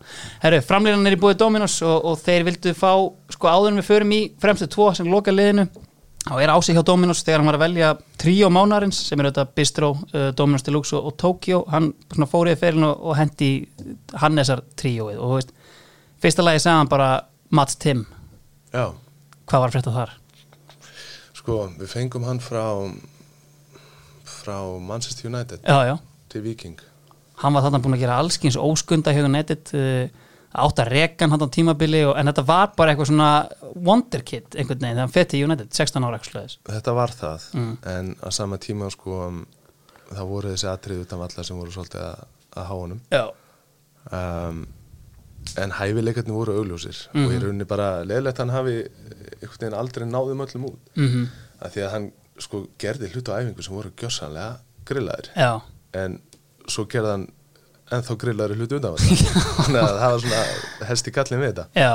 Herru, 0.45 0.61
framlýran 0.69 1.07
er 1.09 1.17
í 1.17 1.21
búið 1.23 1.39
Dominos 1.43 1.79
og, 1.83 2.05
og 2.13 2.21
þeir 2.23 2.45
vildu 2.51 2.75
fá, 2.79 2.93
sko 3.33 3.49
áður 3.51 3.73
en 3.73 3.81
við 3.83 3.89
förum 3.89 4.13
í 4.17 4.21
fremstu 4.43 4.69
tvo 4.71 4.93
sem 4.95 5.09
loka 5.11 5.33
liðinu 5.35 5.67
þá 6.23 6.37
er 6.39 6.53
ási 6.55 6.75
hjá 6.77 6.85
Dominos 6.87 7.25
þegar 7.27 7.41
hann 7.43 7.49
var 7.51 7.57
að 7.59 7.65
velja 7.65 7.89
tríó 8.23 8.47
mánarins 8.55 9.01
sem 9.09 9.19
er 9.19 9.27
auðvitað 9.27 9.55
Bistro, 9.59 9.89
uh, 10.15 10.29
Dominos 10.39 10.63
Deluxe 10.63 10.95
og, 10.95 11.09
og 11.11 11.17
Tokyo. 11.19 11.65
Hann 11.73 11.89
svona 12.13 12.29
fór 12.31 12.53
í 12.53 12.55
ferlinu 12.61 12.93
og, 12.93 13.01
og 13.11 13.17
hendi 13.19 13.49
Hannesar 14.23 14.63
tríóið. 14.79 15.19
Og 15.19 15.33
þú 15.33 15.39
veist, 15.41 15.51
fyrsta 16.23 16.45
lagi 16.47 16.63
sagði 16.63 16.79
hann 16.85 16.93
bara 16.93 17.11
Mats 17.51 17.75
Tim, 17.77 18.05
Já, 18.73 18.93
hvað 19.51 19.61
var 19.65 19.69
að 19.69 19.75
frétta 19.81 19.97
þar? 19.99 20.13
sko, 21.43 21.57
við 21.75 21.91
fengum 21.91 22.25
hann 22.29 22.39
frá 22.39 22.63
frá 24.43 24.57
Manchester 24.81 25.31
United 25.31 25.63
Já, 25.65 25.79
já, 25.89 25.95
til 26.29 26.43
Viking. 26.45 26.81
Hann 27.43 27.55
var 27.57 27.63
þarna 27.65 27.81
búin 27.83 27.97
að 27.97 28.03
gera 28.05 28.19
allskins 28.23 28.57
óskunda 28.61 29.15
hjá 29.15 29.25
netið 29.31 29.73
uh, 29.75 30.09
átt 30.63 30.83
að 30.83 30.91
reka 30.93 31.27
hann 31.33 31.41
á 31.43 31.49
tímabili 31.49 32.03
og, 32.05 32.13
en 32.21 32.29
þetta 32.29 32.45
var 32.47 32.73
bara 32.77 32.93
eitthvað 32.93 33.09
svona 33.09 33.31
wonderkid 33.87 34.53
einhvern 34.53 34.83
veginn 34.83 34.93
þegar 34.99 35.07
hann 35.07 35.15
fett 35.15 35.33
í 35.39 35.41
United 35.47 35.71
16 35.73 36.05
ára 36.05 36.21
Þetta 36.69 36.95
var 36.99 37.15
það, 37.17 37.47
Mm. 37.55 37.73
en 37.89 38.13
á 38.21 38.29
sama 38.31 38.59
tíma 38.59 38.91
sko, 38.93 39.17
um, 39.29 39.47
það 40.13 40.29
voru 40.29 40.53
þessi 40.53 40.69
atrið 40.69 41.01
utan 41.07 41.25
allar 41.25 41.45
sem 41.49 41.57
voru 41.57 41.73
svolítið 41.73 42.05
að, 42.05 42.25
að 42.57 42.65
há 42.69 42.75
honum. 42.77 43.01
Já, 43.11 43.25
um, 44.13 44.67
en 45.59 45.71
hæfileikarnir 45.75 46.33
voru 46.37 46.55
augljósir 46.61 47.09
Mhm. 47.15 47.25
og 47.27 47.33
ég 47.33 47.43
rauninni 47.43 47.65
bara 47.67 48.05
leðilegt 48.05 48.39
hann 48.39 48.51
hafi 48.51 48.77
einhvern 49.43 49.59
veginn 49.61 49.75
aldrei 49.79 50.07
náðum 50.07 50.45
öllum 50.47 50.65
út. 50.71 50.79
Mm 50.97 51.29
af 51.63 51.71
því 51.75 51.81
að 51.87 51.91
hann 51.93 52.13
sko 52.39 52.67
gerði 52.81 53.11
hlut 53.13 53.29
á 53.29 53.37
æfingu 53.43 53.63
sem 53.63 53.75
voru 53.77 53.91
gjössanlega 53.97 54.59
grillaðir. 54.89 55.31
Já, 55.37 55.61
en 55.95 56.21
svo 56.69 56.85
gerði 56.91 57.11
hann 57.17 57.27
ennþá 57.93 58.15
grillaðir 58.23 58.57
hlut 58.57 58.73
undan 58.79 58.97
þannig 59.59 59.83
að 59.83 59.99
það 60.01 60.13
var 60.15 60.23
svona 60.23 60.87
helst 60.89 61.09
í 61.09 61.13
gallin 61.13 61.43
við 61.45 61.53
þetta. 61.53 61.67
Já, 61.77 61.93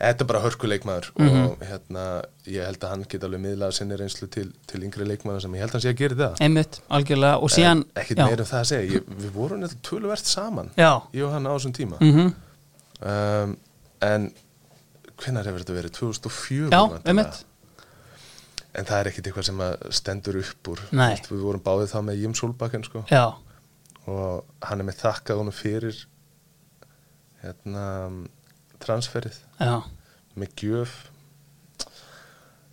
Þetta 0.00 0.24
er 0.24 0.28
bara 0.30 0.40
hörkuleikmaður 0.40 1.06
Mhm. 1.20 1.40
og 1.44 1.58
hérna, 1.68 2.02
ég 2.48 2.64
held 2.64 2.80
að 2.86 2.88
hann 2.94 3.02
geti 3.04 3.26
alveg 3.26 3.40
miðlað 3.42 3.72
sinni 3.76 3.96
reynslu 4.00 4.28
til, 4.32 4.46
til 4.66 4.80
yngri 4.86 5.04
leikmaður 5.04 5.42
sem 5.44 5.52
ég 5.58 5.60
held 5.60 5.70
að 5.70 5.76
hann 5.76 5.82
sé 5.84 5.90
að 5.92 5.98
gera 5.98 6.16
það. 6.22 6.38
Einmitt, 6.46 6.78
algjörlega. 6.88 7.40
Og 7.44 7.50
síðan, 7.52 7.82
já, 8.08 8.24
meira 8.24 8.40
um 8.46 8.48
það 8.48 8.60
að 8.62 8.70
segja, 8.70 8.94
ég, 8.94 9.10
við 9.20 9.30
vorum 9.34 9.60
nefnilega 9.60 9.84
töluvert 9.90 10.24
saman 10.30 10.70
já, 10.80 10.88
ég 11.12 11.26
og 11.26 11.34
hann 11.34 11.44
á 11.44 11.52
þessum 11.52 11.74
tíma. 11.76 11.98
Mm 12.00 12.32
um, 13.04 13.56
en 14.00 14.30
hvenær 15.20 15.44
hefur 15.50 15.62
þetta 15.66 15.76
verið? 15.76 15.92
2004 16.00 16.70
já, 16.72 16.80
einmitt 17.04 17.44
en 18.74 18.88
það 18.88 18.96
er 18.98 19.10
ekkert 19.10 19.30
eitthvað 19.30 19.48
sem 19.48 19.62
stendur 20.00 20.40
upp 20.40 20.72
úr. 20.72 20.82
Veist, 20.92 21.30
við 21.30 21.44
vorum 21.46 21.64
báðið 21.64 21.94
þá 21.94 22.00
með 22.08 22.24
Jim 22.24 22.34
Solbakken 22.38 22.86
sko, 22.86 23.04
og 24.10 24.66
hann 24.66 24.82
er 24.82 24.88
með 24.88 25.00
þakkað 25.02 25.42
honum 25.42 25.56
fyrir 25.56 26.04
hérna 27.44 27.86
transferið. 28.82 29.40
Já, 29.60 29.80
með 30.38 30.54
gjöf. 30.62 30.98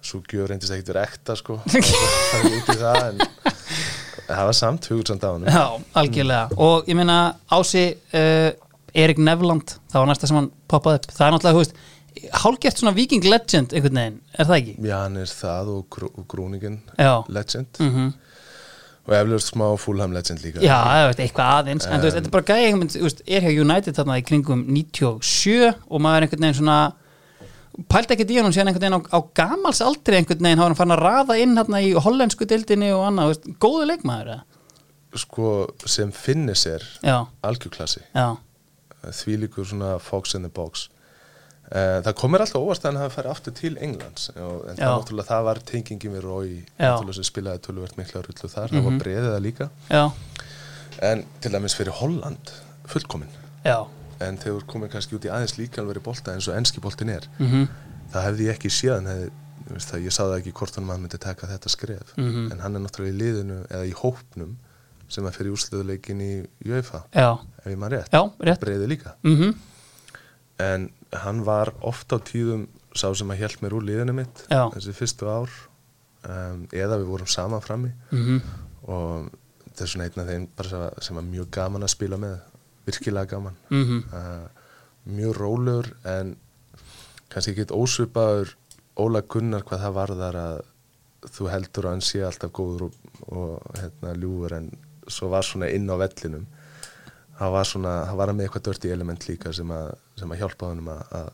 Svo 0.08 0.22
gjöf 0.24 0.48
reyndist 0.52 0.72
ekkert 0.72 0.94
verið 0.94 1.08
ekta 1.10 1.36
sko. 1.36 1.60
Það 2.68 3.02
er 3.02 3.28
en 4.28 4.36
það 4.36 4.48
var 4.50 4.58
samt 4.58 4.88
hugursamt 4.92 5.24
á 5.24 5.30
hann 5.32 5.46
já, 5.48 5.66
algjörlega. 6.02 6.58
Og 6.60 6.88
ég 6.90 6.98
meina 7.00 7.18
Ási 7.54 7.84
uh, 7.96 8.50
Erik 8.98 9.22
Nevland, 9.22 9.78
það 9.92 10.04
var 10.04 10.10
næsta 10.12 10.30
sem 10.30 10.40
hann 10.40 10.50
poppaði 10.70 11.00
upp, 11.02 11.14
það 11.14 11.28
er 11.28 11.36
náttúrulega, 11.36 11.56
þú 11.56 11.64
veist 11.64 11.78
hálgert 12.44 12.80
svona 12.80 12.94
viking 12.96 13.26
legend 13.28 13.74
einhvern 13.74 14.00
veginn, 14.00 14.22
er 14.38 14.50
það 14.50 14.60
ekki? 14.62 14.76
Já, 14.88 14.96
hann 15.04 15.20
er 15.22 15.32
það 15.32 15.74
og, 15.74 15.84
grú, 15.94 16.10
og 16.14 16.28
grúningin 16.32 16.80
Já, 16.98 17.14
legend. 17.30 17.82
Mhm. 17.84 18.14
Og 19.08 19.14
eflaust 19.16 19.54
smá 19.54 19.66
Fulham 19.80 20.12
legend 20.12 20.42
líka. 20.44 20.60
Já, 20.60 20.80
veist, 21.08 21.22
eitthvað 21.24 21.52
aðeins. 21.56 21.86
En 21.88 22.02
þú 22.02 22.10
veist, 22.10 22.18
þetta 22.18 22.28
er 22.28 22.34
bara 22.34 22.48
gæði 22.50 22.88
þú 22.98 23.04
veist, 23.06 23.22
er 23.26 23.46
hjá 23.46 23.62
United 23.64 23.96
þarna 23.96 24.18
í 24.20 24.26
kringum 24.28 24.66
97 24.68 25.76
og 25.88 26.02
maður 26.04 26.18
er 26.18 26.28
einhvern 26.28 26.44
veginn 26.44 26.60
svona 26.60 26.80
pælt 27.88 28.12
ekkert 28.12 28.34
í 28.34 28.42
hann 28.42 28.52
síðan 28.52 28.74
einhvern 28.74 28.84
veginn 28.84 29.00
á, 29.00 29.02
á 29.16 29.20
gamals 29.38 29.80
aldri 29.86 30.18
einhvern 30.18 30.44
veginn, 30.44 30.60
hafa 30.60 30.68
hann 30.68 30.80
fann 30.82 30.96
að 30.98 31.04
raða 31.06 31.40
inn 31.40 31.56
hérna 31.56 31.80
í 31.80 31.94
hollensku 31.96 32.48
dildinni 32.50 32.92
og 32.92 33.06
annað, 33.08 33.32
veist, 33.32 33.50
góðu 33.64 33.88
leikmaður 33.94 34.34
eða? 34.36 34.44
sko 35.16 35.68
sem 35.86 36.12
finnir 36.12 36.58
sér 36.58 36.84
algjörklassi 37.46 38.04
því 39.08 39.38
líkur 39.44 39.68
svona 39.68 39.98
fox 40.04 40.36
in 40.36 40.46
the 40.46 40.52
box 40.52 40.88
það 41.68 42.14
komir 42.22 42.44
alltaf 42.44 42.64
óvart 42.64 42.86
að 42.88 43.00
hann 43.02 43.12
farið 43.12 43.32
aftur 43.34 43.56
til 43.58 43.74
Englands. 43.84 44.30
Og, 44.36 44.62
en 44.72 44.78
það, 44.78 44.94
náttúrulega, 44.94 45.28
það 45.28 45.48
var 45.50 45.60
tengingi 45.68 46.12
með 46.14 46.28
Rói 46.28 46.54
sem 47.18 47.28
spilaði 47.28 47.64
töluvert 47.66 47.98
mikla 48.00 48.24
rullu 48.24 48.52
þar. 48.52 48.72
Það 48.72 48.88
var 48.88 49.02
breiðið 49.02 49.30
það 49.34 49.44
líka. 49.48 49.70
Já, 49.92 50.04
en 51.04 51.26
til 51.42 51.52
dæmis 51.54 51.76
fyrir 51.78 51.94
Holland 52.00 52.54
fullkomin 52.90 53.34
já. 53.66 53.86
En 54.24 54.38
þegar 54.42 54.64
komið 54.70 54.94
kannski 54.96 55.18
út 55.18 55.28
í 55.28 55.30
aðeins 55.30 55.58
líkalveri 55.60 56.02
bolta 56.02 56.34
eins 56.34 56.48
og 56.50 56.56
enski 56.58 56.82
boltin 56.82 57.12
er 57.14 57.28
mhm, 57.38 57.68
það 58.14 58.26
hefði 58.30 58.48
ég 58.48 58.56
ekki 58.56 58.72
séðan 58.74 59.10
hefði, 59.12 59.28
það, 59.84 60.06
ég 60.08 60.16
sá 60.16 60.22
það 60.24 60.38
ekki 60.40 60.54
hvort 60.58 60.80
hann 60.80 60.88
maður 60.88 61.04
myndi 61.04 61.20
taka 61.22 61.50
þetta 61.52 61.74
skref. 61.74 62.16
Mhm. 62.18 62.48
en 62.54 62.64
hann 62.64 62.80
er 62.80 62.86
náttúrulega 62.86 63.14
í 63.14 63.20
liðinu 63.22 63.60
eða 63.68 63.86
í 63.86 63.94
hópnum 64.00 64.56
sem 65.08 65.28
er 65.28 65.36
fyrir 65.36 65.54
úrsliðuleikin 65.56 66.24
í 66.24 66.32
Já, 67.14 67.30
ef 67.62 67.70
ég 67.70 67.78
maður 67.80 68.00
rétt, 68.00 68.12
já, 68.12 68.22
rétt. 68.50 68.60
Breiði 68.64 68.90
líka. 68.92 69.14
Mhm, 69.24 69.54
en 70.60 70.90
hann 71.14 71.44
var 71.46 71.74
oft 71.86 72.12
á 72.14 72.18
tíðum 72.20 72.68
sá 72.98 73.12
sem 73.16 73.30
að 73.30 73.38
hjælt 73.44 73.62
mér 73.62 73.76
úr 73.78 73.86
liðinu 73.86 74.14
mitt 74.18 74.46
Já. 74.50 74.64
þessi 74.74 74.94
fyrstu 74.98 75.28
ár 75.30 75.52
um, 76.28 76.64
eða 76.74 76.98
við 76.98 77.06
vorum 77.12 77.28
saman 77.30 77.62
frammi. 77.62 77.92
Mhm. 78.12 78.40
Og 78.88 79.28
þetta 79.68 79.84
er 79.86 79.92
svona 79.92 80.08
einn 80.08 80.22
af 80.24 80.28
þeim 80.32 80.48
bara 80.58 80.70
sem 81.02 81.16
var- 81.16 81.24
var 81.24 81.30
mjög 81.32 81.50
gaman 81.52 81.84
að 81.84 81.94
spila 81.94 82.18
með 82.18 82.40
virkilega 82.88 83.30
gaman. 83.36 83.56
Mhm, 83.70 84.04
uh, 84.14 84.48
mjög 85.08 85.36
rólegur 85.38 85.92
en 86.06 86.36
kannski 87.30 87.54
ekki 87.54 87.68
ósvipaður 87.76 88.56
Óla 88.98 89.22
Gunnar 89.22 89.62
hvað 89.62 89.84
það 89.84 89.94
varðar 89.94 90.36
að 90.42 90.62
þú 91.28 91.50
heldur 91.52 91.86
að 91.86 91.92
hann 91.92 92.02
sé 92.02 92.22
alltaf 92.26 92.52
góður 92.52 92.82
og, 92.88 92.94
og 93.28 93.76
hérna, 93.78 94.14
ljúfur 94.18 94.56
en 94.58 94.72
svo 95.08 95.30
var 95.30 95.44
svona 95.46 95.70
inn 95.70 95.86
á 95.92 95.96
vellinum 96.02 96.48
það 97.40 97.52
var 97.58 97.68
svona, 97.70 97.92
það 98.10 98.20
var 98.22 98.32
hann 98.32 98.38
með 98.40 98.48
eitthvað 98.48 98.66
dörti 98.68 98.92
element 98.94 99.28
líka 99.30 99.54
sem 99.54 99.72
að, 99.76 99.92
sem 100.20 100.32
að 100.34 100.42
hjálpa 100.42 100.72
honum 100.72 100.90
að, 100.94 101.04
að 101.20 101.28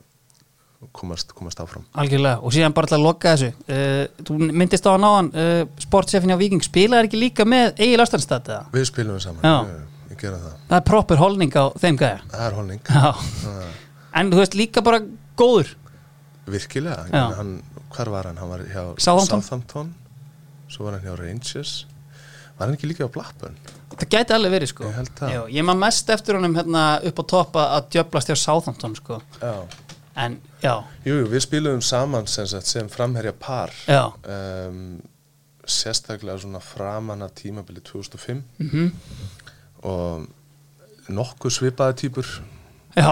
komast, 0.99 1.31
komast 1.37 1.61
áfram. 1.63 1.85
Algjörlega, 2.03 2.41
og 2.43 2.53
síðan 2.55 2.75
bara 2.75 2.89
til 2.91 2.97
að 2.97 3.05
lokka 3.05 3.33
þessu. 3.37 3.51
Uh, 3.69 4.23
Þú 4.27 4.37
myndist 4.51 4.87
á 4.87 4.91
hann 4.91 5.07
á 5.07 5.11
hann 5.15 5.29
uh, 5.31 5.61
sportsefin 5.85 6.33
á 6.35 6.37
Viking, 6.41 6.63
spilaði 6.65 7.07
ekki 7.09 7.21
líka 7.21 7.45
með 7.47 7.79
Egil 7.85 8.01
Östanstad 8.03 8.49
eða? 8.51 8.65
Við 8.75 8.89
spilum 8.91 9.15
við 9.17 9.23
saman, 9.29 9.47
Já. 9.47 9.55
ég, 9.69 10.09
ég 10.11 10.19
gera 10.25 10.41
það. 10.41 10.57
Það 10.73 10.77
er 10.81 10.85
proper 10.91 11.23
holning 11.23 11.55
á 11.55 11.65
þeim 11.79 12.01
gæja. 12.03 12.19
Það 12.33 12.45
er 12.49 12.57
holning. 12.59 12.83
Það- 12.89 13.79
en 14.19 14.33
þú 14.33 14.41
veist 14.43 14.59
líka 14.59 14.83
bara 14.85 14.99
góður. 15.39 15.71
Virkilega, 16.51 17.07
meina, 17.07 17.37
hann, 17.39 17.53
hvar 17.95 18.11
var 18.11 18.27
hann? 18.27 18.37
Hann 18.43 18.51
var 18.51 18.65
hjá 18.67 18.81
Southampton. 18.99 19.41
Southampton 19.41 19.93
Svo 20.73 20.83
var 20.87 20.97
hann 20.97 21.05
hjá 21.05 21.13
Rangers 21.15 21.73
Var 22.63 22.69
hann 22.71 22.77
ekki 22.77 22.87
líka 22.87 23.03
á 23.03 23.11
Blackburn? 23.11 23.55
Það 23.93 24.09
gæti 24.13 24.33
alveg 24.33 24.53
verið 24.55 24.69
sko. 24.71 24.87
Ég. 24.87 25.09
Já, 25.19 25.39
Ég 25.51 25.65
maður 25.67 25.81
mest 25.83 26.11
eftir 26.15 26.37
honum 26.37 26.53
hérna 26.55 26.83
upp 27.09 27.19
á 27.19 27.23
toppa 27.27 27.63
að 27.75 27.89
djöblast 27.97 28.31
hjá 28.31 28.37
Southampton 28.39 28.95
sko. 28.95 29.17
Já. 29.41 29.51
En 30.23 30.37
já, 30.61 30.73
Jú, 31.03 31.17
jú, 31.19 31.27
við 31.27 31.43
spilum 31.43 31.81
saman 31.83 32.27
sem, 32.29 32.45
sem 32.47 32.87
framherja 32.89 33.33
par. 33.35 33.73
Já, 33.89 34.05
um, 34.29 35.01
sérstaklega 35.65 36.39
svona 36.39 36.61
framan 36.63 37.25
að 37.25 37.35
tímabili 37.41 37.83
2005 37.83 38.41
mhm, 38.61 38.89
og 39.83 40.27
nokkuð 41.13 41.55
svipaði 41.57 41.99
týpur. 42.05 42.29
Já, 42.95 43.11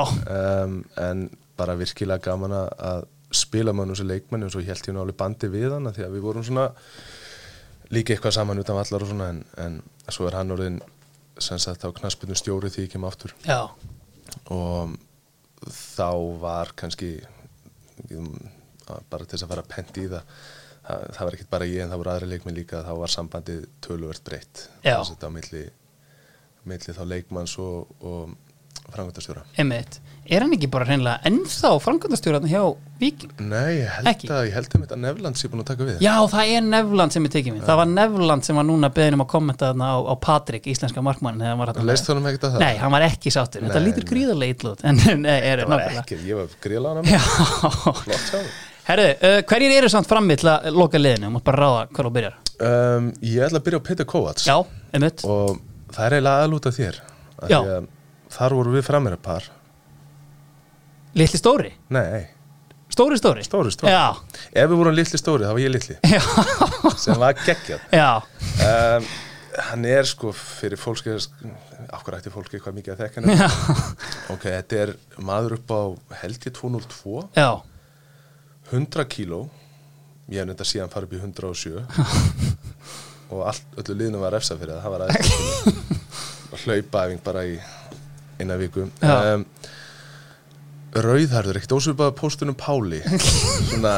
um, 0.64 0.80
en 1.02 1.26
bara 1.57 1.76
virkilega 1.76 2.23
gaman 2.32 2.56
að- 2.64 3.10
spila 3.32 3.72
með 3.72 3.86
hann 3.86 3.94
þessu 3.95 4.07
leikmenni 4.07 4.45
og 4.48 4.52
svo 4.52 4.61
held 4.68 4.88
ég 4.90 4.95
náli 4.95 5.14
bandi 5.15 5.48
við 5.48 5.72
hann 5.72 5.91
því 5.95 6.03
að 6.03 6.15
við 6.18 6.26
vorum 6.26 6.44
svona 6.44 6.69
líka 7.92 8.16
eitthvað 8.16 8.38
saman 8.38 8.62
utan 8.62 8.78
vallar 8.78 9.06
og 9.06 9.12
svona 9.12 9.30
en, 9.34 9.44
en 9.62 9.78
svo 10.08 10.28
er 10.30 10.40
hann 10.40 10.56
orðin 10.56 10.80
sem 11.42 11.60
sagt 11.62 11.86
á 11.88 11.90
knaspinu 11.96 12.38
stjóri 12.38 12.72
því 12.72 12.88
ég 12.88 12.96
kem 12.96 13.08
aftur. 13.08 13.34
Já, 13.48 13.68
og 14.54 14.98
þá 15.68 16.10
var 16.42 16.74
kannski 16.78 17.14
um, 18.16 18.34
bara 19.10 19.26
til 19.26 19.36
þess 19.36 19.46
að 19.46 19.54
fara 19.54 19.70
pendi 19.70 20.06
í 20.06 20.12
það 20.12 20.36
það, 20.86 21.06
það 21.16 21.28
var 21.28 21.38
ekkert 21.38 21.52
bara 21.52 21.70
ég 21.70 21.84
en 21.84 21.92
það 21.92 22.02
voru 22.02 22.14
aðri 22.14 22.30
leikmenn 22.32 22.58
líka 22.58 22.84
þá 22.86 22.92
var 23.02 23.14
sambandið 23.14 23.68
töluvert 23.84 24.24
breytt. 24.28 24.64
Á 24.86 25.30
milli, 25.34 25.66
milli 26.70 26.96
þá 26.98 27.04
leikmanns 27.10 27.58
og, 27.62 27.92
og 28.02 28.51
einmitt. 29.58 30.00
Er 30.32 30.44
hann 30.46 30.54
ekki 30.56 30.68
bara 30.72 30.86
hreinlega 30.88 31.20
ennþá 31.28 31.70
framkvæmdastjóran 31.82 32.46
hjá 32.48 32.62
Viking? 33.02 33.32
Nei, 33.42 33.82
ég 33.82 33.90
held 33.98 34.08
Ekki? 34.12 34.28
að 34.30 34.46
ég 34.48 34.54
held 34.54 34.76
að 34.78 35.00
Nefland 35.02 35.40
sé 35.40 35.50
búin 35.50 35.64
að 35.64 35.70
taka 35.72 35.88
við. 35.88 35.98
Já, 36.06 36.14
það 36.30 36.52
er 36.54 36.62
Nevland 36.68 37.12
sem 37.16 37.26
er 37.26 37.34
tekið 37.34 37.56
við. 37.58 37.64
Það 37.68 37.80
var 37.82 37.90
Nevland 37.92 38.46
sem 38.48 38.56
var 38.60 38.68
núna 38.70 38.90
beðin 38.94 39.18
um 39.18 39.24
að 39.26 39.30
kommenta 39.34 39.72
þarna 39.72 39.88
á, 39.92 39.98
á 40.08 40.16
Patrik, 40.22 40.70
íslenska 40.72 41.04
markmann 41.04 41.42
þegar 41.42 41.52
hann 41.56 41.62
var 41.64 41.72
þarna. 41.74 41.88
Leist 41.90 42.06
með- 42.06 42.14
honum 42.14 42.30
ekkert 42.32 42.46
að 42.48 42.54
það? 42.54 42.66
Nei, 42.66 42.76
hann 42.84 42.94
var 42.96 43.08
ekki 43.10 43.34
sáttur, 43.34 43.66
þetta 43.66 43.84
lítur 43.84 44.06
gríðarlega 44.12 44.56
illa 44.56 44.76
út 44.76 44.82
En 44.92 44.96
nei, 45.26 45.38
er 45.42 45.64
það 45.66 45.74
var 45.74 45.82
ekki, 46.04 46.20
ég 46.30 46.36
var 46.38 46.48
gríðlega 46.62 46.94
hann 47.02 48.46
herru, 48.92 49.08
uh, 49.14 49.40
hverjir 49.48 49.76
eru 49.78 49.90
samt 49.94 50.10
frammi 50.10 50.36
til 50.42 50.50
að 50.52 50.70
loka 50.76 51.00
liðinu, 51.00 51.30
mátt 51.36 51.46
bara 51.48 51.62
ráða 51.66 51.82
hvað 51.94 52.08
þú 52.08 52.14
byrjar. 52.18 52.38
Um, 52.62 53.10
Ég 53.26 53.46
ætla 53.46 53.62
að 53.62 53.66
byrja 53.68 53.80
á 53.82 53.88
Peter 53.88 54.08
Kovacs 54.10 54.48
Já, 54.50 54.56
einmitt. 54.94 55.24
Og 55.26 55.60
það 55.94 56.06
er 56.08 56.16
eiginlega 56.18 56.46
aðlúta 56.46 56.74
þér. 56.76 56.98
Af 57.42 57.52
Já. 57.52 57.60
að 57.62 57.88
þar 58.32 58.56
voru 58.60 58.76
við 58.78 58.86
framir 58.88 59.18
að 59.18 59.24
par. 59.26 59.49
Litli 61.20 61.40
stóri, 61.40 61.74
Nei, 61.91 62.22
stóri 62.91 63.18
stóri? 63.20 63.44
Stóri 63.44 63.74
stóri. 63.74 63.91
Já, 63.91 64.16
Ef 64.53 64.70
við 64.72 64.78
vorum 64.80 64.95
litli 64.95 65.20
stóri, 65.20 65.44
þá 65.48 65.56
var 65.58 65.64
ég 65.64 65.74
litli. 65.74 65.98
Já, 66.08 66.22
sem 66.95 67.20
var 67.20 67.36
geggjað. 67.41 67.84
Já, 67.91 68.12
um, 68.70 69.12
Hann 69.52 69.84
er 69.84 70.08
sko 70.08 70.30
fyrir 70.32 70.80
fólki 70.80 71.12
Akkur 71.91 72.16
ætti 72.16 72.32
fólki 72.32 72.56
eitthvað 72.56 72.78
mikið 72.78 72.94
að 72.94 73.02
þekka 73.02 73.48
Ok, 74.32 74.45
þetta 74.45 74.78
er 74.80 74.94
maður 75.28 75.58
upp 75.58 75.74
á 75.76 75.82
held 76.22 76.48
ég 76.48 76.56
202 76.56 77.26
já. 77.36 77.49
100 78.72 79.03
kíló. 79.12 79.41
Ég 80.32 80.40
hef 80.40 80.48
nefnt 80.48 80.64
að 80.64 80.70
síðan 80.70 80.94
fara 80.94 81.10
upp 81.10 81.16
í 81.18 81.20
107 81.20 81.82
og 83.36 83.44
allt, 83.49 83.68
öllu 83.82 83.98
liðinu 83.99 84.22
var 84.22 84.32
refsa 84.38 84.56
fyrir 84.60 84.78
það, 84.78 84.86
það 84.86 84.94
var 84.95 85.03
aðeins 85.10 85.91
hlaupaæfing 86.64 87.22
bara 87.26 87.44
í 87.48 87.58
eina 88.42 88.58
viku. 88.60 88.88
Um, 89.02 89.46
Rauðharður, 90.92 91.62
ekkert 91.62 91.78
ósvipaða 91.78 92.16
póstunum 92.18 92.58
Páli. 92.60 93.00
Svona 93.70 93.96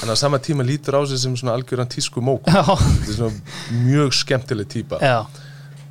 hann 0.00 0.12
á 0.12 0.16
sama 0.16 0.38
tíma 0.40 0.64
lítur 0.64 0.96
á 0.96 1.04
sig 1.04 1.20
sem 1.20 1.34
svona 1.36 1.52
algjöran 1.58 1.88
tísku 1.90 2.22
mók. 2.24 2.48
Mjög 3.84 4.14
skemmtileg 4.16 4.68
típa. 4.70 5.00
Já, 5.04 5.26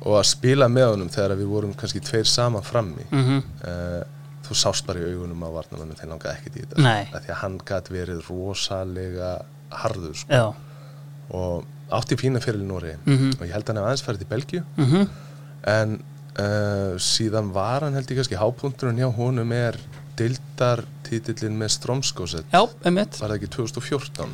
og 0.00 0.16
að 0.18 0.30
spila 0.30 0.68
með 0.72 0.94
honum 0.94 1.10
þegar 1.12 1.36
við 1.38 1.50
vorum 1.50 1.74
kannski 1.78 2.00
tveir 2.04 2.28
saman 2.28 2.64
frammi 2.64 3.04
mhm. 3.10 3.42
uh, 3.68 4.00
þú 4.46 4.56
sást 4.56 4.86
bara 4.88 5.02
í 5.02 5.10
augunum 5.12 5.44
á 5.44 5.48
varnamannum 5.54 5.98
þeir 5.98 6.10
langaði 6.10 6.38
ekkert 6.38 6.56
í 6.56 6.62
þetta. 6.64 6.94
Af 7.14 7.26
því 7.26 7.34
að 7.34 7.40
hann 7.44 7.58
gæti 7.70 7.94
verið 7.94 8.22
rosalega 8.30 9.34
harður 9.82 10.16
sko. 10.24 10.40
Og 11.38 11.94
átti 11.94 12.18
fína 12.18 12.42
fyrir 12.42 12.64
í 12.64 12.66
Nóri 12.66 12.96
Mhm. 13.04 13.36
og 13.38 13.44
ég 13.46 13.52
held 13.54 13.64
að 13.64 13.68
hann 13.68 13.82
hef 13.82 13.90
aðeins 13.90 14.06
farið 14.06 14.24
til 14.24 14.30
Belgíu. 14.32 14.64
Mhm. 14.76 15.08
En 15.70 16.02
uh, 16.40 16.98
síðan 17.00 17.50
var 17.54 17.84
hann 17.86 17.96
held 17.98 18.10
ég 18.10 18.20
kannski 18.20 18.38
hápunturinn 18.40 19.00
hjá 19.02 19.08
honum 19.16 19.52
er 19.56 19.76
deildartitillin 20.20 21.56
með 21.60 21.72
Stromskóset 21.76 22.52
var 22.52 22.70
það 23.16 23.36
ekki 23.38 23.50
2014 23.56 24.32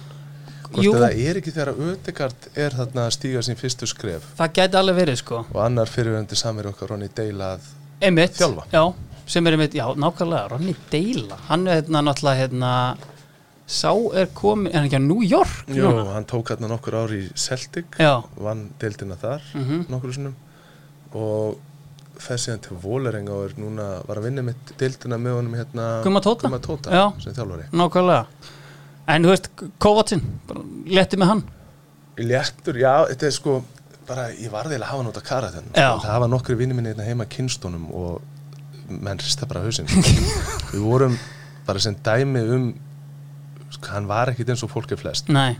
hvort 0.66 0.98
það 0.98 1.18
er 1.30 1.38
ekki 1.40 1.52
þegar 1.54 1.70
Ödegard 1.88 2.46
er 2.58 2.74
þarna 2.74 3.04
að 3.06 3.12
stíga 3.14 3.42
sín 3.46 3.56
fyrstu 3.60 3.86
skref? 3.88 4.24
Það 4.38 4.50
gæti 4.58 4.78
alveg 4.80 4.96
verið 4.98 5.18
sko. 5.20 5.38
Og 5.54 5.60
annar 5.62 5.86
fyrirvendir 5.88 6.36
samir 6.40 6.66
okkar 6.72 6.90
Ronny 6.90 7.06
Deila 7.14 7.52
að 7.56 7.68
Einmitt. 8.04 8.40
Já, 8.74 8.82
sem 9.30 9.46
er 9.48 9.54
einmitt, 9.56 9.76
já, 9.78 9.86
nákvæmlega 9.96 10.50
Ronny 10.52 10.74
Deila, 10.92 11.38
hann 11.48 11.68
er 11.70 11.78
hérna 11.80 12.02
náttúrulega 12.08 12.42
hérna 12.42 12.72
Sá 13.66 13.90
er 14.14 14.28
komin, 14.36 14.68
er 14.70 14.82
hann 14.82 14.90
ekki 14.90 14.98
á 15.00 15.06
New 15.06 15.22
York 15.26 15.70
Jú, 15.74 15.86
núna? 15.88 16.04
hann 16.18 16.26
tók 16.30 16.50
hérna 16.52 16.68
nokkur 16.70 16.94
ár 17.00 17.14
í 17.14 17.22
Celtic 17.34 17.96
Já, 18.02 18.20
vann 18.38 18.66
deildina 18.82 19.16
þar 19.22 19.40
Mhm. 19.54 19.86
nokkur 19.90 20.12
sinnum. 20.18 20.34
Og 21.14 21.56
fer 22.22 22.40
síðan 22.40 22.62
til 22.64 22.76
Vólerenga 22.82 23.34
og 23.34 23.48
er 23.51 23.55
núna 23.60 23.86
var 24.09 24.20
að 24.20 24.28
vinna 24.30 24.44
með 24.47 24.72
deildina 24.80 25.18
með 25.20 25.36
honum 25.38 25.56
hérna 25.59 25.86
Gumma 26.05 26.22
Tóta? 26.24 26.47
Gumma 26.48 26.60
Tóta 26.64 26.93
Já. 26.94 27.05
sem 27.22 27.34
þjálfari. 27.36 27.66
Nákvæmlega. 27.76 28.52
En 29.14 29.26
þú 29.26 29.32
veist, 29.34 29.51
Kovacsinn, 29.82 30.22
letið 30.90 31.20
með 31.22 31.30
hann? 31.32 31.43
Léttur, 32.16 32.78
já, 32.80 32.94
þetta 33.10 33.28
er 33.28 33.34
sko 33.36 33.56
bara, 34.09 34.28
ég 34.32 34.51
var 34.51 34.66
þeirlega 34.70 34.86
að 34.86 34.93
hafa 34.94 35.05
nátt 35.06 35.20
að 35.20 35.26
kara 35.28 35.51
þenn 35.52 35.68
Já. 35.76 35.90
það 36.01 36.12
hafa 36.14 36.28
nokkru 36.32 36.56
vinni 36.56 36.76
minni 36.78 36.93
hérna 36.94 37.06
heima 37.06 37.26
kynstunum 37.28 37.88
og 37.93 38.22
menn 38.88 39.18
rista 39.18 39.48
bara 39.51 39.64
hausinn 39.64 39.88
við 40.72 40.80
vorum 40.84 41.16
bara 41.66 41.82
sem 41.82 41.97
dæmi 42.06 42.43
um 42.55 42.66
sko, 43.74 43.90
hann 43.90 44.06
var 44.09 44.30
ekkit 44.32 44.52
eins 44.55 44.62
og 44.64 44.70
fólk 44.72 44.94
er 44.94 45.01
flest. 45.01 45.28
Nei, 45.34 45.56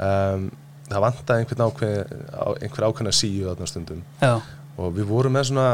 um, 0.00 0.48
það 0.88 1.04
vantaði 1.06 1.44
einhvern 1.44 1.64
ákveð, 1.68 1.96
á, 2.32 2.44
einhver 2.64 2.86
ákveðna 2.88 3.12
síu 3.14 3.46
þarna 3.50 3.68
stundum. 3.70 4.00
Já, 4.22 4.32
og 4.80 4.94
við 4.96 5.08
vorum 5.12 5.36
með 5.36 5.50
svona 5.52 5.66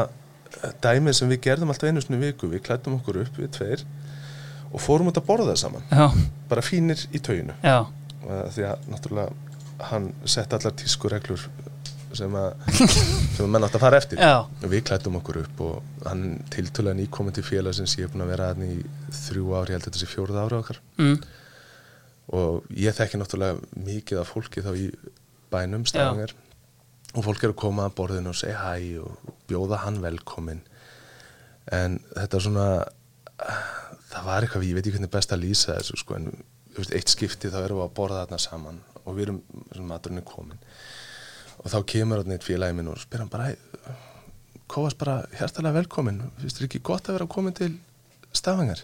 eh, 0.63 0.73
dæmi 0.83 1.13
sem 1.15 1.31
við 1.31 1.43
gerðum 1.47 1.73
alltaf 1.73 1.89
einu 1.89 2.03
svona 2.03 2.21
viku 2.23 2.49
við 2.51 2.63
klættum 2.67 2.99
okkur 2.99 3.23
upp 3.23 3.39
við 3.39 3.51
tveir 3.57 3.85
og 4.69 4.83
fórum 4.83 5.09
út 5.09 5.17
að 5.17 5.27
borða 5.29 5.55
saman. 5.57 5.85
Já, 5.89 6.09
bara 6.49 6.65
fínir 6.65 7.01
í 7.13 7.21
tauginu. 7.25 7.55
Já. 7.65 7.87
Því 8.53 8.65
að 8.69 8.89
náttúrulega 8.91 9.87
hann 9.89 10.11
sett 10.27 10.53
allar 10.53 10.75
tískureglur 10.77 11.45
sem 12.17 12.33
að 12.35 12.53
sem 13.35 13.45
að 13.45 13.51
menn 13.53 13.65
átt 13.65 13.77
að 13.77 13.83
fara 13.85 13.99
eftir. 14.01 14.21
Já, 14.21 14.45
við 14.65 14.83
klættum 14.89 15.17
okkur 15.21 15.41
upp 15.43 15.63
og 15.65 16.05
hann 16.07 16.25
tiltölulega 16.53 16.99
nýkomin 16.99 17.35
til 17.37 17.45
félag 17.45 17.77
sem 17.77 17.89
er 18.03 18.11
búin 18.11 18.25
að 18.25 18.33
vera 18.33 18.49
hann 18.51 18.65
í 18.65 18.75
þrjú 19.23 19.53
ári, 19.55 19.73
ég 19.73 19.77
held 19.77 19.85
að 19.85 19.87
þetta 19.89 20.01
sé 20.01 20.09
fjórða 20.09 20.45
ári 20.45 20.59
okkar. 20.59 20.81
Mm, 20.99 21.17
og 22.39 22.75
ég 22.77 22.97
þekki 22.97 23.21
náttúrulega 23.21 23.83
mikið 23.87 24.21
af 24.21 24.33
fólki 24.33 24.65
þá 24.65 24.71
í 24.77 24.87
bænum 25.53 25.85
stafangar 25.89 26.35
og 27.15 27.25
fólk 27.25 27.43
eru 27.43 27.55
að 27.55 27.61
koma 27.63 27.87
að 27.89 27.95
borðinu 27.97 28.31
og 28.31 28.37
segja 28.37 28.59
hæ 28.61 29.01
og 29.01 29.33
bjóða 29.49 29.81
hann 29.85 30.01
velkomin 30.03 30.61
en 31.73 31.97
þetta 32.13 32.37
er 32.37 32.45
svona 32.45 32.67
það 34.09 34.25
var 34.27 34.45
eitthvað, 34.45 34.67
ég 34.67 34.77
veit 34.77 34.83
ekki 34.83 34.95
hvernig 34.97 35.13
best 35.13 35.33
að 35.33 35.43
lýsa 35.45 35.77
þessu 35.77 35.99
sko, 36.01 36.17
en 36.17 36.29
veist, 36.77 36.93
eitt 36.95 37.11
skipti 37.11 37.51
þá 37.51 37.61
erum 37.63 37.81
við 37.81 37.87
að 37.87 37.95
borða 37.97 38.23
þarna 38.23 38.41
saman 38.43 38.81
og 39.03 39.15
við 39.15 39.27
erum, 39.27 39.41
svona 39.71 39.89
maturinn 39.93 40.21
er 40.21 40.27
komin 40.27 40.61
og 41.59 41.73
þá 41.73 41.79
kemur 41.93 42.21
þarna 42.21 42.37
eitt 42.37 42.47
félagi 42.47 42.77
minn 42.77 42.91
og 42.91 43.01
spyr 43.01 43.23
hann 43.23 43.31
bara, 43.31 43.49
"Hæ, 43.49 43.95
kóast 44.69 44.97
bara 44.97 45.25
hjertalega 45.33 45.79
velkomin, 45.81 46.21
finnst 46.39 46.59
þér 46.59 46.67
ekki 46.69 46.83
gott 46.83 47.09
að 47.09 47.17
vera 47.17 47.27
komin 47.27 47.53
til 47.53 47.79
stafangar 48.33 48.83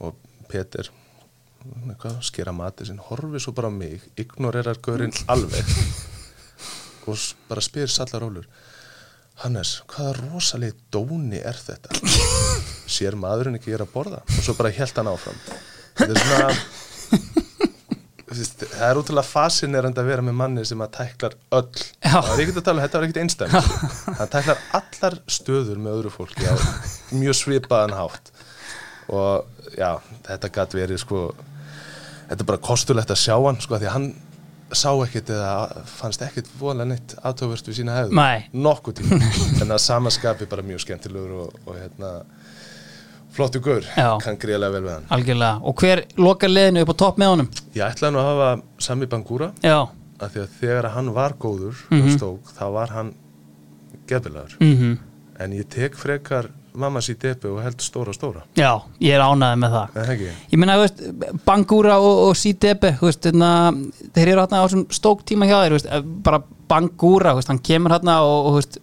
og 0.00 0.14
eitthvað, 0.54 2.20
skera 2.22 2.52
matið 2.52 2.86
sinn, 2.86 2.98
horfið 2.98 3.40
svo 3.40 3.52
bara 3.52 3.70
mig 3.70 4.02
ignorerar 4.16 4.76
gaurinn 4.76 5.12
alveg 5.26 5.64
og 7.10 7.26
bara 7.48 7.64
spyr 7.64 7.90
sallar 7.90 8.24
rólur 8.24 8.48
Hannes, 9.42 9.80
hvaða 9.90 10.12
rosalegi 10.20 10.76
dóni 10.94 11.40
er 11.42 11.56
þetta? 11.58 11.96
Sér 12.94 13.16
maðurinn 13.18 13.58
ekki 13.58 13.74
er 13.74 13.82
að 13.82 13.90
borða? 13.90 14.20
Og 14.30 14.44
svo 14.46 14.54
bara 14.54 14.70
held 14.76 15.00
hann 15.00 15.10
áfram. 15.10 15.40
Þetta 15.98 16.14
er 16.14 16.20
svona 16.22 16.48
það 18.34 18.84
er 18.88 19.00
útrúlega 19.00 19.26
fascinerandi 19.26 20.02
að 20.02 20.10
vera 20.10 20.24
með 20.26 20.36
manni 20.38 20.64
sem 20.66 20.80
að 20.82 20.92
tæklar 20.98 21.34
öll. 21.58 21.82
Það 22.02 22.30
er 22.34 22.44
ekkert 22.44 22.60
að 22.60 22.68
tala, 22.68 22.78
um, 22.78 22.84
þetta 22.84 23.00
var 23.00 23.06
ekkert 23.08 23.22
einstæmi 23.22 23.62
hann 24.20 24.30
tæklar 24.32 24.62
allar 24.78 25.18
stöður 25.36 25.82
með 25.82 25.98
öðru 25.98 26.12
fólki 26.14 26.46
á 26.46 26.54
mjög 27.14 27.38
svipaðan 27.38 27.96
hátt. 27.98 28.32
Og 29.14 29.74
já, 29.76 29.90
þetta 30.26 30.52
gæti 30.54 30.80
verið 30.80 31.02
sko 31.02 31.24
þetta 32.28 32.40
er 32.40 32.48
bara 32.48 32.64
kostulegt 32.70 33.12
að 33.12 33.20
sjá 33.22 33.34
hann 33.36 33.60
sko, 33.62 33.78
því 33.78 33.90
að 33.90 33.96
hann 33.98 34.08
sá 34.72 34.90
ekkert 35.04 35.28
eða 35.30 35.84
fannst 35.86 36.22
ekkert 36.24 36.48
voðalega 36.58 36.88
neitt 36.94 37.14
aðtöfust 37.22 37.68
við 37.68 37.76
sína 37.82 37.96
hefðu 37.98 38.14
Nei. 38.16 38.46
nokkuð 38.52 38.94
tíma. 39.00 39.18
En 39.62 39.70
að 39.74 39.82
samaskapi 39.84 40.46
bara 40.50 40.62
mjög 40.66 40.80
skemmtilegur 40.86 41.34
og, 41.44 41.58
og 41.66 41.76
hérna 41.78 42.12
flottu 43.34 43.60
gaur, 43.60 43.82
kann 44.22 44.36
greiðlega 44.38 44.72
vel 44.76 44.82
við 44.86 44.92
hann. 44.94 45.06
Algjörlega. 45.16 45.60
Og 45.66 45.80
hver 45.82 46.04
lokar 46.22 46.52
liðinu 46.52 46.84
upp 46.84 46.92
á 46.94 46.96
topp 47.02 47.16
með 47.18 47.32
honum? 47.34 47.48
Ég 47.74 47.82
ætlaði 47.88 48.14
nú 48.14 48.20
að 48.22 48.28
hafa 48.30 48.50
Sami 48.86 49.08
Bangura. 49.10 49.48
Já, 49.64 49.78
af 50.22 50.30
því 50.34 50.42
að 50.44 50.52
þegar 50.60 50.90
hann 50.94 51.08
var 51.16 51.34
góður 51.42 51.80
Mhm. 51.90 52.02
og 52.04 52.12
stók, 52.18 52.52
þá 52.54 52.64
var 52.72 52.92
hann 52.94 53.14
gefilegur, 54.08 54.54
mm 54.60 54.98
en 55.42 55.50
ég 55.50 55.66
tek 55.68 55.96
frekar 55.98 56.46
mamma 56.74 57.00
síð 57.04 57.18
depi 57.22 57.50
og 57.50 57.60
held 57.62 57.82
stóra 57.84 58.14
stóra. 58.16 58.42
Já, 58.58 58.70
ég 59.02 59.14
er 59.14 59.22
ánæðið 59.24 59.60
með 59.62 59.76
það. 59.76 59.98
En 60.02 60.14
ekki, 60.14 60.30
ég 60.54 60.58
meina, 60.62 60.74
þú 60.78 60.86
veist, 60.86 61.04
Bangura 61.46 61.98
og, 62.02 62.22
og 62.28 62.38
Sidebe, 62.38 62.94
þú 63.00 63.10
veist, 63.10 63.22
þarna, 63.28 63.50
þeir 64.16 64.32
eru 64.32 64.40
hérna 64.42 64.58
á 64.58 64.64
þessum 64.66 64.86
stók 64.98 65.22
tíma 65.28 65.46
hjá 65.50 65.58
þeir, 65.60 65.70
þú 65.74 65.78
veist, 65.78 65.92
eh, 65.94 66.02
bara 66.26 66.42
Bangura, 66.74 67.34
þú 67.34 67.40
veist, 67.42 67.52
hann 67.54 67.62
kemur 67.70 67.94
hérna 67.94 68.18
og, 68.26 68.34
og 68.40 68.50
þú 68.50 68.58
veist, 68.62 68.80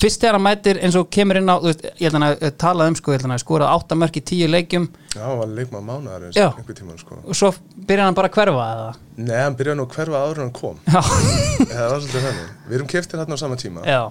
fyrst 0.00 0.22
þegar 0.22 0.38
hann 0.38 0.46
mætir 0.46 0.78
eins 0.80 0.96
og 0.96 1.10
kemur 1.12 1.36
inn 1.40 1.50
á, 1.50 1.56
þú 1.60 1.68
veist, 1.72 1.82
ég 2.00 2.06
ætla 2.08 2.30
að 2.32 2.54
tala 2.62 2.86
um 2.88 2.96
sko, 2.96 3.12
ég 3.12 3.20
ætla 3.20 3.34
að 3.36 3.42
skora 3.42 3.72
áttamörk 3.74 4.16
í 4.16 4.22
tíu 4.30 4.46
leikjum. 4.48 4.86
Já, 5.12 5.26
hann 5.26 5.52
leikma 5.58 5.82
mánuðar 5.84 6.30
Já. 6.32 6.46
einhver 6.54 6.78
tíman 6.78 6.96
sko. 7.02 7.18
Og 7.26 7.36
svo 7.36 7.50
byrjar 7.76 8.06
hann 8.08 8.16
bara 8.16 8.30
að 8.30 8.38
hverfa 8.38 8.70
eða? 8.78 8.94
Nei, 9.20 9.36
hann 9.42 9.58
byrjaði 9.58 9.76
nú 9.82 9.84
að 9.90 9.94
hverfa 9.98 10.22
áður 10.24 10.38
en 10.38 10.46
hann 10.46 10.56
kom 10.56 10.76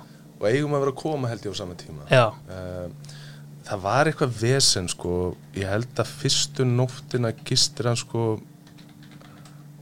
það 0.40 0.46
og 0.46 0.52
eigum 0.52 0.76
að 0.76 0.86
vera 0.86 0.94
að 0.96 1.02
koma 1.02 1.32
held 1.32 1.46
ég 1.46 1.56
á 1.56 1.60
sama 1.60 1.76
tíma. 1.80 2.06
Eh, 2.10 3.16
það 3.70 3.82
var 3.84 4.10
eitthvað 4.10 4.38
vesen 4.40 4.88
sko, 4.92 5.16
ég 5.58 5.70
held 5.70 6.02
að 6.02 6.14
fyrstu 6.22 6.66
nóttina 6.68 7.34
gistir 7.46 7.90
hann 7.90 8.00
sko 8.00 8.40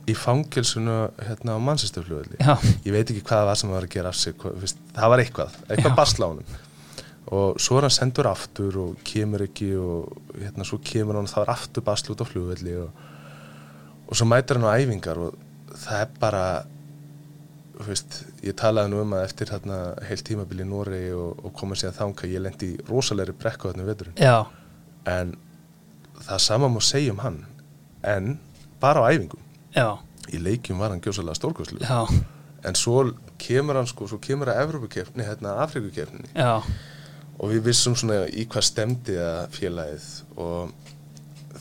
í 0.08 0.16
fangilsunu 0.16 0.96
hérna 1.20 1.58
á 1.60 1.60
mannsistöflugulli 1.60 2.40
Já. 2.40 2.56
ég 2.86 2.94
veit 2.96 3.10
ekki 3.12 3.26
hvað 3.28 3.42
það 3.42 3.50
var 3.50 3.60
sem 3.60 3.74
var 3.74 3.88
að 3.88 3.92
gera 3.98 4.14
af 4.14 4.16
sig 4.16 4.38
hvað, 4.40 4.56
veist, 4.64 4.80
það 4.96 5.12
var 5.12 5.24
eitthvað, 5.24 5.58
eitthvað 5.68 6.24
honum. 6.24 6.56
Og 7.28 7.58
svo 7.60 7.76
er 7.76 7.84
hann 7.84 7.92
sendur 7.92 8.30
aftur 8.30 8.78
og 8.80 9.02
kemur 9.08 9.44
ekki 9.44 9.74
og 9.76 10.14
hérna 10.40 10.68
svo 10.68 10.80
kemur 10.80 11.20
hann 11.20 11.28
og 11.28 11.34
þá 11.34 11.42
er 11.42 11.52
aftur 11.58 11.84
basla 11.84 12.16
út 12.16 12.24
á 12.24 12.28
flugulli 12.30 12.78
og, 12.80 13.04
og 14.08 14.16
svo 14.16 14.30
mætir 14.32 14.62
hann 14.62 14.70
á 14.72 14.80
æfingar 14.80 15.20
og 15.20 15.36
það 15.76 16.04
er 16.06 16.14
bara 16.22 16.46
veist, 17.86 18.24
ég 18.41 18.56
talaði 18.58 18.90
nú 18.90 19.02
um 19.04 19.12
að 19.14 19.26
eftir 19.28 19.52
hérna 19.54 19.78
heilt 20.08 20.26
tímabil 20.26 20.64
í 20.64 20.66
Noregi 20.68 21.12
og, 21.14 21.44
og 21.45 21.54
koma 21.58 21.78
síðan 21.78 21.98
þanga, 21.98 22.30
ég 22.32 22.41
lendi 22.41 22.72
rosalegri 22.90 23.36
brekku 23.38 23.70
þarna 23.70 23.86
veturinn, 23.86 24.18
já, 24.18 24.48
en 25.06 25.36
það 26.26 26.41
sama 26.48 26.72
má 26.74 26.80
segja 26.82 27.14
um 27.14 27.22
hann, 27.22 27.38
en 28.02 28.40
bara 28.82 29.06
á 29.06 29.14
æfingum, 29.14 29.44
já, 29.76 29.88
í 30.34 30.41
leikjum 30.41 30.82
var 30.82 30.95
hann 30.95 31.04
gjósalega 31.06 31.38
stórkostlu, 31.38 31.84
já, 31.86 32.02
en 32.66 32.76
svo 32.80 33.04
kemur 33.38 33.78
hann 33.78 33.90
sko, 33.90 34.10
svo 34.10 34.18
kemur 34.24 34.49
að 34.49 34.64
Evrópukefni, 34.66 35.28
hérna 35.28 35.60
Afrikukefni 35.62 36.32
og 37.38 37.52
við 37.54 37.68
vissum 37.70 37.94
svona 37.95 38.24
í 38.34 38.48
hvað 38.49 38.66
stemdi 38.66 39.14
það 39.14 39.54
félagið 39.54 40.08
og 40.41 40.74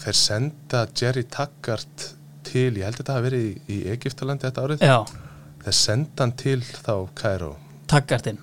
þeir 0.01 0.16
senda 0.22 0.86
Jerry 0.97 1.26
Taggart 1.28 2.09
til, 2.47 2.70
ég 2.80 2.86
held 2.86 2.97
að 2.97 3.02
þetta 3.02 3.16
hafi 3.18 3.26
verið 3.28 3.47
í, 3.47 3.55
í 3.68 3.78
Egiptalandi 3.93 4.48
þetta 4.48 4.64
árið, 4.64 4.84
já, 4.88 5.25
þeir 5.66 5.74
senda 5.82 6.22
hann 6.24 6.32
til 6.38 6.60
þá 6.62 6.93
Cairo 7.18 7.52
takkartinn 7.90 8.38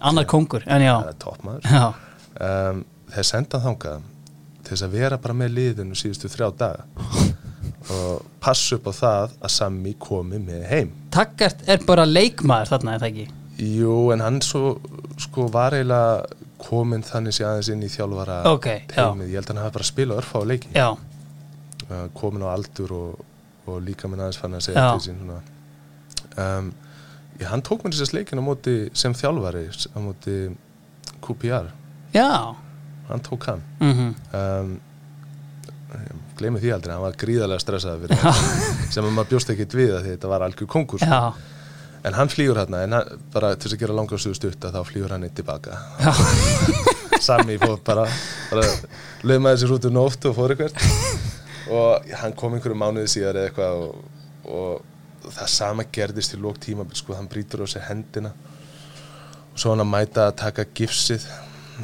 annar 0.00 0.24
kongur, 0.28 0.62
um, 0.66 0.74
þeir 3.12 3.26
senda 3.28 3.60
hann 3.60 3.76
þangað 3.76 4.00
til 4.66 4.72
þess 4.74 4.82
að 4.86 4.94
vera 4.98 5.16
bara 5.22 5.34
með 5.38 5.52
liðinu 5.56 5.94
síðustu 5.98 6.26
þrjá 6.32 6.48
daga. 6.58 6.82
Og 7.86 8.22
passa 8.42 8.74
upp 8.74 8.86
á 8.90 8.92
það 8.98 9.34
að 9.46 9.50
Sammy 9.54 9.92
komi 10.02 10.38
með 10.42 10.62
heim. 10.72 10.88
Takkart 11.14 11.58
er 11.70 11.78
bara 11.86 12.02
leikmaður 12.08 12.72
þarna, 12.72 12.90
er 12.96 13.00
það 13.04 13.10
ekki? 13.12 13.26
Jú, 13.76 13.94
en 14.12 14.20
hann 14.24 14.40
svo 14.42 14.62
sko 15.22 15.46
var 15.54 15.72
eiginlega 15.78 16.26
komin 16.66 17.04
þannig 17.06 17.32
sé 17.36 17.42
aðeins 17.46 17.70
inn 17.72 17.84
í 17.86 17.90
þjálfara 17.92 18.36
Ok, 18.50 18.66
já. 18.66 18.72
teimið, 18.90 19.28
ég 19.30 19.36
held 19.38 19.46
að 19.46 19.50
hann 19.54 19.62
hafi 19.62 19.76
bara 19.78 19.88
spilað 19.92 20.18
örfa 20.24 20.36
á 20.42 20.44
leiki. 20.50 20.68
Já, 20.74 20.88
komin 22.18 22.42
á 22.42 22.48
aldur 22.50 22.90
og, 22.96 23.10
og 23.70 23.76
líka 23.86 24.04
minn 24.10 24.22
aðeins 24.24 24.40
fann 24.42 24.58
að 24.58 24.66
segja 24.66 24.82
til 24.96 25.04
sín 25.06 25.18
svona. 25.22 25.38
Um, 26.42 26.70
ég, 27.40 27.46
hann 27.50 27.64
tók 27.66 27.84
mér 27.84 27.96
þessast 27.96 28.16
leikin 28.16 28.40
á 28.40 28.44
móti 28.44 28.76
sem 28.96 29.14
þjálfari 29.16 29.66
á 29.70 29.98
móti 30.02 30.36
QPR 31.24 31.72
já. 32.14 32.56
Hann 33.06 33.22
tók 33.22 33.48
hann. 33.50 33.62
Mm 33.80 34.14
um, 34.34 34.76
gleymi 36.36 36.60
því 36.60 36.72
aldrei, 36.74 36.92
hann 36.92 37.04
var 37.04 37.14
gríðarlega 37.16 37.62
stressað 37.62 38.02
sem 38.92 39.04
að 39.04 39.12
maður 39.14 39.30
bjóst 39.30 39.52
ekkit 39.54 39.76
við 39.78 39.92
að 39.96 40.02
því 40.04 40.10
þetta 40.16 40.30
var 40.32 40.44
algjör 40.46 40.68
kongur 40.68 41.00
sko. 41.00 41.08
Já, 41.08 41.32
en 42.08 42.16
hann 42.18 42.32
flýgur 42.32 42.60
hérna, 42.60 42.82
en 42.84 42.96
hann, 42.96 43.22
bara 43.32 43.54
til 43.54 43.70
þess 43.70 43.78
að 43.78 43.84
gera 43.84 43.96
langar 43.96 44.20
stuðu 44.20 44.36
stutt 44.36 44.66
að 44.66 44.76
þá 44.76 44.90
flýgur 44.90 45.14
hann 45.14 45.24
eitt 45.24 45.36
tilbaka. 45.38 45.78
Sami 47.26 47.56
fór 47.62 47.78
bara, 47.86 48.04
bara 48.50 48.66
lögmaði 49.24 49.62
sér 49.62 49.72
út 49.78 49.88
um 49.88 49.96
nótt 49.96 50.28
og 50.28 50.36
fór 50.36 50.52
eitthvað 50.52 50.76
og 51.78 52.12
hann 52.20 52.36
kom 52.36 52.58
einhverju 52.58 52.76
mánuði 52.78 53.08
síðar 53.14 53.40
eða 53.40 53.48
eitthvað 53.48 53.80
og, 53.86 54.04
og 54.44 54.95
það 55.34 55.48
sama 55.52 55.84
gerðist 55.92 56.34
í 56.36 56.40
lók 56.40 56.58
tímabil 56.62 56.96
sko, 56.98 57.14
hann 57.18 57.28
brýtur 57.28 57.64
á 57.64 57.66
sig 57.68 57.82
hendina 57.88 58.32
og 59.52 59.58
svo 59.60 59.72
hann 59.72 59.82
að 59.84 59.90
mæta 59.92 60.26
að 60.30 60.36
taka 60.42 60.64
gifsið. 60.76 61.24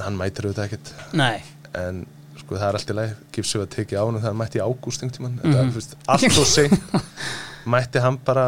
Hann 0.01 0.17
mætir 0.17 0.47
auðvitað 0.49 0.65
ekkert. 0.69 0.93
Nei. 1.17 1.43
En 1.77 2.03
sko 2.41 2.57
það 2.57 2.69
er 2.69 2.79
allt 2.79 2.91
í 2.93 2.97
lagi. 2.97 3.15
Gifsið 3.37 3.63
var 3.63 3.71
tekið 3.75 3.99
á 4.01 4.05
hann 4.05 4.19
þegar 4.21 4.31
hann 4.33 4.41
mætti 4.43 4.61
í 4.61 4.65
ágúst 4.65 5.03
er 5.05 5.73
fyrst, 5.77 5.97
allt 6.07 6.39
og 6.43 6.49
seint. 6.49 6.97
Mætti 7.73 8.01
hann 8.03 8.17
bara 8.27 8.47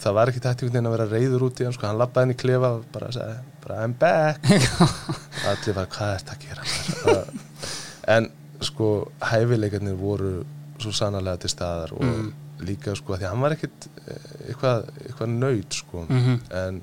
það 0.00 0.14
var 0.16 0.30
ekki 0.32 0.40
tætt 0.40 0.62
einhvern 0.64 0.72
veginn 0.72 0.88
að 0.88 0.94
vera 0.96 1.08
reyður 1.10 1.42
út 1.48 1.60
í 1.60 1.66
hann 1.66 1.74
sko, 1.76 1.86
hann 1.90 1.98
lappaði 2.00 2.28
inn 2.30 2.34
í 2.34 2.38
klefa 2.40 2.70
og 2.78 2.84
bara 2.94 3.10
sagði, 3.14 3.34
bara 3.64 3.80
I'm 3.84 3.94
back. 4.00 4.46
Allir 5.50 5.76
bara, 5.76 5.88
hvað 5.92 6.14
er 6.14 6.22
þetta 6.22 6.36
að 6.36 6.46
gera? 6.46 6.68
Maður?" 7.04 7.42
en 8.16 8.30
sko 8.64 8.88
hæfileikarnir 9.30 9.98
voru 10.00 10.32
svo 10.80 10.92
sannarlega 10.96 11.42
til 11.44 11.52
staðar 11.52 11.92
og 11.96 12.04
Mhm. 12.04 12.30
Líka 12.66 12.94
sko 12.98 13.14
að 13.14 13.22
því 13.22 13.26
að 13.28 13.34
hann 13.34 13.44
var 13.44 13.56
ekkit 13.56 13.88
eh, 14.04 14.30
eitthvað, 14.48 14.88
eitthvað 15.06 15.36
nöyt 15.36 15.78
sko. 15.80 16.06
Mhm. 16.08 16.40
en 16.62 16.80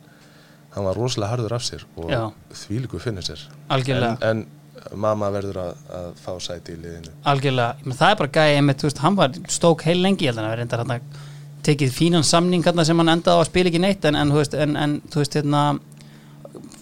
hann 0.75 0.85
var 0.85 0.99
rosalega 0.99 1.33
harður 1.33 1.57
af 1.57 1.65
sér 1.65 1.85
og 1.97 2.11
Já. 2.11 2.21
þvílíku 2.53 2.99
finnir 3.01 3.25
sér 3.25 3.47
en, 3.73 4.17
en 4.21 4.45
mamma 4.93 5.31
verður 5.33 5.57
að, 5.63 5.79
að 5.97 6.11
fá 6.21 6.31
sæti 6.43 6.75
í 6.75 6.81
liðinu. 6.83 7.15
Algjörlega, 7.27 7.95
það 7.97 8.11
er 8.11 8.19
bara 8.21 8.33
gæði 8.37 8.59
einmitt, 8.59 8.77
þú 8.81 8.87
veist, 8.87 9.01
hann 9.03 9.17
var 9.17 9.39
stók 9.51 9.83
heil 9.87 9.97
lengi 10.03 10.27
ég 10.27 10.31
held 10.31 10.39
að 10.39 10.43
hann 10.43 10.51
hafi 10.51 10.61
reyndar 10.61 10.83
hann 10.85 11.09
tekið 11.67 11.91
fínan 11.91 12.23
samning 12.23 12.63
sem 12.63 13.01
hann 13.01 13.11
endaði 13.11 13.35
á 13.35 13.41
að 13.41 13.49
spila 13.49 13.71
ekki 13.71 13.81
neitt 13.83 14.05
en, 14.05 14.15
en, 14.15 14.31
en, 14.31 14.75
en 14.77 14.97
þú 15.11 15.23
veist, 15.23 15.35
hérna 15.39 15.63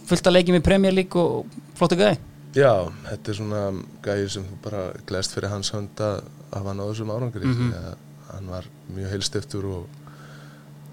fullt 0.05 0.27
að 0.27 0.35
leikja 0.35 0.53
með 0.53 0.65
Premier 0.67 0.93
League 0.93 1.21
og 1.21 1.47
flottu 1.79 1.97
gæði 1.97 2.19
Já, 2.55 2.87
þetta 3.09 3.31
er 3.31 3.35
svona 3.35 3.61
gæði 4.05 4.27
sem 4.31 4.43
bara 4.63 4.85
glæst 5.07 5.33
fyrir 5.35 5.51
hans 5.51 5.73
hönd 5.75 5.99
að 5.99 6.21
hafa 6.53 6.69
hann 6.69 6.79
á 6.79 6.85
þessum 6.87 7.11
árangri. 7.11 7.49
Því 7.51 7.65
að 7.75 7.89
hann 8.35 8.51
var 8.51 8.69
mjög 8.93 9.13
heilstiftur 9.15 9.67
og, 9.71 9.99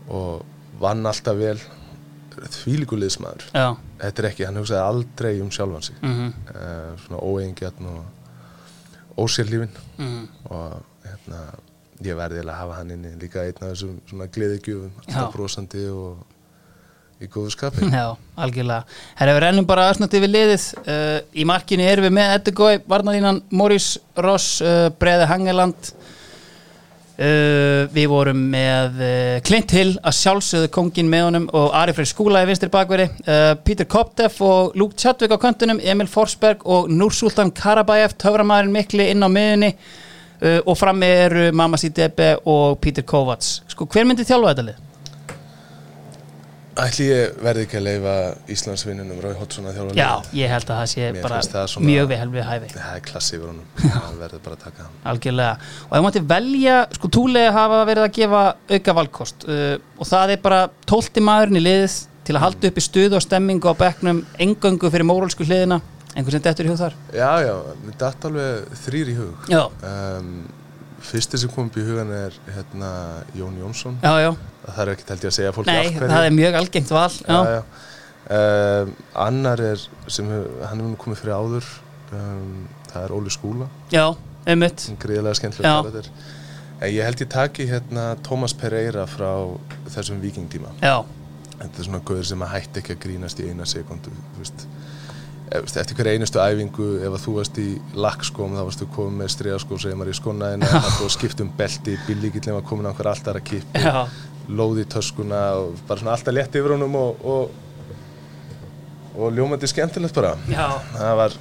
og 0.09 0.81
vann 0.83 1.07
alltaf 1.07 1.39
vel. 1.39 1.59
Þvílíku 2.33 2.97
liðsmaður. 2.97 3.45
Já, 3.53 3.67
þetta 4.01 4.23
er 4.23 4.29
ekki, 4.31 4.47
hann 4.49 4.57
hugsaði 4.57 4.83
aldrei 4.87 5.33
um 5.45 5.51
sjálfan 5.53 5.85
sig. 5.85 5.99
Mhm, 6.01 6.33
uh, 6.55 6.95
svona 7.05 7.21
óeingjarn 7.21 7.91
og 7.93 9.21
ósérlífin 9.21 9.75
mhm. 9.99 10.29
Og 10.49 10.79
hérna, 11.05 11.43
ég 12.03 12.17
verði 12.17 12.41
að 12.41 12.55
hafa 12.57 12.79
hann 12.81 12.95
inni 12.95 13.13
líka 13.21 13.45
einn 13.45 13.61
af 13.61 13.75
þessum 13.75 13.99
svona 14.09 14.29
gleðigjöfum 14.33 14.95
alltaf 15.05 15.35
brosandi 15.35 15.85
og 15.93 16.23
í 17.23 17.29
góðu 17.31 17.53
skapi. 17.55 17.87
Já, 17.93 18.17
algjörlega. 18.45 18.87
Herra, 19.19 19.37
við 19.37 19.45
rennum 19.45 19.69
bara 19.69 19.87
aðsnátt 19.91 20.17
yfir 20.19 20.33
liðið. 20.33 20.67
Uh, 20.83 21.19
í 21.39 21.47
markinu 21.49 21.87
erum 21.87 22.09
við 22.09 22.17
með 22.19 22.35
Edugói, 22.39 22.73
Varnalínan, 22.89 23.43
Morris 23.55 23.95
Ross, 24.19 24.57
uh, 24.65 24.89
Breði 24.99 25.29
Hangeland. 25.31 25.93
Uh, 27.23 27.85
við 27.95 28.09
vorum 28.11 28.39
með 28.51 28.97
uh, 28.99 29.37
Clint 29.47 29.71
Hill 29.77 29.93
að 30.03 30.17
sjálfsögðu 30.19 30.71
kongin 30.75 31.11
með 31.13 31.27
honum 31.29 31.45
og 31.55 31.69
Ari 31.79 31.95
Freyr 31.95 32.09
Skúla 32.11 32.41
í 32.43 32.49
vinstri 32.49 32.67
bakveri. 32.73 33.05
Uh, 33.23 33.53
Peter 33.63 33.87
Kopteff 33.87 34.41
og 34.43 34.75
Luke 34.75 34.99
Chadwick 34.99 35.31
á 35.31 35.39
köntunum 35.39 35.79
Emil 35.79 36.11
Forsberg 36.11 36.67
og 36.67 36.91
Nursultan 36.91 37.53
Karabæf 37.55 38.17
töframæðurinn 38.19 38.75
mikli 38.75 39.07
inn 39.13 39.23
á 39.23 39.31
miðunni 39.31 39.71
og 40.43 40.75
frammi 40.75 41.07
eru 41.07 41.45
Mamma 41.55 41.79
Sidebe 41.79 42.33
og 42.51 42.81
Peter 42.83 43.05
Kovacs. 43.07 43.61
Sko, 43.71 43.87
hver 43.87 44.09
myndi 44.09 44.27
þjálfa 44.27 44.51
þetta 44.51 44.65
lið? 44.73 44.81
Ætli 46.73 47.05
ég 47.05 47.35
verði 47.45 47.65
ekki 47.67 47.77
að 47.77 47.83
leifa 47.85 48.13
Íslandsvinnunum 48.55 49.19
Rói 49.21 49.33
Hotsson 49.37 49.67
að 49.69 49.75
þjálfa 49.77 49.97
Já, 49.99 50.09
ég 50.39 50.53
held 50.55 50.71
að 50.71 50.79
það 50.79 50.87
sé 50.93 51.09
Mér 51.13 51.27
bara 51.27 51.41
það 51.45 51.67
svona- 51.69 51.89
mjög 51.91 52.07
við 52.13 52.47
hæfi. 52.49 52.71
Það 52.73 52.95
er 52.97 53.03
klassi 53.09 53.37
yfir 53.37 53.51
honum, 53.51 53.67
það 53.83 54.15
verður 54.23 54.43
bara 54.47 54.57
að 54.57 54.63
taka 54.63 54.87
hann. 54.87 54.95
Algjörlega. 55.13 55.59
Og 55.91 55.97
ef 55.99 56.05
mátti 56.07 56.23
velja, 56.33 56.77
sko 56.97 57.11
túlega 57.13 57.53
hafa 57.53 57.83
verið 57.91 58.07
að 58.07 58.15
gefa 58.17 58.43
auka 58.73 58.95
valkost 59.03 59.45
uh, 59.49 59.77
og 59.99 60.09
það 60.09 60.33
er 60.33 60.43
bara 60.49 60.63
tólti 60.89 61.21
maðurinn 61.21 61.61
í 61.61 61.65
liðið 61.67 61.99
til 62.25 62.37
að 62.39 62.45
halda 62.47 62.71
upp 62.73 62.81
í 62.81 62.87
stuð 62.89 63.19
og 63.19 63.27
stemmingu 63.27 63.69
á 63.69 63.75
bekknum 63.77 64.25
engöngu 64.41 64.91
fyrir 64.95 65.05
mórálsku 65.05 65.45
hliðina. 65.45 65.83
Einhvern 66.17 66.39
sem 66.39 66.43
dettur 66.45 66.67
í 66.69 66.73
hug 66.73 66.81
þar? 66.81 66.97
Já, 67.13 67.31
já, 67.41 67.55
datt 68.01 68.25
alveg 68.29 68.73
þrýr 68.85 69.13
í 69.13 69.15
hug. 69.17 69.47
Já, 69.53 69.63
um, 69.89 70.35
Fyrsti 71.03 71.41
sem 71.43 71.51
kom 71.53 71.67
upp 71.71 71.77
í 71.81 71.85
hugan 71.87 72.11
er 72.15 72.37
hérna, 72.55 72.91
Jón 73.37 73.57
Jónsson. 73.59 73.97
Já, 74.05 74.13
já, 74.23 74.31
Það 74.67 74.83
er 74.85 74.93
ekkert 74.93 75.09
held 75.15 75.25
ég 75.27 75.33
að 75.33 75.37
segja 75.39 75.55
fólki 75.57 75.73
nei, 75.75 75.97
það 75.99 76.27
er 76.29 76.37
mjög 76.37 76.59
algengt 76.61 76.93
val 76.95 77.09
Já. 77.27 77.63
Um, 78.33 78.93
Annar 79.19 79.61
er 79.73 79.81
sem 80.07 80.29
hann 80.69 80.79
nú 80.79 80.93
komið 81.01 81.25
fyrir 81.25 81.35
áður. 81.35 81.73
Um, 82.15 82.69
Það 82.93 83.07
er 83.09 83.13
Óli 83.17 83.33
Skúla. 83.33 83.67
Já, 83.93 84.05
einmitt. 84.47 84.85
Gríðilega 85.01 85.39
skemmtilega 85.39 85.81
karakter. 85.81 86.09
En 86.83 86.91
ég 86.91 87.07
held 87.07 87.21
ég 87.23 87.29
taki 87.31 87.67
hérna 87.71 88.05
Tómas 88.27 88.53
Pereira 88.59 89.05
frá 89.07 89.31
þessum 89.95 90.19
vikingtíma 90.23 90.73
Já, 90.83 91.05
þetta 91.61 91.79
er 91.79 91.87
svona 91.87 92.01
gauður 92.03 92.27
sem 92.27 92.43
að 92.43 92.51
hætti 92.57 92.83
ekki 92.83 92.97
að 92.97 93.03
grínast 93.05 93.43
í 93.43 93.47
eina 93.53 93.67
sekundu 93.71 94.11
þú 94.11 94.41
veist 94.41 94.65
eftir 95.53 95.99
hver 95.99 96.11
einustu 96.13 96.41
æfingu 96.43 96.89
ef 97.03 97.17
að 97.17 97.25
þú 97.25 97.35
varst 97.39 97.59
í 97.63 97.69
lakkskóm 97.99 98.57
þá 98.57 98.63
varstu 98.63 98.89
komið 98.95 99.19
með 99.21 99.33
striðaskó 99.35 99.79
sem 99.83 100.05
var 100.05 100.11
í 100.11 100.17
skónaðina 100.17 100.71
það 100.73 100.89
búið 100.99 101.09
að 101.09 101.15
skipta 101.17 101.45
um 101.47 101.51
belti, 101.59 101.97
bílíkillin 102.07 102.57
var 102.59 102.67
komin 102.69 102.89
á 102.89 102.93
hver 102.97 103.11
alltaf 103.13 103.39
að 103.39 103.47
kippi, 103.51 103.83
já, 103.83 104.07
lóði 104.49 104.87
töskuna 104.95 105.43
og 105.61 105.83
bara 105.89 106.03
svona 106.03 106.17
alltaf 106.17 106.37
létt 106.37 106.61
yfir 106.61 106.77
honum 106.77 106.97
og, 107.01 107.27
og, 107.35 107.99
og 109.19 109.35
ljómandi 109.37 109.71
skemmtilegt 109.71 110.17
bara. 110.17 110.37
Já. 110.51 110.67
Það 110.97 111.19
var 111.21 111.37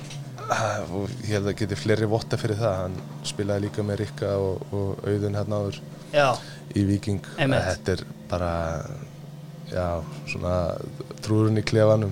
og 0.91 1.11
ég 1.23 1.37
held 1.37 1.47
að 1.47 1.59
geti 1.61 1.77
fleiri 1.79 2.09
votta 2.11 2.35
fyrir 2.39 2.59
það. 2.59 2.79
Hann 2.81 2.97
spilaði 3.27 3.69
líka 3.69 3.85
með 3.87 4.01
Rikka 4.01 4.33
og, 4.41 4.65
og 4.75 5.05
Auðun 5.07 5.37
hérna 5.39 5.61
áður 5.61 5.79
Já, 6.11 6.27
í 6.75 6.83
Viking 6.89 7.23
þetta 7.37 7.93
er 7.93 8.03
bara 8.27 8.51
já, 9.71 9.85
svona 10.27 10.55
trúrun 11.23 11.61
í 11.61 11.63
klefanum 11.63 12.11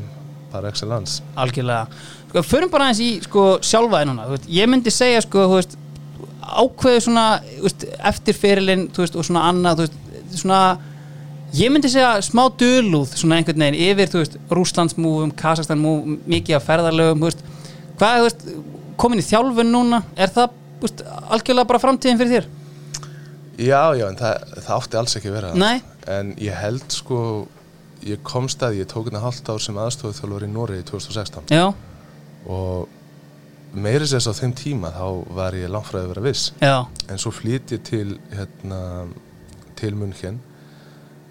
par 0.52 0.68
excellence. 0.70 1.24
Algjörlega. 1.40 1.88
Sko, 2.30 2.44
förum 2.46 2.72
bara 2.74 2.90
aðeins 2.90 3.02
í 3.04 3.10
sko, 3.26 3.46
sjálfaði 3.66 4.10
núna 4.12 4.28
veist, 4.30 4.50
Ég 4.54 4.70
myndi 4.70 4.94
segja 4.94 5.24
sko, 5.26 5.48
veist, 5.56 5.78
ákveðu 6.44 7.06
svona 7.08 7.26
veist, 7.64 7.88
eftir 8.12 8.38
fyrirlin 8.38 8.88
veist, 8.96 9.18
og 9.18 9.26
svona 9.28 9.48
annað 9.50 9.88
svona, 10.36 10.62
ég 11.58 11.74
myndi 11.74 11.92
segja 11.92 12.16
smá 12.26 12.46
dölúð 12.60 13.16
svona 13.18 13.40
einhvern 13.40 13.66
veginn 13.66 13.82
yfir 13.90 14.38
Rúslandsmúfum, 14.54 15.34
Kazakstanmúfum 15.40 16.20
mikið 16.30 16.60
af 16.60 16.70
veist, 17.24 17.44
hvað 17.98 18.24
veist, 18.28 18.48
komin 19.00 19.22
í 19.22 19.26
þjálfun 19.26 19.74
núna 19.74 20.04
er 20.16 20.32
það 20.34 20.56
algjörlega 21.34 21.68
bara 21.68 21.82
framtíðin 21.82 22.20
fyrir 22.20 22.38
þér? 22.38 22.50
já, 23.60 23.82
já, 23.98 24.06
en 24.08 24.18
það, 24.20 24.44
það 24.64 24.76
átti 24.76 25.00
alls 25.00 25.18
ekki. 25.20 25.32
Nei, 25.60 25.82
en 26.08 26.34
ég 26.40 26.56
held 26.56 26.96
sko 26.96 27.22
ég 28.08 28.22
komst 28.24 28.62
að, 28.64 28.78
ég 28.80 28.88
tók 28.88 29.08
hérna 29.10 29.20
halvt 29.24 29.50
ár 29.50 29.60
sem 29.64 29.76
aðstofið 29.78 30.20
þjálfur 30.22 30.46
í 30.46 30.52
Noregi 30.54 30.84
2016 30.92 31.44
já, 31.52 31.66
og 32.48 32.88
meiri 33.74 34.08
sérs 34.10 34.28
á 34.30 34.34
þeim 34.34 34.54
tíma 34.58 34.92
þá 34.96 35.34
var 35.36 35.54
ég 35.58 35.70
langfræði 35.70 36.06
að 36.08 36.14
vera 36.14 36.24
viss. 36.26 36.52
Já, 36.62 36.86
en 37.10 37.18
svo 37.22 37.32
flýt 37.36 37.74
ég 37.76 37.84
til 37.86 38.18
hérna, 38.34 38.80
til 39.76 39.94
München 40.00 40.40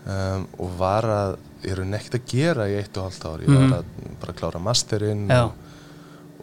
um, 0.06 0.46
og 0.58 0.76
var 0.78 1.08
að 1.10 1.36
ég 1.66 1.72
er 1.74 1.82
neitt 1.88 2.14
að 2.14 2.26
gera 2.30 2.68
í 2.70 2.76
eitt 2.78 2.96
og 3.00 3.08
halvt 3.08 3.24
ár. 3.26 3.40
Ég 3.42 3.48
Mhm. 3.50 3.70
var 3.70 3.78
að 3.78 4.18
bara 4.20 4.32
klára 4.38 4.60
masterinn 4.62 5.26
og, 5.48 5.52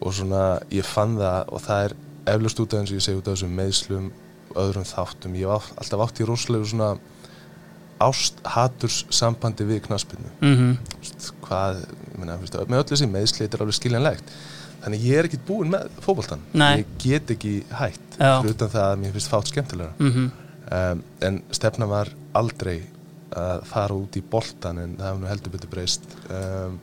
og 0.02 0.12
svona 0.12 0.60
ég 0.70 0.84
fann 0.84 1.16
það 1.16 1.48
og 1.48 1.60
það 1.64 1.84
er 1.86 1.94
eflust 2.34 2.60
út 2.60 2.74
af 2.74 2.80
eins 2.80 2.90
og 2.92 2.96
ég 2.98 3.02
segi 3.06 3.16
út 3.22 3.28
af 3.28 3.34
þessum 3.38 3.56
meðslum 3.56 4.10
öðrum 4.56 4.84
þáttum, 4.88 5.34
ég 5.36 5.46
var 5.48 5.62
alltaf 5.76 6.00
átt 6.00 6.20
í 6.20 6.26
rosalegu 6.26 6.64
svona 6.66 6.96
ást, 8.02 8.40
haturs 8.44 9.04
sambandi 9.14 9.66
við 9.68 9.82
knaspinu 9.86 10.32
mhm, 10.40 10.72
hvað, 11.46 11.82
ég 12.12 12.18
meina, 12.20 12.38
veist, 12.40 12.58
með 12.66 12.82
öllu 12.82 12.90
þessi 12.92 13.10
meðsli 13.10 13.44
þetta 13.44 13.58
er 13.58 13.64
alveg 13.66 13.78
skiljanlegt. 13.78 14.34
Þannig 14.86 15.06
ég 15.08 15.18
er 15.18 15.28
ekki 15.28 15.38
búinn 15.46 15.72
með 15.72 15.86
fótboltan 16.04 16.42
Nei. 16.54 16.82
ég 16.82 16.90
get 17.02 17.30
ekki 17.34 17.54
fyrir 17.70 18.50
utan 18.52 18.70
það 18.70 18.90
að 18.90 18.98
mér 19.02 19.14
finnst 19.16 19.32
fátt 19.32 19.52
skemmtilega 19.52 19.94
mhm. 20.00 20.34
Um, 20.66 20.98
en 21.22 21.36
stefna 21.54 21.86
var 21.86 22.08
aldrei 22.34 22.80
að 23.38 23.60
fara 23.70 23.94
út 23.94 24.16
í 24.18 24.22
boltan 24.26 24.80
en 24.82 24.96
það 24.98 25.06
hefur 25.06 25.20
nú 25.22 25.28
heldur 25.30 25.52
betur 25.52 25.70
breyst. 25.70 26.08
Um, 26.26 26.80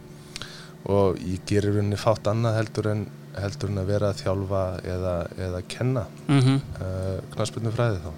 og 0.87 1.19
ég 1.19 1.43
gerir 1.49 1.75
rauninni 1.75 1.99
fátt 1.99 2.29
annað 2.31 2.61
heldur 2.61 2.87
en 2.93 3.01
heldur 3.35 3.73
en 3.73 3.81
að 3.81 3.89
vera 3.91 4.11
að 4.13 4.21
þjálfa 4.21 4.63
eða, 4.93 5.13
eða 5.47 5.61
kenna 5.73 6.05
mhm. 6.29 6.61
uh, 6.79 7.17
knaspinu 7.33 7.73
fræði 7.75 7.99
þá 8.05 8.11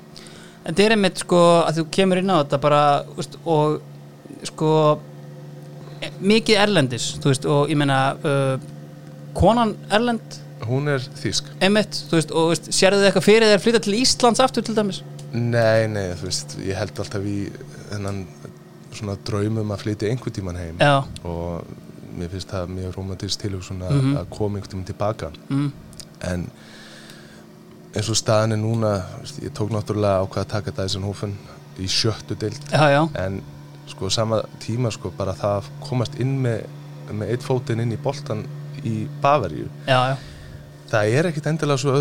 En 0.65 0.73
þetta 0.73 0.85
er 0.87 0.95
einmitt 0.95 1.19
sko 1.21 1.41
að 1.67 1.77
þú 1.79 1.83
kemur 1.93 2.17
inn 2.21 2.31
á 2.33 2.37
þetta 2.41 2.59
bara 2.63 2.79
veist, 3.17 3.35
og 3.45 3.81
sko 4.49 4.71
e- 6.01 6.09
mikið 6.25 6.57
erlendis 6.63 7.11
veist 7.23 7.45
og 7.45 7.69
ég 7.69 7.77
meina 7.77 7.99
uh, 8.25 8.55
konan 9.37 9.75
erlend? 9.93 10.39
Hún 10.65 10.87
er 10.89 11.03
þýsk. 11.21 11.51
Einmitt 11.61 11.99
veist 12.11 12.31
og 12.33 12.55
sérðu 12.57 13.03
þið 13.03 13.09
eitthvað 13.11 13.27
fyrir 13.27 13.51
þér 13.53 13.63
flytja 13.65 13.83
til 13.85 13.97
Íslands 13.99 14.41
aftur 14.41 14.65
til 14.65 14.75
dæmis? 14.77 15.03
Nei, 15.35 15.85
nei, 15.91 16.13
þú 16.15 16.29
veist, 16.29 16.53
ég 16.63 16.77
held 16.79 16.99
alltaf 17.03 17.25
í 17.27 17.37
þennan 17.91 18.21
svona 18.95 19.17
draumum 19.27 19.73
að 19.75 19.81
flytja 19.83 20.07
einhvern 20.09 20.33
tíman 20.37 20.55
heim. 20.57 20.77
Já, 20.79 21.03
og 21.27 21.65
mér 22.15 22.29
finnst 22.31 22.53
það 22.53 22.69
mjög 22.71 22.93
romantist 22.95 23.41
tilhugsun 23.43 23.81
að 23.83 23.97
Mhm. 23.99 24.13
að 24.21 24.29
koma 24.31 24.57
einhvern 24.57 24.71
tíman 24.71 24.87
tilbaka. 24.87 25.31
Mm, 25.49 25.71
en 26.31 26.45
eins 27.95 28.09
og 28.11 28.17
staðan 28.19 28.55
er 28.55 28.59
núna 28.59 28.93
ég 29.39 29.53
tók 29.55 29.71
náttúrulega 29.71 30.23
ákvað 30.25 30.43
að 30.43 30.51
taka 30.51 30.73
Dyson 30.75 31.05
Hofen 31.07 31.35
í 31.79 31.87
sjöttu 31.91 32.35
já, 32.91 33.01
en 33.19 33.41
sko 33.87 34.09
sama 34.09 34.41
tíma 34.63 34.91
sko 34.91 35.11
bara 35.15 35.35
það 35.37 35.57
að 35.59 35.71
komast 35.87 36.19
inn 36.19 36.37
með, 36.43 36.65
með 37.11 37.33
eitt 37.35 37.45
fótinn 37.45 37.83
inn 37.83 37.93
í 37.95 37.99
boltan 38.01 38.45
í 38.85 39.07
Bavaríu. 39.21 39.67
Já, 39.87 39.99
já, 40.11 40.15
það 40.91 41.17
er 41.17 41.29
ekkit 41.31 41.49
endilega 41.51 41.81
svo 41.81 41.95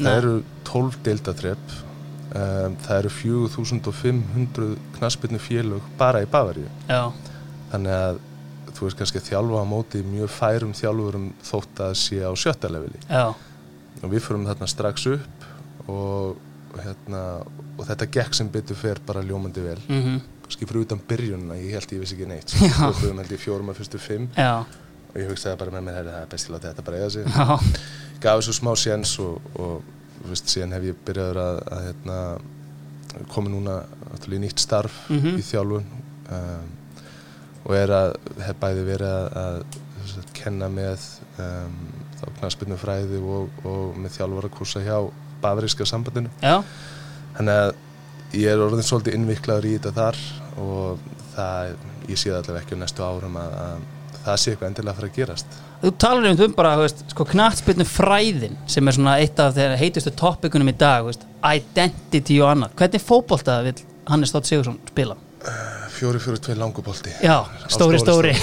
Nei. 0.00 0.06
það 0.06 0.18
eru 0.20 0.32
12 0.68 1.00
deildatrep 1.06 1.74
um, 1.76 2.78
það 2.86 2.98
eru 2.98 3.12
4500 3.18 4.70
knaspinu 4.98 5.42
félög 5.42 5.90
bara 5.98 6.24
í 6.24 6.30
Bavaríu. 6.30 6.70
Já, 6.90 7.12
þannig 7.72 7.98
að 8.00 8.22
þú 8.76 8.88
veist 8.88 8.98
kannski 8.98 9.22
að 9.22 9.28
þjálfa 9.30 9.62
á 9.62 9.66
móti 9.68 10.02
mjög 10.04 10.32
færum 10.34 10.74
þjálfurum 10.76 11.30
þótt 11.46 11.84
að 11.86 11.94
sé 12.02 12.20
á 12.20 12.32
sjötta 12.36 12.72
leveli. 12.72 13.00
Já, 13.08 13.30
og 14.02 14.12
við 14.12 14.26
fyrum 14.26 14.44
þarna 14.48 14.68
strax 14.68 15.06
upp 15.14 15.35
og, 15.88 16.36
og, 16.74 16.80
hérna, 16.84 17.20
og 17.78 17.84
þetta 17.86 18.08
gekk 18.18 18.34
sem 18.34 18.48
betur 18.52 18.76
fer 18.76 18.98
bara 19.06 19.22
ljómandi 19.22 19.62
vel. 19.64 19.78
Mhm, 19.88 20.18
kannski 20.46 20.66
fyrir 20.68 20.84
utan 20.86 21.00
byrjunna, 21.08 21.54
ég 21.58 21.72
held 21.76 21.92
ég 21.96 22.00
vissi 22.04 22.14
ekki 22.16 22.28
neitt. 22.30 22.52
Við 22.54 23.14
held 23.18 23.32
ég 23.34 23.40
fjórum 23.42 23.70
að 23.72 23.80
fyrstu 23.80 23.98
fimm. 24.02 24.28
Já, 24.36 24.60
og 24.62 25.16
ég 25.20 25.30
hugsaði 25.30 25.58
bara 25.58 25.70
með 25.74 25.86
mér 25.88 25.96
"Heyrðu, 26.00 26.12
það 26.14 26.22
er 26.22 26.32
best 26.34 26.46
til 26.46 26.54
að 26.56 26.66
þetta 26.68 26.84
bara 26.86 26.96
eiga 26.96 27.10
sig. 27.10 27.24
Já, 27.26 27.46
gaf 28.20 28.40
þessu 28.40 28.54
smá 28.60 28.72
séns 28.76 29.18
og, 29.20 29.40
og 29.58 29.82
veist, 30.28 30.46
síðan 30.52 30.72
hef 30.76 30.82
ég 30.90 31.00
byrjaður 31.06 31.40
að, 31.42 31.58
að 31.72 31.82
hérna, 31.86 32.18
komi 33.32 33.48
núna 33.52 33.80
í 34.26 34.38
nýtt 34.42 34.58
starf 34.60 34.92
Mhm. 35.10 35.36
í 35.38 35.42
þjálfun. 35.42 35.84
Um, 36.30 36.70
og 37.66 37.74
er 37.74 37.90
að 37.90 38.14
hef 38.46 38.56
bæði 38.62 38.82
verið 38.86 39.10
að, 39.10 39.36
að 39.42 40.26
kenna 40.34 40.68
með 40.70 41.02
um, 41.42 41.76
þá 42.20 42.26
knaspinu 42.40 42.76
fræði 42.78 43.18
og, 43.22 43.48
og 43.66 43.96
með 43.98 44.14
þjálfara 44.18 44.50
kursa 44.54 44.80
hjá 44.84 44.98
Bafriska 45.46 45.88
sambandinu 45.88 46.32
já, 46.42 46.60
þannig 47.38 47.60
að 47.64 47.74
ég 48.36 48.52
er 48.52 48.64
orðin 48.66 48.86
svolítið 48.86 49.18
innviklaður 49.18 49.68
í 49.70 49.76
þetta 49.76 49.94
þar 49.96 50.22
og 50.62 51.04
það, 51.34 51.76
ég 52.10 52.18
sé 52.20 52.32
það 52.32 52.40
allavega 52.40 52.64
ekki 52.64 52.78
á 52.78 52.82
næstu 52.82 53.06
árum 53.06 53.38
að, 53.40 53.56
að 53.66 53.86
það 54.26 54.42
sé 54.42 54.52
eitthvað 54.52 54.68
endilega 54.70 54.92
að 54.94 55.00
fara 55.00 55.12
að 55.12 55.20
gerast 55.20 55.62
Þú 55.76 55.90
talar 56.00 56.40
um 56.46 56.54
bara, 56.56 56.70
veist, 56.80 57.02
sko 57.12 57.26
knattspyrnu 57.28 57.84
fræðin 57.84 58.54
sem 58.66 58.88
er 58.88 58.96
svona 58.96 59.18
eitt 59.20 59.38
af 59.44 59.52
þeirra 59.58 59.76
heitustu 59.76 60.10
topikunum 60.16 60.72
í 60.72 60.74
dag, 60.80 61.04
veist, 61.04 61.26
identity 61.44 62.38
og 62.40 62.48
annað. 62.54 62.72
Hvernig 62.80 63.04
fótbolta 63.04 63.58
vil 63.66 63.74
Hannes 64.08 64.32
Stótt 64.32 64.48
Sigursson 64.48 64.80
spila? 64.88 65.18
fjóri, 65.96 66.18
fjóri, 66.20 66.40
tvei 66.40 66.56
langubolti 66.58 67.12
Já, 67.24 67.44
stóri, 67.68 67.98
stóri. 67.98 68.34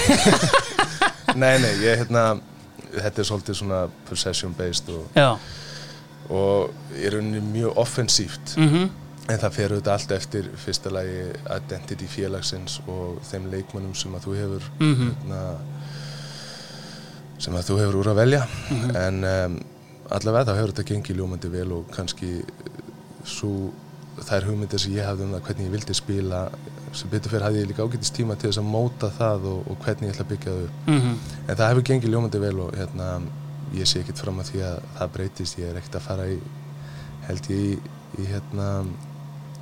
nei, 1.42 1.58
nei, 1.62 1.72
ég 1.84 2.02
hérna 2.02 2.24
þetta 2.94 3.22
er 3.22 3.28
svolítið 3.28 3.58
svona 3.60 3.84
possession 4.08 4.54
based 4.58 4.90
og, 4.94 5.06
Já, 5.16 5.34
og 6.30 6.70
er 6.96 7.16
rauninni 7.16 7.40
mjög 7.40 7.76
offensíft. 7.82 8.56
Mhm, 8.56 8.90
en 9.28 9.38
það 9.40 9.54
fer 9.56 9.72
auðvitað 9.72 9.92
allt 9.94 10.10
eftir 10.12 10.48
fyrsta 10.60 10.90
lagi 10.92 11.20
identity 11.56 12.06
félagsins 12.06 12.80
og 12.86 13.22
þeim 13.24 13.46
leikmönnum 13.52 13.94
sem 13.96 14.12
að 14.14 14.26
þú 14.26 14.34
hefur 14.40 14.66
mhm, 14.80 15.06
hérna, 15.14 15.40
sem 17.38 17.54
að 17.56 17.70
þú 17.70 17.78
hefur 17.80 18.00
úr 18.02 18.10
að 18.12 18.20
velja. 18.20 18.42
Mhm. 18.70 18.96
en 18.96 19.24
um, 19.30 19.56
allavega 20.10 20.50
þá 20.50 20.58
hefur 20.58 20.74
þetta 20.74 20.88
gengið 20.92 21.16
ljómandi 21.20 21.50
vel 21.52 21.72
og 21.72 21.90
kannski 21.94 22.42
svo 23.24 23.72
þær 24.24 24.46
hugmyndir 24.50 24.78
sem 24.78 24.92
ég 24.94 25.06
hafði 25.08 25.24
um 25.26 25.32
það 25.34 25.46
hvernig 25.48 25.66
ég 25.66 25.74
vildi 25.74 25.94
spila 25.96 26.42
sem 26.94 27.10
betur 27.10 27.32
fyrir 27.32 27.42
hafði 27.48 27.62
ég 27.64 27.70
líka 27.72 27.82
ágætist 27.82 28.14
tíma 28.14 28.36
til 28.38 28.50
þess 28.50 28.60
að 28.62 28.68
móta 28.70 29.08
það 29.16 29.48
og, 29.50 29.64
og 29.70 29.78
hvernig 29.82 30.06
ég 30.10 30.14
ætla 30.14 30.26
að 30.26 30.32
byggja 30.34 30.52
það 30.52 30.66
upp. 30.68 30.76
Mm 30.86 31.16
en 31.48 31.56
það 31.56 31.68
hefur 31.70 31.86
gengið 31.88 32.12
ljómandi 32.14 32.40
vel 32.40 32.60
og 32.64 32.76
hérna, 32.78 33.08
ég 33.80 33.88
sé 33.90 34.02
ekkert 34.02 34.22
fram 34.22 34.38
að 34.42 34.52
því 34.52 34.62
að 34.68 34.78
það 34.98 35.12
breytist 35.16 35.58
ég 35.60 35.70
er 35.70 35.80
ekkert 35.80 35.98
að 36.00 36.06
fara 36.08 36.28
í 36.30 36.38
held 37.28 37.50
ég 37.50 37.64
í, 37.64 37.74
í 38.20 38.28
hérna 38.28 38.68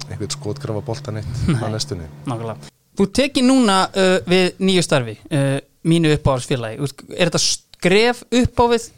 einhvern 0.09 0.35
skotgrafa 0.35 0.83
boltan 0.85 1.21
eitt 1.23 1.43
á 1.63 1.67
næstunni 1.73 2.09
Nákvæmlega. 2.27 2.71
Þú 2.99 3.07
tekið 3.17 3.47
núna 3.49 3.77
uh, 3.89 4.17
við 4.29 4.59
nýju 4.61 4.83
starfi, 4.85 5.17
uh, 5.33 5.57
mínu 5.89 6.13
veist, 6.13 7.05
Er 7.17 7.31
þetta 7.31 7.41
skref 7.43 8.25
upp 8.29 8.61
á 8.61 8.65
við? 8.75 8.89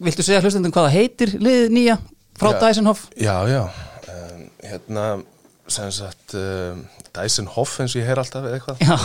Viltu 0.00 0.24
segja 0.24 0.40
hlustendum 0.40 0.72
hvað 0.72 0.88
það 0.88 0.96
heitir 0.96 1.34
liðið 1.36 1.74
nýja 1.76 1.98
frá 2.40 2.54
Já. 2.54 2.60
Dysenhoff? 2.62 3.02
Já, 3.20 3.34
já, 3.50 3.60
um, 4.14 4.46
hérna 4.64 5.04
sem 5.70 5.90
sagt 5.92 6.34
um, 6.34 6.80
Dysenhoff 7.14 7.76
eins 7.82 7.94
og 7.94 8.00
ég 8.00 8.08
heyr 8.08 8.20
alltaf 8.22 8.46
eitthvað 8.48 8.80
Já, 8.82 8.96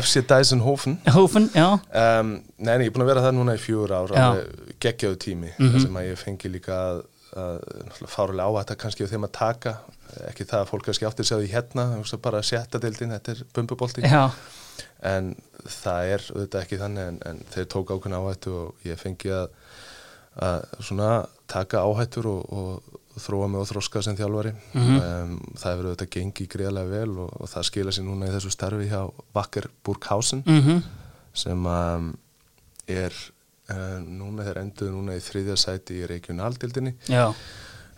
FC 0.00 0.22
Dysenhofen 0.26 0.96
Hófun, 1.14 1.50
já. 1.54 1.68
um, 1.76 2.32
Nei, 2.58 2.72
ég 2.80 2.88
er 2.88 2.94
búin 2.94 3.04
að 3.04 3.12
vera 3.12 3.26
það 3.26 3.36
núna 3.38 3.58
í 3.58 3.62
fjúur 3.62 3.92
ár 3.94 4.14
Geggjaðu 4.80 5.18
tími 5.24 5.52
Mhm. 5.58 5.70
þar 5.72 5.80
sem 5.86 5.96
að 6.00 6.08
ég 6.08 6.18
fengi 6.22 6.52
líka 6.52 6.78
að, 6.88 7.02
að 7.36 7.58
fárulega 8.06 8.48
ávætta 8.48 8.76
kannski 8.78 9.04
á 9.04 9.10
þeim 9.10 9.26
að 9.28 9.32
taka 9.38 9.74
ekki 10.28 10.44
það 10.48 10.62
að 10.62 10.70
fólk 10.70 10.86
kannski 10.86 11.06
áttir 11.08 11.28
á 11.28 11.38
því 11.38 11.50
hérna 11.52 11.84
bara 12.22 12.42
sjötta 12.42 12.80
deildin, 12.80 13.10
þetta 13.12 13.34
er 13.34 13.42
bumbubolti. 13.54 14.02
Já, 14.02 14.30
en 15.02 15.34
það 15.66 16.12
er 16.14 16.24
auðvitað 16.32 16.62
ekki 16.62 16.78
þannig 16.80 17.08
en, 17.08 17.18
en 17.26 17.42
þeir 17.52 17.66
tók 17.74 17.90
ákveðna 17.92 18.22
áhættu 18.22 18.54
og 18.54 18.86
ég 18.88 18.98
fengi 18.98 19.30
að, 19.34 19.50
að 20.38 20.64
svona 20.80 21.10
taka 21.50 21.82
áhættur 21.84 22.26
og, 22.30 22.52
og, 22.52 22.82
þróa 23.18 23.48
mig 23.50 23.58
og 23.58 23.66
þroska 23.66 24.02
sem 24.06 24.14
þjálfari. 24.14 24.52
Um, 24.78 25.32
það 25.58 25.72
hefur 25.72 25.86
auðvitað 25.88 26.10
gengið 26.14 26.48
greiðlega 26.52 26.92
vel 26.92 27.16
og, 27.24 27.32
og 27.42 27.48
það 27.50 27.64
skila 27.66 27.94
sér 27.96 28.04
núna 28.06 28.28
í 28.28 28.34
þessu 28.36 28.52
starfi 28.54 28.86
hjá 28.92 29.00
Vakker 29.34 29.66
Burghausen 29.82 30.44
mhm, 30.46 30.84
sem 31.34 31.66
um, 31.66 32.12
er 32.86 33.12
uh, 33.72 33.98
núna 34.04 34.46
þeir 34.46 34.62
enduðu 34.64 34.92
núna 34.94 35.16
í 35.18 35.24
þriðja 35.24 35.56
sæti 35.60 36.02
í 36.02 36.06
regionaldildinni 36.10 36.94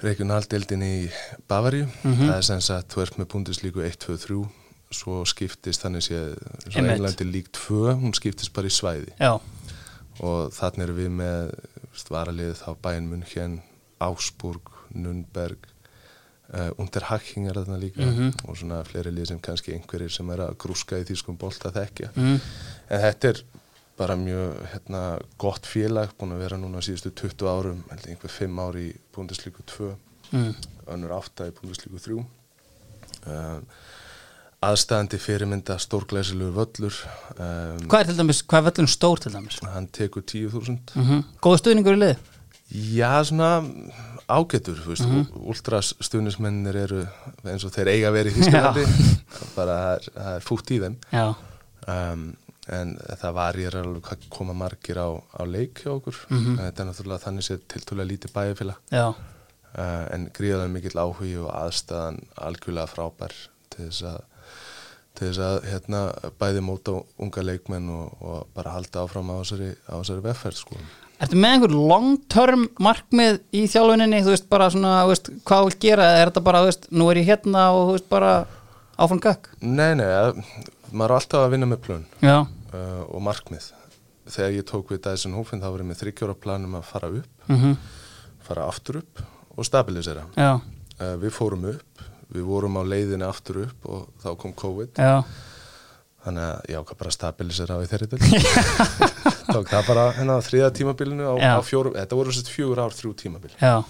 regionaldildinni 0.00 0.90
í 1.02 1.08
Bavaríu. 1.50 1.86
Mhm. 2.02 2.26
það 2.26 2.36
er 2.36 2.46
sem 2.46 2.60
sagt, 2.64 2.94
þú 2.94 3.02
ert 3.04 3.18
með 3.20 3.30
búndislíku 3.34 3.84
1, 3.84 3.98
2, 4.06 4.16
3 4.26 4.48
svo 4.90 5.20
skiptist 5.28 5.84
þannig 5.84 6.02
sé 6.02 6.20
svo 6.34 6.80
Einmitt. 6.80 6.96
Englandi 6.96 7.26
lík 7.28 7.50
2, 7.54 7.94
hún 8.00 8.14
skiptist 8.16 8.52
bara 8.52 8.66
í 8.66 8.74
svæði. 8.74 9.12
Já, 9.20 9.36
og 10.20 10.52
þannig 10.52 10.86
erum 10.86 10.96
við 10.98 11.10
með 11.20 11.52
veist, 11.92 12.10
varaliðið 12.10 12.56
þá 12.58 12.70
Bayern 12.82 13.06
München 13.10 13.60
Augsburg, 14.00 14.72
Nürnberg 14.96 15.68
uh, 16.54 16.70
Unterhaching 16.80 17.46
er 17.48 17.60
þarna 17.60 17.78
líka. 17.78 18.02
Mhm. 18.02 18.32
og 18.48 18.58
svona 18.58 18.82
fleiri 18.84 19.12
lið 19.14 19.30
sem 19.30 19.40
kannski 19.40 19.76
einhverjir 19.76 20.10
sem 20.10 20.30
er 20.34 20.46
að 20.48 20.56
grúska 20.58 20.98
í 20.98 21.06
þýskum 21.06 21.38
bolt 21.38 21.64
að 21.68 21.78
þekkja. 21.80 22.10
Mm, 22.16 22.40
en 22.90 23.04
þetta 23.06 23.28
er 23.34 23.42
bara 24.00 24.16
mjög 24.16 24.56
hérna, 24.72 25.00
gott 25.40 25.66
félag, 25.68 26.14
búin 26.18 26.32
að 26.32 26.44
vera 26.46 26.56
núna 26.60 26.80
síðustu 26.84 27.12
20 27.20 27.48
árum, 27.52 27.80
einhver 28.00 28.32
5 28.32 28.60
ári 28.64 28.84
í 28.88 28.92
Búndeslíku 29.12 29.64
2, 29.68 29.90
mm, 30.32 30.52
önnur 30.94 31.16
8 31.18 31.50
í 31.50 31.56
Búndeslíku 31.58 32.00
3 32.00 32.16
um, 32.20 33.66
aðstæðandi 34.60 35.20
fyrirmynda 35.20 35.76
stórglæsilegur 35.80 36.56
völlur 36.56 36.96
um, 37.36 37.84
Hvað 37.88 38.02
er 38.02 38.10
til 38.10 38.18
dæmis, 38.18 38.42
hvað 38.44 38.60
er 38.62 38.66
völlun 38.70 38.90
stór 38.92 39.22
til 39.24 39.32
dæmis? 39.36 39.60
hann 39.64 39.88
tekur 39.92 40.24
10.000 40.24 40.96
Mm 41.00 41.22
Góða 41.44 41.62
stuðningur 41.62 41.96
í 41.96 42.02
liði? 42.02 42.18
Já, 42.70 43.18
svona 43.26 43.52
ágætur, 44.30 44.78
þú 44.78 44.92
veist, 44.92 45.06
mm 45.08 45.46
ultras 45.50 45.94
stuðnismennir 46.04 46.76
eru 46.84 47.00
eins 47.48 47.64
og 47.66 47.72
þeir 47.74 47.88
eiga 47.96 48.12
vera 48.14 48.30
í 48.30 48.34
Þísklandi, 48.36 48.84
bara 49.56 49.78
það 49.80 49.94
er, 49.96 50.10
er 50.36 50.44
fútt 50.46 50.70
í 50.70 50.78
þeim, 50.84 50.94
Já, 51.10 51.24
um, 51.90 52.28
en 52.70 52.96
það 53.20 53.32
var 53.34 53.58
ég 53.60 53.74
alveg 53.74 54.02
hvað 54.06 54.28
koma 54.30 54.54
margir 54.54 54.96
á, 55.02 55.08
á 55.18 55.42
leik 55.46 55.82
hjá 55.84 55.90
okkur, 55.96 56.16
Mhm. 56.30 56.58
en 56.58 56.64
þetta 56.72 56.80
er 56.80 56.88
náttúrulega 56.90 57.24
þannig 57.24 57.46
séð 57.48 57.60
tiltúlega 57.68 58.10
lítið 58.10 58.32
bæjarfélag, 58.36 58.76
uh, 58.92 60.06
en 60.14 60.30
gríðarlega 60.34 60.72
mikill 60.74 60.98
áhugi 61.02 61.36
og 61.44 61.50
aðstæðan 61.54 62.20
algjörlega 62.38 62.88
frábær 62.90 63.32
til 63.70 63.86
þess 63.88 64.02
að 64.02 64.20
til 65.14 65.28
þess 65.28 65.40
að 65.42 65.64
hérna, 65.66 66.00
bæði 66.38 66.60
móta 66.64 66.92
unga 67.18 67.42
leikmenn 67.42 67.88
og, 67.90 68.12
og 68.22 68.46
bara 68.54 68.70
halda 68.76 69.02
áfram 69.04 69.28
á 69.34 69.42
þessari, 69.42 70.22
vefferð 70.22 70.56
sko. 70.56 70.76
Ertu 71.20 71.36
með 71.36 71.52
einhver 71.56 71.74
long-term 71.74 72.62
markmið 72.80 73.40
í 73.52 73.66
þjálfuninni, 73.68 74.22
þú 74.24 74.30
veist 74.32 74.48
bara 74.48 74.70
svona, 74.72 74.94
veist, 75.10 75.28
hvað 75.44 75.60
þú 75.60 75.66
vilt 75.68 75.80
gera, 75.82 76.06
er 76.22 76.30
þetta 76.30 76.44
bara, 76.46 76.62
veist, 76.64 76.86
nú 76.94 77.10
er 77.10 77.20
ég 77.20 77.26
hérna 77.34 77.66
og 77.74 77.90
þú 77.90 77.96
veist 77.98 78.08
bara 78.08 78.30
áfram 78.96 79.20
gakk? 79.20 79.50
Nei, 79.60 79.94
nei, 79.98 80.06
að- 80.06 80.40
maður 80.92 81.10
er 81.10 81.16
alltaf 81.18 81.40
að 81.44 81.50
vinna 81.50 81.66
með 81.74 81.82
plön. 81.84 82.06
Já, 82.22 82.46
uh, 82.74 83.02
og 83.08 83.22
markmið. 83.26 83.70
Þegar 84.30 84.54
ég 84.54 84.66
tók 84.68 84.92
við 84.94 85.02
Dyson 85.06 85.34
Hófinn 85.38 85.62
þá 85.62 85.68
var 85.72 85.82
ég 85.82 85.88
með 85.90 86.00
þryggjóra 86.04 86.36
planum 86.38 86.76
að 86.78 86.88
fara 86.90 87.10
upp, 87.20 87.46
mhm, 87.50 87.76
fara 88.46 88.66
aftur 88.70 89.00
upp 89.02 89.22
og 89.56 89.66
stabilisera. 89.66 90.26
Uh, 90.36 91.14
við 91.22 91.32
fórum 91.34 91.64
upp, 91.72 92.02
við 92.30 92.44
vorum 92.46 92.76
á 92.78 92.82
leiðinni 92.86 93.26
aftur 93.26 93.64
upp 93.66 93.86
og 93.90 94.10
þá 94.22 94.34
kom 94.38 94.52
COVID. 94.52 94.98
já, 95.00 95.24
Þannig 96.20 96.44
að 96.44 96.66
ég 96.68 96.76
ákvað 96.82 96.98
bara 97.00 97.08
að 97.08 97.14
stabilisera 97.16 97.76
á 97.80 97.84
þeirri 97.88 98.08
til. 98.12 98.18
Tók 99.54 99.70
það 99.70 99.86
bara 99.88 100.02
á 100.12 100.36
þriða 100.44 100.68
tímabilinu 100.76 101.24
á, 101.24 101.34
á 101.56 101.60
fjórum, 101.64 101.94
þetta 101.96 102.18
voru 102.18 102.34
sérst 102.36 102.52
fjögur 102.52 102.82
ár 102.84 102.92
þrjú 102.92 103.14
tímabil. 103.24 103.54
já, 103.56 103.80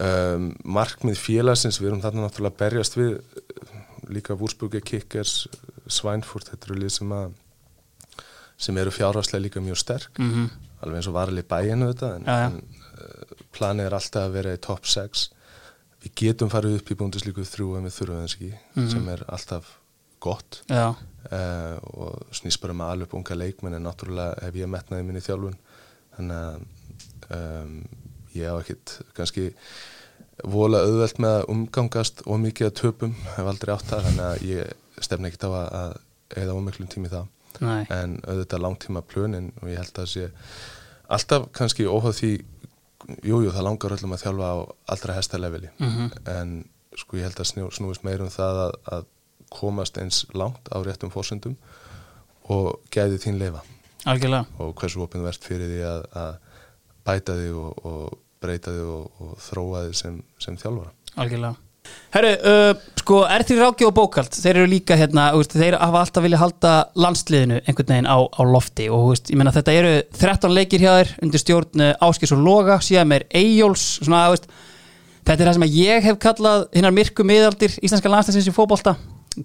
Um, 0.00 0.54
markmið 0.64 1.18
félagsins, 1.20 1.76
við 1.76 1.90
erum 1.90 1.98
þarna 2.00 2.22
náttúrulega 2.24 2.54
að 2.54 2.60
berjast 2.62 2.94
við 2.96 3.08
uh, 3.18 3.72
líka 4.08 4.32
Wúrsburger 4.32 4.80
Kickers, 4.80 5.42
Svænfurt, 5.92 6.48
þetta 6.48 6.70
eru 6.70 6.78
lið 6.80 6.92
sem 6.94 7.10
að 7.12 7.34
sem 8.60 8.76
eru 8.78 8.92
fjárhagslega 8.92 9.42
líka 9.46 9.60
mjög 9.64 9.78
sterk. 9.80 10.18
Mhm, 10.20 10.46
alveg 10.84 11.00
eins 11.00 11.08
og 11.10 11.14
varali 11.16 11.42
bæinu 11.48 11.90
þetta 11.92 12.14
en, 12.16 12.24
Já, 12.28 12.36
já. 12.40 12.46
en 12.46 12.62
uh, 13.00 13.44
planið 13.56 13.86
er 13.88 13.96
alltaf 13.98 14.26
að 14.28 14.32
vera 14.36 14.54
í 14.56 14.60
top 14.64 14.84
6 14.88 15.26
við 16.04 16.14
getum 16.16 16.48
farið 16.52 16.78
upp 16.80 16.90
í 16.92 16.96
búndislíku 16.96 17.44
þrjú 17.44 17.74
en 17.78 17.84
við 17.88 17.96
þurfum 17.98 18.22
þess 18.24 18.36
ekki 18.38 18.52
Mhm. 18.76 18.88
sem 18.92 19.08
er 19.12 19.24
alltaf 19.28 19.76
gott. 20.20 20.62
Já, 20.68 20.90
uh, 21.32 21.76
og 21.96 22.26
snýst 22.36 22.60
bara 22.60 22.72
með 22.76 22.90
alveg 22.94 23.14
unga 23.16 23.34
leikmenn 23.36 23.74
en 23.78 23.84
náttúrulega 23.88 24.42
hef 24.44 24.54
ég 24.54 24.68
metnaði 24.68 25.04
minni 25.08 25.20
þjálfun. 25.24 25.56
Þannig 26.16 26.36
að 26.36 26.60
um, 27.64 27.74
ég 28.34 28.46
á 28.52 28.54
ekkit 28.60 28.94
kannski 29.16 29.46
vola 30.44 30.80
auðvelt 30.84 31.18
með 31.20 31.34
að 31.40 31.48
umgangast 31.52 32.22
og 32.26 32.38
mikið 32.40 32.68
að 32.70 32.76
töpum, 32.80 33.14
hef 33.36 33.48
aldrei 33.50 33.74
átt 33.74 33.88
það 33.90 34.06
þannig 34.08 34.24
að 34.26 34.44
ég 34.48 34.72
stefna 35.04 35.28
ekkit 35.28 35.44
á 35.48 35.50
að, 35.52 35.96
eða 36.40 36.56
ómiklum 36.56 36.88
tími 36.92 37.08
í 37.10 37.12
það 37.12 37.26
nei, 37.60 37.86
en 37.94 38.18
auðvitað 38.24 38.64
langtíma 38.64 39.02
plönin 39.02 39.50
og 39.60 39.70
ég 39.70 39.80
held 39.82 39.92
að 39.92 40.02
það 40.02 40.10
sé 40.14 40.28
alltaf 41.10 41.48
kannski 41.56 41.88
óháð 41.90 42.18
því 42.20 42.32
jújú 43.26 43.46
jú, 43.48 43.54
það 43.54 43.66
langar 43.66 43.96
öllum 43.96 44.14
að 44.14 44.22
þjálfa 44.24 44.50
á 44.50 44.58
allra 44.94 45.16
hesta 45.16 45.40
leveli. 45.40 45.70
Mhm, 45.78 46.10
en 46.30 46.52
sko 46.98 47.18
ég 47.18 47.26
held 47.28 47.40
að 47.40 47.50
snú, 47.50 47.70
snúist 47.74 48.04
meir 48.06 48.22
um 48.22 48.30
það 48.30 48.62
að, 48.66 48.76
að 48.94 49.08
komast 49.50 49.98
eins 49.98 50.24
langt 50.34 50.70
á 50.70 50.78
réttum 50.84 51.10
fórsendum 51.10 51.56
og 52.50 52.80
gæði 52.94 53.18
þín 53.22 53.40
leifa 53.40 53.62
algjörlega, 54.08 54.46
og 54.62 54.74
hversu 54.78 55.02
opinn 55.04 55.24
verðt 55.24 55.46
fyrir 55.46 55.70
því 55.70 55.80
að, 55.86 56.04
að 56.22 56.36
bæta 57.06 57.36
þig 57.40 57.58
og, 57.58 57.82
og 57.90 58.18
breyta 58.40 58.74
þig 58.74 58.92
og, 58.94 59.20
og 59.20 59.34
þróa 59.48 59.82
þig 59.88 59.98
sem, 60.00 60.20
sem 60.40 60.58
þjálfara. 60.60 60.94
algjörlega. 61.16 61.69
Herru, 62.10 62.30
uh, 62.42 62.70
sko, 62.98 63.20
er 63.30 63.44
því 63.46 63.56
ráki 63.60 63.86
og 63.86 63.92
bókald, 63.94 64.34
þeir 64.34 64.56
eru 64.60 64.70
líka 64.70 64.96
hérna, 64.98 65.28
veist, 65.36 65.52
þeir 65.54 65.76
hafa 65.78 66.00
alltaf 66.02 66.24
vilja 66.24 66.40
halda 66.40 66.72
landsliðinu 66.98 67.60
einhvern 67.60 67.92
veginn 67.92 68.08
á, 68.10 68.18
á 68.18 68.42
lofti 68.46 68.88
og 68.90 69.12
veist, 69.12 69.30
ég 69.30 69.38
meina 69.38 69.52
þetta 69.54 69.76
eru 69.78 69.92
13 70.18 70.56
leikir 70.56 70.82
hjá 70.82 70.90
þér 70.96 71.12
undir 71.22 71.42
stjórn 71.42 71.86
Áskis 72.02 72.34
og 72.34 72.42
Loga, 72.42 72.80
síðan 72.82 73.12
með 73.12 73.28
Eyjóls, 73.40 73.86
svona, 74.00 74.24
veist, 74.34 74.50
þetta 75.22 75.38
er 75.38 75.52
það 75.52 75.56
sem 75.60 75.68
ég 75.78 76.10
hef 76.10 76.20
kallað 76.26 76.66
hinnar 76.74 76.96
myrku 76.98 77.26
miðaldir 77.30 77.78
íslenska 77.78 78.10
landsliðsins 78.10 78.50
í 78.50 78.56
fótbolta, 78.58 78.96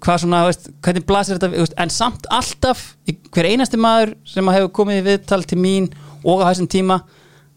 hvað 0.02 0.22
svona, 0.24 0.42
hvernig 0.82 1.06
blasir 1.06 1.38
þetta, 1.38 1.70
en 1.86 1.94
samt 1.94 2.26
alltaf, 2.34 2.86
hver 3.30 3.52
einasti 3.52 3.78
maður 3.78 4.16
sem 4.26 4.54
hefur 4.56 4.74
komið 4.82 5.04
í 5.04 5.08
viðtal 5.12 5.42
til 5.46 5.62
mín 5.62 5.90
og 6.26 6.42
á 6.42 6.50
þessum 6.50 6.70
tíma, 6.74 7.04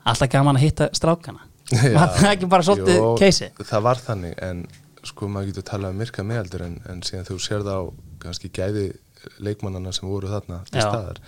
alltaf 0.05 0.29
gaman 0.37 0.61
að 0.61 0.67
hitta 0.69 0.93
strákana. 0.93 1.48
Var 1.71 2.13
það 2.17 2.31
ekki 2.33 2.49
bara 2.49 2.65
svolítið 2.65 3.03
keisi? 3.21 3.49
Það 3.61 3.83
var 3.89 4.01
þannig 4.07 4.39
en 4.49 4.63
sko 5.09 5.27
maður 5.31 5.51
getur 5.53 5.67
talað 5.69 5.93
um 5.93 6.01
myrka 6.01 6.23
meðaldur 6.27 6.63
en, 6.65 6.73
en 6.91 7.03
síðan 7.07 7.27
þú 7.29 7.37
sér 7.43 7.61
það 7.63 7.77
á 7.79 7.83
kannski 8.25 8.49
gæði 8.51 8.87
leikmannana 9.43 9.93
sem 9.95 10.09
voru 10.09 10.27
þarna 10.31 10.57
til 10.69 10.79
Já. 10.81 10.87
staðar 10.89 11.21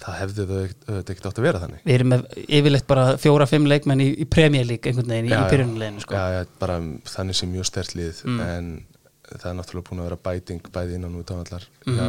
það 0.00 0.14
hefði 0.20 0.44
þau 0.50 0.60
ekkert- 1.00 1.26
átt 1.30 1.40
að 1.40 1.44
vera 1.46 1.58
þannig 1.64 1.82
Við 1.84 1.94
erum 1.98 2.12
með 2.14 2.22
yfirleitt 2.46 2.86
bara 2.88 3.04
fjóra-fimm 3.20 3.66
leikmenn 3.68 4.00
í, 4.00 4.06
í 4.24 4.26
League 4.64 4.86
einhvern 4.90 5.10
veginn 5.12 5.28
í, 5.28 5.34
í 5.34 5.50
byrjunleginu 5.50 6.00
sko. 6.04 6.14
já, 6.14 6.24
já, 6.38 6.46
bara 6.62 6.78
þannig 7.04 7.36
sem 7.36 7.52
mjög 7.52 7.66
stert 7.68 7.94
lið 7.98 8.22
Mm. 8.24 8.40
en 8.40 8.84
það 9.30 9.50
er 9.50 9.58
náttúrulega 9.58 9.88
búin 9.90 10.00
að 10.00 10.08
vera 10.08 10.16
bæting 10.24 10.62
bæði 10.72 10.94
innan 10.96 11.18
út 11.20 11.30
á 11.30 11.36
allar 11.38 11.64
Mhm. 11.86 11.98
hjá, 11.98 12.08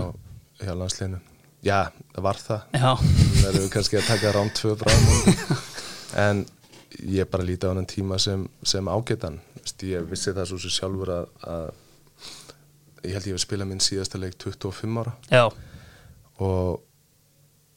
hjá 0.65 0.73
landsliðinu 0.77 1.19
já, 1.63 1.79
það 2.15 2.21
var 2.23 2.35
það 2.35 2.61
Já, 2.73 2.91
það 3.41 3.49
eru 3.55 3.69
kannski 3.69 3.97
að 3.99 4.07
taka 4.07 4.31
rám 4.37 4.49
tvö 4.55 4.75
bráðum 4.77 5.61
en 6.29 6.45
ég 7.01 7.29
bara 7.29 7.45
líti 7.47 7.67
á 7.67 7.73
hann 7.73 7.87
tíma 7.89 8.19
sem, 8.21 8.45
sem 8.63 8.87
ágætan. 8.87 9.39
Vist, 9.61 9.83
ég 9.83 10.05
vissi 10.09 10.33
það 10.35 10.49
svo 10.51 10.61
sem 10.61 10.75
sjálfur 10.75 11.13
að, 11.15 11.33
að 11.47 13.07
ég 13.07 13.17
held 13.17 13.27
ég 13.31 13.35
hef 13.35 13.43
spilað 13.43 13.71
minn 13.71 13.83
síðasta 13.83 14.21
leik 14.21 14.37
25 14.41 15.01
ára. 15.01 15.15
Já, 15.31 15.45
og 16.41 16.81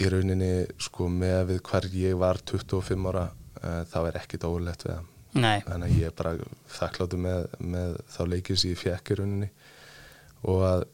í 0.01 0.11
rauninni 0.11 0.53
sko 0.83 1.09
með 1.13 1.41
við 1.53 1.61
hver 1.69 1.89
ég 1.95 2.17
var 2.21 2.41
25 2.51 3.11
ára 3.11 3.29
uh, 3.31 3.83
þá 3.91 3.99
er 4.09 4.21
ekkit 4.23 4.47
ólegt 4.49 4.87
við 4.87 4.97
það. 4.97 5.11
Þannig 5.67 5.89
að 5.89 5.99
ég 5.99 6.09
er 6.09 6.15
bara 6.15 6.35
þakkláttu 6.77 7.19
með, 7.19 7.47
með 7.59 7.97
þá 8.15 8.21
leikið 8.31 8.61
sem 8.61 8.71
ég 8.71 8.81
fekk 8.81 9.11
í 9.11 9.17
rauninni. 9.19 9.49
Og 10.51 10.63
að 10.69 10.85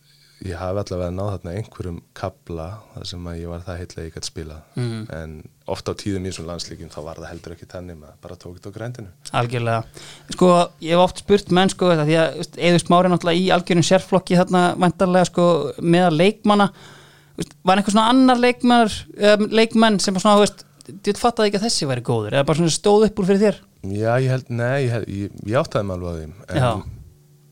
ég 0.47 0.57
hafi 0.57 0.81
allavega 0.81 1.11
náð 1.13 1.31
þarna 1.35 1.53
einhverjum 1.59 1.97
kabla 2.17 2.67
þar 2.95 3.07
sem 3.11 3.27
að 3.29 3.41
ég 3.43 3.51
var 3.53 3.65
það 3.67 3.81
heitlega 3.83 4.07
ég 4.09 4.15
gæti 4.15 4.29
spila 4.31 4.57
Mhm. 4.77 5.01
en 5.13 5.35
ofta 5.69 5.93
á 5.93 6.01
tíðum 6.01 6.25
í 6.27 6.31
þessum 6.31 6.47
landslíkjum 6.49 6.91
þá 6.95 7.01
var 7.05 7.17
það 7.21 7.29
heldur 7.33 7.53
ekki 7.57 7.69
þannig 7.75 7.99
maður 8.01 8.17
bara 8.23 8.37
tók 8.37 8.55
þetta 8.57 8.71
á 8.73 8.77
grændinu. 8.77 9.11
Algjörlega. 9.33 9.85
Sko, 10.33 10.49
ég 10.81 10.91
hef 10.97 11.05
oft 11.05 11.19
spurt 11.25 11.51
menn 11.51 11.69
sko 11.71 11.91
þetta, 11.93 12.07
því 12.09 12.17
að 12.23 12.59
Eður 12.71 12.83
Smári 12.87 13.13
náttúrulega 13.13 13.43
í 13.45 13.51
algjörum 13.55 13.87
sérflokki 13.91 14.39
þarna 14.41 14.63
vantarlega 14.81 15.29
sko 15.31 15.45
meðal 15.83 16.17
leikmanna. 16.17 16.71
Veist, 17.37 17.55
var 17.65 17.77
einhver 17.79 17.93
svona 17.95 18.09
annar 18.11 18.37
leikmann 18.41 18.89
um, 18.89 19.47
leikmenn 19.49 20.01
sem 20.01 20.15
var 20.15 20.21
svona, 20.25 20.37
þú 20.41 20.47
veist 20.47 20.65
þú 21.05 21.15
fattaði 21.21 21.49
ekki 21.53 21.61
að 21.61 21.67
þessi 21.69 21.87
væri 21.89 22.03
góður 22.03 22.35
eða 22.35 22.47
bara 22.49 22.59
svona 22.59 22.75
stóð 22.75 23.05
upp 23.07 23.21
úr 23.23 23.29
fyrir 23.29 23.45
þér? 23.45 23.61
Já, 23.95 24.11
ég 24.21 24.29
held, 24.35 24.49
nei, 24.51 24.81
ég, 24.89 25.05
ég, 25.09 25.31
ég 25.47 25.57
áttaði 25.61 25.87
mig 25.87 25.97
alveg 25.97 26.11
á 26.11 26.17
því 26.19 26.25
en 26.27 26.59
Já. 26.61 26.73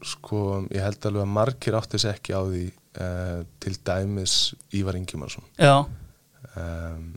sko, 0.03 0.41
ég 0.75 0.83
held 0.85 1.07
alveg 1.09 1.23
að 1.25 1.33
margir 1.39 1.77
átti 1.79 1.99
sig 2.03 2.13
ekki 2.13 2.35
á 2.37 2.43
því 2.45 2.65
uh, 3.01 3.43
til 3.63 3.79
dæmis 3.87 4.55
Ívar 4.75 4.99
Ingimarsson. 4.99 5.47
Já, 5.59 5.85
um, 6.55 7.13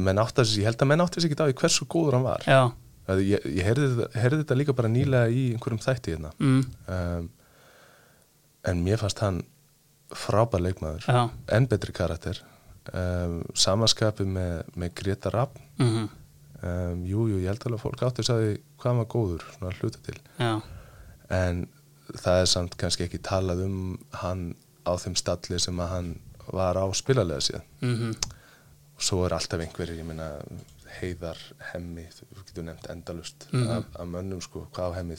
menn 0.00 0.22
átti 0.22 0.44
sig, 0.46 0.62
ég 0.62 0.70
held 0.70 0.84
að 0.84 0.90
menn 0.92 1.04
átti 1.04 1.22
sig 1.22 1.32
ekki 1.32 1.42
á 1.42 1.52
hversu 1.62 1.88
góður 1.90 2.18
hann 2.18 2.28
var. 2.28 2.46
Já, 2.46 2.62
Að 3.10 3.24
ég, 3.26 3.42
ég 3.58 3.66
heyrði, 3.66 4.04
heyrði 4.14 4.44
þetta 4.44 4.56
líka 4.60 4.74
bara 4.78 4.88
nýlega 4.92 5.32
í 5.34 5.48
einhverjum 5.56 5.80
þætti 5.82 6.12
hérna. 6.14 6.30
Mm, 6.38 6.60
um, 6.94 7.24
en 8.70 8.82
mér 8.84 9.00
fannst 9.00 9.22
hann 9.24 9.40
frábær 10.14 10.62
leikmaður. 10.62 11.08
Já. 11.08 11.24
En 11.56 11.66
betri 11.66 11.94
karakter. 11.96 12.38
Um, 12.94 13.40
samaskapi 13.58 14.28
með, 14.30 14.62
með 14.78 14.94
Greta 15.00 15.32
Rapp. 15.34 15.58
Mm 15.82 16.06
um, 16.62 17.04
jú, 17.06 17.26
jú, 17.30 17.40
ég 17.40 17.50
held 17.50 17.66
alveg 17.66 17.78
að 17.78 17.84
fólk 17.84 18.04
átti 18.06 18.24
á 18.24 18.34
því 18.36 18.54
hvað 18.80 19.00
var 19.00 19.08
góður, 19.14 19.44
svona 19.56 19.74
hluta 19.78 20.02
til. 20.06 20.16
Já, 20.40 20.52
en 21.40 21.62
það 22.18 22.40
er 22.42 22.46
samt 22.46 22.76
kannski 22.76 23.04
ekki 23.06 23.18
talað 23.22 23.64
um 23.66 23.98
hann 24.22 24.54
á 24.86 24.92
þeim 24.96 25.16
stalli 25.16 25.58
sem 25.60 25.78
að 25.80 25.88
hann 25.94 26.10
var 26.52 26.74
á 26.80 26.86
spilalega 26.96 27.40
síðan 27.40 27.66
mm 27.80 28.14
og 29.00 29.02
svo 29.06 29.22
er 29.24 29.32
alltaf 29.32 29.60
einhverjir, 29.64 29.96
ég 30.02 30.04
meina 30.04 30.26
heiðar 31.00 31.38
hemmi, 31.72 32.02
þú 32.12 32.42
getur 32.44 32.64
nefnt 32.66 32.88
endalust 32.92 33.46
Mhm. 33.52 33.70
af, 33.70 33.84
af 33.96 34.06
mönnum 34.06 34.42
sko, 34.42 34.66
hvað 34.74 34.92
á 34.92 34.96
hemmi 34.98 35.16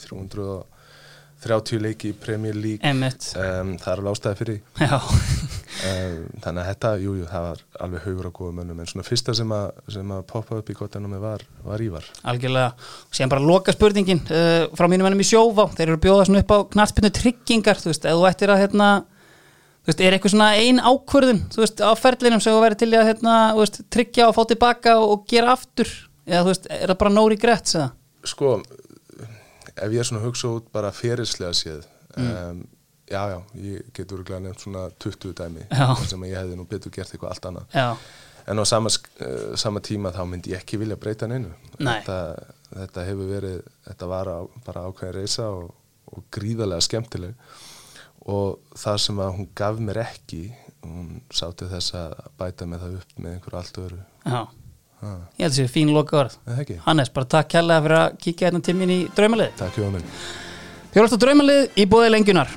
330 1.42 1.82
leiki 1.82 2.12
í 2.12 2.18
Premier 2.18 2.56
League. 2.58 2.86
Um, 2.86 3.76
það 3.82 3.92
er 3.92 4.02
alveg 4.02 4.16
ástæði 4.16 4.40
fyrir 4.40 4.60
um, 4.82 6.26
þannig 6.44 6.62
að 6.62 6.68
þetta, 6.70 6.92
jú, 7.02 7.14
jú, 7.18 7.28
það 7.30 7.46
var 7.48 7.62
alveg 7.86 8.06
haugur 8.06 8.28
á 8.30 8.32
góða 8.38 8.56
mönnum, 8.60 8.82
en 8.82 8.90
svona 8.92 9.06
fyrsta 9.08 9.36
sem 9.38 9.54
að, 9.56 9.80
sem 9.96 10.12
að 10.14 10.26
poppa 10.30 10.60
upp 10.62 10.70
í 10.70 10.76
gottanum 10.78 11.16
var, 11.22 11.46
var 11.66 11.84
Ívar. 11.84 12.10
Algjörlega. 12.30 12.74
Síðan 13.10 13.34
bara 13.34 13.46
loka 13.46 13.74
spurningin 13.76 14.22
uh, 14.28 14.68
frá 14.78 14.90
mínum 14.92 15.10
ennum 15.10 15.24
í 15.24 15.30
sjófá 15.32 15.66
þeir 15.74 15.88
eru 15.88 15.98
að 15.98 16.04
bjóða 16.06 16.28
svona 16.30 16.44
upp 16.44 16.54
á 16.54 16.58
knartpinnu 16.76 17.14
tryggingar 17.18 17.82
þú 17.82 17.94
veist, 17.94 18.06
ef 18.06 18.20
þú 18.20 18.28
ættir 18.30 18.54
að 18.54 18.62
hérna 18.66 18.92
þú 19.82 19.90
veist, 19.92 20.04
er 20.06 20.18
eitthvað 20.18 20.36
svona 20.36 20.52
ein 20.62 20.84
ákvörðun 20.84 21.42
þú 21.56 21.64
veist, 21.64 21.82
á 21.82 21.92
ferlinum 21.98 22.44
sem 22.44 22.54
þú 22.54 22.62
verið 22.68 22.84
til 22.84 22.92
að 22.94 23.10
hérna, 23.10 23.40
veist, 23.58 23.82
tryggja 23.94 24.30
og 24.30 24.38
fá 24.38 24.44
tilbaka 24.52 25.00
og, 25.02 25.16
og 25.16 25.26
gera 25.32 25.56
aftur? 25.58 25.90
Eða 26.30 26.46
þú 26.46 26.54
veist, 26.54 26.70
er 26.70 26.92
það 26.92 27.02
bara 27.02 27.16
nóri 27.16 27.40
greitt 27.42 27.74
eða? 27.74 27.90
sko, 28.28 28.62
ef 29.76 29.92
ég 29.92 30.00
er 30.02 30.08
svona 30.08 30.22
að 30.22 30.30
hugsa 30.30 30.54
út 30.58 30.70
bara 30.74 30.92
ferislega 30.96 31.54
séð 31.58 31.88
um, 32.18 32.64
já, 33.12 33.22
já, 33.30 33.40
ég 33.54 33.92
getur 33.94 34.20
örugglega 34.20 34.40
nefnt 34.46 34.66
svona 34.66 34.88
20 35.00 35.34
dæmi 35.38 35.66
sem 36.10 36.24
ég 36.30 36.38
hefði 36.40 36.60
nú 36.60 36.68
betur 36.70 36.94
gert 36.94 37.12
eitthvað 37.12 37.34
allt 37.34 37.50
annað. 37.50 37.76
Já, 37.76 37.90
en 38.52 38.64
á 38.64 38.66
sama, 38.66 38.92
eh, 39.26 39.52
sama 39.60 39.84
tíma 39.84 40.14
þá 40.16 40.24
myndi 40.30 40.54
ég 40.54 40.64
ekki 40.64 40.80
vilja 40.82 40.98
breyta 41.00 41.28
neinu. 41.28 41.52
Nei. 41.80 42.00
þetta, 42.00 42.54
þetta 42.72 43.06
hefur 43.10 43.30
verið 43.32 43.60
þetta 43.90 44.10
var 44.14 44.32
á, 44.32 44.40
bara 44.66 44.86
ákveðin 44.88 45.18
reysa 45.20 45.50
og, 45.52 45.76
og 46.12 46.26
gríðarlega 46.34 46.88
skemmtileg. 46.88 47.54
Og 48.32 48.60
það 48.78 48.98
sem 49.02 49.22
að 49.24 49.36
hún 49.38 49.48
gaf 49.58 49.80
mér 49.82 50.04
ekki 50.06 50.44
hún 50.82 51.22
sátti 51.34 51.68
þess 51.70 51.96
að 51.98 52.18
bæta 52.38 52.66
með 52.70 52.84
það 52.86 52.98
upp 53.00 53.16
með 53.18 53.38
einhverju 53.38 53.62
allt 53.62 53.82
öðru. 53.86 54.04
Já 54.26 54.42
Ég 55.02 55.42
held 55.42 55.48
að 55.48 55.56
það 55.56 55.56
sé 55.58 55.68
fín 55.74 55.94
loka 55.96 56.18
orð 56.20 56.36
Hannes, 56.86 57.10
bara 57.10 57.30
takk 57.34 57.48
kærlega 57.56 57.82
fyrir 57.86 57.98
að 57.98 58.18
kíkja 58.22 58.50
hérna 58.50 58.62
til 58.66 58.76
mín 58.78 58.94
í 58.94 59.00
draumalið. 59.18 59.56
Takk 59.58 59.74
fyrir 59.74 59.88
að 59.88 59.96
minn 59.98 60.12
Þið 60.92 61.00
erum 61.00 61.08
alltaf 61.08 61.24
draumalið 61.24 61.80
í 61.82 61.88
bóði 61.90 62.12
lengunar 62.12 62.54